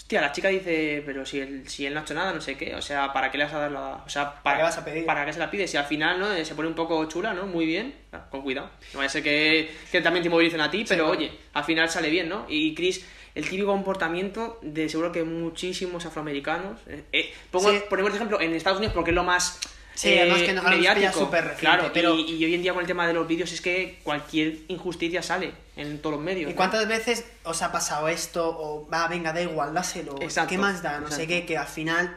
hostia, 0.09 0.23
la 0.23 0.33
chica 0.33 0.49
dice, 0.49 1.03
pero 1.05 1.27
si 1.27 1.39
él, 1.39 1.69
si 1.69 1.85
él 1.85 1.93
no 1.93 2.01
ha 2.01 2.03
hecho 2.03 2.15
nada, 2.15 2.33
no 2.33 2.41
sé 2.41 2.57
qué, 2.57 2.75
o 2.75 2.81
sea, 2.81 3.13
¿para 3.13 3.31
qué 3.31 3.37
le 3.37 3.45
vas 3.45 3.53
a 3.53 3.59
dar 3.59 3.71
la...? 3.71 4.03
O 4.07 4.09
sea, 4.09 4.43
¿para, 4.43 4.57
qué 4.57 4.63
vas 4.63 4.79
a 4.79 4.83
pedir? 4.83 5.05
¿Para 5.05 5.27
qué 5.27 5.35
se 5.35 5.39
la 5.39 5.51
pide? 5.51 5.69
Si 5.69 5.77
al 5.77 5.85
final, 5.85 6.19
¿no? 6.19 6.33
Se 6.47 6.55
pone 6.55 6.67
un 6.67 6.75
poco 6.75 7.05
chula, 7.05 7.35
¿no? 7.35 7.47
Muy 7.47 7.67
bien, 7.67 7.95
Ah, 8.11 8.25
con 8.31 8.41
cuidado. 8.41 8.71
No 8.95 9.01
vaya 9.01 9.07
a 9.09 9.11
ser 9.11 9.23
que, 9.23 9.71
que 9.93 10.01
también 10.01 10.23
te 10.23 10.31
movilicen 10.31 10.63
a 10.63 10.71
ti, 10.71 10.87
pero 10.89 11.05
claro. 11.05 11.19
oye, 11.19 11.31
al 11.53 11.63
final 11.63 11.91
sale 11.91 12.09
bien, 12.09 12.27
¿no? 12.27 12.47
Y 12.49 12.75
Chris, 12.75 13.05
el 13.35 13.47
típico 13.47 13.67
comportamiento 13.67 14.59
de 14.63 14.89
seguro 14.89 15.13
que 15.13 15.25
muchísimos 15.25 16.07
afroamericanos. 16.07 16.81
eh, 16.87 17.05
eh, 17.13 17.31
pongo, 17.51 17.71
Sí. 17.71 17.79
Ponemos 17.91 18.15
ejemplo 18.15 18.41
en 18.41 18.55
Estados 18.55 18.79
Unidos 18.79 18.95
porque 18.95 19.11
es 19.11 19.15
lo 19.15 19.25
más. 19.25 19.61
Sí, 19.99 20.11
eh, 20.11 20.21
además 20.21 20.43
que 20.43 20.53
nos 20.53 20.65
mediático. 20.65 21.13
súper 21.19 21.43
reciente, 21.43 21.61
claro, 21.61 21.91
pero- 21.93 22.15
y, 22.15 22.37
y 22.37 22.45
hoy 22.45 22.55
en 22.55 22.63
día 22.63 22.73
con 22.73 22.83
el 22.83 22.87
tema 22.87 23.05
de 23.09 23.15
los 23.15 23.27
vídeos 23.27 23.51
es 23.51 23.61
que 23.61 23.99
cualquier 24.05 24.59
injusticia 24.69 25.23
sale 25.25 25.53
en 25.75 26.01
todos 26.01 26.15
los 26.15 26.25
medios. 26.25 26.49
¿Y 26.49 26.53
¿no? 26.53 26.57
cuántas 26.57 26.87
veces 26.87 27.25
os 27.43 27.63
ha 27.63 27.73
pasado 27.73 28.07
esto? 28.07 28.47
O 28.49 28.89
va, 28.89 29.09
venga, 29.09 29.33
da 29.33 29.43
igual, 29.43 29.75
dáselo. 29.75 30.15
Exacto, 30.23 30.51
¿Qué 30.51 30.59
más 30.59 30.83
da? 30.83 31.01
No 31.01 31.11
sé 31.11 31.27
qué, 31.27 31.45
que 31.45 31.59
al 31.59 31.67
final 31.67 32.17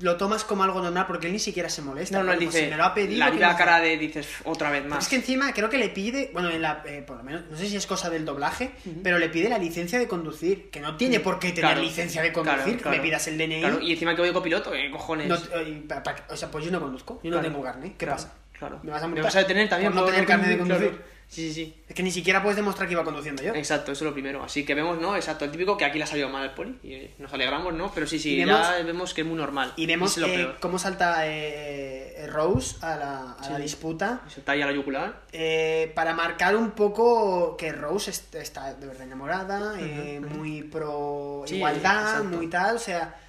lo 0.00 0.16
tomas 0.16 0.42
como 0.44 0.64
algo 0.64 0.80
normal 0.82 1.06
porque 1.06 1.26
él 1.28 1.32
ni 1.32 1.38
siquiera 1.38 1.68
se 1.68 1.80
molesta. 1.82 2.18
No, 2.18 2.24
no, 2.24 2.32
él 2.32 2.40
dice. 2.40 2.64
si 2.64 2.70
me 2.70 2.76
lo 2.76 2.84
ha 2.84 2.94
pedido. 2.94 3.28
la 3.38 3.56
cara 3.56 3.80
de 3.80 3.96
dices 3.96 4.26
otra 4.44 4.70
vez 4.70 4.82
Pero 4.82 4.94
más. 4.94 5.04
es 5.04 5.08
que 5.10 5.16
encima 5.16 5.52
creo 5.52 5.68
que 5.70 5.78
le 5.78 5.88
pide, 5.90 6.30
bueno, 6.32 6.50
en 6.50 6.62
la, 6.62 6.82
eh, 6.86 7.02
por 7.06 7.16
lo 7.16 7.22
menos, 7.22 7.42
no 7.50 7.56
sé 7.56 7.68
si 7.68 7.76
es 7.76 7.86
cosa 7.86 8.10
del 8.10 8.24
doblaje, 8.24 8.72
pero 9.02 9.18
le 9.18 9.28
pide 9.28 9.48
la 9.48 9.58
licencia 9.58 9.98
de 9.98 10.08
conducir, 10.08 10.70
que 10.70 10.80
no 10.80 10.96
tiene 10.96 11.20
por 11.20 11.38
qué 11.38 11.48
tener 11.52 11.70
Claro, 11.70 11.80
licencia 11.82 12.22
de 12.22 12.32
conducir, 12.32 12.62
claro, 12.62 12.76
que 12.76 12.82
claro. 12.82 12.96
me 12.96 13.02
pidas 13.02 13.26
el 13.28 13.38
DNI. 13.38 13.60
Claro, 13.60 13.80
y 13.80 13.92
encima 13.92 14.14
que 14.16 14.22
voy 14.22 14.32
copiloto, 14.32 14.70
¿qué 14.72 14.90
cojones? 14.90 15.28
No- 15.28 15.36
eh, 15.36 15.82
pa- 15.88 16.02
pa- 16.02 16.16
o 16.28 16.36
sea, 16.36 16.50
pues 16.50 16.64
yo 16.64 16.70
no 16.72 16.80
conduzco, 16.80 17.20
yo 17.22 17.30
no 17.30 17.40
tengo 17.40 17.62
carne, 17.62 17.94
¿qué 17.96 18.06
pasa? 18.06 18.32
Claro. 18.58 18.80
¿Me 18.82 18.90
vas 18.90 19.02
a 19.02 19.06
Me 19.06 19.10
multar? 19.10 19.24
vas 19.24 19.36
a 19.36 19.38
detener 19.40 19.68
también 19.68 19.92
por 19.92 20.02
no 20.02 20.06
tener 20.08 20.26
carne 20.26 20.48
de 20.48 20.58
conducir. 20.58 21.13
Sí, 21.28 21.48
sí, 21.48 21.54
sí. 21.54 21.82
Es 21.88 21.94
que 21.96 22.02
ni 22.04 22.12
siquiera 22.12 22.42
puedes 22.42 22.56
demostrar 22.56 22.86
que 22.86 22.92
iba 22.94 23.02
conduciendo 23.02 23.42
yo. 23.42 23.54
Exacto, 23.54 23.90
eso 23.92 24.04
es 24.04 24.08
lo 24.08 24.12
primero. 24.12 24.44
Así 24.44 24.64
que 24.64 24.74
vemos, 24.74 25.00
¿no? 25.00 25.16
Exacto, 25.16 25.44
el 25.44 25.50
típico 25.50 25.76
que 25.76 25.84
aquí 25.84 25.98
le 25.98 26.04
ha 26.04 26.06
salido 26.06 26.28
mal 26.28 26.42
al 26.44 26.54
poli. 26.54 26.78
Y 26.82 26.92
eh, 26.94 27.14
nos 27.18 27.32
alegramos, 27.32 27.74
¿no? 27.74 27.90
Pero 27.92 28.06
sí, 28.06 28.18
sí, 28.20 28.36
ya 28.36 28.46
vemos- 28.46 28.86
vemos 28.86 29.14
que 29.14 29.22
es 29.22 29.26
muy 29.26 29.36
normal. 29.36 29.72
Y 29.76 29.86
vemos 29.86 30.12
es 30.12 30.18
lo 30.18 30.28
eh, 30.28 30.34
peor. 30.36 30.56
cómo 30.60 30.78
salta 30.78 31.26
eh, 31.26 32.14
eh, 32.18 32.26
Rose 32.28 32.76
a 32.82 32.96
la, 32.96 33.32
a 33.32 33.50
la 33.50 33.58
disputa. 33.58 34.20
Se 34.28 34.42
talla 34.42 34.66
la 34.66 34.72
yugular. 34.72 35.22
eh, 35.32 35.90
para 35.96 36.14
marcar 36.14 36.54
un 36.56 36.70
poco 36.70 37.56
que 37.56 37.72
Rose 37.72 38.10
est- 38.12 38.34
está 38.36 38.72
de 38.74 38.86
verdad 38.86 39.02
enamorada, 39.02 39.74
eh, 39.80 40.20
muy 40.20 40.62
pro 40.62 41.44
igualdad, 41.48 42.22
muy 42.24 42.46
tal, 42.48 42.76
o 42.76 42.78
sea. 42.78 43.20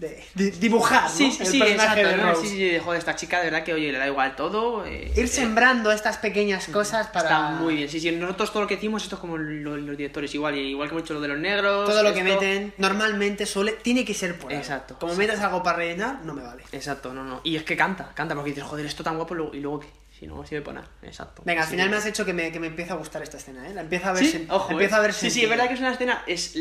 De, 0.00 0.24
de 0.34 0.50
dibujar, 0.52 1.02
¿no? 1.04 1.08
Sí, 1.10 1.30
sí, 1.30 1.42
el 1.42 1.48
sí, 1.48 1.58
personaje 1.58 2.00
exacto. 2.02 2.40
de. 2.40 2.48
Sí, 2.48 2.56
sí, 2.56 2.78
joder, 2.82 2.98
esta 2.98 3.14
chica 3.14 3.38
de 3.38 3.44
verdad 3.50 3.62
que, 3.62 3.74
oye, 3.74 3.92
le 3.92 3.98
da 3.98 4.06
igual 4.06 4.34
todo. 4.36 4.84
eh, 4.86 5.12
Ir 5.16 5.24
eh, 5.24 5.28
sembrando 5.28 5.92
estas 5.92 6.16
pequeñas 6.18 6.66
cosas 6.68 7.08
para. 7.08 7.28
Está 7.28 7.48
muy 7.50 7.76
bien. 7.76 7.88
Sí, 7.88 8.00
sí, 8.00 8.10
nosotros 8.12 8.50
todo 8.52 8.62
lo 8.62 8.68
que 8.68 8.76
decimos, 8.76 9.02
esto 9.02 9.16
es 9.16 9.20
como 9.20 9.36
lo- 9.36 9.76
los, 9.76 9.96
directores, 9.96 10.34
igual, 10.34 10.56
igual 10.56 10.88
que 10.88 10.94
hemos 10.94 11.04
hecho 11.04 11.14
lo 11.14 11.20
de 11.20 11.28
los 11.28 11.38
negros. 11.38 11.88
Todo 11.88 12.02
lo 12.02 12.14
que 12.14 12.24
meten 12.24 12.72
normalmente 12.78 13.46
suele. 13.46 13.72
Tiene 13.72 14.04
que 14.04 14.14
ser 14.14 14.38
por 14.38 14.50
algo. 14.50 14.60
Exacto. 14.62 14.96
Como 14.98 15.14
metas 15.14 15.40
algo 15.40 15.62
para 15.62 15.76
rellenar, 15.78 16.24
no 16.24 16.32
me 16.34 16.42
vale. 16.42 16.62
Exacto, 16.72 17.12
no, 17.12 17.22
no. 17.22 17.40
Y 17.44 17.56
es 17.56 17.62
que 17.64 17.76
canta, 17.76 18.10
canta, 18.14 18.34
porque 18.34 18.50
dices, 18.50 18.64
joder, 18.64 18.86
esto 18.86 19.04
tan 19.04 19.16
guapo, 19.16 19.34
y 19.52 19.60
luego, 19.60 19.80
¿qué? 19.80 19.88
Si 20.22 20.28
no 20.28 20.46
sirve 20.46 20.62
para 20.62 20.82
nada. 20.82 20.92
Exacto. 21.02 21.42
Venga, 21.44 21.62
al 21.62 21.68
final 21.68 21.90
me 21.90 21.96
has 21.96 22.06
hecho 22.06 22.24
que 22.24 22.32
me, 22.32 22.52
que 22.52 22.60
me 22.60 22.68
empiece 22.68 22.92
a 22.92 22.94
gustar 22.94 23.24
esta 23.24 23.38
escena, 23.38 23.68
¿eh? 23.68 23.74
La 23.74 23.80
empiezo 23.80 24.06
a 24.06 24.12
ver. 24.12 24.24
Sí, 24.24 24.46
ojo, 24.48 24.70
empiezo 24.70 24.94
eh. 24.94 24.98
a 24.98 25.02
ver 25.02 25.12
Sí, 25.14 25.30
sí, 25.32 25.42
es 25.42 25.50
verdad 25.50 25.66
que 25.66 25.74
es 25.74 25.80
una 25.80 25.90
escena. 25.94 26.22
Es, 26.28 26.56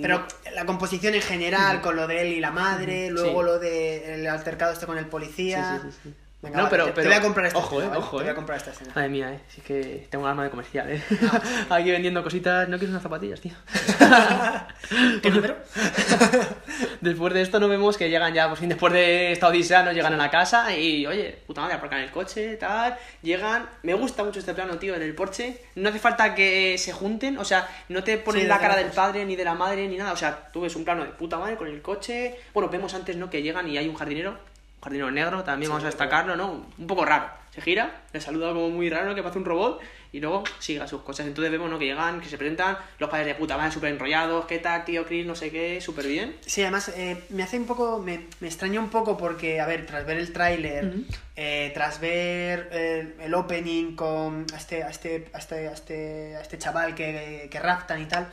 Pero 0.00 0.26
la 0.54 0.64
composición 0.64 1.14
en 1.14 1.20
general, 1.20 1.82
con 1.82 1.96
lo 1.96 2.06
de 2.06 2.22
él 2.22 2.32
y 2.32 2.40
la 2.40 2.50
madre, 2.50 3.10
luego 3.10 3.40
Sí. 3.42 3.46
lo 3.46 3.58
de 3.58 4.14
el 4.14 4.26
altercado 4.26 4.72
este 4.72 4.86
con 4.86 4.96
el 4.96 5.06
policía. 5.06 5.80
Sí, 5.82 5.90
sí, 5.90 5.96
sí, 6.02 6.10
sí. 6.14 6.14
Venga, 6.44 6.62
No, 6.62 6.68
pero- 6.68 6.92
te, 6.92 7.02
voy 7.02 7.12
a 7.12 7.20
comprar 7.22 7.46
esta 7.46 7.58
ojo, 7.58 7.76
escena. 7.80 7.84
eh, 7.84 7.88
¿vale? 7.88 7.98
ojo, 8.00 8.16
Te 8.18 8.22
voy 8.22 8.28
a 8.28 8.32
eh. 8.32 8.34
comprar 8.34 8.58
esta 8.58 8.70
escena. 8.70 8.92
Madre 8.94 9.08
mía, 9.08 9.32
eh. 9.32 9.40
Sí 9.48 9.60
que 9.62 10.06
tengo 10.10 10.24
un 10.24 10.30
arma 10.30 10.44
de 10.44 10.50
comercial, 10.50 10.90
eh. 10.90 11.02
Aquí 11.70 11.90
vendiendo 11.90 12.22
cositas. 12.22 12.68
¿No 12.68 12.76
quieres 12.76 12.90
unas 12.90 13.02
zapatillas, 13.02 13.40
tío? 13.40 13.52
¿Qué 15.22 15.30
número? 15.30 15.56
Después 17.00 17.34
de 17.34 17.42
esto 17.42 17.60
nos 17.60 17.70
vemos 17.70 17.96
que 17.96 18.08
llegan 18.10 18.32
ya, 18.34 18.48
por 18.48 18.58
fin, 18.58 18.68
después 18.68 18.92
de 18.92 19.32
esta 19.32 19.48
odisea, 19.48 19.82
nos 19.82 19.94
llegan 19.94 20.14
a 20.14 20.16
la 20.16 20.30
casa 20.30 20.74
y, 20.76 21.06
oye, 21.06 21.36
puta 21.46 21.60
madre, 21.60 21.74
aparcan 21.76 22.00
el 22.00 22.10
coche, 22.10 22.56
tal, 22.56 22.96
llegan... 23.22 23.68
Me 23.82 23.94
gusta 23.94 24.24
mucho 24.24 24.38
este 24.40 24.54
plano, 24.54 24.76
tío, 24.78 24.94
en 24.94 25.02
el 25.02 25.14
Porsche. 25.14 25.60
No 25.76 25.88
hace 25.90 25.98
falta 25.98 26.34
que 26.34 26.76
se 26.78 26.92
junten, 26.92 27.38
o 27.38 27.44
sea, 27.44 27.68
no 27.88 28.02
te 28.02 28.16
ponen 28.18 28.42
Sí, 28.42 28.48
la 28.48 28.58
cara 28.58 28.76
del 28.76 28.88
padre 28.90 29.24
ni 29.24 29.36
de 29.36 29.44
la 29.44 29.54
madre 29.54 29.86
ni 29.88 29.96
nada, 29.96 30.12
o 30.12 30.16
sea, 30.16 30.48
tú 30.52 30.62
ves 30.62 30.74
un 30.76 30.84
plano 30.84 31.04
de 31.04 31.10
puta 31.10 31.38
madre 31.38 31.56
con 31.56 31.68
el 31.68 31.80
coche... 31.82 32.36
Bueno, 32.52 32.68
vemos 32.70 32.94
antes, 32.94 33.16
¿no?, 33.16 33.28
que 33.30 33.42
llegan 33.42 33.68
y 33.68 33.76
hay 33.78 33.88
un 33.88 33.94
jardinero, 33.96 34.38
jardinero 34.84 35.10
negro, 35.10 35.42
también 35.42 35.68
Sí, 35.68 35.72
vamos 35.72 35.84
a 35.84 35.88
es 35.88 35.94
destacarlo, 35.94 36.36
¿no? 36.36 36.66
Un 36.78 36.86
poco 36.86 37.04
raro. 37.04 37.28
Se 37.54 37.60
gira, 37.60 38.02
le 38.12 38.20
saluda 38.20 38.48
como 38.48 38.68
muy 38.68 38.90
raro, 38.90 39.06
¿no? 39.06 39.14
que 39.14 39.22
parece 39.22 39.38
un 39.38 39.44
robot, 39.44 39.80
y 40.10 40.20
luego 40.20 40.42
sigue 40.58 40.80
a 40.80 40.88
sus 40.88 41.02
cosas. 41.02 41.26
Entonces 41.26 41.52
vemos, 41.52 41.70
¿no?, 41.70 41.78
que 41.78 41.86
llegan, 41.86 42.20
que 42.20 42.28
se 42.28 42.36
presentan, 42.36 42.76
los 42.98 43.08
padres 43.08 43.28
de 43.28 43.34
puta 43.36 43.56
madre 43.56 43.72
súper 43.72 43.92
enrollados, 43.92 44.44
¿qué 44.46 44.58
tal, 44.58 44.84
tío 44.84 45.06
Chris? 45.06 45.24
No 45.24 45.36
sé 45.36 45.50
qué, 45.50 45.80
súper 45.80 46.06
bien. 46.06 46.36
Sí, 46.44 46.62
además 46.62 46.88
eh, 46.96 47.24
me 47.30 47.44
hace 47.44 47.58
un 47.58 47.66
poco, 47.66 48.00
me, 48.00 48.26
me 48.40 48.48
extraña 48.48 48.80
un 48.80 48.90
poco 48.90 49.16
porque, 49.16 49.60
a 49.60 49.66
ver, 49.66 49.86
tras 49.86 50.04
ver 50.04 50.18
el 50.18 50.32
tráiler, 50.32 50.94
eh, 51.36 51.70
tras 51.74 52.00
ver 52.00 52.68
eh, 52.72 53.14
el 53.20 53.34
opening 53.34 53.94
con 53.94 54.46
a 54.52 54.56
este, 54.56 54.82
a 54.82 54.90
este, 54.90 55.30
a 55.32 55.38
este, 55.38 55.68
a 55.68 55.72
este, 55.72 56.36
a 56.36 56.40
este 56.40 56.58
chaval 56.58 56.94
que, 56.94 57.48
que 57.50 57.60
raptan 57.60 58.02
y 58.02 58.06
tal, 58.06 58.32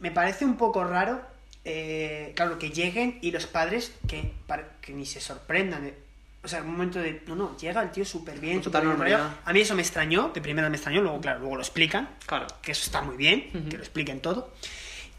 me 0.00 0.12
parece 0.12 0.44
un 0.44 0.56
poco 0.56 0.84
raro, 0.84 1.22
eh, 1.64 2.32
claro, 2.36 2.58
que 2.58 2.70
lleguen 2.70 3.18
y 3.22 3.30
los 3.30 3.46
padres 3.46 3.92
que, 4.06 4.32
pare- 4.46 4.66
que 4.80 4.92
ni 4.92 5.06
se 5.06 5.20
sorprendan. 5.20 5.86
eh. 5.86 5.94
O 6.42 6.48
sea, 6.48 6.60
un 6.60 6.72
momento 6.72 6.98
de, 6.98 7.22
no, 7.26 7.34
no, 7.36 7.56
llega 7.56 7.82
el 7.82 7.90
tío 7.90 8.04
súper 8.04 8.38
bien, 8.38 8.62
súper. 8.62 8.82
A 9.46 9.52
mí 9.52 9.60
eso 9.60 9.74
me 9.74 9.80
extrañó, 9.80 10.28
de 10.34 10.42
primera 10.42 10.68
me 10.68 10.76
extrañó, 10.76 11.00
luego, 11.00 11.18
claro, 11.20 11.38
luego 11.40 11.56
lo 11.56 11.62
explican, 11.62 12.10
Claro. 12.26 12.46
que 12.60 12.72
eso 12.72 12.82
está 12.84 13.00
muy 13.00 13.16
bien, 13.16 13.48
que 13.70 13.78
lo 13.78 13.82
expliquen 13.82 14.20
todo. 14.20 14.52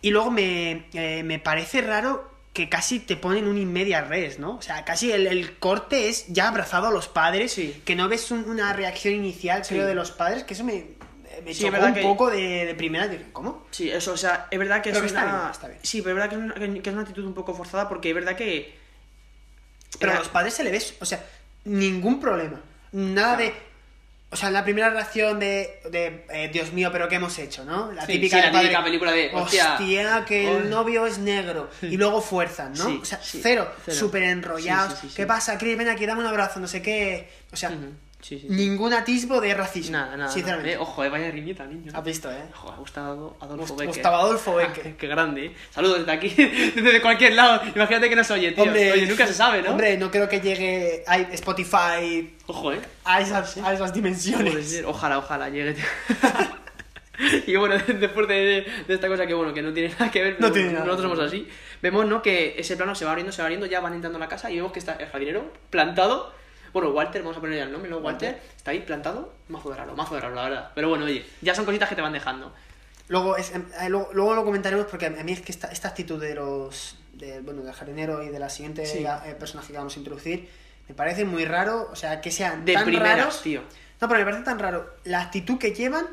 Y 0.02 0.12
luego 0.12 0.30
me, 0.30 0.86
eh, 0.94 1.24
me 1.24 1.40
parece 1.40 1.82
raro 1.82 2.32
que 2.54 2.70
casi 2.70 3.00
te 3.00 3.18
ponen 3.18 3.48
un 3.48 3.58
inmedia 3.58 4.02
res, 4.02 4.38
¿no? 4.38 4.56
O 4.58 4.62
sea, 4.62 4.86
casi 4.86 5.12
el, 5.12 5.26
el 5.26 5.58
corte 5.58 6.10
es 6.10 6.28
ya 6.28 6.48
abrazado 6.48 6.88
a 6.88 6.92
los 6.92 7.08
padres, 7.08 7.52
Sí. 7.54 7.82
que 7.84 7.96
no 7.96 8.08
ves 8.08 8.30
un- 8.30 8.48
una 8.48 8.72
reacción 8.74 9.16
inicial, 9.16 9.66
Sí. 9.66 9.74
creo, 9.74 9.88
de 9.88 9.96
los 9.96 10.12
padres, 10.12 10.44
que 10.44 10.54
eso 10.54 10.64
me, 10.64 10.86
me 11.44 11.54
Sí, 11.54 11.64
chocó 11.64 11.84
un 11.86 11.94
que- 11.94 12.02
poco 12.02 12.30
de, 12.30 12.66
de 12.66 12.76
primera. 12.76 13.08
Dije, 13.08 13.26
¿cómo? 13.34 13.66
Sí, 13.72 13.90
eso, 13.90 14.14
o 14.14 14.18
sea, 14.18 14.48
es 14.52 14.60
verdad 14.60 14.82
que 14.82 14.92
Creo 14.92 14.96
es 15.04 15.12
que 15.12 15.18
está 15.18 15.24
una... 15.24 15.40
bien, 15.40 15.52
está 15.52 15.68
bien. 15.68 15.80
Sí, 15.84 16.02
pero 16.02 16.12
es 16.12 16.16
verdad 16.16 16.30
que 16.30 16.36
es, 16.36 16.42
una, 16.70 16.82
que 16.82 16.90
es 16.90 16.94
una 16.94 17.02
actitud 17.04 17.26
un 17.26 17.34
poco 17.34 17.54
forzada 17.54 17.90
porque 17.90 18.10
es 18.10 18.16
verdad 18.16 18.36
que... 18.36 18.76
Pero 20.00 20.12
a 20.12 20.16
los 20.16 20.28
padres 20.30 20.54
se 20.54 20.64
le 20.64 20.72
ves, 20.72 20.96
o 21.00 21.06
sea, 21.06 21.24
ningún 21.64 22.20
problema. 22.20 22.60
Nada 22.92 23.38
de. 23.38 23.54
O 24.32 24.36
sea, 24.36 24.52
la 24.52 24.64
primera 24.66 24.90
reacción 24.90 25.40
de, 25.40 25.80
de 25.90 26.26
eh, 26.30 26.50
Dios 26.52 26.74
mío, 26.74 26.90
pero 26.92 27.08
¿qué 27.08 27.16
hemos 27.16 27.38
hecho, 27.40 27.64
no? 27.64 27.94
La 27.94 28.06
Sí, 28.06 28.14
típica, 28.14 28.38
sí, 28.42 28.52
la 28.52 28.60
típica 28.60 28.84
película 28.84 29.12
de, 29.14 29.32
hostia, 29.34 29.78
que 30.28 30.52
el 30.58 30.70
novio 30.70 31.06
es 31.06 31.20
negro. 31.20 31.70
Y 31.82 31.96
luego 31.96 32.22
fuerzan, 32.22 32.74
¿no? 32.74 32.86
Sí, 32.86 33.00
o 33.02 33.06
sea, 33.06 33.20
cero, 33.24 33.72
súper 33.88 34.24
enrollados. 34.24 35.00
¿Qué 35.16 35.26
pasa, 35.26 35.58
Chris? 35.58 35.78
Ven 35.78 35.88
aquí, 35.88 36.06
dame 36.06 36.20
un 36.22 36.28
abrazo, 36.28 36.60
no 36.60 36.68
sé 36.68 36.82
qué. 36.82 37.30
O 37.54 37.56
sea, 37.56 37.72
Sí, 38.26 38.40
sí, 38.40 38.48
sí. 38.48 38.56
ningún 38.56 38.92
atisbo 38.92 39.40
de 39.40 39.54
racismo. 39.54 39.92
Nada, 39.92 40.18
nada. 40.18 40.32
Sinceramente. 40.32 40.74
Eh, 40.74 40.78
ojo, 40.80 41.04
eh, 41.04 41.10
vaya 41.10 41.30
riñita, 41.30 41.64
niño. 41.68 41.92
Has 41.94 42.04
visto, 42.04 42.32
¿eh? 42.32 42.42
Ojo, 42.56 42.72
ha 42.72 42.76
gustado 42.78 43.38
Adolfo 43.40 43.76
Becker. 43.76 43.94
Gustavo 43.94 44.16
Adolfo 44.18 44.56
Becker. 44.56 44.88
Ah, 44.88 44.98
qué 44.98 45.08
grande, 45.08 45.46
eh. 45.46 45.56
Saludos 45.70 46.00
desde 46.00 46.12
aquí, 46.12 46.30
desde 46.76 47.02
cualquier 47.04 47.34
lado. 47.34 47.62
Imagínate 47.76 48.10
que 48.10 48.16
nos 48.16 48.32
oye, 48.32 48.52
tío. 48.54 48.64
Oye, 48.64 49.06
nunca 49.06 49.28
se 49.28 49.34
sabe, 49.36 49.62
¿no? 49.62 49.70
Hombre, 49.70 49.96
no 49.98 50.10
creo 50.10 50.28
que 50.28 50.42
llegue 50.42 51.04
a 51.06 51.18
Spotify 51.20 52.36
Ojo, 52.48 52.74
eh. 52.74 52.80
a 53.04 53.22
esas, 53.22 53.58
a 53.58 53.72
esas 53.72 53.94
dimensiones. 53.94 54.82
Ojalá, 54.88 55.20
ojalá 55.20 55.50
llegue. 55.50 55.76
y 57.46 57.56
bueno, 57.58 57.76
después 57.78 58.28
de, 58.28 58.66
de 58.88 58.94
esta 58.96 59.08
cosa 59.08 59.28
que 59.28 59.36
bueno, 59.36 59.54
que 59.54 59.62
no 59.62 59.72
tiene 59.72 59.90
nada 59.90 60.10
que 60.10 60.24
ver, 60.24 60.38
No 60.40 60.52
tiene 60.52 60.74
nada. 60.74 60.86
nosotros 60.86 61.12
somos 61.12 61.20
así, 61.20 61.48
vemos 61.80 62.08
¿no? 62.08 62.24
que 62.24 62.56
ese 62.58 62.76
plano 62.76 62.96
se 62.96 63.06
va 63.06 63.12
abriendo, 63.12 63.32
se 63.32 63.44
va 63.44 63.46
abriendo, 63.46 63.68
ya 63.68 63.82
van 63.82 63.94
entrando 63.94 64.18
a 64.18 64.20
la 64.22 64.28
casa 64.28 64.50
y 64.50 64.56
vemos 64.56 64.72
que 64.72 64.80
está 64.80 64.94
el 64.94 65.06
jardinero 65.10 65.54
plantado. 65.70 66.34
Bueno, 66.76 66.90
Walter, 66.90 67.22
vamos 67.22 67.38
a 67.38 67.40
poner 67.40 67.56
ya 67.60 67.64
el 67.64 67.72
nombre, 67.72 67.90
¿no? 67.90 68.00
Walter, 68.00 68.38
está 68.58 68.72
ahí 68.72 68.82
plantado, 68.82 69.32
mazo 69.48 69.70
de 69.70 69.78
raro, 69.78 69.96
mazo 69.96 70.14
de 70.16 70.20
raro, 70.20 70.36
la 70.36 70.44
verdad. 70.44 70.72
Pero 70.76 70.90
bueno, 70.90 71.06
oye, 71.06 71.26
ya 71.40 71.56
son 71.56 71.64
cositas 71.64 71.88
que 71.88 71.96
te 71.96 72.02
van 72.02 72.12
dejando. 72.12 72.52
Luego, 73.08 73.38
es, 73.38 73.56
em, 73.56 73.64
eh, 73.80 73.88
luego, 73.88 74.10
luego 74.12 74.36
lo 74.36 74.44
comentaremos 74.44 74.86
porque 74.88 75.06
a 75.06 75.10
mí 75.10 75.32
es 75.32 75.40
que 75.40 75.54
esta, 75.54 75.70
esta 75.72 75.88
actitud 75.88 76.20
de 76.20 76.36
los 76.36 76.98
de, 77.14 77.40
bueno, 77.40 77.62
del 77.64 77.72
jardinero 77.74 78.22
y 78.24 78.28
de 78.28 78.40
la 78.40 78.50
siguiente 78.50 78.86
Sí. 78.86 79.06
eh, 79.06 79.36
personaje 79.40 79.72
que 79.72 79.78
vamos 79.78 79.96
a 79.96 80.00
introducir 80.00 80.50
me 80.90 80.96
parece 80.96 81.24
muy 81.24 81.46
raro, 81.46 81.88
o 81.90 81.96
sea, 81.96 82.20
que 82.20 82.30
sean 82.30 82.66
De 82.66 82.74
tan 82.74 82.84
primeras, 82.84 83.20
raros. 83.20 83.42
tío. 83.42 83.62
No, 84.02 84.10
pero 84.10 84.20
me 84.20 84.26
parece 84.26 84.44
tan 84.44 84.60
raro 84.60 84.96
la 85.06 85.22
actitud 85.22 85.58
que 85.58 85.72
llevan 85.74 86.06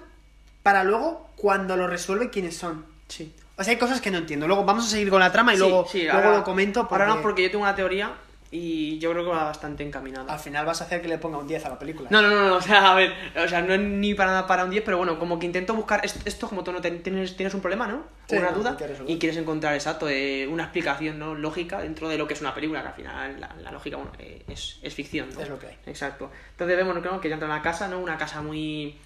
para 0.62 0.84
luego 0.84 1.28
cuando 1.34 1.76
lo 1.76 1.88
resuelve 1.88 2.30
quiénes 2.30 2.56
son. 2.56 2.86
Sí. 3.08 3.34
O 3.56 3.64
sea, 3.64 3.72
hay 3.72 3.78
cosas 3.80 4.00
que 4.00 4.12
no 4.12 4.18
entiendo. 4.18 4.46
Luego 4.46 4.64
vamos 4.64 4.86
a 4.86 4.88
seguir 4.90 5.10
con 5.10 5.18
la 5.18 5.32
trama 5.32 5.54
y 5.54 5.56
Sí, 5.56 5.60
luego, 5.62 5.88
sí, 5.90 6.04
luego 6.04 6.18
ahora- 6.18 6.36
lo 6.38 6.44
comento 6.44 6.86
porque 6.88 7.02
Ahora 7.02 7.16
no, 7.16 7.20
porque 7.20 7.42
yo 7.42 7.50
tengo 7.50 7.64
una 7.64 7.74
teoría 7.74 8.12
y 8.54 8.98
yo 8.98 9.10
creo 9.12 9.24
que 9.24 9.30
va 9.30 9.44
bastante 9.44 9.82
encaminada. 9.82 10.30
al 10.30 10.38
final 10.38 10.66
vas 10.66 10.80
a 10.82 10.84
hacer 10.84 11.00
que 11.00 11.08
le 11.08 11.16
ponga 11.18 11.38
un 11.38 11.48
10 11.48 11.64
a 11.64 11.70
la 11.70 11.78
película. 11.78 12.08
No, 12.12 12.20
no, 12.20 12.28
no, 12.28 12.48
no, 12.50 12.56
o 12.56 12.60
sea, 12.60 12.92
a 12.92 12.94
ver, 12.94 13.12
o 13.42 13.48
sea, 13.48 13.62
no 13.62 13.72
es 13.72 13.80
ni 13.80 14.12
para 14.14 14.30
nada 14.32 14.46
para 14.46 14.64
un 14.64 14.70
10, 14.70 14.84
pero 14.84 14.98
bueno, 14.98 15.18
como 15.18 15.38
que 15.38 15.46
intento 15.46 15.74
buscar 15.74 16.04
est- 16.04 16.26
esto, 16.26 16.48
como 16.48 16.62
tú 16.62 16.70
no 16.70 16.80
tienes, 16.82 17.34
tienes 17.34 17.54
un 17.54 17.62
problema, 17.62 17.86
¿no? 17.88 18.04
Sí, 18.28 18.36
una 18.36 18.50
no, 18.50 18.58
duda, 18.58 18.76
quieres 18.76 18.98
y 19.06 19.18
quieres 19.18 19.38
encontrar, 19.38 19.74
exacto, 19.74 20.06
eh, 20.08 20.46
una 20.46 20.64
explicación 20.64 21.18
¿no? 21.18 21.34
lógica 21.34 21.80
dentro 21.80 22.08
de 22.08 22.18
lo 22.18 22.26
que 22.28 22.34
es 22.34 22.40
una 22.42 22.54
película, 22.54 22.82
que 22.82 22.88
al 22.88 22.94
final 22.94 23.40
la, 23.40 23.56
la 23.60 23.72
lógica, 23.72 23.96
bueno, 23.96 24.12
eh, 24.18 24.42
es, 24.46 24.78
es 24.82 24.94
ficción, 24.94 25.28
¿no? 25.34 25.40
Es 25.40 25.48
lo 25.48 25.58
que 25.58 25.68
hay. 25.68 25.78
Exacto. 25.86 26.30
Entonces 26.50 26.76
vemos, 26.76 26.94
¿no? 27.02 27.20
que 27.20 27.28
ya 27.30 27.34
entra 27.36 27.48
en 27.48 27.54
la 27.54 27.62
casa, 27.62 27.88
¿no? 27.88 27.98
Una 28.00 28.18
casa 28.18 28.42
muy... 28.42 28.98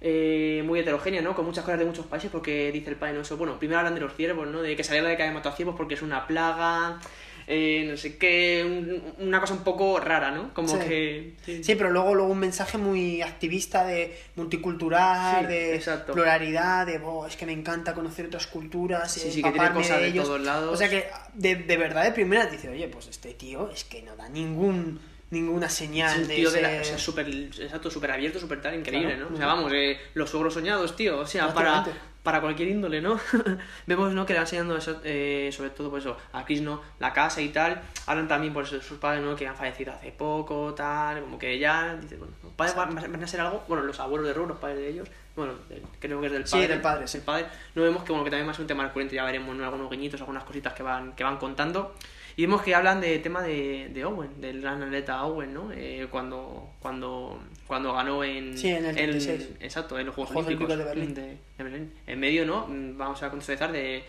eh, 0.00 0.62
muy 0.66 0.80
heterogénea, 0.80 1.22
¿no? 1.22 1.34
Con 1.34 1.46
muchas 1.46 1.64
cosas 1.64 1.78
de 1.80 1.84
muchos 1.86 2.06
países, 2.06 2.30
porque 2.30 2.70
dice 2.72 2.90
el 2.90 2.96
padre, 2.96 3.14
¿no? 3.14 3.20
Eso, 3.22 3.36
bueno, 3.36 3.58
primero 3.58 3.78
hablan 3.80 3.94
de 3.94 4.00
los 4.00 4.14
ciervos, 4.14 4.46
¿no? 4.46 4.62
De 4.62 4.76
que 4.76 4.84
salía 4.84 5.02
la 5.02 5.08
de 5.10 5.16
que 5.16 5.22
había 5.22 5.34
matado 5.34 5.54
a 5.54 5.56
ciervos 5.56 5.76
porque 5.76 5.94
es 5.94 6.02
una 6.02 6.26
plaga, 6.26 6.98
eh, 7.46 7.86
no 7.90 7.96
sé 7.96 8.16
qué, 8.16 8.62
un- 8.64 9.26
una 9.26 9.40
cosa 9.40 9.54
un 9.54 9.64
poco 9.64 10.00
rara, 10.00 10.30
¿no? 10.30 10.52
Como 10.54 10.68
Sí. 10.68 10.78
que... 10.88 11.62
Sí, 11.62 11.74
pero 11.74 11.90
luego, 11.90 12.14
luego 12.14 12.30
un 12.32 12.38
mensaje 12.38 12.78
muy 12.78 13.22
activista 13.22 13.84
de 13.84 14.16
multicultural, 14.36 15.42
Sí, 15.46 15.52
de 15.52 15.74
exacto. 15.76 16.12
pluralidad, 16.12 16.86
de 16.86 16.98
oh, 17.04 17.26
es 17.26 17.36
que 17.36 17.46
me 17.46 17.52
encanta 17.52 17.94
conocer 17.94 18.26
otras 18.26 18.46
culturas, 18.46 19.12
Sí, 19.12 19.20
eh, 19.20 19.22
sí, 19.24 19.28
que 19.28 19.34
tiene 19.42 19.48
empaparme 19.50 19.82
cosas 19.82 20.00
de 20.00 20.06
ellos. 20.08 20.24
todos 20.26 20.40
lados. 20.40 20.72
O 20.72 20.76
sea 20.76 20.88
que 20.88 21.06
de, 21.34 21.56
de 21.56 21.76
verdad 21.76 22.04
de 22.04 22.12
primera 22.12 22.46
dice, 22.46 22.68
oye, 22.68 22.88
pues 22.88 23.08
este 23.08 23.34
tío 23.34 23.70
es 23.70 23.84
que 23.84 24.02
no 24.02 24.16
da 24.16 24.28
ningún 24.28 25.00
ninguna 25.30 25.68
señal 25.68 26.26
de 26.28 26.34
tío 26.36 26.50
de 26.50 26.62
la, 26.62 26.80
o 26.80 26.84
sea, 26.84 26.98
súper, 26.98 27.28
exacto, 27.28 27.90
súper 27.90 28.10
abierto, 28.12 28.38
súper 28.38 28.60
tal, 28.60 28.74
increíble, 28.74 29.14
Claro. 29.14 29.30
¿no? 29.30 29.34
O 29.34 29.38
sea, 29.38 29.46
vamos, 29.46 29.72
eh, 29.74 29.98
los 30.14 30.30
suegros 30.30 30.54
soñados, 30.54 30.94
tío, 30.94 31.18
o 31.18 31.26
sea, 31.26 31.52
para, 31.52 31.84
para 32.22 32.40
cualquier 32.40 32.68
índole, 32.68 33.00
¿no? 33.00 33.18
Vemos, 33.86 34.12
¿no? 34.14 34.24
Que 34.24 34.32
le 34.32 34.38
van 34.38 34.44
enseñando 34.46 34.76
eso, 34.76 35.00
eh, 35.04 35.50
sobre 35.52 35.70
todo, 35.70 35.90
pues 35.90 36.04
eso, 36.04 36.16
a 36.32 36.44
Chris, 36.44 36.62
¿no? 36.62 36.80
La 37.00 37.12
casa 37.12 37.40
y 37.42 37.48
tal. 37.48 37.82
Hablan 38.06 38.28
también, 38.28 38.52
pues, 38.54 38.70
de 38.70 38.80
sus 38.80 38.98
padres, 38.98 39.22
¿no? 39.24 39.34
Que 39.34 39.46
han 39.48 39.56
fallecido 39.56 39.92
hace 39.92 40.12
poco, 40.12 40.72
tal, 40.74 41.20
como 41.22 41.38
que 41.38 41.58
ya, 41.58 41.96
dice, 42.00 42.16
bueno, 42.16 42.32
los 42.42 42.52
padres 42.52 42.76
van, 42.76 42.94
van 42.94 43.22
a 43.22 43.26
ser 43.26 43.40
algo, 43.40 43.64
bueno, 43.68 43.82
los 43.82 43.98
abuelos 44.00 44.26
de 44.28 44.34
Rob, 44.34 44.48
los 44.48 44.58
padres 44.58 44.78
de 44.78 44.88
ellos, 44.88 45.08
bueno, 45.36 45.54
del- 45.68 45.82
creo 45.98 46.20
que 46.20 46.26
es 46.28 46.32
del 46.32 46.46
Sí, 46.46 46.52
padre. 46.52 46.68
del 46.68 46.80
padre, 46.80 47.08
sí. 47.08 47.18
El 47.18 47.24
padre. 47.24 47.46
No 47.74 47.82
vemos 47.82 48.04
que, 48.04 48.12
bueno, 48.12 48.24
que 48.24 48.30
también 48.30 48.46
va 48.46 48.52
a 48.52 48.54
ser 48.54 48.62
un 48.62 48.68
tema 48.68 48.84
recurrente, 48.84 49.16
ya 49.16 49.24
veremos, 49.24 49.54
¿no? 49.56 49.64
Algunos 49.64 49.90
guiñitos, 49.90 50.20
algunas 50.20 50.44
cositas 50.44 50.72
que 50.74 50.82
van, 50.84 51.14
que 51.16 51.24
van 51.24 51.38
contando. 51.38 51.94
Y 52.36 52.42
vemos 52.42 52.62
que 52.62 52.74
hablan 52.74 53.00
de 53.00 53.18
tema 53.20 53.42
de, 53.42 53.90
de 53.92 54.04
Owen, 54.04 54.40
del 54.40 54.60
gran 54.60 54.82
atleta 54.82 55.22
Owen, 55.24 55.54
¿no? 55.54 55.70
Eh, 55.72 56.08
cuando, 56.10 56.70
cuando, 56.80 57.38
cuando 57.66 57.92
ganó 57.92 58.24
en, 58.24 58.58
Sí, 58.58 58.68
en 58.70 58.84
el 58.86 58.94
36. 58.96 59.50
exacto, 59.60 59.98
en 59.98 60.06
los 60.06 60.14
Juegos, 60.14 60.32
Juegos 60.32 60.46
Olímpicos, 60.48 60.76
de 60.76 60.84
Berlín. 60.84 61.14
de- 61.14 61.22
de 61.58 61.64
Berlín. 61.64 61.92
En 62.06 62.18
medio, 62.18 62.44
¿no? 62.44 62.66
Vamos 62.68 63.22
a 63.22 63.30
contextualizar 63.30 63.70
de, 63.70 64.02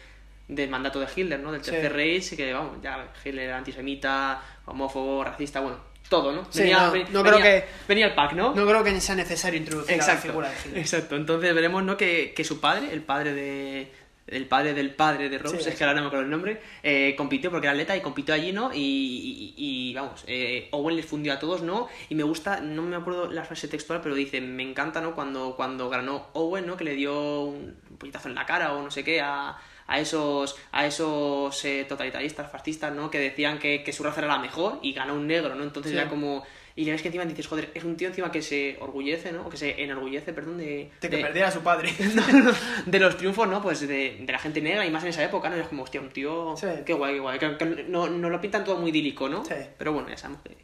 del 0.48 0.70
mandato 0.70 1.00
de 1.00 1.08
Hitler, 1.16 1.40
¿no? 1.40 1.52
Del 1.52 1.64
Sí. 1.64 1.70
tercer 1.72 1.94
Reich, 1.94 2.36
que 2.36 2.52
vamos, 2.54 2.78
ya 2.82 3.12
Hitler 3.24 3.46
era 3.46 3.58
antisemita, 3.58 4.42
homófobo, 4.66 5.24
racista, 5.24 5.60
bueno, 5.60 5.78
todo, 6.10 6.32
¿no? 6.32 6.48
Sí, 6.52 6.70
no, 6.72 6.86
no 6.88 6.92
creo 6.92 7.24
venía- 7.24 7.42
que- 7.44 7.66
Venía 7.88 8.06
el 8.08 8.16
pack, 8.16 8.34
¿no? 8.34 8.56
No 8.56 8.66
creo 8.66 8.84
que 8.84 9.00
sea 9.02 9.16
necesario 9.16 9.60
introducir 9.60 9.94
a 9.94 9.98
la 9.98 10.04
Exacto, 10.04 10.28
figura 10.30 10.50
de 10.50 10.56
Hitler. 10.66 10.78
exacto. 10.80 11.16
Entonces 11.16 11.54
veremos, 11.54 11.84
¿no? 11.84 11.96
Que, 11.98 12.34
que 12.36 12.44
su 12.44 12.60
padre, 12.60 12.90
el 12.92 13.02
padre 13.04 13.34
de. 13.34 13.92
El 14.28 14.48
padre 14.48 14.74
del 14.74 14.94
padre 14.96 15.30
de 15.30 15.38
Rose, 15.38 15.62
Sí, 15.62 15.70
es 15.70 15.76
que 15.76 15.84
ahora 15.84 15.94
no 15.96 16.02
me 16.02 16.08
acuerdo 16.08 16.26
el 16.26 16.32
nombre, 16.32 16.60
eh, 16.82 17.14
compitió 17.16 17.52
porque 17.52 17.68
era 17.68 17.74
atleta 17.74 17.96
y 17.96 18.02
compitió 18.02 18.34
allí, 18.34 18.52
¿no? 18.52 18.74
Y, 18.74 18.80
y- 18.80 19.54
y, 19.56 19.94
vamos, 19.94 20.24
eh, 20.26 20.68
Owen 20.72 20.96
les 20.96 21.06
fundió 21.06 21.32
a 21.34 21.38
todos, 21.40 21.62
¿no? 21.62 21.88
Y 22.10 22.16
me 22.16 22.24
gusta, 22.24 22.60
no 22.60 22.82
me 22.82 22.96
acuerdo 22.96 23.30
la 23.32 23.44
frase 23.46 23.68
textual, 23.68 24.02
pero 24.02 24.16
dice, 24.16 24.42
me 24.42 24.64
encanta, 24.64 25.00
¿no? 25.00 25.14
Cuando, 25.14 25.56
cuando 25.56 25.90
ganó 25.90 26.28
Owen, 26.34 26.66
¿no? 26.66 26.76
Que 26.76 26.86
le 26.86 26.96
dio 26.96 27.42
un 27.42 27.76
puñetazo 28.00 28.28
en 28.30 28.36
la 28.36 28.48
cara 28.48 28.74
o 28.74 28.82
no 28.82 28.90
sé 28.90 29.04
qué 29.04 29.22
a, 29.22 29.58
a 29.88 30.00
esos, 30.00 30.56
a 30.72 30.88
esos 30.88 31.64
eh, 31.64 31.86
totalitaristas, 31.88 32.52
fascistas, 32.52 32.92
¿no? 32.96 33.12
Que 33.12 33.20
decían 33.20 33.60
que, 33.60 33.84
que 33.84 33.94
su 33.94 34.02
raza 34.02 34.22
era 34.22 34.28
la 34.30 34.40
mejor 34.40 34.80
y 34.82 34.94
ganó 34.94 35.14
un 35.14 35.28
negro, 35.28 35.54
¿no? 35.54 35.64
Entonces 35.64 35.92
Sí. 35.92 35.96
ya 35.98 36.10
como... 36.10 36.44
Y 36.78 36.84
le 36.84 36.92
ves 36.92 37.02
que 37.02 37.08
encima 37.08 37.24
dices, 37.24 37.48
joder, 37.48 37.72
es 37.74 37.86
un 37.86 37.96
tío 37.96 38.10
encima 38.10 38.32
que 38.32 38.42
se 38.42 38.78
orgullece, 38.82 39.32
¿no? 39.32 39.48
O 39.48 39.50
que 39.50 39.56
se 39.56 39.82
enorgullece, 39.82 40.34
perdón, 40.34 40.58
de... 40.58 40.92
De 41.00 41.10
que 41.10 41.18
perdiera 41.20 41.48
a 41.48 41.52
su 41.52 41.62
padre. 41.62 41.94
de 42.86 43.00
los 43.00 43.16
triunfos, 43.16 43.48
¿no? 43.48 43.62
Pues 43.62 43.80
de, 43.80 44.18
de 44.20 44.32
la 44.32 44.40
gente 44.40 44.62
negra 44.62 44.86
y 44.86 44.92
más 44.92 45.02
en 45.04 45.10
esa 45.10 45.24
época, 45.24 45.50
¿no? 45.50 45.56
Es 45.56 45.70
como, 45.70 45.84
hostia, 45.84 46.02
un 46.02 46.10
tío... 46.10 46.54
Sí. 46.58 46.68
Qué 46.86 46.92
guay, 46.92 47.14
qué 47.14 47.20
guay. 47.22 47.40
Que, 47.40 47.56
que 47.56 47.86
no, 47.88 48.10
no 48.10 48.30
lo 48.30 48.42
pintan 48.42 48.66
todo 48.66 48.76
muy 48.76 48.90
idílico, 48.90 49.30
¿no? 49.30 49.46
Sí. 49.46 49.56
Pero 49.78 49.94
bueno, 49.94 50.10
ya 50.10 50.18
sabemos 50.18 50.42
que, 50.44 50.58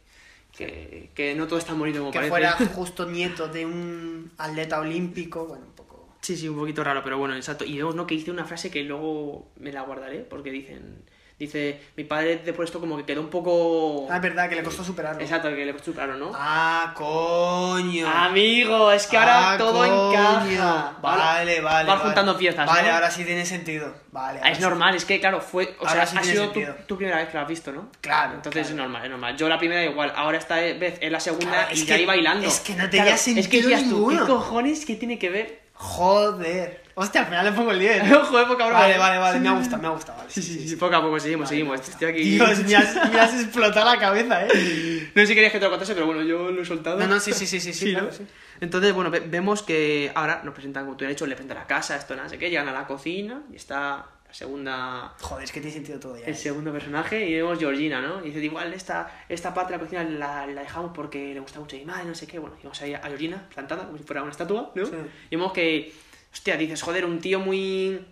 que, 0.54 1.10
que 1.14 1.34
no 1.34 1.46
todo 1.46 1.58
es 1.58 1.64
tan 1.64 1.78
bonito 1.78 2.00
como 2.00 2.10
que 2.10 2.18
parece. 2.18 2.30
fuera 2.30 2.52
justo 2.74 3.08
nieto 3.08 3.48
de 3.48 3.64
un 3.64 4.32
atleta 4.36 4.80
olímpico, 4.80 5.46
bueno, 5.46 5.64
un 5.64 5.72
poco... 5.72 6.10
Sí, 6.20 6.36
sí, 6.36 6.46
un 6.46 6.58
poquito 6.58 6.84
raro, 6.84 7.02
pero 7.02 7.16
bueno, 7.16 7.34
exacto. 7.34 7.64
Y 7.64 7.78
vemos, 7.78 7.94
¿no? 7.94 8.06
Que 8.06 8.16
dice 8.16 8.30
una 8.30 8.44
frase 8.44 8.70
que 8.70 8.82
luego 8.82 9.50
me 9.56 9.72
la 9.72 9.80
guardaré, 9.80 10.18
porque 10.18 10.50
dicen... 10.50 11.04
Dice, 11.42 11.80
mi 11.96 12.04
padre 12.04 12.36
después 12.36 12.58
de 12.58 12.64
esto 12.66 12.78
como 12.78 12.96
que 12.96 13.04
quedó 13.04 13.20
un 13.20 13.28
poco... 13.28 14.06
Ah, 14.08 14.14
es 14.16 14.22
verdad, 14.22 14.48
que 14.48 14.54
le 14.54 14.62
costó 14.62 14.84
superarlo. 14.84 15.20
Exacto, 15.20 15.48
que 15.48 15.64
le 15.66 15.72
costó 15.72 15.86
superarlo, 15.90 16.14
¿no? 16.16 16.30
Ah, 16.36 16.92
coño. 16.94 18.06
Amigo, 18.08 18.92
es 18.92 19.08
que 19.08 19.16
ahora 19.16 19.54
Ah, 19.54 19.58
todo 19.58 19.72
coño. 19.80 20.10
encaja. 20.12 20.98
Vale, 21.02 21.60
vale. 21.60 21.88
Vas 21.88 21.98
vale. 21.98 22.00
juntando 22.00 22.38
piezas, 22.38 22.64
Vale, 22.64 22.88
¿no? 22.88 22.94
ahora 22.94 23.10
sí 23.10 23.24
tiene 23.24 23.44
sentido. 23.44 23.92
Vale. 24.12 24.38
Ah, 24.38 24.42
ahora 24.42 24.50
es 24.52 24.58
sí. 24.58 24.62
normal, 24.62 24.94
es 24.94 25.04
que 25.04 25.18
claro, 25.18 25.40
fue. 25.40 25.74
O 25.80 25.86
Ahora 25.88 26.06
sea, 26.06 26.06
sí 26.06 26.18
ha 26.18 26.22
sido 26.32 26.48
tu, 26.50 26.60
sentido. 26.60 26.76
tu 26.86 26.96
primera 26.96 27.16
vez 27.18 27.28
que 27.30 27.34
lo 27.34 27.40
has 27.42 27.48
visto, 27.48 27.72
¿no? 27.72 27.88
Claro. 28.00 28.34
Entonces 28.34 28.52
claro. 28.68 28.68
es 28.68 28.74
normal, 28.76 29.04
es 29.04 29.10
normal. 29.10 29.36
Yo 29.36 29.48
la 29.48 29.58
primera 29.58 29.82
igual, 29.84 30.12
ahora 30.14 30.38
esta 30.38 30.54
vez 30.60 30.96
es 31.00 31.10
la 31.10 31.18
segunda 31.18 31.50
Claro, 31.50 31.68
y 31.70 31.74
es 31.74 31.86
ya 31.86 31.96
que- 31.96 32.02
iba 32.02 32.12
bailando. 32.12 32.46
es 32.46 32.60
que 32.60 32.72
no 32.74 32.76
Claro, 32.76 32.90
tenía 32.90 33.14
Es 33.14 33.24
que 33.24 33.32
sentido 33.34 33.68
decías 33.68 33.82
tú, 33.90 34.06
¿qué 34.08 34.14
ninguno. 34.14 34.26
cojones? 34.28 34.86
¿Qué 34.86 34.94
tiene 34.94 35.18
que 35.18 35.28
ver? 35.30 35.61
Joder. 35.82 36.80
Hostia, 36.94 37.22
al 37.22 37.26
final 37.26 37.44
le 37.46 37.52
pongo 37.52 37.72
el 37.72 37.78
10. 37.80 38.02
Joder, 38.28 38.46
poca 38.46 38.66
broma. 38.66 38.80
Vale, 38.80 38.98
vale, 38.98 39.18
vale. 39.18 39.40
Me 39.40 39.48
ha 39.48 39.52
gustado, 39.52 39.82
me 39.82 39.88
ha 39.88 39.90
gustado. 39.90 40.18
Vale. 40.18 40.30
Sí, 40.30 40.40
sí, 40.42 40.68
sí, 40.68 40.76
poco 40.76 40.94
a 40.94 41.02
poco 41.02 41.18
seguimos, 41.18 41.48
seguimos. 41.48 41.80
Estoy 41.88 42.08
aquí. 42.08 42.22
Dios, 42.22 42.58
me 42.64 42.76
has, 42.76 43.10
me 43.10 43.18
has 43.20 43.34
explotado 43.34 43.86
la 43.90 43.98
cabeza, 43.98 44.46
eh. 44.46 45.10
No 45.14 45.22
sé 45.22 45.26
si 45.26 45.34
querías 45.34 45.52
que 45.52 45.58
te 45.58 45.64
lo 45.64 45.70
contase, 45.70 45.94
pero 45.94 46.06
bueno, 46.06 46.22
yo 46.22 46.50
lo 46.50 46.62
he 46.62 46.64
soltado. 46.64 46.98
No, 46.98 47.06
no, 47.06 47.18
sí, 47.18 47.32
sí, 47.32 47.46
sí, 47.46 47.58
sí, 47.60 47.72
sí, 47.72 47.96
sí. 48.10 48.26
Entonces, 48.60 48.92
bueno, 48.92 49.10
ve- 49.10 49.20
vemos 49.26 49.62
que 49.62 50.12
ahora 50.14 50.42
nos 50.44 50.54
presentan, 50.54 50.84
como 50.84 50.96
tú 50.96 51.04
has 51.04 51.08
dicho, 51.10 51.26
le 51.26 51.34
presentan 51.34 51.58
la 51.58 51.66
casa, 51.66 51.96
esto, 51.96 52.14
no 52.14 52.28
sé 52.28 52.38
qué, 52.38 52.48
llegan 52.50 52.68
a 52.68 52.72
la 52.72 52.86
cocina 52.86 53.42
y 53.52 53.56
está 53.56 54.06
segunda 54.32 55.14
Joder, 55.20 55.44
es 55.44 55.52
que 55.52 55.60
tiene 55.60 55.74
sentido 55.74 56.00
todo 56.00 56.16
ya. 56.16 56.26
el 56.26 56.32
eh. 56.32 56.36
segundo 56.36 56.72
personaje 56.72 57.28
y 57.28 57.34
vemos 57.34 57.58
Georgina, 57.58 58.00
¿no? 58.00 58.24
Y 58.24 58.28
dice, 58.28 58.44
igual 58.44 58.72
esta, 58.72 59.24
esta 59.28 59.52
parte 59.54 59.72
de 59.72 59.78
la 59.78 59.84
cocina 59.84 60.04
la, 60.04 60.46
la 60.46 60.62
dejamos 60.62 60.92
porque 60.94 61.34
le 61.34 61.40
gusta 61.40 61.60
mucho 61.60 61.76
a 61.76 61.78
mi 61.78 61.84
madre, 61.84 62.04
no 62.04 62.14
sé 62.14 62.26
qué. 62.26 62.38
Bueno, 62.38 62.56
y 62.58 62.62
vamos 62.64 62.80
ahí 62.82 62.94
a 62.94 63.00
Georgina, 63.00 63.48
plantada, 63.54 63.84
como 63.86 63.98
si 63.98 64.04
fuera 64.04 64.22
una 64.22 64.30
estatua, 64.30 64.72
¿no? 64.74 64.86
Sí. 64.86 64.92
Y 65.30 65.36
vemos 65.36 65.52
que, 65.52 65.92
hostia, 66.32 66.56
dices, 66.56 66.82
joder, 66.82 67.04
un 67.04 67.20
tío 67.20 67.40
muy... 67.40 68.04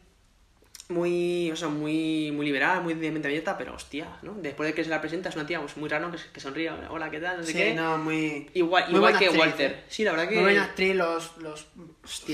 Muy, 0.91 1.51
o 1.53 1.57
sea, 1.57 1.69
muy, 1.69 2.33
muy 2.33 2.45
liberal, 2.45 2.83
muy 2.83 2.95
de 2.95 3.11
mente 3.13 3.29
abierta, 3.29 3.57
pero 3.57 3.75
hostia, 3.75 4.19
¿no? 4.23 4.35
Después 4.35 4.69
de 4.69 4.75
que 4.75 4.83
se 4.85 4.91
la 4.91 5.01
presenta 5.01 5.29
es 5.29 5.37
una 5.37 5.47
tía 5.47 5.61
pues, 5.61 5.77
muy 5.77 5.89
rara, 5.89 6.05
¿no? 6.07 6.13
Que, 6.13 6.19
que 6.33 6.41
sonríe, 6.41 6.71
hola, 6.89 7.11
¿qué 7.11 7.21
tal? 7.21 7.39
No 7.39 7.43
sé 7.45 7.53
Sí, 7.53 7.59
qué. 7.59 7.75
no, 7.75 7.97
muy. 7.97 8.51
Igual, 8.55 8.87
muy 8.89 8.97
igual 8.97 9.17
que 9.19 9.25
actriz, 9.27 9.41
Walter. 9.41 9.71
eh. 9.71 9.85
Sí, 9.89 10.03
la 10.05 10.11
verdad 10.11 10.29
que... 10.29 10.35
Muy 10.35 10.45
buena 10.45 10.65
actriz, 10.65 10.95
los, 10.97 11.37
los 11.39 11.69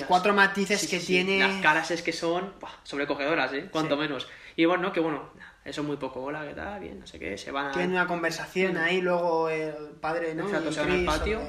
cuatro 0.09 0.33
matices 0.35 0.81
Sí, 0.81 0.89
que 0.89 1.01
sí, 1.01 1.07
tiene. 1.07 1.39
Las 1.41 1.61
caras 1.62 1.91
es 1.91 2.03
que 2.03 2.12
son 2.12 2.55
buah, 2.59 2.70
sobrecogedoras, 2.83 3.53
¿eh? 3.53 3.69
Cuanto 3.70 3.97
menos. 3.97 4.27
Y 4.57 4.65
bueno, 4.65 4.85
¿no? 4.85 4.93
Que 4.93 5.01
bueno, 5.01 5.31
eso 5.65 5.83
es 5.83 5.87
muy 5.87 5.99
poco. 5.99 6.23
Hola, 6.24 6.47
¿qué 6.49 6.55
tal? 6.55 6.81
Bien, 6.81 6.99
no 6.99 7.07
sé 7.07 7.19
qué. 7.19 7.37
Se 7.37 7.51
van 7.53 7.66
a... 7.66 7.73
Tienen 7.73 7.91
una 7.91 8.07
conversación 8.07 8.78
ahí, 8.78 9.03
luego 9.03 9.51
el 9.51 9.74
padre, 10.01 10.35
¿no? 10.35 10.45
Exacto, 10.47 10.70
Y 10.70 10.73
se 10.73 10.81
van 10.81 10.91
al 10.93 11.05
patio. 11.05 11.41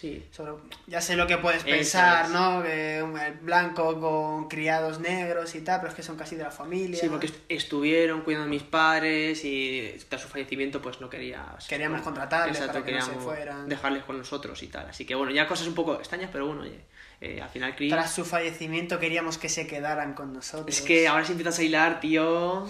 Sí. 0.00 0.24
Sobre, 0.30 0.52
ya 0.86 1.00
sé 1.00 1.16
lo 1.16 1.26
que 1.26 1.38
puedes 1.38 1.62
Eso 1.62 1.70
pensar, 1.70 2.26
es. 2.26 2.30
¿no? 2.30 2.62
Que 2.62 3.02
un 3.02 3.18
el 3.18 3.32
blanco 3.34 3.98
con 4.00 4.48
criados 4.48 5.00
negros 5.00 5.56
y 5.56 5.62
tal, 5.62 5.80
pero 5.80 5.90
es 5.90 5.96
que 5.96 6.04
son 6.04 6.16
casi 6.16 6.36
de 6.36 6.44
la 6.44 6.52
familia. 6.52 7.00
Sí, 7.00 7.08
porque 7.08 7.26
est- 7.26 7.40
estuvieron 7.48 8.20
cuidando 8.20 8.44
de 8.44 8.50
mis 8.50 8.62
padres 8.62 9.44
y 9.44 9.96
tras 10.08 10.22
su 10.22 10.28
fallecimiento 10.28 10.80
pues 10.80 11.00
no 11.00 11.10
quería... 11.10 11.44
Queríamos 11.68 12.02
contratarles 12.02 12.56
Exacto, 12.58 12.74
para 12.74 12.84
que 12.86 12.92
no 12.92 13.00
se 13.00 13.06
queríamos 13.06 13.24
fueran. 13.24 13.68
dejarles 13.68 14.04
con 14.04 14.18
nosotros 14.18 14.62
y 14.62 14.68
tal. 14.68 14.86
Así 14.88 15.04
que 15.04 15.16
bueno, 15.16 15.32
ya 15.32 15.48
cosas 15.48 15.66
un 15.66 15.74
poco 15.74 15.94
extrañas, 15.96 16.30
pero 16.32 16.46
bueno, 16.46 16.62
oye, 16.62 16.78
eh, 17.20 17.40
al 17.42 17.48
final 17.48 17.74
Chris... 17.74 17.90
Tras 17.92 18.12
su 18.14 18.24
fallecimiento 18.24 18.98
queríamos 19.00 19.38
que 19.38 19.48
se 19.48 19.66
quedaran 19.66 20.14
con 20.14 20.32
nosotros. 20.32 20.68
Es 20.68 20.82
que 20.82 21.08
ahora 21.08 21.24
sí 21.24 21.32
empiezas 21.32 21.58
a 21.58 21.62
hilar, 21.64 21.98
tío. 22.00 22.66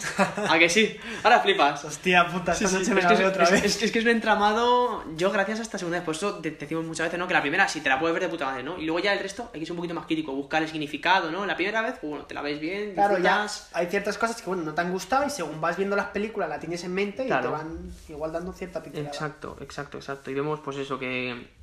¿A 0.49 0.59
que 0.59 0.69
sí? 0.71 0.97
Ahora 1.23 1.41
flipas. 1.41 1.85
Hostia 1.85 2.27
puta, 2.29 2.53
esta 2.53 2.67
sí, 2.69 2.75
noche 2.75 2.95
me 2.95 3.01
es, 3.01 3.05
la 3.05 3.11
que 3.11 3.17
veo 3.19 3.27
es, 3.29 3.33
otra 3.33 3.45
es- 3.45 3.51
vez. 3.53 3.65
es- 3.65 3.83
es 3.83 3.93
que 3.93 3.99
es 3.99 4.05
un 4.07 4.11
entramado. 4.11 5.05
Yo, 5.17 5.31
gracias 5.31 5.59
a 5.59 5.63
esta 5.63 5.77
segunda 5.77 5.99
vez, 5.99 6.05
por 6.07 6.15
eso 6.15 6.37
te, 6.37 6.51
te 6.51 6.61
decimos 6.65 6.85
muchas 6.87 7.07
veces, 7.09 7.19
¿no? 7.19 7.29
Que 7.29 7.35
la 7.35 7.43
primera 7.43 7.69
sí 7.69 7.81
te 7.83 7.91
la 7.91 7.99
puedes 8.01 8.15
ver 8.15 8.23
de 8.23 8.29
puta 8.31 8.47
madre, 8.47 8.63
¿no? 8.63 8.79
Y 8.79 8.87
luego 8.87 9.01
ya 9.01 9.13
el 9.13 9.19
resto 9.19 9.51
hay 9.53 9.61
que 9.61 9.67
ser 9.67 9.73
un 9.73 9.77
poquito 9.79 9.95
más 9.95 10.07
crítico, 10.07 10.33
buscar 10.33 10.63
el 10.63 10.69
significado, 10.71 11.31
¿no? 11.31 11.45
La 11.45 11.55
primera 11.55 11.83
vez, 11.83 11.97
pues 12.01 12.09
bueno, 12.11 12.25
te 12.25 12.35
la 12.35 12.41
ves 12.41 12.59
bien, 12.59 12.95
Claro, 12.95 13.19
ya 13.19 13.47
hay 13.75 13.87
ciertas 13.89 14.17
cosas 14.17 14.41
que 14.41 14.47
bueno, 14.47 14.63
no 14.63 14.75
te 14.75 14.81
han 14.81 14.91
gustado 14.91 15.27
y 15.27 15.31
según 15.31 15.61
vas 15.61 15.77
viendo 15.77 15.95
las 15.95 16.07
películas 16.07 16.49
la 16.49 16.59
tienes 16.59 16.83
en 16.85 16.95
mente 16.95 17.25
y 17.25 17.27
Claro. 17.27 17.43
te 17.43 17.49
van 17.49 17.93
igual 18.09 18.33
dando 18.33 18.53
cierta 18.55 18.83
pincelada. 18.83 19.11
Exacto, 19.11 19.57
exacto, 19.61 19.99
exacto. 19.99 20.31
Y 20.31 20.35
vemos, 20.35 20.61
pues 20.61 20.79
eso, 20.79 20.99
que. 20.99 21.58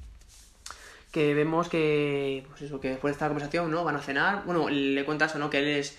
Que 1.15 1.33
vemos 1.33 1.69
que. 1.69 2.43
Pues 2.49 2.63
eso, 2.63 2.81
que 2.81 2.89
después 2.89 3.11
de 3.11 3.15
esta 3.15 3.27
conversación, 3.27 3.71
¿no? 3.71 3.85
Van 3.85 3.95
a 3.95 4.01
cenar. 4.01 4.43
Bueno, 4.45 4.67
le 4.69 5.05
cuenta 5.05 5.25
eso, 5.25 5.39
¿no? 5.39 5.49
Que 5.49 5.59
él 5.59 5.67
es. 5.79 5.97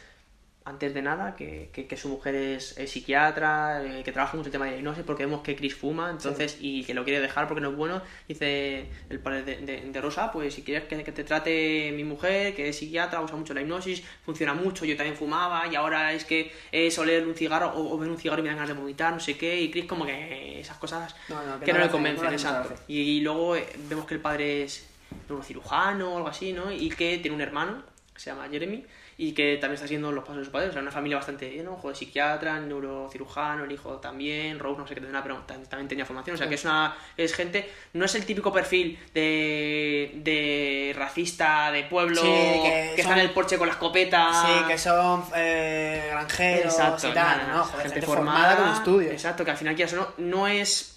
Antes 0.69 0.93
de 0.95 1.01
nada, 1.01 1.37
que, 1.37 1.71
que, 1.73 1.87
que 1.87 1.97
su 1.97 2.09
mujer 2.09 2.35
es, 2.35 2.77
es 2.77 2.91
psiquiatra, 2.91 3.85
eh, 3.85 4.03
que 4.05 4.11
trabaja 4.11 4.37
mucho 4.37 4.49
el 4.49 4.53
tema 4.53 4.65
de 4.65 4.73
diagnosis, 4.73 5.05
porque 5.07 5.25
vemos 5.25 5.43
que 5.43 5.55
Chris 5.55 5.77
fuma, 5.77 6.11
entonces, 6.11 6.59
y 6.61 6.83
que 6.83 6.93
lo 6.93 7.05
quiere 7.05 7.21
dejar 7.21 7.47
porque 7.47 7.61
no 7.61 7.71
es 7.71 7.77
bueno. 7.77 8.03
Dice 8.27 8.89
el 9.09 9.21
padre 9.21 9.45
de, 9.45 9.57
de- 9.59 9.81
de 9.93 10.01
Rosa, 10.01 10.33
pues 10.33 10.53
si 10.55 10.63
quieres 10.63 10.83
que, 10.89 11.05
que 11.05 11.13
te 11.13 11.23
trate 11.23 11.93
mi 11.95 12.03
mujer, 12.03 12.53
que 12.57 12.69
es 12.69 12.77
psiquiatra, 12.79 13.21
usa 13.21 13.37
mucho 13.37 13.55
la 13.55 13.61
hipnosis, 13.61 14.03
funciona 14.25 14.55
mucho, 14.55 14.85
yo 14.85 14.97
también 14.97 15.17
fumaba, 15.17 15.69
y 15.69 15.77
ahora 15.77 16.13
es 16.13 16.25
que 16.25 16.51
es 16.73 16.99
oler 16.99 17.25
un 17.29 17.37
cigarro 17.37 17.69
o, 17.69 17.95
o 17.95 17.97
ver 17.99 18.11
un 18.11 18.19
cigarro 18.19 18.41
y 18.41 18.43
me 18.43 18.49
dan 18.49 18.57
ganas 18.59 18.71
de 18.75 18.75
vomitar, 18.81 19.13
no 19.13 19.21
sé 19.21 19.37
qué, 19.39 19.61
y 19.61 19.71
Chris 19.71 19.85
como 19.85 20.05
que 20.05 20.59
esas 20.59 20.79
cosas 20.79 21.15
No, 21.29 21.37
no, 21.47 21.61
que 21.61 21.73
no 21.73 21.79
le 21.79 21.89
convencen, 21.91 22.33
exacto. 22.33 22.75
y 22.89 23.21
luego 23.21 23.55
eh, 23.55 23.69
vemos 23.89 24.05
que 24.05 24.15
el 24.15 24.21
padre 24.21 24.65
es 24.65 24.85
neurocirujano 25.29 26.15
o 26.15 26.17
algo 26.17 26.29
así, 26.29 26.53
¿no? 26.53 26.71
Y 26.73 26.91
que 26.91 27.19
tiene 27.19 27.35
un 27.35 27.41
hermano, 27.43 27.83
que 28.15 28.21
se 28.21 28.31
llama 28.31 28.49
Jeremy, 28.51 28.85
y 29.19 29.33
que 29.33 29.57
también 29.57 29.75
está 29.75 29.87
siguiendo 29.87 30.13
los 30.13 30.25
pasos 30.25 30.39
de 30.41 30.45
su 30.45 30.51
padre. 30.51 30.69
O 30.69 30.73
sea, 30.73 30.83
una 30.83 30.91
familia 30.91 31.17
bastante 31.17 31.63
¿no? 31.63 31.77
Joder, 31.77 31.97
psiquiatra, 31.97 32.61
neurocirujano, 32.61 33.65
el 33.65 33.73
hijo 33.73 33.95
también, 33.97 34.59
Rose, 34.59 34.79
no 34.79 34.87
sé 34.87 34.95
qué 34.95 35.01
tendrá, 35.01 35.23
pero 35.23 35.37
tam- 35.47 35.67
también 35.67 35.89
tenía 35.89 36.05
formación. 36.05 36.35
O 36.35 36.37
sea, 36.37 36.49
que 36.49 36.57
es 36.57 36.65
una 36.65 36.95
es 37.17 37.35
gente, 37.35 37.71
no 37.95 38.05
es 38.05 38.15
el 38.15 38.27
típico 38.27 38.53
perfil 38.53 38.99
de, 39.15 40.13
de 40.17 40.95
racista 40.97 41.71
de 41.73 41.85
pueblo 41.85 42.21
Sí, 42.21 42.27
que 42.27 42.93
que, 42.95 43.01
está 43.01 43.15
en 43.15 43.21
el 43.21 43.31
porche 43.31 43.57
con 43.57 43.69
la 43.69 43.73
escopeta. 43.73 44.31
Sí, 44.47 44.67
que 44.69 44.77
son 44.79 45.25
eh, 45.35 46.09
granjeros 46.11 46.75
Exacto, 46.75 47.09
y 47.09 47.13
tal, 47.15 47.39
nada, 47.39 47.53
¿no? 47.55 47.65
Joder, 47.65 47.83
gente, 47.83 47.95
gente, 47.95 48.07
formada, 48.07 48.51
formada 48.51 48.57
con 48.69 48.77
estudios. 48.77 49.13
Exacto, 49.13 49.45
que 49.47 49.51
al 49.51 49.57
final 49.57 49.77
o 49.93 49.97
no, 49.97 50.09
no 50.19 50.47
es 50.47 50.96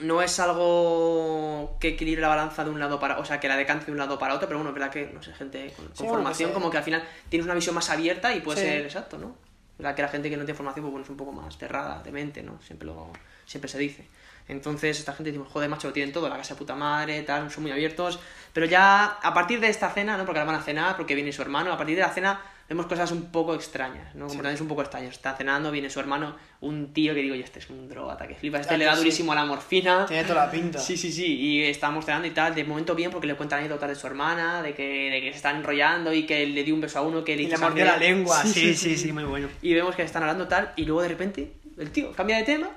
no 0.00 0.22
es 0.22 0.38
algo 0.40 1.76
que 1.80 1.88
equilibre 1.88 2.20
la 2.22 2.28
balanza 2.28 2.64
de 2.64 2.70
un 2.70 2.78
lado 2.80 2.98
para, 3.00 3.18
o 3.18 3.24
sea, 3.24 3.40
que 3.40 3.48
la 3.48 3.56
decante 3.56 3.86
de 3.86 3.92
un 3.92 3.98
lado 3.98 4.18
para 4.18 4.34
otro, 4.34 4.46
pero 4.48 4.58
bueno, 4.58 4.70
es 4.70 4.74
verdad 4.74 4.90
que 4.90 5.06
no 5.12 5.22
sé, 5.22 5.32
gente 5.34 5.72
con, 5.76 5.86
con 5.86 5.96
Sí, 5.96 6.02
bueno, 6.04 6.14
formación 6.18 6.50
que 6.50 6.54
como 6.54 6.70
que 6.70 6.78
al 6.78 6.84
final 6.84 7.02
tienes 7.28 7.44
una 7.44 7.54
visión 7.54 7.74
más 7.74 7.88
abierta 7.90 8.34
y 8.34 8.40
puede 8.40 8.60
Sí. 8.60 8.66
ser 8.66 8.84
exacto, 8.84 9.18
¿no? 9.18 9.34
verdad 9.78 9.94
que 9.96 10.02
la 10.02 10.08
gente 10.08 10.28
que 10.28 10.36
no 10.36 10.44
tiene 10.44 10.56
formación 10.56 10.84
pues 10.84 10.92
bueno, 10.92 11.04
es 11.04 11.10
un 11.10 11.16
poco 11.16 11.32
más 11.32 11.56
cerrada 11.56 12.02
de 12.02 12.12
mente, 12.12 12.42
¿no? 12.42 12.60
Siempre 12.62 12.86
lo 12.86 13.10
siempre 13.46 13.66
se 13.70 13.78
dice. 13.78 14.04
Entonces 14.46 14.98
esta 14.98 15.14
gente 15.14 15.32
dice, 15.32 15.42
joder, 15.50 15.70
macho, 15.70 15.86
lo 15.88 15.94
tienen 15.94 16.12
todo, 16.12 16.28
la 16.28 16.36
casa 16.36 16.52
de 16.54 16.58
puta 16.58 16.74
madre, 16.74 17.22
tal, 17.22 17.50
son 17.50 17.62
muy 17.62 17.72
abiertos. 17.72 18.20
Pero 18.52 18.66
ya 18.66 19.04
a 19.22 19.32
partir 19.32 19.58
de 19.58 19.68
esta 19.68 19.88
cena, 19.90 20.18
¿no? 20.18 20.26
Porque 20.26 20.38
ahora 20.40 20.52
van 20.52 20.60
a 20.60 20.64
cenar, 20.64 20.96
porque 20.98 21.14
viene 21.14 21.32
su 21.32 21.40
hermano, 21.40 21.72
a 21.72 21.78
partir 21.78 21.96
de 21.96 22.02
la 22.02 22.10
cena 22.10 22.40
vemos 22.70 22.86
cosas 22.86 23.10
un 23.10 23.32
poco 23.32 23.54
extrañas, 23.56 24.14
¿no? 24.14 24.28
Comportamientos 24.28 24.60
un 24.62 24.68
poco 24.68 24.82
extraños. 24.82 25.16
Está 25.16 25.34
cenando, 25.36 25.72
viene 25.72 25.90
su 25.90 25.98
hermano, 25.98 26.36
un 26.60 26.92
tío 26.92 27.12
que 27.14 27.20
digo, 27.20 27.34
y 27.34 27.40
este 27.40 27.58
es 27.58 27.68
un 27.68 27.88
drogata 27.88 28.28
que 28.28 28.36
flipa. 28.36 28.60
Este 28.60 28.74
Ah, 28.74 28.76
le 28.78 28.84
da 28.84 28.92
sí. 28.92 28.98
durísimo 28.98 29.32
a 29.32 29.34
la 29.34 29.44
morfina. 29.44 30.06
Tiene 30.06 30.22
toda 30.22 30.46
la 30.46 30.50
pinta. 30.52 30.78
Sí, 30.78 30.96
sí, 30.96 31.10
sí. 31.10 31.26
Y 31.36 31.62
estábamos 31.64 32.04
cenando 32.04 32.28
y 32.28 32.30
tal, 32.30 32.54
de 32.54 32.62
momento 32.62 32.94
bien, 32.94 33.10
porque 33.10 33.26
le 33.26 33.34
cuentan 33.34 33.58
anécdotas 33.58 33.88
de 33.88 33.96
su 33.96 34.06
hermana, 34.06 34.62
de 34.62 34.72
que, 34.72 35.10
de 35.10 35.20
que 35.20 35.30
se 35.32 35.36
están 35.36 35.56
enrollando 35.56 36.12
y 36.14 36.26
que 36.26 36.46
le 36.46 36.62
dio 36.62 36.72
un 36.74 36.80
beso 36.80 37.00
a 37.00 37.02
uno 37.02 37.24
que 37.24 37.34
le 37.34 37.42
Y 37.42 37.46
le 37.48 37.58
mordió 37.58 37.84
la 37.84 37.96
lengua. 37.96 38.40
Sí, 38.44 38.74
sí, 38.74 38.96
sí, 38.96 39.12
muy 39.12 39.24
bueno. 39.24 39.48
Y 39.62 39.74
vemos 39.74 39.96
que 39.96 40.02
están 40.04 40.22
hablando 40.22 40.46
tal, 40.46 40.72
y 40.76 40.84
luego 40.84 41.02
de 41.02 41.08
repente 41.08 41.52
el 41.76 41.90
tío 41.90 42.12
cambia 42.12 42.36
de 42.36 42.44
tema 42.44 42.70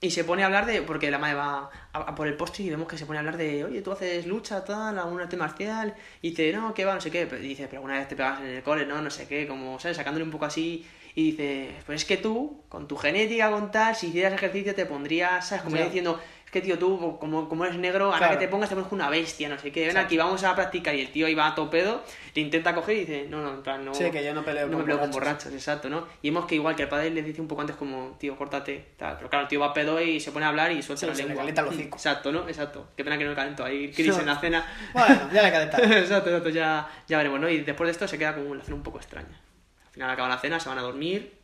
y 0.00 0.10
se 0.10 0.24
pone 0.24 0.42
a 0.42 0.46
hablar 0.46 0.66
de. 0.66 0.82
Porque 0.82 1.10
la 1.10 1.18
madre 1.18 1.34
va 1.34 1.70
a, 1.92 1.98
a 1.98 2.14
por 2.14 2.26
el 2.26 2.34
postre 2.34 2.64
y 2.64 2.70
vemos 2.70 2.88
que 2.88 2.96
se 2.96 3.06
pone 3.06 3.18
a 3.18 3.20
hablar 3.20 3.36
de. 3.36 3.64
Oye, 3.64 3.82
tú 3.82 3.92
haces 3.92 4.26
lucha, 4.26 4.64
tal, 4.64 4.98
algún 4.98 5.20
arte 5.20 5.36
marcial. 5.36 5.94
Y 6.22 6.30
dice, 6.30 6.52
no, 6.52 6.72
¿qué 6.74 6.84
va? 6.84 6.94
No 6.94 7.00
sé 7.00 7.10
qué. 7.10 7.26
Pero 7.26 7.42
dice, 7.42 7.66
pero 7.68 7.82
una 7.82 7.98
vez 7.98 8.08
te 8.08 8.16
pegas 8.16 8.40
en 8.40 8.46
el 8.46 8.62
cole, 8.62 8.86
no, 8.86 9.02
no 9.02 9.10
sé 9.10 9.26
qué, 9.28 9.46
como, 9.46 9.78
¿sabes? 9.78 9.96
Sacándole 9.96 10.24
un 10.24 10.30
poco 10.30 10.46
así. 10.46 10.86
Y 11.14 11.32
dice, 11.32 11.74
pues 11.86 12.02
es 12.02 12.08
que 12.08 12.16
tú, 12.16 12.62
con 12.68 12.86
tu 12.86 12.96
genética, 12.96 13.50
con 13.50 13.72
tal, 13.72 13.96
si 13.96 14.06
hicieras 14.08 14.32
ejercicio 14.32 14.74
te 14.76 14.86
pondrías, 14.86 15.48
¿sabes? 15.48 15.64
Como 15.64 15.76
Ya. 15.76 15.84
diciendo, 15.84 16.20
es 16.50 16.52
que 16.52 16.60
tío, 16.62 16.76
tú, 16.80 17.16
como, 17.20 17.48
como 17.48 17.64
eres 17.64 17.78
negro, 17.78 18.08
a 18.08 18.12
la 18.14 18.18
Claro. 18.18 18.32
que 18.34 18.44
te 18.44 18.48
pongas 18.50 18.68
te 18.68 18.74
pones 18.74 18.90
una 18.90 19.08
bestia, 19.08 19.48
no 19.48 19.56
sé 19.56 19.70
qué. 19.70 19.86
Ven 19.86 19.96
aquí, 19.96 20.16
vamos 20.16 20.42
a 20.42 20.52
practicar. 20.56 20.92
Y 20.96 21.00
el 21.02 21.12
tío 21.12 21.28
iba 21.28 21.46
a 21.46 21.54
topedo, 21.54 22.02
le 22.34 22.42
intenta 22.42 22.74
coger 22.74 22.96
y 22.96 23.00
dice, 23.00 23.26
no, 23.30 23.40
no, 23.40 23.54
en 23.54 23.62
plan, 23.62 23.84
no. 23.84 23.94
Sí, 23.94 24.10
que 24.10 24.24
yo 24.24 24.34
no 24.34 24.44
peleo 24.44 24.66
no 24.66 24.72
con 24.72 24.78
me 24.78 24.84
peleo 24.84 24.98
con 24.98 25.10
borrachos. 25.12 25.44
borrachos, 25.44 25.52
exacto, 25.54 25.88
¿no? 25.88 26.08
Y 26.22 26.30
vemos 26.30 26.46
que 26.46 26.56
igual 26.56 26.74
que 26.74 26.82
el 26.82 26.88
padre 26.88 27.10
le 27.10 27.22
dice 27.22 27.40
un 27.40 27.46
poco 27.46 27.60
antes 27.60 27.76
como, 27.76 28.16
tío, 28.18 28.36
córtate, 28.36 28.84
tal. 28.96 29.16
Pero 29.18 29.30
claro, 29.30 29.42
el 29.44 29.48
tío 29.48 29.60
va 29.60 29.66
a 29.66 29.72
pedo 29.72 30.00
y 30.00 30.18
se 30.18 30.32
pone 30.32 30.44
a 30.44 30.48
hablar 30.48 30.72
y 30.72 30.82
suelta 30.82 31.00
Sí, 31.02 31.06
la 31.06 31.14
se 31.14 31.22
le 31.22 31.28
lengua. 31.28 31.42
calienta 31.42 31.62
el 31.62 31.68
hocico. 31.68 31.96
Exacto, 31.96 32.32
¿no? 32.32 32.48
Exacto. 32.48 32.88
Qué 32.96 33.04
pena 33.04 33.16
que 33.16 33.22
no 33.24 33.30
me 33.30 33.36
calentó 33.36 33.64
ahí 33.64 33.92
Chris 33.94 34.18
en 34.18 34.26
la 34.26 34.36
cena. 34.40 34.66
Bueno, 34.92 35.30
ya 35.32 35.42
le 35.44 35.52
calenta. 35.52 35.78
exacto, 35.78 36.30
exacto, 36.30 36.48
ya, 36.48 36.88
ya 37.06 37.16
veremos, 37.18 37.38
¿no? 37.38 37.48
Y 37.48 37.58
después 37.60 37.86
de 37.86 37.92
esto 37.92 38.08
se 38.08 38.18
queda 38.18 38.34
como 38.34 38.50
una 38.50 38.64
cena 38.64 38.74
un 38.74 38.82
poco 38.82 38.98
extraña. 38.98 39.40
Al 39.86 39.92
final 39.92 40.10
acaba 40.10 40.28
la 40.28 40.38
cena, 40.38 40.58
se 40.58 40.68
van 40.68 40.78
a 40.78 40.82
dormir 40.82 41.38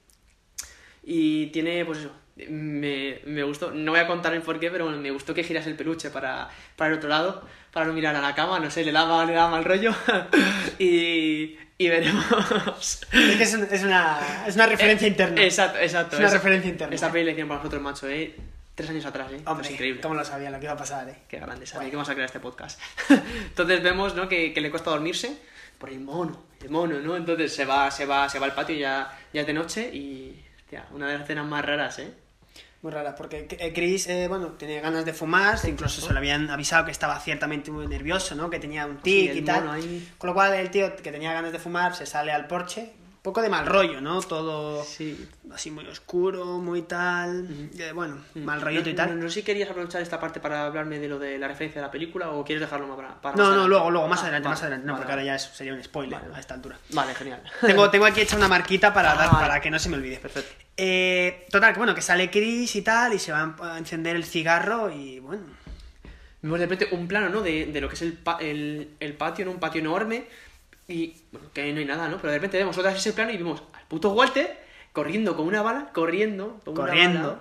y 1.05 1.47
tiene, 1.47 1.85
pues 1.85 1.99
eso, 1.99 2.11
me, 2.37 3.21
me 3.25 3.43
gustó, 3.43 3.71
no 3.71 3.93
voy 3.93 4.01
a 4.01 4.07
contar 4.07 4.35
el 4.35 4.43
porqué, 4.43 4.71
pero 4.71 4.89
me 4.91 5.11
gustó 5.11 5.33
que 5.35 5.43
giras 5.45 5.67
el 5.67 5.75
peluche 5.75 6.11
para, 6.11 6.49
para 6.77 6.91
el 6.93 6.99
otro 6.99 7.09
lado, 7.09 7.43
para 7.73 7.87
no 7.87 7.93
mirar 7.93 8.15
a 8.15 8.21
la 8.21 8.35
cama, 8.35 8.61
no 8.61 8.71
sé, 8.71 8.85
le 8.85 8.93
daba, 8.93 9.25
le 9.25 9.33
daba 9.33 9.51
mal 9.51 9.65
rollo 9.65 9.95
y, 10.79 11.57
y 11.79 11.89
veremos. 11.89 12.25
Es 13.13 13.37
que 13.37 13.43
es, 13.43 13.55
un- 13.55 13.69
es 13.71 13.83
una, 13.83 14.19
es 14.47 14.55
una 14.55 14.67
referencia 14.67 15.09
interna. 15.09 15.41
Eh, 15.41 15.47
Exacto, 15.47 15.79
exacto. 15.79 16.17
Es 16.17 16.21
una 16.21 16.31
referencia 16.31 16.71
interna. 16.71 16.95
Esta 16.95 17.11
peli 17.11 17.25
la 17.25 17.31
hicieron 17.33 17.49
para 17.49 17.61
nosotros, 17.61 17.83
macho, 17.83 18.09
¿eh? 18.09 18.35
Tres 18.75 18.91
años 18.91 19.07
atrás, 19.07 19.33
¿eh? 19.33 19.41
Hombre, 19.47 19.67
es 19.67 19.73
increíble. 19.73 20.01
¿cómo 20.03 20.15
lo 20.15 20.25
sabía 20.25 20.51
lo 20.51 20.59
que 20.59 20.65
iba 20.67 20.75
a 20.75 20.77
pasar, 20.77 21.09
eh? 21.09 21.17
Qué 21.29 21.39
grande, 21.39 21.67
sabía 21.67 21.89
que 21.89 21.97
vamos 21.97 22.11
a 22.11 22.13
crear 22.15 22.27
este 22.27 22.41
podcast. 22.41 22.79
Entonces 23.11 23.83
vemos, 23.83 24.15
¿no? 24.15 24.29
Que, 24.29 24.53
que 24.53 24.61
le 24.61 24.71
cuesta 24.71 24.91
dormirse 24.91 25.39
por 25.79 25.89
el 25.89 26.01
mono, 26.01 26.45
el 26.63 26.69
mono, 26.71 26.99
¿no? 27.01 27.17
Entonces 27.17 27.55
se 27.55 27.65
va, 27.65 27.91
se 27.91 28.05
va, 28.05 28.29
se 28.29 28.39
va 28.39 28.45
al 28.47 28.55
patio 28.55 28.77
ya, 28.77 29.19
ya 29.33 29.41
es 29.43 29.47
de 29.47 29.53
noche 29.55 29.91
y, 29.95 30.45
hostia, 30.59 30.85
una 30.93 31.07
de 31.07 31.15
las 31.15 31.23
escenas 31.23 31.47
más 31.47 31.65
raras, 31.65 31.99
¿eh? 32.01 32.13
Muy 32.83 32.93
raras, 32.93 33.15
porque 33.17 33.49
eh, 33.51 33.73
Chris, 33.73 34.07
eh, 34.07 34.29
bueno, 34.29 34.49
tenía 34.53 34.81
ganas 34.81 35.05
de 35.05 35.13
fumar, 35.13 35.59
incluso 35.67 36.01
se 36.01 36.13
lo 36.13 36.19
habían 36.19 36.51
avisado 36.51 36.85
que 36.85 36.91
estaba 36.91 37.19
ciertamente 37.19 37.71
muy 37.71 37.87
nervioso, 37.87 38.35
¿no? 38.35 38.51
Que 38.51 38.59
tenía 38.59 38.87
un 38.87 38.99
tic 38.99 39.35
y 39.35 39.43
tal. 39.43 39.69
ahí. 39.71 40.09
Con 40.19 40.29
lo 40.29 40.35
cual 40.35 40.55
el 40.55 40.71
tío 40.71 40.95
que 40.95 41.11
tenía 41.11 41.33
ganas 41.33 41.53
de 41.53 41.59
fumar 41.59 41.95
se 41.95 42.05
sale 42.07 42.33
al 42.33 42.47
porche, 42.47 42.93
poco 43.27 43.43
de 43.43 43.49
mal 43.49 43.67
rollo, 43.67 44.01
¿no? 44.01 44.21
Todo 44.23 44.83
Sí. 44.85 45.29
así 45.53 45.71
muy 45.71 45.85
oscuro, 45.89 46.59
muy 46.59 46.83
tal, 46.83 47.47
eh, 47.79 47.91
bueno, 47.93 48.19
mal 48.37 48.61
rollito 48.61 48.89
y 48.89 48.95
tal. 48.95 49.11
no, 49.17 49.25
no 49.25 49.29
sé 49.29 49.41
si 49.41 49.43
querías 49.43 49.69
aprovechar 49.69 50.01
esta 50.01 50.21
parte 50.21 50.39
para 50.41 50.65
hablarme 50.65 50.99
de 51.01 51.09
lo 51.09 51.19
de 51.19 51.37
la 51.39 51.49
referencia 51.49 51.81
de 51.81 51.87
la 51.89 51.91
película 51.91 52.31
o 52.31 52.45
quieres 52.45 52.61
dejarlo 52.61 52.87
más 52.87 52.97
para, 52.97 53.21
para 53.21 53.35
No, 53.37 53.43
más 53.43 53.49
no, 53.49 53.53
adelante? 53.53 53.69
luego, 53.69 53.91
luego, 53.91 54.09
más 54.09 54.21
Ah, 54.21 54.23
adelante, 54.23 54.45
vale, 54.49 54.53
más 54.55 54.63
adelante. 54.63 54.87
No, 54.87 54.93
vale, 54.93 55.03
porque 55.03 55.13
ahora 55.13 55.25
ya 55.25 55.35
es- 55.35 55.43
sería 55.53 55.75
un 55.75 55.83
spoiler 55.83 56.21
a 56.33 56.39
esta 56.41 56.55
altura. 56.55 56.79
Vale, 56.91 57.15
genial. 57.15 57.43
Tengo, 57.61 57.91
tengo 57.91 58.07
aquí 58.07 58.21
hecha 58.21 58.37
una 58.37 58.49
marquita 58.49 58.95
para, 58.95 59.15
dar- 59.15 59.29
Ah, 59.33 59.39
para 59.41 59.61
que 59.61 59.71
no 59.71 59.79
se 59.79 59.89
me 59.89 59.97
olvide. 59.97 60.19
Perfecto. 60.19 60.55
Eh, 60.77 61.47
total, 61.51 61.73
que 61.73 61.79
bueno, 61.79 61.95
que 61.95 62.03
sale 62.03 62.31
Chris 62.31 62.77
y 62.77 62.83
tal, 62.83 63.13
y 63.13 63.19
se 63.19 63.33
va 63.33 63.57
a 63.61 63.79
encender 63.79 64.15
el 64.17 64.25
cigarro 64.25 64.91
y 64.91 65.19
bueno. 65.19 65.43
Vemos 66.43 66.61
de 66.61 66.67
repente 66.67 66.89
un 66.95 67.09
plano, 67.09 67.29
¿no? 67.29 67.41
De, 67.41 67.67
de 67.67 67.81
lo 67.81 67.89
que 67.89 67.95
es 67.97 68.03
el, 68.03 68.13
pa- 68.13 68.39
el, 68.41 68.91
el 69.01 69.15
patio, 69.15 69.45
¿no? 69.45 69.51
Un 69.51 69.59
patio 69.59 69.81
enorme. 69.81 70.27
Y, 70.89 71.15
bueno, 71.33 71.49
que 71.53 71.63
ahí 71.63 71.73
no 71.73 71.81
hay 71.81 71.85
nada, 71.85 72.09
¿no? 72.09 72.17
Pero 72.19 72.31
de 72.31 72.39
repente 72.39 72.59
vemos 72.59 72.77
otra 72.79 72.91
vez 72.93 73.01
ese 73.01 73.13
plano 73.13 73.31
y 73.33 73.37
vemos 73.37 73.63
al 73.73 73.87
puto 73.89 74.11
Walter 74.13 74.65
corriendo 74.93 75.37
con 75.37 75.47
una 75.47 75.63
bala, 75.63 75.91
corriendo. 75.93 76.61
Con 76.65 76.75
una 76.75 76.87
Corriendo. 76.87 77.21
bala, 77.29 77.41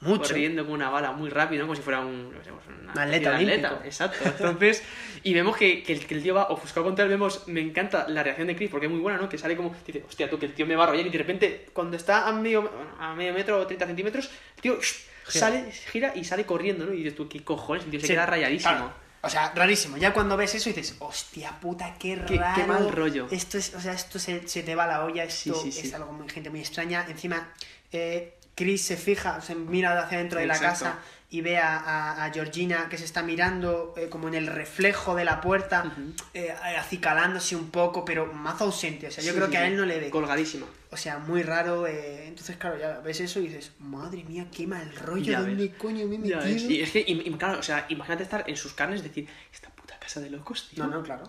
Mucho. 0.00 0.22
Corriendo 0.30 0.64
con 0.64 0.72
una 0.74 0.90
bala 0.90 1.12
muy 1.12 1.28
rápido, 1.30 1.60
¿no? 1.62 1.66
Como 1.66 1.76
si 1.76 1.82
fuera 1.82 2.00
un... 2.00 2.32
no 2.34 2.42
sé, 2.42 2.50
pues 2.50 2.64
una 2.66 2.92
atleta. 3.36 3.80
Exacto. 3.84 4.18
Entonces, 4.24 4.82
y 5.22 5.34
vemos 5.34 5.56
que, 5.56 5.82
que 5.82 5.92
el, 5.92 6.06
que 6.06 6.14
el 6.14 6.22
tío 6.22 6.34
va 6.34 6.48
ofuscado 6.48 6.84
contra 6.86 7.04
él. 7.04 7.10
Vemos, 7.10 7.46
me 7.48 7.60
encanta 7.60 8.08
la 8.08 8.22
reacción 8.22 8.48
de 8.48 8.56
Chris 8.56 8.70
porque 8.70 8.86
es 8.86 8.92
muy 8.92 9.00
buena, 9.00 9.18
¿no? 9.18 9.28
Que 9.28 9.38
sale 9.38 9.56
como, 9.56 9.74
dice, 9.86 10.02
hostia, 10.08 10.28
tú, 10.30 10.38
que 10.38 10.46
el 10.46 10.54
tío 10.54 10.66
me 10.66 10.74
va 10.74 10.84
a 10.84 10.86
arrollar. 10.88 11.06
Y 11.06 11.10
de 11.10 11.18
repente, 11.18 11.66
cuando 11.72 11.96
está 11.96 12.26
a 12.28 12.32
medio, 12.32 12.70
a 12.98 13.14
medio 13.14 13.32
metro 13.34 13.58
o 13.60 13.66
30 13.66 13.86
centímetros, 13.86 14.30
el 14.56 14.62
tío 14.62 14.78
Gira. 14.80 15.00
sale, 15.26 15.70
gira 15.72 16.12
y 16.16 16.24
sale 16.24 16.44
corriendo, 16.46 16.86
¿no? 16.86 16.92
Y 16.94 16.98
dices 16.98 17.14
tú, 17.14 17.28
¿qué 17.28 17.44
cojones? 17.44 17.84
El 17.84 17.90
tío 17.90 18.00
se 18.00 18.06
Sí, 18.08 18.12
queda 18.14 18.26
rayadísimo. 18.26 18.72
claro. 18.72 18.92
O 19.22 19.28
sea, 19.28 19.52
rarísimo. 19.54 19.96
Ya 19.98 20.12
cuando 20.14 20.36
ves 20.36 20.54
eso 20.54 20.70
dices, 20.70 20.94
hostia 20.98 21.58
puta, 21.60 21.94
qué 21.98 22.22
Qué- 22.26 22.36
raro. 22.36 22.54
qué 22.56 22.66
mal 22.66 22.90
rollo. 22.90 23.28
Esto 23.30 23.58
es, 23.58 23.74
o 23.74 23.80
sea, 23.80 23.92
esto 23.92 24.18
se, 24.18 24.48
se 24.48 24.62
te 24.62 24.74
va 24.74 24.86
la 24.86 25.04
olla, 25.04 25.24
esto 25.24 25.54
Sí, 25.54 25.72
sí, 25.72 25.80
sí. 25.82 25.88
es 25.88 25.94
algo 25.94 26.12
muy, 26.12 26.28
gente 26.28 26.48
muy 26.50 26.60
extraña. 26.60 27.04
Encima, 27.08 27.52
eh, 27.92 28.38
Chris 28.54 28.82
se 28.84 28.96
fija, 28.96 29.40
se 29.42 29.54
mira 29.54 29.98
hacia 29.98 30.18
dentro 30.18 30.38
de 30.40 30.46
la 30.46 30.54
Exacto. 30.56 30.84
casa 30.84 30.98
y 31.32 31.42
ve 31.42 31.58
a, 31.58 31.76
a- 31.78 32.24
a 32.24 32.32
Georgina 32.32 32.88
que 32.88 32.98
se 32.98 33.04
está 33.04 33.22
mirando 33.22 33.94
eh, 33.96 34.08
como 34.08 34.26
en 34.28 34.34
el 34.34 34.46
reflejo 34.48 35.14
de 35.14 35.24
la 35.24 35.40
puerta, 35.40 35.94
eh, 36.34 36.52
acicalándose 36.78 37.54
un 37.56 37.70
poco, 37.70 38.04
pero 38.04 38.26
más 38.32 38.60
ausente. 38.60 39.06
O 39.06 39.10
sea, 39.10 39.22
yo 39.22 39.30
Sí, 39.32 39.36
creo 39.38 39.48
que 39.50 39.58
a 39.58 39.66
él 39.66 39.76
no 39.76 39.86
le 39.86 40.00
ve. 40.00 40.10
Colgadísima. 40.10 40.66
O 40.90 40.96
sea, 40.96 41.18
muy 41.18 41.42
raro. 41.44 41.86
eh, 41.86 42.26
entonces, 42.26 42.56
claro, 42.56 42.78
ya 42.78 42.98
ves 42.98 43.20
eso 43.20 43.38
y 43.38 43.46
dices, 43.46 43.70
madre 43.78 44.24
mía, 44.24 44.46
qué 44.54 44.66
mal 44.66 44.92
rollo, 44.96 45.22
Ya 45.32 45.40
¿dónde 45.40 45.68
ves. 45.68 45.76
coño 45.78 46.06
me 46.08 46.16
he 46.16 46.18
metido? 46.18 46.48
Y 46.48 46.80
es 46.80 46.90
que, 46.90 47.06
im- 47.06 47.38
claro, 47.38 47.60
o 47.60 47.62
sea, 47.62 47.86
imagínate 47.90 48.24
estar 48.24 48.42
en 48.48 48.56
sus 48.56 48.72
carnes 48.74 49.00
y 49.00 49.04
decir, 49.04 49.28
esta 49.52 49.70
puta 49.70 49.96
casa 50.00 50.20
de 50.20 50.30
locos, 50.30 50.68
tío. 50.74 50.84
No, 50.84 50.90
no, 50.90 51.02
claro. 51.04 51.22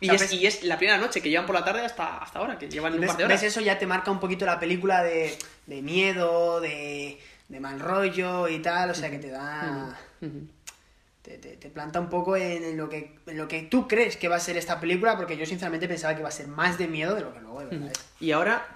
Y, 0.00 0.06
O 0.08 0.16
sea, 0.18 0.24
es, 0.26 0.32
ves- 0.32 0.40
y 0.40 0.46
es 0.46 0.62
la 0.64 0.78
primera 0.78 0.96
noche 0.98 1.20
que 1.20 1.28
llevan 1.28 1.44
por 1.46 1.54
la 1.54 1.64
tarde 1.64 1.84
hasta, 1.84 2.16
hasta 2.18 2.38
ahora, 2.38 2.58
que 2.58 2.68
llevan 2.68 2.94
un 2.94 3.00
¿Ves, 3.00 3.08
par 3.10 3.16
de 3.18 3.24
horas. 3.26 3.42
ves 3.42 3.50
eso 3.52 3.60
ya 3.60 3.78
te 3.78 3.86
marca 3.86 4.10
un 4.10 4.20
poquito 4.20 4.46
la 4.46 4.58
película 4.58 5.02
de, 5.02 5.36
de 5.66 5.82
miedo, 5.82 6.60
de, 6.60 7.20
de 7.54 7.60
mal 7.60 7.78
rollo 7.78 8.48
y 8.48 8.58
tal, 8.58 8.90
o 8.90 8.94
sea 8.94 9.10
que 9.12 9.18
te 9.20 9.30
da... 9.30 9.96
Te, 11.22 11.38
te- 11.38 11.56
te 11.56 11.70
planta 11.70 12.00
un 12.00 12.10
poco 12.10 12.36
en, 12.36 12.62
en 12.64 12.76
lo 12.76 12.88
que, 12.90 13.16
en 13.26 13.38
lo 13.38 13.48
que 13.48 13.62
tú 13.62 13.88
crees 13.88 14.16
que 14.18 14.28
va 14.28 14.36
a 14.36 14.40
ser 14.40 14.56
esta 14.58 14.78
película, 14.78 15.16
porque 15.16 15.36
yo 15.38 15.46
sinceramente 15.46 15.88
pensaba 15.88 16.14
que 16.14 16.22
va 16.22 16.28
a 16.28 16.32
ser 16.32 16.48
más 16.48 16.76
de 16.76 16.86
miedo 16.86 17.14
de 17.14 17.22
lo 17.22 17.32
que 17.32 17.40
luego 17.40 17.60
de 17.60 17.66
verdad 17.66 17.92
es. 17.92 18.04
Y 18.20 18.32
ahora, 18.32 18.66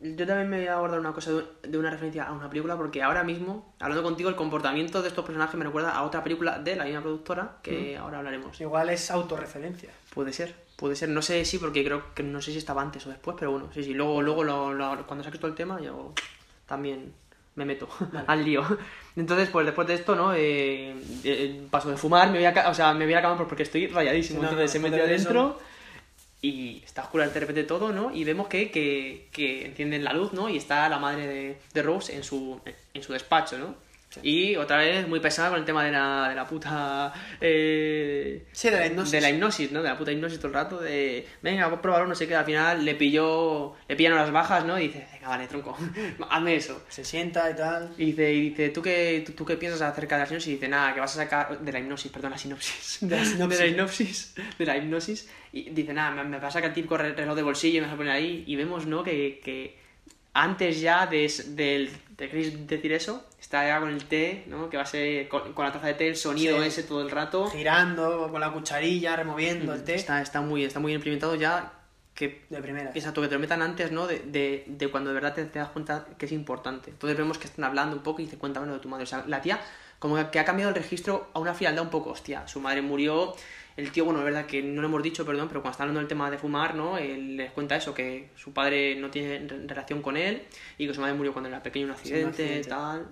yo 0.00 0.24
también 0.26 0.48
me 0.50 0.58
voy 0.58 0.68
a 0.68 0.74
abordar 0.74 1.00
una 1.00 1.12
cosa 1.12 1.32
de, 1.62 1.78
una 1.78 1.90
referencia 1.90 2.24
a 2.28 2.32
una 2.32 2.48
película, 2.48 2.76
porque 2.76 3.02
ahora 3.02 3.24
mismo, 3.24 3.74
hablando 3.80 4.04
contigo, 4.04 4.28
el 4.28 4.36
comportamiento 4.36 5.02
de 5.02 5.08
estos 5.08 5.24
personajes 5.24 5.56
me 5.56 5.64
recuerda 5.64 5.90
a 5.96 6.04
otra 6.04 6.22
película 6.22 6.60
de 6.60 6.76
la 6.76 6.84
misma 6.84 7.00
productora, 7.00 7.56
que 7.62 7.96
Mm. 7.98 8.02
ahora 8.02 8.18
hablaremos. 8.18 8.60
Igual 8.60 8.90
es 8.90 9.10
autorreferencia. 9.10 9.90
Puede 10.14 10.32
ser, 10.32 10.54
puede 10.76 10.94
ser. 10.94 11.08
No 11.08 11.22
sé 11.22 11.44
si, 11.44 11.58
porque 11.58 11.84
creo 11.84 12.14
que 12.14 12.22
no 12.22 12.40
sé 12.40 12.52
si 12.52 12.58
estaba 12.58 12.82
antes 12.82 13.04
o 13.06 13.08
después, 13.10 13.36
pero 13.36 13.50
bueno, 13.50 13.70
sí, 13.74 13.82
sí. 13.82 13.94
Luego, 13.94 14.22
luego 14.22 14.44
lo- 14.44 14.72
lo- 14.72 15.06
cuando 15.08 15.24
saques 15.24 15.40
todo 15.40 15.50
el 15.50 15.56
tema, 15.56 15.80
yo 15.80 16.12
también 16.66 17.12
me 17.56 17.64
meto 17.64 17.88
al 18.26 18.44
lío. 18.44 18.64
Entonces, 19.16 19.48
pues 19.50 19.66
después 19.66 19.86
de 19.86 19.94
esto, 19.94 20.14
¿no? 20.14 20.34
Eh, 20.34 20.94
eh, 21.24 21.66
paso 21.70 21.90
de 21.90 21.96
fumar, 21.96 22.30
me 22.30 22.38
voy 22.38 22.46
a, 22.46 22.68
o 22.68 22.74
sea, 22.74 22.94
me 22.94 23.04
voy 23.04 23.14
a 23.14 23.16
la 23.16 23.22
cama 23.22 23.38
porque 23.38 23.62
estoy 23.62 23.86
rayadísimo. 23.86 24.40
Sí, 24.40 24.44
no, 24.44 24.50
Entonces 24.50 24.70
se 24.70 24.78
no, 24.78 24.88
metió 24.88 25.04
adentro 25.04 25.58
y 26.42 26.82
está 26.84 27.02
oscura 27.02 27.26
de 27.28 27.40
repente 27.40 27.64
todo, 27.64 27.92
¿no? 27.92 28.14
Y 28.14 28.24
vemos 28.24 28.48
que, 28.48 28.70
que, 28.70 29.28
que 29.32 29.66
encienden 29.66 30.04
la 30.04 30.12
luz, 30.12 30.32
¿no? 30.32 30.48
Y 30.48 30.56
está 30.56 30.88
la 30.88 30.98
madre 30.98 31.26
de, 31.26 31.58
de 31.72 31.82
Rose 31.82 32.14
en 32.14 32.24
su, 32.24 32.60
en 32.92 33.02
su 33.02 33.12
despacho, 33.12 33.56
¿no? 33.58 33.83
Y 34.22 34.56
otra 34.56 34.78
vez 34.78 35.06
muy 35.08 35.20
pesada 35.20 35.50
con 35.50 35.58
el 35.58 35.64
tema 35.64 35.84
de 35.84 35.92
la, 35.92 36.28
de 36.28 36.34
la 36.34 36.46
puta... 36.46 37.12
eh, 37.40 38.44
Sí, 38.52 38.70
de 38.70 38.76
la 38.78 38.86
hipnosis. 38.86 39.12
De 39.12 39.20
la 39.20 39.30
hipnosis, 39.30 39.72
¿no? 39.72 39.82
De 39.82 39.88
la 39.88 39.98
puta 39.98 40.12
hipnosis 40.12 40.38
todo 40.38 40.48
el 40.48 40.54
rato, 40.54 40.80
de... 40.80 41.26
Venga, 41.42 41.66
voy 41.68 41.78
a 41.78 41.82
probarlo, 41.82 42.06
no 42.08 42.14
sé 42.14 42.26
qué. 42.28 42.34
Al 42.34 42.44
final 42.44 42.84
le 42.84 42.94
pilló... 42.94 43.74
Le 43.88 43.96
pillan 43.96 44.14
las 44.14 44.30
bajas, 44.30 44.64
¿no? 44.64 44.78
Y 44.78 44.88
dice, 44.88 45.06
venga, 45.12 45.28
vale, 45.28 45.46
tronco, 45.46 45.76
hazme 46.30 46.56
eso. 46.56 46.82
Se 46.88 47.04
sienta 47.04 47.50
y 47.50 47.54
tal. 47.56 47.92
Y 47.98 48.06
dice, 48.06 48.32
y 48.32 48.50
dice 48.50 48.68
¿tú, 48.70 48.82
qué, 48.82 49.22
tú, 49.26 49.32
tú 49.32 49.44
qué 49.44 49.56
piensas 49.56 49.82
acerca 49.82 50.16
de 50.16 50.22
la 50.22 50.26
hipnosis? 50.26 50.48
Y 50.48 50.52
dice, 50.52 50.68
nada, 50.68 50.94
que 50.94 51.00
vas 51.00 51.12
a 51.16 51.22
sacar... 51.24 51.58
De 51.60 51.72
la 51.72 51.78
hipnosis, 51.80 52.10
perdón, 52.12 52.30
la 52.32 52.38
sinopsis. 52.38 52.98
De 53.08 53.16
la 53.16 53.24
sinopsis. 53.24 53.58
De 53.58 53.64
la 53.64 53.66
hipnosis. 53.70 54.34
De 54.58 54.66
la 54.66 54.76
hipnosis. 54.76 55.30
Y 55.52 55.70
dice, 55.70 55.92
nada, 55.92 56.10
me, 56.10 56.24
me 56.24 56.36
vas 56.38 56.46
a 56.46 56.50
sacar 56.52 56.70
el 56.70 56.74
típico 56.74 56.96
re- 56.96 57.14
reloj 57.14 57.36
de 57.36 57.42
bolsillo 57.42 57.78
y 57.78 57.80
me 57.80 57.86
vas 57.86 57.94
a 57.94 57.96
poner 57.96 58.12
ahí. 58.12 58.44
Y 58.46 58.56
vemos, 58.56 58.86
¿no? 58.86 59.02
Que, 59.04 59.40
que 59.44 59.78
antes 60.32 60.80
ya 60.80 61.06
de, 61.06 61.32
del- 61.48 61.90
de 62.16 62.28
Chris 62.28 62.66
decir 62.66 62.92
eso, 62.92 63.24
está 63.44 63.66
ya 63.66 63.78
con 63.78 63.90
el 63.90 64.04
té, 64.06 64.44
¿no? 64.48 64.68
Que 64.70 64.76
va 64.78 64.82
a 64.84 64.86
ser 64.86 65.28
con, 65.28 65.52
con 65.52 65.64
la 65.66 65.72
taza 65.72 65.86
de 65.86 65.94
té, 65.94 66.08
el 66.08 66.16
sonido 66.16 66.60
Sí. 66.60 66.66
ese 66.68 66.82
todo 66.82 67.02
el 67.02 67.10
rato. 67.10 67.46
Girando 67.50 68.28
con 68.30 68.40
la 68.40 68.50
cucharilla, 68.50 69.16
removiendo 69.16 69.74
el 69.74 69.84
té. 69.84 69.94
Está, 69.94 70.20
está, 70.22 70.40
muy, 70.40 70.64
está 70.64 70.80
muy 70.80 70.90
bien 70.90 70.98
implementado 70.98 71.34
ya 71.34 71.72
que... 72.14 72.42
De 72.48 72.62
primera. 72.62 72.90
Exacto, 72.94 73.20
que 73.20 73.28
te 73.28 73.34
lo 73.34 73.40
metan 73.40 73.60
antes, 73.60 73.92
¿no? 73.92 74.06
De, 74.06 74.20
de, 74.20 74.64
de 74.66 74.88
cuando 74.88 75.10
de 75.10 75.14
verdad 75.14 75.34
te, 75.34 75.44
te 75.44 75.58
das 75.58 75.68
cuenta 75.68 76.06
que 76.18 76.26
es 76.26 76.32
importante. 76.32 76.90
Entonces 76.90 77.16
vemos 77.18 77.38
que 77.38 77.46
están 77.46 77.64
hablando 77.64 77.96
un 77.96 78.02
poco 78.02 78.22
y 78.22 78.24
dice, 78.24 78.38
cuéntame 78.38 78.66
lo 78.66 78.72
de 78.74 78.78
tu 78.80 78.88
madre. 78.88 79.04
O 79.04 79.06
sea, 79.06 79.24
la 79.26 79.40
tía 79.42 79.60
como 79.98 80.30
que 80.30 80.38
ha 80.38 80.44
cambiado 80.44 80.70
el 80.70 80.76
registro 80.76 81.28
a 81.34 81.38
una 81.38 81.54
frialdad 81.54 81.82
un 81.84 81.90
poco, 81.90 82.10
hostia, 82.10 82.46
su 82.48 82.60
madre 82.60 82.82
murió, 82.82 83.34
el 83.76 83.90
tío, 83.90 84.04
bueno, 84.04 84.20
es 84.20 84.24
verdad 84.26 84.44
que 84.46 84.62
no 84.62 84.82
lo 84.82 84.88
hemos 84.88 85.02
dicho, 85.02 85.24
perdón, 85.24 85.48
pero 85.48 85.60
cuando 85.62 85.72
está 85.72 85.82
hablando 85.84 86.00
del 86.00 86.08
tema 86.08 86.30
de 86.30 86.36
fumar, 86.38 86.74
¿no? 86.74 86.98
Él 86.98 87.36
les 87.36 87.50
cuenta 87.52 87.74
eso, 87.76 87.94
que 87.94 88.28
su 88.36 88.52
padre 88.52 88.96
no 88.96 89.10
tiene 89.10 89.46
re- 89.48 89.66
relación 89.66 90.02
con 90.02 90.16
él 90.16 90.42
y 90.78 90.86
que 90.86 90.94
su 90.94 91.00
madre 91.00 91.14
murió 91.14 91.32
cuando 91.32 91.48
era 91.48 91.62
pequeño 91.62 91.86
un 91.86 91.92
Sí, 91.96 92.12
un 92.12 92.28
accidente, 92.28 92.42
accidente. 92.42 92.68
tal. 92.68 93.06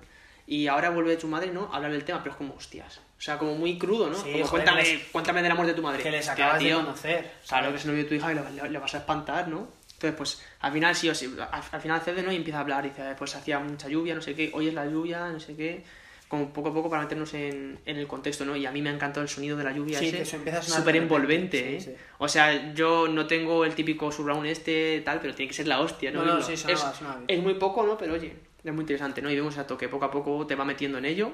Y 0.52 0.66
ahora 0.68 0.90
vuelve 0.90 1.18
su 1.18 1.28
madre, 1.28 1.50
¿no? 1.50 1.70
A 1.72 1.76
hablar 1.76 1.92
del 1.92 2.04
tema, 2.04 2.18
pero 2.22 2.32
es 2.32 2.36
como, 2.36 2.52
hostias. 2.54 2.98
O 2.98 3.20
sea, 3.22 3.38
como 3.38 3.54
muy 3.54 3.78
crudo, 3.78 4.10
¿no? 4.10 4.16
Sí, 4.16 4.32
Como, 4.32 4.44
joder, 4.44 4.50
cuéntame, 4.66 4.82
les- 4.82 5.04
cuéntame 5.10 5.42
de 5.42 5.48
la 5.48 5.54
muerte 5.54 5.72
de 5.72 5.76
tu 5.76 5.82
madre. 5.82 6.02
que 6.02 6.10
les 6.10 6.28
acabas 6.28 6.58
de 6.58 6.66
tío. 6.66 6.76
conocer, 6.80 7.30
Claro 7.48 7.70
que 7.70 7.76
es 7.76 7.84
el 7.84 7.90
novio 7.92 8.02
de 8.02 8.08
tu 8.10 8.14
hija 8.16 8.32
y 8.32 8.34
le, 8.34 8.62
le- 8.62 8.68
le 8.70 8.78
vas 8.78 8.94
a 8.94 8.98
espantar, 8.98 9.48
¿no? 9.48 9.68
Entonces, 9.94 10.14
pues, 10.18 10.42
al 10.60 10.72
final 10.72 10.94
sí 10.94 11.08
o 11.08 11.14
sí, 11.14 11.34
al, 11.50 11.62
al 11.72 11.80
final 11.80 12.00
cede, 12.02 12.22
¿no? 12.22 12.30
Y 12.32 12.36
empieza 12.36 12.58
a 12.58 12.62
hablar, 12.62 12.82
dice, 12.84 13.02
pues 13.16 13.34
hacía 13.34 13.60
mucha 13.60 13.88
lluvia, 13.88 14.14
no 14.14 14.20
sé 14.20 14.34
qué, 14.34 14.50
hoy 14.52 14.68
es 14.68 14.74
la 14.74 14.84
lluvia, 14.84 15.28
no 15.30 15.40
sé 15.40 15.54
qué, 15.56 15.84
como 16.28 16.52
poco 16.52 16.68
a 16.70 16.74
poco 16.74 16.90
para 16.90 17.02
meternos 17.02 17.32
en, 17.34 17.78
en 17.86 17.96
el 17.96 18.06
contexto, 18.06 18.44
¿no? 18.44 18.54
Y 18.56 18.66
a 18.66 18.72
mí 18.72 18.82
me 18.82 18.90
ha 18.90 18.92
encantado 18.92 19.22
el 19.22 19.28
sonido 19.30 19.56
de 19.56 19.64
la 19.64 19.72
lluvia 19.72 19.98
Sí, 20.00 20.06
ese, 20.08 20.16
que 20.18 20.22
eso 20.24 20.36
empieza 20.36 20.58
a 20.58 20.62
sonar 20.62 20.80
súper 20.80 20.94
de 20.94 20.98
envolvente, 21.02 21.58
sí, 21.58 21.64
¿eh? 21.90 21.94
sí. 21.96 22.02
O 22.18 22.28
sea, 22.28 22.74
yo 22.74 23.06
no 23.08 23.26
tengo 23.26 23.64
el 23.64 23.74
típico 23.74 24.10
surround 24.12 24.46
este, 24.46 25.00
tal, 25.02 25.20
pero 25.20 25.34
tiene 25.34 25.48
que 25.48 25.54
ser 25.56 25.68
la 25.68 25.80
hostia, 25.80 26.10
¿no? 26.10 26.24
No, 26.24 26.34
no, 26.34 26.42
sí, 26.42 26.56
sonaba, 26.58 26.90
es, 26.90 26.96
sonaba 26.98 27.20
es 27.26 27.42
muy 27.42 27.54
poco, 27.54 27.86
¿no? 27.86 27.96
Pero 27.96 28.14
oye, 28.14 28.34
es 28.64 28.72
muy 28.72 28.82
interesante, 28.82 29.22
¿no? 29.22 29.30
Y 29.30 29.36
vemos 29.36 29.59
a 29.59 29.66
toque, 29.66 29.89
poco 29.89 30.05
a 30.05 30.10
poco 30.10 30.47
te 30.47 30.55
va 30.55 30.64
metiendo 30.64 30.98
en 30.98 31.05
ello, 31.05 31.32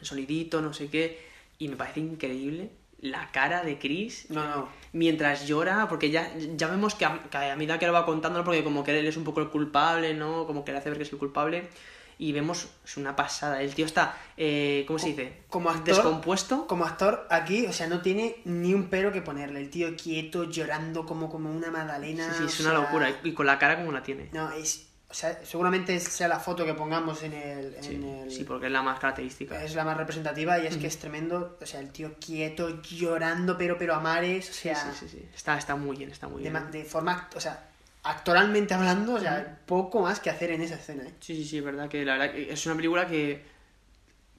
el 0.00 0.06
sonidito, 0.06 0.60
no 0.60 0.72
sé 0.72 0.88
qué, 0.88 1.26
y 1.58 1.68
me 1.68 1.76
parece 1.76 2.00
increíble 2.00 2.70
la 3.04 3.30
cara 3.32 3.62
de 3.62 3.78
Chris 3.78 4.30
No, 4.30 4.46
no. 4.46 4.68
mientras 4.92 5.46
llora, 5.46 5.88
porque 5.88 6.10
ya, 6.10 6.32
ya 6.56 6.68
vemos 6.68 6.94
que 6.94 7.04
a, 7.04 7.22
que 7.30 7.36
a 7.36 7.54
medida 7.54 7.78
que 7.78 7.86
lo 7.86 7.92
va 7.92 8.06
contando, 8.06 8.38
¿no? 8.38 8.44
porque 8.44 8.64
como 8.64 8.82
que 8.82 8.98
él 8.98 9.06
es 9.06 9.16
un 9.16 9.24
poco 9.24 9.40
el 9.40 9.50
culpable, 9.50 10.14
¿no? 10.14 10.46
Como 10.46 10.64
que 10.64 10.72
le 10.72 10.78
hace 10.78 10.88
ver 10.88 10.98
que 10.98 11.04
es 11.04 11.12
el 11.12 11.18
culpable. 11.18 11.68
Y 12.16 12.32
vemos, 12.32 12.68
es 12.84 12.96
una 12.96 13.16
pasada. 13.16 13.60
El 13.60 13.74
tío 13.74 13.84
está, 13.84 14.16
eh, 14.36 14.84
¿cómo 14.86 15.00
se 15.00 15.08
dice? 15.08 15.42
Como 15.48 15.68
actor, 15.68 15.96
Descompuesto. 15.96 16.66
Como 16.68 16.84
actor, 16.86 17.26
aquí, 17.28 17.66
o 17.66 17.72
sea, 17.72 17.88
no 17.88 18.02
tiene 18.02 18.36
ni 18.44 18.72
un 18.72 18.88
pero 18.88 19.12
que 19.12 19.20
ponerle. 19.20 19.60
El 19.60 19.68
tío 19.68 19.96
quieto, 19.96 20.44
llorando 20.44 21.04
como, 21.06 21.28
como 21.28 21.50
una 21.50 21.72
magdalena. 21.72 22.32
Sí, 22.32 22.38
sí, 22.38 22.44
es 22.44 22.60
una 22.60 22.70
sea, 22.70 22.78
locura. 22.78 23.20
Y 23.24 23.32
con 23.32 23.46
la 23.46 23.58
cara 23.58 23.76
como 23.76 23.90
la 23.90 24.02
tiene. 24.04 24.30
No, 24.32 24.50
es. 24.52 24.86
O 25.14 25.16
sea, 25.16 25.38
seguramente 25.44 26.00
sea 26.00 26.26
la 26.26 26.40
foto 26.40 26.66
que 26.66 26.74
pongamos 26.74 27.22
en 27.22 27.34
el. 27.34 27.74
En 27.76 27.82
Sí, 27.84 28.04
el 28.24 28.30
sí, 28.32 28.42
porque 28.42 28.66
es 28.66 28.72
la 28.72 28.82
más 28.82 28.98
característica. 28.98 29.62
es 29.62 29.76
la 29.76 29.84
más 29.84 29.96
representativa 29.96 30.58
y 30.58 30.66
es 30.66 30.76
que 30.76 30.88
es 30.88 30.98
tremendo. 30.98 31.56
O 31.62 31.66
sea, 31.66 31.78
el 31.78 31.90
tío 31.92 32.16
quieto, 32.18 32.82
llorando, 32.82 33.56
pero, 33.56 33.78
pero 33.78 33.94
a 33.94 34.00
mares. 34.00 34.50
O 34.50 34.52
Sí, 34.52 34.62
sea, 34.70 34.74
sí, 34.74 34.88
sí, 34.98 35.08
sí. 35.08 35.28
Está, 35.32 35.56
está 35.56 35.76
muy 35.76 35.96
bien, 35.96 36.10
está 36.10 36.26
muy 36.26 36.42
de, 36.42 36.50
bien. 36.50 36.68
de 36.72 36.82
forma. 36.82 37.28
O 37.36 37.40
sea, 37.40 37.68
actoralmente 38.02 38.74
hablando, 38.74 39.14
o 39.14 39.20
sea, 39.20 39.60
poco 39.66 40.02
más 40.02 40.18
que 40.18 40.30
hacer 40.30 40.50
en 40.50 40.62
esa 40.62 40.74
escena, 40.74 41.04
¿eh? 41.04 41.14
Sí, 41.20 41.36
sí, 41.36 41.44
sí, 41.44 41.58
es 41.58 41.64
verdad 41.64 41.88
que 41.88 42.04
la 42.04 42.18
verdad 42.18 42.34
que 42.34 42.52
es 42.52 42.66
una 42.66 42.74
película 42.74 43.06
que 43.06 43.40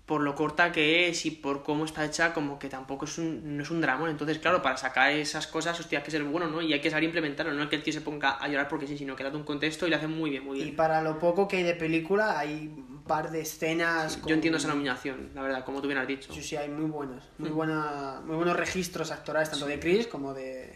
por 0.05 0.21
lo 0.21 0.35
corta 0.35 0.71
que 0.71 1.09
es 1.09 1.25
y 1.25 1.31
por 1.31 1.63
cómo 1.63 1.83
está 1.85 2.05
hecha, 2.05 2.31
como 2.33 2.59
que 2.59 2.69
tampoco 2.69 3.05
es 3.05 3.17
un, 3.17 3.57
no 3.57 3.63
es 3.63 3.71
un 3.71 3.81
dramón. 3.81 4.09
Entonces, 4.11 4.37
claro, 4.37 4.61
para 4.61 4.77
sacar 4.77 5.11
esas 5.11 5.47
cosas, 5.47 5.79
hostia, 5.79 5.97
hay 5.99 6.05
que 6.05 6.11
ser 6.11 6.23
bueno, 6.23 6.47
¿no? 6.47 6.61
Y 6.61 6.73
hay 6.73 6.79
que 6.81 6.89
saber 6.91 7.05
implementarlo. 7.05 7.53
No 7.53 7.63
es 7.63 7.69
que 7.69 7.75
el 7.77 7.81
tío 7.83 7.91
se 7.91 8.01
ponga 8.01 8.31
a 8.35 8.47
llorar 8.47 8.67
porque 8.67 8.85
sí, 8.85 8.97
sino 8.97 9.15
que 9.15 9.23
le 9.23 9.31
da 9.31 9.37
un 9.37 9.43
contexto 9.43 9.87
y 9.87 9.89
lo 9.89 9.95
hace 9.95 10.07
muy 10.07 10.29
bien, 10.29 10.45
muy 10.45 10.59
Y 10.59 10.63
bien. 10.65 10.75
para 10.75 11.01
lo 11.01 11.17
poco 11.17 11.47
que 11.47 11.57
hay 11.57 11.63
de 11.63 11.73
película, 11.73 12.37
hay 12.37 12.67
un 12.77 13.01
par 13.07 13.31
de 13.31 13.41
escenas. 13.41 14.21
Yo 14.27 14.35
entiendo 14.35 14.57
esa 14.59 14.67
nominación, 14.67 15.31
la 15.33 15.41
verdad, 15.41 15.65
como 15.65 15.81
tú 15.81 15.87
bien 15.87 15.97
has 15.99 16.07
dicho. 16.07 16.31
Sí, 16.31 16.43
sí, 16.43 16.55
hay 16.55 16.69
muy 16.69 16.85
buenos. 16.91 17.23
Muy, 17.39 17.49
Mm. 17.49 17.55
buena, 17.55 18.21
muy 18.25 18.35
buenos 18.35 18.55
registros 18.57 19.09
actorales, 19.11 19.49
tanto 19.49 19.65
de 19.65 19.79
Chris 19.79 20.05
como 20.05 20.35
de, 20.35 20.71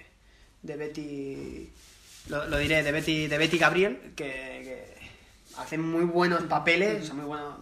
de 0.63 0.75
Betty. 0.75 1.69
Lo, 2.29 2.47
lo 2.47 2.57
diré, 2.57 2.81
de 2.81 2.91
Betty, 2.91 3.27
de 3.27 3.37
Betty 3.37 3.57
Gabriel, 3.59 4.13
que, 4.15 4.23
que 4.25 4.93
hacen 5.57 5.81
muy 5.81 6.05
buenos 6.05 6.43
papeles, 6.43 7.03
o 7.03 7.05
sea, 7.05 7.13
muy 7.15 7.25
buenos 7.25 7.55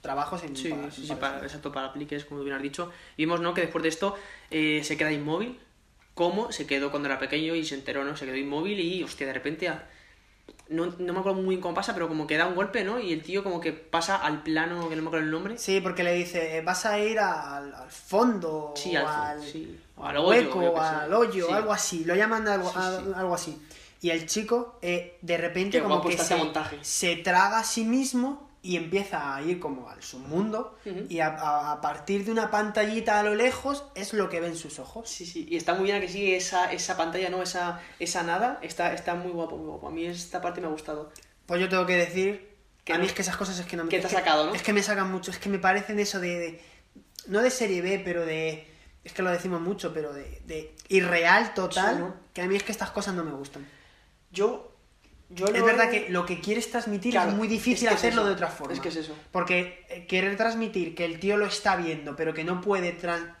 trabajos 0.00 0.42
en 0.44 0.56
Sí, 0.56 0.68
para- 0.68 0.90
sí, 0.90 1.06
sí, 1.06 1.14
para- 1.14 1.38
exacto, 1.42 1.72
para 1.72 1.86
apliques, 1.88 2.24
como 2.24 2.40
tú 2.40 2.44
bien 2.44 2.56
has 2.56 2.62
dicho. 2.62 2.90
Y 3.16 3.22
vimos, 3.24 3.40
¿no? 3.40 3.54
Que 3.54 3.62
después 3.62 3.82
de 3.82 3.88
esto 3.88 4.16
eh, 4.50 4.80
se 4.84 4.96
queda 4.96 5.12
inmóvil. 5.12 5.58
¿Cómo? 6.14 6.52
Se 6.52 6.66
quedó 6.66 6.90
cuando 6.90 7.08
era 7.08 7.18
pequeño 7.18 7.54
y 7.54 7.64
se 7.64 7.74
enteró, 7.74 8.04
¿no? 8.04 8.16
Se 8.16 8.26
quedó 8.26 8.36
inmóvil 8.36 8.78
y, 8.80 9.02
hostia, 9.02 9.26
de 9.26 9.32
repente... 9.32 9.68
a- 9.68 9.88
No, 10.68 10.86
no 10.86 11.12
me 11.12 11.18
acuerdo 11.20 11.34
muy 11.40 11.50
bien 11.50 11.60
cómo 11.60 11.74
pasa, 11.74 11.94
pero 11.94 12.06
como 12.08 12.26
que 12.28 12.36
da 12.36 12.46
un 12.46 12.54
golpe, 12.54 12.84
¿no? 12.84 13.00
Y 13.00 13.12
el 13.12 13.22
tío 13.22 13.42
como 13.42 13.60
que 13.60 13.72
pasa 13.72 14.16
al 14.16 14.42
plano, 14.42 14.88
que 14.88 14.94
no 14.96 15.02
me 15.02 15.08
acuerdo 15.08 15.24
el 15.26 15.30
nombre. 15.32 15.58
Sí, 15.58 15.80
porque 15.80 16.02
le 16.04 16.12
dice, 16.14 16.58
eh, 16.58 16.62
vas 16.62 16.86
a 16.86 16.98
ir 16.98 17.18
al, 17.18 17.74
al 17.74 17.90
fondo, 17.90 18.72
Sí, 18.76 18.96
o 18.96 19.00
al- 19.06 19.38
al, 19.38 19.42
sí, 19.42 19.76
o 19.96 20.04
al 20.06 20.16
hoyo, 20.18 20.28
hueco, 20.28 20.62
yo 20.62 20.72
qué 20.74 20.78
o 20.78 20.82
al 20.82 21.12
hoyo, 21.14 21.46
Sí. 21.46 21.52
algo 21.52 21.72
así. 21.72 22.04
Lo 22.04 22.14
llaman 22.14 22.46
algo, 22.46 22.72
algo 22.76 23.34
así. 23.34 23.60
Y 24.02 24.10
el 24.10 24.26
chico, 24.26 24.78
eh, 24.82 25.18
de 25.22 25.36
repente, 25.38 25.78
Qué 25.78 25.82
como 25.82 26.00
que 26.02 26.10
está 26.10 26.24
se, 26.24 26.36
montaje. 26.36 26.78
se 26.82 27.16
traga 27.16 27.58
a 27.60 27.64
sí 27.64 27.84
mismo 27.84 28.49
y 28.62 28.76
empieza 28.76 29.34
a 29.34 29.42
ir 29.42 29.58
como 29.58 29.88
al 29.88 30.02
submundo. 30.02 30.76
Ujú. 30.84 31.06
Y 31.08 31.20
a, 31.20 31.28
a- 31.28 31.72
a 31.72 31.80
partir 31.80 32.24
de 32.24 32.32
una 32.32 32.50
pantallita 32.50 33.18
a 33.18 33.22
lo 33.22 33.34
lejos 33.34 33.84
es 33.94 34.12
lo 34.12 34.28
que 34.28 34.40
ven 34.40 34.56
sus 34.56 34.78
ojos. 34.78 35.08
Sí, 35.08 35.24
sí, 35.26 35.46
y 35.48 35.56
está 35.56 35.74
muy 35.74 35.84
bien 35.84 36.00
que 36.00 36.08
sí, 36.08 36.34
esa, 36.34 36.70
esa 36.72 36.96
pantalla, 36.96 37.30
¿no? 37.30 37.42
Esa, 37.42 37.80
esa 37.98 38.22
nada, 38.22 38.58
está, 38.62 38.92
está 38.92 39.14
muy 39.14 39.32
guapo, 39.32 39.56
muy 39.56 39.66
guapo. 39.68 39.88
A 39.88 39.90
mí 39.90 40.04
esta 40.04 40.40
parte 40.42 40.60
me 40.60 40.66
ha 40.66 40.70
gustado. 40.70 41.10
Pues 41.46 41.60
yo 41.60 41.68
tengo 41.68 41.86
que 41.86 41.96
decir 41.96 42.50
Que 42.84 42.92
a 42.92 42.96
mí 42.96 43.02
no- 43.02 43.06
es 43.08 43.12
que 43.14 43.22
esas 43.22 43.36
cosas 43.36 43.58
es 43.58 43.66
que 43.66 43.76
no 43.76 43.84
me... 43.84 43.90
que 43.90 43.98
te 43.98 44.06
ha 44.06 44.10
sacado, 44.10 44.46
¿no? 44.46 44.54
Es 44.54 44.62
que 44.62 44.72
me 44.72 44.82
sacan 44.82 45.10
mucho, 45.10 45.30
es 45.30 45.38
que 45.38 45.48
me 45.48 45.58
parecen 45.58 45.98
eso 45.98 46.20
de... 46.20 46.38
de- 46.38 46.60
no 47.26 47.40
de 47.42 47.50
serie 47.50 47.80
B, 47.82 48.00
pero 48.04 48.24
de... 48.26 48.66
Es 49.04 49.14
que 49.14 49.22
lo 49.22 49.30
decimos 49.30 49.62
mucho, 49.62 49.94
pero 49.94 50.12
de, 50.12 50.42
de 50.44 50.74
irreal 50.88 51.54
total, 51.54 51.94
Sí, 51.96 52.00
¿no? 52.02 52.14
que 52.34 52.42
a 52.42 52.46
mí 52.46 52.54
es 52.56 52.62
que 52.62 52.72
estas 52.72 52.90
cosas 52.90 53.14
no 53.14 53.24
me 53.24 53.32
gustan. 53.32 53.66
Yo 54.30 54.69
Yo 55.32 55.46
es 55.46 55.62
verdad 55.64 55.92
he- 55.94 56.04
que 56.06 56.10
lo 56.10 56.26
que 56.26 56.40
quieres 56.40 56.70
transmitir 56.70 57.12
Claro, 57.12 57.30
es 57.30 57.36
muy 57.36 57.46
difícil 57.48 57.86
es 57.88 57.94
que 57.94 57.94
es 57.94 58.00
hacerlo 58.00 58.24
de 58.26 58.32
otra 58.32 58.48
forma. 58.48 58.72
Es 58.74 58.80
que 58.80 58.88
es 58.88 58.96
eso. 58.96 59.14
Porque 59.30 59.84
eh, 59.88 60.06
querer 60.06 60.36
transmitir 60.36 60.94
que 60.94 61.04
el 61.04 61.20
tío 61.20 61.36
lo 61.36 61.46
está 61.46 61.76
viendo, 61.76 62.16
pero 62.16 62.34
que 62.34 62.42
no 62.44 62.60
puede 62.60 62.96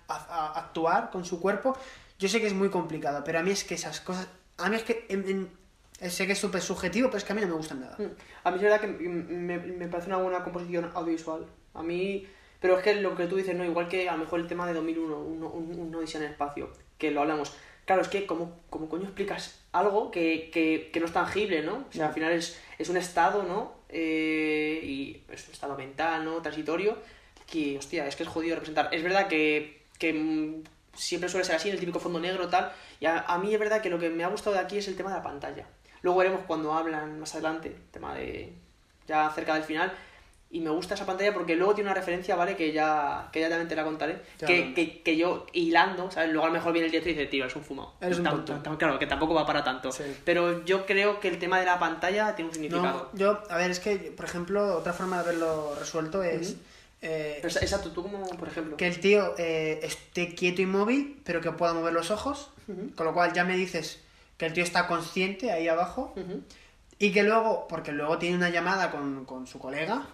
actuar 0.08 1.10
con 1.10 1.24
su 1.24 1.40
cuerpo, 1.40 1.76
yo 2.18 2.28
sé 2.28 2.40
que 2.40 2.46
es 2.46 2.54
muy 2.54 2.68
complicado, 2.70 3.22
pero 3.24 3.38
a 3.38 3.42
mí 3.42 3.50
es 3.50 3.64
que 3.64 3.74
esas 3.74 4.00
cosas. 4.00 4.28
A 4.58 4.68
mí 4.68 4.76
es 4.76 4.82
que. 4.82 5.06
en- 5.08 5.28
en- 6.00 6.10
sé 6.10 6.26
que 6.26 6.32
es 6.32 6.38
súper 6.38 6.62
subjetivo, 6.62 7.08
pero 7.08 7.18
es 7.18 7.24
que 7.24 7.32
a 7.32 7.34
mí 7.34 7.42
no 7.42 7.48
me 7.48 7.54
gustan 7.54 7.80
nada. 7.80 7.96
Mm. 7.98 8.04
A 8.44 8.50
mí 8.50 8.56
es 8.56 8.62
verdad 8.62 8.80
que 8.80 8.86
me, 8.86 9.58
me 9.58 9.88
parece 9.88 10.08
una 10.08 10.16
buena 10.16 10.42
composición 10.42 10.90
audiovisual. 10.94 11.44
A 11.74 11.82
mí... 11.82 12.26
Pero 12.60 12.76
es 12.76 12.82
que 12.84 12.94
lo 12.96 13.16
que 13.16 13.26
tú 13.26 13.36
dices, 13.36 13.54
¿no? 13.56 13.64
Igual 13.64 13.88
que 13.88 14.06
a 14.08 14.12
lo 14.12 14.18
mejor 14.18 14.38
el 14.40 14.46
tema 14.46 14.66
de 14.66 14.74
2001, 14.74 15.18
un, 15.18 15.42
un, 15.42 15.78
un 15.80 15.94
Odisea 15.94 16.20
en 16.20 16.26
el 16.26 16.32
espacio, 16.32 16.70
que 16.98 17.10
lo 17.10 17.22
hablamos. 17.22 17.54
Claro, 17.90 18.02
es 18.02 18.08
que 18.08 18.24
como, 18.24 18.60
como 18.70 18.88
coño 18.88 19.06
explicas 19.06 19.64
algo 19.72 20.12
que, 20.12 20.48
que, 20.52 20.90
que 20.92 21.00
no 21.00 21.06
es 21.06 21.12
tangible, 21.12 21.60
¿no? 21.62 21.86
O 21.88 21.92
sea, 21.92 22.06
al 22.06 22.14
final 22.14 22.30
es, 22.30 22.56
es 22.78 22.88
un 22.88 22.96
estado, 22.96 23.42
¿no? 23.42 23.72
Eh, 23.88 24.78
y 24.80 25.24
es 25.28 25.48
un 25.48 25.54
estado 25.54 25.76
mental, 25.76 26.24
¿no? 26.24 26.40
Transitorio, 26.40 26.96
que, 27.48 27.76
hostia, 27.78 28.06
es 28.06 28.14
que 28.14 28.22
es 28.22 28.28
jodido 28.28 28.54
representar. 28.54 28.90
Es 28.92 29.02
verdad 29.02 29.26
que, 29.26 29.86
que 29.98 30.12
mm, 30.12 30.62
siempre 30.94 31.28
suele 31.28 31.44
ser 31.44 31.56
así, 31.56 31.68
en 31.68 31.74
el 31.74 31.80
típico 31.80 31.98
fondo 31.98 32.20
negro, 32.20 32.48
tal. 32.48 32.70
Y 33.00 33.06
a, 33.06 33.22
a 33.22 33.38
mí 33.38 33.52
es 33.52 33.58
verdad 33.58 33.82
que 33.82 33.90
lo 33.90 33.98
que 33.98 34.08
me 34.08 34.22
ha 34.22 34.28
gustado 34.28 34.54
de 34.54 34.62
aquí 34.62 34.78
es 34.78 34.86
el 34.86 34.94
tema 34.94 35.10
de 35.10 35.16
la 35.16 35.24
pantalla. 35.24 35.66
Luego 36.02 36.20
veremos 36.20 36.42
cuando 36.46 36.72
hablan 36.72 37.18
más 37.18 37.34
adelante, 37.34 37.70
el 37.70 37.90
tema 37.90 38.14
de 38.14 38.52
ya 39.08 39.28
cerca 39.30 39.54
del 39.54 39.64
final. 39.64 39.92
Y 40.52 40.58
me 40.60 40.70
gusta 40.70 40.94
esa 40.94 41.06
pantalla 41.06 41.32
porque 41.32 41.54
luego 41.54 41.74
tiene 41.74 41.88
una 41.90 41.94
referencia, 41.94 42.34
¿vale? 42.34 42.56
Que 42.56 42.72
ya, 42.72 43.28
que 43.32 43.38
ya 43.40 43.48
también 43.48 43.68
te 43.68 43.76
la 43.76 43.84
contaré. 43.84 44.20
Que, 44.44 44.74
que, 44.74 45.00
que 45.02 45.16
yo 45.16 45.46
hilando, 45.52 46.10
¿sabes? 46.10 46.30
Luego 46.30 46.44
a 46.44 46.48
lo 46.48 46.54
mejor 46.54 46.72
viene 46.72 46.86
el 46.86 46.90
director 46.90 47.12
y 47.12 47.14
dice, 47.14 47.26
tío, 47.28 47.44
es 47.46 47.54
un 47.54 47.62
fumado. 47.62 47.94
Eres 48.00 48.18
un 48.18 48.24
Tam- 48.24 48.44
tonto. 48.44 48.54
tam- 48.70 48.76
Claro, 48.76 48.98
que 48.98 49.06
tampoco 49.06 49.32
va 49.34 49.46
para 49.46 49.62
tanto. 49.62 49.90
Pero 50.24 50.64
yo 50.64 50.86
creo 50.86 51.20
que 51.20 51.28
el 51.28 51.38
tema 51.38 51.60
de 51.60 51.66
la 51.66 51.78
pantalla 51.78 52.34
tiene 52.34 52.48
un 52.48 52.54
significado. 52.54 53.10
No, 53.12 53.18
yo, 53.18 53.40
a 53.48 53.56
ver, 53.58 53.70
es 53.70 53.78
que, 53.78 53.96
por 54.16 54.24
ejemplo, 54.24 54.76
otra 54.76 54.92
forma 54.92 55.16
de 55.18 55.28
haberlo 55.28 55.76
resuelto 55.78 56.22
es. 56.24 56.50
Ujú. 56.50 56.58
eh, 57.02 57.38
Pero, 57.42 57.54
exacto, 57.60 57.92
tú 57.92 58.02
como, 58.02 58.26
por 58.30 58.48
ejemplo. 58.48 58.76
que 58.76 58.88
el 58.88 58.98
tío 58.98 59.34
eh, 59.38 59.78
esté 59.84 60.34
quieto 60.34 60.62
inmóvil, 60.62 61.20
pero 61.24 61.40
que 61.40 61.52
pueda 61.52 61.74
mover 61.74 61.92
los 61.92 62.10
ojos. 62.10 62.50
Ujú. 62.66 62.90
Con 62.96 63.06
lo 63.06 63.14
cual 63.14 63.32
ya 63.32 63.44
me 63.44 63.56
dices 63.56 64.00
que 64.36 64.46
el 64.46 64.52
tío 64.52 64.64
está 64.64 64.88
consciente 64.88 65.52
ahí 65.52 65.68
abajo. 65.68 66.12
Y 67.02 67.12
que 67.12 67.22
luego, 67.22 67.66
porque 67.66 67.92
luego 67.92 68.18
tiene 68.18 68.36
una 68.36 68.50
llamada 68.50 68.90
con, 68.90 69.24
con 69.24 69.46
su 69.46 69.58
colega 69.58 70.06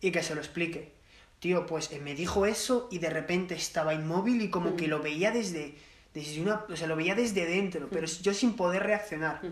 y 0.00 0.10
que 0.10 0.22
se 0.22 0.34
lo 0.34 0.40
explique. 0.40 0.90
Tío, 1.38 1.66
pues 1.66 1.92
eh, 1.92 2.00
me 2.00 2.14
dijo 2.14 2.46
eso 2.46 2.88
y 2.90 2.98
de 2.98 3.10
repente 3.10 3.54
estaba 3.54 3.92
inmóvil 3.92 4.40
y 4.40 4.48
como 4.48 4.74
que 4.74 4.88
lo 4.88 5.00
veía 5.00 5.32
desde, 5.32 5.74
desde 6.14 6.40
una. 6.40 6.64
O 6.70 6.76
sea, 6.76 6.86
lo 6.86 6.96
veía 6.96 7.14
desde 7.14 7.44
dentro, 7.44 7.90
pero 7.90 8.06
yo 8.06 8.32
sin 8.32 8.56
poder 8.56 8.84
reaccionar. 8.84 9.42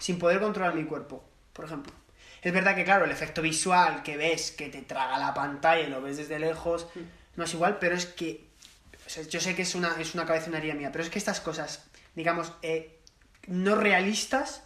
Sin 0.00 0.18
poder 0.18 0.40
controlar 0.40 0.74
mi 0.74 0.84
cuerpo, 0.84 1.22
por 1.52 1.66
ejemplo. 1.66 1.92
Es 2.42 2.52
verdad 2.52 2.74
que, 2.74 2.82
claro, 2.82 3.04
el 3.04 3.12
efecto 3.12 3.40
visual 3.40 4.02
que 4.02 4.16
ves, 4.16 4.50
que 4.50 4.68
te 4.68 4.82
traga 4.82 5.16
la 5.16 5.32
pantalla 5.32 5.86
y 5.86 5.90
lo 5.90 6.02
ves 6.02 6.16
desde 6.16 6.40
lejos, 6.40 6.88
no 7.36 7.44
es 7.44 7.54
igual, 7.54 7.78
pero 7.78 7.94
es 7.94 8.06
que. 8.06 8.48
o 9.06 9.08
sea, 9.08 9.22
yo 9.22 9.38
sé 9.38 9.54
que 9.54 9.62
es 9.62 9.76
una, 9.76 9.94
es 10.00 10.14
una 10.14 10.26
cabezonería 10.26 10.74
mía, 10.74 10.90
pero 10.90 11.04
es 11.04 11.10
que 11.10 11.20
estas 11.20 11.40
cosas, 11.40 11.84
digamos, 12.16 12.52
eh, 12.62 12.98
no 13.46 13.76
realistas, 13.76 14.64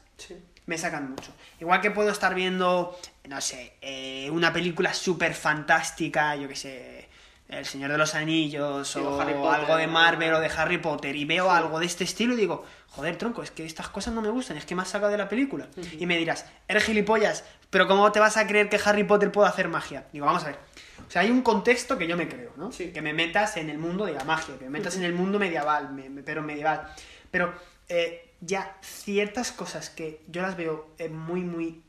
me 0.66 0.78
sacan 0.78 1.10
mucho. 1.10 1.32
Igual 1.60 1.80
que 1.80 1.90
puedo 1.90 2.10
estar 2.10 2.34
viendo, 2.34 2.98
no 3.28 3.40
sé, 3.40 3.74
eh, 3.82 4.28
una 4.30 4.52
película 4.52 4.94
súper 4.94 5.34
fantástica, 5.34 6.36
yo 6.36 6.48
que 6.48 6.56
sé, 6.56 7.08
El 7.48 7.66
Señor 7.66 7.90
de 7.92 7.98
los 7.98 8.14
Anillos, 8.14 8.88
Sí, 8.88 8.98
o 8.98 9.20
Harry 9.20 9.34
Potter, 9.34 9.60
algo 9.60 9.76
de. 9.76 9.86
Marvel 9.86 10.32
o 10.34 10.40
de 10.40 10.46
Harry 10.56 10.78
Potter, 10.78 11.14
y 11.14 11.24
veo 11.26 11.44
Sí. 11.44 11.50
algo 11.56 11.78
de 11.78 11.86
este 11.86 12.04
estilo 12.04 12.32
y 12.32 12.36
digo, 12.38 12.64
joder, 12.88 13.16
tronco, 13.18 13.42
es 13.42 13.50
que 13.50 13.66
estas 13.66 13.88
cosas 13.88 14.14
no 14.14 14.22
me 14.22 14.30
gustan, 14.30 14.56
es 14.56 14.64
que 14.64 14.74
me 14.74 14.80
has 14.82 14.88
sacado 14.88 15.12
de 15.12 15.18
la 15.18 15.28
película. 15.28 15.68
Y 15.98 16.06
me 16.06 16.16
dirás, 16.16 16.46
eres 16.66 16.84
gilipollas, 16.84 17.44
pero 17.68 17.86
¿cómo 17.86 18.10
te 18.12 18.20
vas 18.20 18.36
a 18.38 18.46
creer 18.46 18.68
que 18.70 18.80
Harry 18.84 19.04
Potter 19.04 19.30
puede 19.30 19.48
hacer 19.48 19.68
magia? 19.68 20.06
Digo, 20.12 20.24
vamos 20.26 20.42
a 20.44 20.46
ver. 20.46 20.58
O 21.06 21.10
sea, 21.10 21.20
hay 21.22 21.30
un 21.30 21.42
contexto 21.42 21.98
que 21.98 22.06
yo 22.06 22.16
me 22.16 22.28
creo, 22.28 22.52
¿no? 22.56 22.70
Que 22.70 23.02
me 23.02 23.12
metas 23.12 23.58
en 23.58 23.68
el 23.68 23.76
mundo 23.78 24.06
de 24.06 24.12
la 24.14 24.24
magia, 24.24 24.56
que 24.58 24.64
me 24.64 24.70
metas 24.70 24.96
en 24.96 25.04
el 25.04 25.12
mundo 25.12 25.38
medieval, 25.38 25.92
me- 25.92 26.08
me- 26.08 26.22
pero 26.22 26.40
medieval. 26.42 26.88
Pero 27.30 27.52
eh, 27.90 28.23
ya 28.44 28.76
ciertas 28.82 29.52
cosas 29.52 29.90
que 29.90 30.22
yo 30.28 30.42
las 30.42 30.56
veo 30.56 30.88
eh, 30.98 31.08
muy, 31.08 31.40
muy 31.42 31.82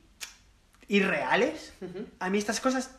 irreales, 0.88 1.74
a 2.20 2.30
mí 2.30 2.38
estas 2.38 2.60
cosas 2.60 2.92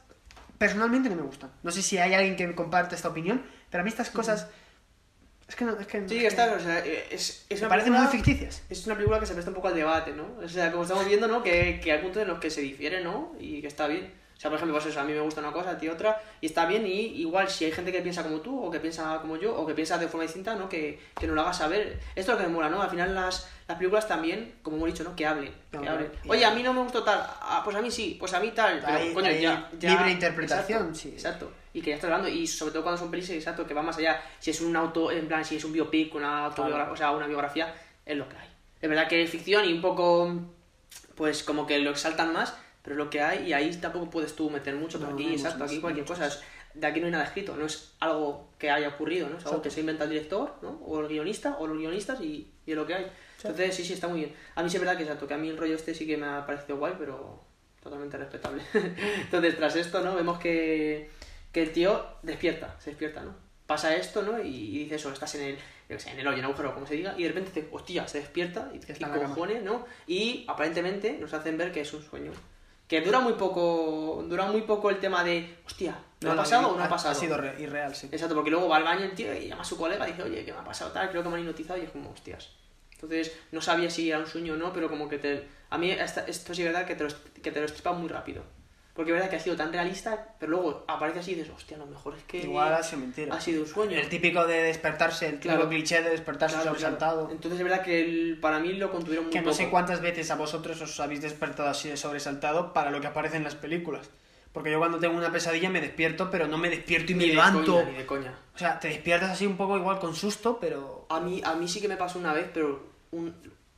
personalmente 0.59 1.09
no 1.09 1.17
me 1.17 1.23
gustan. 1.23 1.51
No 1.63 1.71
sé 1.71 1.83
si 1.83 1.99
hay 1.99 2.15
alguien 2.15 2.37
que 2.37 2.55
comparte 2.55 2.95
esta 2.95 3.09
opinión, 3.09 3.45
pero 3.71 3.83
a 3.83 3.85
mí 3.85 3.91
estas 3.91 4.11
cosas... 4.11 4.49
Es 5.49 5.55
que 5.55 5.65
no, 5.65 5.79
es 5.79 5.87
que... 5.87 6.09
Sí, 6.09 6.27
está, 6.27 6.55
o 6.55 6.59
sea, 6.61 6.81
es, 6.85 7.47
es 7.49 7.61
Me 7.61 7.67
una 7.67 7.69
parecen 7.69 7.93
película- 7.93 8.11
muy 8.11 8.17
ficticias. 8.21 8.63
Es 8.69 8.85
una 8.87 8.97
película 8.97 9.21
que 9.21 9.27
se 9.27 9.33
presta 9.35 9.51
un 9.51 9.55
poco 9.55 9.69
al 9.69 9.77
debate, 9.77 10.13
¿no? 10.13 10.27
O 10.43 10.49
sea, 10.49 10.73
como 10.73 10.83
estamos 10.83 11.07
viendo, 11.07 11.29
¿no? 11.29 11.43
Que, 11.45 11.79
que 11.81 11.93
hay 11.93 12.03
puntos 12.03 12.23
en 12.23 12.29
los 12.29 12.41
que 12.41 12.51
se 12.51 12.63
difiere, 12.63 13.05
¿no? 13.05 13.33
Y 13.39 13.61
que 13.61 13.69
está 13.69 13.87
bien. 13.87 14.13
O 14.37 14.39
sea, 14.39 14.51
por 14.51 14.57
ejemplo, 14.59 14.75
pues 14.75 14.87
eso, 14.87 15.01
a 15.01 15.05
mí 15.05 15.15
me 15.15 15.21
gusta 15.21 15.41
una 15.41 15.51
cosa, 15.51 15.71
a 15.71 15.79
ti 15.79 15.89
otra, 15.89 16.21
y 16.43 16.47
está 16.47 16.67
bien, 16.67 16.87
y 16.87 16.91
igual 17.23 17.49
si 17.49 17.65
hay 17.65 17.73
gente 17.73 17.91
que 17.91 18.03
piensa 18.03 18.23
como 18.23 18.41
tú, 18.43 18.63
o 18.67 18.71
que 18.71 18.81
piensa 18.81 19.19
como 19.23 19.39
yo, 19.39 19.57
o 19.57 19.67
que 19.67 19.73
piensa 19.73 19.97
de 19.97 20.09
forma 20.09 20.25
distinta, 20.25 20.55
¿no? 20.55 20.69
Que, 20.69 21.01
que 21.19 21.27
nos 21.27 21.35
lo 21.35 21.41
haga 21.41 21.55
saber. 21.55 21.99
Esto 22.15 22.33
es 22.33 22.37
lo 22.37 22.37
que 22.39 22.43
me 22.49 22.53
mola, 22.53 22.69
¿no? 22.69 22.83
Al 22.83 22.91
final 22.91 23.15
las, 23.15 23.49
las 23.67 23.79
películas 23.79 24.07
también, 24.07 24.57
como 24.63 24.77
hemos 24.77 24.89
dicho, 24.89 25.05
¿no? 25.05 25.17
Que 25.17 25.25
hablen. 25.25 25.55
Que 25.71 25.89
hablen. 25.89 26.13
Oye, 26.29 26.45
a 26.45 26.51
mí 26.51 26.63
no 26.63 26.75
me 26.75 26.83
gustó 26.83 27.03
tal, 27.03 27.19
ah, 27.41 27.63
pues 27.65 27.75
a 27.77 27.81
mí 27.81 27.91
sí, 27.91 28.17
pues 28.21 28.35
a 28.35 28.41
mí 28.41 28.51
tal. 28.55 28.83
Pero, 28.85 28.99
Hay- 28.99 29.15
coño, 29.15 29.29
hay 29.29 29.41
ya, 29.41 29.71
ya- 29.79 29.91
libre 29.91 30.11
interpretación, 30.11 30.81
exacto, 30.89 30.95
sí. 30.99 31.09
Exacto. 31.15 31.53
Y 31.73 31.81
que 31.81 31.91
ya 31.91 31.97
estás 31.97 32.11
hablando, 32.11 32.29
y 32.29 32.47
sobre 32.47 32.73
todo 32.73 32.83
cuando 32.83 32.99
son 32.99 33.11
pelis, 33.11 33.31
exacto, 33.31 33.67
que 33.67 33.73
va 33.73 33.81
más 33.83 33.97
allá. 33.97 34.23
Si 34.39 34.51
es 34.51 34.61
un 34.61 34.77
auto, 34.77 35.11
en 35.11 35.29
plan, 35.29 35.47
si 35.47 35.57
es 35.57 35.65
un 35.65 35.73
biopic, 35.73 36.15
una 36.15 36.45
autobiografía, 36.45 36.93
o 36.93 36.97
sea, 36.97 37.11
una 37.13 37.27
biografía, 37.27 37.75
es 38.05 38.17
lo 38.19 38.29
que 38.29 38.37
hay. 38.37 38.49
Es 38.83 38.89
verdad 38.91 39.09
que 39.09 39.23
es 39.23 39.31
ficción 39.31 39.65
y 39.65 39.73
un 39.73 39.81
poco, 39.81 40.31
pues 41.15 41.43
como 41.43 41.67
que 41.67 41.79
lo 41.79 41.91
exaltan 41.91 42.33
más, 42.35 42.55
pero 42.87 42.95
es 42.95 42.99
lo 43.05 43.11
que 43.11 43.21
hay 43.21 43.49
y 43.49 43.53
ahí 43.53 43.75
tampoco 43.77 44.09
puedes 44.09 44.35
tú 44.37 44.49
meter 44.49 44.77
mucho. 44.77 44.99
Pero 44.99 45.11
No, 45.11 45.17
aquí, 45.17 45.33
exacto, 45.33 45.65
aquí 45.65 45.81
cualquier 45.81 46.07
cosa. 46.07 46.29
es- 46.29 46.41
de 46.73 46.87
aquí 46.87 47.01
no 47.01 47.07
hay 47.07 47.13
nada 47.13 47.25
escrito, 47.25 47.57
no 47.57 47.65
es 47.67 47.95
algo 48.01 48.51
que 48.59 48.71
haya 48.71 48.89
ocurrido, 48.89 49.29
¿no? 49.29 49.39
Es 49.39 49.45
algo 49.47 49.49
Exacto. 49.59 49.63
que 49.63 49.71
se 49.71 49.81
inventa 49.81 50.05
el 50.05 50.11
director, 50.11 50.57
¿no? 50.63 50.79
O 50.87 51.01
el 51.01 51.09
guionista, 51.09 51.57
o 51.59 51.67
los 51.67 51.79
guionistas 51.79 52.21
y, 52.21 52.53
y 52.67 52.71
es 52.71 52.77
lo 52.77 52.87
que 52.87 52.95
hay. 52.95 53.07
Entonces, 53.39 53.75
sí, 53.75 53.85
sí, 53.85 53.95
está 53.95 54.09
muy 54.09 54.21
bien. 54.21 54.35
A 54.55 54.63
mí 54.63 54.71
sí 54.71 54.77
es 54.77 54.83
verdad 54.83 54.97
que 54.97 55.03
exacto, 55.05 55.27
que 55.27 55.35
a 55.35 55.39
mí 55.39 55.49
el 55.49 55.57
rollo 55.57 55.75
este 55.75 55.95
sí 55.95 56.07
que 56.07 56.17
me 56.19 56.27
ha 56.27 56.47
parecido 56.47 56.77
guay, 56.79 56.95
pero 56.99 57.43
totalmente 57.83 58.17
respetable. 58.19 58.63
Entonces, 58.75 59.57
tras 59.57 59.75
esto, 59.77 60.01
¿no? 60.03 60.15
Vemos 60.15 60.39
que, 60.39 61.11
que 61.51 61.63
el 61.63 61.73
tío 61.73 62.05
despierta, 62.23 62.77
se 62.79 62.91
despierta, 62.91 63.23
¿no? 63.23 63.35
Pasa 63.67 63.97
esto, 63.97 64.23
¿no? 64.23 64.41
Y, 64.43 64.49
y 64.49 64.79
dice 64.85 64.97
eso, 64.97 65.11
estás 65.13 65.35
en 65.37 65.43
el, 65.43 65.59
yo 65.89 65.99
sé, 65.99 66.11
en 66.11 66.19
el 66.21 66.27
hoyo, 66.27 66.35
en 66.39 66.45
el 66.45 66.51
agujero, 66.51 66.75
como 66.75 66.87
se 66.87 66.95
diga, 66.95 67.15
y 67.17 67.23
de 67.23 67.29
repente 67.31 67.51
dice, 67.55 67.69
hostia, 67.73 68.07
se 68.07 68.19
despierta 68.21 68.71
y, 68.75 68.77
y 68.77 69.05
cojones, 69.05 69.63
¿no? 69.63 69.87
Y 70.07 70.45
aparentemente 70.47 71.17
nos 71.19 71.33
hacen 71.33 71.57
ver 71.57 71.73
que 71.73 71.81
es 71.81 71.93
un 71.95 72.03
sueño. 72.03 72.33
Que 72.89 73.01
dura 73.01 73.21
muy 73.21 73.33
poco, 73.33 74.25
dura 74.29 74.47
muy 74.47 74.63
poco 74.63 74.91
el 74.91 74.99
tema 75.01 75.25
de, 75.25 75.57
hostia, 75.67 75.99
¿no, 76.21 76.33
ha 76.33 76.37
pasado 76.37 76.69
o 76.69 76.77
no 76.77 76.85
ha 76.85 76.89
pasado? 76.89 77.13
Ha 77.13 77.15
sido 77.15 77.37
re- 77.37 77.61
irreal, 77.61 77.95
sí. 77.95 78.09
Exacto, 78.13 78.35
porque 78.35 78.51
luego 78.51 78.69
va 78.69 78.77
al 78.77 78.85
baño 78.85 79.05
el 79.05 79.15
tío 79.15 79.35
y 79.35 79.49
llama 79.49 79.63
a 79.63 79.65
su 79.65 79.77
colega 79.77 80.09
y 80.09 80.13
dice, 80.13 80.23
oye, 80.23 80.45
¿qué 80.45 80.53
me 80.53 80.59
ha 80.61 80.65
pasado? 80.65 80.93
Tal, 80.93 81.11
creo 81.11 81.23
que 81.23 81.29
me 81.29 81.35
han 81.35 81.41
hipnotizado 81.41 81.81
y 81.81 81.85
es 81.85 81.91
como, 81.91 82.11
hostias. 82.11 82.51
Entonces, 82.93 83.33
no 83.53 83.61
sabía 83.61 83.91
si 83.91 84.09
era 84.11 84.21
un 84.21 84.27
sueño 84.27 84.55
o 84.55 84.57
no, 84.57 84.73
pero 84.73 84.89
como 84.89 85.09
que 85.09 85.19
te... 85.19 85.47
A 85.69 85.79
mí 85.79 85.91
esto 85.91 86.55
sí 86.55 86.63
es 86.63 86.69
verdad 86.69 86.87
que 86.87 86.95
te, 86.95 87.05
lo, 87.05 87.11
que 87.43 87.51
te 87.53 87.61
lo 87.61 87.67
estripa 87.67 87.93
muy 87.93 88.09
rápido. 88.09 88.43
Porque 88.97 89.11
es 89.11 89.15
verdad 89.15 89.29
que 89.29 89.37
ha 89.37 89.41
sido 89.41 89.57
tan 89.57 89.73
realista, 89.73 90.35
pero 90.41 90.53
luego 90.53 90.85
aparece 90.89 91.19
así 91.19 91.33
y 91.33 91.35
dices, 91.35 91.53
hostia, 91.55 91.77
a 91.77 91.81
lo 91.81 91.87
mejor 91.87 92.15
es 92.17 92.25
que... 92.25 92.39
Igual 92.39 92.73
ha 92.73 92.83
sido 92.83 93.03
mentira. 93.03 93.35
Ha 93.35 93.41
sido 93.41 93.61
un 93.63 93.69
sueño. 93.69 93.97
El 93.99 94.09
típico 94.09 94.47
de 94.47 94.63
despertarse, 94.63 95.29
el 95.29 95.39
Claro. 95.39 95.59
claro. 95.61 95.71
cliché 95.71 96.03
de 96.03 96.09
despertarse 96.11 96.55
Claro, 96.57 96.71
sobresaltado. 96.71 97.19
claro. 97.21 97.33
Entonces 97.35 97.61
es 97.61 97.65
verdad 97.65 97.83
que 97.85 98.01
el- 98.03 98.39
para 98.41 98.59
mí 98.59 98.73
lo 98.73 98.91
contuvieron 98.91 99.27
muy 99.27 99.33
Que 99.33 99.43
no 99.43 99.53
sé 99.53 99.65
poco. 99.65 99.73
cuántas 99.73 100.01
veces 100.01 100.31
a 100.31 100.37
vosotros 100.37 100.81
os 100.81 100.99
habéis 100.99 101.21
despertado 101.21 101.69
así 101.69 101.91
de 101.91 101.99
sobresaltado 101.99 102.73
para 102.73 102.91
lo 102.91 103.01
que 103.03 103.07
aparece 103.09 103.37
en 103.37 103.45
las 103.45 103.55
películas. 103.55 104.09
Porque 104.53 104.71
yo 104.71 104.79
cuando 104.79 104.99
tengo 104.99 105.15
una 105.15 105.31
pesadilla 105.31 105.69
me 105.69 105.83
despierto, 105.83 106.31
pero 106.31 106.47
no 106.49 106.57
me 106.57 106.71
despierto 106.71 107.13
y 107.13 107.15
Ni 107.17 107.19
me 107.21 107.27
de 107.27 107.35
levanto. 107.35 107.75
coña, 107.75 107.91
ni 107.91 107.99
de 107.99 108.07
coña. 108.07 108.39
O 108.55 108.59
sea, 108.59 108.81
te 108.81 108.89
despiertas 108.89 109.31
así 109.31 109.45
un 109.47 109.59
poco 109.59 109.77
igual 109.77 109.99
con 109.99 110.15
susto, 110.17 110.57
pero... 110.59 111.05
A 111.11 111.21
mí, 111.21 111.43
a 111.45 111.53
mí 111.55 111.69
sí 111.69 111.83
que 111.83 111.89
me 111.89 111.99
pasó 111.99 112.19
una 112.19 112.33
vez, 112.33 112.49
pero 112.55 112.83
un, 113.11 113.35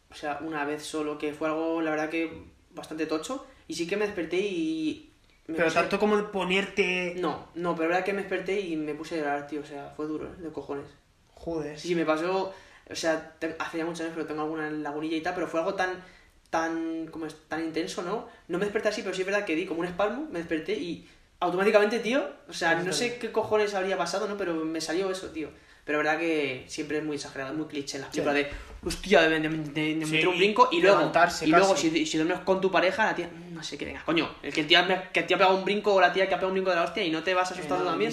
o 0.09 0.15
sea, 0.15 0.39
una 0.43 0.65
vez 0.65 0.85
solo, 0.85 1.19
que 1.19 1.33
fue 1.33 1.49
algo, 1.49 1.83
la 1.83 1.91
verdad 1.91 2.09
que 2.09 2.45
bastante 2.71 3.07
tocho. 3.07 3.45
Y 3.67 3.75
sí 3.75 3.87
que 3.89 3.97
me 3.97 4.07
desperté 4.07 4.37
y... 4.39 5.08
Pero 5.57 5.65
puse- 5.67 5.75
tanto 5.75 5.99
como 5.99 6.31
ponerte... 6.31 7.15
No, 7.19 7.49
no, 7.55 7.75
pero 7.75 7.89
la 7.89 7.95
verdad 7.97 8.05
que 8.05 8.13
me 8.13 8.21
desperté 8.23 8.61
y 8.61 8.77
me 8.77 8.95
puse 8.95 9.15
a 9.17 9.19
llorar, 9.19 9.47
tío. 9.47 9.61
O 9.63 9.65
sea, 9.65 9.93
fue 9.97 10.07
duro, 10.07 10.27
¿eh? 10.27 10.43
de 10.43 10.51
cojones. 10.53 10.87
Joder. 11.35 11.79
Sí, 11.79 11.95
me 11.95 12.05
pasó... 12.05 12.53
O 12.91 12.95
sea, 12.95 13.35
hace 13.59 13.79
ya 13.79 13.85
muchos 13.85 14.01
años, 14.03 14.13
pero 14.15 14.27
tengo 14.27 14.43
alguna 14.43 14.71
lagunilla 14.71 15.17
y 15.17 15.21
tal, 15.21 15.35
pero 15.35 15.47
fue 15.47 15.61
algo 15.61 15.75
tan 15.75 16.03
tan 16.51 17.07
como 17.09 17.27
es 17.27 17.35
tan 17.49 17.63
intenso, 17.63 18.03
¿no? 18.03 18.27
No 18.49 18.57
me 18.59 18.65
desperté 18.65 18.89
así, 18.89 19.03
pero 19.03 19.15
sí 19.15 19.21
es 19.21 19.27
verdad 19.27 19.45
que 19.45 19.55
di 19.55 19.67
como 19.67 19.81
un 19.81 19.87
espalmo, 19.87 20.27
me 20.33 20.39
desperté 20.39 20.73
y 20.73 21.07
automáticamente, 21.41 22.01
tío, 22.01 22.23
o 22.49 22.53
sea, 22.53 22.75
no 22.75 22.93
sé 22.93 23.19
qué 23.19 23.31
cojones 23.33 23.75
habría 23.75 23.97
pasado, 23.97 24.27
¿no? 24.29 24.37
Pero 24.37 24.55
me 24.55 24.81
salió 24.81 25.11
eso, 25.11 25.29
tío. 25.31 25.51
Pero 25.85 25.99
verdad 25.99 26.19
que 26.19 26.65
siempre 26.69 26.99
es 26.99 27.05
muy 27.05 27.17
exagerado, 27.17 27.55
muy 27.55 27.67
cliché 27.67 27.97
en 27.97 28.03
las 28.03 28.13
Sí. 28.15 28.21
de, 28.21 28.47
hostia, 28.85 29.23
de, 29.23 29.41
de- 29.41 29.49
de- 29.49 29.95
de 29.95 30.05
Sí, 30.05 30.13
meter 30.13 30.29
un 30.29 30.37
brinco 30.37 30.69
y 30.71 30.83
luego, 30.83 31.11
y 31.43 31.47
luego 31.47 31.77
si, 31.77 32.05
si 32.05 32.19
duermes 32.19 32.41
con 32.41 32.61
tu 32.61 32.71
pareja, 32.71 33.07
la 33.07 33.15
tía, 33.15 33.31
"Mm, 33.33 33.55
no 33.55 33.63
sé 33.63 33.79
qué, 33.79 33.87
venga, 33.87 34.03
coño, 34.05 34.29
el 34.43 34.53
que 34.53 34.61
el 34.61 34.67
tío, 34.67 34.81
que 35.15 35.21
el 35.21 35.27
tío 35.27 35.37
ha 35.37 35.39
pegado 35.39 35.57
un 35.57 35.65
brinco 35.65 35.95
o 35.95 36.01
la 36.01 36.13
tía 36.13 36.29
que 36.29 36.35
ha 36.35 36.37
pegado 36.37 36.49
un 36.49 36.55
brinco 36.57 36.69
de 36.69 36.77
la 36.77 36.83
hostia 36.85 37.03
y 37.03 37.11
no 37.11 37.23
te 37.23 37.33
vas 37.33 37.51
asustado 37.53 37.85
no, 37.85 37.91
también, 37.93 38.11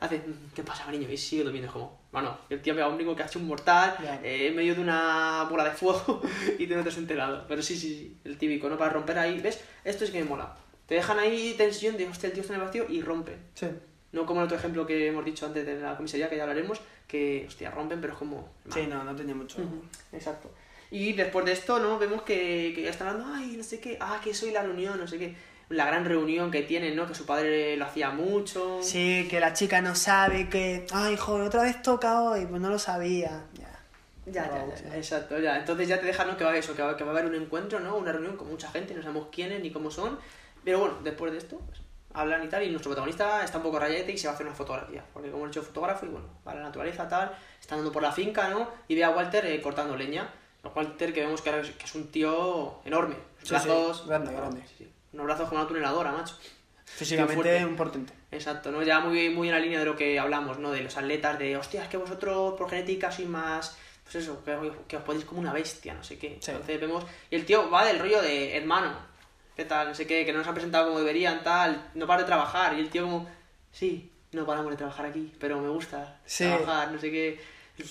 hace, 0.00 0.18
"Mm, 0.18 0.52
¿qué 0.52 0.62
pasa, 0.64 0.84
cariño? 0.84 1.08
Y 1.08 1.16
sigue 1.16 1.44
durmiendo, 1.44 1.68
es 1.68 1.72
como, 1.72 2.00
bueno, 2.10 2.36
el 2.50 2.60
tío 2.60 2.72
ha 2.72 2.74
pegado 2.76 2.90
un 2.90 2.96
brinco 2.98 3.14
que 3.14 3.22
ha 3.22 3.26
hecho 3.26 3.38
un 3.38 3.46
mortal 3.46 3.94
eh, 4.24 4.48
en 4.48 4.56
medio 4.56 4.74
de 4.74 4.80
una 4.80 5.46
bola 5.48 5.62
de 5.62 5.70
fuego 5.70 6.22
y 6.58 6.66
tú 6.66 6.74
no 6.74 6.82
te 6.82 6.88
has 6.88 6.96
enterado. 6.98 7.44
Pero 7.46 7.62
sí, 7.62 7.76
sí, 7.76 7.88
sí, 7.88 8.16
el 8.24 8.36
típico, 8.36 8.68
¿no? 8.68 8.76
Para 8.76 8.90
romper 8.94 9.16
ahí, 9.20 9.38
¿ves? 9.38 9.62
Esto 9.84 10.02
es 10.04 10.10
que 10.10 10.18
me 10.18 10.24
mola. 10.28 10.56
Te 10.92 10.96
dejan 10.96 11.18
ahí 11.18 11.54
tensión 11.56 11.96
de, 11.96 12.06
hostia, 12.06 12.26
el 12.26 12.34
tío 12.34 12.42
está 12.42 12.52
en 12.52 12.60
el 12.60 12.66
vacío 12.66 12.84
y 12.86 13.00
rompen. 13.00 13.38
Sí. 13.54 13.66
No 14.12 14.26
como 14.26 14.40
el 14.40 14.44
otro 14.44 14.58
ejemplo 14.58 14.86
que 14.86 15.06
hemos 15.06 15.24
dicho 15.24 15.46
antes 15.46 15.64
de 15.64 15.80
la 15.80 15.96
comisaría, 15.96 16.28
que 16.28 16.36
ya 16.36 16.42
hablaremos, 16.42 16.82
que, 17.06 17.46
hostia, 17.48 17.70
rompen, 17.70 17.98
pero 17.98 18.12
es 18.12 18.18
como... 18.18 18.50
Sí, 18.70 18.86
no, 18.86 19.02
no 19.02 19.16
tenía 19.16 19.34
mucho. 19.34 19.62
Ujú, 19.62 19.84
Exacto. 20.12 20.50
Y 20.90 21.14
después 21.14 21.46
de 21.46 21.52
esto, 21.52 21.78
¿no? 21.78 21.98
Vemos 21.98 22.20
que, 22.24 22.72
que 22.74 22.82
ya 22.82 22.90
están 22.90 23.08
hablando, 23.08 23.32
ay, 23.34 23.54
no 23.56 23.64
sé 23.64 23.80
qué, 23.80 23.96
ah, 24.00 24.20
que 24.22 24.34
soy 24.34 24.50
la 24.50 24.60
reunión, 24.60 25.00
no 25.00 25.06
sé 25.06 25.18
qué. 25.18 25.34
La 25.70 25.86
gran 25.86 26.04
reunión 26.04 26.50
que 26.50 26.60
tienen, 26.60 26.94
¿no? 26.94 27.06
Que 27.06 27.14
su 27.14 27.24
padre 27.24 27.74
lo 27.78 27.86
hacía 27.86 28.10
mucho. 28.10 28.80
Sí, 28.82 29.26
que 29.30 29.40
la 29.40 29.54
chica 29.54 29.80
no 29.80 29.94
sabe 29.94 30.50
que. 30.50 30.86
Ay, 30.92 31.16
joder, 31.16 31.46
otra 31.46 31.62
vez 31.62 31.80
toca 31.80 32.20
hoy, 32.20 32.44
pues 32.44 32.60
no 32.60 32.68
lo 32.68 32.78
sabía. 32.78 33.46
Ya. 33.54 33.80
Ya, 34.26 34.46
ya, 34.46 34.66
ya, 34.66 34.90
ya, 34.90 34.96
exacto, 34.98 35.38
ya. 35.38 35.56
Entonces 35.56 35.88
ya 35.88 35.98
te 35.98 36.04
dejan, 36.04 36.28
¿no? 36.28 36.36
Que 36.36 36.44
va 36.44 36.54
eso, 36.54 36.76
que 36.76 36.82
va, 36.82 36.98
que 36.98 37.02
va 37.02 37.12
a 37.12 37.18
haber 37.18 37.24
un 37.24 37.34
encuentro, 37.34 37.80
¿no? 37.80 37.96
Una 37.96 38.12
reunión 38.12 38.36
con 38.36 38.48
mucha 38.48 38.70
gente, 38.70 38.92
no 38.94 39.00
sabemos 39.00 39.28
quiénes 39.32 39.62
ni 39.62 39.70
cómo 39.70 39.90
son. 39.90 40.18
Pero 40.64 40.78
bueno, 40.80 40.98
después 41.02 41.32
de 41.32 41.38
esto, 41.38 41.58
pues, 41.58 41.80
hablan 42.14 42.44
y 42.44 42.48
tal, 42.48 42.62
y 42.62 42.70
nuestro 42.70 42.90
protagonista 42.90 43.44
está 43.44 43.58
un 43.58 43.64
poco 43.64 43.78
rayete 43.78 44.12
y 44.12 44.18
se 44.18 44.26
va 44.26 44.32
a 44.32 44.34
hacer 44.34 44.46
una 44.46 44.54
fotografía. 44.54 45.04
Porque 45.12 45.30
como 45.30 45.46
he 45.46 45.48
hecho 45.48 45.62
fotógrafo, 45.62 46.06
y 46.06 46.10
bueno, 46.10 46.26
va 46.46 46.52
a 46.52 46.54
la 46.56 46.62
naturaleza, 46.62 47.08
tal, 47.08 47.36
está 47.60 47.74
andando 47.74 47.92
por 47.92 48.02
la 48.02 48.12
finca, 48.12 48.48
¿no? 48.48 48.68
Y 48.88 48.94
ve 48.94 49.04
a 49.04 49.10
Walter 49.10 49.46
eh, 49.46 49.60
cortando 49.60 49.96
leña. 49.96 50.32
Walter 50.74 51.12
que 51.12 51.20
vemos 51.22 51.42
que, 51.42 51.60
es, 51.60 51.70
que 51.70 51.84
es 51.84 51.94
un 51.94 52.08
tío 52.08 52.80
enorme. 52.84 53.16
Sí, 53.42 53.50
Brazos... 53.50 53.98
sí, 53.98 54.08
grande, 54.08 54.32
grande. 54.32 54.62
sí. 54.78 54.88
Unos 55.12 55.26
brazos 55.26 55.48
como 55.48 55.60
una 55.60 55.68
tuneladora, 55.68 56.12
macho. 56.12 56.36
Físicamente 56.84 57.34
fuerte. 57.34 57.64
un 57.64 57.76
portento. 57.76 58.12
Exacto, 58.30 58.70
¿no? 58.70 58.82
Ya 58.82 59.00
muy, 59.00 59.28
muy 59.30 59.48
en 59.48 59.54
la 59.54 59.60
línea 59.60 59.78
de 59.78 59.84
lo 59.84 59.96
que 59.96 60.18
hablamos, 60.18 60.58
¿no? 60.58 60.70
De 60.70 60.82
los 60.82 60.96
atletas, 60.96 61.38
de, 61.38 61.56
hostia, 61.56 61.82
es 61.82 61.88
que 61.88 61.96
vosotros 61.96 62.54
por 62.56 62.70
genética 62.70 63.10
sois 63.10 63.28
más, 63.28 63.76
pues 64.04 64.16
eso, 64.16 64.42
que, 64.44 64.72
que 64.88 64.96
os 64.96 65.02
podéis 65.02 65.24
como 65.24 65.40
una 65.40 65.52
bestia, 65.52 65.94
no 65.94 66.04
sé 66.04 66.18
qué. 66.18 66.34
Entonces 66.34 66.80
vemos, 66.80 67.04
y 67.30 67.36
el 67.36 67.44
tío 67.44 67.70
va 67.70 67.84
del 67.84 67.98
rollo 67.98 68.22
de, 68.22 68.56
hermano, 68.56 68.94
¿qué 69.56 69.64
tal? 69.64 69.88
No 69.88 69.94
sé 69.94 70.06
qué, 70.06 70.24
que 70.24 70.32
no 70.32 70.38
nos 70.38 70.48
han 70.48 70.54
presentado 70.54 70.86
como 70.86 70.98
deberían, 70.98 71.42
tal, 71.42 71.90
no 71.94 72.06
para 72.06 72.20
de 72.22 72.26
trabajar. 72.26 72.74
Y 72.76 72.80
el 72.80 72.90
tío 72.90 73.04
como, 73.04 73.28
sí, 73.70 74.10
no 74.32 74.46
paramos 74.46 74.70
de 74.70 74.76
trabajar 74.76 75.06
aquí, 75.06 75.32
pero 75.38 75.60
me 75.60 75.68
gusta 75.68 76.18
Sí. 76.24 76.44
trabajar, 76.44 76.90
no 76.92 76.98
sé 77.00 77.10
qué. 77.10 77.40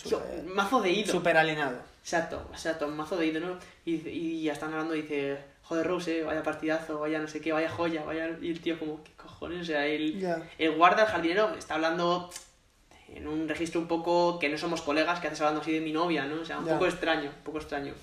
Tío, 0.04 0.22
mazo 0.54 0.82
de 0.82 0.92
ido. 0.92 1.12
Súper 1.12 1.38
alienado. 1.38 1.78
Exacto, 2.04 2.48
exacto, 2.52 2.88
mazo 2.88 3.18
de 3.18 3.28
ido, 3.28 3.40
¿no? 3.40 3.58
Y, 3.86 3.96
y 4.08 4.44
ya 4.44 4.54
están 4.54 4.72
hablando 4.72 4.96
y 4.96 5.02
dice, 5.04 5.38
joder, 5.64 5.86
Rose, 5.88 6.20
eh, 6.20 6.24
vaya 6.24 6.42
partidazo, 6.44 7.00
vaya 7.00 7.20
no 7.20 7.28
sé 7.28 7.42
qué, 7.42 7.52
vaya 7.52 7.70
joya, 7.70 8.04
vaya... 8.04 8.30
Y 8.42 8.50
el 8.52 8.60
tío 8.60 8.80
como, 8.80 9.04
¿qué 9.04 9.12
cojones? 9.18 9.62
O 9.62 9.66
sea, 9.66 9.86
el, 9.86 10.24
el 10.58 10.72
guarda, 10.76 11.04
el 11.04 11.10
jardinero, 11.10 11.54
está 11.56 11.76
hablando 11.76 12.30
en 13.10 13.28
un 13.28 13.48
registro 13.50 13.82
un 13.82 13.88
poco 13.88 14.40
que 14.40 14.50
no 14.50 14.58
somos 14.58 14.82
colegas, 14.82 15.20
que 15.20 15.28
haces 15.28 15.42
hablando 15.42 15.62
así 15.62 15.74
de 15.74 15.82
mi 15.82 15.92
novia, 15.92 16.26
¿no? 16.26 16.42
O 16.42 16.46
sea, 16.46 16.58
un 16.60 16.66
poco 16.66 16.86
extraño, 16.88 17.30
un 17.30 17.44
poco 17.44 17.58
extraño. 17.60 17.94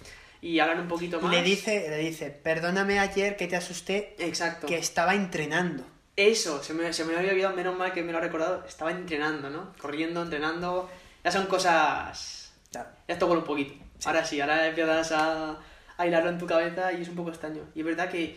Y 0.41 0.59
hablan 0.61 0.81
un 0.81 0.89
poquito 0.89 1.21
más... 1.21 1.33
le 1.33 1.43
dice, 1.43 1.89
le 1.91 1.99
dice, 1.99 2.31
perdóname 2.31 2.99
ayer 2.99 3.37
que 3.37 3.47
te 3.49 3.57
asusté, 3.57 4.15
Exacto. 4.19 4.67
que 4.67 4.79
estaba 4.79 5.15
entrenando. 5.15 5.85
Eso, 6.17 6.63
se 6.63 6.75
me, 6.75 6.93
se 6.93 7.05
me 7.05 7.17
había 7.17 7.31
olvidado, 7.33 7.55
menos 7.55 7.77
mal 7.77 7.93
que 7.93 8.03
me 8.03 8.13
lo 8.13 8.19
ha 8.19 8.21
recordado. 8.21 8.65
Estaba 8.67 8.91
entrenando, 8.91 9.51
¿no? 9.51 9.73
Corriendo, 9.81 10.23
entrenando. 10.23 10.91
Ya 11.25 11.31
son 11.31 11.47
cosas. 11.47 12.53
Ya 12.73 12.95
esto 13.07 13.27
vuelve 13.27 13.43
un 13.43 13.47
poquito. 13.47 13.75
Ahora 14.05 14.25
sí, 14.25 14.41
ahora 14.41 14.67
empiezas 14.67 15.13
a, 15.13 15.59
a 15.97 16.07
hilarlo 16.07 16.31
en 16.31 16.39
tu 16.39 16.47
cabeza 16.47 16.93
y 16.93 17.03
es 17.03 17.09
un 17.09 17.17
poco 17.17 17.31
extraño. 17.31 17.63
Y 17.75 17.81
es 17.81 17.87
verdad 17.87 18.11
que 18.11 18.37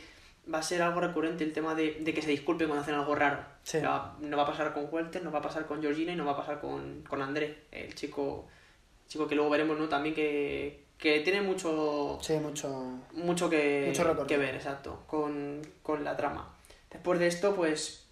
va 0.52 0.60
a 0.60 0.64
ser 0.64 0.82
algo 0.82 1.00
recurrente 1.02 1.44
el 1.44 1.54
tema 1.54 1.76
de, 1.76 1.98
de 2.02 2.14
que 2.14 2.22
se 2.22 2.32
disculpen 2.32 2.68
cuando 2.68 2.84
hacen 2.84 2.96
algo 2.96 3.16
raro. 3.16 3.44
Sí. 3.64 3.78
O 3.78 3.82
sea, 3.82 4.14
no 4.20 4.38
va 4.38 4.44
a 4.44 4.48
pasar 4.48 4.74
con 4.74 4.88
Walter, 4.92 5.24
no 5.24 5.32
va 5.32 5.40
a 5.40 5.44
pasar 5.44 5.66
con 5.66 5.82
Georgina 5.82 6.12
y 6.14 6.16
no 6.16 6.26
va 6.26 6.32
a 6.32 6.38
pasar 6.38 6.60
con, 6.60 7.04
con 7.08 7.22
André, 7.22 7.64
el 7.72 7.94
chico, 7.96 8.48
chico 9.08 9.28
que 9.28 9.36
luego 9.36 9.50
veremos, 9.50 9.78
¿no? 9.78 9.88
También 9.88 10.16
que, 10.16 10.84
que 11.02 11.22
tiene 11.22 11.42
mucho 11.42 12.20
Sí, 12.22 12.36
mucho. 12.36 12.70
mucho 13.14 13.50
que, 13.50 13.86
Mucho 13.88 14.28
que 14.28 14.38
ver, 14.38 14.54
exacto, 14.54 15.04
con, 15.08 15.60
con 15.82 16.04
la 16.04 16.16
trama. 16.16 16.56
Después 16.92 17.20
de 17.20 17.28
esto, 17.28 17.56
pues. 17.56 18.06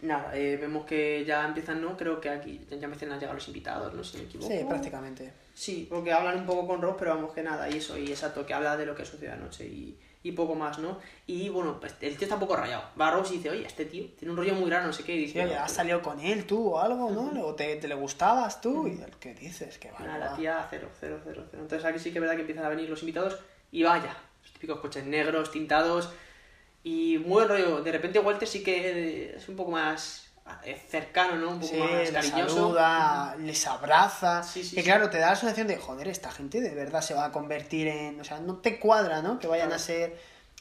Nada, 0.00 0.36
eh, 0.36 0.56
vemos 0.56 0.86
que 0.86 1.24
ya 1.24 1.44
empiezan, 1.46 1.80
¿no? 1.82 1.96
Creo 1.96 2.20
que 2.20 2.28
aquí 2.28 2.64
ya 2.70 2.76
empiezan 2.84 3.10
a 3.12 3.18
llegar 3.18 3.34
los 3.34 3.48
invitados, 3.48 3.92
¿no? 3.92 4.04
Si 4.04 4.18
me 4.18 4.24
equivoco. 4.24 4.52
Sí, 4.52 4.64
prácticamente. 4.68 5.32
Sí, 5.52 5.86
porque 5.90 6.12
hablan 6.12 6.38
un 6.38 6.46
poco 6.46 6.66
con 6.68 6.80
Ross, 6.80 6.96
pero 6.98 7.16
vamos 7.16 7.32
que 7.32 7.42
nada, 7.42 7.68
y 7.68 7.78
eso, 7.78 7.98
y 7.98 8.08
exacto, 8.08 8.46
que 8.46 8.54
habla 8.54 8.76
de 8.76 8.86
lo 8.86 8.94
que 8.94 9.04
sucede 9.04 9.30
anoche 9.30 9.66
y, 9.66 9.98
y 10.24 10.32
poco 10.32 10.56
más, 10.56 10.78
¿no? 10.80 10.98
Y 11.26 11.48
bueno, 11.50 11.78
pues 11.78 11.94
el 12.00 12.16
tío 12.16 12.24
está 12.24 12.34
un 12.34 12.40
poco 12.40 12.56
rayado. 12.56 12.82
Va 13.00 13.08
a 13.08 13.10
Ross 13.12 13.30
y 13.30 13.36
dice, 13.36 13.50
oye, 13.50 13.64
este 13.64 13.84
tío 13.84 14.06
tiene 14.18 14.32
un 14.32 14.36
rollo 14.38 14.54
muy 14.54 14.68
raro, 14.70 14.86
no 14.86 14.92
sé 14.92 15.04
qué, 15.04 15.14
y 15.14 15.20
Sí, 15.20 15.34
dice. 15.34 15.44
oye, 15.44 15.56
has 15.56 15.70
salido 15.70 16.02
con 16.02 16.18
él 16.18 16.46
tú 16.46 16.70
o 16.70 16.80
algo, 16.80 17.10
¿no? 17.10 17.46
O 17.46 17.54
te, 17.54 17.76
te 17.76 17.86
le 17.86 17.94
gustabas 17.94 18.60
tú, 18.60 18.88
y 18.88 19.00
el 19.00 19.10
que 19.18 19.34
dices 19.34 19.78
que 19.78 19.92
va. 19.92 20.00
Nada, 20.00 20.18
la 20.30 20.34
tía 20.36 20.66
cero, 20.70 20.88
cero, 20.98 21.20
cero, 21.22 21.44
cero. 21.50 21.62
Entonces 21.62 21.84
aquí 21.84 21.98
sí 21.98 22.10
que 22.10 22.18
es 22.18 22.20
verdad 22.22 22.34
que 22.34 22.40
empiezan 22.40 22.64
a 22.64 22.70
venir 22.70 22.88
los 22.90 23.00
invitados 23.02 23.38
y 23.70 23.82
vaya, 23.82 24.16
los 24.42 24.52
típicos 24.54 24.80
coches 24.80 25.04
negros, 25.04 25.50
tintados 25.52 26.10
y 26.82 27.18
muy 27.18 27.28
buen 27.44 27.48
rollo. 27.48 27.82
De 27.82 27.92
repente 27.92 28.18
Walter 28.18 28.48
sí 28.48 28.62
que 28.62 29.34
es 29.36 29.48
un 29.48 29.56
poco 29.56 29.70
más 29.72 30.23
eh, 30.64 30.78
cercano, 30.88 31.36
¿no? 31.36 31.50
Un 31.50 31.60
poco 31.60 31.72
Sí, 31.74 31.80
más 31.80 31.90
les 31.92 32.10
cariñoso. 32.10 32.54
saluda, 32.54 33.36
les 33.40 33.66
abraza. 33.66 34.42
sí, 34.42 34.60
y 34.60 34.64
sí. 34.64 34.82
claro, 34.82 35.08
te 35.10 35.18
da 35.18 35.30
la 35.30 35.36
sensación 35.36 35.66
de, 35.66 35.76
joder, 35.76 36.08
esta 36.08 36.30
gente 36.30 36.60
de 36.60 36.74
verdad 36.74 37.00
se 37.00 37.14
va 37.14 37.26
a 37.26 37.32
convertir 37.32 37.88
en. 37.88 38.20
O 38.20 38.24
sea, 38.24 38.40
no 38.40 38.56
te 38.58 38.78
cuadra, 38.78 39.22
¿no? 39.22 39.38
Que 39.38 39.46
vayan 39.46 39.72
a 39.72 39.78
ser, 39.78 40.18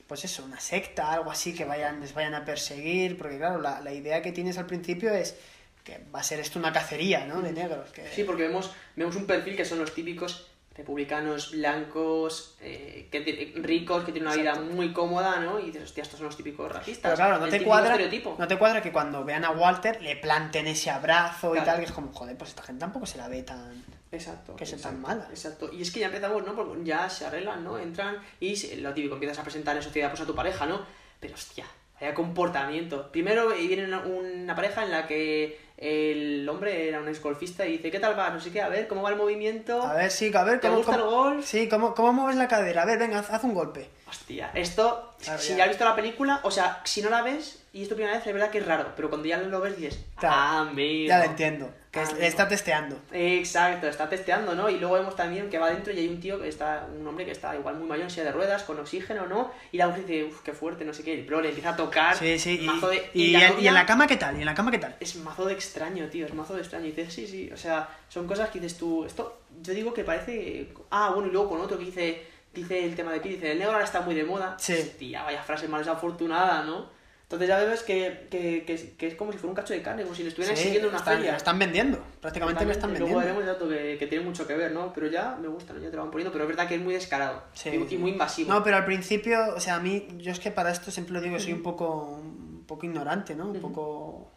pues 0.08 0.24
eso, 0.26 0.44
una 0.46 0.60
secta, 0.60 1.12
algo 1.12 1.32
así, 1.32 1.54
que 1.54 1.66
vayan, 1.66 2.00
les 2.00 2.14
vayan 2.14 2.34
a 2.34 2.46
perseguir. 2.46 3.18
Porque 3.18 3.38
claro, 3.38 3.60
la, 3.62 3.82
la 3.82 3.92
idea 3.94 4.22
que 4.22 4.32
tienes 4.32 4.58
al 4.58 4.66
principio 4.68 5.14
es 5.14 5.36
que 5.84 6.02
va 6.16 6.22
a 6.22 6.24
ser 6.24 6.40
esto 6.40 6.60
una 6.60 6.72
cacería, 6.72 7.26
¿no? 7.26 7.42
De 7.42 7.52
negros. 7.52 7.92
Que... 7.92 8.10
Sí, 8.14 8.24
porque 8.24 8.44
vemos, 8.44 8.72
vemos 8.96 9.16
un 9.18 9.26
perfil 9.26 9.58
que 9.58 9.66
son 9.66 9.80
los 9.80 9.94
típicos 9.94 10.48
republicanos 10.76 11.52
blancos, 11.52 12.56
eh, 12.60 13.08
que 13.12 13.54
ricos, 13.58 14.04
que 14.04 14.12
tienen 14.12 14.28
una 14.28 14.36
vida 14.36 14.56
muy 14.56 14.92
cómoda, 14.92 15.40
¿no? 15.40 15.60
Y 15.60 15.66
dices, 15.66 15.84
hostia, 15.84 16.02
estos 16.02 16.18
son 16.18 16.28
los 16.28 16.38
típicos 16.38 16.72
racistas. 16.72 17.12
Pero 17.12 17.16
claro, 17.16 17.40
no 17.40 17.48
te, 17.48 17.64
cuadra, 17.64 17.98
no 18.38 18.48
te 18.48 18.58
cuadra 18.58 18.82
que 18.82 18.92
cuando 18.92 19.24
vean 19.24 19.46
a 19.46 19.52
Walter 19.52 20.02
le 20.02 20.16
planten 20.16 20.66
ese 20.68 20.90
abrazo 20.90 21.56
y 21.56 21.60
tal, 21.60 21.78
que 21.78 21.86
es 21.86 21.92
como, 21.92 22.12
joder, 22.12 22.36
pues 22.38 22.52
esta 22.52 22.64
gente 22.64 22.80
tampoco 22.80 23.06
se 23.06 23.18
la 23.18 23.28
ve 23.28 23.44
tan. 23.44 23.84
Exacto. 24.12 24.56
que 24.56 24.66
sea 24.66 24.78
tan 24.78 25.02
mala. 25.02 25.28
Exacto. 25.30 25.70
Y 25.74 25.82
es 25.82 25.92
que 25.92 26.00
ya 26.00 26.08
empezamos, 26.08 26.46
¿no? 26.46 26.56
Porque 26.56 26.84
ya 26.84 27.10
se 27.10 27.26
arreglan, 27.26 27.64
¿no? 27.64 27.78
Entran 27.78 28.18
y 28.40 28.76
lo 28.78 28.94
típico, 28.94 29.16
empiezas 29.16 29.40
a 29.40 29.44
presentar 29.44 29.76
en 29.76 29.84
sociedad 29.84 30.10
pues 30.10 30.22
a 30.22 30.26
tu 30.26 30.36
pareja, 30.36 30.66
¿no? 30.66 30.86
Pero 31.20 31.34
hostia, 31.34 31.66
vaya 32.00 32.14
comportamiento. 32.14 33.12
Primero 33.12 33.52
eh, 33.52 33.68
viene 33.68 33.96
una 33.96 34.56
pareja 34.56 34.84
en 34.84 34.92
la 34.92 35.08
que 35.08 35.60
el 35.84 36.48
hombre 36.48 36.88
era 36.88 37.00
un 37.02 37.08
ex 37.10 37.22
golfista 37.22 37.66
y 37.66 37.74
dice, 37.74 37.92
¿qué 37.92 38.00
tal 38.00 38.18
va? 38.18 38.30
No 38.30 38.40
sé 38.40 38.52
qué, 38.52 38.62
a 38.62 38.70
ver, 38.70 38.88
¿cómo 38.88 39.02
va 39.02 39.10
el 39.10 39.18
movimiento? 39.18 39.82
A 39.84 39.94
ver, 39.96 40.10
sí, 40.12 40.32
a 40.34 40.44
ver, 40.44 40.60
¿Te 40.60 40.68
¿cómo, 40.68 40.78
gusta 40.78 40.94
cómo- 40.94 41.04
el 41.04 41.10
golf? 41.34 41.46
Sí, 41.46 41.68
¿cómo, 41.68 41.94
¿cómo 41.94 42.14
mueves 42.14 42.38
la 42.38 42.48
cadera? 42.48 42.84
A 42.84 42.86
ver, 42.86 42.98
venga, 43.00 43.20
haz, 43.20 43.30
haz 43.30 43.44
un 43.44 43.54
golpe. 43.54 43.90
Hostia, 44.08 44.52
esto, 44.54 45.16
Claro, 45.24 45.40
si 45.40 45.50
ya. 45.50 45.58
ya 45.58 45.64
has 45.64 45.70
visto 45.70 45.84
la 45.86 45.96
película, 45.96 46.40
o 46.44 46.52
sea, 46.52 46.82
si 46.86 47.02
no 47.02 47.10
la 47.10 47.22
ves 47.22 47.64
y 47.74 47.84
es 47.84 47.90
tu 47.90 47.96
primera 47.96 48.16
vez, 48.18 48.26
es 48.26 48.34
verdad 48.34 48.50
que 48.50 48.60
es 48.60 48.66
raro, 48.66 48.94
pero 48.96 49.10
cuando 49.10 49.28
ya 49.28 49.38
lo 49.38 49.60
ves 49.60 49.76
dices, 49.78 50.00
Claro, 50.18 50.36
ah. 50.38 50.72
Ya 50.76 51.20
lo 51.20 51.26
entiendo. 51.26 51.70
Que 51.94 52.00
Amigo. 52.00 52.18
está 52.22 52.48
testeando. 52.48 53.00
Exacto, 53.12 53.88
está 53.88 54.10
testeando, 54.10 54.56
¿no? 54.56 54.68
Y 54.68 54.80
luego 54.80 54.96
vemos 54.96 55.16
también 55.16 55.48
que 55.52 55.60
va 55.60 55.68
adentro 55.68 55.94
y 55.94 56.00
hay 56.00 56.08
un 56.08 56.20
tío 56.20 56.42
que 56.42 56.48
está, 56.48 56.88
un 56.92 57.06
hombre 57.08 57.24
que 57.24 57.32
está 57.32 57.56
igual 57.56 57.76
muy 57.76 57.88
mayor 57.88 58.06
en 58.06 58.10
silla 58.10 58.24
de 58.24 58.32
ruedas, 58.32 58.64
con 58.64 58.80
oxígeno, 58.80 59.28
¿no? 59.28 59.52
Y 59.72 59.78
la 59.78 59.86
mujer 59.88 60.08
dice, 60.08 60.24
uff, 60.24 60.42
qué 60.42 60.54
fuerte, 60.54 60.86
no 60.86 60.94
sé 60.96 61.04
qué, 61.04 61.24
pero 61.24 61.40
le 61.40 61.50
empieza 61.50 61.70
a 61.70 61.76
tocar. 61.76 62.16
Sí, 62.18 62.40
sí. 62.40 62.62
Y, 62.62 62.66
mazo 62.66 62.90
de- 62.90 63.12
y, 63.14 63.32
la 63.34 63.40
y 63.40 63.44
en- 63.44 63.52
y 63.52 63.54
novia 63.54 63.70
en 63.70 63.74
la 63.76 63.86
cama 63.86 64.08
qué 64.08 64.18
tal? 64.18 64.36
¿Y 64.36 64.40
en 64.40 64.46
la 64.48 64.56
cama 64.56 64.72
qué 64.72 64.80
tal? 64.80 64.96
Es 65.00 65.16
mazo 65.18 65.46
de 65.46 65.54
extraño, 65.54 66.08
tío, 66.10 66.26
es 66.26 66.34
mazo 66.34 66.56
de 66.56 66.62
extraño. 66.62 66.86
Y 66.88 66.94
dices, 66.94 67.14
sí, 67.14 67.28
sí, 67.28 67.52
o 67.54 67.58
sea, 67.58 67.88
son 68.10 68.26
cosas 68.26 68.50
que 68.50 68.60
dices 68.60 68.80
tú, 68.80 69.06
esto, 69.06 69.42
yo 69.62 69.74
digo 69.76 69.94
que 69.94 70.04
parece... 70.04 70.70
Ah, 70.90 71.12
bueno, 71.14 71.30
y 71.30 71.32
luego 71.32 71.50
con 71.50 71.62
otro 71.62 71.78
que 71.78 71.86
dice, 71.86 72.26
dice 72.56 72.84
el 72.84 72.96
tema 72.96 73.12
de 73.12 73.20
Pi, 73.20 73.30
dice, 73.30 73.52
el 73.52 73.60
negro 73.60 73.74
ahora 73.74 73.86
está 73.86 74.02
muy 74.02 74.16
de 74.16 74.24
moda. 74.24 74.56
Sí. 74.58 74.94
Tía, 74.98 75.22
vaya 75.22 75.44
frase 75.44 75.68
más 75.68 75.82
desafortunada, 75.82 76.64
¿no? 76.64 76.90
Entonces 77.34 77.48
ya 77.48 77.64
ves 77.64 77.84
que, 77.84 78.28
que, 78.30 78.64
que, 78.66 78.96
que 78.98 79.08
es 79.08 79.16
como 79.16 79.32
si 79.32 79.38
fuera 79.38 79.50
un 79.52 79.56
cacho 79.56 79.74
de 79.74 79.82
carne, 79.82 80.04
como 80.04 80.14
si 80.16 80.24
le 80.24 80.30
estuvieran 80.30 80.56
Sí, 80.56 80.64
siguiendo 80.64 80.88
en 80.90 80.94
una 80.94 81.00
están, 81.00 81.16
feria. 81.18 81.36
están 81.36 81.60
vendiendo. 81.60 82.00
Prácticamente 82.22 82.66
lo 82.66 82.72
están 82.72 82.90
Luego 82.92 83.06
vendiendo. 83.06 83.20
veremos 83.20 83.42
el 83.44 83.48
dato 83.48 83.70
que, 83.70 83.98
que 83.98 84.08
tiene 84.08 84.24
mucho 84.24 84.46
que 84.48 84.54
ver, 84.56 84.72
¿no? 84.72 84.94
Pero 84.94 85.08
ya 85.08 85.36
me 85.42 85.48
gusta, 85.48 85.74
¿no? 85.74 85.80
Ya 85.82 85.90
te 85.90 85.96
lo 85.96 86.04
van 86.04 86.12
poniendo, 86.12 86.32
pero 86.32 86.44
es 86.44 86.48
verdad 86.50 86.68
que 86.68 86.76
es 86.76 86.82
muy 86.82 86.94
descarado 86.94 87.44
Sí, 87.54 87.70
y, 87.70 87.88
sí. 87.90 87.96
y 87.96 87.98
muy 87.98 88.12
invasivo. 88.12 88.54
No, 88.54 88.64
pero 88.64 88.78
al 88.78 88.86
principio, 88.86 89.56
o 89.56 89.60
sea, 89.60 89.76
a 89.76 89.80
mí, 89.80 90.08
yo 90.18 90.32
es 90.32 90.40
que 90.40 90.52
para 90.52 90.72
esto 90.72 90.92
siempre 90.92 91.14
lo 91.14 91.22
digo, 91.22 91.40
soy 91.40 91.54
un 91.54 91.64
poco, 91.64 92.20
un 92.22 92.64
poco 92.68 92.86
ignorante, 92.86 93.36
¿no? 93.36 93.48
Un 93.50 93.60
poco... 93.60 94.32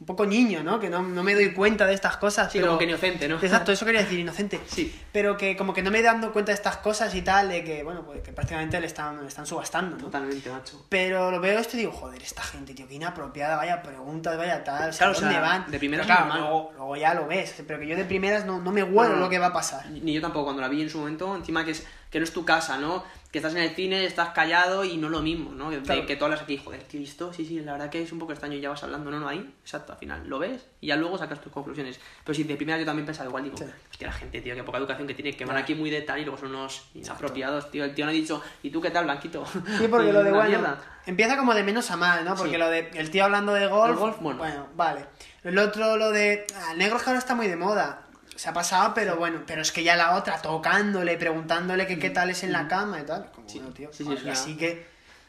un 0.00 0.06
poco 0.06 0.26
niño, 0.26 0.62
¿no? 0.62 0.80
Que 0.80 0.90
no, 0.90 1.02
no 1.02 1.22
me 1.22 1.34
doy 1.34 1.52
cuenta 1.52 1.86
de 1.86 1.94
estas 1.94 2.16
cosas. 2.16 2.50
Sí, 2.50 2.58
pero... 2.58 2.72
como 2.72 2.78
que 2.78 2.84
inocente, 2.84 3.28
¿no? 3.28 3.36
Exacto, 3.36 3.72
eso 3.72 3.86
quería 3.86 4.02
decir, 4.02 4.18
inocente. 4.18 4.60
Sí. 4.66 4.94
Pero 5.12 5.36
que 5.36 5.56
como 5.56 5.72
que 5.72 5.82
no 5.82 5.90
me 5.90 6.02
dando 6.02 6.32
cuenta 6.32 6.50
de 6.50 6.56
estas 6.56 6.78
cosas 6.78 7.14
y 7.14 7.22
tal, 7.22 7.48
de 7.48 7.62
que, 7.62 7.84
bueno, 7.84 8.04
pues 8.04 8.20
que 8.20 8.32
prácticamente 8.32 8.80
le 8.80 8.86
están, 8.86 9.22
le 9.22 9.28
están 9.28 9.46
subastando, 9.46 9.96
¿no? 9.96 10.04
Totalmente, 10.04 10.50
macho. 10.50 10.84
Pero 10.88 11.30
lo 11.30 11.40
veo 11.40 11.58
esto 11.58 11.76
y 11.76 11.80
digo, 11.80 11.92
joder, 11.92 12.20
esta 12.22 12.42
gente, 12.42 12.74
tío, 12.74 12.88
qué 12.88 12.94
inapropiada, 12.94 13.56
vaya 13.56 13.82
preguntas, 13.82 14.36
vaya 14.36 14.64
tal, 14.64 14.90
o 14.90 14.92
sea, 14.92 15.06
Claro, 15.06 15.20
¿dónde 15.20 15.40
van? 15.40 15.70
de 15.70 15.78
primeras 15.78 16.06
Pero 16.06 16.18
claro, 16.18 16.40
luego, 16.40 16.72
luego 16.76 16.96
ya 16.96 17.14
lo 17.14 17.26
ves, 17.26 17.54
pero 17.66 17.78
que 17.78 17.86
yo 17.86 17.96
de 17.96 18.04
primeras 18.04 18.44
no, 18.44 18.60
no 18.60 18.72
me 18.72 18.82
huelo 18.82 19.14
no. 19.14 19.20
lo 19.20 19.30
que 19.30 19.38
va 19.38 19.46
a 19.46 19.52
pasar. 19.52 19.88
Ni 19.90 20.12
yo 20.12 20.20
tampoco, 20.20 20.46
cuando 20.46 20.60
la 20.60 20.68
vi 20.68 20.82
en 20.82 20.90
su 20.90 20.98
momento, 20.98 21.34
encima 21.36 21.64
que, 21.64 21.70
es, 21.70 21.86
que 22.10 22.18
no 22.18 22.24
es 22.24 22.32
tu 22.32 22.44
casa, 22.44 22.78
¿no? 22.78 23.04
Que 23.34 23.38
estás 23.38 23.56
en 23.56 23.62
el 23.62 23.70
cine, 23.74 24.04
estás 24.04 24.28
callado 24.28 24.84
y 24.84 24.96
no 24.96 25.08
lo 25.08 25.20
mismo, 25.20 25.50
¿no? 25.50 25.68
Que, 25.68 25.82
Claro. 25.82 26.06
que 26.06 26.14
tú 26.14 26.24
hablas 26.24 26.42
aquí, 26.42 26.56
joder, 26.56 26.84
tío, 26.84 27.00
¿listo? 27.00 27.32
Sí, 27.32 27.44
sí, 27.44 27.58
la 27.58 27.72
verdad 27.72 27.90
que 27.90 28.00
es 28.00 28.12
un 28.12 28.20
poco 28.20 28.30
extraño 28.30 28.56
y 28.56 28.60
ya 28.60 28.68
vas 28.68 28.84
hablando, 28.84 29.10
no, 29.10 29.18
no, 29.18 29.26
ahí, 29.26 29.52
exacto, 29.60 29.92
al 29.92 29.98
final 29.98 30.28
lo 30.28 30.38
ves 30.38 30.64
y 30.80 30.86
ya 30.86 30.94
luego 30.96 31.18
sacas 31.18 31.40
tus 31.40 31.50
conclusiones. 31.52 31.98
Pero 32.24 32.32
sí, 32.32 32.44
de 32.44 32.54
primera 32.54 32.78
yo 32.78 32.84
también 32.86 33.04
pensaba 33.04 33.28
igual, 33.28 33.42
digo, 33.42 33.56
hostia, 33.90 34.06
la 34.06 34.12
gente, 34.12 34.40
tío, 34.40 34.54
qué 34.54 34.62
poca 34.62 34.78
educación 34.78 35.08
que 35.08 35.14
tiene, 35.14 35.32
que 35.36 35.44
van 35.44 35.56
aquí 35.56 35.74
muy 35.74 35.90
de 35.90 36.02
tal 36.02 36.20
y 36.20 36.24
luego 36.24 36.38
son 36.38 36.50
unos 36.54 36.86
inapropiados, 36.94 37.72
tío. 37.72 37.82
El 37.84 37.92
tío 37.92 38.04
no 38.04 38.12
ha 38.12 38.14
dicho, 38.14 38.40
¿y 38.62 38.70
tú 38.70 38.80
qué 38.80 38.92
tal, 38.92 39.02
Blanquito? 39.02 39.44
Sí, 39.78 39.88
porque 39.90 40.12
lo 40.12 40.22
de 40.22 40.30
bueno, 40.30 40.76
empieza 41.04 41.36
como 41.36 41.54
de 41.54 41.64
menos 41.64 41.90
a 41.90 41.96
mal, 41.96 42.24
¿no? 42.24 42.36
Porque 42.36 42.52
Sí. 42.52 42.58
lo 42.58 42.70
de 42.70 42.88
el 42.94 43.10
tío 43.10 43.24
hablando 43.24 43.52
de 43.52 43.66
golf, 43.66 43.98
golf, 43.98 44.18
bueno. 44.20 44.68
vale. 44.76 45.06
El 45.42 45.58
otro, 45.58 45.96
lo 45.96 46.12
de 46.12 46.46
ah, 46.54 46.70
el 46.70 46.78
negro 46.78 46.98
es 46.98 47.02
que 47.02 47.10
ahora 47.10 47.18
está 47.18 47.34
muy 47.34 47.48
de 47.48 47.56
moda. 47.56 48.03
Se 48.36 48.48
ha 48.48 48.52
pasado, 48.52 48.92
pero 48.94 49.16
bueno, 49.16 49.42
pero 49.46 49.62
es 49.62 49.70
que 49.72 49.82
ya 49.84 49.96
la 49.96 50.16
otra 50.16 50.40
tocándole, 50.42 51.16
preguntándole 51.16 51.86
que 51.86 51.98
qué 51.98 52.10
tal 52.10 52.30
es 52.30 52.42
en 52.42 52.52
la 52.52 52.66
cama 52.68 53.00
y 53.00 53.04
tal. 53.04 53.30
Como, 53.32 53.46
bueno, 53.46 53.70
tío, 53.70 53.90
sí, 53.92 54.04
sí, 54.04 54.10
una- 54.22 54.32
así 54.32 54.56
que 54.56 54.86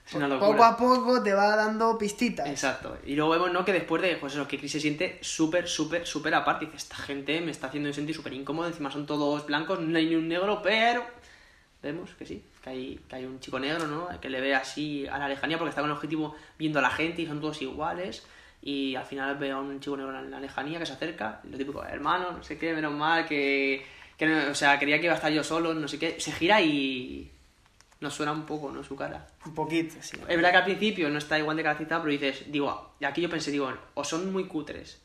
es 0.07 0.13
una 0.13 0.39
poco 0.39 0.63
a 0.63 0.75
poco 0.77 1.21
te 1.23 1.33
va 1.33 1.55
dando 1.55 1.97
pistitas. 1.97 2.47
Exacto. 2.47 2.97
Y 3.05 3.15
luego 3.15 3.31
vemos, 3.31 3.51
¿no? 3.51 3.63
Que 3.65 3.73
después 3.73 4.01
de, 4.01 4.15
pues 4.17 4.33
eso, 4.33 4.47
que 4.47 4.57
Chris 4.57 4.71
se 4.71 4.79
siente 4.79 5.19
súper, 5.21 5.67
súper, 5.67 6.05
súper 6.05 6.33
aparte. 6.35 6.65
Dice, 6.65 6.77
esta 6.77 6.95
gente 6.95 7.41
me 7.41 7.51
está 7.51 7.67
haciendo 7.67 7.91
sentir 7.93 8.15
súper 8.15 8.33
incómodo. 8.33 8.67
Encima 8.67 8.91
son 8.91 9.05
todos 9.05 9.45
blancos, 9.45 9.79
no 9.79 9.97
hay 9.97 10.07
ni 10.07 10.15
un 10.15 10.27
negro, 10.27 10.61
pero... 10.61 11.03
Vemos 11.83 12.09
que 12.17 12.25
sí, 12.25 12.43
que 12.63 12.69
hay, 12.71 12.99
que 13.07 13.15
hay 13.15 13.25
un 13.25 13.39
chico 13.39 13.59
negro, 13.59 13.85
¿no? 13.85 14.09
Que 14.19 14.27
le 14.29 14.41
ve 14.41 14.55
así 14.55 15.05
a 15.07 15.19
la 15.19 15.27
lejanía 15.29 15.59
porque 15.59 15.69
está 15.69 15.81
con 15.81 15.91
el 15.91 15.95
objetivo 15.95 16.35
viendo 16.57 16.79
a 16.79 16.81
la 16.81 16.89
gente 16.89 17.21
y 17.21 17.27
son 17.27 17.39
todos 17.39 17.61
iguales. 17.61 18.23
Y 18.65 18.95
al 18.95 19.05
final 19.05 19.35
ve 19.37 19.51
a 19.51 19.59
un 19.59 19.79
chico 19.79 19.95
negro 19.95 20.17
en 20.19 20.31
la 20.31 20.39
lejanía 20.39 20.79
que 20.79 20.85
se 20.87 20.93
acerca. 20.93 21.39
y 21.43 21.49
Lo 21.49 21.57
típico, 21.57 21.83
hermano, 21.85 22.31
no 22.31 22.43
sé 22.43 22.57
qué, 22.57 22.73
menos 22.73 22.91
mal 22.93 23.25
que... 23.27 23.85
que 24.17 24.25
no- 24.25 24.49
o 24.51 24.55
sea, 24.55 24.77
quería 24.79 24.97
que 24.99 25.05
iba 25.05 25.13
a 25.13 25.17
estar 25.17 25.31
yo 25.31 25.43
solo, 25.43 25.73
no 25.75 25.87
sé 25.87 25.99
qué. 25.99 26.19
Se 26.19 26.31
gira 26.31 26.59
y... 26.61 27.31
Nos 28.01 28.13
suena 28.15 28.31
un 28.33 28.45
poco, 28.45 28.71
¿no? 28.71 28.83
Su 28.83 28.95
cara. 28.95 29.25
Un 29.45 29.53
poquito, 29.53 29.95
sí. 30.01 30.17
Es 30.27 30.35
verdad 30.35 30.49
que 30.51 30.57
al 30.57 30.63
principio 30.65 31.09
no 31.09 31.17
está 31.19 31.37
igual 31.39 31.55
de 31.55 31.63
caracterizado, 31.63 32.01
pero 32.03 32.11
dices, 32.11 32.51
digo, 32.51 32.95
y 32.99 33.05
aquí 33.05 33.21
yo 33.21 33.29
pensé, 33.29 33.51
digo, 33.51 33.71
o 33.93 34.03
son 34.03 34.33
muy 34.33 34.45
cutres 34.47 35.01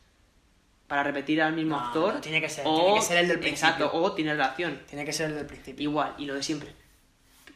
para 0.89 1.03
repetir 1.05 1.41
al 1.41 1.53
mismo 1.53 1.77
No, 1.77 1.85
actor. 1.87 2.15
no, 2.15 2.21
tiene 2.21 2.41
que 2.41 2.49
ser, 2.49 2.65
o, 2.67 2.75
tiene 2.75 2.95
que 2.97 3.03
ser 3.03 3.19
el 3.19 3.29
del 3.29 3.39
principio. 3.39 3.69
Exacto, 3.69 3.91
o 3.97 4.13
tiene 4.13 4.33
relación. 4.33 4.81
Tiene 4.89 5.05
que 5.05 5.13
ser 5.13 5.29
el 5.31 5.37
del 5.37 5.47
principio. 5.47 5.83
Igual, 5.89 6.15
y 6.19 6.25
lo 6.25 6.35
de 6.35 6.43
siempre. 6.43 6.75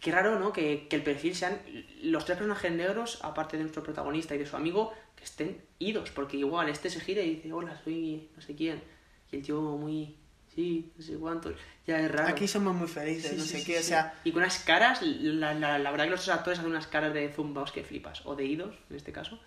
Qué 0.01 0.13
raro, 0.13 0.39
¿no? 0.39 0.53
Que, 0.53 0.87
que 0.89 0.97
el 0.97 1.03
perfil 1.03 1.35
sean 1.35 1.59
los 2.03 2.25
tres 2.27 2.37
personajes 2.39 2.71
negros, 2.71 3.19
aparte 3.23 3.57
de 3.57 3.63
nuestro 3.65 3.83
protagonista 3.83 4.35
y 4.35 4.39
de 4.39 4.47
su 4.47 4.55
amigo, 4.55 4.93
estén 5.25 5.61
idos, 5.79 6.11
porque 6.11 6.37
igual 6.37 6.69
este 6.69 6.89
se 6.91 7.01
gira 7.01 7.23
y 7.23 7.37
dice, 7.37 7.53
hola, 7.53 7.81
soy 7.83 8.29
no 8.37 8.43
sé 8.43 8.55
quién. 8.55 8.83
Y 9.33 9.37
el 9.37 9.43
tío 9.43 9.61
muy, 9.61 10.17
sí, 10.55 10.93
no 10.97 11.03
sé 11.03 11.17
cuánto. 11.17 11.53
Ya 11.87 12.01
es 12.01 12.11
raro. 12.11 12.29
Aquí 12.29 12.47
somos 12.49 12.75
muy 12.75 12.89
felices, 12.89 13.31
Sí, 13.33 13.37
no 13.37 13.43
sí, 13.43 13.59
sé 13.59 13.65
qué, 13.65 13.79
o 13.79 13.83
sea, 13.83 14.15
Y 14.25 14.31
con 14.33 14.43
unas 14.43 14.59
caras, 14.61 15.03
la, 15.03 15.55
la, 15.55 15.79
la 15.79 15.91
verdad 15.91 16.05
que 16.05 16.11
los 16.13 16.29
actores 16.29 16.59
hacen 16.61 16.71
unas 16.71 16.87
caras 16.87 17.13
de 17.13 17.31
zumbaos 17.33 17.73
que 17.73 17.83
flipas, 17.85 18.25
o 18.27 18.35
de 18.37 18.45
idos, 18.45 18.75
en 18.91 18.97
este 18.97 19.13
caso, 19.13 19.39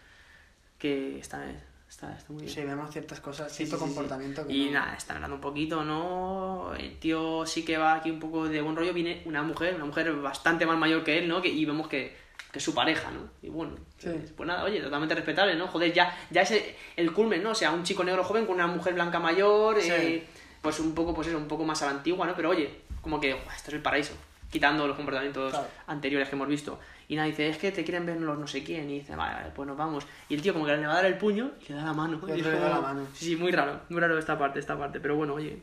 que 0.77 1.17
está, 1.19 1.43
está, 1.89 2.15
está 2.15 2.31
muy 2.33 2.43
bien. 2.43 2.53
sí, 2.53 2.61
vemos 2.63 2.91
ciertas 2.91 3.19
cosas, 3.19 3.51
cierto 3.55 3.79
comportamiento 3.79 4.45
que 4.45 4.53
Y 4.53 4.65
no- 4.65 4.73
nada, 4.73 4.95
está 4.95 5.15
hablando 5.15 5.35
un 5.35 5.41
poquito, 5.41 5.83
¿no? 5.83 6.73
El 6.75 6.99
tío 6.99 7.45
sí 7.45 7.63
que 7.65 7.77
va 7.77 7.95
aquí 7.95 8.11
un 8.11 8.19
poco 8.19 8.47
de 8.47 8.61
buen 8.61 8.75
rollo. 8.75 8.93
Viene 8.93 9.21
una 9.25 9.41
mujer, 9.43 9.75
una 9.75 9.85
mujer 9.85 10.11
bastante 10.13 10.65
más 10.65 10.77
mayor 10.77 11.03
que 11.03 11.17
él, 11.17 11.27
¿no? 11.27 11.41
Que, 11.41 11.49
y 11.49 11.65
vemos 11.65 11.87
que, 11.87 12.15
que 12.51 12.59
es 12.59 12.63
su 12.63 12.73
pareja, 12.73 13.11
¿no? 13.11 13.29
Y 13.41 13.49
bueno, 13.49 13.75
Sí. 13.97 14.09
pues, 14.09 14.31
pues 14.31 14.47
nada, 14.47 14.63
oye, 14.63 14.79
totalmente 14.79 15.15
respetable, 15.15 15.55
¿no? 15.55 15.67
Joder, 15.67 15.91
ya, 15.93 16.15
ya 16.29 16.41
es 16.41 16.53
el, 16.95 17.11
culmen, 17.13 17.43
¿no? 17.43 17.51
O 17.51 17.55
sea, 17.55 17.71
un 17.71 17.83
chico 17.83 18.03
negro 18.03 18.23
joven 18.23 18.45
con 18.45 18.55
una 18.55 18.67
mujer 18.67 18.93
blanca 18.93 19.19
mayor, 19.19 19.79
Sí. 19.81 19.91
eh, 19.91 20.25
pues 20.61 20.79
un 20.79 20.93
poco, 20.95 21.13
pues 21.13 21.27
eso, 21.27 21.37
un 21.37 21.47
poco 21.47 21.65
más 21.65 21.81
a 21.81 21.85
la 21.85 21.91
antigua, 21.91 22.25
¿no? 22.25 22.35
Pero 22.35 22.49
oye, 22.49 22.81
como 23.01 23.19
que 23.19 23.33
"Buah, 23.33 23.55
esto 23.55 23.69
es 23.69 23.75
el 23.75 23.81
paraíso, 23.81 24.13
quitando 24.49 24.87
los 24.87 24.95
comportamientos 24.95 25.51
Claro. 25.51 25.67
anteriores 25.87 26.29
que 26.29 26.35
hemos 26.35 26.47
visto. 26.47 26.79
Y 27.09 27.15
nada, 27.15 27.27
dice, 27.27 27.47
es 27.47 27.57
que 27.57 27.71
te 27.71 27.83
quieren 27.85 28.05
ver 28.05 28.19
los 28.19 28.37
no 28.37 28.47
sé 28.47 28.63
quién. 28.63 28.89
Y 28.89 28.99
dice, 28.99 29.15
vale, 29.15 29.33
vale, 29.35 29.49
pues 29.55 29.65
nos 29.67 29.77
vamos. 29.77 30.05
Y 30.27 30.35
el 30.35 30.41
tío 30.41 30.51
como 30.53 30.65
que 30.65 30.75
le 30.75 30.85
va 30.85 30.91
a 30.93 30.95
dar 30.97 31.05
el 31.05 31.17
puño 31.17 31.51
y 31.67 31.71
le 31.71 31.79
da 31.79 31.93
mano. 31.93 32.19
Le 32.27 32.41
la 32.41 32.81
mano. 32.81 33.07
Sí, 33.13 33.25
sí, 33.25 33.35
muy 33.37 33.51
raro, 33.51 33.79
muy 33.89 34.01
raro 34.01 34.17
esta 34.19 34.37
parte, 34.37 34.59
esta 34.59 34.77
parte. 34.77 34.99
Pero 34.99 35.15
bueno, 35.15 35.33
oye. 35.35 35.57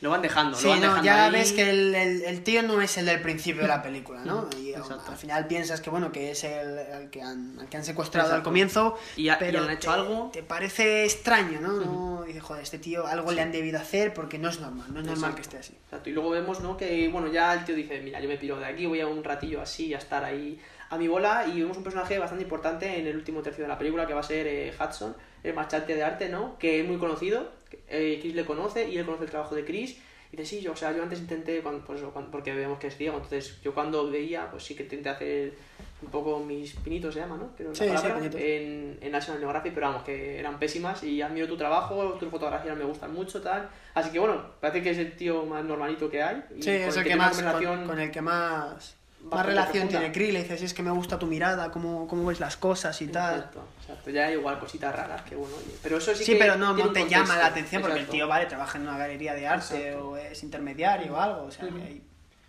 Lo 0.00 0.08
van 0.10 0.22
dejando, 0.22 0.56
Sí, 0.56 0.64
lo 0.64 0.70
van 0.70 0.80
no, 0.80 0.86
dejando 0.86 1.04
ya 1.06 1.26
ahí. 1.26 1.32
ves 1.32 1.52
que 1.52 1.68
el, 1.68 1.94
el- 1.94 2.22
el 2.24 2.42
tío 2.42 2.62
no 2.62 2.80
es 2.80 2.96
el 2.96 3.04
del 3.06 3.20
principio 3.20 3.62
de 3.62 3.68
la 3.68 3.82
película, 3.82 4.20
¿no? 4.24 4.48
Y 4.58 4.70
exacto. 4.70 5.10
al 5.10 5.16
final 5.18 5.46
piensas 5.46 5.80
que, 5.82 5.90
bueno, 5.90 6.10
que 6.10 6.30
es 6.30 6.42
el, 6.44 6.78
el 6.78 7.10
que, 7.10 7.20
han, 7.22 7.58
al 7.60 7.68
que 7.68 7.76
han 7.76 7.84
secuestrado 7.84 8.34
al 8.34 8.42
comienzo, 8.42 8.96
Y, 9.16 9.28
y 9.30 9.32
pero 9.38 9.62
han 9.62 9.70
hecho 9.70 9.90
te, 9.90 9.94
algo. 9.94 10.30
te 10.32 10.42
parece 10.42 11.04
extraño, 11.04 11.60
¿no? 11.60 11.72
no 11.84 12.22
dices, 12.24 12.42
joder, 12.42 12.62
este 12.62 12.78
tío 12.78 13.06
algo 13.06 13.30
le 13.32 13.42
han 13.42 13.52
debido 13.52 13.78
hacer 13.78 14.14
porque 14.14 14.38
no 14.38 14.48
es 14.48 14.58
normal, 14.60 14.86
no 14.92 15.00
es 15.00 15.06
normal 15.06 15.30
Exacto. 15.32 15.36
que 15.36 15.42
esté 15.42 15.58
así. 15.58 15.74
Exacto, 15.84 16.08
y 16.08 16.12
luego 16.14 16.30
vemos, 16.30 16.60
¿no? 16.60 16.76
Que, 16.76 17.08
bueno, 17.08 17.26
ya 17.30 17.52
el 17.52 17.64
tío 17.64 17.74
dice, 17.74 18.00
mira, 18.00 18.20
yo 18.20 18.28
me 18.28 18.36
piro 18.38 18.58
de 18.58 18.64
aquí, 18.64 18.86
voy 18.86 19.00
a 19.00 19.06
un 19.06 19.22
ratillo 19.22 19.60
así, 19.60 19.92
a 19.92 19.98
estar 19.98 20.24
ahí 20.24 20.58
a 20.88 20.96
mi 20.96 21.08
bola, 21.08 21.46
y 21.46 21.60
vemos 21.60 21.76
un 21.76 21.84
personaje 21.84 22.18
bastante 22.18 22.42
importante 22.42 22.98
en 22.98 23.06
el 23.06 23.16
último 23.16 23.42
tercio 23.42 23.64
de 23.64 23.68
la 23.68 23.76
película, 23.78 24.06
que 24.06 24.14
va 24.14 24.20
a 24.20 24.24
ser 24.24 24.46
eh, 24.46 24.72
Hudson, 24.80 25.14
el 25.42 25.54
marchante 25.54 25.94
de 25.94 26.02
arte, 26.02 26.28
¿no? 26.30 26.56
Que 26.58 26.80
es 26.80 26.86
muy 26.86 26.96
conocido, 26.98 27.52
eh, 27.88 28.18
Chris 28.20 28.34
le 28.34 28.44
conoce, 28.44 28.88
y 28.88 28.98
él 28.98 29.04
conoce 29.04 29.24
el 29.24 29.30
trabajo 29.30 29.54
de 29.54 29.64
Chris, 29.64 29.98
y 30.32 30.36
dice, 30.36 30.56
sí, 30.56 30.60
yo, 30.60 30.72
o 30.72 30.76
sea, 30.76 30.92
yo 30.96 31.02
antes 31.02 31.18
intenté, 31.18 31.60
cuando, 31.60 31.84
pues, 31.84 32.00
cuando- 32.12 32.30
porque 32.30 32.52
vemos 32.54 32.78
que 32.78 32.86
es 32.86 32.96
ciego, 32.96 33.16
entonces 33.16 33.60
yo 33.62 33.74
cuando 33.74 34.08
veía, 34.10 34.48
pues 34.50 34.62
sí 34.62 34.76
que 34.76 34.84
intenté 34.84 35.08
hacer 35.08 35.54
un 36.02 36.08
poco 36.10 36.38
mis 36.38 36.74
pinitos, 36.76 37.12
se 37.14 37.20
llama, 37.20 37.36
¿no? 37.36 37.50
Creo 37.56 37.74
Sí, 37.74 37.86
palabra, 37.86 38.20
en, 38.38 38.98
en 39.00 39.10
National 39.12 39.40
Geographic, 39.40 39.74
pero 39.74 39.88
vamos, 39.88 40.04
que 40.04 40.38
eran 40.38 40.58
pésimas, 40.60 41.02
y 41.02 41.20
admiro 41.20 41.48
tu 41.48 41.56
trabajo, 41.56 42.14
tus 42.20 42.28
fotografías 42.28 42.76
me 42.78 42.84
gustan 42.84 43.12
mucho, 43.12 43.40
tal, 43.42 43.68
así 43.94 44.10
que 44.10 44.20
bueno, 44.20 44.40
parece 44.60 44.82
que 44.82 44.90
es 44.90 44.98
el 44.98 45.16
tío 45.16 45.44
más 45.46 45.64
normalito 45.64 46.08
que 46.08 46.22
hay, 46.22 46.44
y 46.56 46.62
Sí, 46.62 46.78
con 46.78 46.88
es 46.90 46.96
el 46.96 47.04
que 47.04 47.16
más, 47.16 47.30
con, 47.36 47.44
conversación 47.44 47.86
con 47.86 47.98
el 47.98 48.10
que 48.12 48.20
más, 48.22 48.96
más 49.24 49.44
relación 49.46 49.82
profunda. 49.88 49.98
tiene 50.00 50.12
Krill, 50.12 50.32
le 50.34 50.42
dices, 50.42 50.62
es 50.62 50.74
que 50.74 50.82
me 50.82 50.90
gusta 50.90 51.18
tu 51.18 51.26
mirada, 51.26 51.70
cómo, 51.70 52.06
cómo 52.08 52.26
ves 52.26 52.40
las 52.40 52.56
cosas 52.56 53.00
y 53.02 53.08
tal. 53.08 53.36
Exacto, 53.36 53.62
exacto. 53.82 54.10
Ya 54.10 54.26
hay 54.26 54.34
igual 54.34 54.58
cositas 54.58 54.94
raras 54.94 55.22
que 55.22 55.36
bueno, 55.36 55.54
oye. 55.56 55.74
Pero 55.82 55.98
eso 55.98 56.14
sí, 56.14 56.24
Sí, 56.24 56.32
que 56.32 56.38
pero 56.38 56.56
no, 56.56 56.72
no 56.74 56.90
te 56.92 57.08
llama 57.08 57.36
la 57.36 57.46
atención 57.46 57.82
porque 57.82 57.98
el 58.00 58.06
tío, 58.06 58.26
vale, 58.28 58.46
trabaja 58.46 58.78
en 58.78 58.84
una 58.88 58.96
galería 58.98 59.34
de 59.34 59.46
arte 59.46 59.88
Exacto. 59.88 60.08
o 60.10 60.16
es 60.16 60.42
intermediario 60.42 61.14
o 61.14 61.16
algo, 61.20 61.42
o 61.44 61.50
sea, 61.50 61.68
que 61.68 61.82
hay- 61.82 62.02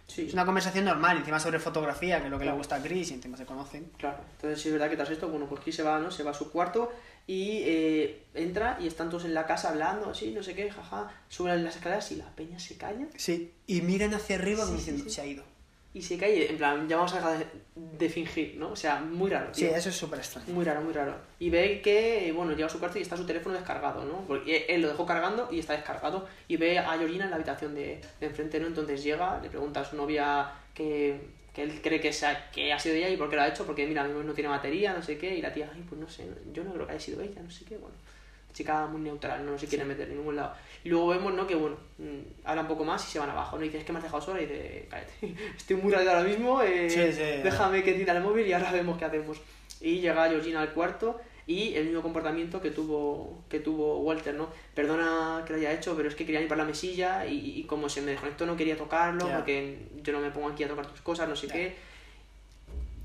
Sí. 0.07 0.25
es 0.27 0.33
una 0.33 0.45
conversación 0.45 0.83
normal, 0.83 1.15
encima 1.17 1.39
sobre 1.39 1.57
fotografía, 1.57 2.19
que 2.19 2.25
es 2.25 2.31
lo 2.31 2.37
que 2.37 2.43
le 2.43 2.51
gusta 2.51 2.75
a 2.75 2.81
Chris 2.81 3.11
y 3.11 3.13
encima 3.13 3.37
se 3.37 3.45
conocen. 3.45 3.89
Claro, 3.97 4.17
entonces 4.35 4.61
sí 4.61 4.67
es 4.67 4.73
verdad 4.73 4.89
que 4.89 4.97
tras 4.97 5.09
esto, 5.09 5.29
bueno, 5.29 5.45
pues 5.47 5.61
Chris 5.61 5.77
se 5.77 5.83
va, 5.83 5.99
¿no? 5.99 6.11
Se 6.11 6.23
va 6.23 6.31
a 6.31 6.33
su 6.33 6.51
cuarto 6.51 6.91
y 7.27 7.61
eh, 7.63 8.23
entra 8.33 8.77
y 8.81 8.87
están 8.87 9.09
todos 9.09 9.23
en 9.23 9.33
la 9.33 9.45
casa 9.45 9.69
hablando 9.69 10.09
así, 10.09 10.31
no 10.31 10.43
sé 10.43 10.53
qué, 10.53 10.69
jaja, 10.69 11.09
suben 11.29 11.63
las 11.63 11.77
escaleras 11.77 12.11
y 12.11 12.15
la 12.17 12.25
peña 12.35 12.59
se 12.59 12.75
calla 12.75 13.07
Sí, 13.15 13.53
y 13.67 13.81
miran 13.83 14.13
hacia 14.13 14.35
arriba 14.35 14.65
como 14.65 14.77
Sí, 14.77 14.83
diciendo, 14.91 15.09
se 15.09 15.21
ha 15.21 15.25
ido. 15.25 15.43
Y 15.93 16.01
se 16.01 16.17
cae, 16.17 16.49
en 16.49 16.57
plan, 16.57 16.87
ya 16.87 16.95
vamos 16.95 17.11
a 17.13 17.17
dejar 17.17 17.37
de, 17.39 17.45
de 17.75 18.09
fingir, 18.09 18.55
¿no? 18.57 18.71
O 18.71 18.75
sea, 18.75 18.99
muy 19.01 19.29
raro, 19.29 19.53
Sí, 19.53 19.65
tío. 19.67 19.75
eso 19.75 19.89
es 19.89 19.95
súper 19.95 20.19
extraño. 20.19 20.53
Muy 20.53 20.63
raro, 20.63 20.81
muy 20.81 20.93
raro. 20.93 21.15
Y 21.39 21.49
ve 21.49 21.81
que, 21.81 22.31
bueno, 22.33 22.53
llega 22.53 22.67
a 22.67 22.69
su 22.69 22.79
cuarto 22.79 22.97
y 22.97 23.01
está 23.01 23.17
su 23.17 23.25
teléfono 23.25 23.55
descargado, 23.55 24.05
¿no? 24.05 24.23
Porque 24.27 24.65
él 24.69 24.81
lo 24.81 24.87
dejó 24.87 25.05
cargando 25.05 25.49
y 25.51 25.59
está 25.59 25.73
descargado. 25.73 26.27
Y 26.47 26.55
ve 26.57 26.79
a 26.79 26.97
Georgina 26.97 27.25
en 27.25 27.29
la 27.31 27.35
habitación 27.35 27.75
de, 27.75 27.99
de 28.19 28.25
enfrente, 28.25 28.59
¿no? 28.59 28.67
Entonces 28.67 29.03
llega, 29.03 29.39
le 29.41 29.49
pregunta 29.49 29.81
a 29.81 29.85
su 29.85 29.97
novia 29.97 30.51
que, 30.73 31.19
que 31.53 31.63
él 31.63 31.81
cree 31.81 31.99
que, 31.99 32.13
sea, 32.13 32.49
que 32.51 32.71
ha 32.71 32.79
sido 32.79 32.95
ella 32.95 33.09
y 33.09 33.17
por 33.17 33.29
qué 33.29 33.35
lo 33.35 33.41
ha 33.41 33.47
hecho, 33.49 33.65
porque 33.65 33.85
mira, 33.85 34.07
no 34.07 34.33
tiene 34.33 34.49
batería, 34.49 34.93
no 34.93 35.03
sé 35.03 35.17
qué. 35.17 35.35
Y 35.35 35.41
la 35.41 35.51
tía, 35.53 35.69
ay, 35.75 35.83
pues 35.89 35.99
no 35.99 36.07
sé, 36.09 36.25
yo 36.53 36.63
no 36.63 36.71
creo 36.73 36.85
que 36.87 36.93
haya 36.93 37.01
sido 37.01 37.21
ella, 37.21 37.41
no 37.41 37.51
sé 37.51 37.65
qué, 37.65 37.77
bueno. 37.77 37.95
Chica 38.53 38.85
muy 38.87 39.01
neutral, 39.01 39.45
no 39.45 39.57
se 39.57 39.67
quiere 39.67 39.83
meter 39.85 40.09
en 40.09 40.17
ningún 40.17 40.35
lado. 40.35 40.53
Y 40.83 40.89
luego 40.89 41.07
vemos, 41.07 41.33
¿no? 41.33 41.45
Que 41.47 41.55
bueno, 41.55 41.77
mm, 41.97 42.19
habla 42.45 42.61
un 42.63 42.67
poco 42.67 42.83
más 42.83 43.07
y 43.07 43.11
se 43.11 43.19
van 43.19 43.29
abajo, 43.29 43.57
¿no? 43.57 43.63
Y 43.63 43.67
dice, 43.67 43.79
es 43.79 43.83
que 43.85 43.91
me 43.93 43.99
has 43.99 44.03
dejado 44.03 44.21
sola 44.21 44.41
y 44.41 44.45
dice, 44.45 44.87
cállate, 44.89 45.11
estoy 45.57 45.75
muy 45.77 45.91
rayado 45.93 46.17
ahora 46.17 46.29
mismo, 46.29 46.61
eh, 46.61 46.89
Sí, 46.89 47.11
sí. 47.13 47.41
déjame 47.43 47.83
que 47.83 47.93
tire 47.93 48.11
el 48.11 48.21
móvil 48.21 48.47
y 48.47 48.53
ahora 48.53 48.71
vemos 48.71 48.97
qué 48.97 49.05
hacemos. 49.05 49.37
Y 49.79 49.99
llega 49.99 50.27
Georgina 50.29 50.61
al 50.61 50.73
cuarto 50.73 51.19
y 51.47 51.73
el 51.75 51.85
mismo 51.85 52.01
comportamiento 52.03 52.61
que 52.61 52.69
tuvo, 52.71 53.43
que 53.49 53.59
tuvo 53.59 53.99
Walter, 54.01 54.35
¿no? 54.35 54.49
Perdona 54.75 55.43
que 55.45 55.53
lo 55.53 55.59
haya 55.59 55.73
hecho, 55.73 55.95
pero 55.97 56.07
es 56.07 56.15
que 56.15 56.25
quería 56.25 56.39
ir 56.41 56.47
para 56.47 56.61
la 56.63 56.67
mesilla 56.67 57.25
y, 57.25 57.59
y 57.59 57.63
como 57.63 57.89
se 57.89 58.01
me 58.01 58.11
desconectó 58.11 58.45
no 58.45 58.55
quería 58.55 58.77
tocarlo 58.77 59.27
Ya. 59.27 59.37
porque 59.37 59.87
yo 60.03 60.13
no 60.13 60.19
me 60.19 60.29
pongo 60.29 60.49
aquí 60.49 60.63
a 60.63 60.67
tocar 60.67 60.85
tus 60.87 61.01
cosas, 61.01 61.27
no 61.27 61.35
sé 61.35 61.47
qué. 61.47 61.75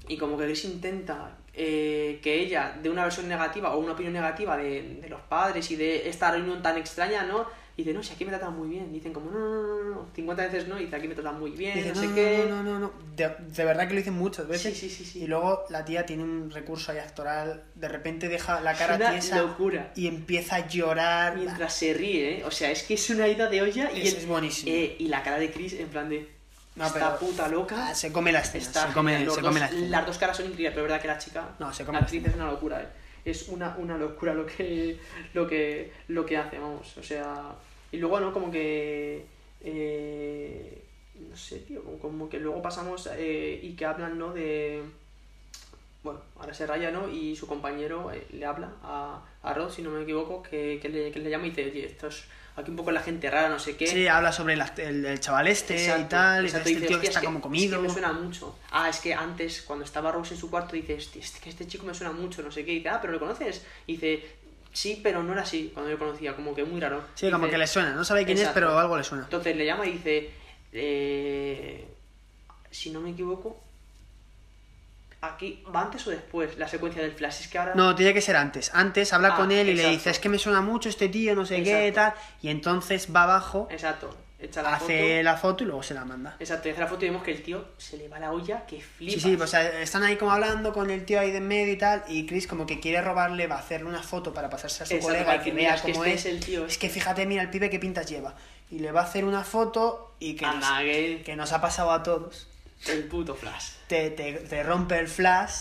Y 0.09 0.17
como 0.19 0.37
que 0.39 0.45
Chris 0.45 0.65
intenta 0.67 1.37
eh, 1.57 2.21
que 2.23 2.35
ella 2.41 2.79
dé 2.83 2.91
una 2.91 3.03
versión 3.05 3.29
negativa 3.29 3.75
o 3.75 3.79
una 3.81 3.93
opinión 3.93 4.13
negativa 4.13 4.57
de, 4.57 4.99
de 5.01 5.09
los 5.09 5.21
padres 5.23 5.71
y 5.71 5.77
de 5.77 6.09
esta 6.09 6.31
reunión 6.31 6.63
tan 6.63 6.77
extraña, 6.77 7.23
¿no? 7.25 7.47
Y 7.79 7.83
dice, 7.83 7.93
no, 7.93 8.03
si 8.03 8.15
aquí 8.15 8.25
me 8.25 8.31
tratan 8.31 8.57
muy 8.57 8.69
bien. 8.71 8.91
Dicen 8.91 9.13
como, 9.13 9.31
no, 9.31 9.39
no, 9.39 9.63
no, 9.63 9.83
no, 9.85 9.91
no. 9.97 10.07
50 10.15 10.45
veces 10.47 10.67
no, 10.67 10.79
y 10.81 10.85
dice, 10.85 10.97
aquí 10.97 11.09
me 11.09 11.15
tratan 11.15 11.39
muy 11.39 11.51
bien, 11.51 11.75
Dice, 11.75 11.89
no, 11.91 11.95
no, 11.95 12.01
sé 12.01 12.07
no, 12.09 12.15
qué. 12.15 12.47
no, 12.49 12.63
no, 12.63 12.73
no, 12.73 12.79
no. 12.79 12.93
De, 13.15 13.29
de 13.39 13.65
verdad 13.67 13.87
que 13.87 13.93
lo 13.93 13.99
dicen 13.99 14.15
muchas 14.15 14.49
veces. 14.49 14.79
Sí, 14.79 14.89
sí, 14.89 15.05
sí. 15.05 15.23
Y 15.25 15.27
luego 15.27 15.65
la 15.69 15.85
tía 15.85 16.07
tiene 16.07 16.23
un 16.25 16.51
recurso 16.51 16.93
ahí 16.93 16.99
actoral. 16.99 17.65
De 17.75 17.89
repente 17.89 18.29
deja 18.29 18.63
la 18.63 18.73
cara 18.73 18.97
una 18.97 19.11
tiesa 19.11 19.37
locura. 19.43 19.93
y 19.95 20.07
empieza 20.07 20.57
a 20.57 20.67
llorar. 20.69 21.37
Mientras 21.37 21.75
se 21.75 21.93
ríe, 21.93 22.39
¿eh? 22.39 22.45
O 22.47 22.51
sea, 22.51 22.71
es 22.71 22.83
que 22.83 22.95
es 22.95 23.11
una 23.11 23.29
ida 23.29 23.47
de 23.51 23.61
olla 23.61 23.91
y, 23.93 24.01
Es- 24.01 24.13
el- 24.15 24.19
es 24.21 24.27
buenísimo. 24.27 24.73
eh, 24.75 24.97
y 24.99 25.09
la 25.09 25.23
cara 25.23 25.39
de 25.39 25.51
Chris 25.51 25.75
en 25.75 25.89
plan 25.89 26.09
de... 26.09 26.35
No, 26.77 26.87
esta 26.87 27.19
puta 27.19 27.49
loca. 27.49 27.89
Ah, 27.89 27.95
se 27.95 28.13
come 28.13 28.31
la 28.33 28.41
escena, 28.41 28.65
Está 28.65 28.87
se 28.89 28.93
come- 28.93 29.19
se 29.19 29.25
dos- 29.25 29.39
come 29.39 29.61
la 29.61 29.67
escena. 29.67 29.89
Las 29.89 30.07
dos 30.07 30.19
caras 30.19 30.37
son 30.37 30.47
increíbles, 30.47 30.73
pero 30.75 30.87
es 30.87 30.91
verdad 30.93 31.03
que 31.03 31.09
la 31.09 31.19
chica... 31.19 31.49
No, 31.59 31.73
se 31.73 31.85
come 31.85 31.97
la 31.97 32.01
la 32.01 32.05
actriz 32.05 32.27
es 32.27 32.35
una 32.35 32.51
locura, 32.51 32.83
¿eh? 32.83 32.87
Es 33.25 33.49
una, 33.49 33.75
una 33.79 33.97
locura 33.97 34.35
lo 34.35 34.45
que, 34.47 34.99
lo, 35.35 35.47
que, 35.49 35.93
lo 36.09 36.25
que 36.27 36.37
hace, 36.37 36.59
vamos. 36.59 36.97
O 36.99 37.03
sea... 37.03 37.53
Y 37.93 37.97
luego, 37.99 38.21
¿no? 38.21 38.33
Como 38.33 38.51
que... 38.51 39.25
eh, 39.63 40.83
no 41.31 41.37
sé, 41.37 41.61
tío. 41.61 41.83
Como, 41.83 41.99
como 41.99 42.29
que 42.29 42.39
luego 42.39 42.61
pasamos 42.63 43.09
eh, 43.17 43.59
y 43.63 43.73
que 43.75 43.85
hablan, 43.87 44.19
¿no? 44.19 44.33
De... 44.33 44.83
Bueno, 46.03 46.21
ahora 46.39 46.55
se 46.55 46.67
raya, 46.67 46.91
¿no? 46.91 47.09
Y 47.09 47.35
su 47.35 47.47
compañero 47.47 48.13
eh, 48.13 48.27
le 48.33 48.45
habla 48.45 48.71
a, 48.83 49.23
a 49.43 49.55
Rod, 49.55 49.71
si 49.73 49.83
no 49.83 49.91
me 49.91 50.03
equivoco, 50.03 50.43
que, 50.43 50.79
que, 50.81 50.89
le, 50.89 51.11
que 51.11 51.19
le 51.21 51.31
llama 51.31 51.47
y 51.47 51.51
dice, 51.51 51.65
oye, 51.71 51.87
esto 51.87 52.09
es 52.09 52.25
aquí 52.57 52.71
un 52.71 52.77
poco 52.77 52.91
la 52.91 53.03
gente 53.03 53.31
rara, 53.31 53.49
no 53.49 53.59
sé 53.59 53.77
qué. 53.77 53.87
Sí, 53.87 54.09
habla 54.09 54.33
sobre 54.33 54.55
el, 54.55 54.61
act- 54.63 54.79
el- 54.81 55.05
el 55.05 55.21
chaval 55.21 55.47
este 55.49 55.75
y 55.77 56.05
tal. 56.05 56.45
y 56.45 56.47
exacto, 56.47 56.69
este 56.69 56.75
dice, 56.75 56.81
tío 56.81 56.89
que 56.89 56.95
"Hostia, 56.95 57.09
está 57.09 57.19
es 57.19 57.21
que- 57.21 57.27
como 57.27 57.39
es 57.39 57.43
comido. 57.43 57.81
que 57.83 57.87
me 57.89 57.93
suena 57.93 58.13
mucho. 58.13 58.59
Ah, 58.71 58.89
es 58.89 58.99
que 59.01 59.13
antes, 59.15 59.63
cuando 59.63 59.85
estaba 59.85 60.11
Rose 60.11 60.35
en 60.35 60.41
su 60.41 60.51
cuarto, 60.51 60.75
dice, 60.75 60.95
"Hostia, 60.95 61.23
es 61.23 61.31
que 61.33 61.51
este 61.51 61.67
chico 61.67 61.85
me 61.87 61.95
suena 61.95 62.13
mucho, 62.13 62.43
no 62.43 62.51
sé 62.51 62.65
qué. 62.65 62.73
Y 62.73 62.77
dice, 62.77 62.89
ah, 62.89 62.99
pero 63.01 63.13
lo 63.13 63.19
conoces. 63.21 63.65
Y 63.87 63.93
dice, 63.95 64.27
sí, 64.73 65.01
pero 65.03 65.23
no 65.23 65.33
era 65.33 65.43
así 65.43 65.71
cuando 65.73 65.91
yo 65.91 65.99
lo 65.99 66.05
conocía, 66.07 66.35
como 66.35 66.55
que 66.55 66.65
muy 66.65 66.81
raro. 66.81 67.05
Sí, 67.15 67.31
como 67.31 67.49
que 67.49 67.59
le 67.59 67.67
suena. 67.67 67.93
No 67.95 68.05
sabe 68.05 68.25
quién 68.25 68.39
es, 68.39 68.49
pero 68.49 68.79
algo 68.79 68.97
le 68.97 69.05
suena. 69.05 69.25
Entonces 69.25 69.55
le 69.57 69.65
llama 69.67 69.87
y 69.87 69.93
dice, 69.93 70.31
eh, 70.73 71.87
si 72.71 72.91
no 72.91 73.01
me 73.01 73.11
equivoco, 73.11 73.63
aquí, 75.35 75.63
¿va 75.75 75.83
antes 75.83 76.07
o 76.07 76.11
después 76.11 76.57
la 76.59 76.69
secuencia 76.69 77.03
del 77.03 77.13
flash? 77.13 77.41
Es 77.43 77.49
que 77.49 77.59
ahora... 77.59 77.75
No, 77.75 77.95
tiene 77.95 78.13
que 78.15 78.21
ser 78.21 78.37
antes. 78.37 78.71
Antes 78.75 79.13
habla 79.13 79.35
Ah, 79.35 79.37
con 79.37 79.51
él 79.53 79.69
y 79.69 79.75
le 79.75 79.81
exacto. 79.83 79.97
dice, 79.97 80.11
es 80.11 80.19
que 80.19 80.29
me 80.29 80.39
suena 80.39 80.61
mucho 80.61 80.89
este 80.89 81.09
tío, 81.09 81.35
no 81.35 81.45
sé 81.47 81.63
qué, 81.63 81.91
tal. 81.95 82.15
Y 82.43 82.49
entonces 82.49 83.09
va 83.15 83.25
abajo, 83.25 83.69
Exacto, 83.71 84.15
echa 84.39 84.63
la 84.63 84.75
hace 84.75 85.13
foto. 85.17 85.23
la 85.23 85.37
foto 85.37 85.65
y 85.65 85.67
luego 85.67 85.83
se 85.83 85.95
la 85.95 86.05
manda. 86.05 86.37
Exacto, 86.39 86.69
y 86.69 86.73
hace 86.73 86.81
la 86.81 86.87
foto 86.87 87.05
y 87.05 87.09
vemos 87.09 87.23
que 87.25 87.33
el 87.33 87.43
tío 87.43 87.65
se 87.79 87.97
le 87.97 88.09
va 88.09 88.19
la 88.19 88.33
olla 88.33 88.67
que 88.67 88.81
flipa. 88.81 89.13
Sí, 89.15 89.21
sí, 89.21 89.37
pues, 89.37 89.49
o 89.49 89.51
sea, 89.51 89.81
están 89.81 90.03
ahí 90.03 90.17
como 90.17 90.33
hablando 90.33 90.73
con 90.73 90.91
el 90.91 91.05
tío 91.05 91.21
ahí 91.21 91.31
de 91.31 91.39
en 91.39 91.49
medio 91.49 91.73
y 91.73 91.79
tal, 91.79 92.05
y 92.09 92.27
Chris 92.27 92.47
como 92.47 92.67
que 92.67 92.81
quiere 92.81 93.01
robarle, 93.03 93.47
va 93.47 93.57
a 93.57 93.61
hacerle 93.61 93.89
una 93.89 94.03
foto 94.03 94.33
para 94.35 94.49
pasarse 94.51 94.83
a 94.83 94.87
su 94.87 94.95
Exacto, 94.95 95.13
colega 95.19 95.37
y 95.37 95.41
que 95.45 95.53
vea 95.53 95.75
es 95.75 95.83
que 95.83 95.93
cómo 95.93 96.05
este 96.05 96.15
es. 96.17 96.27
es 96.27 96.33
el 96.33 96.41
tío 96.45 96.67
Es 96.67 96.79
que 96.79 96.89
fíjate, 96.89 97.27
mira 97.27 97.43
el 97.43 97.51
pibe 97.51 97.71
qué 97.71 97.79
pintas 97.79 98.07
lleva. 98.07 98.35
Y 98.71 98.81
le 98.81 98.91
va 98.93 99.03
a 99.03 99.05
hacer 99.05 99.25
una 99.25 99.45
foto 99.45 100.15
y 100.19 100.35
que, 100.35 100.45
Anda, 100.45 100.71
nos, 100.71 100.81
que- 100.81 101.23
que 101.25 101.37
nos 101.37 101.53
ha 101.53 101.61
pasado 101.61 101.93
a 101.93 102.03
todos. 102.03 102.49
El 102.89 103.05
puto 103.05 103.35
flash. 103.35 103.71
Te, 103.89 104.11
te, 104.11 104.33
te 104.35 104.63
rompe 104.63 104.99
el 104.99 105.09
flash 105.09 105.53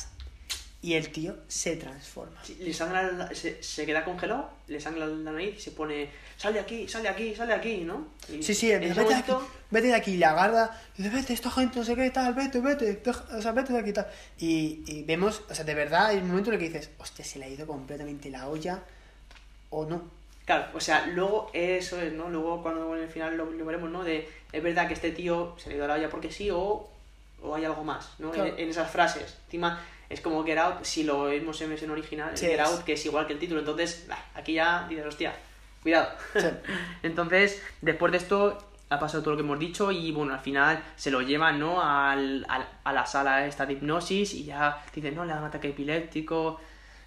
y 0.82 0.94
el 0.94 1.10
tío 1.12 1.36
se 1.48 1.76
transforma. 1.78 2.38
Sí, 2.44 2.58
Le 2.60 2.72
sangra 2.74 3.12
la- 3.12 3.34
se, 3.34 3.64
se 3.64 3.86
queda 3.88 4.04
congelado, 4.06 4.52
le 4.68 4.80
sangra 4.80 5.08
la 5.08 5.32
nariz 5.32 5.56
y 5.58 5.60
se 5.62 5.72
pone, 5.72 6.10
sal 6.38 6.54
de 6.54 6.60
aquí, 6.60 6.88
sal 6.88 7.02
de 7.02 7.10
aquí, 7.10 7.34
sal 7.34 7.48
de 7.48 7.54
aquí, 7.56 7.78
¿no? 7.78 8.10
Y 8.30 8.44
Sí, 8.44 8.54
sí, 8.54 8.68
vete 8.72 8.94
de 9.04 9.14
aquí, 9.16 9.32
vete 9.72 9.88
de 9.88 9.96
aquí, 9.96 10.12
y 10.12 10.18
le 10.18 10.26
agarra, 10.26 10.80
y 10.96 11.02
dice, 11.02 11.16
vete, 11.16 11.34
esta 11.34 11.50
gente, 11.50 11.80
no 11.80 11.86
sé 11.86 11.96
qué, 11.96 12.12
tal, 12.12 12.36
vete, 12.36 12.60
vete, 12.60 12.94
deja- 13.04 13.26
o 13.36 13.42
sea, 13.42 13.52
vete 13.54 13.74
de 13.74 13.80
aquí, 13.80 13.94
tal. 13.94 14.06
Y, 14.38 14.84
y 14.86 15.04
vemos, 15.04 15.42
o 15.50 15.56
sea, 15.56 15.66
de 15.66 15.74
verdad, 15.74 16.08
hay 16.08 16.18
un 16.18 16.28
momento 16.28 16.52
en 16.52 16.56
el 16.56 16.60
que 16.60 16.70
dices, 16.70 16.92
hostia, 17.00 17.26
se 17.26 17.40
le 17.40 17.46
ha 17.46 17.50
ido 17.50 17.66
completamente 17.66 18.30
la 18.30 18.48
olla, 18.48 18.84
o 19.72 19.86
no. 19.86 20.04
Claro, 20.46 20.68
o 20.76 20.80
sea, 20.80 21.08
luego 21.08 21.50
eso 21.54 22.00
es, 22.00 22.14
¿no? 22.14 22.30
Luego 22.30 22.62
cuando 22.62 22.96
en 22.96 23.02
el 23.02 23.10
final 23.10 23.36
lo, 23.36 23.50
lo 23.50 23.66
veremos, 23.66 23.90
¿no? 23.90 24.04
De, 24.04 24.30
es 24.52 24.62
verdad 24.62 24.88
que 24.88 24.94
este 24.94 25.10
tío 25.12 25.56
se 25.58 25.70
le 25.70 25.76
dio 25.78 25.88
la 25.88 25.96
olla 25.96 26.10
porque 26.12 26.32
sí 26.32 26.52
o, 26.52 26.88
o 27.42 27.56
hay 27.56 27.66
algo 27.66 27.84
más, 27.84 28.14
¿no? 28.20 28.32
Claro. 28.32 28.50
En, 28.50 28.60
en 28.60 28.70
esas 28.70 28.90
frases. 28.92 29.38
Encima, 29.46 29.80
es 30.10 30.22
como 30.22 30.44
Get 30.44 30.58
Out, 30.58 30.84
si 30.84 31.04
lo 31.04 31.24
vemos 31.26 31.60
en 31.62 31.70
versión 31.70 31.92
original, 31.92 32.38
Sí, 32.38 32.48
Get. 32.48 32.60
Out, 32.60 32.84
que 32.84 32.94
es 32.94 33.06
igual 33.06 33.28
que 33.28 33.34
el 33.34 33.40
título, 33.40 33.60
entonces, 33.60 34.06
bah, 34.08 34.18
aquí 34.36 34.54
ya 34.54 34.86
dices, 34.90 35.06
hostia, 35.06 35.34
cuidado. 35.84 36.10
Sí. 36.34 36.48
entonces, 37.04 37.62
después 37.82 38.12
de 38.12 38.18
esto, 38.20 38.58
ha 38.90 39.00
pasado 39.00 39.24
todo 39.24 39.32
lo 39.32 39.38
que 39.38 39.44
hemos 39.44 39.60
dicho 39.60 39.92
y, 39.92 40.12
bueno, 40.12 40.34
al 40.34 40.40
final 40.40 40.84
se 40.96 41.10
lo 41.12 41.22
llevan, 41.22 41.60
¿no? 41.60 41.82
Al, 41.82 42.46
al- 42.50 42.68
a 42.84 42.94
la 42.94 43.06
sala 43.06 43.46
esta 43.48 43.66
de 43.66 43.74
hipnosis 43.74 44.34
y 44.36 44.46
ya 44.46 44.84
dicen, 44.94 45.16
no, 45.16 45.26
le 45.26 45.34
da 45.34 45.40
un 45.40 45.46
ataque 45.46 45.70
epiléptico, 45.70 46.60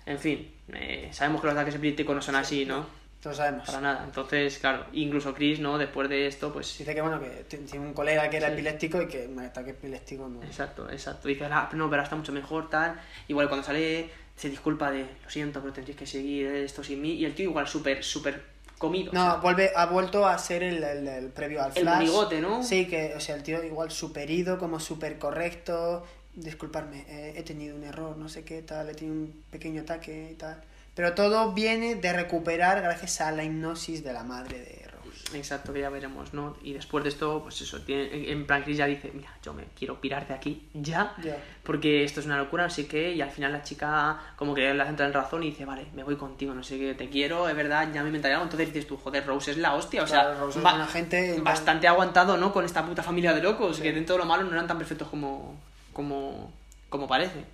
en 0.06 0.18
fin, 0.18 0.52
eh, 0.72 1.08
sabemos 1.12 1.40
que 1.40 1.46
los 1.46 1.54
ataques 1.54 1.76
epilépticos 1.76 2.16
no 2.16 2.22
son 2.22 2.34
así, 2.34 2.64
¿no? 2.66 2.84
Lo 3.24 3.34
sabemos. 3.34 3.66
Para 3.66 3.80
nada. 3.80 4.04
Entonces, 4.04 4.58
claro, 4.58 4.86
incluso 4.92 5.34
Chris, 5.34 5.58
¿no? 5.58 5.76
Después 5.76 6.08
de 6.08 6.26
esto, 6.28 6.52
pues... 6.52 6.78
Dice 6.78 6.94
que, 6.94 7.00
bueno, 7.00 7.20
que 7.20 7.44
tiene 7.48 7.84
un 7.86 7.92
colega 7.92 8.30
que 8.30 8.36
era 8.36 8.46
Sí. 8.48 8.52
epiléptico 8.54 9.02
y 9.02 9.08
que 9.08 9.26
un 9.26 9.40
ataque 9.40 9.70
epiléptico 9.70 10.28
no... 10.28 10.42
Exacto, 10.44 10.88
exacto. 10.90 11.26
Dice, 11.28 11.44
ah, 11.46 11.68
no, 11.72 11.90
pero 11.90 12.02
está 12.02 12.14
mucho 12.14 12.32
mejor, 12.32 12.70
tal. 12.70 12.98
Igual 13.26 13.48
cuando 13.48 13.66
sale, 13.66 14.08
se 14.36 14.48
disculpa 14.48 14.90
de, 14.92 15.00
lo 15.24 15.28
siento, 15.30 15.60
pero 15.60 15.72
tendréis 15.72 15.98
que 15.98 16.06
seguir 16.06 16.46
esto 16.46 16.84
sin 16.84 17.02
mí. 17.02 17.14
Y 17.14 17.24
el 17.24 17.34
tío 17.34 17.50
igual 17.50 17.66
súper, 17.66 18.04
súper 18.04 18.40
comido. 18.78 19.12
No, 19.12 19.20
o 19.20 19.30
sea, 19.32 19.40
vuelve, 19.40 19.72
ha 19.74 19.86
vuelto 19.86 20.24
a 20.24 20.38
ser 20.38 20.62
el, 20.62 20.82
el- 20.84 21.08
el 21.08 21.28
previo 21.30 21.60
al 21.60 21.72
El 21.74 21.82
flash. 21.82 21.96
monigote, 21.96 22.40
¿no? 22.40 22.62
Sí, 22.62 22.86
que, 22.86 23.14
o 23.16 23.20
sea, 23.20 23.34
el 23.34 23.42
tío 23.42 23.64
igual 23.64 23.90
super 23.90 24.30
ido, 24.30 24.58
como 24.58 24.78
súper 24.78 25.18
correcto. 25.18 26.06
Disculparme, 26.34 27.04
eh, 27.08 27.34
he 27.36 27.42
tenido 27.42 27.74
un 27.74 27.82
error, 27.82 28.16
no 28.16 28.28
sé 28.28 28.44
qué, 28.44 28.62
tal, 28.62 28.88
he 28.90 28.94
tenido 28.94 29.16
un 29.16 29.42
pequeño 29.50 29.82
ataque 29.82 30.28
y 30.30 30.34
tal. 30.36 30.62
Pero 30.98 31.14
todo 31.14 31.52
viene 31.52 31.94
de 31.94 32.12
recuperar 32.12 32.82
gracias 32.82 33.20
a 33.20 33.30
la 33.30 33.44
hipnosis 33.44 34.02
de 34.02 34.12
la 34.12 34.24
madre 34.24 34.58
de 34.58 34.88
Rose. 34.90 35.38
Exacto, 35.38 35.72
que 35.72 35.78
ya 35.78 35.90
veremos, 35.90 36.34
¿no? 36.34 36.56
Y 36.60 36.72
después 36.72 37.04
de 37.04 37.10
esto, 37.10 37.40
pues 37.40 37.60
eso, 37.60 37.80
tiene, 37.82 38.32
en- 38.32 38.44
plan 38.48 38.64
Chris 38.64 38.78
ya 38.78 38.86
dice, 38.86 39.12
mira, 39.14 39.30
yo 39.40 39.52
me 39.54 39.62
quiero 39.78 40.00
pirar 40.00 40.26
de 40.26 40.34
aquí 40.34 40.68
ya, 40.74 41.14
porque 41.62 42.02
esto 42.02 42.18
es 42.18 42.26
una 42.26 42.36
locura, 42.36 42.68
sé 42.68 42.88
qué, 42.88 43.12
y 43.12 43.20
al 43.20 43.30
final 43.30 43.52
la 43.52 43.62
chica 43.62 44.18
como 44.34 44.56
que 44.56 44.74
la 44.74 44.88
entra 44.88 45.06
en 45.06 45.12
razón 45.12 45.44
y 45.44 45.50
dice, 45.50 45.64
vale, 45.64 45.86
me 45.94 46.02
voy 46.02 46.16
contigo, 46.16 46.52
no 46.52 46.64
sé 46.64 46.76
qué, 46.80 46.94
te 46.94 47.08
quiero, 47.08 47.48
es 47.48 47.54
verdad, 47.54 47.88
ya 47.94 48.00
me 48.02 48.08
inventaré 48.08 48.34
algo, 48.34 48.46
entonces 48.46 48.66
dices 48.72 48.88
tú, 48.88 48.96
joder, 48.96 49.24
Rose 49.24 49.52
es 49.52 49.56
la 49.58 49.76
hostia, 49.76 50.02
o 50.02 50.06
sea, 50.08 50.34
Rose 50.34 50.58
es 50.58 50.64
buena 50.64 50.86
gente, 50.88 51.36
en 51.36 51.44
bastante 51.44 51.86
aguantado, 51.86 52.36
¿no? 52.36 52.52
Con 52.52 52.64
esta 52.64 52.84
puta 52.84 53.04
familia 53.04 53.32
de 53.34 53.40
locos, 53.42 53.78
que 53.78 53.92
dentro 53.92 54.16
de 54.16 54.18
lo 54.18 54.24
malo 54.26 54.42
no 54.42 54.50
eran 54.50 54.66
tan 54.66 54.78
perfectos 54.78 55.06
como, 55.06 55.60
como, 55.92 56.52
como 56.88 57.06
parece. 57.06 57.44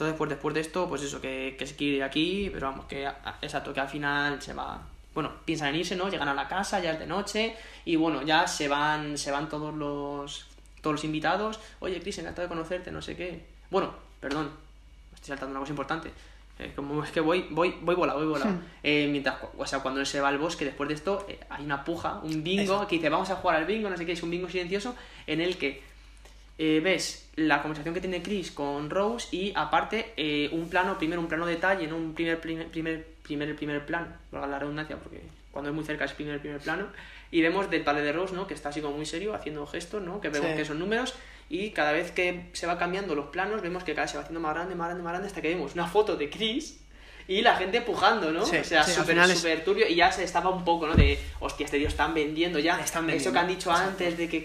Entonces, 0.00 0.16
pues 0.16 0.30
después 0.30 0.54
de 0.54 0.62
esto, 0.62 0.88
pues 0.88 1.02
eso, 1.02 1.20
que, 1.20 1.56
que 1.58 1.66
se 1.66 1.76
quiere 1.76 1.96
ir 1.98 2.02
aquí, 2.02 2.48
pero 2.50 2.68
vamos, 2.68 2.86
que 2.86 3.06
exacto, 3.42 3.74
que 3.74 3.80
al 3.80 3.88
final 3.88 4.40
se 4.40 4.54
va. 4.54 4.80
Bueno, 5.12 5.30
piensan 5.44 5.68
en 5.68 5.76
irse, 5.76 5.94
¿no? 5.94 6.08
Llegan 6.08 6.26
a 6.26 6.32
la 6.32 6.48
casa, 6.48 6.80
ya 6.80 6.92
es 6.92 6.98
de 6.98 7.06
noche, 7.06 7.54
y 7.84 7.96
bueno, 7.96 8.22
ya 8.22 8.46
se 8.46 8.66
van, 8.66 9.18
se 9.18 9.30
van 9.30 9.50
todos 9.50 9.74
los 9.74 10.46
todos 10.80 10.94
los 10.94 11.04
invitados. 11.04 11.60
Oye, 11.80 12.00
Chris, 12.00 12.16
encantado 12.16 12.48
de 12.48 12.48
conocerte, 12.48 12.90
no 12.90 13.02
sé 13.02 13.14
qué. 13.14 13.44
Bueno, 13.70 13.92
perdón, 14.20 14.44
me 15.10 15.16
estoy 15.16 15.28
saltando 15.28 15.50
una 15.50 15.60
cosa 15.60 15.72
importante. 15.72 16.10
Eh, 16.58 16.72
como 16.74 17.04
es 17.04 17.10
que 17.10 17.20
voy, 17.20 17.48
voy, 17.50 17.74
voy 17.82 17.94
volado, 17.94 18.20
voy 18.20 18.28
volado. 18.28 18.52
Hmm. 18.52 18.64
Eh, 18.82 19.06
mientras, 19.10 19.36
o 19.58 19.66
sea, 19.66 19.80
cuando 19.80 20.00
él 20.00 20.06
se 20.06 20.22
va 20.22 20.28
al 20.28 20.38
bosque, 20.38 20.64
después 20.64 20.88
de 20.88 20.94
esto, 20.94 21.26
eh, 21.28 21.38
hay 21.50 21.62
una 21.62 21.84
puja, 21.84 22.20
un 22.22 22.42
bingo, 22.42 22.62
Exacto. 22.62 22.86
que 22.86 22.96
dice, 22.96 23.10
vamos 23.10 23.28
a 23.28 23.36
jugar 23.36 23.56
al 23.56 23.66
bingo, 23.66 23.90
no 23.90 23.98
sé 23.98 24.06
qué, 24.06 24.12
es 24.12 24.22
un 24.22 24.30
bingo 24.30 24.48
silencioso, 24.48 24.96
en 25.26 25.42
el 25.42 25.58
que 25.58 25.89
eh, 26.62 26.80
ves 26.84 27.30
la 27.36 27.62
conversación 27.62 27.94
que 27.94 28.02
tiene 28.02 28.20
Chris 28.22 28.50
con 28.50 28.90
Rose 28.90 29.28
y 29.34 29.50
aparte 29.56 30.12
eh, 30.18 30.50
un 30.52 30.68
plano, 30.68 30.98
primero 30.98 31.18
un 31.22 31.26
plano 31.28 31.46
detalle, 31.46 31.86
¿no? 31.86 31.96
Un 31.96 32.12
primer, 32.14 32.38
primer, 32.38 32.66
primer, 32.68 33.06
primer, 33.22 33.56
primer 33.56 33.86
plano, 33.86 34.08
valga 34.30 34.46
la 34.46 34.58
redundancia, 34.58 34.96
porque 34.96 35.22
cuando 35.52 35.70
es 35.70 35.74
muy 35.74 35.84
cerca 35.84 36.04
es 36.04 36.12
primer, 36.12 36.38
primer 36.38 36.60
plano, 36.60 36.88
y 37.30 37.40
vemos 37.40 37.70
del 37.70 37.82
padre 37.82 38.02
de 38.02 38.12
Rose, 38.12 38.34
¿no? 38.34 38.46
Que 38.46 38.52
está 38.52 38.68
así 38.68 38.82
como 38.82 38.94
muy 38.98 39.06
serio, 39.06 39.32
haciendo 39.34 39.66
gestos, 39.66 40.02
¿no? 40.02 40.20
Que 40.20 40.28
vemos 40.28 40.50
Sí. 40.50 40.56
que 40.58 40.64
son 40.66 40.78
números, 40.78 41.14
y 41.48 41.70
cada 41.70 41.92
vez 41.92 42.10
que 42.10 42.44
se 42.52 42.66
va 42.66 42.76
cambiando 42.78 43.14
los 43.14 43.26
planos, 43.28 43.62
vemos 43.62 43.82
que 43.82 43.92
cada 43.94 44.02
vez 44.04 44.10
se 44.10 44.16
va 44.18 44.24
haciendo 44.24 44.40
más 44.40 44.52
grande, 44.54 44.74
más 44.74 44.88
grande, 44.88 45.02
más 45.02 45.12
grande, 45.12 45.28
hasta 45.28 45.40
que 45.40 45.48
vemos 45.48 45.72
una 45.74 45.86
foto 45.86 46.16
de 46.16 46.28
Chris 46.28 46.78
y 47.26 47.42
la 47.42 47.56
gente 47.56 47.80
pujando, 47.80 48.32
¿no? 48.32 48.44
Sí, 48.44 48.56
o 48.58 48.64
sea, 48.64 48.82
sí, 48.82 48.92
súper 48.92 49.16
es- 49.18 49.38
súper 49.38 49.64
turbio, 49.64 49.88
y 49.88 49.94
ya 49.94 50.12
se 50.12 50.24
estaba 50.24 50.50
un 50.50 50.64
poco, 50.64 50.86
¿no? 50.86 50.94
De, 50.94 51.18
hostia, 51.40 51.64
este 51.64 51.78
tío 51.78 51.88
están 51.88 52.12
vendiendo 52.12 52.58
ya. 52.58 52.78
Están 52.80 53.04
Eso 53.08 53.30
vendiendo, 53.30 53.32
que 53.32 53.38
han 53.38 53.48
dicho 53.48 53.72
antes 53.72 54.18
de 54.18 54.28
que, 54.28 54.42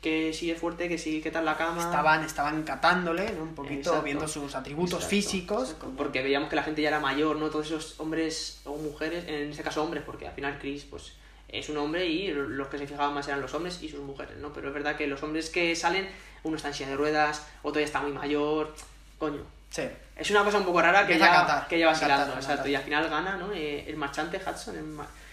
que 0.00 0.32
sí 0.32 0.50
es 0.50 0.58
fuerte, 0.58 0.88
que 0.88 0.98
sí, 0.98 1.20
que 1.20 1.30
tal 1.30 1.44
la 1.44 1.56
cama. 1.56 1.82
Estaban, 1.82 2.24
estaban 2.24 2.62
catándole, 2.62 3.32
¿no? 3.32 3.42
Un 3.42 3.54
poquito, 3.54 3.90
Exacto. 3.90 4.02
viendo 4.02 4.28
sus 4.28 4.54
atributos 4.54 4.94
Exacto, 4.94 5.10
físicos. 5.10 5.62
exacto. 5.70 5.92
Porque 5.96 6.22
veíamos 6.22 6.48
que 6.48 6.56
la 6.56 6.62
gente 6.62 6.82
ya 6.82 6.88
era 6.88 7.00
mayor, 7.00 7.36
¿no? 7.36 7.50
Todos 7.50 7.66
esos 7.66 7.98
hombres 7.98 8.60
o 8.64 8.76
mujeres, 8.76 9.24
en 9.26 9.50
este 9.50 9.62
caso 9.62 9.82
hombres, 9.82 10.02
porque 10.04 10.28
al 10.28 10.34
final 10.34 10.58
Chris, 10.60 10.84
pues, 10.84 11.12
es 11.48 11.68
un 11.68 11.76
hombre 11.78 12.06
y 12.06 12.32
los 12.32 12.68
que 12.68 12.78
se 12.78 12.86
fijaban 12.86 13.14
más 13.14 13.26
eran 13.28 13.40
los 13.40 13.54
hombres 13.54 13.82
y 13.82 13.88
sus 13.88 14.00
mujeres, 14.00 14.36
¿no? 14.38 14.52
Pero 14.52 14.68
es 14.68 14.74
verdad 14.74 14.96
que 14.96 15.06
los 15.06 15.22
hombres 15.22 15.50
que 15.50 15.74
salen, 15.76 16.08
uno 16.42 16.56
está 16.56 16.68
en 16.68 16.74
silla 16.74 16.90
de 16.90 16.96
ruedas, 16.96 17.46
otro 17.62 17.80
ya 17.80 17.86
está 17.86 18.00
muy 18.00 18.12
mayor, 18.12 18.74
coño. 19.18 19.42
Sí. 19.70 19.82
Es 20.16 20.30
una 20.30 20.44
cosa 20.44 20.58
un 20.58 20.64
poco 20.64 20.80
rara 20.80 21.06
que 21.06 21.18
ya, 21.18 21.66
que 21.68 21.76
lleva 21.78 21.90
a 21.90 21.94
catar, 21.94 22.08
vacilando, 22.08 22.34
a 22.34 22.38
exacto. 22.38 22.68
Y 22.68 22.74
al 22.74 22.82
final 22.82 23.08
gana, 23.08 23.36
¿no? 23.36 23.52
Eh, 23.52 23.84
el 23.88 23.96
marchante 23.96 24.38
Hudson, 24.38 24.76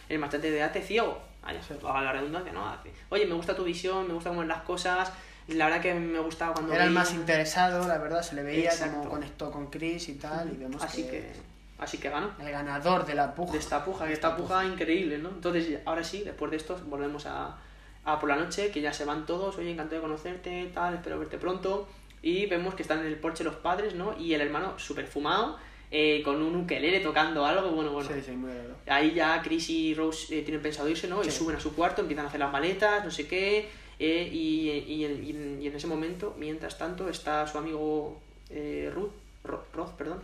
el 0.09 0.19
marchante 0.19 0.51
de 0.51 0.61
ate 0.63 0.81
ciego. 0.81 1.21
Vaya, 1.43 1.59
a 1.93 2.01
la 2.01 2.11
redundancia, 2.13 2.51
¿no? 2.53 2.67
Hace, 2.67 2.91
Oye, 3.09 3.25
me 3.25 3.33
gusta 3.35 3.55
tu 3.55 3.63
visión, 3.63 4.07
me 4.07 4.13
gusta 4.13 4.29
cómo 4.29 4.39
ven 4.41 4.49
las 4.49 4.61
cosas. 4.63 5.11
La 5.49 5.65
verdad 5.65 5.81
que 5.81 5.93
me 5.93 6.19
gustaba 6.19 6.53
cuando. 6.53 6.73
Era 6.73 6.83
el 6.85 6.89
veía- 6.91 6.99
más 7.01 7.13
interesado, 7.13 7.85
la 7.87 7.97
verdad, 7.97 8.21
se 8.21 8.35
le 8.35 8.43
veía 8.43 8.71
como 8.79 9.09
conectó 9.09 9.51
con 9.51 9.67
Chris 9.67 10.07
y 10.09 10.15
tal, 10.15 10.53
y 10.53 10.57
vemos 10.57 10.81
Así 10.81 11.03
que... 11.03 11.09
que, 11.11 11.53
Así 11.79 11.97
que 11.97 12.09
ganó. 12.09 12.31
El 12.39 12.49
ganador 12.49 13.05
de 13.05 13.13
la 13.13 13.35
puja. 13.35 13.51
De 13.51 13.57
esta 13.57 13.83
puja, 13.83 14.07
que 14.07 14.13
esta 14.13 14.37
puja 14.37 14.63
increíble, 14.63 15.17
¿no? 15.17 15.29
Entonces, 15.29 15.79
ahora 15.85 16.01
sí, 16.03 16.21
después 16.23 16.49
de 16.51 16.55
esto, 16.57 16.79
volvemos 16.85 17.25
a, 17.25 17.57
a 18.05 18.19
por 18.19 18.29
la 18.29 18.37
noche, 18.37 18.71
que 18.71 18.79
ya 18.79 18.93
se 18.93 19.03
van 19.03 19.25
todos, 19.25 19.57
oye, 19.57 19.71
encantado 19.71 19.97
de 19.97 20.07
conocerte, 20.07 20.71
tal, 20.73 20.93
espero 20.93 21.19
verte 21.19 21.37
pronto. 21.37 21.89
Y 22.21 22.45
vemos 22.45 22.73
que 22.75 22.83
están 22.83 22.99
en 22.99 23.07
el 23.07 23.17
porche 23.17 23.43
los 23.43 23.55
padres, 23.55 23.95
¿no? 23.95 24.17
Y 24.17 24.33
el 24.33 24.39
hermano 24.39 24.79
súper 24.79 25.07
fumado, 25.07 25.57
eh, 25.95 26.21
con 26.25 26.41
un 26.41 26.55
ukelele 26.55 26.99
tocando 27.01 27.45
algo, 27.45 27.69
bueno, 27.69 27.91
bueno. 27.91 28.09
Sí, 28.11 28.19
sí, 28.25 28.31
muy. 28.31 28.51
Ahí 28.87 29.13
ya 29.13 29.41
Chris 29.43 29.69
y 29.69 29.93
Rose 29.93 30.39
eh, 30.39 30.41
tienen 30.41 30.61
pensado 30.61 30.89
irse, 30.89 31.07
¿no? 31.07 31.21
Y 31.21 31.25
suben 31.31 31.55
a 31.55 31.59
su 31.59 31.75
cuarto, 31.75 32.01
empiezan 32.01 32.25
a 32.25 32.29
hacer 32.29 32.39
las 32.39 32.51
maletas, 32.51 33.05
no 33.05 33.11
sé 33.11 33.27
qué. 33.27 33.69
eh, 33.99 34.27
y, 34.33 34.69
y, 34.71 35.05
en- 35.05 35.23
y 35.23 35.29
en- 35.29 35.61
y 35.61 35.67
en 35.67 35.75
ese 35.75 35.85
momento, 35.87 36.33
mientras 36.37 36.77
tanto, 36.79 37.07
está 37.09 37.45
su 37.47 37.57
amigo 37.59 38.19
eh, 38.49 38.91
Ruth, 38.93 39.11
Ro- 39.43 39.65
Roth, 39.71 39.91
perdón, 39.95 40.19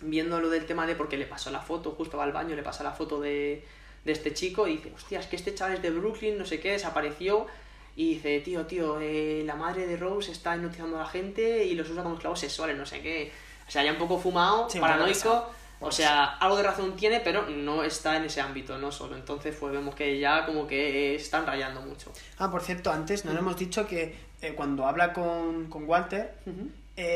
viendo 0.00 0.40
lo 0.40 0.48
del 0.48 0.64
tema 0.66 0.86
de 0.86 0.94
porque 0.96 1.16
le 1.18 1.26
pasó 1.26 1.50
la 1.50 1.60
foto, 1.60 1.90
justo 1.92 2.16
va 2.16 2.24
al 2.24 2.32
baño, 2.32 2.56
le 2.56 2.62
pasa 2.62 2.82
la 2.82 2.92
foto 2.92 3.20
de, 3.20 3.62
de 4.04 4.12
este 4.12 4.32
chico 4.32 4.66
y 4.66 4.78
dice, 4.78 4.92
hostia, 4.96 5.20
es 5.20 5.26
que 5.26 5.36
este 5.36 5.54
chaval 5.54 5.74
es 5.76 5.82
de 5.82 5.90
Brooklyn, 5.90 6.38
no 6.38 6.44
sé 6.46 6.58
qué, 6.58 6.72
desapareció. 6.72 7.46
Y 7.96 8.14
dice, 8.14 8.40
tío, 8.40 8.66
tío, 8.66 8.98
eh, 9.00 9.42
la 9.46 9.54
madre 9.56 9.86
de 9.86 9.96
Rose 9.96 10.32
está 10.32 10.56
hipnotizando 10.56 10.96
a 10.96 11.00
la 11.02 11.06
gente 11.08 11.64
y 11.64 11.74
los 11.74 11.88
usa 11.90 12.02
como 12.02 12.14
esclavos 12.16 12.40
sexuales, 12.40 12.76
no 12.76 12.84
sé 12.86 13.00
qué. 13.02 13.30
O 13.66 13.70
sea, 13.70 13.82
ya 13.84 13.92
un 13.92 13.98
poco 13.98 14.18
fumado, 14.18 14.68
Sí, 14.70 14.78
paranoico. 14.80 15.50
O 15.78 15.92
sea, 15.92 16.24
algo 16.38 16.56
de 16.56 16.62
razón 16.62 16.96
tiene, 16.96 17.20
pero 17.20 17.46
no 17.50 17.84
está 17.84 18.16
en 18.16 18.24
ese 18.24 18.40
ámbito, 18.40 18.78
no 18.78 18.90
solo. 18.90 19.14
Entonces, 19.14 19.54
pues 19.60 19.72
vemos 19.74 19.94
que 19.94 20.18
ya 20.18 20.46
como 20.46 20.66
que 20.66 21.14
están 21.14 21.44
rayando 21.46 21.82
mucho. 21.82 22.10
Ah, 22.38 22.50
por 22.50 22.62
cierto, 22.62 22.90
antes 22.90 23.24
no 23.26 23.32
le 23.34 23.40
hemos 23.40 23.58
dicho 23.58 23.86
que 23.86 24.16
eh, 24.40 24.54
cuando 24.54 24.86
habla 24.86 25.12
con, 25.12 25.66
con 25.68 25.84
Walter, 25.86 26.32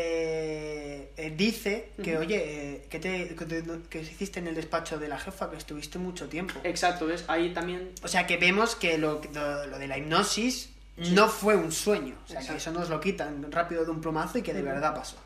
eh, 0.00 1.10
eh, 1.16 1.32
dice 1.36 1.92
que, 2.02 2.18
oye, 2.18 2.36
eh, 2.74 2.86
que, 2.90 2.98
te, 2.98 3.34
que, 3.34 3.44
te- 3.46 3.64
que 3.88 4.00
hiciste 4.00 4.38
en 4.40 4.48
el 4.48 4.54
despacho 4.54 4.98
de 4.98 5.08
la 5.08 5.18
jefa, 5.18 5.50
que 5.50 5.56
estuviste 5.56 5.98
mucho 5.98 6.28
tiempo. 6.28 6.54
Exacto, 6.64 7.06
¿ves? 7.06 7.24
Ahí 7.28 7.54
también... 7.54 7.92
O 8.02 8.08
sea, 8.08 8.26
que 8.26 8.36
vemos 8.36 8.74
que 8.76 8.98
lo, 8.98 9.20
lo, 9.32 9.66
lo 9.66 9.78
de 9.78 9.86
la 9.88 9.96
hipnosis 9.98 10.70
no 10.96 11.28
fue 11.28 11.56
un 11.56 11.72
sueño. 11.72 12.14
O 12.26 12.28
sea, 12.28 12.40
que 12.46 12.56
eso 12.56 12.70
nos 12.72 12.90
lo 12.90 13.00
quitan 13.00 13.50
rápido 13.50 13.84
de 13.86 13.90
un 13.90 14.00
plumazo 14.02 14.36
y 14.38 14.42
que 14.42 14.52
de 14.52 14.60
verdad 14.62 14.94
pasó. 14.94 15.16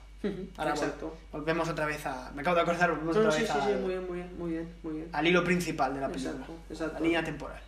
Ahora 0.56 0.70
Exacto. 0.70 1.16
volvemos 1.32 1.68
otra 1.68 1.86
vez 1.86 2.04
a... 2.06 2.32
Me 2.34 2.40
acabo 2.42 2.56
de 2.56 2.62
acordar, 2.62 2.90
volvemos 2.90 3.16
No, 3.16 3.22
otra 3.22 3.32
sí, 3.32 3.42
vez 3.42 3.50
sí, 3.50 3.58
sí, 3.62 3.72
al, 3.72 3.80
muy 3.80 3.88
bien, 3.90 4.06
muy 4.06 4.16
bien, 4.18 4.38
muy 4.38 4.50
bien, 4.50 4.68
muy 4.82 4.92
bien. 4.94 5.08
al 5.12 5.26
hilo 5.26 5.44
principal 5.44 5.94
de 5.94 6.00
la 6.00 6.08
película. 6.08 6.32
Exacto, 6.32 6.54
exacto. 6.70 6.94
La 6.94 7.00
línea 7.00 7.24
temporal. 7.24 7.60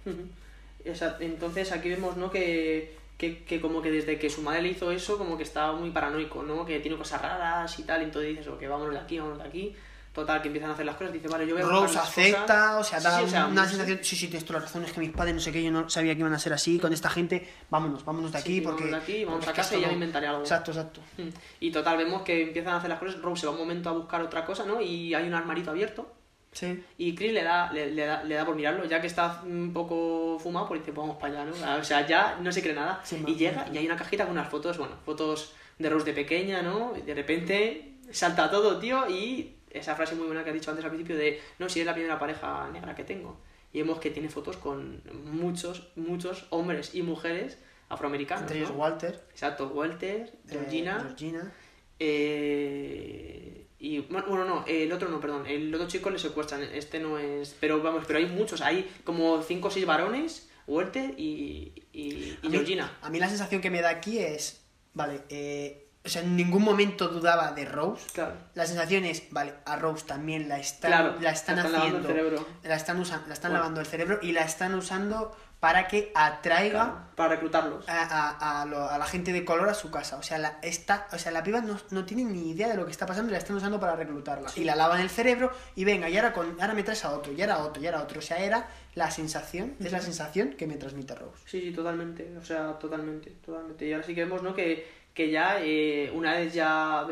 Exacto. 0.85 1.25
Entonces 1.25 1.73
aquí 1.73 1.89
vemos, 1.91 2.17
¿no? 2.17 2.31
Que, 2.31 2.97
que, 3.19 3.45
que 3.45 3.61
como 3.61 3.83
que 3.83 3.91
desde 3.91 4.19
que 4.19 4.31
su 4.31 4.43
madre 4.43 4.63
le 4.63 4.69
hizo 4.71 4.91
eso, 4.91 5.19
como 5.19 5.37
que 5.37 5.43
estaba 5.43 5.73
muy 5.73 5.91
paranoico, 5.91 6.43
¿no? 6.43 6.65
Que 6.65 6.81
tiene 6.81 6.97
cosas 6.97 7.23
raras 7.23 7.79
y 7.79 7.83
tal, 7.83 8.03
y 8.03 8.05
entonces 8.05 8.31
dices, 8.31 8.49
ok, 8.49 8.63
vámonos 8.69 8.95
de 8.95 9.01
aquí, 9.01 9.19
vámonos 9.19 9.39
de 9.43 9.49
aquí. 9.49 9.77
Total, 10.17 10.41
que 10.41 10.49
empiezan 10.49 10.71
a 10.71 10.73
hacer 10.73 10.87
las 10.87 10.97
cosas, 10.97 11.13
dice, 11.13 11.29
vale, 11.29 11.47
yo 11.47 11.55
voy 11.55 11.63
a 11.63 11.67
Rose 11.67 11.99
acepta, 11.99 12.77
cosas. 12.79 12.81
o 12.81 12.85
sea, 12.85 13.01
da 13.01 13.19
sí, 13.19 13.25
o 13.25 13.29
sea, 13.29 13.47
una 13.49 13.69
sensación, 13.69 13.99
sí, 14.01 14.17
sí, 14.17 14.29
tienes 14.29 14.47
toda 14.47 14.61
la 14.61 14.65
razón, 14.65 14.83
es 14.83 14.93
que 14.95 15.01
mis 15.01 15.11
padres 15.11 15.35
no 15.35 15.43
sé 15.43 15.53
qué, 15.53 15.63
yo 15.63 15.71
no 15.71 15.91
sabía 15.91 16.15
que 16.15 16.21
iban 16.21 16.33
a 16.33 16.39
ser 16.39 16.55
así, 16.55 16.79
con 16.79 16.91
esta 16.91 17.11
gente, 17.11 17.47
vámonos, 17.69 18.03
vámonos 18.03 18.33
de 18.33 18.39
aquí, 18.39 18.63
porque... 18.63 18.85
vámonos 18.85 19.07
de 19.07 19.13
aquí, 19.13 19.25
vamos 19.27 19.47
a 19.47 19.53
casa 19.53 19.77
y 19.77 19.83
ya 19.83 19.89
me 19.89 19.93
inventaré 19.93 20.27
algo. 20.27 20.41
Exacto, 20.41 20.71
exacto. 20.71 21.03
Mm. 21.19 21.29
Y 21.61 21.71
total, 21.71 21.99
vemos 21.99 22.23
que 22.23 22.45
empiezan 22.45 22.73
a 22.73 22.77
hacer 22.79 22.89
las 22.89 22.99
cosas, 22.99 23.21
Rose 23.21 23.43
se 23.43 23.47
va 23.47 23.53
un 23.53 23.59
momento 23.59 23.91
a 23.91 23.93
buscar 23.93 24.23
otra 24.23 24.47
cosa, 24.47 24.65
¿no? 24.65 24.81
Y 24.81 25.13
hay 25.13 25.29
un 25.29 25.35
armarito 25.35 25.71
abierto. 25.71 26.11
Sí. 26.51 26.83
Y 26.97 27.15
Chris 27.15 27.35
le 27.35 27.43
da, 27.43 27.71
le, 27.71 27.91
le 27.91 28.07
da, 28.07 28.25
le 28.25 28.37
da 28.37 28.47
por 28.47 28.57
mirarlo, 28.57 28.87
ya 28.87 29.03
que 29.03 29.09
está 29.09 29.43
un 29.45 29.75
poco 29.75 30.39
fumado, 30.39 30.67
pues 30.67 30.81
dice, 30.81 30.93
pues 30.93 31.07
vamos 31.07 31.21
para 31.21 31.43
allá, 31.43 31.51
¿no? 31.51 31.79
O 31.79 31.85
sea, 31.85 32.07
ya 32.07 32.39
no 32.41 32.51
se 32.51 32.63
cree 32.63 32.75
nada. 32.75 33.03
Y 33.11 33.17
más 33.17 33.37
llega 33.37 33.67
y 33.71 33.77
hay 33.77 33.85
una 33.85 33.97
cajita 33.97 34.25
con 34.25 34.33
unas 34.33 34.49
fotos, 34.49 34.79
bueno, 34.79 34.95
fotos 35.05 35.53
de 35.79 35.91
Rose 35.91 36.07
de 36.07 36.15
pequeña, 36.15 36.63
¿no? 36.63 36.95
Y 36.97 37.03
de 37.03 37.13
repente 37.13 37.99
salta 38.11 38.51
todo, 38.51 38.79
tío, 38.79 39.07
y 39.09 39.56
esa 39.79 39.95
frase 39.95 40.15
muy 40.15 40.27
buena 40.27 40.43
que 40.45 40.51
has 40.51 40.55
dicho 40.55 40.71
antes 40.71 40.85
al 40.85 40.91
principio 40.91 41.17
de, 41.17 41.41
no, 41.59 41.69
si 41.69 41.81
es 41.81 41.87
la 41.87 41.95
primera 41.95 42.19
pareja 42.19 42.69
negra 42.73 42.95
que 42.95 43.05
tengo. 43.05 43.39
Y 43.73 43.79
vemos 43.81 43.99
que 44.01 44.11
tiene 44.11 44.29
fotos 44.29 44.57
con 44.57 45.03
muchos, 45.25 45.89
muchos 45.97 46.47
hombres 46.51 46.95
y 46.95 47.03
mujeres 47.03 47.59
afroamericanos. 47.89 48.43
Entre 48.43 48.59
ellos 48.59 48.71
¿no? 48.71 48.77
Walter, 48.77 49.23
Exacto, 49.31 49.69
Walter, 49.69 50.33
eh, 50.33 50.49
Georgina. 50.49 51.01
Georgina. 51.01 51.53
Eh, 51.99 53.67
y 53.79 53.99
bueno, 54.01 54.45
no, 54.45 54.65
el 54.67 54.91
otro 54.93 55.09
no, 55.09 55.21
perdón. 55.21 55.47
El 55.47 55.75
otro 55.75 55.87
chico 55.87 56.11
le 56.11 56.19
secuestran. 56.19 56.63
Este 56.63 56.99
no 56.99 57.19
es. 57.19 57.55
Pero 57.61 57.83
vamos, 57.83 58.05
pero 58.07 58.19
hay 58.19 58.27
muchos. 58.27 58.61
Hay 58.63 58.91
como 59.05 59.43
5 59.43 59.69
o 59.69 59.71
6 59.71 59.85
varones, 59.87 60.49
Walter 60.67 61.15
y, 61.19 61.73
y, 61.93 62.03
y 62.03 62.39
A 62.43 62.49
mí- 62.49 62.51
Georgina. 62.57 62.99
A 63.03 63.11
mí 63.11 63.19
la 63.19 63.29
sensación 63.29 63.61
que 63.61 63.71
me 63.71 63.83
da 63.83 63.91
aquí 63.91 64.19
es, 64.19 64.65
vale, 64.95 65.21
eh, 65.29 65.86
o 66.07 66.09
sea, 66.09 66.23
en 66.23 66.37
ningún 66.37 66.63
momento 66.63 67.09
dudaba 67.09 67.53
de 67.53 67.65
Rose. 67.67 68.07
Claro. 68.13 68.33
La 68.55 68.65
sensación 68.67 69.05
es, 69.05 69.25
vale, 69.31 69.55
a 69.65 69.77
Rose 69.77 70.07
también 70.07 70.49
la 70.49 70.59
están, 70.59 70.91
Claro, 70.91 71.17
la 71.21 71.31
están 71.31 71.59
están 71.59 71.73
lavando 71.73 71.79
haciendo, 71.99 72.09
el 72.09 72.15
cerebro. 72.17 72.47
la 72.63 72.75
están 72.77 72.99
usando, 73.01 73.27
la 73.29 73.35
están 73.35 73.51
Bueno. 73.51 73.61
lavando 73.63 73.81
el 73.81 73.87
cerebro 73.87 74.19
y 74.23 74.33
la 74.33 74.43
están 74.43 74.75
usando 74.75 75.37
para 75.61 75.89
que 75.89 76.13
atraiga 76.15 76.71
Claro, 76.85 76.99
para 77.17 77.29
reclutarlos. 77.31 77.89
a, 77.89 78.03
a- 78.03 78.61
a 78.63 78.67
lo- 78.67 78.89
a 78.91 78.99
la 78.99 79.07
gente 79.07 79.33
de 79.33 79.43
color 79.45 79.69
a 79.71 79.75
su 79.75 79.91
casa. 79.91 80.17
O 80.19 80.23
sea, 80.23 80.37
la, 80.39 80.59
esta, 80.63 81.09
o 81.13 81.19
sea, 81.19 81.33
la 81.33 81.43
piba 81.43 81.63
no, 81.63 81.81
no 81.91 82.05
tiene 82.05 82.25
ni 82.25 82.51
idea 82.51 82.69
de 82.69 82.75
lo 82.77 82.85
que 82.85 82.91
está 82.91 83.07
pasando 83.07 83.31
y 83.31 83.33
la 83.33 83.39
están 83.39 83.57
usando 83.57 83.81
para 83.81 83.97
reclutarla. 83.97 84.51
Sí. 84.51 84.61
Y 84.61 84.65
la 84.65 84.77
lavan 84.77 85.01
el 85.01 85.09
cerebro 85.09 85.51
y 85.75 85.85
venga, 85.85 86.11
y 86.11 86.17
ahora, 86.19 86.35
con, 86.35 86.61
ahora 86.61 86.75
me 86.75 86.83
traes 86.83 87.05
a 87.07 87.13
otro, 87.13 87.33
y 87.33 87.41
ahora 87.41 87.55
a 87.55 87.59
otro, 87.65 87.83
y 87.83 87.87
ahora 87.87 88.01
a 88.01 88.03
otro. 88.03 88.19
O 88.19 88.23
sea, 88.23 88.39
era 88.39 88.69
la 88.95 89.11
sensación, 89.11 89.77
es 89.81 89.93
la 89.93 90.01
sensación 90.03 90.51
que 90.53 90.67
me 90.67 90.77
transmite 90.77 91.15
Rose. 91.15 91.43
Sí, 91.47 91.61
sí, 91.63 91.73
totalmente. 91.73 92.37
O 92.39 92.45
sea, 92.45 92.79
totalmente, 92.79 93.31
totalmente. 93.45 93.87
Y 93.87 93.93
ahora 93.95 94.07
sí 94.07 94.15
que 94.15 94.25
vemos, 94.25 94.43
¿no? 94.43 94.55
Que, 94.55 94.87
que 95.17 95.31
ya, 95.31 95.59
eh, 95.61 96.11
una 96.15 96.35
vez 96.35 96.53
ya. 96.53 97.07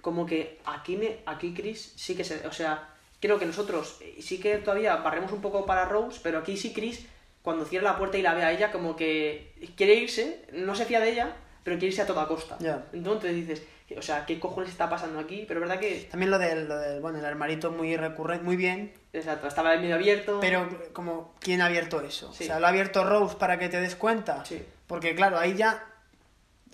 Como 0.00 0.24
que 0.24 0.60
aquí, 0.64 0.96
me, 0.96 1.18
aquí 1.26 1.52
Chris 1.52 1.92
sí 1.96 2.14
que 2.14 2.22
se. 2.22 2.46
O 2.46 2.52
sea, 2.52 2.88
creo 3.20 3.38
que 3.38 3.46
nosotros 3.46 3.98
eh, 4.00 4.16
sí 4.20 4.38
que 4.38 4.58
todavía 4.58 4.96
barremos 4.96 5.32
un 5.32 5.42
poco 5.42 5.66
para 5.66 5.84
Rose, 5.84 6.20
pero 6.22 6.38
aquí 6.38 6.56
sí 6.56 6.72
Chris, 6.72 7.04
cuando 7.42 7.64
cierra 7.64 7.90
la 7.92 7.98
puerta 7.98 8.16
y 8.16 8.22
la 8.22 8.34
ve 8.34 8.44
a 8.44 8.52
ella, 8.52 8.70
como 8.70 8.94
que 8.94 9.52
quiere 9.76 9.94
irse, 9.96 10.44
no 10.52 10.76
se 10.76 10.84
fía 10.84 11.00
de 11.00 11.10
ella, 11.10 11.36
pero 11.64 11.76
quiere 11.78 11.88
irse 11.88 12.02
a 12.02 12.06
toda 12.06 12.28
costa. 12.28 12.56
Ya. 12.60 12.86
Entonces 12.92 13.34
dices, 13.34 13.62
o 13.98 14.02
sea, 14.02 14.24
¿qué 14.24 14.38
cojones 14.38 14.70
está 14.70 14.88
pasando 14.88 15.18
aquí? 15.18 15.44
Pero 15.48 15.58
verdad 15.58 15.80
que. 15.80 16.06
También 16.12 16.30
lo 16.30 16.38
del, 16.38 16.68
lo 16.68 16.78
del 16.78 17.00
bueno, 17.00 17.18
el 17.18 17.24
armarito 17.24 17.72
muy 17.72 17.96
recurrente, 17.96 18.44
muy 18.44 18.56
bien, 18.56 18.92
Exacto, 19.12 19.48
estaba 19.48 19.76
medio 19.76 19.96
abierto. 19.96 20.38
pero 20.40 20.68
como, 20.92 21.34
¿quién 21.40 21.60
ha 21.60 21.66
abierto 21.66 22.00
eso? 22.00 22.32
Sí. 22.32 22.44
O 22.44 22.46
sea, 22.46 22.60
¿lo 22.60 22.66
ha 22.66 22.68
abierto 22.68 23.02
Rose 23.04 23.34
para 23.36 23.58
que 23.58 23.68
te 23.68 23.80
des 23.80 23.96
cuenta? 23.96 24.44
Sí. 24.44 24.62
Porque 24.86 25.16
claro, 25.16 25.38
ahí 25.38 25.54
ya... 25.56 25.88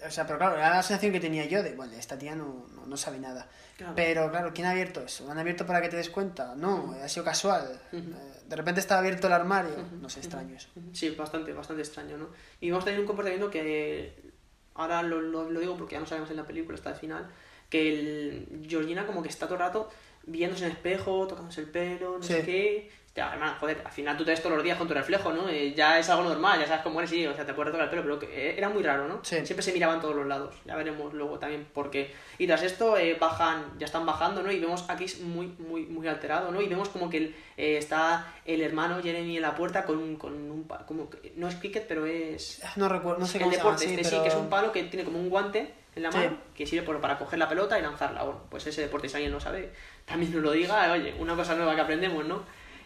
O 0.07 0.11
sea, 0.11 0.27
pero 0.27 0.39
claro, 0.39 0.57
era 0.57 0.71
la 0.71 0.83
sensación 0.83 1.13
que 1.13 1.21
tenía 1.21 1.45
yo 1.47 1.63
de, 1.63 1.75
bueno, 1.75 1.93
esta 1.95 2.17
tía 2.19 2.35
no, 2.35 2.67
no, 2.75 2.87
no 2.87 2.97
sabe 2.97 3.19
nada. 3.19 3.49
Claro. 3.77 3.93
Pero 3.97 4.31
claro, 4.31 4.53
¿quién 4.55 4.67
ha 4.67 4.71
abierto 4.71 5.03
eso? 5.03 5.25
¿Lo 5.25 5.33
han 5.33 5.39
abierto 5.39 5.67
para 5.67 5.81
que 5.83 5.89
te 5.89 5.97
des 5.97 6.11
cuenta? 6.11 6.55
No, 6.55 6.95
ha 7.03 7.09
sido 7.09 7.25
casual. 7.25 7.81
Eh, 7.93 8.03
De 8.47 8.57
repente 8.57 8.81
estaba 8.81 9.01
abierto 9.01 9.27
el 9.27 9.33
armario. 9.33 9.75
No 10.01 10.09
sé, 10.09 10.21
extraño 10.21 10.57
eso. 10.57 10.69
Sí, 10.93 11.11
bastante, 11.11 11.53
bastante 11.53 11.83
extraño, 11.83 12.17
¿no? 12.17 12.29
Y 12.61 12.71
vamos 12.71 12.85
a 12.85 12.87
tener 12.87 13.01
un 13.01 13.07
comportamiento 13.07 13.51
que 13.51 14.15
ahora 14.75 15.03
lo, 15.03 15.21
lo, 15.21 15.51
lo 15.51 15.61
digo 15.61 15.77
porque 15.77 15.95
ya 15.95 16.01
no 16.01 16.07
sabemos 16.07 16.31
en 16.31 16.37
la 16.37 16.47
película 16.47 16.77
hasta 16.77 16.91
el 16.91 16.97
final, 16.97 17.29
que 17.69 17.89
el 17.89 18.67
Georgina 18.69 19.07
como 19.07 19.23
que 19.23 19.29
está 19.29 19.47
todo 19.47 19.55
el 19.57 19.61
rato 19.61 19.91
viéndose 20.25 20.65
en 20.65 20.71
el 20.71 20.77
espejo, 20.77 21.27
tocándose 21.27 21.63
el 21.63 21.71
pelo, 21.71 22.19
no 22.19 22.23
sé 22.23 22.43
qué. 22.45 22.91
Hostia, 23.09 23.33
hermano, 23.33 23.55
joder, 23.59 23.83
al 23.85 23.91
final 23.91 24.17
tú 24.19 24.25
te 24.25 24.31
ves 24.33 24.43
todos 24.43 24.55
los 24.55 24.63
días 24.63 24.77
con 24.77 24.87
tu 24.87 24.93
reflejo, 24.95 25.33
¿no? 25.33 25.49
Eh, 25.49 25.73
ya 25.75 25.99
es 25.99 26.09
algo 26.11 26.25
normal, 26.29 26.61
ya 26.61 26.67
sabes 26.67 26.83
cómo 26.83 27.01
eres, 27.01 27.11
sí, 27.11 27.27
o 27.27 27.35
sea, 27.35 27.45
te 27.47 27.55
puedes 27.55 27.73
tocar 27.73 27.85
el 27.87 27.91
pelo, 27.91 28.03
pero 28.03 28.19
que, 28.19 28.27
eh, 28.27 28.55
era 28.57 28.69
muy 28.69 28.83
raro, 28.83 29.09
¿no? 29.09 29.21
Sí. 29.25 29.45
Siempre 29.47 29.63
se 29.63 29.73
miraban 29.73 30.01
todos 30.01 30.15
los 30.15 30.27
lados, 30.27 30.55
ya 30.67 30.77
veremos 30.77 31.13
luego 31.15 31.39
también 31.39 31.67
por 31.73 31.91
qué. 31.91 32.15
Y 32.37 32.47
tras 32.47 32.63
esto 32.63 32.97
eh, 32.99 33.17
bajan, 33.19 33.73
ya 33.79 33.87
están 33.87 34.05
bajando, 34.07 34.43
¿no? 34.43 34.53
Y 34.53 34.61
vemos 34.61 34.85
a 34.89 34.95
Chris 34.97 35.21
muy, 35.21 35.47
muy, 35.59 35.87
muy 35.87 36.07
alterado, 36.07 36.53
¿no? 36.53 36.61
Y 36.61 36.69
vemos 36.69 36.91
como 36.91 37.09
que 37.11 37.17
el, 37.17 37.37
eh, 37.57 37.79
está 37.79 38.27
el 38.45 38.61
hermano 38.61 39.03
Jeremy 39.03 39.37
en 39.37 39.43
la 39.43 39.57
puerta 39.57 39.85
con, 39.85 39.99
un- 39.99 40.17
con 40.17 40.35
un... 40.35 40.65
pa- 40.69 40.85
Como 40.87 41.09
que- 41.11 41.33
no 41.35 41.49
es 41.49 41.57
cricket, 41.57 41.87
pero 41.89 42.05
es... 42.07 42.63
No 42.77 42.89
recuerdo, 42.91 43.19
no 43.21 43.27
sé 43.27 43.39
el 43.39 43.45
cómo 43.45 43.53
se 43.53 43.59
llama. 43.59 43.71
deporte, 43.71 43.85
sí, 43.89 43.95
este 43.95 44.05
sí, 44.05 44.11
pero- 44.11 44.23
que 44.23 44.29
es 44.29 44.35
un 44.37 44.49
palo 44.51 44.71
que 44.71 44.85
tiene 44.85 45.05
como 45.05 45.19
un 45.19 45.29
guante 45.31 45.73
en 45.97 46.03
la 46.05 46.13
Sí. 46.13 46.19
mano 46.19 46.37
que 46.55 46.67
sirve 46.67 46.85
por- 46.87 47.01
para 47.01 47.19
coger 47.19 47.39
la 47.41 47.49
pelota 47.49 47.77
y 47.79 47.83
lanzarla. 47.83 48.23
Bueno, 48.23 48.43
pues 48.49 48.65
ese 48.69 48.83
deporte, 48.83 49.09
si 49.09 49.17
alguien 49.17 49.33
no 49.33 49.41
sabe, 49.41 49.73
también 50.05 50.31
nos 50.33 50.43
lo 50.43 50.53
diga, 50.53 50.93
oye, 50.93 51.15
una 51.19 51.35
cosa 51.35 51.57
nueva 51.57 51.75
que 51.75 51.81
aprendemos, 51.81 52.25
¿no? 52.25 52.43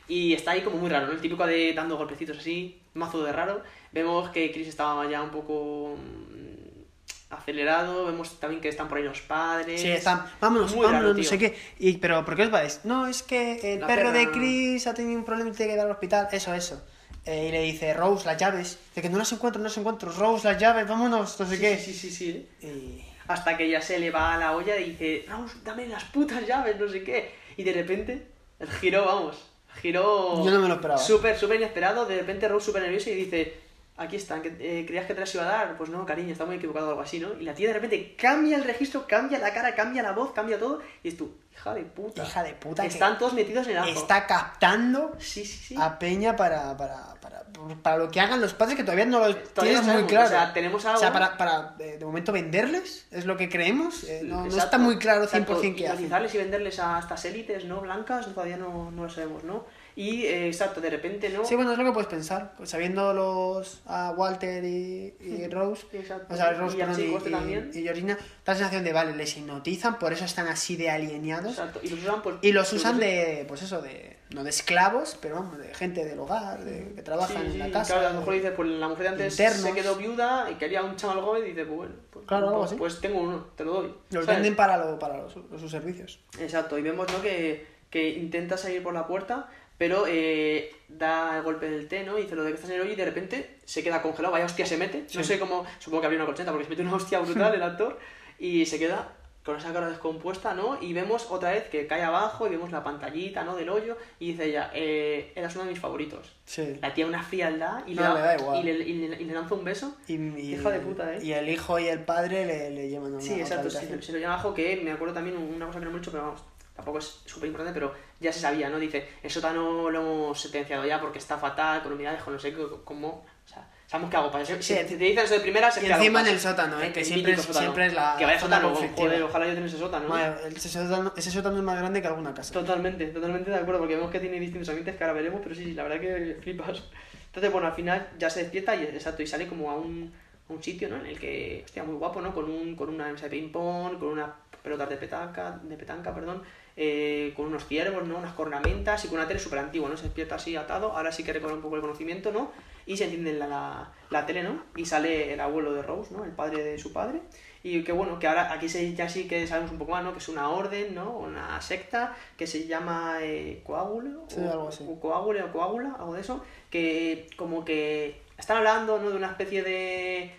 Y 0.09 0.33
está 0.35 0.51
ahí 0.53 0.63
como 0.63 0.77
muy 0.77 0.91
raro, 0.91 1.07
¿no? 1.07 1.13
El 1.13 1.21
típico 1.21 1.47
de 1.47 1.73
dando 1.75 1.97
golpecitos 1.97 2.39
así, 2.39 2.81
mazo 2.95 3.23
de 3.23 3.33
raro. 3.33 3.63
Vemos 3.93 4.29
que 4.31 4.51
Chris 4.53 4.69
estaba 4.69 5.09
ya 5.09 5.23
un 5.23 5.31
poco 5.31 5.97
mm, 5.97 7.33
acelerado, 7.35 8.07
vemos 8.07 8.39
también 8.41 8.61
que 8.61 8.69
están 8.69 8.89
por 8.89 8.99
ahí 8.99 9.05
los 9.05 9.21
padres. 9.23 9.81
Sí, 9.81 9.89
están, 9.91 10.25
vámonos, 10.41 10.75
Muy 10.75 10.85
vámonos, 10.85 11.03
raro, 11.11 11.15
no 11.17 11.23
sé 11.25 11.39
qué. 11.39 11.57
Y, 11.79 11.97
pero, 11.99 12.25
¿por 12.25 12.37
qué 12.37 12.43
os 12.43 12.51
vais? 12.51 12.81
No, 12.85 13.07
es 13.07 13.23
que 13.23 13.75
el 13.75 13.81
La 13.81 13.87
perro 13.87 14.13
de 14.13 14.27
perra- 14.27 14.33
Chris 14.33 14.87
ha 14.87 14.95
tenido 14.95 15.19
un 15.19 15.25
problema 15.25 15.51
y 15.51 15.53
tiene 15.55 15.73
que 15.73 15.77
ir 15.79 15.81
al 15.81 15.91
hospital. 15.91 16.29
Eso, 16.33 16.53
eso. 16.55 16.85
Eh, 17.25 17.47
y 17.49 17.53
le 17.53 17.63
dice, 17.63 17.95
Rose, 17.95 18.27
las 18.27 18.37
llaves. 18.37 18.79
De 18.95 19.01
que 19.03 19.09
no 19.09 19.17
las 19.19 19.33
encuentro, 19.33 19.61
no 19.61 19.69
las 19.69 19.77
encuentro. 19.79 20.11
Rose, 20.13 20.47
las 20.49 20.61
llaves, 20.61 20.87
vámonos, 20.89 21.39
no 21.39 21.47
sé 21.47 21.55
Sí, 21.57 21.61
qué. 21.61 21.79
sí, 21.79 21.95
sí, 21.95 22.11
sí, 22.11 22.47
sí. 22.61 22.67
Y- 22.67 23.05
Hasta 23.29 23.57
que 23.57 23.71
ya 23.71 23.81
se 23.81 23.99
le 24.01 24.11
va 24.11 24.35
a 24.35 24.39
la 24.39 24.53
olla 24.57 24.77
y 24.79 24.91
dice, 24.91 25.25
Rose, 25.29 25.57
dame 25.65 25.87
las 25.87 26.03
putas 26.05 26.45
llaves, 26.47 26.79
no 26.79 26.89
sé 26.89 27.05
qué. 27.05 27.33
Y 27.57 27.63
de 27.63 27.73
repente, 27.73 28.27
el 28.59 28.69
giro, 28.69 29.05
vamos, 29.07 29.52
giro... 29.81 30.45
Yo 30.45 30.51
no 30.51 30.61
me 30.61 30.69
lo 30.69 30.75
esperaba. 30.75 30.99
Súper, 30.99 31.39
súper 31.39 31.57
inesperado. 31.57 32.07
De 32.07 32.17
repente 32.17 32.49
Rose 32.49 32.67
súper 32.67 32.83
nerviosa 32.83 33.11
y 33.11 33.15
dice, 33.15 33.61
aquí 33.97 34.17
están, 34.17 34.43
que 34.43 34.49
eh, 34.59 34.85
creías 34.87 35.07
que 35.07 35.15
te 35.15 35.21
las 35.21 35.35
iba 35.35 35.45
a 35.45 35.47
dar, 35.47 35.77
pues 35.77 35.91
no, 35.91 36.05
cariño, 36.07 36.33
está 36.33 36.45
muy 36.45 36.57
equivocado 36.57 36.87
o 36.87 36.91
algo 36.91 37.03
así, 37.03 37.21
¿no? 37.21 37.35
Y 37.39 37.45
la 37.45 37.55
tía 37.55 37.69
de 37.69 37.75
repente 37.75 38.15
cambia 38.17 38.57
el 38.57 38.65
registro, 38.65 39.07
cambia 39.07 39.39
la 39.39 39.53
cara, 39.53 39.75
cambia 39.75 40.03
la 40.03 40.13
voz, 40.13 40.33
cambia 40.33 40.59
todo, 40.59 40.81
y 41.03 41.09
es 41.09 41.17
tú, 41.17 41.37
hija 41.53 41.75
de 41.75 41.83
puta. 41.85 42.25
Hija 42.25 42.43
de 42.43 42.55
puta. 42.55 42.85
Están 42.85 43.19
todos 43.19 43.35
metidos 43.35 43.67
en 43.67 43.73
el 43.73 43.79
ajo. 43.79 43.89
Está 43.91 44.27
captando 44.27 45.13
Sí, 45.19 45.45
sí, 45.45 45.57
sí. 45.69 45.77
a 45.79 45.99
Peña 45.99 46.35
para, 46.35 46.77
para, 46.77 47.15
para, 47.21 47.43
para 47.83 47.97
lo 47.99 48.11
que 48.11 48.21
hagan 48.21 48.41
los 48.41 48.55
padres 48.55 48.77
que 48.77 48.83
todavía 48.83 49.05
no 49.07 49.19
lo 49.21 49.37
Todavía 49.37 49.75
tienes 49.81 49.87
no 49.87 49.95
muy 50.01 50.05
claro. 50.05 50.27
o 50.27 50.31
sea, 50.31 50.53
tenemos 50.53 50.85
algo- 50.87 50.97
O 50.97 51.01
sea, 51.01 51.13
para, 51.13 51.37
para 51.37 51.75
de, 51.79 51.99
momento 52.05 52.33
venderles, 52.33 53.07
es 53.11 53.27
lo 53.27 53.37
que 53.37 53.49
creemos. 53.49 54.05
eh, 54.05 54.23
no, 54.25 54.47
no 54.47 54.57
está 54.57 54.79
muy 54.79 54.97
claro 54.99 55.25
100% 55.27 55.27
exacto, 55.27 55.61
qué 55.77 55.89
hacen. 55.89 56.07
Y 56.33 56.39
venderles 56.39 56.79
a 56.81 56.99
estas 56.99 57.25
élites, 57.27 57.67
¿no? 57.67 57.81
Blancas, 57.83 58.27
todavía 58.33 58.57
no, 58.57 58.91
no 58.91 59.05
lo 59.05 59.11
sabemos, 59.11 59.45
¿no? 59.45 59.65
Y, 59.95 60.25
eh, 60.25 60.47
exacto, 60.47 60.81
de 60.81 60.89
repente, 60.89 61.29
¿no? 61.29 61.45
Sí, 61.45 61.55
bueno, 61.55 61.73
es 61.73 61.79
lo 61.79 61.85
que 61.85 61.93
puedes 61.93 62.09
pensar. 62.09 62.55
pues, 62.57 62.71
Sabiendo 62.71 63.13
los 63.13 63.83
a 63.87 64.13
Walter 64.17 64.65
y, 64.65 65.15
y 65.21 65.47
Rose, 65.49 65.87
Exacto. 65.93 66.33
o 66.33 66.37
sea, 66.37 66.53
Rose 66.55 66.77
Y 66.77 66.81
perdón, 66.81 67.23
y, 67.27 67.31
también. 67.31 67.71
y 67.75 67.83
Georgina, 67.83 68.15
da 68.17 68.53
la 68.53 68.55
sensación 68.55 68.85
de, 68.85 68.93
vale, 68.93 69.15
les 69.15 69.37
hipnotizan, 69.37 69.99
por 69.99 70.13
eso 70.15 70.25
están 70.25 70.49
así 70.49 70.77
de 70.77 70.91
alienados. 70.91 71.53
Exacto, 71.53 71.81
y 71.83 71.91
los 71.91 72.01
usan, 72.01 72.23
pues, 72.23 72.37
Y 72.43 72.53
los 72.53 72.71
pues, 72.71 72.81
usan 72.81 72.99
de, 72.99 73.45
pues 73.49 73.63
eso, 73.63 73.83
de, 73.83 74.17
no 74.31 74.45
de 74.45 74.51
esclavos, 74.51 75.19
pero 75.21 75.35
vamos, 75.37 75.59
de 75.59 75.75
gente 75.75 76.05
del 76.07 76.19
hogar, 76.21 76.65
de, 76.65 76.95
que 76.95 77.03
trabajan 77.03 77.37
Sí, 77.37 77.47
en 77.47 77.53
sí, 77.53 77.59
la 77.59 77.71
casa. 77.71 77.93
Claro, 77.95 78.09
a 78.09 78.13
lo 78.15 78.19
mejor 78.21 78.35
dices, 78.35 78.53
pues 78.57 78.69
la 78.71 78.89
mujer 78.89 79.03
de 79.03 79.09
antes 79.11 79.33
internos. 79.35 79.61
se 79.61 79.73
quedó 79.75 79.97
viuda 79.97 80.51
y 80.51 80.55
quería 80.55 80.83
un 80.83 80.97
chaval 80.97 81.21
joven 81.21 81.43
y 81.45 81.49
dice, 81.51 81.65
pues 81.67 81.77
bueno, 81.77 81.95
pues, 82.11 82.27
Claro, 82.27 82.47
algo 82.49 82.59
pues, 82.61 82.71
así. 82.71 82.79
pues 82.79 83.01
tengo 83.03 83.21
uno, 83.21 83.47
te 83.57 83.65
lo 83.65 83.73
doy. 83.75 83.95
Los 84.11 84.25
¿sabes? 84.25 84.41
venden 84.41 84.57
para, 84.57 84.79
lo, 84.79 84.99
para 84.99 85.19
los- 85.19 85.35
sus 85.61 85.71
servicios. 85.71 86.19
Exacto, 86.41 86.79
y 86.79 86.83
vemos 86.83 87.13
¿no? 87.13 87.21
que, 87.21 87.67
que 87.91 88.09
intenta 88.09 88.57
salir 88.57 88.83
por 88.83 88.95
la 88.95 89.07
puerta, 89.07 89.49
pero 89.83 90.05
eh, 90.07 90.71
da 90.89 91.37
el 91.39 91.43
golpe 91.43 91.69
del 91.69 91.89
té, 91.89 92.05
¿no? 92.05 92.17
Y 92.17 92.23
dice 92.23 92.37
lo 92.37 92.45
de 92.45 92.51
que 92.51 92.55
estás 92.55 92.71
en 92.71 92.77
el 92.77 92.83
hoyo 92.83 92.93
y 92.93 92.95
de 92.95 93.05
repente 93.05 93.57
se 93.65 93.83
queda 93.83 94.01
congelado, 94.01 94.31
vaya 94.33 94.45
hostia 94.45 94.65
se 94.65 94.77
mete. 94.77 95.01
No 95.01 95.09
Sí. 95.09 95.25
sé 95.25 95.41
cómo, 95.41 95.65
supongo 95.81 96.03
que 96.03 96.07
habría 96.07 96.21
una 96.21 96.27
colcheta 96.27 96.53
porque 96.53 96.67
se 96.67 96.71
mete 96.71 96.83
una 96.83 96.95
hostia 96.95 97.19
brutal 97.19 97.53
el 97.53 97.63
actor 97.65 97.99
y 98.39 98.65
se 98.65 98.79
queda 98.79 99.17
con 99.45 99.57
esa 99.57 99.73
cara 99.73 99.89
descompuesta, 99.89 100.55
¿no? 100.55 100.79
Y 100.81 100.93
vemos 100.93 101.27
otra 101.29 101.51
vez 101.51 101.65
que 101.69 101.89
cae 101.89 102.03
abajo 102.05 102.47
y 102.47 102.51
vemos 102.51 102.71
la 102.71 102.85
pantallita, 102.85 103.43
¿no? 103.43 103.57
Del 103.57 103.71
hoyo 103.71 103.97
y 104.21 104.29
dice 104.31 104.45
ella, 104.45 104.71
eh, 104.73 105.33
eras 105.35 105.53
uno 105.57 105.65
de 105.65 105.71
mis 105.71 105.81
favoritos. 105.81 106.31
Sí. 106.45 106.79
La 106.81 106.95
tía 106.95 107.09
una 107.09 107.25
frialdad 107.25 107.85
y, 107.89 107.95
No, 107.97 108.03
le, 108.03 108.09
da, 108.09 108.15
le 108.15 108.21
da 108.21 108.37
igual. 108.39 108.61
Y, 108.61 108.63
le, 108.63 108.73
y 108.85 109.09
le- 109.09 109.21
y 109.21 109.25
le 109.25 109.35
lanza 109.35 109.57
un 109.57 109.65
beso. 109.65 109.97
Y, 110.07 110.15
Hija 110.15 110.71
de 110.71 110.79
puta, 110.79 111.13
¿eh? 111.17 111.19
Y 111.25 111.33
el 111.33 111.49
hijo 111.49 111.77
y 111.81 111.89
el 111.89 112.05
padre 112.05 112.47
le, 112.47 112.71
le 112.71 112.89
llevan 112.89 113.15
a 113.15 113.17
una 113.17 113.21
Sí, 113.21 113.35
exacto, 113.41 113.69
se, 113.69 114.01
se 114.01 114.13
lo 114.13 114.19
llama 114.21 114.35
abajo 114.35 114.55
que 114.55 114.77
me 114.77 114.93
acuerdo 114.93 115.15
también 115.15 115.37
una 115.37 115.67
cosa 115.67 115.81
que 115.81 115.87
no 115.87 115.91
hemos 115.91 116.03
hecho, 116.03 116.13
pero 116.13 116.23
vamos, 116.23 116.45
tampoco 116.75 116.99
es 116.99 117.23
súper 117.27 117.49
importante, 117.49 117.79
pero 117.79 117.95
ya 118.21 118.33
se 118.33 118.41
sabía, 118.41 118.69
¿no? 118.69 118.79
Dice, 118.79 119.09
el 119.23 119.31
sótano 119.31 119.91
lo 119.91 120.01
hemos 120.01 120.41
sentenciado 120.41 120.85
ya 120.85 121.01
porque 121.01 121.19
está 121.19 121.39
fatal, 121.39 121.83
con 121.83 121.93
humedades, 121.93 122.23
con 122.23 122.33
no 122.33 122.39
sé 122.39 122.55
cómo, 122.85 123.09
o 123.45 123.49
sea, 123.49 123.69
sabemos 123.87 124.11
qué 124.11 124.17
hago 124.17 124.31
para 124.31 124.45
si, 124.45 124.63
si 124.63 124.75
te 124.75 124.97
dicen 124.97 125.25
eso 125.25 125.35
de 125.35 125.41
primera, 125.41 125.71
se 125.71 125.87
Y 125.87 125.91
encima 125.91 126.23
en 126.23 126.29
el 126.29 126.41
sótano, 126.41 126.81
¿eh? 126.81 126.93
que 126.93 127.05
siempre 127.05 127.33
es, 127.33 127.39
mítico 127.39 127.53
sótano. 127.53 127.73
siempre 127.73 127.87
es 127.87 127.95
la 127.95 128.17
Que 128.19 128.25
vaya 128.25 128.41
sótano, 128.41 128.75
joder, 128.75 129.23
ojalá 129.23 129.47
yo 129.47 129.55
tenga 129.55 129.67
ese 129.67 129.79
sótano. 129.79 130.05
¿no? 130.05 130.15
Madre, 130.15 130.49
ese, 130.49 130.69
sótano, 130.69 131.13
ese 131.15 131.31
sótano 131.31 131.59
es 131.59 131.63
más 131.63 131.79
grande 131.79 132.01
que 132.01 132.09
alguna 132.09 132.33
casa. 132.33 132.55
Totalmente, 132.55 133.07
totalmente 133.09 133.51
de 133.51 133.57
acuerdo, 133.57 133.81
porque 133.81 133.97
vemos 133.97 134.11
que 134.11 134.21
tiene 134.21 134.41
distintos 134.41 134.69
ambientes 134.71 134.97
que 134.97 135.05
ahora 135.05 135.15
veremos, 135.15 135.41
pero 135.43 135.55
sí, 135.55 135.65
sí, 135.65 135.75
la 135.75 135.83
verdad 135.83 136.01
que 136.01 136.39
flipas. 136.41 136.83
Entonces, 137.27 137.53
bueno, 137.53 137.67
al 137.67 137.75
final 137.75 138.09
ya 138.19 138.31
se 138.31 138.41
despierta 138.43 138.77
y 138.77 138.85
exacto, 138.85 139.23
y 139.23 139.27
sale 139.27 139.47
como 139.47 139.71
a 139.71 139.77
un, 139.77 140.13
a 140.49 140.53
un 140.53 140.63
sitio, 140.63 140.89
¿no? 140.89 140.97
En 140.97 141.07
el 141.07 141.19
que, 141.19 141.63
hostia, 141.65 141.83
muy 141.85 141.97
guapo, 141.97 142.21
¿no? 142.21 142.35
Con, 142.35 142.51
un, 142.51 142.75
con 142.77 142.89
una 142.89 143.11
mesa 143.11 143.25
de 143.25 143.31
ping-pong, 143.31 143.99
con 143.99 144.09
unas 144.09 144.31
pelotas 144.63 144.89
de 144.89 144.97
petanca, 144.97 145.61
de 145.63 145.77
petanca, 145.77 146.15
perdón, 146.15 146.43
eh, 146.77 147.33
con 147.37 147.47
unos 147.47 147.67
ciervos, 147.67 148.07
¿no? 148.07 148.19
Unas 148.19 148.33
cornamentas 148.35 149.05
y 149.05 149.09
con 149.09 149.19
una 149.19 149.29
tele 149.29 149.41
súper 149.41 149.59
antigua, 149.59 149.89
¿no? 149.89 149.97
Se 149.97 150.05
despierta 150.05 150.37
así 150.37 150.57
atado, 150.57 150.93
ahora 150.93 151.13
sí 151.13 151.25
que 151.25 151.33
recobra 151.33 151.55
un 151.55 151.63
poco 151.63 151.77
el 151.77 151.83
conocimiento, 151.83 152.33
¿no? 152.33 152.51
Y 152.87 152.97
se 152.97 153.05
entiende 153.05 153.33
la, 153.35 153.47
la, 153.47 153.93
la 154.11 154.27
tele, 154.27 154.43
¿no? 154.43 154.63
Y 154.77 154.87
sale 154.87 155.33
el 155.33 155.41
abuelo 155.41 155.73
de 155.73 155.83
Rose, 155.83 156.15
¿no? 156.15 156.25
El 156.25 156.33
padre 156.33 156.63
de 156.63 156.79
su 156.79 156.93
padre. 156.93 157.21
Y 157.65 157.85
que 157.85 157.93
bueno, 157.93 158.19
que 158.19 158.27
ahora 158.27 158.53
aquí 158.53 158.69
se, 158.69 158.93
ya 158.95 159.09
sí 159.09 159.29
que 159.29 159.47
sabemos 159.47 159.71
un 159.71 159.79
poco 159.79 159.93
más, 159.93 160.03
¿no? 160.03 160.13
Que 160.13 160.19
es 160.19 160.29
una 160.29 160.51
orden, 160.51 160.95
¿no? 160.95 161.17
Una 161.17 161.61
secta 161.61 162.17
que 162.37 162.47
se 162.47 162.67
llama 162.67 163.19
eh, 163.21 163.63
Coágulo. 163.65 164.25
Sí, 164.29 164.41
o, 164.41 164.51
algo 164.51 164.69
así. 164.69 164.85
o 164.89 164.99
Coágule 164.99 165.43
o 165.43 165.53
Coágula, 165.53 165.95
algo 165.99 166.15
de 166.15 166.23
eso. 166.23 166.45
Que 166.71 167.29
como 167.37 167.65
que 167.65 168.21
están 168.37 168.57
hablando, 168.57 168.99
¿no? 168.99 169.11
De 169.11 169.17
una 169.17 169.29
especie 169.29 169.63
de, 169.63 170.33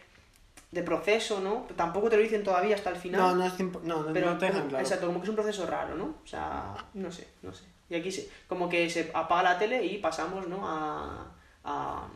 de 0.74 0.84
proceso, 0.84 1.40
¿no? 1.40 1.68
Tampoco 1.76 2.10
te 2.10 2.18
lo 2.18 2.24
dicen 2.24 2.44
todavía 2.44 2.76
hasta 2.76 2.90
el 2.90 2.96
final. 2.96 3.22
No, 3.22 3.36
no 3.36 3.46
es 3.46 3.56
tiempo- 3.56 3.80
no, 3.84 4.04
no- 4.04 4.14
pero 4.14 4.32
no 4.32 4.38
te 4.38 4.48
dejan 4.48 4.68
claro. 4.70 4.84
Exacto, 4.84 5.06
como 5.08 5.20
que 5.20 5.24
es 5.26 5.30
un 5.30 5.36
proceso 5.36 5.66
raro, 5.68 5.96
¿no? 5.96 6.06
O 6.24 6.28
sea, 6.28 6.74
no 6.96 7.12
sé, 7.12 7.28
no 7.42 7.54
sé. 7.54 7.66
Y 7.90 7.96
aquí 7.96 8.12
se, 8.12 8.30
como 8.48 8.68
que 8.70 8.90
se 8.90 9.12
apaga 9.14 9.44
la 9.44 9.60
tele 9.60 9.86
y 9.86 10.00
pasamos, 10.00 10.48
¿no? 10.48 10.68
A, 10.68 11.28
a, 11.64 12.08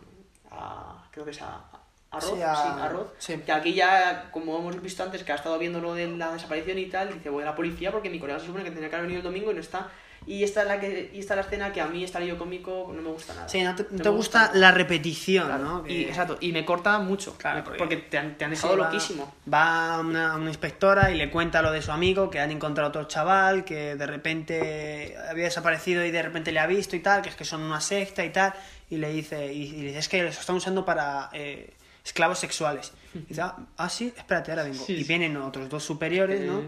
a 0.51 1.03
creo 1.11 1.25
que 1.25 1.31
es 1.31 1.41
a, 1.41 1.61
a 2.09 2.19
Roth, 2.19 2.35
Sí, 2.35 2.41
a- 2.41 2.55
sí, 2.55 2.67
a 2.81 2.89
Roth, 2.89 3.13
sí. 3.19 3.38
que 3.45 3.51
aquí 3.51 3.73
ya, 3.73 4.29
como 4.31 4.57
hemos 4.57 4.81
visto 4.81 5.03
antes, 5.03 5.23
que 5.23 5.31
ha 5.31 5.35
estado 5.35 5.59
viendo 5.59 5.79
lo 5.79 5.93
de 5.93 6.07
la 6.07 6.31
desaparición 6.31 6.77
y 6.79 6.88
tal, 6.88 7.13
dice, 7.13 7.29
voy 7.29 7.43
a 7.43 7.47
la 7.47 7.55
policía 7.55 7.91
porque 7.91 8.09
mi 8.09 8.19
colega 8.19 8.39
se 8.39 8.47
supone 8.47 8.63
que 8.63 8.71
tenía 8.71 8.89
que 8.89 8.95
haber 8.95 9.07
venido 9.07 9.19
el 9.19 9.34
domingo 9.34 9.51
y 9.51 9.55
no 9.55 9.59
está. 9.61 9.89
Y 10.27 10.43
esta 10.43 10.61
es 10.63 10.67
la 10.67 10.79
que 10.79 11.09
y 11.13 11.19
esta 11.19 11.33
es 11.33 11.37
la 11.37 11.41
escena 11.43 11.71
que 11.71 11.79
a 11.79 11.87
mí, 11.87 12.03
este 12.03 12.17
alivio 12.17 12.37
cómico, 12.37 12.91
no 12.93 13.01
me 13.01 13.09
gusta 13.09 13.33
nada. 13.33 13.47
Sí, 13.47 13.61
no 13.63 13.73
te, 13.75 13.85
no 13.89 14.01
te 14.03 14.09
gusta 14.09 14.51
la 14.53 14.71
repetición, 14.71 15.47
¿no? 15.63 15.83
Y, 15.85 15.87
Que- 15.87 16.09
exacto, 16.09 16.37
y 16.41 16.51
me 16.51 16.65
corta 16.65 16.99
mucho, 16.99 17.35
me- 17.53 17.61
porque- 17.63 17.77
porque, 17.77 17.95
te 17.97 18.17
han, 18.17 18.37
te 18.37 18.43
han 18.45 18.51
dejado 18.51 18.73
Sí, 18.73 18.79
va- 18.79 18.85
loquísimo. 18.87 19.33
Va 19.51 19.99
una, 20.01 20.35
una 20.35 20.49
inspectora 20.49 21.11
y 21.11 21.15
le 21.15 21.29
cuenta 21.31 21.61
lo 21.61 21.71
de 21.71 21.81
su 21.81 21.91
amigo, 21.93 22.29
que 22.29 22.39
han 22.41 22.51
encontrado 22.51 22.89
otro 22.89 23.05
chaval, 23.05 23.63
que 23.63 23.95
de 23.95 24.05
repente 24.05 25.15
había 25.29 25.45
desaparecido 25.45 26.03
y 26.05 26.11
de 26.11 26.21
repente 26.21 26.51
le 26.51 26.59
ha 26.59 26.67
visto 26.67 26.95
y 26.95 26.99
tal, 26.99 27.21
que 27.21 27.29
es 27.29 27.35
que 27.35 27.45
son 27.45 27.61
una 27.61 27.79
secta 27.81 28.23
y 28.25 28.29
tal, 28.31 28.53
y 28.89 28.97
le 28.97 29.09
dice, 29.11 29.53
y, 29.53 29.63
y 29.63 29.87
es 29.95 30.09
que 30.09 30.23
los 30.23 30.37
están 30.37 30.57
usando 30.57 30.83
para 30.85 31.29
eh, 31.33 31.73
esclavos 32.03 32.39
sexuales. 32.39 32.91
Y 33.13 33.19
dice, 33.29 33.41
ah, 33.41 33.55
ah, 33.77 33.89
sí, 33.89 34.13
espérate, 34.15 34.51
ahora 34.51 34.63
vengo. 34.63 34.83
Sí, 34.85 34.93
y 34.93 35.03
vienen 35.03 35.37
otros 35.37 35.69
dos 35.69 35.83
superiores, 35.83 36.41
¿no? 36.41 36.61
Sí. 36.61 36.67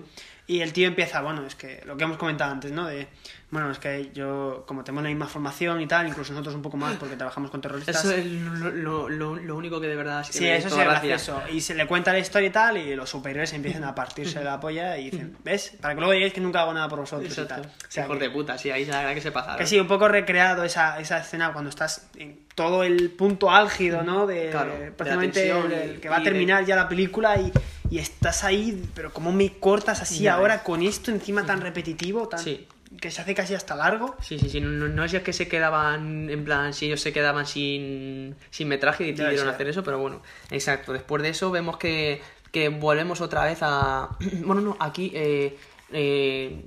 Y 0.50 0.62
el 0.62 0.74
tío 0.74 0.88
empieza, 0.88 1.22
bueno, 1.22 1.46
es 1.46 1.54
que 1.54 1.84
lo 1.86 1.96
que 1.96 2.06
hemos 2.06 2.18
comentado 2.18 2.52
antes, 2.52 2.72
¿no? 2.72 2.88
De, 2.88 3.08
bueno, 3.52 3.70
es 3.70 3.78
que 3.78 4.10
yo, 4.16 4.64
como 4.68 4.84
tenemos 4.84 5.04
la 5.04 5.10
misma 5.10 5.28
formación 5.28 5.80
y 5.80 5.86
tal, 5.86 6.08
incluso 6.08 6.34
nosotros 6.34 6.56
un 6.56 6.64
poco 6.64 6.76
más 6.76 6.96
porque 6.96 7.16
trabajamos 7.16 7.52
con 7.52 7.62
terroristas. 7.62 8.04
Eso 8.04 8.12
es 8.16 8.26
lo, 8.26 9.10
lo, 9.10 9.36
lo, 9.36 9.56
único 9.56 9.80
que 9.80 9.86
de 9.88 9.96
verdad 9.96 10.26
Sí, 10.28 10.42
me 10.46 10.58
eso 10.58 10.70
es 10.70 10.76
gracioso. 10.76 11.40
Y 11.54 11.62
se 11.62 11.76
le 11.76 11.86
cuenta 11.86 12.12
la 12.12 12.18
historia 12.18 12.48
y 12.48 12.52
tal, 12.52 12.78
y 12.78 12.96
los 12.96 13.08
superiores 13.12 13.54
empiezan 13.54 13.84
a 13.84 13.94
partirse 13.94 14.44
la 14.44 14.60
polla 14.60 14.98
y 14.98 15.12
dicen, 15.12 15.38
¿ves? 15.44 15.74
Para 15.80 15.94
que 15.94 16.00
luego 16.00 16.14
digáis 16.14 16.34
que 16.34 16.42
nunca 16.42 16.62
hago 16.62 16.74
nada 16.74 16.90
por 16.90 17.00
vosotros 17.02 17.32
y 17.38 17.46
tal. 17.46 17.62
O 17.62 17.70
sea, 17.88 18.06
Hijos 18.06 18.18
que, 18.18 18.24
de 18.24 18.30
puta, 18.32 18.58
sí, 18.58 18.72
ahí 18.72 18.86
la 18.86 19.02
verdad 19.02 19.14
que 19.14 19.22
se 19.22 19.32
pasaron. 19.32 19.60
que 19.60 19.68
sí, 19.68 19.80
un 19.80 19.88
poco 19.88 20.08
recreado 20.08 20.64
esa, 20.64 21.00
esa 21.00 21.20
escena 21.20 21.54
cuando 21.54 21.70
estás 21.70 22.10
en 22.18 22.40
todo 22.56 22.84
el 22.84 23.12
punto 23.12 23.52
álgido, 23.52 24.02
¿no? 24.02 24.26
De, 24.26 24.50
Claro, 24.50 24.74
de 24.74 24.90
la 24.90 24.96
prácticamente 24.98 25.48
el- 25.52 25.72
el 25.72 26.00
que 26.00 26.10
va 26.10 26.16
a 26.16 26.20
de- 26.20 26.26
terminar 26.26 26.66
ya 26.66 26.76
la 26.76 26.90
película 26.90 27.38
y, 27.38 27.52
y 27.92 27.98
estás 28.00 28.44
ahí, 28.44 28.88
pero 28.94 29.12
como 29.14 29.32
me 29.32 29.58
cortas 29.60 30.02
así 30.02 30.20
Ya 30.24 30.36
ahora 30.36 30.56
ves. 30.56 30.64
con 30.64 30.82
esto 30.84 31.12
encima 31.12 31.46
tan 31.46 31.62
repetitivo, 31.62 32.28
tan, 32.28 32.40
Sí. 32.40 32.68
que 33.02 33.12
se 33.12 33.22
hace 33.22 33.34
casi 33.36 33.54
hasta 33.56 33.76
largo. 33.76 34.16
Sí, 34.22 34.40
sí, 34.40 34.50
sí, 34.50 34.62
no, 34.62 34.70
no- 34.88 35.04
es 35.04 35.14
que 35.22 35.34
se 35.34 35.48
quedaban, 35.48 36.30
en 36.30 36.44
plan, 36.44 36.74
si 36.74 36.86
ellos 36.88 37.02
se 37.02 37.12
quedaban 37.14 37.46
sin, 37.48 38.36
sin 38.52 38.68
metraje 38.68 39.06
y 39.08 39.12
decidieron 39.14 39.48
hacer 39.50 39.68
eso, 39.68 39.84
pero 39.84 40.00
bueno, 40.00 40.22
exacto. 40.52 40.94
Después 40.94 41.22
de 41.24 41.30
eso 41.30 41.52
vemos 41.52 41.78
que, 41.78 42.22
que 42.52 42.70
volvemos 42.70 43.22
otra 43.22 43.44
vez 43.46 43.60
a... 43.62 44.10
Bueno, 44.44 44.62
no, 44.62 44.78
aquí 44.80 45.12
eh, 45.14 45.58
eh, 45.92 46.64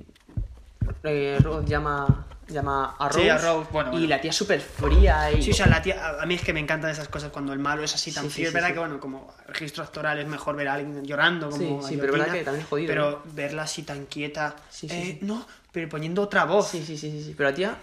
eh, 1.03 1.37
Rod 1.41 1.65
llama, 1.65 2.27
llama 2.53 2.95
a 2.99 3.07
Rose, 3.09 3.21
Sí, 3.23 3.29
a 3.29 3.37
Rose, 3.37 3.69
bueno, 3.71 3.99
y 3.99 4.07
la 4.07 4.19
tía 4.21 4.29
es 4.31 4.35
súper 4.37 4.59
fría 4.61 5.31
y... 5.31 5.41
Sí, 5.41 5.51
o 5.51 5.53
sea, 5.53 5.67
la 5.67 5.81
tía, 5.81 6.19
a- 6.21 6.25
mí 6.25 6.35
es 6.35 6.41
que 6.41 6.53
me 6.53 6.59
encantan 6.59 6.89
esas 6.91 7.07
cosas 7.07 7.31
cuando 7.31 7.53
el 7.53 7.59
malo 7.59 7.83
es 7.83 7.93
así 7.95 8.11
tan 8.11 8.23
Sí, 8.25 8.29
sí, 8.29 8.33
frío. 8.35 8.47
es 8.49 8.53
verdad 8.53 8.67
sí. 8.69 8.73
que, 8.73 8.79
bueno, 8.79 8.99
como 8.99 9.33
registro 9.47 9.83
actoral 9.83 10.19
es 10.19 10.27
mejor 10.27 10.55
ver 10.55 10.67
a 10.67 10.73
alguien 10.75 11.03
llorando 11.05 11.49
como 11.49 11.81
Sí, 11.81 11.89
sí, 11.89 11.97
pero 11.99 12.13
verdad 12.13 12.31
que 12.33 12.43
también 12.43 12.63
es 12.63 12.69
jodido, 12.69 12.87
Pero 12.87 13.21
verla 13.33 13.63
así 13.63 13.83
tan 13.83 14.05
quieta. 14.05 14.55
Sí, 14.69 14.87
sí, 14.89 14.95
eh, 14.95 15.17
sí. 15.19 15.25
No, 15.25 15.45
pero 15.71 15.89
poniendo 15.89 16.21
otra 16.21 16.45
voz. 16.45 16.69
Sí, 16.69 16.83
sí, 16.85 16.97
sí, 16.97 17.11
sí, 17.11 17.23
sí, 17.23 17.33
pero 17.37 17.49
la 17.49 17.55
tía... 17.55 17.75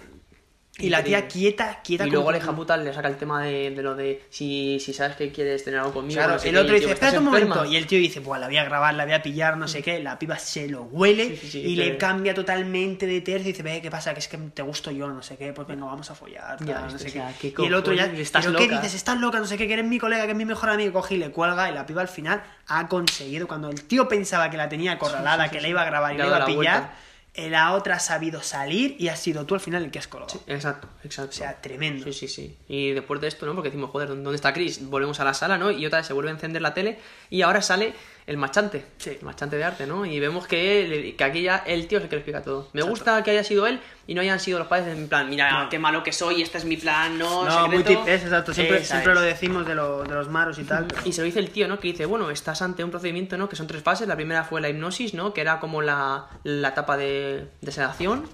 Y 0.80 0.90
la 0.90 1.02
tía 1.04 1.26
quieta, 1.28 1.80
quieta. 1.82 2.06
Y 2.06 2.10
luego 2.10 2.30
la 2.32 2.38
hija 2.38 2.54
puta 2.54 2.76
le 2.76 2.92
saca 2.92 3.08
el 3.08 3.16
tema 3.16 3.42
de, 3.42 3.70
de 3.70 3.82
lo 3.82 3.94
de 3.94 4.22
si, 4.30 4.78
si 4.80 4.92
sabes 4.92 5.16
que 5.16 5.30
quieres 5.32 5.62
tener 5.64 5.80
algo 5.80 5.92
conmigo. 5.92 6.18
Claro, 6.18 6.34
no 6.34 6.38
sé 6.38 6.48
el 6.48 6.54
qué, 6.54 6.60
otro 6.60 6.74
dice, 6.74 6.86
tío, 6.86 6.94
espérate 6.94 7.16
¿estás 7.16 7.26
un 7.26 7.32
momento. 7.32 7.64
Y 7.64 7.76
el 7.76 7.86
tío 7.86 7.98
dice, 7.98 8.20
pues 8.20 8.40
la 8.40 8.46
voy 8.46 8.56
a 8.56 8.64
grabar, 8.64 8.94
la 8.94 9.04
voy 9.04 9.14
a 9.14 9.22
pillar, 9.22 9.56
no 9.56 9.68
sé 9.68 9.82
qué. 9.82 10.00
La 10.00 10.18
piba 10.18 10.38
se 10.38 10.68
lo 10.68 10.82
huele 10.82 11.28
Sí, 11.30 11.36
sí, 11.36 11.48
sí, 11.50 11.58
y 11.60 11.76
le 11.76 11.96
cambia 11.98 12.34
totalmente 12.34 13.06
de 13.06 13.20
tercio. 13.20 13.48
Y 13.48 13.52
dice, 13.52 13.62
ve, 13.62 13.80
¿qué 13.82 13.90
pasa? 13.90 14.12
Que 14.14 14.20
es 14.20 14.28
que 14.28 14.36
te 14.38 14.62
gusto 14.62 14.90
yo, 14.90 15.08
no 15.08 15.22
sé 15.22 15.36
qué. 15.36 15.52
Pues 15.52 15.66
venga, 15.68 15.84
vamos 15.86 16.10
a 16.10 16.14
follar. 16.14 16.56
tal, 16.58 16.66
Ya, 16.66 16.80
no 16.80 16.86
esto, 16.86 16.98
sé 16.98 17.12
qué. 17.12 17.52
¿qué 17.52 17.62
Y 17.62 17.66
el 17.66 17.74
otro 17.74 17.92
ya? 17.92 18.04
Estás 18.06 18.46
¿pero 18.46 18.58
qué 18.58 18.64
loca. 18.64 18.76
dices? 18.76 18.94
Estás 18.94 19.18
loca, 19.18 19.38
no 19.38 19.46
sé 19.46 19.56
qué, 19.58 19.66
que 19.66 19.74
eres 19.74 19.84
mi 19.86 19.98
colega, 19.98 20.24
que 20.24 20.32
es 20.32 20.36
mi 20.36 20.44
mejor 20.44 20.70
amigo. 20.70 20.92
Coge 20.92 21.14
y 21.14 21.18
le 21.18 21.30
cuelga. 21.30 21.70
Y 21.70 21.74
la 21.74 21.86
piba 21.86 22.02
al 22.02 22.08
final 22.08 22.42
ha 22.68 22.88
conseguido, 22.88 23.46
cuando 23.48 23.68
el 23.70 23.82
tío 23.84 24.08
pensaba 24.08 24.50
que 24.50 24.56
la 24.56 24.68
tenía 24.68 24.92
acorralada, 24.92 25.50
que 25.50 25.60
la 25.60 25.68
iba 25.68 25.82
a 25.82 25.84
grabar 25.84 26.12
y 26.14 26.16
Le 26.16 26.22
la 26.22 26.26
iba 26.28 26.36
a 26.36 26.46
pillar, 26.46 26.90
la 27.34 27.72
otra 27.74 27.96
ha 27.96 28.00
sabido 28.00 28.42
salir 28.42 28.96
y 28.98 29.08
has 29.08 29.20
sido 29.20 29.46
tú 29.46 29.54
al 29.54 29.60
final 29.60 29.84
el 29.84 29.90
que 29.90 29.98
has 29.98 30.08
colgado. 30.08 30.40
Exacto, 30.46 30.88
exacto. 31.04 31.30
O 31.30 31.38
sea, 31.38 31.60
tremendo. 31.60 32.04
Sí, 32.04 32.12
sí, 32.12 32.28
sí. 32.28 32.56
Y 32.68 32.90
después 32.90 33.20
de 33.20 33.28
esto, 33.28 33.46
¿no? 33.46 33.54
Porque 33.54 33.70
decimos, 33.70 33.90
joder, 33.90 34.08
¿dónde 34.08 34.34
está 34.34 34.52
Chris? 34.52 34.84
Volvemos 34.88 35.20
a 35.20 35.24
la 35.24 35.34
sala, 35.34 35.56
¿no? 35.56 35.70
Y 35.70 35.86
otra 35.86 36.00
vez 36.00 36.06
se 36.06 36.12
vuelve 36.12 36.30
a 36.30 36.34
encender 36.34 36.60
la 36.62 36.74
tele 36.74 36.98
y 37.30 37.42
ahora 37.42 37.62
sale 37.62 37.94
el 38.30 38.36
marchante, 38.36 38.84
el 39.06 39.18
marchante 39.22 39.56
de 39.56 39.64
arte, 39.64 39.86
¿no? 39.88 40.06
Y 40.06 40.20
vemos 40.20 40.46
que, 40.46 41.14
que 41.18 41.24
aquí 41.24 41.42
ya 41.42 41.64
el 41.66 41.88
tío 41.88 41.98
es 41.98 42.04
el 42.04 42.08
que 42.10 42.14
lo 42.14 42.20
explica 42.20 42.42
todo. 42.42 42.68
Me 42.72 42.82
gusta 42.82 43.20
que 43.24 43.32
haya 43.32 43.42
sido 43.42 43.66
él 43.66 43.80
y 44.06 44.14
no 44.14 44.20
hayan 44.20 44.38
sido 44.38 44.60
los 44.60 44.68
padres 44.68 44.96
en 44.96 45.08
plan, 45.08 45.28
mira, 45.28 45.66
qué 45.68 45.80
malo 45.80 46.04
que 46.04 46.12
soy, 46.12 46.40
este 46.40 46.58
es 46.58 46.64
mi 46.64 46.76
plan, 46.76 47.18
no, 47.18 47.44
No, 47.44 47.66
muy 47.66 47.78
secreto. 47.78 48.02
tip, 48.04 48.08
es 48.08 48.22
exacto, 48.22 48.54
siempre, 48.54 48.76
Esa 48.78 48.94
siempre 48.94 49.12
es. 49.12 49.18
lo 49.18 49.20
decimos 49.22 49.66
de, 49.66 49.74
lo- 49.74 50.04
de 50.04 50.14
los 50.14 50.28
maros 50.28 50.60
y 50.60 50.64
tal. 50.64 50.86
Y 51.04 51.12
se 51.12 51.22
lo 51.22 51.24
dice 51.24 51.40
el 51.40 51.50
tío, 51.50 51.66
¿no? 51.66 51.80
Que 51.80 51.88
dice, 51.88 52.06
bueno, 52.06 52.30
estás 52.30 52.62
ante 52.62 52.84
un 52.84 52.90
procedimiento, 52.92 53.36
¿no? 53.36 53.48
Que 53.48 53.56
son 53.56 53.66
tres 53.66 53.82
fases. 53.82 54.06
La 54.06 54.14
primera 54.14 54.44
fue 54.44 54.60
la 54.60 54.68
hipnosis, 54.68 55.12
¿no? 55.12 55.34
Que 55.34 55.40
era 55.40 55.58
como 55.58 55.82
la, 55.82 56.26
la 56.44 56.68
etapa 56.68 56.96
de, 56.96 57.48
de 57.60 57.72
sedación. 57.72 58.28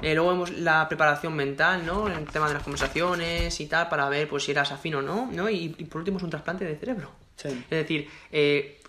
Eh, 0.00 0.14
luego 0.14 0.30
vemos 0.30 0.52
la 0.52 0.88
preparación 0.88 1.34
mental, 1.36 1.84
¿no? 1.84 2.08
El 2.08 2.24
tema 2.24 2.48
de 2.48 2.54
las 2.54 2.62
conversaciones 2.62 3.60
y 3.60 3.66
tal, 3.66 3.90
para 3.90 4.08
ver 4.08 4.26
pues 4.26 4.44
si 4.44 4.52
eras 4.52 4.72
afín 4.72 4.94
o 4.94 5.02
no, 5.02 5.28
¿no? 5.30 5.50
Y, 5.50 5.74
y 5.76 5.84
por 5.84 5.98
último 6.00 6.16
es 6.16 6.22
un 6.24 6.30
trasplante 6.30 6.64
de 6.64 6.76
cerebro. 6.76 7.10
Es 7.44 7.68
decir, 7.70 8.08
eh, 8.30 8.80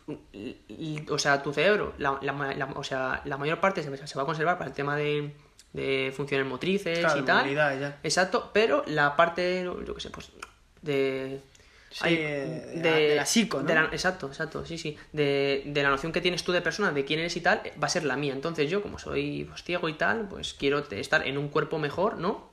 o 1.09 1.17
sea, 1.17 1.41
tu 1.41 1.51
cerebro, 1.53 1.93
la, 1.97 2.19
la 2.21 2.65
o 2.75 2.83
sea, 2.83 3.21
la 3.25 3.37
mayor 3.37 3.59
parte 3.59 3.81
se, 3.83 4.07
se 4.07 4.15
va 4.15 4.23
a 4.23 4.25
conservar 4.25 4.57
para 4.57 4.69
el 4.69 4.75
tema 4.75 4.95
de, 4.95 5.31
de 5.73 6.13
funciones 6.15 6.45
motrices 6.47 6.99
Claro, 6.99 7.19
y 7.19 7.23
tal. 7.23 7.79
ya. 7.79 7.99
Exacto, 8.03 8.51
pero 8.53 8.83
la 8.87 9.15
parte, 9.15 9.63
yo 9.63 9.95
qué 9.95 10.01
sé, 10.01 10.09
pues 10.09 10.29
de... 10.81 11.41
Sí, 11.89 12.01
hay- 12.03 12.15
eh, 12.19 12.71
de 12.75 12.89
la- 12.89 12.95
de 12.97 13.15
la 13.15 13.25
psico, 13.25 13.61
¿no? 13.61 13.67
de 13.67 13.73
la- 13.75 13.85
exacto, 13.85 14.27
exacto, 14.27 14.65
sí, 14.65 14.77
sí. 14.77 14.97
De, 15.13 15.63
de 15.65 15.81
la 15.83 15.89
noción 15.89 16.11
que 16.11 16.19
tienes 16.19 16.43
tú 16.43 16.51
de 16.51 16.61
persona, 16.61 16.91
de 16.91 17.05
quién 17.05 17.19
eres 17.21 17.37
y 17.37 17.41
tal, 17.41 17.61
va 17.81 17.87
a 17.87 17.89
ser 17.89 18.03
la 18.03 18.17
mía. 18.17 18.33
Entonces 18.33 18.69
yo, 18.69 18.81
como 18.81 18.99
soy 18.99 19.45
pues, 19.49 19.63
ciego 19.63 19.87
y 19.87 19.93
tal, 19.93 20.27
pues 20.27 20.53
quiero 20.53 20.79
estar 20.91 21.25
en 21.25 21.37
un 21.37 21.47
cuerpo 21.47 21.79
mejor, 21.79 22.17
¿no? 22.17 22.49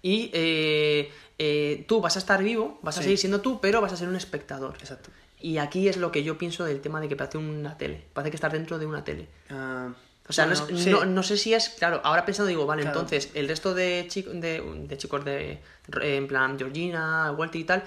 Y 0.00 0.30
eh, 0.32 1.10
eh, 1.38 1.84
tú 1.88 2.00
vas 2.00 2.14
a 2.14 2.20
estar 2.20 2.40
vivo, 2.42 2.78
vas 2.82 2.96
a 2.98 3.02
seguir 3.02 3.18
siendo 3.18 3.40
tú, 3.40 3.60
pero 3.60 3.80
vas 3.80 3.92
a 3.92 3.96
ser 3.96 4.08
un 4.08 4.14
espectador. 4.14 4.76
Exacto. 4.78 5.10
Y 5.46 5.58
aquí 5.58 5.86
es 5.88 5.96
lo 5.96 6.10
que 6.10 6.24
yo 6.24 6.36
pienso 6.38 6.64
del 6.64 6.80
tema 6.80 7.00
de 7.00 7.08
que 7.08 7.14
parece 7.14 7.38
una 7.38 7.78
tele. 7.78 8.02
Parece 8.12 8.30
que 8.32 8.36
estás 8.36 8.52
dentro 8.52 8.78
de 8.80 8.86
una 8.86 9.04
tele. 9.04 9.28
Ah, 9.50 9.90
O 10.28 10.32
sea, 10.32 10.44
no, 10.46 10.54
es- 10.54 10.64
sí. 10.82 10.90
no, 10.90 11.04
no 11.04 11.22
sé 11.22 11.36
si 11.36 11.54
es. 11.54 11.68
Claro, 11.68 12.00
ahora 12.02 12.24
pensando, 12.24 12.48
digo, 12.48 12.66
vale, 12.66 12.82
Claro. 12.82 12.98
entonces 12.98 13.30
el 13.34 13.46
resto 13.46 13.72
de, 13.72 14.06
chico, 14.08 14.30
de, 14.32 14.60
de 14.88 14.96
chicos 14.96 15.24
de. 15.24 15.60
En 16.02 16.26
plan, 16.26 16.58
Georgina, 16.58 17.30
Walter 17.30 17.60
y 17.60 17.64
tal. 17.64 17.84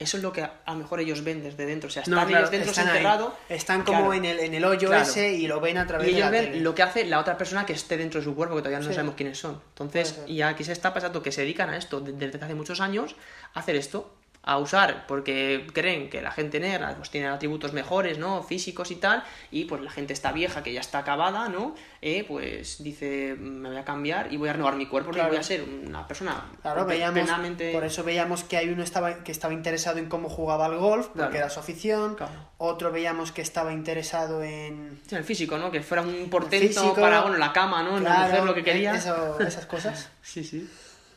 Eso 0.00 0.16
es 0.16 0.22
lo 0.22 0.32
que 0.32 0.42
a, 0.42 0.62
a 0.64 0.72
lo 0.72 0.78
mejor 0.78 0.98
ellos 0.98 1.22
ven 1.22 1.42
desde 1.44 1.64
dentro. 1.66 1.86
O 1.88 1.90
sea, 1.92 2.02
No, 2.06 2.16
están 2.16 2.28
claro, 2.28 2.40
ellos 2.46 2.50
dentro 2.50 2.70
están 2.70 2.86
ahí. 2.88 2.96
encerrados. 2.96 3.34
Están 3.50 3.82
como 3.84 3.98
claro. 4.06 4.14
en, 4.14 4.24
el, 4.24 4.40
en 4.40 4.54
el 4.54 4.64
hoyo 4.64 4.92
ese 4.94 5.34
y 5.34 5.46
lo 5.46 5.60
ven 5.60 5.76
a 5.78 5.86
través 5.86 6.08
Y 6.08 6.10
de 6.12 6.16
ellos 6.16 6.24
la 6.24 6.30
ven 6.32 6.44
tele. 6.52 6.60
lo 6.62 6.74
que 6.74 6.82
hace 6.82 7.04
la 7.04 7.20
otra 7.20 7.36
persona 7.38 7.64
que 7.66 7.74
esté 7.74 7.98
dentro 7.98 8.18
de 8.18 8.24
su 8.24 8.34
cuerpo, 8.34 8.56
que 8.56 8.62
todavía 8.62 8.80
no 8.80 8.88
Sí. 8.88 8.94
sabemos 8.94 9.14
quiénes 9.14 9.38
son. 9.38 9.60
Entonces, 9.74 10.18
y 10.26 10.40
aquí 10.42 10.64
se 10.64 10.72
está 10.72 10.92
pasando 10.94 11.22
que 11.22 11.30
se 11.30 11.42
dedican 11.42 11.68
a 11.70 11.76
esto 11.76 12.00
de- 12.00 12.14
desde 12.14 12.42
hace 12.44 12.54
muchos 12.56 12.80
años, 12.80 13.14
a 13.54 13.60
hacer 13.60 13.76
esto, 13.76 14.12
a 14.42 14.56
usar, 14.56 15.06
porque 15.06 15.66
creen 15.74 16.08
que 16.08 16.22
la 16.22 16.30
gente 16.30 16.60
negra 16.60 16.94
pues 16.96 17.10
tiene 17.10 17.28
atributos 17.28 17.74
mejores, 17.74 18.16
¿no? 18.16 18.42
Físicos 18.42 18.90
y 18.90 18.96
tal, 18.96 19.22
y 19.50 19.66
pues 19.66 19.82
la 19.82 19.90
gente 19.90 20.14
está 20.14 20.32
vieja, 20.32 20.62
que 20.62 20.72
ya 20.72 20.80
está 20.80 20.98
acabada, 21.00 21.50
¿no? 21.50 21.74
Eh, 22.00 22.24
pues 22.26 22.82
dice, 22.82 23.36
me 23.38 23.68
voy 23.68 23.76
a 23.76 23.84
cambiar 23.84 24.32
y 24.32 24.38
voy 24.38 24.48
a 24.48 24.54
renovar 24.54 24.76
mi 24.76 24.86
cuerpo, 24.86 25.10
y 25.10 25.14
Claro. 25.14 25.28
voy 25.28 25.36
a 25.36 25.42
ser 25.42 25.62
una 25.62 26.08
persona 26.08 26.46
Claro, 26.62 26.86
pe- 26.86 26.94
veíamos, 26.94 27.20
plenamente... 27.20 27.70
por 27.72 27.84
eso 27.84 28.02
veíamos 28.02 28.42
que 28.42 28.56
hay 28.56 28.70
uno 28.70 28.82
estaba, 28.82 29.22
que 29.22 29.30
estaba 29.30 29.52
interesado 29.52 29.98
en 29.98 30.08
cómo 30.08 30.30
jugaba 30.30 30.64
al 30.66 30.78
golf, 30.78 31.08
porque 31.08 31.18
Claro. 31.18 31.36
era 31.36 31.50
su 31.50 31.60
afición. 31.60 32.16
Otro 32.56 32.90
veíamos 32.92 33.32
que 33.32 33.42
estaba 33.42 33.74
interesado 33.74 34.42
en... 34.42 35.00
Sí, 35.06 35.16
el 35.16 35.24
físico, 35.24 35.58
¿no? 35.58 35.70
Que 35.70 35.82
fuera 35.82 36.02
un 36.02 36.30
portento 36.30 36.66
físico. 36.66 36.94
para, 36.94 37.20
bueno, 37.20 37.36
la 37.36 37.52
cama, 37.52 37.82
¿no? 37.82 37.98
Mujer 38.00 38.44
lo 38.44 38.54
que 38.54 38.64
quería. 38.64 38.94
eso- 38.94 39.38
esas 39.40 39.66
cosas. 39.66 40.08
sí, 40.22 40.42
sí. 40.44 40.66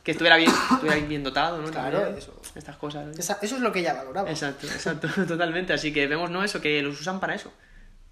Que 0.04 0.10
estuviera 0.12 0.36
bien, 0.36 0.50
estuviera 0.70 0.96
bien 1.06 1.24
dotado, 1.24 1.60
¿no? 1.62 1.70
Claro, 1.70 1.98
También. 2.00 2.18
eso. 2.18 2.40
Estas 2.54 2.76
cosas. 2.76 3.06
¿no? 3.06 3.12
Esa- 3.12 3.38
eso 3.42 3.56
es 3.56 3.62
lo 3.62 3.72
que 3.72 3.80
ella 3.80 3.94
valoraba. 3.94 4.30
Exacto, 4.30 4.66
exacto, 4.66 5.08
totalmente. 5.26 5.72
Así 5.72 5.92
que 5.92 6.06
vemos, 6.06 6.30
¿no? 6.30 6.44
Eso, 6.44 6.60
que 6.60 6.80
los 6.82 7.00
usan 7.00 7.18
para 7.20 7.34
eso. 7.34 7.50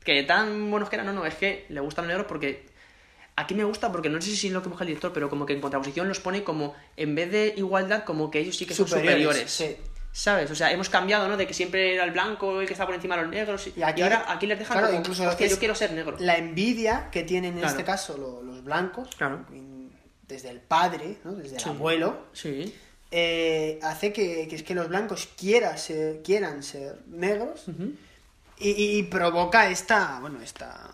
Que 0.03 0.23
tan 0.25 0.71
buenos 0.71 0.89
que 0.89 0.97
eran, 0.97 1.07
no, 1.07 1.13
no, 1.13 1.27
es 1.27 1.35
que 1.37 1.67
le 1.69 1.81
gustan 1.81 2.07
los 2.07 2.09
negros 2.09 2.27
porque. 2.27 2.67
Aquí 3.37 3.55
me 3.55 3.65
gusta 3.65 3.91
porque 3.91 4.11
no 4.11 4.21
sé 4.21 4.35
si 4.37 4.49
es 4.49 4.53
lo 4.53 4.63
que 4.63 4.69
busca 4.69 4.85
el 4.85 4.89
director, 4.89 5.11
pero 5.15 5.31
como 5.31 5.47
que 5.47 5.55
en 5.55 5.61
contraposición 5.63 6.07
los 6.07 6.21
pone 6.21 6.45
como, 6.45 6.75
en 6.99 7.15
vez 7.15 7.31
de 7.33 7.55
igualdad, 7.57 8.05
como 8.05 8.31
que 8.31 8.41
ellos 8.41 8.57
sí 8.57 8.67
que 8.67 8.75
son 8.75 8.87
Superiores, 8.87 9.51
superiores. 9.51 9.51
sí. 9.51 9.77
¿Sabes? 10.15 10.51
O 10.51 10.55
sea, 10.55 10.71
hemos 10.71 10.91
cambiado, 10.91 11.27
¿no? 11.27 11.39
De 11.39 11.47
que 11.47 11.55
siempre 11.55 11.95
era 11.95 12.05
el 12.05 12.11
blanco 12.11 12.61
el 12.61 12.67
que 12.67 12.75
está 12.75 12.85
por 12.85 12.95
encima 12.95 13.17
de 13.17 13.23
los 13.23 13.31
negros. 13.31 13.67
Y, 13.75 13.83
aquí- 13.83 14.03
ahora 14.03 14.27
aquí 14.29 14.47
les 14.47 14.59
dejan 14.59 14.75
claro, 14.75 14.89
como, 14.89 14.99
incluso 15.01 15.27
hostia, 15.27 15.47
yo 15.47 15.59
quiero 15.59 15.75
ser 15.75 15.93
negro. 15.93 16.17
La 16.21 16.37
envidia 16.37 17.09
que 17.11 17.23
tienen 17.23 17.55
en 17.55 17.61
Claro. 17.61 17.71
este 17.71 17.85
caso 17.85 18.19
lo- 18.19 18.43
los 18.43 18.63
blancos, 18.63 19.09
Claro. 19.17 19.47
Desde 20.29 20.51
el 20.51 20.61
padre, 20.61 21.19
¿no? 21.25 21.33
desde 21.35 21.59
Sí. 21.59 21.69
el 21.69 21.77
abuelo, 21.77 22.27
Sí. 22.33 22.75
eh, 23.11 23.79
hace 23.83 24.13
que, 24.13 24.47
que 24.49 24.57
es 24.57 24.63
que 24.63 24.75
los 24.75 24.89
blancos 24.89 25.29
quiera 25.39 25.77
ser- 25.77 26.23
quieran 26.23 26.63
ser 26.63 26.97
negros 27.09 27.65
y, 28.59 28.71
y- 28.71 28.99
y 28.99 29.03
provoca 29.05 29.69
esta, 29.69 30.19
bueno, 30.21 30.41
esta, 30.41 30.89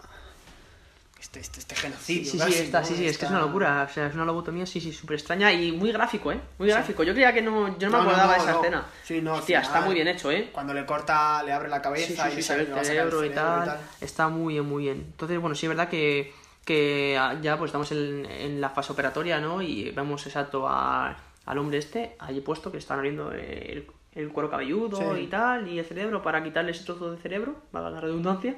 este, 1.20 1.40
este, 1.40 1.60
este 1.60 1.74
genocidio. 1.74 2.30
sí, 2.32 2.38
casi, 2.38 2.52
sí, 2.52 2.58
está, 2.60 2.80
¿no? 2.80 2.86
sí, 2.86 2.94
sí, 2.96 3.00
es 3.00 3.00
que 3.00 3.06
es 3.06 3.12
Esta- 3.22 3.28
una 3.28 3.40
locura. 3.40 3.86
O 3.90 3.92
sea, 3.92 4.06
es 4.06 4.14
una 4.14 4.24
lobotomía, 4.24 4.64
sí, 4.66 4.80
sí, 4.80 4.92
súper 4.92 5.18
extraña 5.18 5.52
y 5.52 5.72
muy 5.72 5.92
gráfico, 5.92 6.32
¿eh? 6.32 6.40
Muy 6.58 6.68
gráfico. 6.68 7.02
Yo 7.02 7.12
creía 7.12 7.32
que 7.34 7.42
no, 7.42 7.76
yo 7.78 7.88
no 7.90 7.98
me 7.98 7.98
No, 7.98 8.04
no, 8.04 8.10
acordaba 8.10 8.32
de 8.34 8.38
esa 8.40 8.52
escena. 8.56 8.86
Sí, 9.04 9.20
no, 9.20 9.34
Hostia, 9.34 9.60
está 9.60 9.80
muy 9.82 9.94
bien 9.94 10.08
hecho, 10.08 10.30
¿eh? 10.30 10.48
Cuando 10.52 10.72
le 10.72 10.86
corta, 10.86 11.42
le 11.42 11.52
abre 11.52 11.68
la 11.68 11.82
cabeza 11.82 12.30
y 12.30 12.40
se 12.42 12.54
el 12.54 12.84
cerebro 12.84 13.24
y 13.24 13.30
tal. 13.30 13.78
Está 14.00 14.28
muy 14.28 14.54
bien, 14.54 14.66
muy 14.66 14.84
bien. 14.84 14.98
Entonces, 15.10 15.38
bueno, 15.38 15.54
sí 15.54 15.66
es 15.66 15.68
verdad 15.70 15.88
que, 15.88 16.32
que 16.68 17.16
ah, 17.18 17.38
ya 17.40 17.56
pues 17.56 17.70
estamos 17.70 17.90
en, 17.92 18.26
en 18.26 18.60
la 18.60 18.68
fase 18.68 18.92
operatoria, 18.92 19.40
¿no? 19.40 19.62
Y 19.62 19.90
vemos 19.90 20.26
exacto 20.26 20.68
a- 20.68 21.16
al 21.46 21.58
hombre 21.58 21.78
este, 21.78 22.14
allí 22.18 22.40
puesto, 22.42 22.70
que 22.70 22.76
están 22.76 22.98
abriendo 22.98 23.32
el, 23.32 23.86
el 24.14 24.28
cuero 24.28 24.50
cabelludo 24.50 24.98
Sí. 25.16 25.22
y 25.22 25.26
tal, 25.28 25.66
y 25.66 25.78
el 25.78 25.84
cerebro, 25.86 26.20
para 26.22 26.42
quitarle 26.44 26.72
ese 26.72 26.84
trozo 26.84 27.10
de 27.10 27.16
cerebro, 27.16 27.56
valga 27.72 27.88
la 27.90 28.00
redundancia. 28.02 28.56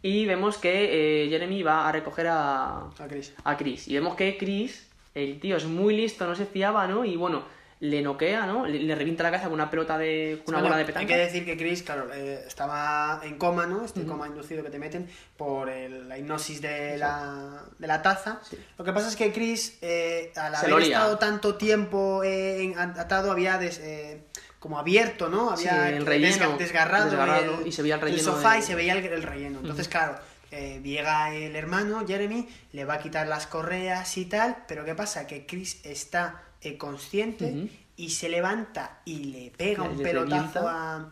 Y 0.00 0.26
vemos 0.26 0.56
que 0.58 1.24
eh, 1.24 1.28
Jeremy 1.28 1.62
va 1.64 1.88
a 1.88 1.92
recoger 1.92 2.28
a, 2.28 2.86
A 2.86 3.08
Chris. 3.08 3.34
a 3.44 3.56
Chris. 3.56 3.88
Y 3.88 3.94
vemos 3.94 4.14
que 4.14 4.38
Chris, 4.38 4.88
el 5.14 5.40
tío 5.40 5.56
es 5.56 5.64
muy 5.66 5.96
listo, 5.96 6.24
no 6.26 6.34
se 6.36 6.46
fiaba, 6.46 6.86
¿no? 6.86 7.04
Y 7.04 7.16
bueno, 7.16 7.42
le 7.80 8.02
noquea, 8.02 8.44
¿no? 8.44 8.66
Le, 8.66 8.78
le 8.78 8.94
revienta 8.94 9.22
la 9.22 9.30
cabeza 9.30 9.46
con 9.46 9.54
una 9.54 9.70
pelota 9.70 9.96
de. 9.96 10.42
con 10.44 10.54
una 10.54 10.60
Bueno, 10.62 10.74
bola 10.74 10.76
de 10.76 10.82
Hay 10.82 10.86
petanca. 10.86 11.06
que 11.08 11.16
decir 11.18 11.44
que 11.46 11.56
Chris, 11.56 11.82
claro, 11.82 12.08
eh, 12.12 12.44
estaba 12.46 13.20
en 13.24 13.38
coma, 13.38 13.66
¿no? 13.66 13.84
Este 13.86 14.04
coma 14.04 14.26
inducido 14.26 14.62
que 14.62 14.68
te 14.70 14.78
meten 14.78 15.08
por 15.38 15.70
el- 15.70 16.06
la 16.08 16.18
hipnosis 16.18 16.60
de 16.60 16.98
la, 16.98 17.62
de 17.78 17.86
la 17.86 18.02
taza. 18.02 18.40
Lo 18.76 18.84
que 18.84 18.92
pasa 18.92 19.08
es 19.08 19.16
que 19.16 19.32
Chris, 19.32 19.78
eh, 19.80 20.30
al 20.36 20.54
Se 20.56 20.66
haber 20.66 20.82
estado 20.84 21.16
tanto 21.18 21.54
tiempo 21.56 22.22
eh, 22.22 22.74
atado, 22.76 23.32
había 23.32 23.56
des- 23.56 23.78
eh, 23.82 24.24
como 24.58 24.78
abierto, 24.78 25.30
¿no? 25.30 25.56
Sí, 25.56 25.66
Había 25.66 25.96
el 25.96 26.04
relleno, 26.04 26.58
desgarrado, 26.58 27.06
desgarrado, 27.06 27.60
el, 27.62 27.66
y 27.66 27.72
se 27.72 27.80
veía 27.80 27.94
el 27.94 28.00
relleno 28.02 28.22
sofá 28.22 28.52
de- 28.52 28.58
y 28.58 28.62
se 28.62 28.74
veía 28.74 28.92
el, 28.92 29.06
el 29.06 29.22
relleno. 29.22 29.58
Entonces, 29.60 29.88
claro, 29.88 30.18
eh, 30.50 30.82
llega 30.84 31.32
el 31.34 31.56
hermano, 31.56 32.06
Jeremy, 32.06 32.46
le 32.72 32.84
va 32.84 32.94
a 32.94 32.98
quitar 32.98 33.26
las 33.26 33.46
correas 33.46 34.18
y 34.18 34.26
tal, 34.26 34.64
pero 34.68 34.84
¿qué 34.84 34.94
pasa? 34.94 35.26
Que 35.26 35.46
Chris 35.46 35.80
está 35.82 36.42
eh, 36.62 36.76
consciente 36.78 37.70
y 37.96 38.10
se 38.10 38.28
levanta 38.28 39.00
y 39.04 39.24
le 39.24 39.50
pega 39.56 39.84
Le- 39.84 39.90
un 39.90 39.98
le 39.98 40.04
pelotazo 40.04 40.68
a, 40.68 41.10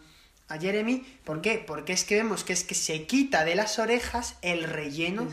a 0.49 0.59
Jeremy. 0.59 1.05
¿Por 1.25 1.43
qué? 1.43 1.63
Porque 1.67 1.93
es 1.93 2.05
que 2.05 2.15
vemos 2.17 2.45
que 2.45 2.53
es 2.55 2.65
que 2.65 2.75
se 2.75 3.05
quita 3.07 3.45
de 3.45 3.55
las 3.55 3.79
orejas 3.79 4.37
el 4.43 4.65
relleno 4.65 5.25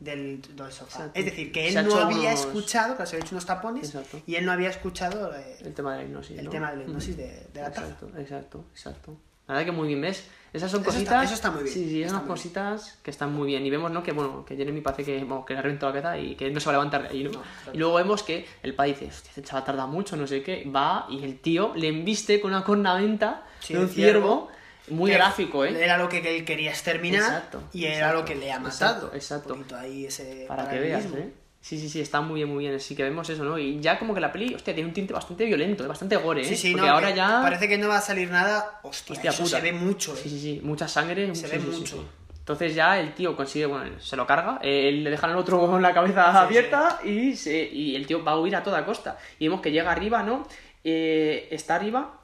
del, 0.00 0.40
del 0.42 0.72
sofá. 0.72 0.98
Exacto. 1.06 1.10
Es 1.18 1.24
decir, 1.24 1.52
que 1.52 1.68
él 1.68 1.74
Se 1.74 1.82
no 1.84 1.94
había 1.96 2.30
unos- 2.30 2.40
escuchado, 2.40 2.96
claro, 2.96 3.08
se 3.08 3.16
había 3.16 3.24
hecho 3.26 3.34
unos 3.36 3.46
tapones 3.46 3.84
Exacto. 3.86 4.20
y 4.26 4.34
él 4.34 4.44
no 4.44 4.52
había 4.52 4.70
escuchado 4.70 5.32
eh, 5.36 5.58
El 5.64 5.74
tema 5.74 5.92
de 5.92 5.98
la 6.02 6.04
hipnosis. 6.08 6.38
el 6.38 6.44
¿no? 6.46 6.50
tema 6.50 6.70
de 6.72 6.76
la 6.78 6.82
hipnosis 6.84 7.16
de, 7.16 7.46
de 7.52 7.60
la 7.60 7.70
taza. 7.70 7.82
Exacto, 7.88 8.18
exacto, 8.18 8.64
exacto. 8.72 9.16
La 9.48 9.54
verdad 9.54 9.66
que 9.66 9.72
muy 9.72 9.86
bien, 9.86 10.00
¿ves? 10.00 10.24
Esas 10.56 10.70
son 10.70 10.80
Eso 10.80 10.90
está- 10.90 10.98
cositas. 10.98 11.24
eso 11.24 11.34
está 11.34 11.50
muy 11.50 11.62
bien, 11.62 11.74
Sí, 11.74 11.88
sí, 11.88 12.02
esas 12.02 12.22
cositas 12.22 12.98
que 13.02 13.10
están 13.10 13.32
muy 13.32 13.46
bien. 13.48 13.64
Y 13.66 13.70
vemos, 13.70 13.90
¿no? 13.90 14.02
Que 14.02 14.12
bueno, 14.12 14.44
que 14.44 14.56
Jeremy 14.56 14.80
parece 14.80 15.04
que, 15.04 15.18
bueno, 15.24 15.44
que 15.44 15.52
le 15.54 15.58
ha 15.60 15.62
reventado 15.62 15.92
la 15.92 16.00
cabeza 16.02 16.18
y 16.18 16.34
que 16.34 16.50
no 16.50 16.58
se 16.60 16.66
va 16.66 16.72
a 16.72 16.74
levantar 16.76 17.02
de 17.02 17.08
ahí, 17.10 17.24
¿no? 17.24 17.42
Y 17.72 17.78
luego 17.78 17.94
vemos 17.94 18.22
que 18.22 18.46
el 18.62 18.74
padre 18.74 18.92
dice, 18.92 19.06
hostia, 19.06 19.28
este 19.30 19.42
chaval 19.42 19.64
tarda 19.64 19.86
mucho, 19.86 20.16
no 20.16 20.26
sé 20.26 20.42
qué. 20.42 20.64
Va 20.74 21.06
y 21.10 21.22
el 21.24 21.38
tío 21.40 21.72
le 21.76 21.88
embiste 21.88 22.40
con 22.40 22.52
una 22.52 22.64
cornamenta 22.64 23.42
Sí, 23.60 23.74
de 23.74 23.80
un 23.80 23.88
ciervo. 23.88 24.48
Muy 24.88 25.10
gráfico, 25.10 25.64
¿eh? 25.64 25.82
Era 25.84 25.98
lo 25.98 26.08
que 26.08 26.18
él 26.36 26.44
quería 26.44 26.70
exterminar 26.70 27.20
Exacto, 27.22 27.60
y 27.72 27.86
era 27.86 27.94
exacto, 27.96 28.18
lo 28.20 28.24
que 28.24 28.34
le 28.36 28.52
ha 28.52 28.60
matado. 28.60 29.10
Exacto, 29.14 29.54
exacto. 29.56 29.76
Ahí 29.76 30.06
ese 30.06 30.44
Para 30.46 30.68
que 30.70 30.78
veas. 30.78 31.04
¿eh? 31.06 31.32
Sí, 31.66 31.80
sí, 31.80 31.88
sí, 31.88 32.00
está 32.00 32.20
muy 32.20 32.36
bien, 32.36 32.48
muy 32.48 32.62
bien. 32.62 32.76
Así 32.76 32.94
que 32.94 33.02
vemos 33.02 33.28
eso, 33.28 33.42
¿no? 33.42 33.58
Y 33.58 33.80
ya 33.80 33.98
como 33.98 34.14
que 34.14 34.20
la 34.20 34.30
peli, 34.30 34.54
hostia, 34.54 34.72
tiene 34.72 34.88
un 34.88 34.94
tinte 34.94 35.12
bastante 35.12 35.44
violento, 35.46 35.82
¿eh? 35.82 35.88
bastante 35.88 36.14
gore, 36.14 36.42
¿eh? 36.42 36.44
Sí, 36.44 36.56
sí, 36.56 36.70
Porque 36.70 36.86
no, 36.86 36.92
ahora 36.92 37.10
ya... 37.10 37.40
Parece 37.42 37.68
que 37.68 37.76
no 37.76 37.88
va 37.88 37.96
a 37.96 38.00
salir 38.00 38.30
nada. 38.30 38.78
Hostia, 38.84 39.14
Hostia 39.14 39.30
eso 39.32 39.42
puta. 39.42 39.56
se 39.56 39.62
ve 39.62 39.72
mucho, 39.72 40.14
¿eh? 40.14 40.20
Sí, 40.22 40.28
sí, 40.30 40.40
sí, 40.40 40.60
mucha 40.62 40.86
sangre. 40.86 41.34
Se 41.34 41.48
sí, 41.48 41.56
ve 41.56 41.60
sí, 41.60 41.66
mucho. 41.66 41.96
sí. 41.96 42.02
Entonces 42.38 42.72
ya 42.72 43.00
el 43.00 43.14
tío 43.14 43.34
consigue, 43.34 43.66
bueno, 43.66 43.98
se 43.98 44.14
lo 44.14 44.28
carga, 44.28 44.60
eh, 44.62 44.92
le 44.92 45.10
dejan 45.10 45.30
al 45.30 45.38
otro 45.38 45.58
con 45.66 45.82
la 45.82 45.92
cabeza 45.92 46.40
abierta 46.40 47.00
Y, 47.02 47.34
se, 47.34 47.64
y 47.64 47.96
el 47.96 48.06
tío 48.06 48.22
va 48.22 48.30
a 48.32 48.38
huir 48.38 48.54
a 48.54 48.62
toda 48.62 48.86
costa. 48.86 49.18
Y 49.40 49.48
vemos 49.48 49.60
que 49.60 49.72
llega 49.72 49.90
arriba, 49.90 50.22
¿no? 50.22 50.46
Eh, 50.84 51.48
está 51.50 51.74
arriba 51.74 52.20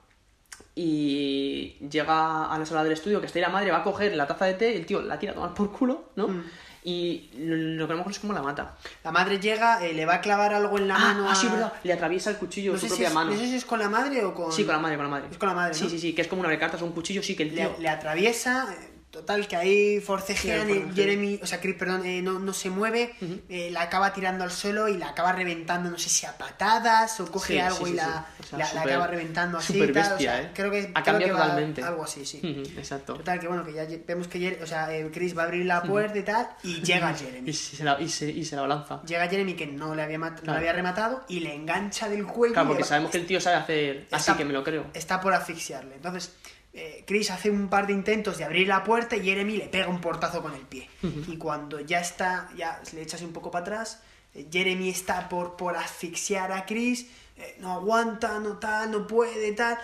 y 0.76 1.76
llega 1.90 2.46
a 2.46 2.58
la 2.58 2.64
sala 2.64 2.84
del 2.84 2.92
estudio, 2.92 3.20
que 3.20 3.26
está 3.26 3.38
ahí 3.38 3.42
la 3.42 3.48
madre, 3.48 3.72
va 3.72 3.78
a 3.78 3.82
coger 3.82 4.14
la 4.14 4.26
taza 4.26 4.46
de 4.46 4.54
té, 4.54 4.72
y 4.72 4.76
el 4.76 4.86
tío 4.86 5.02
la 5.02 5.18
tira 5.18 5.32
a 5.32 5.34
tomar 5.34 5.52
por 5.52 5.70
culo, 5.72 6.04
¿no? 6.16 6.28
Mm. 6.28 6.44
Y 6.84 7.30
lo, 7.36 7.86
que 7.86 7.92
a 7.92 7.94
lo 7.94 7.98
mejor 7.98 8.10
es 8.12 8.18
como 8.18 8.32
la 8.32 8.42
mata. 8.42 8.76
La 9.04 9.12
madre 9.12 9.38
llega, 9.38 9.84
eh, 9.86 9.92
le 9.94 10.04
va 10.04 10.14
a 10.14 10.20
clavar 10.20 10.52
algo 10.52 10.78
en 10.78 10.88
la 10.88 10.96
ah, 10.96 10.98
mano. 10.98 11.30
ah, 11.30 11.34
sí, 11.34 11.46
verdad, 11.46 11.72
le 11.84 11.92
atraviesa 11.92 12.30
el 12.30 12.36
cuchillo 12.38 12.72
No 12.72 12.78
su 12.78 12.86
sé, 12.86 12.88
si 12.88 12.94
propia 12.94 13.08
es, 13.08 13.14
mano. 13.14 13.30
no 13.30 13.36
sé 13.38 13.46
si 13.46 13.54
es 13.54 13.64
con 13.64 13.78
la 13.78 13.88
madre 13.88 14.24
o 14.24 14.34
con. 14.34 14.50
Sí, 14.52 14.64
con 14.64 14.74
la 14.74 14.80
madre, 14.80 14.96
con 14.96 15.04
la 15.04 15.10
madre. 15.10 15.28
Es 15.30 15.38
con 15.38 15.48
la 15.48 15.54
madre, 15.54 15.74
Sí, 15.74 15.84
¿no? 15.84 15.90
sí, 15.90 15.98
sí, 16.00 16.12
que 16.12 16.22
es 16.22 16.28
como 16.28 16.40
una 16.40 16.50
de 16.50 16.58
cartas 16.58 16.82
o 16.82 16.84
un 16.84 16.92
cuchillo, 16.92 17.22
sí, 17.22 17.36
que 17.36 17.44
el 17.44 17.54
tío... 17.54 17.72
Le, 17.76 17.82
le 17.82 17.88
atraviesa, 17.88 18.66
Total, 19.12 19.46
que 19.46 19.56
ahí 19.56 20.00
forcejean 20.00 20.66
Sí. 20.66 20.84
Jeremy, 20.94 21.38
o 21.42 21.46
sea, 21.46 21.60
Chris, 21.60 21.76
perdón, 21.76 22.06
eh, 22.06 22.22
no, 22.22 22.38
no 22.38 22.52
se 22.54 22.70
mueve, 22.70 23.14
eh, 23.50 23.68
la 23.70 23.82
acaba 23.82 24.12
tirando 24.14 24.42
al 24.42 24.50
suelo 24.50 24.88
y 24.88 24.96
la 24.96 25.08
acaba 25.10 25.32
reventando, 25.32 25.90
no 25.90 25.98
sé 25.98 26.08
si 26.08 26.24
a 26.24 26.32
patadas 26.38 27.20
o 27.20 27.30
coge 27.30 27.52
Sí, 27.52 27.58
algo 27.60 27.84
sí, 27.86 27.92
y 27.92 27.96
la, 27.96 28.26
sí. 28.40 28.54
O 28.54 28.56
sea, 28.56 28.72
la- 28.74 28.80
acaba 28.80 29.06
reventando 29.06 29.58
así. 29.58 29.74
súper 29.74 29.90
y 29.90 29.92
tal, 29.92 30.06
o 30.06 30.08
bestia, 30.12 30.32
sea, 30.32 30.42
¿eh? 30.42 30.50
Creo 30.54 30.70
que, 30.70 30.90
Ha 30.94 31.02
creo 31.02 31.18
que 31.18 31.32
va 31.32 31.54
algo 31.86 32.04
así, 32.04 32.24
sí. 32.24 32.40
Exacto. 32.76 33.14
Total, 33.14 33.38
que 33.38 33.48
bueno, 33.48 33.62
que 33.64 33.74
ya 33.74 33.84
vemos 34.06 34.28
que 34.28 34.58
o 34.62 34.66
sea, 34.66 34.92
eh, 34.94 35.08
Chris 35.12 35.36
va 35.36 35.42
a 35.42 35.44
abrir 35.44 35.66
la 35.66 35.82
puerta 35.82 36.18
y 36.18 36.22
tal, 36.22 36.48
y 36.62 36.80
llega 36.82 37.12
Jeremy. 37.14 37.50
Y 37.50 37.52
se 37.52 37.84
la, 37.84 38.00
y 38.00 38.08
se, 38.08 38.30
y 38.30 38.44
se 38.46 38.56
la 38.56 38.66
lanza. 38.66 39.02
Llega 39.02 39.28
Jeremy 39.28 39.54
que 39.54 39.66
no 39.66 39.94
le 39.94 40.02
había, 40.04 40.16
no 40.16 40.34
Claro. 40.34 40.52
le 40.52 40.58
había 40.58 40.72
rematado 40.72 41.22
y 41.28 41.40
le 41.40 41.54
engancha 41.54 42.08
del 42.08 42.24
cuello. 42.26 42.54
Claro, 42.54 42.68
porque 42.68 42.82
va- 42.82 42.88
sabemos 42.88 43.10
que 43.10 43.18
el 43.18 43.26
tío 43.26 43.40
sabe 43.42 43.56
hacer 43.56 44.06
así 44.10 44.32
que 44.32 44.44
me 44.46 44.54
lo 44.54 44.64
creo. 44.64 44.86
está 44.94 45.20
por 45.20 45.34
asfixiarle. 45.34 45.96
Entonces, 45.96 46.32
eh, 46.74 47.04
Chris 47.06 47.30
hace 47.30 47.50
un 47.50 47.68
par 47.68 47.86
de 47.86 47.92
intentos 47.92 48.38
de 48.38 48.44
abrir 48.44 48.66
la 48.66 48.82
puerta 48.82 49.14
y 49.16 49.24
Jeremy 49.24 49.58
le 49.58 49.68
pega 49.68 49.88
un 49.88 50.00
portazo 50.00 50.42
con 50.42 50.54
el 50.54 50.62
pie. 50.62 50.88
Y 51.28 51.36
cuando 51.36 51.80
ya 51.80 52.00
está, 52.00 52.48
ya 52.56 52.80
le 52.94 53.02
echas 53.02 53.20
un 53.22 53.32
poco 53.32 53.50
para 53.50 53.62
atrás, 53.62 54.00
eh, 54.34 54.46
Jeremy 54.50 54.88
está 54.88 55.28
por, 55.28 55.56
por 55.56 55.76
asfixiar 55.76 56.50
a 56.50 56.64
Chris, 56.64 57.06
eh, 57.36 57.56
no 57.58 57.72
aguanta, 57.72 58.38
no 58.38 58.58
tal, 58.58 58.90
no 58.90 59.06
puede, 59.06 59.52
tal. 59.52 59.78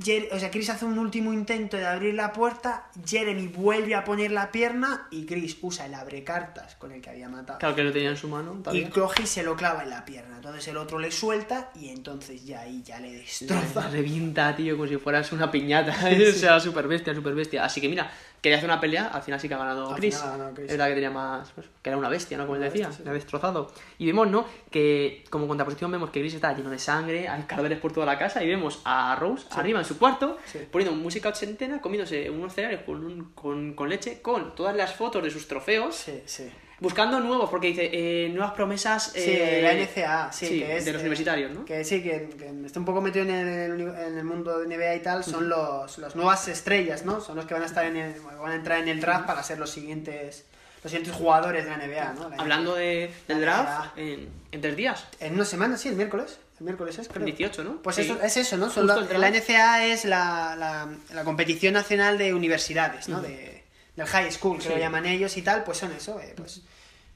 Jer- 0.00 0.28
o 0.32 0.38
sea, 0.38 0.50
Chris 0.50 0.70
hace 0.70 0.84
un 0.84 0.98
último 0.98 1.32
intento 1.32 1.76
de 1.76 1.86
abrir 1.86 2.14
la 2.14 2.32
puerta, 2.32 2.88
Jeremy 3.06 3.48
vuelve 3.48 3.94
a 3.94 4.04
poner 4.04 4.30
la 4.30 4.50
pierna 4.52 5.08
y 5.10 5.26
Chris 5.26 5.56
usa 5.60 5.86
el 5.86 5.94
abrecartas 5.94 6.76
con 6.76 6.92
el 6.92 7.00
que 7.00 7.10
había 7.10 7.28
matado. 7.28 7.58
Claro 7.58 7.74
que 7.74 7.82
lo 7.84 7.92
tenía 7.92 8.10
en 8.10 8.16
su 8.16 8.28
mano. 8.28 8.62
Y 8.72 8.84
coge 8.86 9.22
y 9.24 9.26
se 9.26 9.42
lo 9.42 9.56
clava 9.56 9.82
en 9.82 9.90
la 9.90 10.04
pierna. 10.04 10.36
Entonces 10.36 10.66
el 10.68 10.76
otro 10.76 10.98
le 10.98 11.10
suelta 11.10 11.70
y 11.74 11.88
entonces 11.88 12.44
ya 12.44 12.60
ahí 12.60 12.82
ya 12.84 13.00
le 13.00 13.12
La 13.12 13.18
destroza. 13.18 13.88
revienta, 13.90 14.54
tío, 14.54 14.76
como 14.76 14.88
si 14.88 14.96
fueras 14.96 15.32
una 15.32 15.50
piñata. 15.50 15.92
o 16.28 16.32
sea, 16.32 16.60
súper 16.60 16.86
bestia, 16.88 17.14
súper 17.14 17.34
bestia. 17.34 17.64
Así 17.64 17.80
que 17.80 17.88
mira, 17.88 18.10
quería 18.40 18.58
hacer 18.58 18.68
una 18.70 18.80
pelea, 18.80 19.06
al 19.08 19.22
final 19.22 19.40
sí 19.40 19.48
que 19.48 19.54
ha 19.54 19.58
ganado 19.58 19.94
Chris. 19.94 20.22
Chris. 20.54 20.70
Es 20.72 20.78
la 20.78 20.88
que 20.88 20.94
tenía 20.94 21.10
más. 21.10 21.50
pues, 21.52 21.66
que 21.82 21.90
era 21.90 21.96
una 21.96 22.08
bestia, 22.08 22.36
¿no? 22.38 22.44
Como 22.46 22.56
él 22.56 22.62
decía, 22.62 22.88
bestia, 22.88 23.04
sí. 23.06 23.10
destrozado. 23.12 23.70
Y 23.98 24.06
vemos, 24.06 24.28
¿no? 24.28 24.44
Que 24.70 25.24
como 25.30 25.46
contraposición 25.48 25.90
vemos 25.90 26.10
que 26.10 26.20
Chris 26.20 26.34
está 26.34 26.52
lleno 26.54 26.70
de 26.70 26.78
sangre, 26.78 27.28
hay 27.28 27.42
cadáveres 27.42 27.78
por 27.78 27.92
toda 27.92 28.06
la 28.06 28.18
casa 28.18 28.42
y 28.42 28.48
vemos 28.48 28.80
a 28.84 29.16
Rose 29.16 29.46
arriba 29.50 29.78
en 29.80 29.84
su 29.84 29.98
cuarto 29.98 30.38
poniendo 30.70 30.96
música 30.96 31.28
ochentena, 31.30 31.80
comiéndose 31.80 32.30
unos 32.30 32.52
cereales 32.52 32.80
con, 32.84 33.04
un- 33.04 33.32
con, 33.34 33.74
con 33.74 33.88
leche, 33.88 34.20
con 34.22 34.54
todas 34.54 34.74
las 34.76 34.94
fotos 34.94 35.22
de 35.22 35.30
sus 35.30 35.48
trofeos. 35.48 35.94
Sí, 35.96 36.22
sí. 36.26 36.50
Buscando 36.80 37.18
nuevos, 37.20 37.50
porque 37.50 37.68
dice 37.68 37.90
eh, 37.92 38.28
nuevas 38.28 38.52
promesas. 38.52 39.10
Sí, 39.12 39.20
eh, 39.26 39.60
la 39.62 39.72
NCA, 39.74 40.32
sí, 40.32 40.46
sí, 40.46 40.58
que 40.60 40.76
es, 40.76 40.84
de 40.84 40.92
los 40.92 41.00
eh, 41.00 41.04
universitarios, 41.04 41.50
¿no? 41.52 41.64
Que 41.64 41.82
sí, 41.84 42.02
que, 42.02 42.28
que 42.38 42.52
está 42.66 42.78
un 42.78 42.84
poco 42.84 43.00
metido 43.00 43.24
en 43.24 43.30
el, 43.34 43.80
en 43.80 44.18
el- 44.18 44.24
mundo 44.24 44.60
de 44.60 44.66
NBA 44.76 44.94
y 44.96 45.00
tal, 45.00 45.24
son 45.24 45.48
los, 45.48 45.98
las 45.98 46.14
nuevas 46.14 46.46
estrellas, 46.46 47.04
¿no? 47.04 47.20
Son 47.20 47.34
los 47.36 47.46
que 47.46 47.54
van 47.54 47.64
a 47.64 47.66
estar 47.66 47.84
en 47.84 47.96
el, 47.96 48.14
van 48.20 48.52
a 48.52 48.54
entrar 48.54 48.78
en 48.80 48.88
el 48.88 49.00
draft 49.00 49.26
para 49.26 49.42
ser 49.42 49.58
los 49.58 49.70
siguientes 49.70 50.44
los 50.84 50.92
siguientes 50.92 51.12
jugadores 51.16 51.64
de 51.64 51.70
la 51.70 51.76
NBA, 51.78 52.12
¿no? 52.12 52.28
La 52.28 52.36
Hablando 52.36 52.76
de, 52.76 53.10
del 53.26 53.40
draft, 53.40 53.98
en, 53.98 54.28
en 54.52 54.60
tres 54.60 54.76
días. 54.76 55.04
En 55.18 55.34
una 55.34 55.44
semana, 55.44 55.76
sí, 55.76 55.88
el 55.88 55.96
miércoles. 55.96 56.38
El 56.60 56.66
miércoles 56.66 56.96
es, 57.00 57.08
creo. 57.08 57.24
18, 57.24 57.64
¿no? 57.64 57.82
Pues 57.82 57.96
Sí. 57.96 58.02
eso, 58.02 58.22
es 58.22 58.36
eso, 58.36 58.56
¿no? 58.56 58.70
Son 58.70 58.86
la, 58.86 58.94
la 58.94 59.02
draft. 59.30 59.34
NCA 59.50 59.86
es 59.86 60.04
la, 60.04 60.54
la, 60.56 60.88
la 61.12 61.24
competición 61.24 61.74
nacional 61.74 62.16
de 62.16 62.32
universidades, 62.32 63.08
¿no? 63.08 63.20
De, 63.20 63.57
del 63.98 64.06
high 64.06 64.30
school, 64.32 64.56
que 64.56 64.64
Sí. 64.64 64.68
lo 64.70 64.78
llaman 64.78 65.04
ellos 65.06 65.36
y 65.36 65.42
tal, 65.42 65.64
pues 65.64 65.78
son 65.78 65.92
eso. 65.92 66.18
eh, 66.20 66.32
pues 66.36 66.62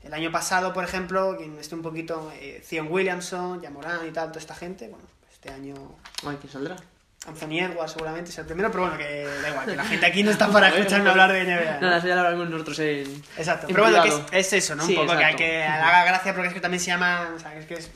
el 0.02 0.12
año 0.12 0.30
pasado, 0.32 0.72
por 0.72 0.84
ejemplo, 0.84 1.36
quien 1.38 1.56
esté 1.58 1.74
un 1.76 1.82
poquito, 1.82 2.32
eh, 2.34 2.60
Zion 2.66 2.88
Williamson, 2.90 3.62
Jamoran 3.62 4.06
y 4.06 4.10
tal, 4.10 4.28
toda 4.28 4.40
esta 4.40 4.54
gente, 4.54 4.88
bueno, 4.88 5.04
este 5.32 5.50
año 5.50 5.74
Ay, 6.26 6.36
¿quién 6.40 6.52
saldrá? 6.52 6.76
Anthony 7.24 7.60
Edwards 7.60 7.92
seguramente 7.92 8.30
es 8.30 8.38
el 8.38 8.46
primero, 8.46 8.68
pero 8.72 8.82
bueno, 8.82 8.98
que 8.98 9.24
da 9.42 9.48
igual, 9.50 9.64
que 9.66 9.76
la 9.76 9.84
gente 9.84 10.04
aquí 10.06 10.24
no 10.24 10.32
está 10.32 10.48
para 10.52 10.70
escucharme 10.70 11.08
hablar 11.10 11.30
de 11.32 11.44
NBA. 11.44 11.74
¿no? 11.74 11.80
Nada, 11.82 11.98
eso 11.98 12.08
ya 12.08 12.14
lo 12.14 12.20
hablaremos 12.22 12.50
nosotros 12.50 12.78
en. 12.80 13.22
Exacto, 13.38 13.68
en 13.68 13.74
pero 13.74 13.88
bueno, 13.88 14.02
que 14.02 14.08
es, 14.38 14.46
es 14.48 14.52
eso, 14.64 14.74
¿no? 14.74 14.82
Un 14.82 14.88
Sí, 14.88 14.96
poco 14.96 15.16
que 15.16 15.24
hay 15.24 15.36
que 15.36 15.62
haga 15.62 16.04
gracia 16.04 16.34
porque 16.34 16.48
es 16.48 16.54
que 16.54 16.60
también 16.60 16.80
se 16.80 16.86
llama, 16.88 17.30
o 17.36 17.38
sea, 17.38 17.54
es 17.56 17.66
que 17.66 17.74
es, 17.74 17.88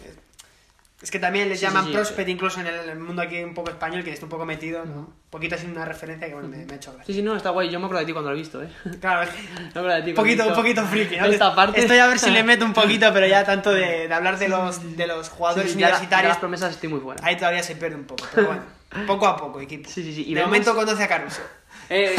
es- 1.02 1.10
que 1.10 1.18
también 1.18 1.48
les 1.48 1.60
Sí, 1.60 1.66
llaman 1.66 1.84
sí, 1.84 1.90
sí. 1.90 1.94
prospect 1.96 2.28
incluso 2.28 2.60
en 2.60 2.66
el 2.66 2.98
mundo 2.98 3.22
aquí 3.22 3.42
un 3.42 3.54
poco 3.54 3.70
español, 3.70 4.02
que 4.04 4.12
está 4.12 4.24
un 4.26 4.30
poco 4.30 4.44
metido, 4.46 4.84
¿no? 4.84 4.92
Un 5.00 5.14
poquito 5.30 5.54
así 5.56 5.66
una 5.66 5.84
referencia 5.84 6.26
que 6.28 6.34
bueno, 6.34 6.48
me, 6.48 6.64
me 6.64 6.72
ha 6.72 6.76
hecho 6.76 6.92
gracia. 6.92 7.06
Sí, 7.06 7.14
sí, 7.14 7.22
no, 7.22 7.36
está 7.36 7.50
guay. 7.50 7.70
Yo 7.70 7.78
me 7.78 7.84
acuerdo 7.86 8.00
de 8.00 8.06
ti 8.06 8.12
cuando 8.12 8.30
lo 8.30 8.36
he 8.36 8.38
visto, 8.38 8.62
¿eh? 8.62 8.68
Claro, 9.00 9.22
es 9.22 9.28
que 9.74 9.80
de 9.80 10.02
ti. 10.02 10.12
poquito, 10.14 10.46
un 10.48 10.54
poquito 10.54 10.84
friki, 10.86 11.16
¿no? 11.16 11.26
Esta 11.26 11.54
parte. 11.54 11.80
Estoy 11.80 11.98
a 11.98 12.06
ver 12.06 12.18
si 12.18 12.30
le 12.30 12.42
meto 12.44 12.64
un 12.64 12.72
poquito, 12.72 13.12
pero 13.12 13.26
ya 13.26 13.44
tanto 13.44 13.72
de, 13.72 14.08
de 14.08 14.14
hablar 14.14 14.38
de 14.38 14.48
los, 14.48 14.96
de 14.96 15.06
los 15.06 15.28
jugadores 15.28 15.74
ya 15.74 15.78
ya 15.80 15.86
universitarios, 15.88 16.28
las 16.30 16.38
promesas 16.38 16.70
estoy 16.74 16.88
muy 16.88 17.00
ahí 17.22 17.36
todavía 17.36 17.62
se 17.62 17.76
pierde 17.76 17.96
un 17.96 18.04
poco, 18.04 18.24
pero 18.34 18.46
bueno, 18.46 18.62
poco 19.06 19.26
a 19.26 19.36
poco, 19.36 19.60
equipo. 19.60 19.88
Sí, 19.90 20.02
sí, 20.02 20.14
sí. 20.14 20.22
Y 20.22 20.34
de 20.34 20.40
vemos- 20.40 20.46
momento 20.48 20.74
conoce 20.74 21.02
a 21.02 21.08
Caruso. 21.08 21.42
Eh, 21.90 22.16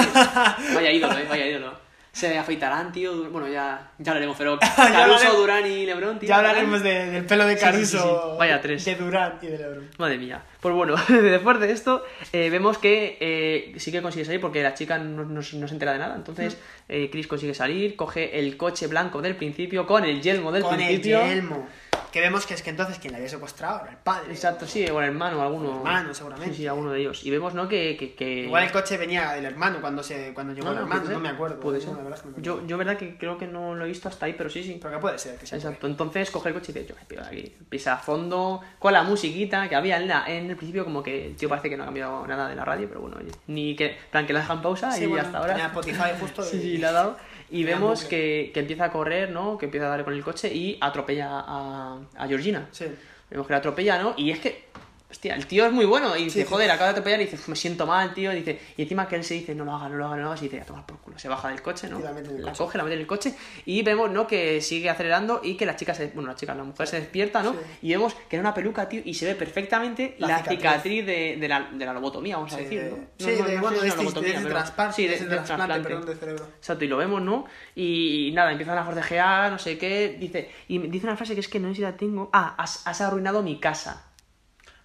vaya 0.76 0.91
ídolo, 0.91 1.18
eh, 1.18 1.26
vaya 1.28 1.48
ídolo. 1.48 1.86
Se 2.18 2.35
afeitarán, 2.35 2.91
tío. 2.91 3.30
Bueno, 3.30 3.48
ya, 3.48 3.91
ya 3.99 4.11
hablaremos, 4.11 4.35
pero 4.35 4.57
Caruso, 4.76 5.34
Durán 5.38 5.64
y 5.68 5.85
Lebron, 5.85 6.18
tío. 6.18 6.27
Ya 6.27 6.38
hablaremos 6.38 6.81
de- 6.81 7.11
del 7.11 7.26
pelo 7.26 7.45
de 7.45 7.56
Caruso. 7.57 8.35
Vaya 8.39 8.60
tres. 8.60 8.84
de 8.85 8.95
Durant 8.95 9.44
y 9.44 9.48
de 9.48 9.57
LeBron. 9.60 9.89
Madre 9.99 10.18
mía. 10.18 10.41
Pues 10.73 10.76
bueno, 10.76 10.95
después 11.22 11.60
de 11.60 11.72
esto, 11.72 12.03
eh, 12.34 12.49
vemos 12.49 12.77
que 12.77 13.18
eh, 13.19 13.73
sí 13.77 13.91
que 13.91 14.02
consigue 14.02 14.26
salir 14.26 14.41
porque 14.41 14.61
la 14.64 14.73
chica 14.73 14.98
no, 14.98 15.23
no- 15.23 15.34
no 15.35 15.41
se 15.41 15.56
entera 15.73 15.94
de 15.94 15.99
nada. 15.99 16.15
Entonces, 16.15 16.57
eh, 16.89 17.10
Chris 17.11 17.27
consigue 17.27 17.53
salir, 17.53 17.95
coge 17.95 18.39
el 18.39 18.57
coche 18.57 18.88
blanco 18.88 19.22
del 19.22 19.35
principio 19.35 19.85
con 19.88 20.03
el 20.06 20.22
yelmo 20.22 20.52
del 20.52 20.64
con 20.64 20.76
principio. 20.76 21.22
el 21.22 21.30
yelmo. 21.30 21.68
Que 22.11 22.22
vemos 22.22 22.45
que 22.45 22.53
es 22.53 22.61
que 22.64 22.69
entonces 22.69 22.98
quien 22.99 23.11
le 23.11 23.18
había 23.18 23.30
secuestrado 23.30 23.81
era 23.81 23.91
el 23.91 23.98
padre. 23.98 24.31
Exacto, 24.31 24.65
sí, 24.65 24.85
o 24.89 24.99
el 25.02 25.07
hermano, 25.10 25.41
alguno. 25.44 25.72
El 25.72 25.77
hermano, 25.77 26.14
seguramente. 26.14 26.56
Sí, 26.56 26.61
sí, 26.61 26.68
alguno 26.68 26.91
de 26.94 27.02
ellos. 27.02 27.23
Y 27.26 27.30
vemos, 27.30 27.53
¿no? 27.53 27.68
Que. 27.68 27.98
que, 27.99 28.15
que- 28.15 28.44
Igual 28.45 28.64
el 28.64 28.72
coche 28.72 28.98
venía 28.98 29.34
del 29.34 29.44
hermano 29.45 29.81
cuando 29.81 30.02
se 30.02 30.34
cuando 30.34 30.53
llegó 30.53 30.68
No, 30.68 30.72
el 30.72 30.77
no, 30.77 30.84
hermano, 30.84 31.10
no 31.11 31.19
me 31.19 31.30
acuerdo. 31.30 31.60
Puede 31.60 31.81
ser. 31.81 31.89
la 31.89 31.98
verdad 32.03 32.14
es 32.18 32.22
que 32.22 32.30
me. 32.30 32.41
Yo, 32.41 32.65
yo, 32.65 32.77
verdad, 32.77 32.98
que 32.98 33.18
creo 33.18 33.38
que 33.38 33.45
no 33.45 33.76
lo 33.76 33.84
he 33.84 33.88
visto 33.89 34.07
hasta 34.07 34.26
ahí, 34.26 34.34
pero 34.38 34.49
sí, 34.49 34.64
sí. 34.64 34.80
Pero 34.81 34.95
que 34.95 34.99
puede 35.02 35.19
ser, 35.19 35.35
que. 35.38 35.44
Exacto, 35.53 35.85
entonces 35.85 36.31
coge 36.31 36.48
el 36.49 36.56
coche 36.56 36.72
y 36.72 36.76
dice, 36.76 36.88
yo 36.88 36.95
me 36.95 37.06
pido 37.06 37.22
de 37.23 37.27
aquí. 37.27 37.56
Pisa 37.69 37.94
a 37.94 37.98
fondo 37.98 38.61
con 38.80 38.94
la 38.94 39.03
musiquita 39.03 39.68
que 39.68 39.76
había 39.76 39.98
en, 39.98 40.07
la, 40.07 40.23
en 40.27 40.49
el 40.49 40.56
principio, 40.57 40.84
como 40.84 41.01
que 41.01 41.27
el 41.27 41.35
tío 41.35 41.47
parece 41.49 41.69
que 41.69 41.77
no 41.77 41.84
ha 41.84 41.85
cambiado 41.88 42.25
nada 42.27 42.49
de 42.49 42.55
la 42.55 42.65
radio, 42.65 42.88
pero 42.88 43.01
bueno, 43.01 43.17
ni 43.47 43.75
que, 43.75 43.91
en 43.91 43.95
plan, 44.11 44.27
que 44.27 44.34
la 44.34 44.39
dejan 44.39 44.61
pausa 44.61 44.91
Sí, 44.91 45.03
y 45.03 45.07
bueno, 45.07 45.25
hasta 45.25 45.38
ahora. 45.38 45.57
Spotify 45.57 46.11
justo 46.19 46.43
sí, 46.43 46.77
le 46.77 46.85
ha 46.85 46.91
dado. 46.91 47.17
Y 47.49 47.63
vemos 47.63 48.03
que, 48.03 48.51
que 48.53 48.59
empieza 48.59 48.85
a 48.85 48.91
correr, 48.91 49.29
¿no? 49.31 49.57
Que 49.57 49.65
empieza 49.65 49.88
a 49.88 49.89
darle 49.89 50.03
con 50.03 50.13
el 50.13 50.23
coche 50.23 50.53
y 50.53 50.77
atropella 50.81 51.29
a, 51.31 51.97
a 52.17 52.27
Georgina. 52.27 52.67
Sí. 52.71 52.85
Vemos 53.29 53.45
que 53.47 53.53
la 53.53 53.59
atropella, 53.59 54.01
¿no? 54.01 54.13
Y 54.15 54.31
es 54.31 54.39
que, 54.39 54.66
hostia, 55.09 55.35
el 55.35 55.47
tío 55.47 55.65
es 55.65 55.71
muy 55.71 55.85
bueno. 55.85 56.15
Y 56.17 56.25
dice, 56.25 56.41
Sí, 56.43 56.47
joder, 56.49 56.69
acaba 56.69 56.88
de 56.88 56.91
atropellar. 56.91 57.21
Y 57.21 57.25
dice, 57.25 57.38
me 57.47 57.55
siento 57.55 57.85
mal, 57.88 58.13
tío. 58.13 58.31
Y 58.34 58.38
dice, 58.38 58.59
y 58.75 58.81
encima 58.84 59.07
que 59.07 59.15
él 59.15 59.23
se 59.23 59.35
dice, 59.35 59.55
no 59.55 59.63
lo 59.65 59.73
hagas, 59.73 59.89
no 59.91 59.97
lo 59.97 60.05
hagas, 60.05 60.17
no 60.17 60.23
lo 60.23 60.29
hagas. 60.29 60.41
Y 60.41 60.45
dice, 60.49 60.61
a 60.61 60.65
tomar 60.65 60.85
por 60.85 60.97
culo. 60.99 61.17
Se 61.17 61.27
baja 61.29 61.49
del 61.49 61.61
coche, 61.61 61.88
¿no? 61.89 61.99
Y 61.99 62.03
la 62.03 62.11
mete 62.11 62.29
en 62.29 62.35
el 62.38 62.41
La 62.45 62.51
coche. 62.51 62.63
coge, 62.63 62.77
la 62.77 62.84
mete 62.84 62.95
en 62.95 63.01
el 63.01 63.07
coche. 63.07 63.34
Y 63.65 63.81
vemos, 63.84 64.11
¿no? 64.11 64.27
Que 64.27 64.61
sigue 64.61 64.89
acelerando 64.89 65.41
y 65.43 65.55
que 65.55 65.65
la 65.65 65.75
chica 65.75 65.93
se. 65.93 66.07
Bueno, 66.07 66.29
la 66.29 66.35
chica, 66.35 66.53
la 66.55 66.63
mujer 66.63 66.88
se 66.88 66.99
despierta, 66.99 67.41
¿no? 67.43 67.53
Sí. 67.53 67.59
Y 67.84 67.89
vemos 67.91 68.13
que 68.29 68.35
era 68.35 68.41
una 68.41 68.53
peluca, 68.53 68.88
tío. 68.89 69.01
Y 69.05 69.13
se 69.13 69.25
ve 69.25 69.35
perfectamente 69.35 70.15
la, 70.19 70.27
La 70.27 70.38
cicatriz, 70.39 70.59
cicatriz. 70.59 71.05
de, 71.05 71.38
de 71.39 71.47
la, 71.47 71.69
de 71.71 71.85
la 71.85 71.93
lobotomía, 71.93 72.35
vamos 72.38 72.53
a 72.53 72.57
Sí, 72.57 72.63
decir, 72.63 72.81
de- 72.84 72.89
¿no? 72.91 72.97
sí, 73.17 73.25
No, 73.31 73.39
no, 73.39 73.45
de- 73.47 73.55
no 73.55 73.61
bueno, 73.61 73.77
sé 73.77 73.81
si 73.81 73.81
de 73.81 73.88
es 73.88 73.93
este- 73.93 73.93
una 73.93 74.03
lobotomía, 74.03 74.34
de 74.38 74.43
pero- 74.43 74.55
trasplante, 74.55 74.95
Sí, 74.95 75.07
de, 75.07 75.17
trasplante, 75.17 75.79
perdón, 75.88 76.05
de 76.05 76.15
cerebro. 76.15 76.45
Exacto, 76.57 76.84
y 76.85 76.88
lo 76.88 76.97
vemos, 76.97 77.21
¿no? 77.21 77.45
Y, 77.75 78.31
nada, 78.34 78.51
empiezan 78.51 78.77
a 78.77 78.84
forcejear, 78.85 79.51
no 79.51 79.57
sé 79.59 79.77
qué. 79.77 80.17
Dice, 80.19 80.49
y 80.67 80.79
dice 80.79 81.05
una 81.07 81.15
frase 81.15 81.34
que 81.34 81.39
es 81.39 81.47
que 81.47 81.59
no 81.59 81.69
sé 81.69 81.75
si 81.75 81.81
la 81.81 81.95
tengo. 81.95 82.29
Ah, 82.34 82.55
has, 82.57 82.85
has 82.85 83.01
arruinado 83.01 83.41
mi 83.41 83.59
casa. 83.59 84.03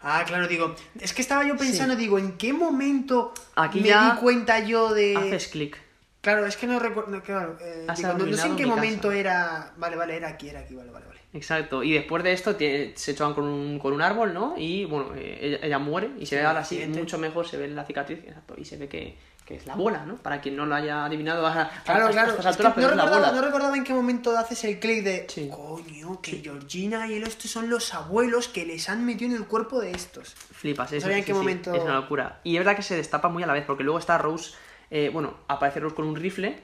Ah, 0.03 0.25
claro, 0.27 0.49
digo, 0.49 0.75
es 1.01 1.13
que 1.13 1.23
estaba 1.23 1.47
yo 1.47 1.57
pensando, 1.57 1.95
digo, 1.97 2.19
¿en 2.19 2.37
qué 2.37 2.53
momento 2.53 3.33
Aquí 3.55 3.81
me 3.81 3.89
ya 3.89 4.15
di 4.15 4.21
cuenta 4.21 4.59
yo 4.61 4.93
de 4.93 5.17
Haces 5.17 5.49
clic. 5.49 5.79
Claro, 6.21 6.47
es 6.47 6.57
que 6.57 6.67
no 6.67 6.79
recuerdo, 6.79 7.21
claro, 7.23 7.57
eh, 7.61 7.87
digo, 7.97 8.13
no, 8.15 8.27
no 8.27 8.37
sé 8.37 8.47
en 8.47 8.57
qué 8.57 8.67
momento 8.67 9.09
casa. 9.09 9.19
era, 9.19 9.73
vale, 9.77 9.97
vale, 9.97 10.17
era 10.17 10.29
aquí, 10.29 10.49
era 10.49 10.61
aquí, 10.61 10.75
vale, 10.75 10.91
vale, 10.91 11.07
vale. 11.07 11.21
Exacto, 11.35 11.83
y 11.83 11.93
después 11.93 12.23
de 12.23 12.33
esto 12.33 12.57
se 12.59 13.15
chocan 13.15 13.35
con 13.35 13.45
un, 13.45 13.79
con 13.79 13.93
un 13.93 14.03
árbol, 14.03 14.35
¿no? 14.35 14.55
Y 14.57 14.85
bueno, 14.85 15.15
eh, 15.17 15.39
ella, 15.41 15.59
ella 15.63 15.79
muere 15.79 16.11
y 16.19 16.27
se 16.27 16.37
Sí, 16.37 16.37
ve 16.37 16.43
ahora 16.45 16.65
sí 16.65 16.87
mucho 16.87 17.19
mejor, 17.19 17.49
se 17.49 17.57
ve 17.57 17.69
la 17.69 17.85
cicatriz, 17.85 18.19
exacto, 18.25 18.55
y 18.59 18.65
se 18.65 18.77
ve 18.77 18.89
que, 18.89 19.17
que 19.45 19.57
es 19.57 19.67
la 19.67 19.75
bola, 19.75 20.05
¿no? 20.07 20.17
Para 20.17 20.41
quien 20.41 20.57
no 20.57 20.67
lo 20.67 20.75
haya 20.75 21.05
adivinado 21.05 21.47
a, 21.47 21.63
a- 21.63 21.71
Claro, 21.85 22.07
a 22.07 22.11
claro. 22.11 22.33
es 22.39 22.57
que 22.57 22.63
no, 22.63 22.71
recordaba, 22.71 23.11
bola. 23.11 23.33
no 23.33 23.43
recordaba 23.43 23.77
en 23.77 23.85
qué 23.85 23.93
momento 23.93 24.37
haces 24.39 24.63
el 24.65 24.79
clic 24.79 25.03
de. 25.03 25.27
Sí. 25.29 25.49
Coño, 25.51 26.21
que 26.21 26.41
Georgina 26.43 27.09
y 27.09 27.15
él 27.15 27.25
estos 27.25 27.51
son 27.51 27.69
los 27.69 27.93
abuelos 27.95 28.49
que 28.49 28.65
les 28.65 28.89
han 28.89 29.05
metido 29.05 29.31
en 29.33 29.37
el 29.39 29.47
cuerpo 29.47 29.81
de 29.81 29.91
estos. 29.91 30.31
Flipas, 30.35 30.91
No 30.93 30.97
es, 30.99 31.03
sabía 31.03 31.19
en 31.19 31.25
qué 31.25 31.33
sí, 31.33 31.39
momento- 31.39 31.75
es 31.75 31.83
una 31.83 31.95
locura. 31.95 32.41
Y 32.45 32.55
es 32.57 32.61
verdad 32.61 32.77
que 32.77 32.83
se 32.83 32.95
destapa 32.97 33.29
muy 33.29 33.43
a 33.43 33.47
la 33.47 33.53
vez, 33.53 33.65
porque 33.67 33.83
luego 33.83 33.99
está 33.99 34.17
Rose, 34.19 34.53
eh, 34.91 35.11
bueno, 35.13 35.35
aparece 35.49 35.81
Rose 35.81 35.97
con 35.97 36.07
un 36.07 36.15
rifle 36.17 36.57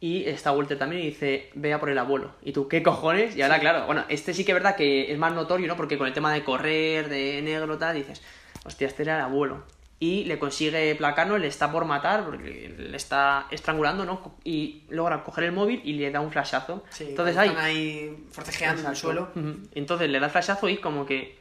y 0.00 0.24
está 0.24 0.50
Walter 0.52 0.76
también 0.78 1.02
y 1.02 1.06
dice, 1.06 1.50
ve 1.54 1.72
a 1.72 1.78
por 1.78 1.88
el 1.88 1.98
abuelo. 1.98 2.32
Y 2.42 2.52
tú, 2.52 2.66
¿qué 2.68 2.82
cojones? 2.82 3.36
Y 3.36 3.42
ahora, 3.42 3.60
claro, 3.60 3.86
bueno, 3.86 4.04
este 4.08 4.34
sí 4.34 4.44
que 4.44 4.50
es 4.52 4.54
verdad 4.56 4.74
que 4.76 5.10
es 5.12 5.18
más 5.18 5.32
notorio, 5.32 5.68
¿no? 5.68 5.76
Porque 5.76 5.96
con 5.96 6.06
el 6.08 6.12
tema 6.12 6.32
de 6.32 6.42
correr, 6.44 7.08
de 7.08 7.40
negro, 7.42 7.78
tal, 7.78 7.94
dices, 7.94 8.20
hostia, 8.64 8.86
este 8.88 9.04
era 9.04 9.16
el 9.16 9.22
abuelo. 9.22 9.62
Y 10.00 10.24
le 10.24 10.38
consigue 10.38 10.94
placarlo, 10.96 11.38
le 11.38 11.46
está 11.46 11.70
por 11.70 11.84
matar, 11.84 12.24
porque 12.24 12.74
le 12.76 12.96
está 12.96 13.46
estrangulando, 13.50 14.04
¿no? 14.04 14.36
Y 14.44 14.82
logra 14.90 15.22
coger 15.22 15.44
el 15.44 15.52
móvil 15.52 15.80
y 15.84 15.94
le 15.94 16.10
da 16.10 16.20
un 16.20 16.30
flashazo. 16.30 16.84
Sí, 16.90 17.06
Entonces 17.10 17.36
están 17.36 17.56
ahí 17.56 18.26
forcejeando 18.30 18.80
en 18.80 18.86
el 18.86 18.92
Exacto. 18.92 19.30
suelo. 19.32 19.58
Entonces 19.74 20.10
le 20.10 20.18
da 20.20 20.26
el 20.26 20.32
flashazo 20.32 20.68
y 20.68 20.78
como 20.78 21.06
que 21.06 21.38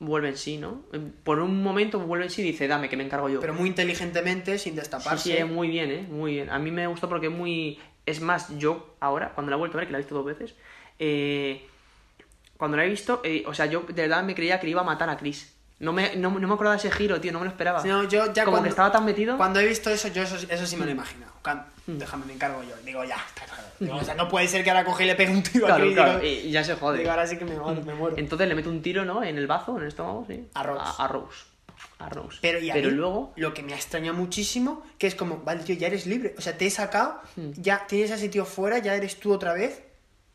vuelve 0.00 0.30
en 0.30 0.36
sí, 0.36 0.58
¿no? 0.58 0.82
Por 1.22 1.38
un 1.38 1.62
momento 1.62 2.00
vuelve 2.00 2.24
en 2.24 2.30
sí 2.30 2.42
y 2.42 2.44
dice, 2.44 2.66
dame, 2.66 2.88
que 2.88 2.96
me 2.96 3.04
encargo 3.04 3.28
yo. 3.28 3.40
Pero 3.40 3.54
muy 3.54 3.68
inteligentemente, 3.68 4.58
sin 4.58 4.74
destaparse. 4.74 5.30
Sí, 5.30 5.36
sí, 5.38 5.44
muy 5.44 5.68
bien, 5.68 5.90
¿eh? 5.92 6.06
Muy 6.10 6.32
bien. 6.34 6.50
A 6.50 6.58
mí 6.58 6.70
me 6.70 6.86
gustó 6.88 7.08
porque 7.08 7.28
es 7.28 7.32
muy... 7.32 7.78
Es 8.04 8.20
más, 8.20 8.58
yo 8.58 8.96
ahora, 8.98 9.32
cuando 9.32 9.50
la 9.50 9.56
he 9.56 9.58
vuelto 9.58 9.78
a 9.78 9.80
ver, 9.80 9.86
que 9.86 9.92
la 9.92 9.98
he 9.98 10.02
visto 10.02 10.16
dos 10.16 10.26
veces, 10.26 10.56
eh, 10.98 11.64
cuando 12.56 12.76
la 12.76 12.84
he 12.84 12.88
visto, 12.90 13.20
eh, 13.22 13.44
o 13.46 13.54
sea, 13.54 13.66
yo 13.66 13.84
de 13.88 14.02
verdad 14.02 14.24
me 14.24 14.34
creía 14.34 14.58
que 14.58 14.68
iba 14.68 14.80
a 14.80 14.84
matar 14.84 15.08
a 15.08 15.16
Chris. 15.16 15.54
No 15.82 15.92
me, 15.92 16.14
no, 16.16 16.30
no 16.30 16.46
me 16.48 16.54
acordaba 16.54 16.76
de 16.76 16.78
ese 16.88 16.90
giro, 16.92 17.20
tío, 17.20 17.32
no 17.32 17.40
me 17.40 17.44
lo 17.46 17.50
esperaba. 17.50 17.82
No, 17.84 18.04
yo 18.04 18.32
ya 18.32 18.44
Como 18.44 18.54
cuando, 18.54 18.62
que 18.64 18.68
estaba 18.70 18.90
tan 18.92 19.04
metido. 19.04 19.36
Cuando 19.36 19.58
he 19.60 19.66
visto 19.66 19.90
eso, 19.90 20.08
yo 20.08 20.22
eso, 20.22 20.36
eso 20.48 20.66
sí 20.66 20.76
me 20.76 20.84
lo 20.84 20.90
he 20.92 20.94
Mm. 20.94 20.96
imaginado. 20.98 21.32
Can- 21.42 21.66
Déjame, 21.86 22.24
me 22.26 22.32
encargo 22.34 22.62
yo. 22.62 22.74
Digo, 22.84 23.02
ya, 23.04 23.16
está 23.16 23.44
claro. 23.44 23.64
Digo, 23.80 23.96
o 23.96 24.04
sea, 24.04 24.14
no 24.14 24.28
puede 24.28 24.46
ser 24.46 24.62
que 24.62 24.70
ahora 24.70 24.84
coge 24.84 25.02
y 25.02 25.06
le 25.08 25.16
pegue 25.16 25.32
un 25.32 25.42
tiro 25.42 25.66
a 25.66 25.70
Claro, 25.70 25.84
Chris. 25.84 25.94
claro, 25.96 26.18
digo, 26.20 26.40
y 26.46 26.50
ya 26.52 26.62
se 26.62 26.76
jode. 26.76 26.98
Digo, 26.98 27.10
ahora 27.10 27.26
sí 27.26 27.36
que 27.36 27.44
me, 27.44 27.56
me 27.84 27.94
muero. 27.94 28.16
Entonces 28.16 28.46
le 28.48 28.54
mete 28.54 28.68
un 28.68 28.80
tiro, 28.80 29.04
¿no? 29.04 29.24
En 29.24 29.36
el 29.36 29.46
bazo, 29.48 29.74
en 29.76 29.82
el 29.82 29.88
estómago, 29.88 30.24
sí. 30.28 30.48
A 30.54 30.62
Rose. 30.62 30.82
A, 30.98 31.04
a 31.04 31.08
Rose. 31.08 31.44
A 31.98 32.08
Rose. 32.08 32.38
Pero, 32.40 32.60
y 32.60 32.70
a 32.70 32.74
mí, 32.76 32.82
luego. 32.82 33.32
lo 33.34 33.52
que 33.52 33.64
me 33.64 33.72
ha 33.72 33.76
extrañado 33.76 34.16
muchísimo, 34.16 34.84
que 34.98 35.08
es 35.08 35.16
como, 35.16 35.38
vale, 35.38 35.64
tío, 35.64 35.74
ya 35.74 35.88
eres 35.88 36.06
libre. 36.06 36.36
O 36.38 36.40
sea, 36.40 36.56
te 36.56 36.66
he 36.66 36.70
sacado, 36.70 37.20
ya 37.36 37.88
tienes 37.88 38.12
a 38.12 38.14
ese 38.14 38.28
tío 38.28 38.44
fuera, 38.44 38.78
ya 38.78 38.94
eres 38.94 39.18
tú 39.18 39.32
otra 39.32 39.52
vez. 39.52 39.82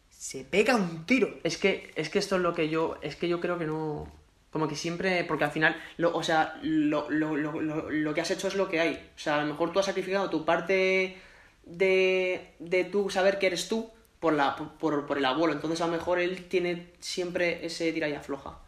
Se 0.10 0.44
pega 0.44 0.76
un 0.76 1.06
tiro. 1.06 1.30
Es 1.46 1.58
que, 1.58 1.94
es 1.96 2.10
que 2.10 2.20
esto 2.20 2.36
es 2.36 2.42
lo 2.42 2.54
que 2.54 2.68
yo. 2.68 2.98
Es 3.02 3.16
que 3.16 3.30
yo 3.30 3.40
creo 3.40 3.58
que 3.58 3.66
no. 3.66 4.12
Como 4.52 4.68
que 4.68 4.76
siempre. 4.76 5.24
Porque 5.26 5.44
al 5.44 5.52
final. 5.52 5.76
Lo, 5.98 6.16
o 6.16 6.24
sea, 6.24 6.58
lo, 6.64 7.10
lo, 7.10 7.36
lo, 7.36 7.62
lo, 7.62 7.90
lo 7.92 8.14
que 8.14 8.22
has 8.22 8.32
hecho 8.32 8.48
es 8.48 8.56
lo 8.56 8.70
que 8.70 8.80
hay. 8.80 8.94
O 9.16 9.20
sea, 9.20 9.36
a 9.40 9.42
lo 9.42 9.48
mejor 9.48 9.72
tú 9.74 9.80
has 9.80 9.86
sacrificado 9.86 10.30
tu 10.30 10.46
parte 10.46 11.18
de. 11.66 12.54
de 12.60 12.84
tú 12.86 13.10
saber 13.10 13.40
que 13.40 13.48
eres 13.48 13.68
tú 13.68 13.90
por, 14.20 14.34
la, 14.34 14.56
por, 14.56 15.06
por 15.06 15.18
el 15.18 15.26
abuelo. 15.26 15.54
Entonces 15.54 15.82
a 15.82 15.86
lo 15.88 15.92
mejor 15.94 16.20
él 16.20 16.46
tiene 16.48 16.92
siempre 17.00 17.66
ese 17.66 17.92
tira 17.94 18.08
y 18.10 18.14
afloja. 18.14 18.60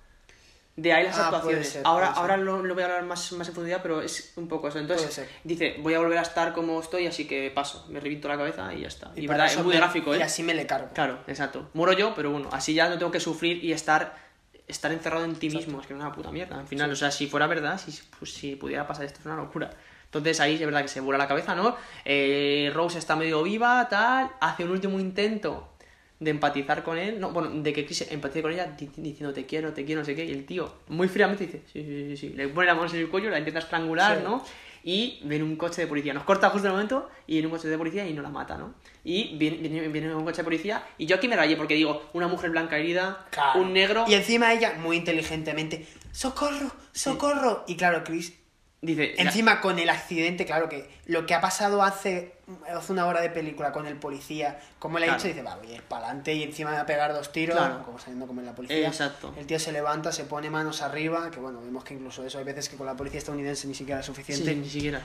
De 0.76 0.94
ahí 0.94 1.04
las 1.04 1.18
Ah, 1.18 1.26
actuaciones. 1.26 1.68
ser, 1.68 1.82
ahora 1.84 2.08
ahora 2.12 2.38
lo, 2.38 2.64
lo 2.64 2.74
voy 2.74 2.84
a 2.84 2.86
hablar 2.86 3.04
más, 3.04 3.34
más 3.34 3.48
en 3.50 3.54
profundidad, 3.54 3.82
pero 3.82 4.02
es 4.02 4.32
un 4.38 4.48
poco 4.48 4.70
eso. 4.70 4.80
Entonces, 4.80 5.28
dice, 5.44 5.76
voy 5.80 5.94
a 5.94 6.00
volver 6.00 6.18
a 6.18 6.22
estar 6.22 6.54
como 6.54 6.80
estoy, 6.80 7.06
así 7.06 7.28
que 7.28 7.52
paso. 7.52 7.86
Me 7.90 8.00
reviento 8.00 8.30
la 8.30 8.38
cabeza 8.38 8.74
y 8.74 8.82
ya 8.82 8.88
está. 8.88 9.12
Y, 9.14 9.28
verdad, 9.28 9.48
es 9.48 9.58
muy 9.58 9.74
me- 9.74 9.76
gráfico, 9.78 10.14
¿eh? 10.14 10.20
Y 10.20 10.22
así 10.22 10.42
me 10.42 10.54
le 10.54 10.66
cargo. 10.66 10.88
Claro, 10.94 11.20
exacto. 11.28 11.70
Muero 11.74 11.92
yo, 11.94 12.14
pero 12.16 12.32
bueno, 12.32 12.48
así 12.54 12.74
ya 12.74 12.88
no 12.88 12.98
tengo 12.98 13.12
que 13.12 13.20
sufrir 13.20 13.62
y 13.62 13.74
estar 13.74 14.29
estar 14.70 14.92
encerrado 14.92 15.26
en 15.26 15.36
ti 15.36 15.50
mismo. 15.50 15.82
Es 15.82 15.88
que 15.88 15.94
es 15.94 16.00
una 16.00 16.12
puta 16.14 16.32
mierda. 16.32 16.60
Al 16.60 16.68
final, 16.68 16.90
o 16.92 16.96
sea, 16.96 17.12
si 17.12 17.28
fuera 17.28 17.48
verdad, 17.48 17.78
si, 17.80 17.92
pues, 18.20 18.32
si 18.34 18.56
pudiera 18.56 18.88
pasar 18.88 19.06
esto, 19.06 19.20
es 19.20 19.26
una 19.26 19.36
locura. 19.36 19.70
Entonces 20.06 20.40
ahí 20.40 20.56
es 20.56 20.60
verdad 20.62 20.82
que 20.82 20.88
se 20.88 21.02
vuela 21.02 21.18
la 21.18 21.28
cabeza, 21.28 21.54
¿no? 21.56 21.76
Eh, 22.06 22.72
Rose 22.74 22.98
está 22.98 23.16
medio 23.16 23.44
viva, 23.44 23.88
tal, 23.90 24.32
hace 24.40 24.64
un 24.64 24.72
último 24.72 25.00
intento 25.00 25.74
de 26.20 26.32
empatizar 26.32 26.84
con 26.84 26.98
él, 26.98 27.20
no, 27.20 27.32
bueno, 27.32 27.50
de 27.50 27.72
que 27.72 27.86
Chris 27.86 28.10
empatice 28.12 28.42
con 28.42 28.52
ella 28.52 28.66
di- 28.78 28.90
diciendo 28.98 29.34
te 29.34 29.46
quiero, 29.46 29.72
te 29.72 29.86
quiero, 29.86 30.02
no 30.02 30.06
sé 30.06 30.16
qué, 30.16 30.26
y 30.26 30.32
el 30.32 30.46
tío 30.46 30.74
muy 30.90 31.08
fríamente 31.08 31.46
dice, 31.46 31.62
sí, 31.72 31.82
sí, 31.82 32.06
sí, 32.10 32.18
sí, 32.18 32.30
le 32.36 32.48
pone 32.50 32.68
la 32.68 32.76
mano 32.76 32.90
en 32.92 32.98
el 33.00 33.08
cuello, 33.10 33.30
la 33.30 33.38
intenta 33.40 33.60
estrangular, 33.60 34.18
Sí. 34.18 34.24
¿no? 34.24 34.44
Y 34.84 35.20
viene 35.24 35.44
un 35.44 35.56
coche 35.56 35.82
de 35.82 35.88
policía, 35.88 36.14
nos 36.14 36.24
corta 36.24 36.50
justo 36.50 36.68
en 36.68 36.72
el 36.72 36.78
momento 36.78 37.10
y 37.28 37.34
viene 37.34 37.48
un 37.48 37.54
coche 37.54 37.68
de 37.68 37.78
policía 37.78 38.08
y 38.08 38.14
no 38.14 38.22
la 38.22 38.30
mata, 38.30 38.58
¿no? 38.58 38.74
Y 39.04 39.36
viene, 39.38 39.58
viene, 39.58 39.88
viene 39.90 40.16
un 40.16 40.24
coche 40.26 40.38
de 40.38 40.44
policía 40.44 40.84
y 40.98 41.06
yo 41.06 41.16
aquí 41.18 41.28
me 41.28 41.36
rayé 41.36 41.56
porque 41.58 41.74
digo, 41.76 42.10
una 42.14 42.28
mujer 42.28 42.50
blanca 42.52 42.78
herida, 42.78 43.26
Claro. 43.32 43.60
un 43.62 43.74
negro, 43.74 44.06
Y 44.08 44.14
encima 44.14 44.54
ella, 44.54 44.76
muy 44.80 44.98
inteligentemente, 44.98 45.86
¡socorro! 46.12 46.72
¡socorro! 46.94 47.64
Y 47.68 47.76
claro, 47.76 48.04
Chris, 48.04 48.34
dice, 48.82 49.14
ya- 49.18 49.24
encima 49.24 49.62
con 49.62 49.78
el 49.80 49.90
accidente, 49.90 50.46
claro 50.46 50.70
que 50.70 50.90
lo 51.06 51.26
que 51.26 51.34
ha 51.34 51.42
pasado 51.42 51.84
hace, 51.84 52.34
hace 52.74 52.92
una 52.92 53.06
hora 53.06 53.22
de 53.22 53.30
película 53.30 53.72
con 53.72 53.86
el 53.88 53.96
policía, 53.98 54.60
como 54.80 55.00
le 55.00 55.06
ha 55.06 55.08
Claro. 55.10 55.22
dicho, 55.24 55.28
dice, 55.34 55.44
va, 55.44 55.58
oye, 55.58 55.82
para 55.88 56.06
adelante 56.08 56.34
y 56.34 56.44
encima 56.44 56.70
me 56.72 56.78
va 56.78 56.84
a 56.84 56.86
pegar 56.86 57.14
dos 57.14 57.32
tiros, 57.32 57.58
Claro. 57.58 57.84
como 57.84 58.00
sabiendo 58.00 58.26
como 58.28 58.40
en 58.40 58.46
la 58.48 58.56
policía. 58.56 58.88
Exacto. 58.88 59.34
El 59.38 59.46
tío 59.46 59.60
se 59.60 59.72
levanta, 59.72 60.12
se 60.12 60.24
pone 60.24 60.50
manos 60.50 60.82
arriba, 60.82 61.30
que 61.32 61.40
bueno, 61.40 61.62
vemos 61.62 61.84
que 61.84 61.94
incluso 61.94 62.26
eso 62.26 62.38
hay 62.38 62.46
veces 62.46 62.70
que 62.70 62.78
con 62.78 62.86
la 62.88 62.96
policía 62.96 63.18
estadounidense 63.20 63.68
ni 63.68 63.76
siquiera 63.76 64.00
es 64.00 64.06
suficiente. 64.06 64.46
Sí, 64.52 64.56
ni 64.56 64.70
siquiera. 64.70 65.02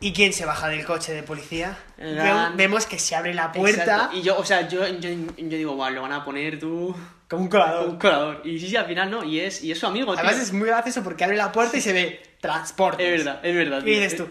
¿Y 0.00 0.12
quién 0.12 0.32
se 0.32 0.44
baja 0.44 0.66
del 0.68 0.84
coche 0.84 1.12
de 1.14 1.22
policía? 1.22 1.78
Gran- 1.96 2.56
Vemos 2.56 2.86
que 2.86 2.98
se 2.98 3.14
abre 3.14 3.34
la 3.34 3.52
puerta. 3.52 3.82
Exacto. 3.84 4.16
Y 4.16 4.22
yo, 4.22 4.36
o 4.36 4.44
sea, 4.44 4.66
yo, 4.68 4.84
yo, 4.88 5.08
yo 5.10 5.56
digo, 5.56 5.76
guau, 5.76 5.92
lo 5.92 6.02
van 6.02 6.12
a 6.12 6.24
poner 6.24 6.58
tú. 6.58 6.92
Como 7.32 7.44
un 7.44 7.48
colador. 7.50 7.88
Un 7.88 7.96
colador. 7.98 8.40
Y 8.44 8.58
sí, 8.60 8.68
sí, 8.68 8.76
al 8.76 8.86
final 8.86 9.10
no. 9.10 9.24
Y 9.24 9.40
es, 9.40 9.64
y 9.64 9.72
es 9.72 9.78
su 9.78 9.86
amigo, 9.86 10.12
tío. 10.14 10.22
Además 10.22 10.40
es 10.42 10.52
muy 10.52 10.68
gracioso 10.68 11.02
porque 11.02 11.24
abre 11.24 11.36
la 11.36 11.50
puerta 11.50 11.76
y 11.76 11.80
se 11.80 11.92
ve 11.92 12.22
transporte. 12.40 13.02
Es 13.14 13.24
verdad, 13.24 13.40
es 13.44 13.54
verdad. 13.56 13.80
Y 13.86 13.90
dices 13.90 14.16
tú, 14.16 14.24
Es- 14.24 14.28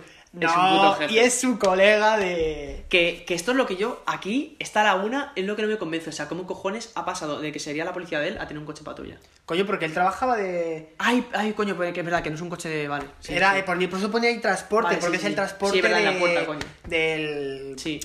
es 0.49 0.55
un 0.55 0.69
puto 0.69 0.83
no, 0.83 0.93
jefe. 0.93 1.13
y 1.13 1.19
es 1.19 1.41
su 1.41 1.57
colega 1.59 2.17
de... 2.17 2.85
Que, 2.89 3.23
que 3.27 3.33
esto 3.33 3.51
es 3.51 3.57
lo 3.57 3.65
que 3.65 3.75
yo, 3.75 4.01
aquí, 4.05 4.55
esta 4.59 4.83
laguna, 4.83 5.33
es 5.35 5.45
lo 5.45 5.55
que 5.55 5.61
no 5.63 5.67
me 5.67 5.77
convence. 5.77 6.09
O 6.09 6.13
sea, 6.13 6.27
¿cómo 6.29 6.45
cojones 6.45 6.91
ha 6.95 7.03
pasado 7.05 7.39
de 7.41 7.51
que 7.51 7.59
sería 7.59 7.83
la 7.85 7.91
policía 7.93 8.19
de 8.19 8.29
él 8.29 8.37
a 8.37 8.47
tener 8.47 8.59
un 8.59 8.65
coche 8.65 8.83
patrulla? 8.83 9.17
Coño, 9.45 9.65
porque 9.65 9.85
él 9.85 9.93
trabajaba 9.93 10.37
de... 10.37 10.93
Ay, 10.99 11.25
ay, 11.33 11.53
coño, 11.53 11.75
pues 11.75 11.91
que 11.93 11.99
es 12.01 12.05
verdad 12.05 12.21
que 12.21 12.29
no 12.29 12.35
es 12.35 12.41
un 12.41 12.49
coche 12.49 12.69
de. 12.69 12.87
Vale. 12.87 13.05
sí, 13.19 13.33
Era, 13.33 13.53
sí. 13.53 13.59
eh, 13.59 13.63
por, 13.63 13.89
por 13.89 13.99
eso 13.99 14.11
ponía 14.11 14.29
ahí 14.29 14.37
transporte, 14.39 14.89
Vale, 14.89 14.99
porque 14.99 15.17
sí, 15.17 15.23
es 15.23 15.29
el 15.29 15.35
transporte 15.35 15.79
Sí, 15.81 15.85
en 15.85 15.91
la 16.05 16.11
de- 16.11 16.19
puerta, 16.19 16.45
coño. 16.45 16.59
del... 16.87 17.73
Sí. 17.77 17.99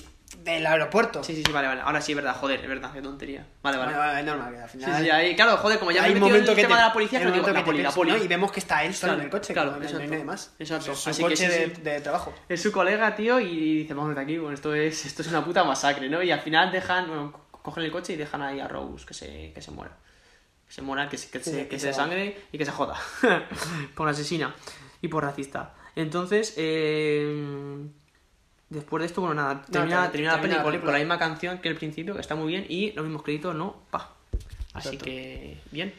Del 0.53 0.65
aeropuerto. 0.65 1.23
Sí, 1.23 1.35
sí, 1.35 1.43
sí, 1.45 1.51
vale, 1.51 1.67
vale. 1.67 1.81
Ahora 1.81 2.01
sí, 2.01 2.11
es 2.11 2.15
verdad, 2.15 2.35
joder, 2.35 2.59
es 2.61 2.67
verdad, 2.67 2.91
qué 2.93 3.01
tontería. 3.01 3.45
Vale, 3.61 3.77
vale. 3.77 3.95
Vale, 3.97 4.19
es 4.19 4.25
normal, 4.25 4.53
que 4.53 4.59
al 4.61 4.69
Sí, 4.69 4.77
final... 4.79 5.03
sí, 5.03 5.09
ahí, 5.09 5.35
claro, 5.35 5.57
joder, 5.57 5.79
como 5.79 5.91
ya 5.91 6.01
me 6.01 6.07
hay 6.07 6.11
he 6.13 6.15
un 6.15 6.19
metido 6.21 6.27
en 6.37 6.41
momento 6.41 6.51
el 6.51 6.55
que 6.55 6.61
tema 6.63 6.75
te- 6.75 6.81
de 6.81 6.87
la 6.87 6.93
policía, 6.93 7.19
un 7.19 7.33
digo, 7.33 7.47
la 7.47 7.53
que 7.59 7.65
poli, 7.65 7.81
la 7.83 7.91
poli. 7.91 8.11
¿no? 8.11 8.17
Y 8.17 8.27
vemos 8.27 8.51
que 8.51 8.59
está 8.59 8.83
él 8.83 8.93
solo 8.93 9.11
Claro, 9.13 9.19
en 9.19 9.25
el 9.25 9.31
coche, 9.31 9.53
claro, 9.53 9.73
que 9.73 9.79
no, 9.79 9.83
exacto. 9.83 9.97
no 9.99 10.03
hay 10.03 10.09
nadie 10.11 10.23
más. 10.25 10.55
Exacto, 10.59 10.91
Es 10.91 10.99
su 10.99 11.09
así 11.09 11.23
que 11.23 11.29
coche 11.29 11.35
sí, 11.37 11.59
de, 11.69 11.75
sí. 11.75 11.81
de 11.81 12.01
trabajo. 12.01 12.33
Es 12.49 12.61
su 12.61 12.71
colega, 12.71 13.15
tío, 13.15 13.39
y 13.39 13.79
dice, 13.79 13.93
vamos 13.93 14.15
de 14.15 14.21
aquí, 14.21 14.37
bueno, 14.37 14.53
esto 14.55 14.73
es, 14.73 15.05
esto 15.05 15.21
es 15.21 15.27
una 15.29 15.43
puta 15.43 15.63
masacre, 15.63 16.09
¿no? 16.09 16.21
Y 16.23 16.31
al 16.31 16.41
final 16.41 16.71
dejan, 16.71 17.07
bueno, 17.07 17.31
co- 17.51 17.61
cogen 17.61 17.83
el 17.83 17.91
coche 17.91 18.13
y 18.13 18.15
dejan 18.15 18.41
ahí 18.41 18.59
a 18.59 18.67
Rose 18.67 19.05
que 19.05 19.13
se, 19.13 19.51
que 19.53 19.61
se 19.61 19.71
muera. 19.71 19.95
Que 20.67 20.73
se 20.73 20.81
muera, 20.81 21.07
que 21.09 21.17
se, 21.17 21.29
que 21.29 21.39
Sí, 21.39 21.51
se, 21.51 21.57
que 21.63 21.67
que 21.69 21.79
se 21.79 21.87
desangre 21.87 22.41
y 22.51 22.57
que 22.57 22.65
se 22.65 22.71
joda. 22.71 22.95
por 23.95 24.07
asesina 24.09 24.53
y 25.01 25.07
por 25.07 25.23
racista. 25.23 25.73
Entonces, 25.95 26.53
eh, 26.57 27.85
después 28.69 29.01
de 29.01 29.07
esto, 29.07 29.21
bueno, 29.21 29.35
nada, 29.35 29.61
termina, 29.69 30.11
termina- 30.11 30.11
termina 30.11 30.57
la 30.57 30.63
película 30.63 30.79
con 30.85 30.93
la 30.93 30.99
misma 30.99 31.19
canción 31.19 31.59
que 31.59 31.69
el 31.69 31.75
principio, 31.75 32.13
que 32.15 32.21
está 32.21 32.35
muy 32.35 32.47
bien, 32.47 32.65
y 32.69 32.91
los 32.93 33.05
mismos 33.05 33.23
créditos, 33.23 33.55
no, 33.55 33.75
pa. 33.91 34.13
Así 34.73 34.89
Exacto. 34.89 35.05
que, 35.05 35.57
bien. 35.71 35.93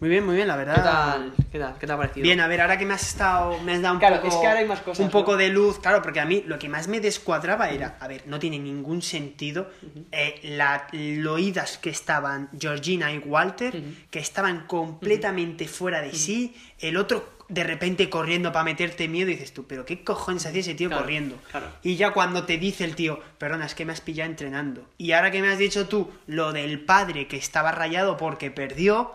Muy 0.00 0.08
bien, 0.08 0.26
muy 0.26 0.34
bien, 0.34 0.48
la 0.48 0.56
verdad. 0.56 0.74
¿Qué 0.74 0.82
tal? 0.82 1.32
¿Qué 1.52 1.58
tal? 1.60 1.78
¿Qué 1.78 1.86
te 1.86 1.92
ha 1.92 1.96
parecido? 1.96 2.24
Bien, 2.24 2.40
a 2.40 2.48
ver, 2.48 2.60
ahora 2.60 2.76
que 2.76 2.84
me 2.84 2.94
has 2.94 3.06
estado, 3.06 3.60
me 3.62 3.74
has 3.74 3.82
dado 3.82 3.94
un 3.94 4.00
Claro, 4.00 4.16
poco, 4.16 4.26
es 4.28 4.34
que 4.34 4.46
ahora 4.48 4.58
hay 4.58 4.66
más 4.66 4.80
cosas, 4.80 4.98
un 4.98 5.06
¿no? 5.06 5.12
poco 5.12 5.36
de 5.36 5.48
luz, 5.48 5.78
claro, 5.78 6.02
porque 6.02 6.18
a 6.18 6.24
mí 6.24 6.42
lo 6.44 6.58
que 6.58 6.68
más 6.68 6.88
me 6.88 6.98
descuadraba 6.98 7.70
era, 7.70 7.98
a 8.00 8.08
ver, 8.08 8.24
no 8.26 8.40
tiene 8.40 8.58
ningún 8.58 9.00
sentido 9.00 9.70
eh, 10.10 10.40
la, 10.42 10.88
lo 10.92 11.34
oídas 11.34 11.78
que 11.78 11.90
estaban 11.90 12.48
Georgina 12.58 13.12
y 13.12 13.18
Walter, 13.18 13.80
que 14.10 14.18
estaban 14.18 14.66
completamente 14.66 15.68
fuera 15.68 16.00
de 16.00 16.12
sí, 16.12 16.56
el 16.80 16.96
otro 16.96 17.36
de 17.52 17.64
repente 17.64 18.08
corriendo 18.08 18.50
para 18.50 18.64
meterte 18.64 19.08
miedo 19.08 19.28
y 19.30 19.34
dices 19.34 19.52
tú, 19.52 19.66
pero 19.66 19.84
qué 19.84 20.02
cojones 20.02 20.46
hacía 20.46 20.60
ese 20.60 20.74
tío 20.74 20.88
Claro, 20.88 21.02
corriendo. 21.02 21.36
claro. 21.50 21.66
Y 21.82 21.96
ya 21.96 22.12
cuando 22.12 22.44
te 22.44 22.56
dice 22.56 22.84
el 22.84 22.94
tío, 22.96 23.20
perdona, 23.36 23.66
es 23.66 23.74
que 23.74 23.84
me 23.84 23.92
has 23.92 24.00
pillado 24.00 24.30
entrenando. 24.30 24.86
Y 24.96 25.12
ahora 25.12 25.30
que 25.30 25.42
me 25.42 25.48
has 25.48 25.58
dicho 25.58 25.86
tú 25.86 26.10
lo 26.26 26.52
del 26.52 26.80
padre 26.80 27.28
que 27.28 27.36
estaba 27.36 27.70
rayado 27.70 28.16
porque 28.16 28.50
perdió, 28.50 29.12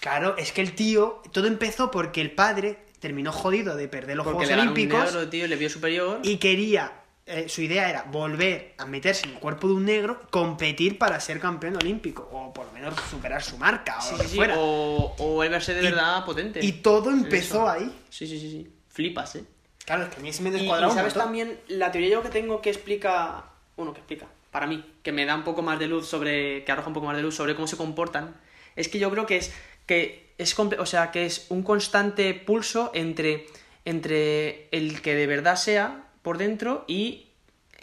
claro, 0.00 0.36
es 0.38 0.52
que 0.52 0.62
el 0.62 0.72
tío, 0.74 1.22
todo 1.32 1.46
empezó 1.46 1.90
porque 1.90 2.20
el 2.22 2.30
padre 2.30 2.78
terminó 3.00 3.32
jodido 3.32 3.76
de 3.76 3.86
perder 3.86 4.16
los 4.16 4.24
Porque 4.24 4.46
Juegos 4.46 4.50
le 4.50 4.56
ganó 4.56 4.70
un 4.70 4.76
Olímpicos 4.76 5.04
negro, 5.14 5.28
tío, 5.28 5.46
le 5.46 5.56
vio 5.56 5.68
superior. 5.70 6.20
y 6.22 6.38
quería, 6.38 6.92
eh, 7.28 7.48
su 7.48 7.62
idea 7.62 7.88
era 7.88 8.02
volver 8.04 8.74
a 8.78 8.86
meterse 8.86 9.26
en 9.26 9.34
el 9.34 9.38
cuerpo 9.38 9.68
de 9.68 9.74
un 9.74 9.84
negro, 9.84 10.20
competir 10.30 10.98
para 10.98 11.20
ser 11.20 11.38
campeón 11.40 11.76
olímpico, 11.76 12.28
o 12.32 12.52
por 12.52 12.66
lo 12.66 12.72
menos 12.72 12.94
superar 13.10 13.42
su 13.42 13.56
marca, 13.58 13.98
o 13.98 14.02
Sí, 14.02 14.10
lo 14.12 14.16
sí, 14.16 14.22
que 14.24 14.28
sí, 14.28 14.36
fuera. 14.36 14.54
O, 14.58 15.14
o 15.18 15.44
él 15.44 15.50
verse 15.50 15.74
de 15.74 15.80
Y- 15.82 15.84
verdad 15.84 16.24
potente. 16.24 16.64
Y 16.64 16.72
todo 16.72 17.10
empezó 17.10 17.56
eso. 17.56 17.68
ahí. 17.70 17.94
Sí, 18.10 18.26
sí, 18.26 18.40
sí, 18.40 18.50
sí. 18.50 18.72
Flipas, 18.88 19.36
eh. 19.36 19.44
Claro, 19.84 20.04
es 20.04 20.08
que 20.10 20.16
a 20.16 20.20
mí 20.22 20.32
se 20.32 20.42
me 20.42 20.50
Y, 20.50 20.66
y 20.66 20.70
un 20.70 20.92
sabes 20.92 21.14
también, 21.14 21.58
la 21.68 21.92
teoría 21.92 22.10
yo 22.10 22.22
que 22.22 22.28
tengo 22.30 22.60
que 22.60 22.70
explica, 22.70 23.44
bueno, 23.76 23.92
que 23.92 24.00
explica, 24.00 24.26
para 24.50 24.66
mí, 24.66 24.84
que 25.02 25.12
me 25.12 25.24
da 25.24 25.34
un 25.34 25.44
poco 25.44 25.62
más 25.62 25.78
de 25.78 25.86
luz 25.86 26.06
sobre, 26.08 26.64
que 26.64 26.72
arroja 26.72 26.88
un 26.88 26.94
poco 26.94 27.06
más 27.06 27.16
de 27.16 27.22
luz 27.22 27.34
sobre 27.36 27.54
cómo 27.54 27.66
se 27.68 27.76
comportan, 27.76 28.34
es 28.76 28.88
que 28.88 28.98
yo 28.98 29.10
creo 29.10 29.24
que 29.26 29.36
es, 29.36 29.52
que 29.86 30.32
es, 30.38 30.58
o 30.58 30.86
sea, 30.86 31.10
que 31.10 31.24
es 31.26 31.46
un 31.50 31.62
constante 31.62 32.34
pulso 32.34 32.90
entre, 32.94 33.46
entre 33.84 34.68
el 34.72 35.00
que 35.02 35.14
de 35.14 35.26
verdad 35.26 35.56
sea 35.56 36.04
por 36.22 36.38
dentro 36.38 36.84
y 36.86 37.26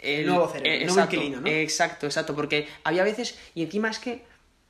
el 0.00 0.26
Nuevo 0.26 0.48
cerebro, 0.48 0.70
eh, 0.70 0.84
nuevo 0.86 1.00
inquilino, 1.00 1.40
¿no? 1.40 1.46
Exacto, 1.48 2.06
exacto, 2.06 2.34
porque 2.34 2.68
había 2.84 3.02
veces, 3.02 3.38
y 3.54 3.62
encima 3.62 3.88
es 3.90 3.98
que, 3.98 4.24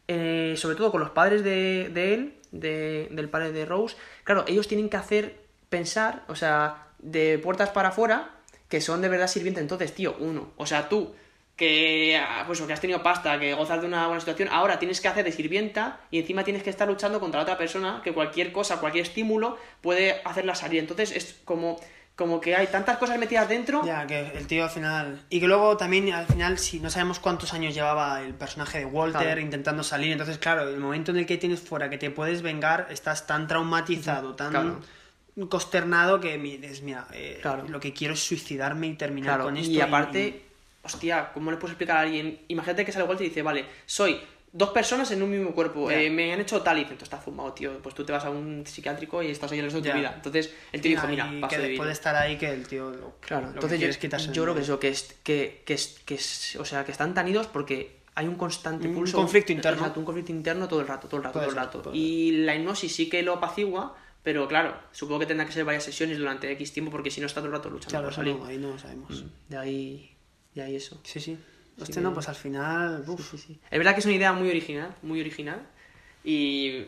eh, 0.08 0.54
sobre 0.56 0.76
todo 0.76 0.90
con 0.92 1.00
los 1.00 1.10
padres 1.10 1.42
de, 1.42 1.88
de 1.92 2.14
él, 2.14 2.34
de- 2.52 3.08
del 3.10 3.28
padre 3.28 3.52
de 3.52 3.64
Rose, 3.64 3.96
claro, 4.24 4.44
ellos 4.46 4.68
tienen 4.68 4.88
que 4.88 4.96
hacer 4.96 5.40
pensar, 5.68 6.24
o 6.28 6.36
sea, 6.36 6.86
de 7.00 7.38
puertas 7.38 7.70
para 7.70 7.88
afuera, 7.88 8.30
que 8.68 8.80
son 8.80 9.02
de 9.02 9.08
verdad 9.08 9.26
sirvientes. 9.26 9.62
Entonces, 9.62 9.92
tío, 9.94 10.16
uno, 10.20 10.52
o 10.56 10.64
sea, 10.64 10.88
tú, 10.88 11.14
que, 11.56 12.16
ah, 12.16 12.44
pues, 12.46 12.60
que 12.60 12.72
has 12.72 12.80
tenido 12.80 13.02
pasta, 13.02 13.38
que 13.40 13.52
gozas 13.54 13.80
de 13.80 13.86
una 13.86 14.06
buena 14.06 14.20
situación, 14.20 14.48
ahora 14.52 14.78
tienes 14.78 15.00
que 15.00 15.08
hacer 15.08 15.24
de 15.24 15.32
sirvienta 15.32 16.00
y 16.10 16.18
encima 16.20 16.44
tienes 16.44 16.62
que 16.62 16.70
estar 16.70 16.86
luchando 16.86 17.18
contra 17.18 17.38
la 17.40 17.42
otra 17.44 17.58
persona, 17.58 18.00
que 18.04 18.12
cualquier 18.12 18.52
cosa, 18.52 18.78
cualquier 18.78 19.06
estímulo 19.06 19.58
puede 19.80 20.20
hacerla 20.24 20.54
salir. 20.54 20.80
Entonces, 20.80 21.12
es 21.12 21.40
como 21.44 21.80
como 22.16 22.40
que 22.40 22.56
hay 22.56 22.66
tantas 22.68 22.96
cosas 22.96 23.18
metidas 23.18 23.46
dentro. 23.48 23.84
Ya, 23.84 24.06
que 24.06 24.18
el 24.34 24.46
tío 24.46 24.64
al 24.64 24.70
final. 24.70 25.20
Y 25.28 25.38
que 25.38 25.46
luego 25.46 25.76
también, 25.76 26.10
al 26.14 26.26
final, 26.26 26.58
si 26.58 26.80
no 26.80 26.88
sabemos 26.88 27.20
cuántos 27.20 27.52
años 27.52 27.74
llevaba 27.74 28.22
el 28.22 28.32
personaje 28.34 28.78
de 28.78 28.84
Walter 28.86 29.20
Claro. 29.22 29.40
intentando 29.42 29.82
salir. 29.84 30.12
Entonces, 30.12 30.38
claro, 30.38 30.66
el 30.66 30.80
momento 30.80 31.10
en 31.10 31.18
el 31.18 31.26
que 31.26 31.36
tienes 31.36 31.60
fuera 31.60 31.90
que 31.90 31.98
te 31.98 32.10
puedes 32.10 32.40
vengar, 32.40 32.88
estás 32.90 33.26
tan 33.26 33.46
traumatizado, 33.46 34.34
tan 34.34 34.50
Claro. 34.50 34.80
consternado 35.50 36.18
que 36.20 36.38
dices, 36.38 36.80
mira, 36.82 37.06
eh, 37.12 37.38
Claro. 37.42 37.66
lo 37.68 37.78
que 37.80 37.92
quiero 37.92 38.14
es 38.14 38.20
suicidarme 38.26 38.86
y 38.86 38.94
terminar 38.94 39.40
con 39.42 39.56
esto. 39.58 39.70
y 39.72 39.80
aparte, 39.82 40.42
hostia, 40.82 41.30
¿cómo 41.34 41.50
le 41.50 41.58
puedes 41.58 41.72
explicar 41.72 41.98
a 41.98 42.00
alguien? 42.00 42.40
Imagínate 42.48 42.86
que 42.86 42.92
sale 42.92 43.04
Walter 43.04 43.26
y 43.26 43.28
dice, 43.28 43.42
vale, 43.42 43.66
soy 43.84 44.18
dos 44.56 44.70
personas 44.70 45.10
en 45.10 45.22
un 45.22 45.30
mismo 45.30 45.52
cuerpo, 45.52 45.90
eh, 45.90 46.08
me 46.08 46.32
han 46.32 46.40
hecho 46.40 46.62
tal 46.62 46.78
y 46.78 46.84
tú 46.86 46.94
estás 47.04 47.22
fumado, 47.22 47.52
tío, 47.52 47.78
pues 47.82 47.94
tú 47.94 48.04
te 48.04 48.12
vas 48.12 48.24
a 48.24 48.30
un 48.30 48.64
psiquiátrico 48.66 49.22
y 49.22 49.30
estás 49.30 49.52
ahí 49.52 49.58
el 49.58 49.64
resto 49.66 49.80
de 49.82 49.90
tu 49.90 49.96
vida. 49.98 50.12
Entonces, 50.16 50.52
el 50.72 50.80
tío 50.80 50.90
dijo, 50.92 51.06
mira, 51.08 51.30
paso 51.40 51.56
que 51.56 51.68
de 51.68 51.76
puede 51.76 51.92
estar 51.92 52.14
ahí 52.16 52.38
que 52.38 52.50
el 52.50 52.66
tío. 52.66 52.90
Lo, 52.90 53.16
Claro, 53.20 53.46
lo 53.46 53.52
que 53.52 53.56
entonces 53.56 53.82
es 53.82 53.96
yo, 53.96 54.00
quitarse 54.00 54.32
yo 54.32 54.42
creo 54.44 54.54
que 54.54 54.60
eso, 54.62 54.80
que 54.80 54.88
es, 54.88 55.02
que, 55.22 55.62
que, 55.66 55.74
es, 55.74 56.00
que 56.04 56.14
es- 56.14 56.56
o 56.56 56.64
sea, 56.64 56.84
que 56.84 56.92
están 56.92 57.12
tan 57.12 57.28
idos 57.28 57.46
porque 57.48 57.96
hay 58.14 58.26
un 58.28 58.36
constante 58.36 58.88
Un 58.88 58.94
pulso. 58.94 59.18
conflicto 59.18 59.52
interno. 59.52 59.78
Exacto, 59.78 60.00
un 60.00 60.06
conflicto 60.06 60.32
interno 60.32 60.66
todo 60.68 60.80
el 60.80 60.88
rato, 60.88 61.06
todo 61.06 61.18
el 61.18 61.24
rato, 61.24 61.34
Puede 61.38 61.48
todo 61.48 61.60
el 61.60 61.66
rato. 61.66 61.90
Y 61.94 62.32
la 62.44 62.54
hipnosis 62.56 62.94
sí 62.94 63.10
que 63.10 63.22
lo 63.22 63.34
apacigua, 63.34 63.94
pero 64.22 64.48
claro, 64.48 64.74
supongo 64.90 65.20
que 65.20 65.26
tendrá 65.26 65.44
que 65.44 65.52
ser 65.52 65.64
varias 65.66 65.84
sesiones 65.84 66.16
durante 66.18 66.50
X 66.52 66.72
tiempo 66.72 66.90
porque 66.90 67.10
si 67.10 67.20
no 67.20 67.26
está 67.26 67.40
todo 67.40 67.48
el 67.48 67.56
rato 67.56 67.68
luchando 67.68 67.90
Claro, 67.90 68.06
por 68.06 68.14
salir. 68.14 68.36
no, 68.36 68.44
ahí 68.46 68.56
no 68.56 68.70
lo 68.70 68.78
sabemos. 68.78 69.24
De 69.50 69.56
ahí, 69.58 70.16
de 70.54 70.62
ahí 70.62 70.76
eso. 70.76 70.98
Sí, 71.04 71.20
sí. 71.20 71.36
Hostia, 71.80 72.00
no, 72.02 72.14
pues 72.14 72.28
al 72.28 72.34
final. 72.34 73.04
uf. 73.06 73.34
Es 73.34 73.48
verdad 73.70 73.92
que 73.94 74.00
es 74.00 74.06
una 74.06 74.14
idea 74.14 74.32
muy 74.32 74.48
original, 74.48 74.94
muy 75.02 75.20
original. 75.20 75.66
Y 76.24 76.84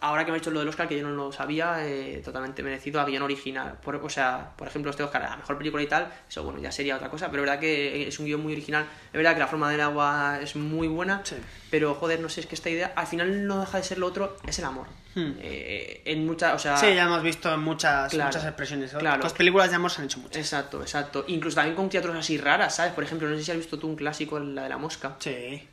ahora 0.00 0.24
que 0.24 0.30
me 0.30 0.36
ha 0.36 0.38
hecho 0.38 0.50
lo 0.50 0.60
del 0.60 0.68
Oscar, 0.68 0.88
que 0.88 0.98
yo 0.98 1.06
no 1.06 1.14
lo 1.14 1.32
sabía, 1.32 1.86
eh, 1.86 2.20
totalmente 2.24 2.62
merecido 2.62 3.00
a 3.00 3.04
guion 3.04 3.22
original. 3.22 3.78
Por, 3.82 3.96
o 3.96 4.08
sea, 4.08 4.52
por 4.56 4.68
ejemplo, 4.68 4.90
este 4.90 5.02
Oscar, 5.02 5.22
a 5.24 5.36
mejor 5.36 5.58
película 5.58 5.82
y 5.82 5.86
tal, 5.86 6.12
eso 6.28 6.42
bueno, 6.44 6.60
ya 6.60 6.72
sería 6.72 6.96
otra 6.96 7.08
cosa, 7.08 7.30
pero 7.30 7.42
es 7.42 7.48
verdad 7.48 7.60
que 7.60 8.08
es 8.08 8.18
un 8.18 8.26
guion 8.26 8.42
muy 8.42 8.52
original. 8.52 8.86
Es 9.06 9.12
verdad 9.12 9.34
que 9.34 9.40
la 9.40 9.46
forma 9.46 9.70
del 9.70 9.80
agua 9.80 10.38
es 10.40 10.56
muy 10.56 10.88
buena, 10.88 11.22
pero 11.70 11.94
joder, 11.94 12.20
no 12.20 12.28
sé, 12.28 12.40
es 12.40 12.46
que 12.46 12.54
esta 12.54 12.70
idea 12.70 12.92
al 12.96 13.06
final 13.06 13.46
no 13.46 13.60
deja 13.60 13.78
de 13.78 13.84
ser 13.84 13.98
lo 13.98 14.06
otro, 14.06 14.36
es 14.46 14.58
el 14.58 14.64
amor. 14.64 14.86
Hmm. 15.14 15.32
Eh, 15.40 16.02
en 16.06 16.24
muchas, 16.26 16.54
o 16.54 16.58
sea. 16.58 16.76
Sí, 16.76 16.94
ya 16.94 17.02
hemos 17.04 17.22
visto 17.22 17.54
muchas, 17.58 18.10
Claro, 18.10 18.28
muchas 18.28 18.44
expresiones. 18.44 18.92
claro. 18.92 19.22
Las 19.22 19.34
películas 19.34 19.68
de 19.68 19.76
amor 19.76 19.90
se 19.90 20.00
han 20.00 20.06
hecho 20.06 20.18
muchas. 20.20 20.38
Exacto, 20.38 20.80
exacto. 20.80 21.24
Incluso 21.28 21.56
también 21.56 21.76
con 21.76 21.90
teatros 21.90 22.16
así 22.16 22.38
raras, 22.38 22.76
¿sabes? 22.76 22.92
Por 22.94 23.04
ejemplo, 23.04 23.28
no 23.28 23.36
sé 23.36 23.44
si 23.44 23.50
has 23.50 23.58
visto 23.58 23.78
tú 23.78 23.88
un 23.88 23.96
clásico, 23.96 24.38
la 24.38 24.62
de 24.62 24.68
la 24.70 24.78
mosca. 24.78 25.16
Sí. 25.18 25.68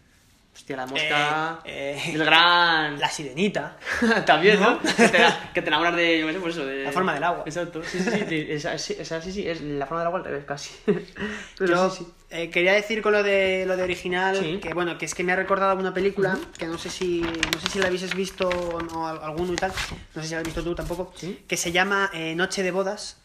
Hostia, 0.53 0.75
la 0.75 0.85
mosca. 0.87 1.59
Eh, 1.63 1.97
eh, 2.05 2.11
el 2.15 2.25
gran. 2.25 2.99
La 2.99 3.09
sirenita. 3.09 3.77
También, 4.25 4.59
¿no? 4.59 4.71
¿No? 4.71 4.81
que, 4.81 5.07
te, 5.07 5.17
que 5.53 5.61
te 5.61 5.67
enamoras 5.69 5.95
de. 5.95 6.19
Yo 6.19 6.27
qué 6.27 6.33
sé, 6.33 6.39
por 6.39 6.49
eso. 6.49 6.65
De... 6.65 6.83
La 6.83 6.91
forma 6.91 7.13
del 7.13 7.23
agua. 7.23 7.43
Exacto. 7.45 7.81
Sí, 7.83 7.99
sí, 7.99 8.09
sí. 8.27 8.45
Esa, 8.49 8.77
sí, 8.77 8.95
esa, 8.99 9.21
sí, 9.21 9.31
sí, 9.31 9.47
es 9.47 9.61
la 9.61 9.85
forma 9.85 10.01
del 10.01 10.07
agua 10.07 10.19
al 10.19 10.25
revés, 10.25 10.43
casi. 10.45 10.71
Pero 11.57 11.75
Yo 11.75 11.89
sí, 11.89 12.03
sí. 12.03 12.11
eh, 12.31 12.49
quería 12.49 12.73
decir 12.73 13.01
con 13.01 13.13
lo 13.13 13.23
de 13.23 13.63
lo 13.67 13.77
de 13.77 13.83
original 13.83 14.35
Sí. 14.35 14.59
que 14.61 14.73
bueno 14.73 14.97
que 14.97 15.05
es 15.05 15.15
que 15.15 15.23
me 15.23 15.31
ha 15.31 15.35
recordado 15.35 15.75
una 15.79 15.93
película 15.93 16.37
que 16.57 16.65
no 16.67 16.77
sé 16.77 16.89
si 16.89 17.21
no 17.21 17.59
sé 17.61 17.69
si 17.71 17.79
la 17.79 17.87
habéis 17.87 18.13
visto 18.13 18.49
o 18.49 18.81
no, 18.81 19.07
al- 19.07 19.23
alguno 19.23 19.53
y 19.53 19.55
tal 19.55 19.71
no 20.15 20.21
sé 20.21 20.27
si 20.27 20.33
la 20.33 20.39
has 20.41 20.45
visto 20.45 20.63
tú 20.63 20.75
tampoco 20.75 21.13
que 21.47 21.57
se 21.57 21.71
llama 21.71 22.09
eh, 22.13 22.35
Noche 22.35 22.63
de 22.63 22.71
bodas 22.71 23.17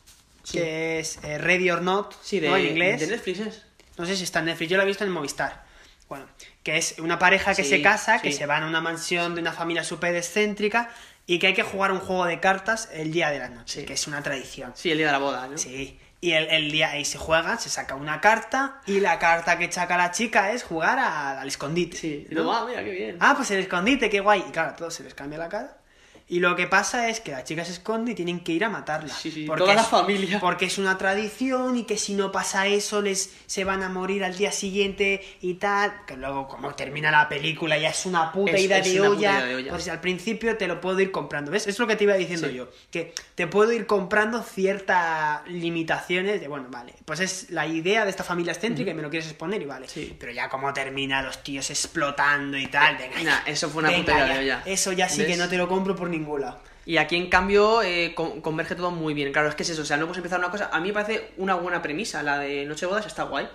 que 0.50 0.98
es 1.00 1.18
Ready 1.22 1.70
or 1.70 1.82
Not 1.82 2.14
Sí, 2.22 2.38
de, 2.40 2.48
¿no? 2.48 2.56
en 2.56 2.66
inglés 2.66 3.00
de 3.00 3.06
Netflix 3.08 3.40
es. 3.40 3.62
no 3.98 4.06
sé 4.06 4.16
si 4.16 4.24
está 4.24 4.38
en 4.40 4.46
Netflix 4.46 4.70
yo 4.70 4.76
la 4.78 4.84
he 4.84 4.86
visto 4.86 5.04
en 5.04 5.10
Movistar 5.10 5.64
bueno 6.08 6.26
que 6.64 6.76
es 6.78 6.96
una 6.98 7.18
pareja 7.20 7.54
que 7.54 7.62
Sí, 7.62 7.70
se 7.70 7.82
casa 7.82 8.20
que 8.20 8.32
sí. 8.32 8.38
se 8.38 8.46
van 8.46 8.64
a 8.64 8.66
una 8.66 8.80
mansión 8.80 9.36
de 9.36 9.40
una 9.42 9.52
familia 9.52 9.84
súper 9.84 10.16
excéntrica 10.16 10.90
y 11.26 11.38
que 11.38 11.46
hay 11.48 11.54
que 11.54 11.62
jugar 11.62 11.92
un 11.92 12.00
juego 12.00 12.24
de 12.26 12.40
cartas 12.40 12.88
el 12.92 13.12
día 13.12 13.30
de 13.30 13.38
la 13.38 13.48
noche 13.50 13.84
que 13.84 13.92
es 13.92 14.06
una 14.08 14.22
tradición 14.22 14.72
Sí, 14.74 14.90
el 14.90 14.98
día 14.98 15.06
de 15.06 15.12
la 15.12 15.18
boda, 15.18 15.46
¿no? 15.46 15.56
Sí. 15.58 16.00
Y 16.20 16.32
el, 16.32 16.48
el 16.50 16.72
día 16.72 16.90
ahí 16.92 17.04
se 17.04 17.18
juega, 17.18 17.58
se 17.58 17.68
saca 17.68 17.94
una 17.96 18.18
carta 18.22 18.80
y 18.86 18.98
la 19.00 19.18
carta 19.18 19.58
que 19.58 19.70
saca 19.70 19.98
la 19.98 20.10
chica 20.10 20.52
es 20.52 20.62
jugar 20.62 20.98
a- 20.98 21.38
al 21.42 21.48
escondite. 21.48 21.98
Sí. 21.98 22.26
Y 22.30 22.34
¿no? 22.34 22.44
luego, 22.44 22.52
ah, 22.58 22.66
mira, 22.66 22.82
qué 22.82 22.90
bien. 22.92 23.16
Ah, 23.20 23.34
pues 23.36 23.50
el 23.50 23.58
escondite, 23.60 24.08
qué 24.08 24.20
guay. 24.20 24.42
Y 24.48 24.50
claro, 24.50 24.70
a 24.70 24.76
todos 24.76 24.94
se 24.94 25.02
les 25.04 25.12
cambia 25.12 25.38
la 25.38 25.50
cara. 25.50 25.76
Y 26.26 26.40
lo 26.40 26.56
que 26.56 26.66
pasa 26.66 27.10
es 27.10 27.20
que 27.20 27.32
la 27.32 27.44
chica 27.44 27.64
se 27.66 27.72
esconde 27.72 28.12
y 28.12 28.14
tienen 28.14 28.40
que 28.40 28.52
ir 28.52 28.64
a 28.64 28.70
matarla. 28.70 29.12
Sí, 29.12 29.30
sí, 29.30 29.44
Porque 29.46 29.60
toda 29.64 29.74
la 29.74 29.82
es- 29.82 29.88
familia. 29.88 30.40
Porque 30.40 30.64
es 30.64 30.78
una 30.78 30.96
tradición 30.96 31.76
y 31.76 31.84
que 31.84 31.98
si 31.98 32.14
no 32.14 32.32
pasa 32.32 32.66
eso 32.66 33.02
les 33.02 33.30
se 33.46 33.64
van 33.64 33.82
a 33.82 33.90
morir 33.90 34.24
al 34.24 34.34
día 34.36 34.50
siguiente 34.50 35.22
y 35.42 35.54
tal. 35.54 35.92
Que 36.06 36.16
luego 36.16 36.48
como 36.48 36.74
termina 36.74 37.10
la 37.10 37.28
película 37.28 37.76
ya 37.76 37.90
es 37.90 38.06
una 38.06 38.32
puta 38.32 38.52
Es- 38.52 38.62
ida, 38.62 38.78
es 38.78 38.84
de 38.92 39.00
una 39.00 39.10
puta 39.10 39.18
olla. 39.18 39.30
ida 39.38 39.44
de 39.46 39.54
olla. 39.56 39.70
Pues 39.70 39.88
al 39.88 40.00
principio 40.00 40.56
te 40.56 40.66
lo 40.66 40.80
puedo 40.80 40.98
ir 41.00 41.10
comprando. 41.10 41.50
¿Ves? 41.50 41.66
Es 41.66 41.78
lo 41.78 41.86
que 41.86 41.94
te 41.96 42.04
iba 42.04 42.14
diciendo 42.14 42.48
Sí. 42.48 42.54
yo. 42.54 42.68
Que 42.90 43.12
te 43.34 43.46
puedo 43.46 43.70
ir 43.72 43.84
comprando 43.86 44.42
ciertas 44.42 45.46
limitaciones 45.48 46.40
de, 46.40 46.48
bueno, 46.48 46.66
vale, 46.70 46.94
pues 47.04 47.20
es 47.20 47.50
la 47.50 47.66
idea 47.66 48.04
de 48.04 48.10
esta 48.10 48.24
familia 48.24 48.52
excéntrica 48.52 48.90
y 48.90 48.94
me 48.94 49.02
lo 49.02 49.10
quieres 49.10 49.28
exponer 49.28 49.60
y 49.60 49.66
vale. 49.66 49.86
Pero 50.18 50.32
ya 50.32 50.48
como 50.48 50.72
termina 50.72 51.20
los 51.22 51.42
tíos 51.42 51.68
explotando 51.70 52.56
y 52.56 52.66
tal. 52.68 52.96
Venga, 52.96 53.22
Nah, 53.22 53.40
eso 53.46 53.68
fue 53.68 53.80
una 53.82 53.90
venga, 53.90 54.04
puta 54.12 54.24
idea 54.24 54.34
de 54.34 54.38
olla. 54.40 54.62
Eso 54.64 54.92
ya 54.92 55.08
sí 55.08 55.18
¿Ves? 55.18 55.28
que 55.28 55.36
no 55.36 55.48
te 55.48 55.56
lo 55.58 55.68
compro 55.68 55.94
ningún 56.18 56.40
lado. 56.42 56.62
Y 56.86 56.96
aquí, 56.98 57.16
en 57.16 57.28
cambio, 57.28 57.82
eh, 57.82 58.12
con- 58.14 58.40
converge 58.40 58.74
todo 58.74 58.90
muy 58.90 59.14
bien. 59.14 59.32
Claro, 59.32 59.48
es 59.48 59.54
que 59.54 59.62
es 59.62 59.70
eso. 59.70 59.82
O 59.82 59.84
sea, 59.84 59.96
no 59.96 60.06
puedes 60.06 60.18
empezar 60.18 60.38
una 60.38 60.50
cosa. 60.50 60.70
A 60.72 60.80
mí 60.80 60.88
me 60.88 60.94
parece 60.94 61.30
una 61.38 61.54
buena 61.54 61.80
premisa. 61.82 62.22
La 62.22 62.38
de 62.38 62.64
Noche 62.66 62.82
de 62.86 62.90
Bodas 62.90 63.06
está 63.06 63.24
guay. 63.24 63.48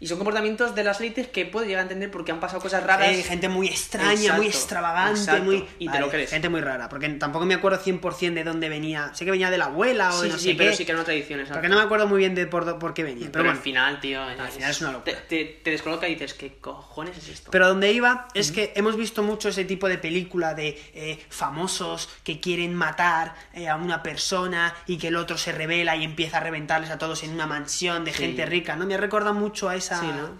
Y 0.00 0.06
son 0.06 0.18
comportamientos 0.18 0.74
de 0.74 0.84
las 0.84 1.00
élites 1.00 1.28
que 1.28 1.44
puedo 1.46 1.64
llegar 1.66 1.80
a 1.80 1.82
entender 1.82 2.10
porque 2.10 2.32
han 2.32 2.40
pasado 2.40 2.60
cosas 2.62 2.82
raras. 2.84 3.14
Sí, 3.14 3.22
gente 3.22 3.48
muy 3.48 3.68
extraña, 3.68 4.12
Exacto, 4.12 4.36
muy 4.38 4.46
extravagante, 4.46 5.20
exacto. 5.20 5.44
muy... 5.44 5.66
Y 5.78 5.86
te 5.86 5.92
Vale, 5.92 6.00
lo 6.00 6.08
crees. 6.10 6.30
Gente 6.30 6.48
muy 6.48 6.60
rara, 6.60 6.88
porque 6.88 7.08
tampoco 7.10 7.44
me 7.44 7.54
acuerdo 7.54 7.78
100% 7.78 8.34
de 8.34 8.44
dónde 8.44 8.68
venía. 8.68 9.10
Sé 9.14 9.24
que 9.24 9.30
venía 9.30 9.50
de 9.50 9.58
la 9.58 9.66
abuela 9.66 10.10
o 10.10 10.12
Sí, 10.20 10.22
de 10.26 10.28
no 10.32 10.38
sí, 10.38 10.44
sé 10.44 10.50
sí, 10.50 10.54
pero 10.56 10.70
qué, 10.70 10.76
sí 10.76 10.84
que 10.84 10.92
era 10.92 10.98
una 11.00 11.04
tradición. 11.04 11.40
exacto. 11.40 11.56
Porque 11.58 11.68
no 11.68 11.76
me 11.76 11.82
acuerdo 11.82 12.06
muy 12.08 12.18
bien 12.18 12.34
de 12.34 12.46
por, 12.46 12.78
por 12.78 12.94
qué 12.94 13.02
venía. 13.02 13.26
Pero, 13.26 13.32
Pero, 13.32 13.42
al 13.44 13.48
bueno, 13.56 13.62
final, 13.62 14.00
tío. 14.00 14.22
al 14.22 14.48
final 14.50 14.70
es 14.70 14.80
una 14.80 14.92
locura. 14.92 15.16
Te, 15.28 15.44
te, 15.44 15.60
te 15.62 15.70
descoloca 15.70 16.08
y 16.08 16.14
dices, 16.14 16.34
¿qué 16.34 16.54
cojones 16.60 17.16
es 17.18 17.28
esto? 17.28 17.50
Pero 17.50 17.68
donde 17.68 17.92
iba 17.92 18.28
es 18.34 18.50
que 18.52 18.72
hemos 18.76 18.96
visto 18.96 19.22
mucho 19.22 19.48
ese 19.50 19.64
tipo 19.64 19.88
de 19.88 19.98
película 19.98 20.54
de 20.54 20.80
eh, 20.94 21.18
famosos 21.28 22.08
que 22.24 22.40
quieren 22.40 22.61
matar 22.68 23.34
eh, 23.54 23.68
a 23.68 23.76
una 23.76 24.02
persona 24.02 24.74
y 24.86 24.98
que 24.98 25.08
el 25.08 25.16
otro 25.16 25.36
se 25.38 25.52
revela 25.52 25.96
y 25.96 26.04
empieza 26.04 26.38
a 26.38 26.40
reventarles 26.40 26.90
a 26.90 26.98
todos 26.98 27.22
en 27.22 27.30
una 27.32 27.46
mansión 27.46 28.04
de 28.04 28.12
Sí. 28.12 28.18
gente 28.24 28.46
rica, 28.46 28.76
¿no? 28.76 28.86
Me 28.86 28.96
recuerda 28.96 29.32
mucho 29.32 29.68
a 29.68 29.76
esa... 29.76 30.00
Sí, 30.00 30.06
¿no? 30.06 30.30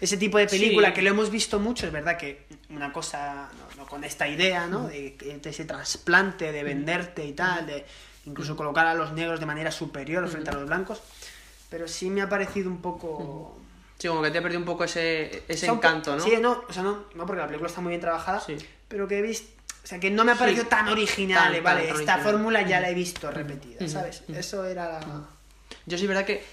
Ese 0.00 0.16
tipo 0.16 0.38
de 0.38 0.46
película 0.46 0.88
Sí. 0.88 0.94
que 0.94 1.02
lo 1.02 1.10
hemos 1.10 1.28
visto 1.30 1.58
mucho, 1.58 1.86
es 1.86 1.92
verdad 1.92 2.16
que 2.16 2.46
una 2.70 2.92
cosa, 2.92 3.48
no, 3.76 3.84
con 3.86 4.04
esta 4.04 4.28
idea, 4.28 4.66
¿no? 4.68 4.86
De, 4.86 5.16
que- 5.16 5.38
de 5.38 5.50
ese 5.50 5.64
trasplante, 5.64 6.52
de 6.52 6.62
venderte 6.62 7.24
y 7.24 7.32
tal, 7.32 7.66
de 7.66 7.84
incluso 8.24 8.54
colocar 8.56 8.86
a 8.86 8.94
los 8.94 9.12
negros 9.12 9.40
de 9.40 9.46
manera 9.46 9.72
superior 9.72 10.28
frente 10.28 10.50
a 10.50 10.52
los 10.52 10.66
blancos, 10.66 11.02
pero 11.68 11.88
sí 11.88 12.10
me 12.10 12.22
ha 12.22 12.28
parecido 12.28 12.70
un 12.70 12.80
poco... 12.80 13.58
Sí, 13.98 14.06
como 14.06 14.22
que 14.22 14.30
te 14.30 14.38
ha 14.38 14.42
perdido 14.42 14.60
un 14.60 14.66
poco 14.66 14.84
ese, 14.84 15.42
ese 15.48 15.66
encanto, 15.66 16.14
¿no? 16.14 16.22
Sí, 16.22 16.34
no, 16.40 16.62
o 16.68 16.72
sea, 16.72 16.84
no, 16.84 17.06
no, 17.16 17.26
porque 17.26 17.40
la 17.42 17.46
película 17.48 17.68
está 17.68 17.80
muy 17.80 17.90
bien 17.90 18.00
trabajada, 18.00 18.40
pero 18.86 19.08
que 19.08 19.18
he 19.18 19.22
visto, 19.22 19.50
sea, 19.88 19.98
que 20.00 20.10
no 20.10 20.24
me 20.24 20.32
ha 20.32 20.34
Sí. 20.34 20.40
parecido 20.40 20.66
tan 20.66 20.88
original, 20.88 21.44
Tan- 21.44 21.54
eh, 21.54 21.60
vale, 21.60 21.80
tan 21.86 21.88
esta 22.00 22.14
original. 22.14 22.20
fórmula 22.20 22.62
ya 22.62 22.80
la 22.80 22.90
he 22.90 22.94
visto 22.94 23.30
repetida. 23.30 23.88
¿sabes? 23.88 24.22
Eso 24.28 24.64
era 24.66 24.88
la... 25.00 25.00
Yo 25.86 25.96
sí, 25.96 26.04
es 26.04 26.08
verdad 26.08 26.24
que, 26.26 26.44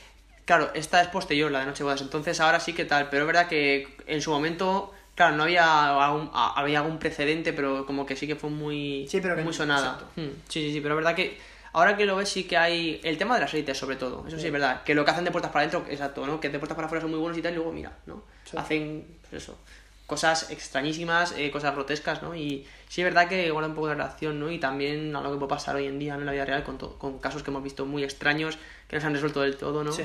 claro, 0.46 0.72
esta 0.74 1.02
es 1.02 1.08
posterior, 1.10 1.52
la 1.52 1.60
de 1.60 1.66
Noche 1.66 1.84
Bodas, 1.84 2.02
entonces 2.02 2.40
ahora 2.40 2.60
sí 2.60 2.74
que 2.74 2.86
tal, 2.86 3.10
pero 3.10 3.24
es 3.24 3.28
verdad 3.28 3.48
que 3.48 3.96
en 4.08 4.22
su 4.22 4.32
momento, 4.32 4.94
claro, 5.16 5.36
no 5.36 5.44
había 5.44 6.04
algún, 6.06 6.30
a- 6.34 6.54
había 6.60 6.80
algún 6.80 6.98
precedente, 7.00 7.52
pero 7.54 7.86
como 7.86 8.06
que 8.06 8.16
sí 8.16 8.26
que 8.28 8.36
fue 8.36 8.50
muy, 8.50 9.08
Sí, 9.10 9.20
pero 9.22 9.36
muy 9.44 9.54
sonada. 9.54 10.00
Hmm, 10.16 10.28
Sí, 10.48 10.62
sí, 10.62 10.72
sí, 10.74 10.82
pero 10.82 10.94
es 10.96 11.04
verdad 11.04 11.16
que 11.16 11.38
ahora 11.74 11.98
que 11.98 12.06
lo 12.06 12.16
ves 12.16 12.30
sí 12.30 12.46
que 12.46 12.56
hay 12.58 13.02
el 13.04 13.18
tema 13.18 13.36
de 13.36 13.42
las 13.42 13.54
élites 13.54 13.78
sobre 13.78 13.98
todo, 13.98 14.24
eso 14.28 14.38
sí, 14.38 14.42
Sí. 14.44 14.48
es 14.48 14.54
verdad, 14.54 14.84
que 14.84 14.96
lo 14.96 15.04
que 15.04 15.12
hacen 15.12 15.26
de 15.26 15.32
puertas 15.32 15.52
para 15.52 15.66
adentro, 15.68 15.86
exacto, 15.92 16.26
¿no? 16.26 16.40
Que 16.40 16.48
de 16.50 16.58
puertas 16.60 16.76
para 16.78 16.86
afuera 16.86 17.02
son 17.02 17.12
muy 17.12 17.20
buenos 17.20 17.38
y 17.38 17.42
tal, 17.42 17.52
y 17.52 17.56
luego 17.56 17.74
mira, 17.74 17.92
¿no? 18.06 18.24
Sí. 18.50 18.56
Hacen, 18.58 19.06
pues 19.30 19.44
eso, 19.44 19.58
cosas 20.06 20.52
extrañísimas, 20.52 21.34
eh, 21.38 21.50
cosas 21.52 21.74
grotescas, 21.74 22.22
¿no? 22.22 22.36
Y 22.36 22.66
sí 22.96 23.02
es 23.02 23.06
verdad 23.06 23.28
que 23.28 23.52
guarda 23.52 23.68
un 23.68 23.76
poco 23.76 23.88
de 23.90 23.96
relación, 23.96 24.40
¿no? 24.40 24.50
Y 24.50 24.58
también 24.58 25.14
a 25.18 25.20
lo 25.20 25.30
que 25.34 25.38
puede 25.38 25.50
pasar 25.50 25.76
hoy 25.76 25.86
en 25.86 26.00
día 26.00 26.14
¿no? 26.14 26.22
en 26.22 26.28
la 26.28 26.32
vida 26.32 26.46
real 26.46 26.64
con, 26.64 26.78
con 26.78 27.20
casos 27.20 27.44
que 27.44 27.52
hemos 27.52 27.62
visto 27.62 27.86
muy 27.86 28.06
extraños, 28.06 28.58
que 28.88 28.96
no 28.96 29.02
se 29.02 29.08
han 29.08 29.14
resuelto 29.14 29.42
del 29.42 29.58
todo, 29.58 29.84
¿no? 29.84 29.92
Sí. 29.92 30.04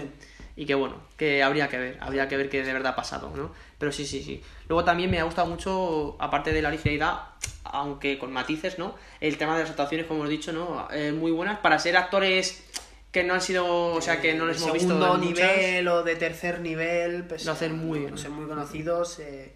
Y 0.56 0.66
que 0.66 0.74
bueno, 0.74 0.96
que 1.16 1.44
habría 1.44 1.68
que 1.68 1.78
ver, 1.78 1.98
habría 2.00 2.26
que 2.26 2.36
ver 2.36 2.48
qué 2.50 2.64
de 2.64 2.72
verdad 2.72 2.94
ha 2.94 2.96
pasado, 2.96 3.30
¿no? 3.36 3.52
Pero 3.78 3.92
sí, 3.92 4.04
sí, 4.04 4.24
sí. 4.24 4.42
Luego 4.68 4.82
también 4.82 5.08
me 5.08 5.20
ha 5.20 5.22
gustado 5.22 5.46
mucho, 5.46 6.16
aparte 6.18 6.52
de 6.52 6.62
la 6.62 6.68
originalidad, 6.68 7.20
aunque 7.62 8.18
con 8.18 8.32
matices, 8.32 8.76
¿no? 8.76 8.96
El 9.20 9.38
tema 9.38 9.54
de 9.54 9.60
las 9.62 9.70
actuaciones, 9.70 10.08
como 10.08 10.18
hemos 10.22 10.30
dicho, 10.30 10.52
¿no? 10.52 10.88
Eh, 10.90 11.12
muy 11.12 11.30
buenas 11.30 11.60
para 11.60 11.78
ser 11.78 11.96
actores 11.96 12.64
que 13.12 13.22
no 13.22 13.34
han 13.34 13.40
sido, 13.40 13.92
o 13.94 14.00
sea, 14.00 14.20
que 14.20 14.34
no 14.34 14.46
les 14.46 14.56
de 14.58 14.64
hemos 14.64 14.74
visto 14.74 14.94
muchas. 14.96 15.20
nivel 15.20 15.86
o 15.86 16.02
de 16.02 16.16
tercer 16.16 16.58
nivel, 16.58 17.22
pues, 17.24 17.44
Lo 17.44 17.52
hacen 17.52 17.78
muy 17.78 18.00
no, 18.00 18.06
bien. 18.06 18.18
sé, 18.18 18.28
muy 18.28 18.46
conocidos. 18.46 19.20
eh, 19.20 19.52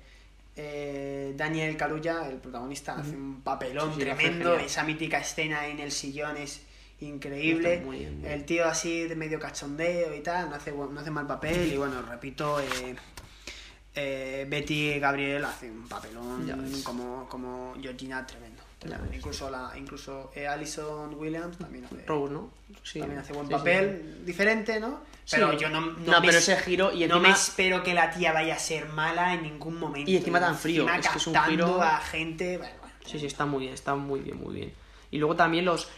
eh, 0.56 1.32
Daniel 1.36 1.76
Carulla, 1.76 2.28
el 2.28 2.36
protagonista, 2.36 2.96
hace 2.96 3.16
un 3.16 3.40
papelón 3.42 3.90
Sí, 3.90 4.00
sí, 4.00 4.06
tremendo. 4.06 4.56
Esa 4.56 4.84
mítica 4.84 5.18
escena 5.18 5.66
en 5.66 5.80
el 5.80 5.90
sillón 5.90 6.36
es 6.36 6.62
increíble. 7.00 7.80
Muy 7.84 7.98
bien, 7.98 8.14
muy 8.14 8.22
bien. 8.22 8.32
El 8.32 8.44
tío 8.44 8.66
así 8.66 9.08
de 9.08 9.16
medio 9.16 9.38
cachondeo 9.38 10.14
y 10.14 10.20
tal, 10.20 10.50
no 10.50 10.56
hace, 10.56 10.72
no 10.72 11.00
hace 11.00 11.10
mal 11.10 11.26
papel. 11.26 11.72
Y 11.72 11.76
bueno, 11.76 12.02
repito, 12.02 12.60
eh, 12.60 12.94
eh, 13.96 14.46
Betty 14.48 14.98
Gabriel 14.98 15.44
hace 15.44 15.70
un 15.70 15.88
papelón 15.88 16.50
como, 16.82 17.28
como 17.28 17.74
Georgina 17.80 18.26
tremendo. 18.26 18.62
Ya, 18.88 19.00
incluso 19.14 19.48
la, 19.50 19.72
incluso 19.76 20.30
eh, 20.34 20.46
Alison 20.46 21.14
Williams 21.14 21.56
también 21.56 21.86
hace, 21.86 22.04
Rose, 22.04 22.34
¿no? 22.34 22.50
También 22.92 23.18
hace 23.18 23.32
buen 23.32 23.48
papel, 23.48 24.24
diferente, 24.26 24.78
¿no? 24.78 25.00
Pero 25.30 25.52
Sí. 25.52 25.58
yo 25.58 25.68
no, 25.70 25.80
No, 25.80 26.20
me 26.20 26.26
pero 26.26 26.38
ese 26.38 26.56
giro 26.58 26.92
y 26.92 27.06
no 27.06 27.18
me 27.20 27.30
encima- 27.30 27.34
espero 27.34 27.82
que 27.82 27.94
la 27.94 28.10
tía 28.10 28.32
vaya 28.32 28.54
a 28.54 28.58
ser 28.58 28.86
mala 28.88 29.32
en 29.34 29.42
ningún 29.42 29.78
momento. 29.78 30.10
Y 30.10 30.16
encima 30.16 30.38
tan 30.40 30.56
frío, 30.56 30.82
Encima 30.82 30.98
es 31.00 31.08
que 31.08 31.18
es 31.18 31.26
un 31.26 31.34
giro- 31.44 31.82
a 31.82 31.98
gente, 31.98 32.58
bueno, 32.58 32.74
bueno. 32.80 32.94
Sí, 33.06 33.18
sí, 33.18 33.26
está 33.26 33.46
muy 33.46 33.60
bien, 33.62 33.74
está 33.74 33.94
muy 33.94 34.20
bien, 34.20 34.36
muy 34.38 34.54
bien. 34.54 34.72
Y 35.10 35.18
luego 35.18 35.34
también 35.36 35.64
los. 35.64 35.88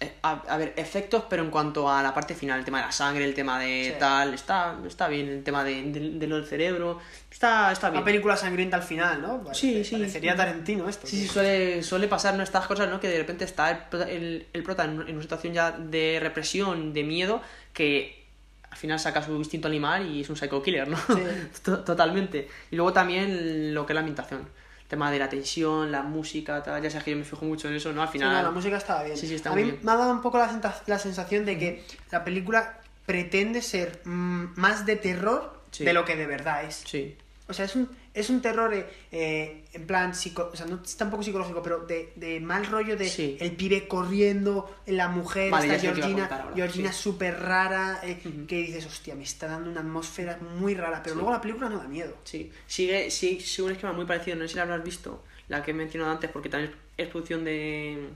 eh, 0.00 0.14
A, 0.22 0.32
a 0.48 0.56
ver, 0.56 0.72
efectos, 0.76 1.22
pero 1.30 1.44
en 1.44 1.50
cuanto 1.50 1.88
a 1.88 2.02
la 2.02 2.12
parte 2.12 2.34
final, 2.34 2.58
el 2.58 2.64
tema 2.64 2.78
de 2.80 2.86
la 2.86 2.90
sangre, 2.92 3.24
el 3.24 3.34
tema 3.34 3.60
de 3.60 3.90
Sí. 3.92 3.98
tal, 4.00 4.34
está, 4.34 4.76
está 4.84 5.06
bien, 5.06 5.28
el 5.28 5.44
tema 5.44 5.62
de, 5.62 5.80
de- 5.80 6.10
de 6.18 6.26
lo 6.26 6.36
del 6.36 6.46
cerebro, 6.46 6.98
está, 7.30 7.70
está 7.70 7.88
bien. 7.88 7.98
Una 7.98 8.04
película 8.06 8.36
sangrienta 8.36 8.76
al 8.78 8.82
final, 8.82 9.22
¿no? 9.22 9.38
Sí, 9.54 9.70
Parece- 9.74 9.84
sí. 9.84 9.96
Parecería 9.96 10.34
Tarantino 10.34 10.88
esto. 10.88 11.06
Sí, 11.06 11.20
sí, 11.20 11.28
suele, 11.28 11.84
suele 11.84 12.08
pasar 12.08 12.34
¿no? 12.34 12.42
estas 12.42 12.66
cosas, 12.66 12.88
¿no? 12.90 12.98
Que 12.98 13.06
de 13.06 13.18
repente 13.18 13.44
está 13.44 13.70
el, 13.92 14.02
el, 14.08 14.46
el 14.52 14.62
prota 14.64 14.84
en, 14.86 15.02
en 15.02 15.14
una 15.14 15.22
situación 15.22 15.54
ya 15.54 15.70
de 15.70 16.18
represión, 16.20 16.92
de 16.92 17.04
miedo, 17.04 17.40
que 17.72 18.21
al 18.72 18.76
final 18.78 18.98
saca 18.98 19.22
su 19.22 19.36
instinto 19.36 19.68
animal 19.68 20.06
y 20.10 20.22
es 20.22 20.30
un 20.30 20.36
psycho 20.36 20.60
killer, 20.62 20.88
¿no? 20.88 20.98
To- 21.64 21.84
Totalmente. 21.84 22.48
Y 22.70 22.76
luego 22.76 22.92
también 22.92 23.72
lo 23.74 23.86
que 23.86 23.92
es 23.92 23.94
la 23.94 24.00
ambientación. 24.00 24.40
El 24.80 24.88
tema 24.88 25.10
de 25.10 25.18
la 25.18 25.28
tensión, 25.28 25.92
la 25.92 26.02
música, 26.02 26.62
tal. 26.62 26.82
Ya 26.82 26.90
sabes 26.90 27.04
que 27.04 27.10
yo 27.12 27.16
me 27.18 27.24
fijo 27.24 27.44
mucho 27.44 27.68
en 27.68 27.74
eso, 27.74 27.92
¿no? 27.92 28.02
Al 28.02 28.08
Sí, 28.08 28.12
final. 28.14 28.32
no, 28.32 28.42
la 28.42 28.50
música 28.50 28.76
estaba 28.78 29.04
bien. 29.04 29.16
Sí, 29.16 29.26
sí, 29.28 29.34
está 29.36 29.50
a 29.50 29.52
muy 29.52 29.62
mí 29.64 29.70
bien. 29.70 29.80
me 29.84 29.92
ha 29.92 29.96
dado 29.96 30.10
un 30.12 30.20
poco 30.22 30.38
la, 30.38 30.60
la 30.86 30.98
sensación 30.98 31.44
de 31.44 31.58
que 31.58 31.84
la 32.10 32.24
película 32.24 32.80
pretende 33.06 33.62
ser 33.62 34.00
mm, 34.04 34.58
más 34.58 34.84
de 34.86 34.96
terror 34.96 35.60
Sí. 35.70 35.84
de 35.84 35.92
lo 35.94 36.04
que 36.04 36.16
de 36.16 36.26
verdad 36.26 36.64
es. 36.64 36.82
Sí. 36.86 37.16
O 37.52 37.54
sea, 37.54 37.66
es 37.66 37.76
un, 37.76 37.88
es 38.14 38.30
un 38.30 38.40
terror 38.42 38.72
eh, 39.12 39.64
en 39.72 39.86
plan 39.86 40.14
psico, 40.14 40.50
o 40.52 40.56
sea, 40.56 40.66
no 40.66 40.80
es 40.84 40.96
tampoco 40.96 41.22
psicológico, 41.22 41.62
pero 41.62 41.80
de, 41.86 42.12
de 42.16 42.40
mal 42.40 42.66
rollo 42.66 42.96
de 42.96 43.08
Sí. 43.08 43.36
el 43.40 43.52
pibe 43.52 43.86
corriendo, 43.86 44.74
la 44.86 45.08
mujer, 45.08 45.50
Vale, 45.50 45.66
esta 45.66 45.80
Georgina, 45.80 46.28
contar 46.28 46.52
Georgina 46.54 46.92
sí. 46.92 47.02
súper 47.02 47.38
rara, 47.38 48.00
eh, 48.02 48.18
que 48.48 48.56
dices, 48.56 48.86
hostia, 48.86 49.14
me 49.14 49.22
está 49.24 49.46
dando 49.48 49.70
una 49.70 49.80
atmósfera 49.80 50.38
muy 50.58 50.74
rara, 50.74 51.02
pero 51.02 51.14
Sí. 51.14 51.18
luego 51.20 51.30
la 51.32 51.40
película 51.40 51.68
no 51.68 51.78
da 51.78 51.86
miedo. 51.88 52.16
Sí, 52.24 52.50
sigue, 52.66 53.10
sí, 53.10 53.38
sigue 53.40 53.62
un 53.66 53.72
esquema 53.72 53.92
muy 53.92 54.06
parecido, 54.06 54.36
no 54.36 54.42
sé 54.44 54.48
si 54.48 54.56
la 54.56 54.62
habrás 54.62 54.82
visto, 54.82 55.22
la 55.48 55.62
que 55.62 55.70
he 55.72 55.74
mencionado 55.74 56.10
antes, 56.10 56.30
porque 56.30 56.48
también 56.48 56.72
es 56.96 57.08
producción 57.08 57.44
de, 57.44 58.08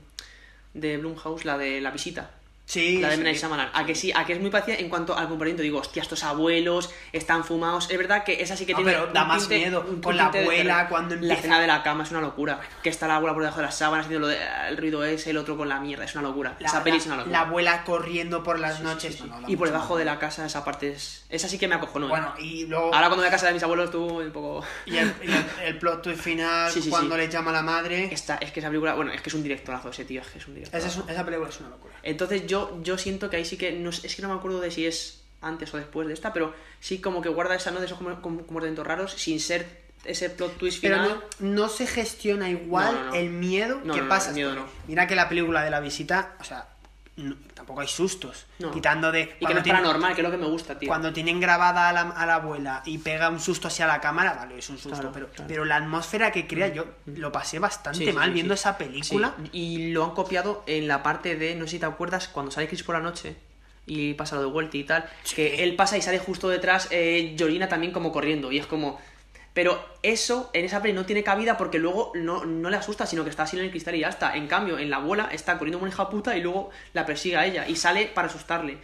de 0.73 0.97
Blumhouse, 0.97 1.45
la 1.45 1.57
de 1.57 1.79
La 1.81 1.91
Visita. 1.91 2.31
Sí, 2.69 2.97
La 2.97 3.07
de 3.07 3.15
sí. 3.15 3.21
M. 3.21 3.29
Night 3.29 3.39
Shyamalan. 3.41 3.69
A 3.73 3.85
que 3.85 3.95
sí, 3.95 4.11
a 4.13 4.25
que 4.25 4.33
es 4.33 4.41
muy 4.41 4.49
parecida 4.49 4.75
en 4.75 4.89
cuanto 4.89 5.13
al 5.17 5.29
comportamiento. 5.29 5.63
Digo, 5.63 5.79
hostia, 5.79 6.01
estos 6.01 6.21
abuelos 6.25 6.91
están 7.13 7.45
fumados. 7.45 7.89
Es 7.89 7.97
verdad 7.97 8.25
que 8.25 8.41
esa 8.41 8.57
sí 8.57 8.65
que 8.65 8.73
No, 8.73 8.79
tiene. 8.79 8.91
pero 8.91 9.07
da 9.13 9.23
más 9.23 9.43
tinte- 9.47 9.57
miedo. 9.59 9.85
Con 10.03 10.17
la 10.17 10.29
de 10.29 10.41
abuela, 10.41 10.87
cuando 10.89 11.15
La 11.15 11.21
empieza- 11.21 11.35
escena 11.35 11.61
de 11.61 11.67
la 11.67 11.81
cama 11.81 12.03
es 12.03 12.11
una 12.11 12.19
locura. 12.19 12.59
Que 12.83 12.89
está 12.89 13.07
la 13.07 13.15
abuela 13.15 13.33
por 13.33 13.43
debajo 13.43 13.61
de 13.61 13.67
las 13.67 13.77
sábanas 13.77 14.05
haciendo 14.07 14.27
lo 14.27 14.33
de- 14.33 14.37
el 14.67 14.75
ruido 14.75 15.01
ese, 15.05 15.29
el 15.29 15.37
otro 15.37 15.55
con 15.55 15.69
la 15.69 15.79
mierda. 15.79 16.03
Es 16.03 16.13
una 16.15 16.23
locura. 16.23 16.57
La, 16.59 16.67
esa 16.67 16.83
peli 16.83 16.97
la- 16.97 17.01
es 17.01 17.05
una 17.07 17.15
locura. 17.15 17.31
la 17.39 17.45
abuela 17.47 17.83
corriendo 17.85 18.43
por 18.43 18.59
las 18.59 18.77
Sí, 18.77 18.83
noches. 18.83 19.13
sí, 19.15 19.21
sí. 19.23 19.29
no, 19.29 19.35
no, 19.39 19.47
da 19.47 19.49
y 19.49 19.55
por 19.55 19.67
debajo 19.69 19.97
de 19.97 20.03
la 20.03 20.19
casa 20.19 20.45
esa 20.45 20.65
parte 20.65 20.89
es. 20.91 21.25
Esa 21.29 21.47
sí 21.47 21.57
que 21.57 21.69
me 21.69 21.75
acojonó. 21.75 22.07
¿eh? 22.07 22.09
Bueno, 22.09 22.33
y 22.37 22.65
luego. 22.65 22.87
Ahora 22.93 23.07
cuando 23.07 23.17
voy 23.17 23.27
a 23.27 23.31
casa 23.31 23.47
de 23.47 23.53
mis 23.53 23.63
abuelos 23.63 23.85
estuvo 23.85 24.17
un 24.17 24.31
poco. 24.31 24.65
Y 24.85 24.97
el, 24.97 25.13
y 25.23 25.31
el- 25.31 25.45
el 25.67 25.77
plot 25.79 26.01
twist 26.01 26.19
final, 26.21 26.69
cuando 26.89 27.15
le 27.15 27.29
llama 27.29 27.51
a 27.51 27.53
la 27.53 27.61
madre. 27.61 28.09
Esta, 28.11 28.35
es 28.41 28.51
que 28.51 28.59
esa 28.59 28.67
película, 28.67 28.93
bueno, 28.93 29.13
es 29.13 29.21
que 29.21 29.29
es 29.29 29.33
un 29.35 29.43
directorazo 29.43 29.89
ese 29.89 30.03
tío, 30.03 30.19
es 30.19 30.27
que 30.27 30.39
es 30.39 30.47
un 30.49 30.55
directorazo. 30.55 30.85
Esa, 30.87 30.99
es 30.99 31.03
un- 31.05 31.09
esa 31.09 31.23
película 31.23 31.47
es 31.49 31.59
una 31.61 31.69
locura. 31.69 31.93
Entonces 32.03 32.45
yo, 32.45 32.56
yo 32.83 32.97
siento 32.97 33.29
que 33.29 33.37
ahí 33.37 33.45
sí 33.45 33.57
que, 33.57 33.71
no, 33.73 33.89
es 33.89 34.15
que 34.15 34.21
no 34.21 34.29
me 34.29 34.35
acuerdo 34.35 34.59
de 34.59 34.71
si 34.71 34.85
es 34.85 35.21
antes 35.41 35.73
o 35.73 35.77
después 35.77 36.07
de 36.07 36.13
esta, 36.13 36.33
pero 36.33 36.53
sí 36.79 36.99
como 36.99 37.21
que 37.21 37.29
guarda 37.29 37.55
esa, 37.55 37.71
¿no? 37.71 37.79
De 37.79 37.85
esos 37.85 37.99
comportamientos 37.99 38.85
raros 38.85 39.11
sin 39.13 39.39
ser 39.39 39.85
ese 40.05 40.29
plot 40.29 40.57
twist 40.57 40.79
Pero 40.81 40.95
final. 41.03 41.23
no, 41.39 41.49
no 41.63 41.69
se 41.69 41.85
gestiona 41.85 42.49
igual 42.49 42.93
No, 42.93 43.03
no, 43.03 43.09
no. 43.09 43.15
el 43.15 43.29
miedo 43.29 43.81
que 43.93 44.01
pasa. 44.03 44.31
miedo. 44.31 44.65
Mira 44.87 45.05
que 45.07 45.15
la 45.15 45.27
película 45.29 45.63
de 45.63 45.69
la 45.71 45.79
visita, 45.79 46.35
o 46.39 46.43
sea, 46.43 46.67
tampoco 47.67 47.81
hay 47.81 47.87
sustos. 47.87 48.45
No. 48.59 48.71
Quitando 48.71 49.11
de. 49.11 49.35
Y 49.41 49.45
que 49.45 49.53
no 49.53 49.59
es 49.59 49.63
tienen- 49.63 49.81
paranormal, 49.83 50.15
que 50.15 50.21
es 50.21 50.25
lo 50.25 50.31
que 50.31 50.37
me 50.37 50.47
gusta, 50.47 50.79
tío. 50.79 50.87
Cuando 50.87 51.11
tienen 51.11 51.41
grabada 51.41 51.89
a 51.89 51.93
la, 51.93 52.01
a 52.01 52.25
la 52.25 52.35
abuela 52.35 52.81
y 52.85 52.97
pega 52.99 53.27
un 53.29 53.41
susto 53.41 53.67
hacia 53.67 53.85
la 53.85 53.99
cámara, 53.99 54.33
vale, 54.35 54.57
es 54.57 54.69
un 54.69 54.77
susto, 54.77 54.91
Claro, 54.97 55.11
pero, 55.13 55.27
claro. 55.27 55.43
Mm, 55.43 55.47
pero 55.47 55.65
la 55.65 55.75
atmósfera 55.75 56.31
que 56.31 56.47
crea, 56.47 56.69
yo 56.69 56.85
lo 57.07 57.31
pasé 57.33 57.59
bastante 57.59 58.05
Sí, 58.05 58.11
mal 58.13 58.27
sí, 58.29 58.33
viendo 58.33 58.55
sí. 58.55 58.59
esa 58.61 58.77
película. 58.77 59.33
Y 59.51 59.91
lo 59.91 60.05
han 60.05 60.11
copiado 60.11 60.63
en 60.65 60.87
la 60.87 61.03
parte 61.03 61.35
de, 61.35 61.55
no 61.55 61.65
sé 61.65 61.71
si 61.71 61.79
te 61.79 61.85
acuerdas, 61.85 62.29
cuando 62.29 62.51
sale 62.51 62.69
Chris 62.69 62.83
por 62.83 62.95
la 62.95 63.01
noche 63.01 63.35
y 63.85 64.13
pasa 64.13 64.35
lo 64.37 64.41
de 64.43 64.47
vuelta 64.47 64.77
y 64.77 64.83
tal, 64.85 65.09
que 65.35 65.63
él 65.63 65.75
pasa 65.75 65.97
y 65.97 66.01
sale 66.01 66.19
justo 66.19 66.47
detrás 66.49 66.87
eh, 66.91 67.35
Georgina 67.37 67.67
también 67.67 67.91
como 67.91 68.11
corriendo 68.13 68.51
y 68.51 68.59
es 68.59 68.65
como... 68.65 68.99
Pero 69.57 69.83
eso 70.03 70.51
en 70.53 70.65
esa 70.65 70.83
peli 70.83 70.93
no 70.93 71.03
tiene 71.03 71.23
cabida 71.23 71.57
porque 71.57 71.79
luego 71.79 72.11
no, 72.13 72.45
no 72.45 72.69
le 72.69 72.77
asusta, 72.77 73.07
sino 73.07 73.23
que 73.23 73.31
está 73.31 73.41
así 73.41 73.57
en 73.57 73.63
el 73.65 73.71
cristal 73.71 73.95
y 73.95 74.01
ya 74.01 74.09
está. 74.09 74.35
En 74.35 74.45
cambio, 74.47 74.77
en 74.77 74.87
la 74.91 74.97
abuela 74.97 75.29
está 75.31 75.57
corriendo 75.57 75.79
como 75.79 75.91
hija 75.91 76.07
puta 76.11 76.37
y 76.37 76.41
luego 76.41 76.69
la 76.93 77.07
persigue 77.07 77.37
a 77.37 77.45
ella 77.47 77.67
y 77.67 77.75
sale 77.75 78.05
para 78.05 78.27
asustarle. 78.27 78.77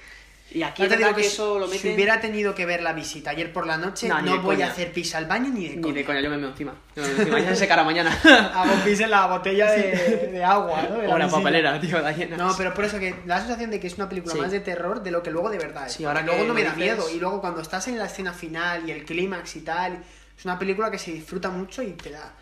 Y 0.51 0.63
aquí 0.63 0.83
es 0.83 0.89
te 0.89 0.97
digo 0.97 1.13
que 1.15 1.21
si- 1.21 1.27
eso 1.27 1.59
lo 1.59 1.67
Si 1.67 1.75
mete... 1.77 1.93
hubiera 1.93 2.19
tenido 2.19 2.55
que 2.55 2.65
ver 2.65 2.81
la 2.81 2.93
visita 2.93 3.29
ayer 3.29 3.53
por 3.53 3.67
la 3.67 3.77
noche, 3.77 4.07
No, 4.07 4.19
no, 4.21 4.31
ni 4.31 4.37
voy 4.39 4.55
coña. 4.55 4.67
a 4.67 4.71
hacer 4.71 4.91
pis 4.91 5.13
al 5.15 5.25
baño 5.27 5.49
ni 5.53 5.67
de 5.69 5.75
Ni 5.75 5.81
coña. 5.81 5.93
de 5.95 6.05
coña, 6.05 6.21
yo 6.21 6.29
me 6.31 6.37
meo 6.37 6.49
encima. 6.49 6.73
Yo 6.95 7.01
me 7.03 7.07
meo 7.09 7.17
encima. 7.19 7.39
Ya 7.39 7.49
se 7.49 7.55
secará 7.55 7.83
mañana. 7.83 8.11
Hago 8.55 8.73
pis 8.83 8.99
en 8.99 9.11
la 9.11 9.27
botella 9.27 9.71
de, 9.71 10.29
de 10.31 10.43
agua, 10.43 10.81
¿no? 10.89 10.95
De 10.97 11.07
O 11.07 11.17
la 11.17 11.25
visita. 11.25 11.37
papelera, 11.37 11.79
tío, 11.79 11.99
la 12.01 12.11
llenas. 12.11 12.37
No, 12.39 12.51
pero 12.57 12.73
por 12.73 12.85
eso 12.85 12.97
que 12.99 13.11
da 13.25 13.35
la 13.35 13.39
sensación 13.41 13.69
de 13.69 13.79
que 13.79 13.87
es 13.87 13.95
una 13.95 14.09
película 14.09 14.33
Sí. 14.33 14.41
más 14.41 14.51
de 14.51 14.59
terror 14.59 15.03
de 15.03 15.11
lo 15.11 15.21
que 15.21 15.29
luego 15.29 15.49
de 15.51 15.59
verdad 15.59 15.85
es. 15.85 15.93
Sí, 15.93 16.03
ahora 16.05 16.21
luego 16.23 16.41
que 16.41 16.47
no 16.47 16.53
me 16.55 16.61
lo 16.63 16.69
da 16.69 16.75
dices- 16.75 16.97
miedo. 16.97 17.09
Y 17.15 17.19
luego 17.19 17.39
cuando 17.41 17.61
estás 17.61 17.87
en 17.87 17.97
la 17.99 18.05
escena 18.05 18.33
final 18.33 18.87
y 18.87 18.91
el 18.91 19.05
clímax 19.05 19.55
y 19.55 19.61
tal, 19.61 20.03
es 20.37 20.45
una 20.45 20.57
película 20.59 20.89
que 20.91 20.97
se 20.99 21.11
disfruta 21.11 21.49
mucho 21.49 21.81
y 21.83 21.91
te 21.93 22.09
da. 22.11 22.33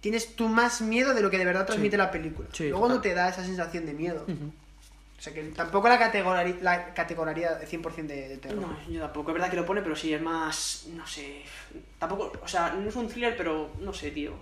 Tienes 0.00 0.34
tú 0.34 0.48
más 0.48 0.80
miedo 0.80 1.12
de 1.14 1.20
lo 1.20 1.30
que 1.30 1.38
de 1.38 1.44
verdad 1.44 1.66
transmite 1.66 1.96
la 1.96 2.10
película. 2.10 2.48
Sí, 2.52 2.68
luego 2.68 2.88
no 2.88 3.00
te 3.00 3.12
da 3.14 3.28
esa 3.28 3.44
sensación 3.44 3.84
de 3.86 3.92
miedo. 3.92 4.24
O 5.18 5.22
sea 5.22 5.34
que 5.34 5.42
tampoco 5.42 5.86
la 5.88 5.98
categoría, 5.98 6.56
la 6.62 6.94
categoría 6.94 7.54
de 7.56 7.66
100% 7.68 8.06
de, 8.06 8.28
de 8.30 8.36
terror. 8.38 8.62
No, 8.62 8.74
yo 8.90 9.00
tampoco. 9.00 9.30
Es 9.30 9.34
verdad 9.34 9.50
que 9.50 9.56
lo 9.56 9.66
pone, 9.66 9.82
pero 9.82 9.94
sí, 9.94 10.14
es 10.14 10.22
más. 10.22 10.86
No 10.94 11.06
sé. 11.06 11.42
Tampoco. 11.98 12.32
O 12.42 12.48
sea, 12.48 12.70
no 12.72 12.88
es 12.88 12.96
un 12.96 13.06
thriller, 13.08 13.36
pero 13.36 13.70
no 13.80 13.92
sé, 13.92 14.10
tío. 14.12 14.32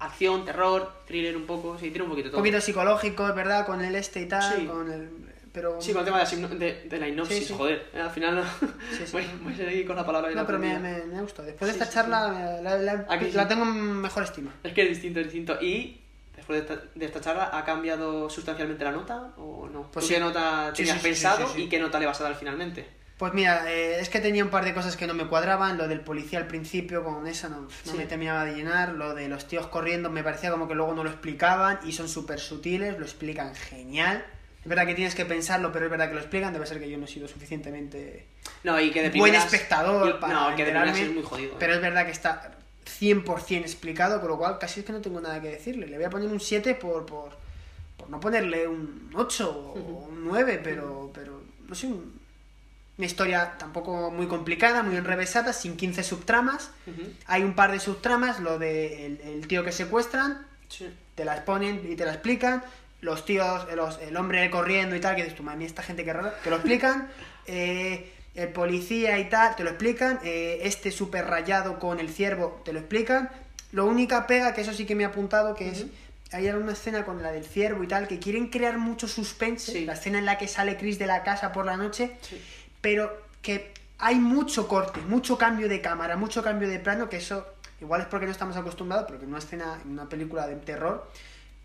Acción, 0.00 0.44
terror, 0.44 0.92
thriller 1.06 1.36
un 1.36 1.46
poco. 1.46 1.78
Sí, 1.78 1.90
tiene 1.90 2.02
un 2.02 2.10
poquito 2.10 2.26
Un 2.26 2.32
todo. 2.32 2.40
poquito 2.40 2.60
psicológico, 2.60 3.28
es 3.28 3.34
verdad, 3.36 3.64
con 3.64 3.80
el 3.84 3.94
este 3.94 4.22
y 4.22 4.26
tal, 4.26 4.56
Sí. 4.56 4.66
con 4.66 4.90
el... 4.90 5.08
Pero... 5.54 5.80
Sí, 5.80 5.92
con 5.92 6.00
el 6.00 6.04
tema 6.04 6.22
de 6.22 6.36
la, 6.36 6.48
de, 6.48 6.82
de 6.90 6.98
la 6.98 7.08
hipnosis, 7.08 7.38
Sí, 7.38 7.44
sí. 7.46 7.54
joder. 7.56 7.88
eh, 7.94 8.00
Al 8.00 8.10
final 8.10 8.34
no. 8.34 8.42
Sí. 8.44 9.04
Voy, 9.12 9.24
voy 9.42 9.52
a 9.52 9.56
seguir 9.56 9.86
con 9.86 9.94
la 9.96 10.04
palabra 10.04 10.30
y 10.30 10.34
No, 10.34 10.40
la 10.42 10.46
pero 10.46 10.58
me, 10.58 10.78
me, 10.80 11.04
me 11.04 11.16
ha 11.16 11.20
gustado. 11.22 11.46
Después 11.46 11.72
de 11.72 11.78
esta 11.80 11.88
charla 11.94 12.60
la, 12.60 12.76
la- 12.76 13.06
¿A 13.08 13.18
que 13.18 13.26
sí? 13.26 13.32
la 13.32 13.46
tengo 13.48 13.62
en 13.62 14.00
mejor 14.00 14.24
estima. 14.24 14.52
Es 14.64 14.72
que 14.74 14.82
es 14.82 14.88
distinto, 14.88 15.20
es 15.20 15.26
distinto. 15.26 15.56
Y. 15.62 16.00
Después 16.34 16.58
de 16.66 16.74
esta, 16.74 16.86
de 16.96 17.06
esta 17.06 17.20
charla, 17.20 17.50
¿ha 17.56 17.64
cambiado 17.64 18.28
sustancialmente 18.28 18.82
la 18.84 18.90
nota 18.90 19.32
o 19.36 19.68
no? 19.72 19.90
Pues 19.92 20.04
¿Tú 20.04 20.08
sí. 20.08 20.14
qué 20.14 20.20
nota 20.20 20.72
tenías 20.74 20.98
pensado 21.00 21.48
y 21.56 21.68
qué 21.68 21.78
nota 21.78 22.00
le 22.00 22.06
vas 22.06 22.20
a 22.20 22.24
dar 22.24 22.34
finalmente? 22.34 22.86
Pues 23.16 23.32
mira, 23.32 23.70
eh, 23.72 24.00
es 24.00 24.08
que 24.08 24.18
tenía 24.18 24.42
un 24.42 24.50
par 24.50 24.64
de 24.64 24.74
cosas 24.74 24.96
que 24.96 25.06
no 25.06 25.14
me 25.14 25.28
cuadraban. 25.28 25.78
Lo 25.78 25.86
del 25.86 26.00
policía 26.00 26.40
al 26.40 26.48
principio, 26.48 27.04
con 27.04 27.28
esa 27.28 27.48
no, 27.48 27.60
no 27.60 27.68
Sí. 27.84 27.96
me 27.96 28.06
terminaba 28.06 28.44
de 28.44 28.56
llenar. 28.56 28.88
Lo 28.94 29.14
de 29.14 29.28
los 29.28 29.46
tíos 29.46 29.68
corriendo 29.68 30.10
me 30.10 30.24
parecía 30.24 30.50
como 30.50 30.66
que 30.66 30.74
luego 30.74 30.92
no 30.92 31.04
lo 31.04 31.10
explicaban 31.10 31.78
y 31.84 31.92
son 31.92 32.08
súper 32.08 32.40
sutiles, 32.40 32.98
lo 32.98 33.04
explican 33.04 33.54
genial. 33.54 34.24
Es 34.64 34.68
verdad 34.68 34.86
que 34.86 34.94
tienes 34.94 35.14
que 35.14 35.26
pensarlo, 35.26 35.70
pero 35.70 35.84
es 35.84 35.90
verdad 35.90 36.08
que 36.08 36.14
lo 36.14 36.20
explican. 36.20 36.52
Debe 36.54 36.66
ser 36.66 36.78
que 36.80 36.88
yo 36.88 36.96
no 36.96 37.04
he 37.04 37.08
sido 37.08 37.28
suficientemente 37.28 38.26
No, 38.62 38.80
y 38.80 38.90
que 38.90 39.02
de 39.08 39.18
buen 39.18 39.34
espectador 39.34 40.08
y- 40.16 40.20
para 40.20 40.32
No, 40.50 40.56
que 40.56 40.64
de 40.64 40.70
es 40.72 41.12
muy 41.12 41.22
jodido. 41.22 41.52
¿eh? 41.52 41.56
Pero 41.58 41.74
es 41.74 41.80
verdad 41.82 42.06
que 42.06 42.12
está 42.12 42.56
100% 42.86 43.60
explicado, 43.60 44.20
con 44.20 44.30
lo 44.30 44.38
cual 44.38 44.58
casi 44.58 44.80
es 44.80 44.86
que 44.86 44.92
no 44.92 45.00
tengo 45.02 45.20
nada 45.20 45.40
que 45.42 45.50
decirle. 45.50 45.86
Le 45.86 45.96
voy 45.96 46.06
a 46.06 46.10
poner 46.10 46.28
un 46.28 46.40
7 46.40 46.74
por, 46.74 47.04
por, 47.04 47.36
por 47.98 48.08
no 48.08 48.20
ponerle 48.20 48.66
un 48.66 49.10
8 49.14 49.50
o 49.50 49.72
un 50.08 50.24
9, 50.24 50.60
pero, 50.64 51.10
pero 51.14 51.42
no 51.68 51.74
sé, 51.74 51.86
un- 51.86 52.18
una 52.96 53.06
historia 53.06 53.54
tampoco 53.58 54.10
muy 54.10 54.26
complicada, 54.28 54.82
muy 54.82 54.96
enrevesada, 54.96 55.52
sin 55.52 55.76
15 55.76 56.02
subtramas. 56.04 56.70
Hay 57.26 57.42
un 57.42 57.54
par 57.54 57.70
de 57.72 57.80
subtramas, 57.80 58.40
lo 58.40 58.58
de 58.58 59.06
el, 59.06 59.20
el 59.20 59.46
tío 59.48 59.62
que 59.64 59.72
secuestran, 59.72 60.46
Sí. 60.68 60.88
te 61.16 61.24
las 61.24 61.40
ponen 61.40 61.82
y 61.90 61.96
te 61.96 62.04
la 62.06 62.12
explican. 62.12 62.62
Los 63.04 63.24
tíos, 63.26 63.66
los- 63.74 63.98
el 64.00 64.16
hombre 64.16 64.48
corriendo 64.50 64.96
y 64.96 65.00
tal, 65.00 65.14
que 65.14 65.22
dices 65.22 65.36
tú, 65.36 65.42
mami, 65.42 65.66
esta 65.66 65.82
gente 65.82 66.04
que 66.04 66.12
rara, 66.12 66.34
te 66.42 66.48
lo 66.50 66.56
explican. 66.56 67.08
Eh, 67.46 68.10
el 68.34 68.48
policía 68.48 69.18
y 69.18 69.28
tal, 69.28 69.54
te 69.54 69.64
lo 69.64 69.68
explican. 69.70 70.18
Eh, 70.24 70.60
este 70.62 70.90
súper 70.90 71.26
rayado 71.26 71.78
con 71.78 72.00
el 72.00 72.08
ciervo, 72.08 72.62
te 72.64 72.72
lo 72.72 72.78
explican. 72.78 73.28
Lo 73.72 73.84
única 73.84 74.26
pega, 74.26 74.54
que 74.54 74.62
eso 74.62 74.72
sí 74.72 74.86
que 74.86 74.94
me 74.94 75.04
ha 75.04 75.08
apuntado, 75.08 75.54
que 75.54 75.68
es. 75.68 75.84
Hay 76.32 76.48
una 76.48 76.72
escena 76.72 77.04
con 77.04 77.22
la 77.22 77.30
del 77.32 77.44
ciervo 77.44 77.84
y 77.84 77.86
tal, 77.86 78.08
que 78.08 78.18
quieren 78.18 78.48
crear 78.48 78.78
mucho 78.78 79.06
suspense. 79.08 79.72
Sí. 79.72 79.84
La 79.84 79.92
escena 79.92 80.18
en 80.18 80.24
la 80.24 80.38
que 80.38 80.48
sale 80.48 80.76
Chris 80.78 80.98
de 80.98 81.06
la 81.06 81.22
casa 81.22 81.52
por 81.52 81.66
la 81.66 81.76
noche, 81.76 82.12
pero 82.80 83.12
que 83.42 83.72
hay 83.98 84.14
mucho 84.16 84.66
corte, 84.66 85.00
mucho 85.02 85.36
cambio 85.36 85.68
de 85.68 85.80
cámara, 85.82 86.16
mucho 86.16 86.42
cambio 86.42 86.68
de 86.68 86.78
plano, 86.80 87.08
que 87.10 87.18
eso 87.18 87.46
igual 87.80 88.00
es 88.00 88.06
porque 88.06 88.24
no 88.26 88.32
estamos 88.32 88.56
acostumbrados, 88.56 89.04
pero 89.06 89.18
que 89.18 89.24
en 89.26 89.30
una 89.30 89.38
escena, 89.40 89.78
en 89.84 89.90
una 89.92 90.08
película 90.08 90.46
de 90.46 90.56
terror, 90.56 91.08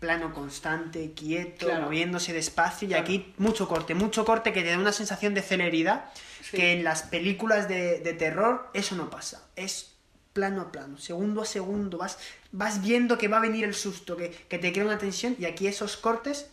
plano 0.00 0.32
constante, 0.34 1.12
quieto, 1.14 1.66
Claro. 1.66 1.82
moviéndose 1.84 2.32
despacio, 2.32 2.86
y 2.86 2.88
Claro. 2.88 3.02
aquí 3.04 3.34
mucho 3.36 3.68
corte, 3.68 3.94
mucho 3.94 4.24
corte 4.24 4.52
que 4.52 4.62
te 4.62 4.70
da 4.70 4.78
una 4.78 4.92
sensación 4.92 5.34
de 5.34 5.42
celeridad, 5.42 6.06
Sí. 6.42 6.56
que 6.56 6.72
en 6.72 6.82
las 6.84 7.02
películas 7.02 7.68
de, 7.68 8.00
de 8.00 8.12
terror 8.14 8.68
eso 8.72 8.96
no 8.96 9.10
pasa. 9.10 9.42
Es 9.56 9.92
plano 10.32 10.62
a 10.62 10.72
plano, 10.72 10.96
segundo 10.98 11.42
a 11.42 11.44
segundo, 11.44 11.98
vas, 11.98 12.18
vas 12.50 12.80
viendo 12.82 13.18
que 13.18 13.28
va 13.28 13.36
a 13.36 13.40
venir 13.40 13.64
el 13.64 13.74
susto, 13.74 14.16
que, 14.16 14.30
que 14.30 14.58
te 14.58 14.72
crea 14.72 14.84
una 14.86 14.96
tensión 14.98 15.36
y 15.38 15.44
aquí 15.44 15.66
esos 15.66 15.96
cortes 15.98 16.46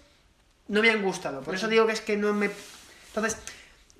no 0.68 0.82
me 0.82 0.90
han 0.90 1.02
gustado. 1.02 1.42
Por 1.42 1.56
eso 1.56 1.68
digo 1.70 1.88
que 1.88 1.94
es 1.94 2.02
que 2.02 2.18
no 2.18 2.34
me... 2.34 2.50
Entonces, 3.10 3.38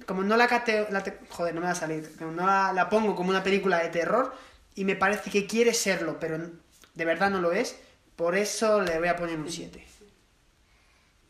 como 0.06 0.24
no 0.24 0.36
la 0.36 0.48
cateo... 0.48 0.88
la 0.92 1.04
te- 1.04 1.18
Joder, 1.30 1.56
no 1.56 1.62
me 1.62 1.68
va 1.68 1.72
a 1.72 1.76
salir. 1.76 2.12
Como 2.20 2.32
no 2.32 2.46
la, 2.46 2.74
la 2.74 2.90
pongo 2.90 3.16
como 3.16 3.30
una 3.30 3.44
película 3.44 3.78
de 3.82 3.88
terror 3.90 4.36
y 4.76 4.84
me 4.84 4.96
parece 4.98 5.30
que 5.30 5.48
quiere 5.48 5.74
serlo, 5.74 6.20
pero 6.20 6.38
de 6.96 7.06
verdad 7.06 7.30
no 7.30 7.40
lo 7.40 7.54
es, 7.54 7.78
por 8.18 8.36
eso 8.36 8.82
le 8.82 9.00
voy 9.00 9.08
a 9.08 9.16
poner 9.16 9.38
un 9.40 9.50
7. 9.50 9.86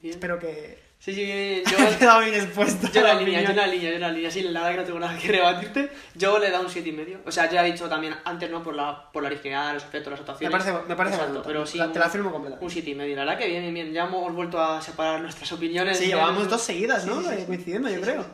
Espero 0.04 0.40
que... 0.40 0.86
Sí, 1.00 1.14
sí, 1.14 1.24
bien, 1.26 1.64
Yo 1.70 1.78
he 1.78 1.96
quedado 1.98 2.22
bien 2.22 2.34
expuesto. 2.34 2.88
Yo 2.92 3.02
la 3.02 3.14
la 3.14 3.22
línea, 3.22 3.42
yo 3.44 3.54
la 3.54 3.68
línea, 3.68 3.92
yo 3.92 4.00
la 4.00 4.10
línea. 4.12 4.32
Sí, 4.32 4.42
la 4.42 4.62
verdad 4.62 4.72
que 4.72 4.78
no 4.78 4.84
tengo 4.86 5.00
nada 5.00 5.18
que 5.20 5.28
rebatirte. 5.28 5.92
Yo 6.16 6.40
le 6.40 6.48
he 6.48 6.52
dado 6.52 6.64
un 6.66 6.70
7,5. 6.72 6.88
y 6.88 6.92
medio. 6.92 7.20
O 7.26 7.32
sea, 7.32 7.48
ya 7.50 7.66
he 7.66 7.72
dicho 7.72 7.88
también 7.88 8.16
antes, 8.24 8.50
¿no? 8.50 8.64
Por 8.64 8.74
la, 8.76 9.12
por 9.12 9.22
la 9.22 9.30
originalidad, 9.30 9.76
los 9.76 9.84
efectos, 9.84 10.12
las 10.12 10.22
actuaciones. 10.22 10.52
Me 10.52 10.60
parece- 10.64 10.88
me 10.88 10.96
parece 10.96 11.16
Exacto, 11.18 11.34
bonito. 11.34 11.48
pero 11.48 11.66
sí. 11.68 11.78
La- 11.78 11.92
te 11.92 12.00
la 12.00 12.10
firmo 12.10 12.32
completa. 12.32 12.58
Un 12.60 12.70
7,5. 12.70 12.88
y 12.92 12.96
medio. 12.96 13.16
La 13.16 13.26
verdad 13.26 13.38
que 13.38 13.48
bien, 13.48 13.62
bien, 13.62 13.74
bien. 13.76 13.94
Ya 13.94 14.06
hemos 14.06 14.34
vuelto 14.34 14.60
a 14.60 14.82
separar 14.82 15.22
nuestras 15.22 15.52
opiniones. 15.52 16.00
Sí, 16.00 16.08
llevamos 16.08 16.50
dos 16.50 16.62
seguidas, 16.64 17.06
¿no? 17.06 17.22
Sí, 17.22 17.28
sí, 17.30 17.36
sí. 17.42 17.46
Coincidiendo, 17.46 17.90
yo 17.90 18.02
creo. 18.02 18.26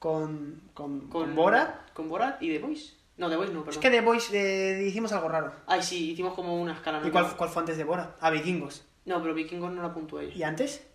Con, 0.00 0.62
con, 0.74 1.00
Con, 1.02 1.10
con 1.10 1.34
Borat. 1.36 1.92
Con 1.92 2.08
Borat 2.08 2.42
y 2.42 2.48
The 2.50 2.58
Voice. 2.58 2.94
No, 3.18 3.28
The 3.28 3.36
Voice 3.36 3.52
no, 3.52 3.64
perdón. 3.64 3.74
Es 3.74 3.78
que 3.78 3.90
The 3.90 4.00
Voice 4.00 4.30
eh, 4.78 4.86
hicimos 4.86 5.12
algo 5.12 5.28
raro. 5.28 5.52
Ay, 5.66 5.82
sí, 5.82 6.12
hicimos 6.12 6.34
como 6.34 6.60
una 6.60 6.72
escala. 6.72 7.00
¿Y 7.04 7.10
cuál, 7.10 7.36
cuál 7.36 7.50
fue 7.50 7.60
antes 7.62 7.76
de 7.76 7.84
Borat? 7.84 8.16
Ah, 8.20 8.30
Vikingos. 8.30 8.84
No, 9.04 9.20
pero 9.20 9.34
Vikingos 9.34 9.72
no 9.72 9.82
la 9.82 9.92
puntué. 9.92 10.32
¿Y 10.34 10.42
antes? 10.42 10.86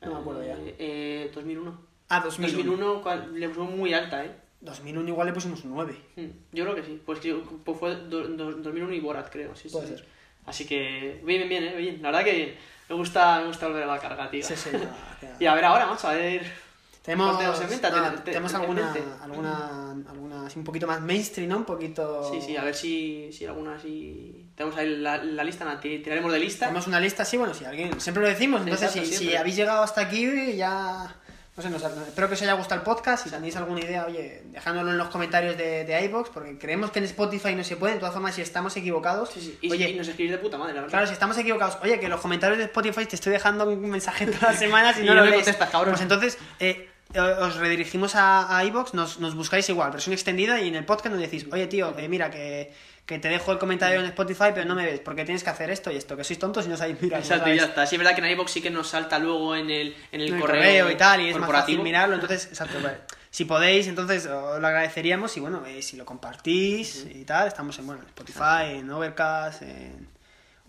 No 0.00 0.14
me 0.14 0.20
acuerdo 0.20 0.44
ya. 0.44 0.54
Eh, 0.54 0.76
eh, 0.78 1.30
2001. 1.34 1.78
Ah, 2.08 2.20
2001. 2.20 2.56
2001 2.64 3.02
cual- 3.02 3.34
le 3.38 3.48
pusimos 3.48 3.70
muy 3.74 3.92
alta, 3.92 4.24
¿eh? 4.24 4.30
2001 4.60 5.08
igual 5.08 5.26
le 5.26 5.32
pusimos 5.32 5.62
un 5.64 5.70
9. 5.72 5.96
Mm, 6.16 6.26
Yo 6.52 6.64
creo 6.64 6.74
que 6.76 6.82
sí. 6.84 7.02
Pues, 7.04 7.20
pues 7.64 7.78
fue 7.78 7.94
do- 7.96 8.28
do- 8.28 8.52
2001 8.52 8.94
y 8.94 9.00
Borat, 9.00 9.28
creo. 9.30 9.54
Sí, 9.56 9.68
Puede 9.68 9.88
sí. 9.88 9.96
ser. 9.96 10.06
Así 10.46 10.66
que, 10.66 11.20
bien, 11.24 11.46
bien, 11.46 11.48
bien, 11.48 11.64
¿eh? 11.64 11.76
Bien. 11.76 12.02
La 12.02 12.10
verdad 12.10 12.24
que 12.24 12.32
bien. 12.32 12.54
Me 12.88 12.94
gusta, 12.94 13.40
me 13.40 13.48
gusta 13.48 13.66
volver 13.66 13.82
a 13.82 13.86
la 13.86 13.98
carga, 13.98 14.30
tío. 14.30 14.42
Sí, 14.42 14.56
sí, 14.56 14.70
no, 14.72 15.28
y 15.40 15.44
a 15.46 15.54
ver 15.54 15.64
ahora, 15.64 15.86
macho, 15.86 16.08
a 16.08 16.14
ver... 16.14 16.67
Tenemos, 17.08 17.36
¿cuál 17.36 18.22
tenemos 18.24 18.52
no, 18.52 18.58
alguna, 18.58 18.94
alguna, 19.22 19.90
alguna 20.10 20.46
así 20.46 20.58
un 20.58 20.64
poquito 20.64 20.86
más 20.86 21.00
mainstream, 21.00 21.48
¿no? 21.48 21.56
Un 21.56 21.64
poquito... 21.64 22.30
Sí, 22.32 22.40
sí, 22.40 22.56
a 22.56 22.64
ver 22.64 22.74
si, 22.74 23.30
si 23.32 23.46
alguna 23.46 23.76
así... 23.76 24.46
Tenemos 24.54 24.78
ahí 24.78 24.96
la, 24.96 25.16
la 25.24 25.42
lista, 25.44 25.80
ti- 25.80 26.00
tiraremos 26.00 26.30
de 26.32 26.38
lista. 26.38 26.66
Tenemos 26.66 26.86
una 26.86 27.00
lista 27.00 27.22
así, 27.22 27.36
bueno, 27.38 27.54
si 27.54 27.64
alguien... 27.64 27.98
Siempre 28.00 28.22
lo 28.22 28.28
decimos, 28.28 28.60
entonces 28.60 28.88
Exacto, 28.94 29.08
si, 29.18 29.28
si 29.28 29.34
habéis 29.36 29.56
llegado 29.56 29.82
hasta 29.82 30.02
aquí 30.02 30.54
ya... 30.56 31.14
No 31.56 31.62
sé, 31.62 31.70
nos- 31.70 31.82
espero 31.82 32.28
que 32.28 32.34
os 32.34 32.42
haya 32.42 32.52
gustado 32.52 32.80
el 32.80 32.84
podcast. 32.84 33.24
Si 33.24 33.30
tenéis 33.30 33.56
alguna 33.56 33.80
idea, 33.80 34.04
oye, 34.06 34.44
dejádnoslo 34.46 34.92
en 34.92 34.98
los 34.98 35.08
comentarios 35.08 35.56
de, 35.58 35.84
de 35.84 36.04
iVoox, 36.04 36.30
porque 36.30 36.56
creemos 36.56 36.92
que 36.92 37.00
en 37.00 37.06
Spotify 37.06 37.54
no 37.56 37.64
se 37.64 37.74
puede. 37.76 37.94
De 37.94 37.98
todas 37.98 38.14
formas, 38.14 38.34
si 38.36 38.42
estamos 38.42 38.76
equivocados, 38.76 39.30
Y, 39.60 39.68
oye, 39.72 39.90
y 39.90 39.96
nos 39.96 40.06
escribís 40.06 40.30
de 40.30 40.38
puta 40.38 40.56
madre, 40.56 40.74
la 40.74 40.82
verdad. 40.82 40.92
Claro, 40.92 41.06
si 41.08 41.14
estamos 41.14 41.36
equivocados, 41.36 41.76
oye, 41.82 41.98
que 41.98 42.04
en 42.04 42.10
los 42.12 42.20
comentarios 42.20 42.58
de 42.58 42.64
Spotify 42.66 43.06
te 43.06 43.16
estoy 43.16 43.32
dejando 43.32 43.68
un 43.68 43.90
mensaje 43.90 44.26
todas 44.26 44.42
las 44.42 44.58
semanas 44.60 44.98
y 44.98 45.02
Y 45.02 45.06
no 45.06 45.14
no 45.16 45.24
lo 45.24 45.32
contestas, 45.34 45.68
cabrón. 45.70 45.94
Pues 45.94 46.02
entonces, 46.02 46.38
eh, 46.60 46.90
os 47.14 47.56
redirigimos 47.56 48.14
a, 48.14 48.56
a 48.56 48.64
iVoox, 48.64 48.94
nos, 48.94 49.18
nos 49.18 49.34
buscáis 49.34 49.68
igual, 49.68 49.90
versión 49.92 50.12
extendida, 50.12 50.60
y 50.60 50.68
en 50.68 50.74
el 50.74 50.84
podcast 50.84 51.14
nos 51.14 51.20
decís, 51.20 51.46
oye, 51.50 51.66
tío, 51.66 51.94
eh, 51.98 52.08
mira, 52.08 52.30
que, 52.30 52.72
que 53.06 53.18
te 53.18 53.28
dejo 53.28 53.52
el 53.52 53.58
comentario 53.58 54.00
en 54.00 54.06
Spotify, 54.06 54.50
pero 54.54 54.66
no 54.66 54.74
me 54.74 54.84
ves, 54.84 55.00
porque 55.00 55.24
tienes 55.24 55.42
que 55.42 55.50
hacer 55.50 55.70
esto 55.70 55.90
y 55.90 55.96
esto, 55.96 56.16
que 56.16 56.24
sois 56.24 56.38
tontos 56.38 56.66
y 56.66 56.68
no 56.68 56.76
sabéis 56.76 57.00
mirar. 57.00 57.20
Exacto, 57.20 57.48
no 57.48 57.54
y 57.54 57.56
ya 57.56 57.64
está. 57.64 57.86
Sí, 57.86 57.94
es 57.94 57.98
verdad 57.98 58.14
que 58.14 58.20
en 58.20 58.30
iVoox 58.32 58.50
sí 58.50 58.60
que 58.60 58.70
nos 58.70 58.88
salta 58.88 59.18
luego 59.18 59.56
en 59.56 59.70
el, 59.70 59.96
en 60.12 60.20
el, 60.20 60.28
en 60.28 60.34
el 60.34 60.40
correo, 60.40 60.84
correo, 60.84 60.90
y 60.90 60.96
tal, 60.96 61.20
y 61.22 61.30
es 61.30 61.38
más 61.38 61.50
fácil 61.50 61.80
mirarlo, 61.82 62.14
entonces, 62.14 62.46
exacto, 62.46 62.78
vale. 62.82 62.98
Si 63.30 63.44
podéis, 63.44 63.86
entonces 63.86 64.26
os 64.26 64.60
lo 64.60 64.66
agradeceríamos 64.66 65.36
y 65.36 65.40
bueno, 65.40 65.64
eh, 65.66 65.82
si 65.82 65.96
lo 65.96 66.04
compartís 66.04 67.06
y 67.10 67.24
tal, 67.24 67.48
estamos 67.48 67.78
en, 67.78 67.86
bueno, 67.86 68.02
en 68.02 68.08
Spotify, 68.08 68.76
en 68.78 68.90
Overcast, 68.90 69.62
en... 69.62 70.08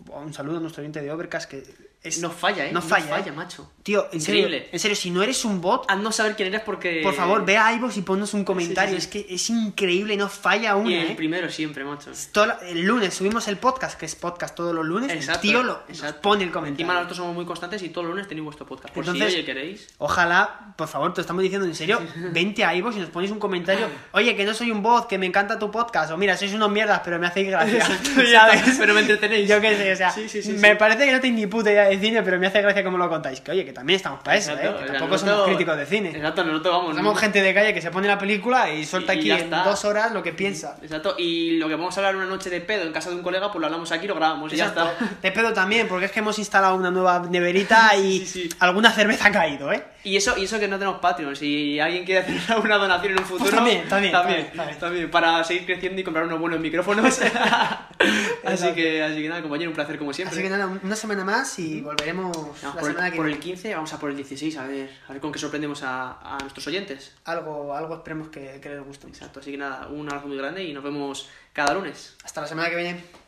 Un 0.06 0.32
saludo 0.32 0.56
a 0.56 0.60
nuestro 0.60 0.80
oyente 0.80 1.02
de 1.02 1.12
Overcast 1.12 1.50
que 1.50 1.62
es... 2.02 2.18
No 2.20 2.30
falla, 2.30 2.66
¿eh? 2.66 2.72
No 2.72 2.80
falla, 2.82 3.04
No 3.06 3.10
falla, 3.16 3.28
¿eh? 3.28 3.32
macho. 3.32 3.70
Tío, 3.82 4.08
en 4.12 4.20
serio, 4.20 4.42
Increíble. 4.42 4.68
en 4.72 4.78
serio, 4.78 4.96
si 4.96 5.10
no 5.10 5.22
eres 5.22 5.44
un 5.44 5.60
bot, 5.60 5.84
Haz 5.88 5.98
no 5.98 6.12
saber 6.12 6.36
quién 6.36 6.48
eres 6.48 6.60
porque... 6.62 7.00
por 7.02 7.14
favor, 7.14 7.44
ve 7.46 7.56
a 7.56 7.72
iVoox 7.74 7.96
y 7.96 8.02
ponnos 8.02 8.34
un 8.34 8.44
comentario. 8.44 8.94
Sí, 8.96 9.00
sí, 9.00 9.08
sí. 9.10 9.18
Es 9.18 9.26
que 9.26 9.34
es 9.34 9.50
increíble, 9.50 10.16
no 10.16 10.28
falla 10.28 10.76
una, 10.76 10.90
Y 10.90 10.94
el 10.94 11.10
¿eh? 11.12 11.14
primero 11.14 11.48
siempre, 11.50 11.82
macho. 11.84 12.10
Todo 12.32 12.52
el 12.62 12.82
lunes 12.82 13.14
subimos 13.14 13.48
el 13.48 13.56
podcast, 13.56 13.98
que 13.98 14.06
es 14.06 14.14
podcast 14.16 14.54
todos 14.54 14.74
los 14.74 14.84
lunes. 14.84 15.10
Exacto, 15.10 15.40
el 15.40 15.40
tío 15.40 15.62
lo 15.62 15.82
exacto. 15.88 16.20
pone 16.20 16.42
el 16.42 16.48
Encima 16.48 16.60
comentario. 16.60 16.92
nosotros 16.94 17.16
somos 17.16 17.34
muy 17.34 17.46
constantes 17.46 17.82
y 17.82 17.88
todos 17.88 18.04
los 18.06 18.14
lunes 18.14 18.28
tenéis 18.28 18.44
vuestro 18.44 18.66
podcast. 18.66 18.94
Por 18.94 19.02
Entonces- 19.04 19.28
si, 19.32 19.36
oye, 19.38 19.44
queréis. 19.46 19.88
Ojalá, 19.98 20.74
por 20.76 20.88
favor, 20.88 21.12
te 21.14 21.18
lo 21.18 21.22
estamos 21.22 21.42
diciendo 21.42 21.66
en 21.66 21.74
serio, 21.74 22.00
vente 22.32 22.64
a 22.64 22.74
iVoox 22.74 22.96
y 22.96 23.00
nos 23.00 23.10
ponéis 23.10 23.32
un 23.32 23.38
comentario. 23.38 23.86
Oye, 24.12 24.36
que 24.36 24.44
no 24.44 24.52
soy 24.54 24.70
un 24.70 24.82
bot, 24.82 25.06
que 25.08 25.16
me 25.18 25.26
encanta 25.26 25.58
tu 25.58 25.70
podcast. 25.70 26.10
O 26.12 26.16
mira, 26.16 26.36
sois 26.36 26.52
unos 26.52 26.70
mierdas, 26.70 27.00
pero 27.04 27.18
me 27.18 27.26
hacéis 27.26 27.48
gracia. 27.48 27.78
Exacto, 27.78 28.10
¿Sabes? 28.32 28.76
pero 28.78 28.92
me 28.94 29.00
entretenéis. 29.00 29.48
Yo 29.48 29.60
qué 29.60 29.76
sé, 29.76 29.92
o 29.92 29.96
sea, 29.96 30.10
Sí, 30.10 30.28
sí, 30.28 30.42
sí, 30.42 30.52
me 30.52 30.76
parece 30.76 31.06
que 31.06 31.12
no 31.12 31.20
tenéis 31.20 31.40
ni 31.40 31.46
puta 31.46 31.70
idea 31.70 31.89
de 31.90 31.98
cine, 32.00 32.22
pero 32.22 32.38
me 32.38 32.46
hace 32.46 32.62
gracia 32.62 32.82
cómo 32.84 32.98
lo 32.98 33.08
contáis. 33.08 33.40
Que 33.40 33.50
oye, 33.52 33.64
que 33.64 33.72
también 33.72 33.96
estamos 33.96 34.22
para 34.22 34.36
eso, 34.36 34.52
Exacto, 34.52 34.80
¿eh? 34.80 34.86
Que 34.86 34.92
tampoco 34.92 35.18
somos 35.18 35.46
críticos 35.46 35.76
de 35.76 35.86
cine. 35.86 36.10
Exacto, 36.10 36.44
nosotros 36.44 36.74
vamos. 36.74 36.96
Somos 36.96 37.14
¿no? 37.14 37.20
gente 37.20 37.42
de 37.42 37.54
calle 37.54 37.74
que 37.74 37.82
se 37.82 37.90
pone 37.90 38.08
la 38.08 38.18
película 38.18 38.70
y 38.70 38.84
suelta 38.84 39.14
Y- 39.14 39.18
y 39.18 39.20
aquí 39.20 39.42
en 39.42 39.44
está. 39.52 39.64
dos 39.64 39.84
horas 39.84 40.12
lo 40.12 40.22
que 40.22 40.32
piensa. 40.32 40.76
Exacto, 40.82 41.14
y 41.18 41.58
lo 41.58 41.68
que 41.68 41.74
vamos 41.74 41.96
a 41.96 42.00
hablar 42.00 42.16
una 42.16 42.26
noche 42.26 42.50
de 42.50 42.60
pedo 42.60 42.82
en 42.84 42.92
casa 42.92 43.10
de 43.10 43.16
un 43.16 43.22
colega, 43.22 43.50
pues 43.52 43.60
lo 43.60 43.66
hablamos 43.66 43.90
aquí, 43.92 44.06
lo 44.06 44.14
grabamos 44.14 44.52
y 44.52 44.56
ya 44.56 44.66
está. 44.66 44.94
De 45.22 45.32
pedo 45.32 45.52
también, 45.52 45.88
porque 45.88 46.06
es 46.06 46.12
que 46.12 46.20
hemos 46.20 46.38
instalado 46.38 46.74
una 46.76 46.90
nueva 46.90 47.26
neverita 47.28 47.94
y 47.96 48.48
alguna 48.60 48.90
cerveza 48.92 49.28
ha 49.28 49.32
caído, 49.32 49.72
¿eh? 49.72 49.82
Y 50.02 50.16
eso, 50.16 50.34
y 50.38 50.44
eso 50.44 50.58
que 50.58 50.66
no 50.66 50.78
tenemos 50.78 50.98
Patreon, 51.00 51.36
si 51.36 51.78
alguien 51.78 52.04
quiere 52.06 52.20
hacer 52.22 52.38
alguna 52.54 52.76
donación 52.78 53.12
en 53.12 53.18
un 53.18 53.24
futuro, 53.26 53.50
Pues 53.50 53.54
también, 53.54 53.86
también, 53.88 54.12
también, 54.12 54.50
también, 54.56 54.78
también, 54.78 55.10
para 55.10 55.44
seguir 55.44 55.66
creciendo 55.66 56.00
y 56.00 56.04
comprar 56.04 56.24
unos 56.24 56.40
buenos 56.40 56.58
micrófonos. 56.58 57.20
así 58.44 58.72
que, 58.72 59.02
así 59.02 59.22
que 59.22 59.28
nada, 59.28 59.42
compañero, 59.42 59.70
un 59.70 59.74
placer 59.74 59.98
como 59.98 60.12
siempre. 60.12 60.34
Así 60.34 60.42
que 60.42 60.48
nada, 60.50 60.66
una 60.82 60.96
semana 60.96 61.24
más 61.24 61.58
y 61.58 61.79
volveremos 61.80 62.36
Vamos 62.62 62.62
la 62.62 62.80
por, 62.80 62.90
el, 62.90 62.96
que 63.10 63.16
por 63.16 63.26
viene. 63.26 63.32
el 63.36 63.38
15, 63.40 63.74
vamos 63.74 63.92
a 63.92 63.98
por 63.98 64.10
el 64.10 64.16
16, 64.16 64.56
a 64.56 64.66
ver, 64.66 64.90
a 65.08 65.12
ver 65.12 65.20
con 65.20 65.32
qué 65.32 65.38
sorprendemos 65.38 65.82
a, 65.82 66.36
a 66.36 66.38
nuestros 66.38 66.66
oyentes. 66.66 67.14
Algo, 67.24 67.74
algo 67.74 67.94
esperemos 67.96 68.28
que, 68.28 68.60
que 68.60 68.68
les 68.68 68.84
guste. 68.84 69.06
Exacto, 69.08 69.40
así 69.40 69.50
que 69.50 69.56
nada, 69.58 69.88
un 69.88 70.08
abrazo 70.08 70.28
muy 70.28 70.36
grande 70.36 70.64
y 70.64 70.72
nos 70.72 70.82
vemos 70.84 71.28
cada 71.52 71.74
lunes. 71.74 72.16
Hasta 72.24 72.40
la 72.42 72.46
semana 72.46 72.70
que 72.70 72.76
viene. 72.76 73.19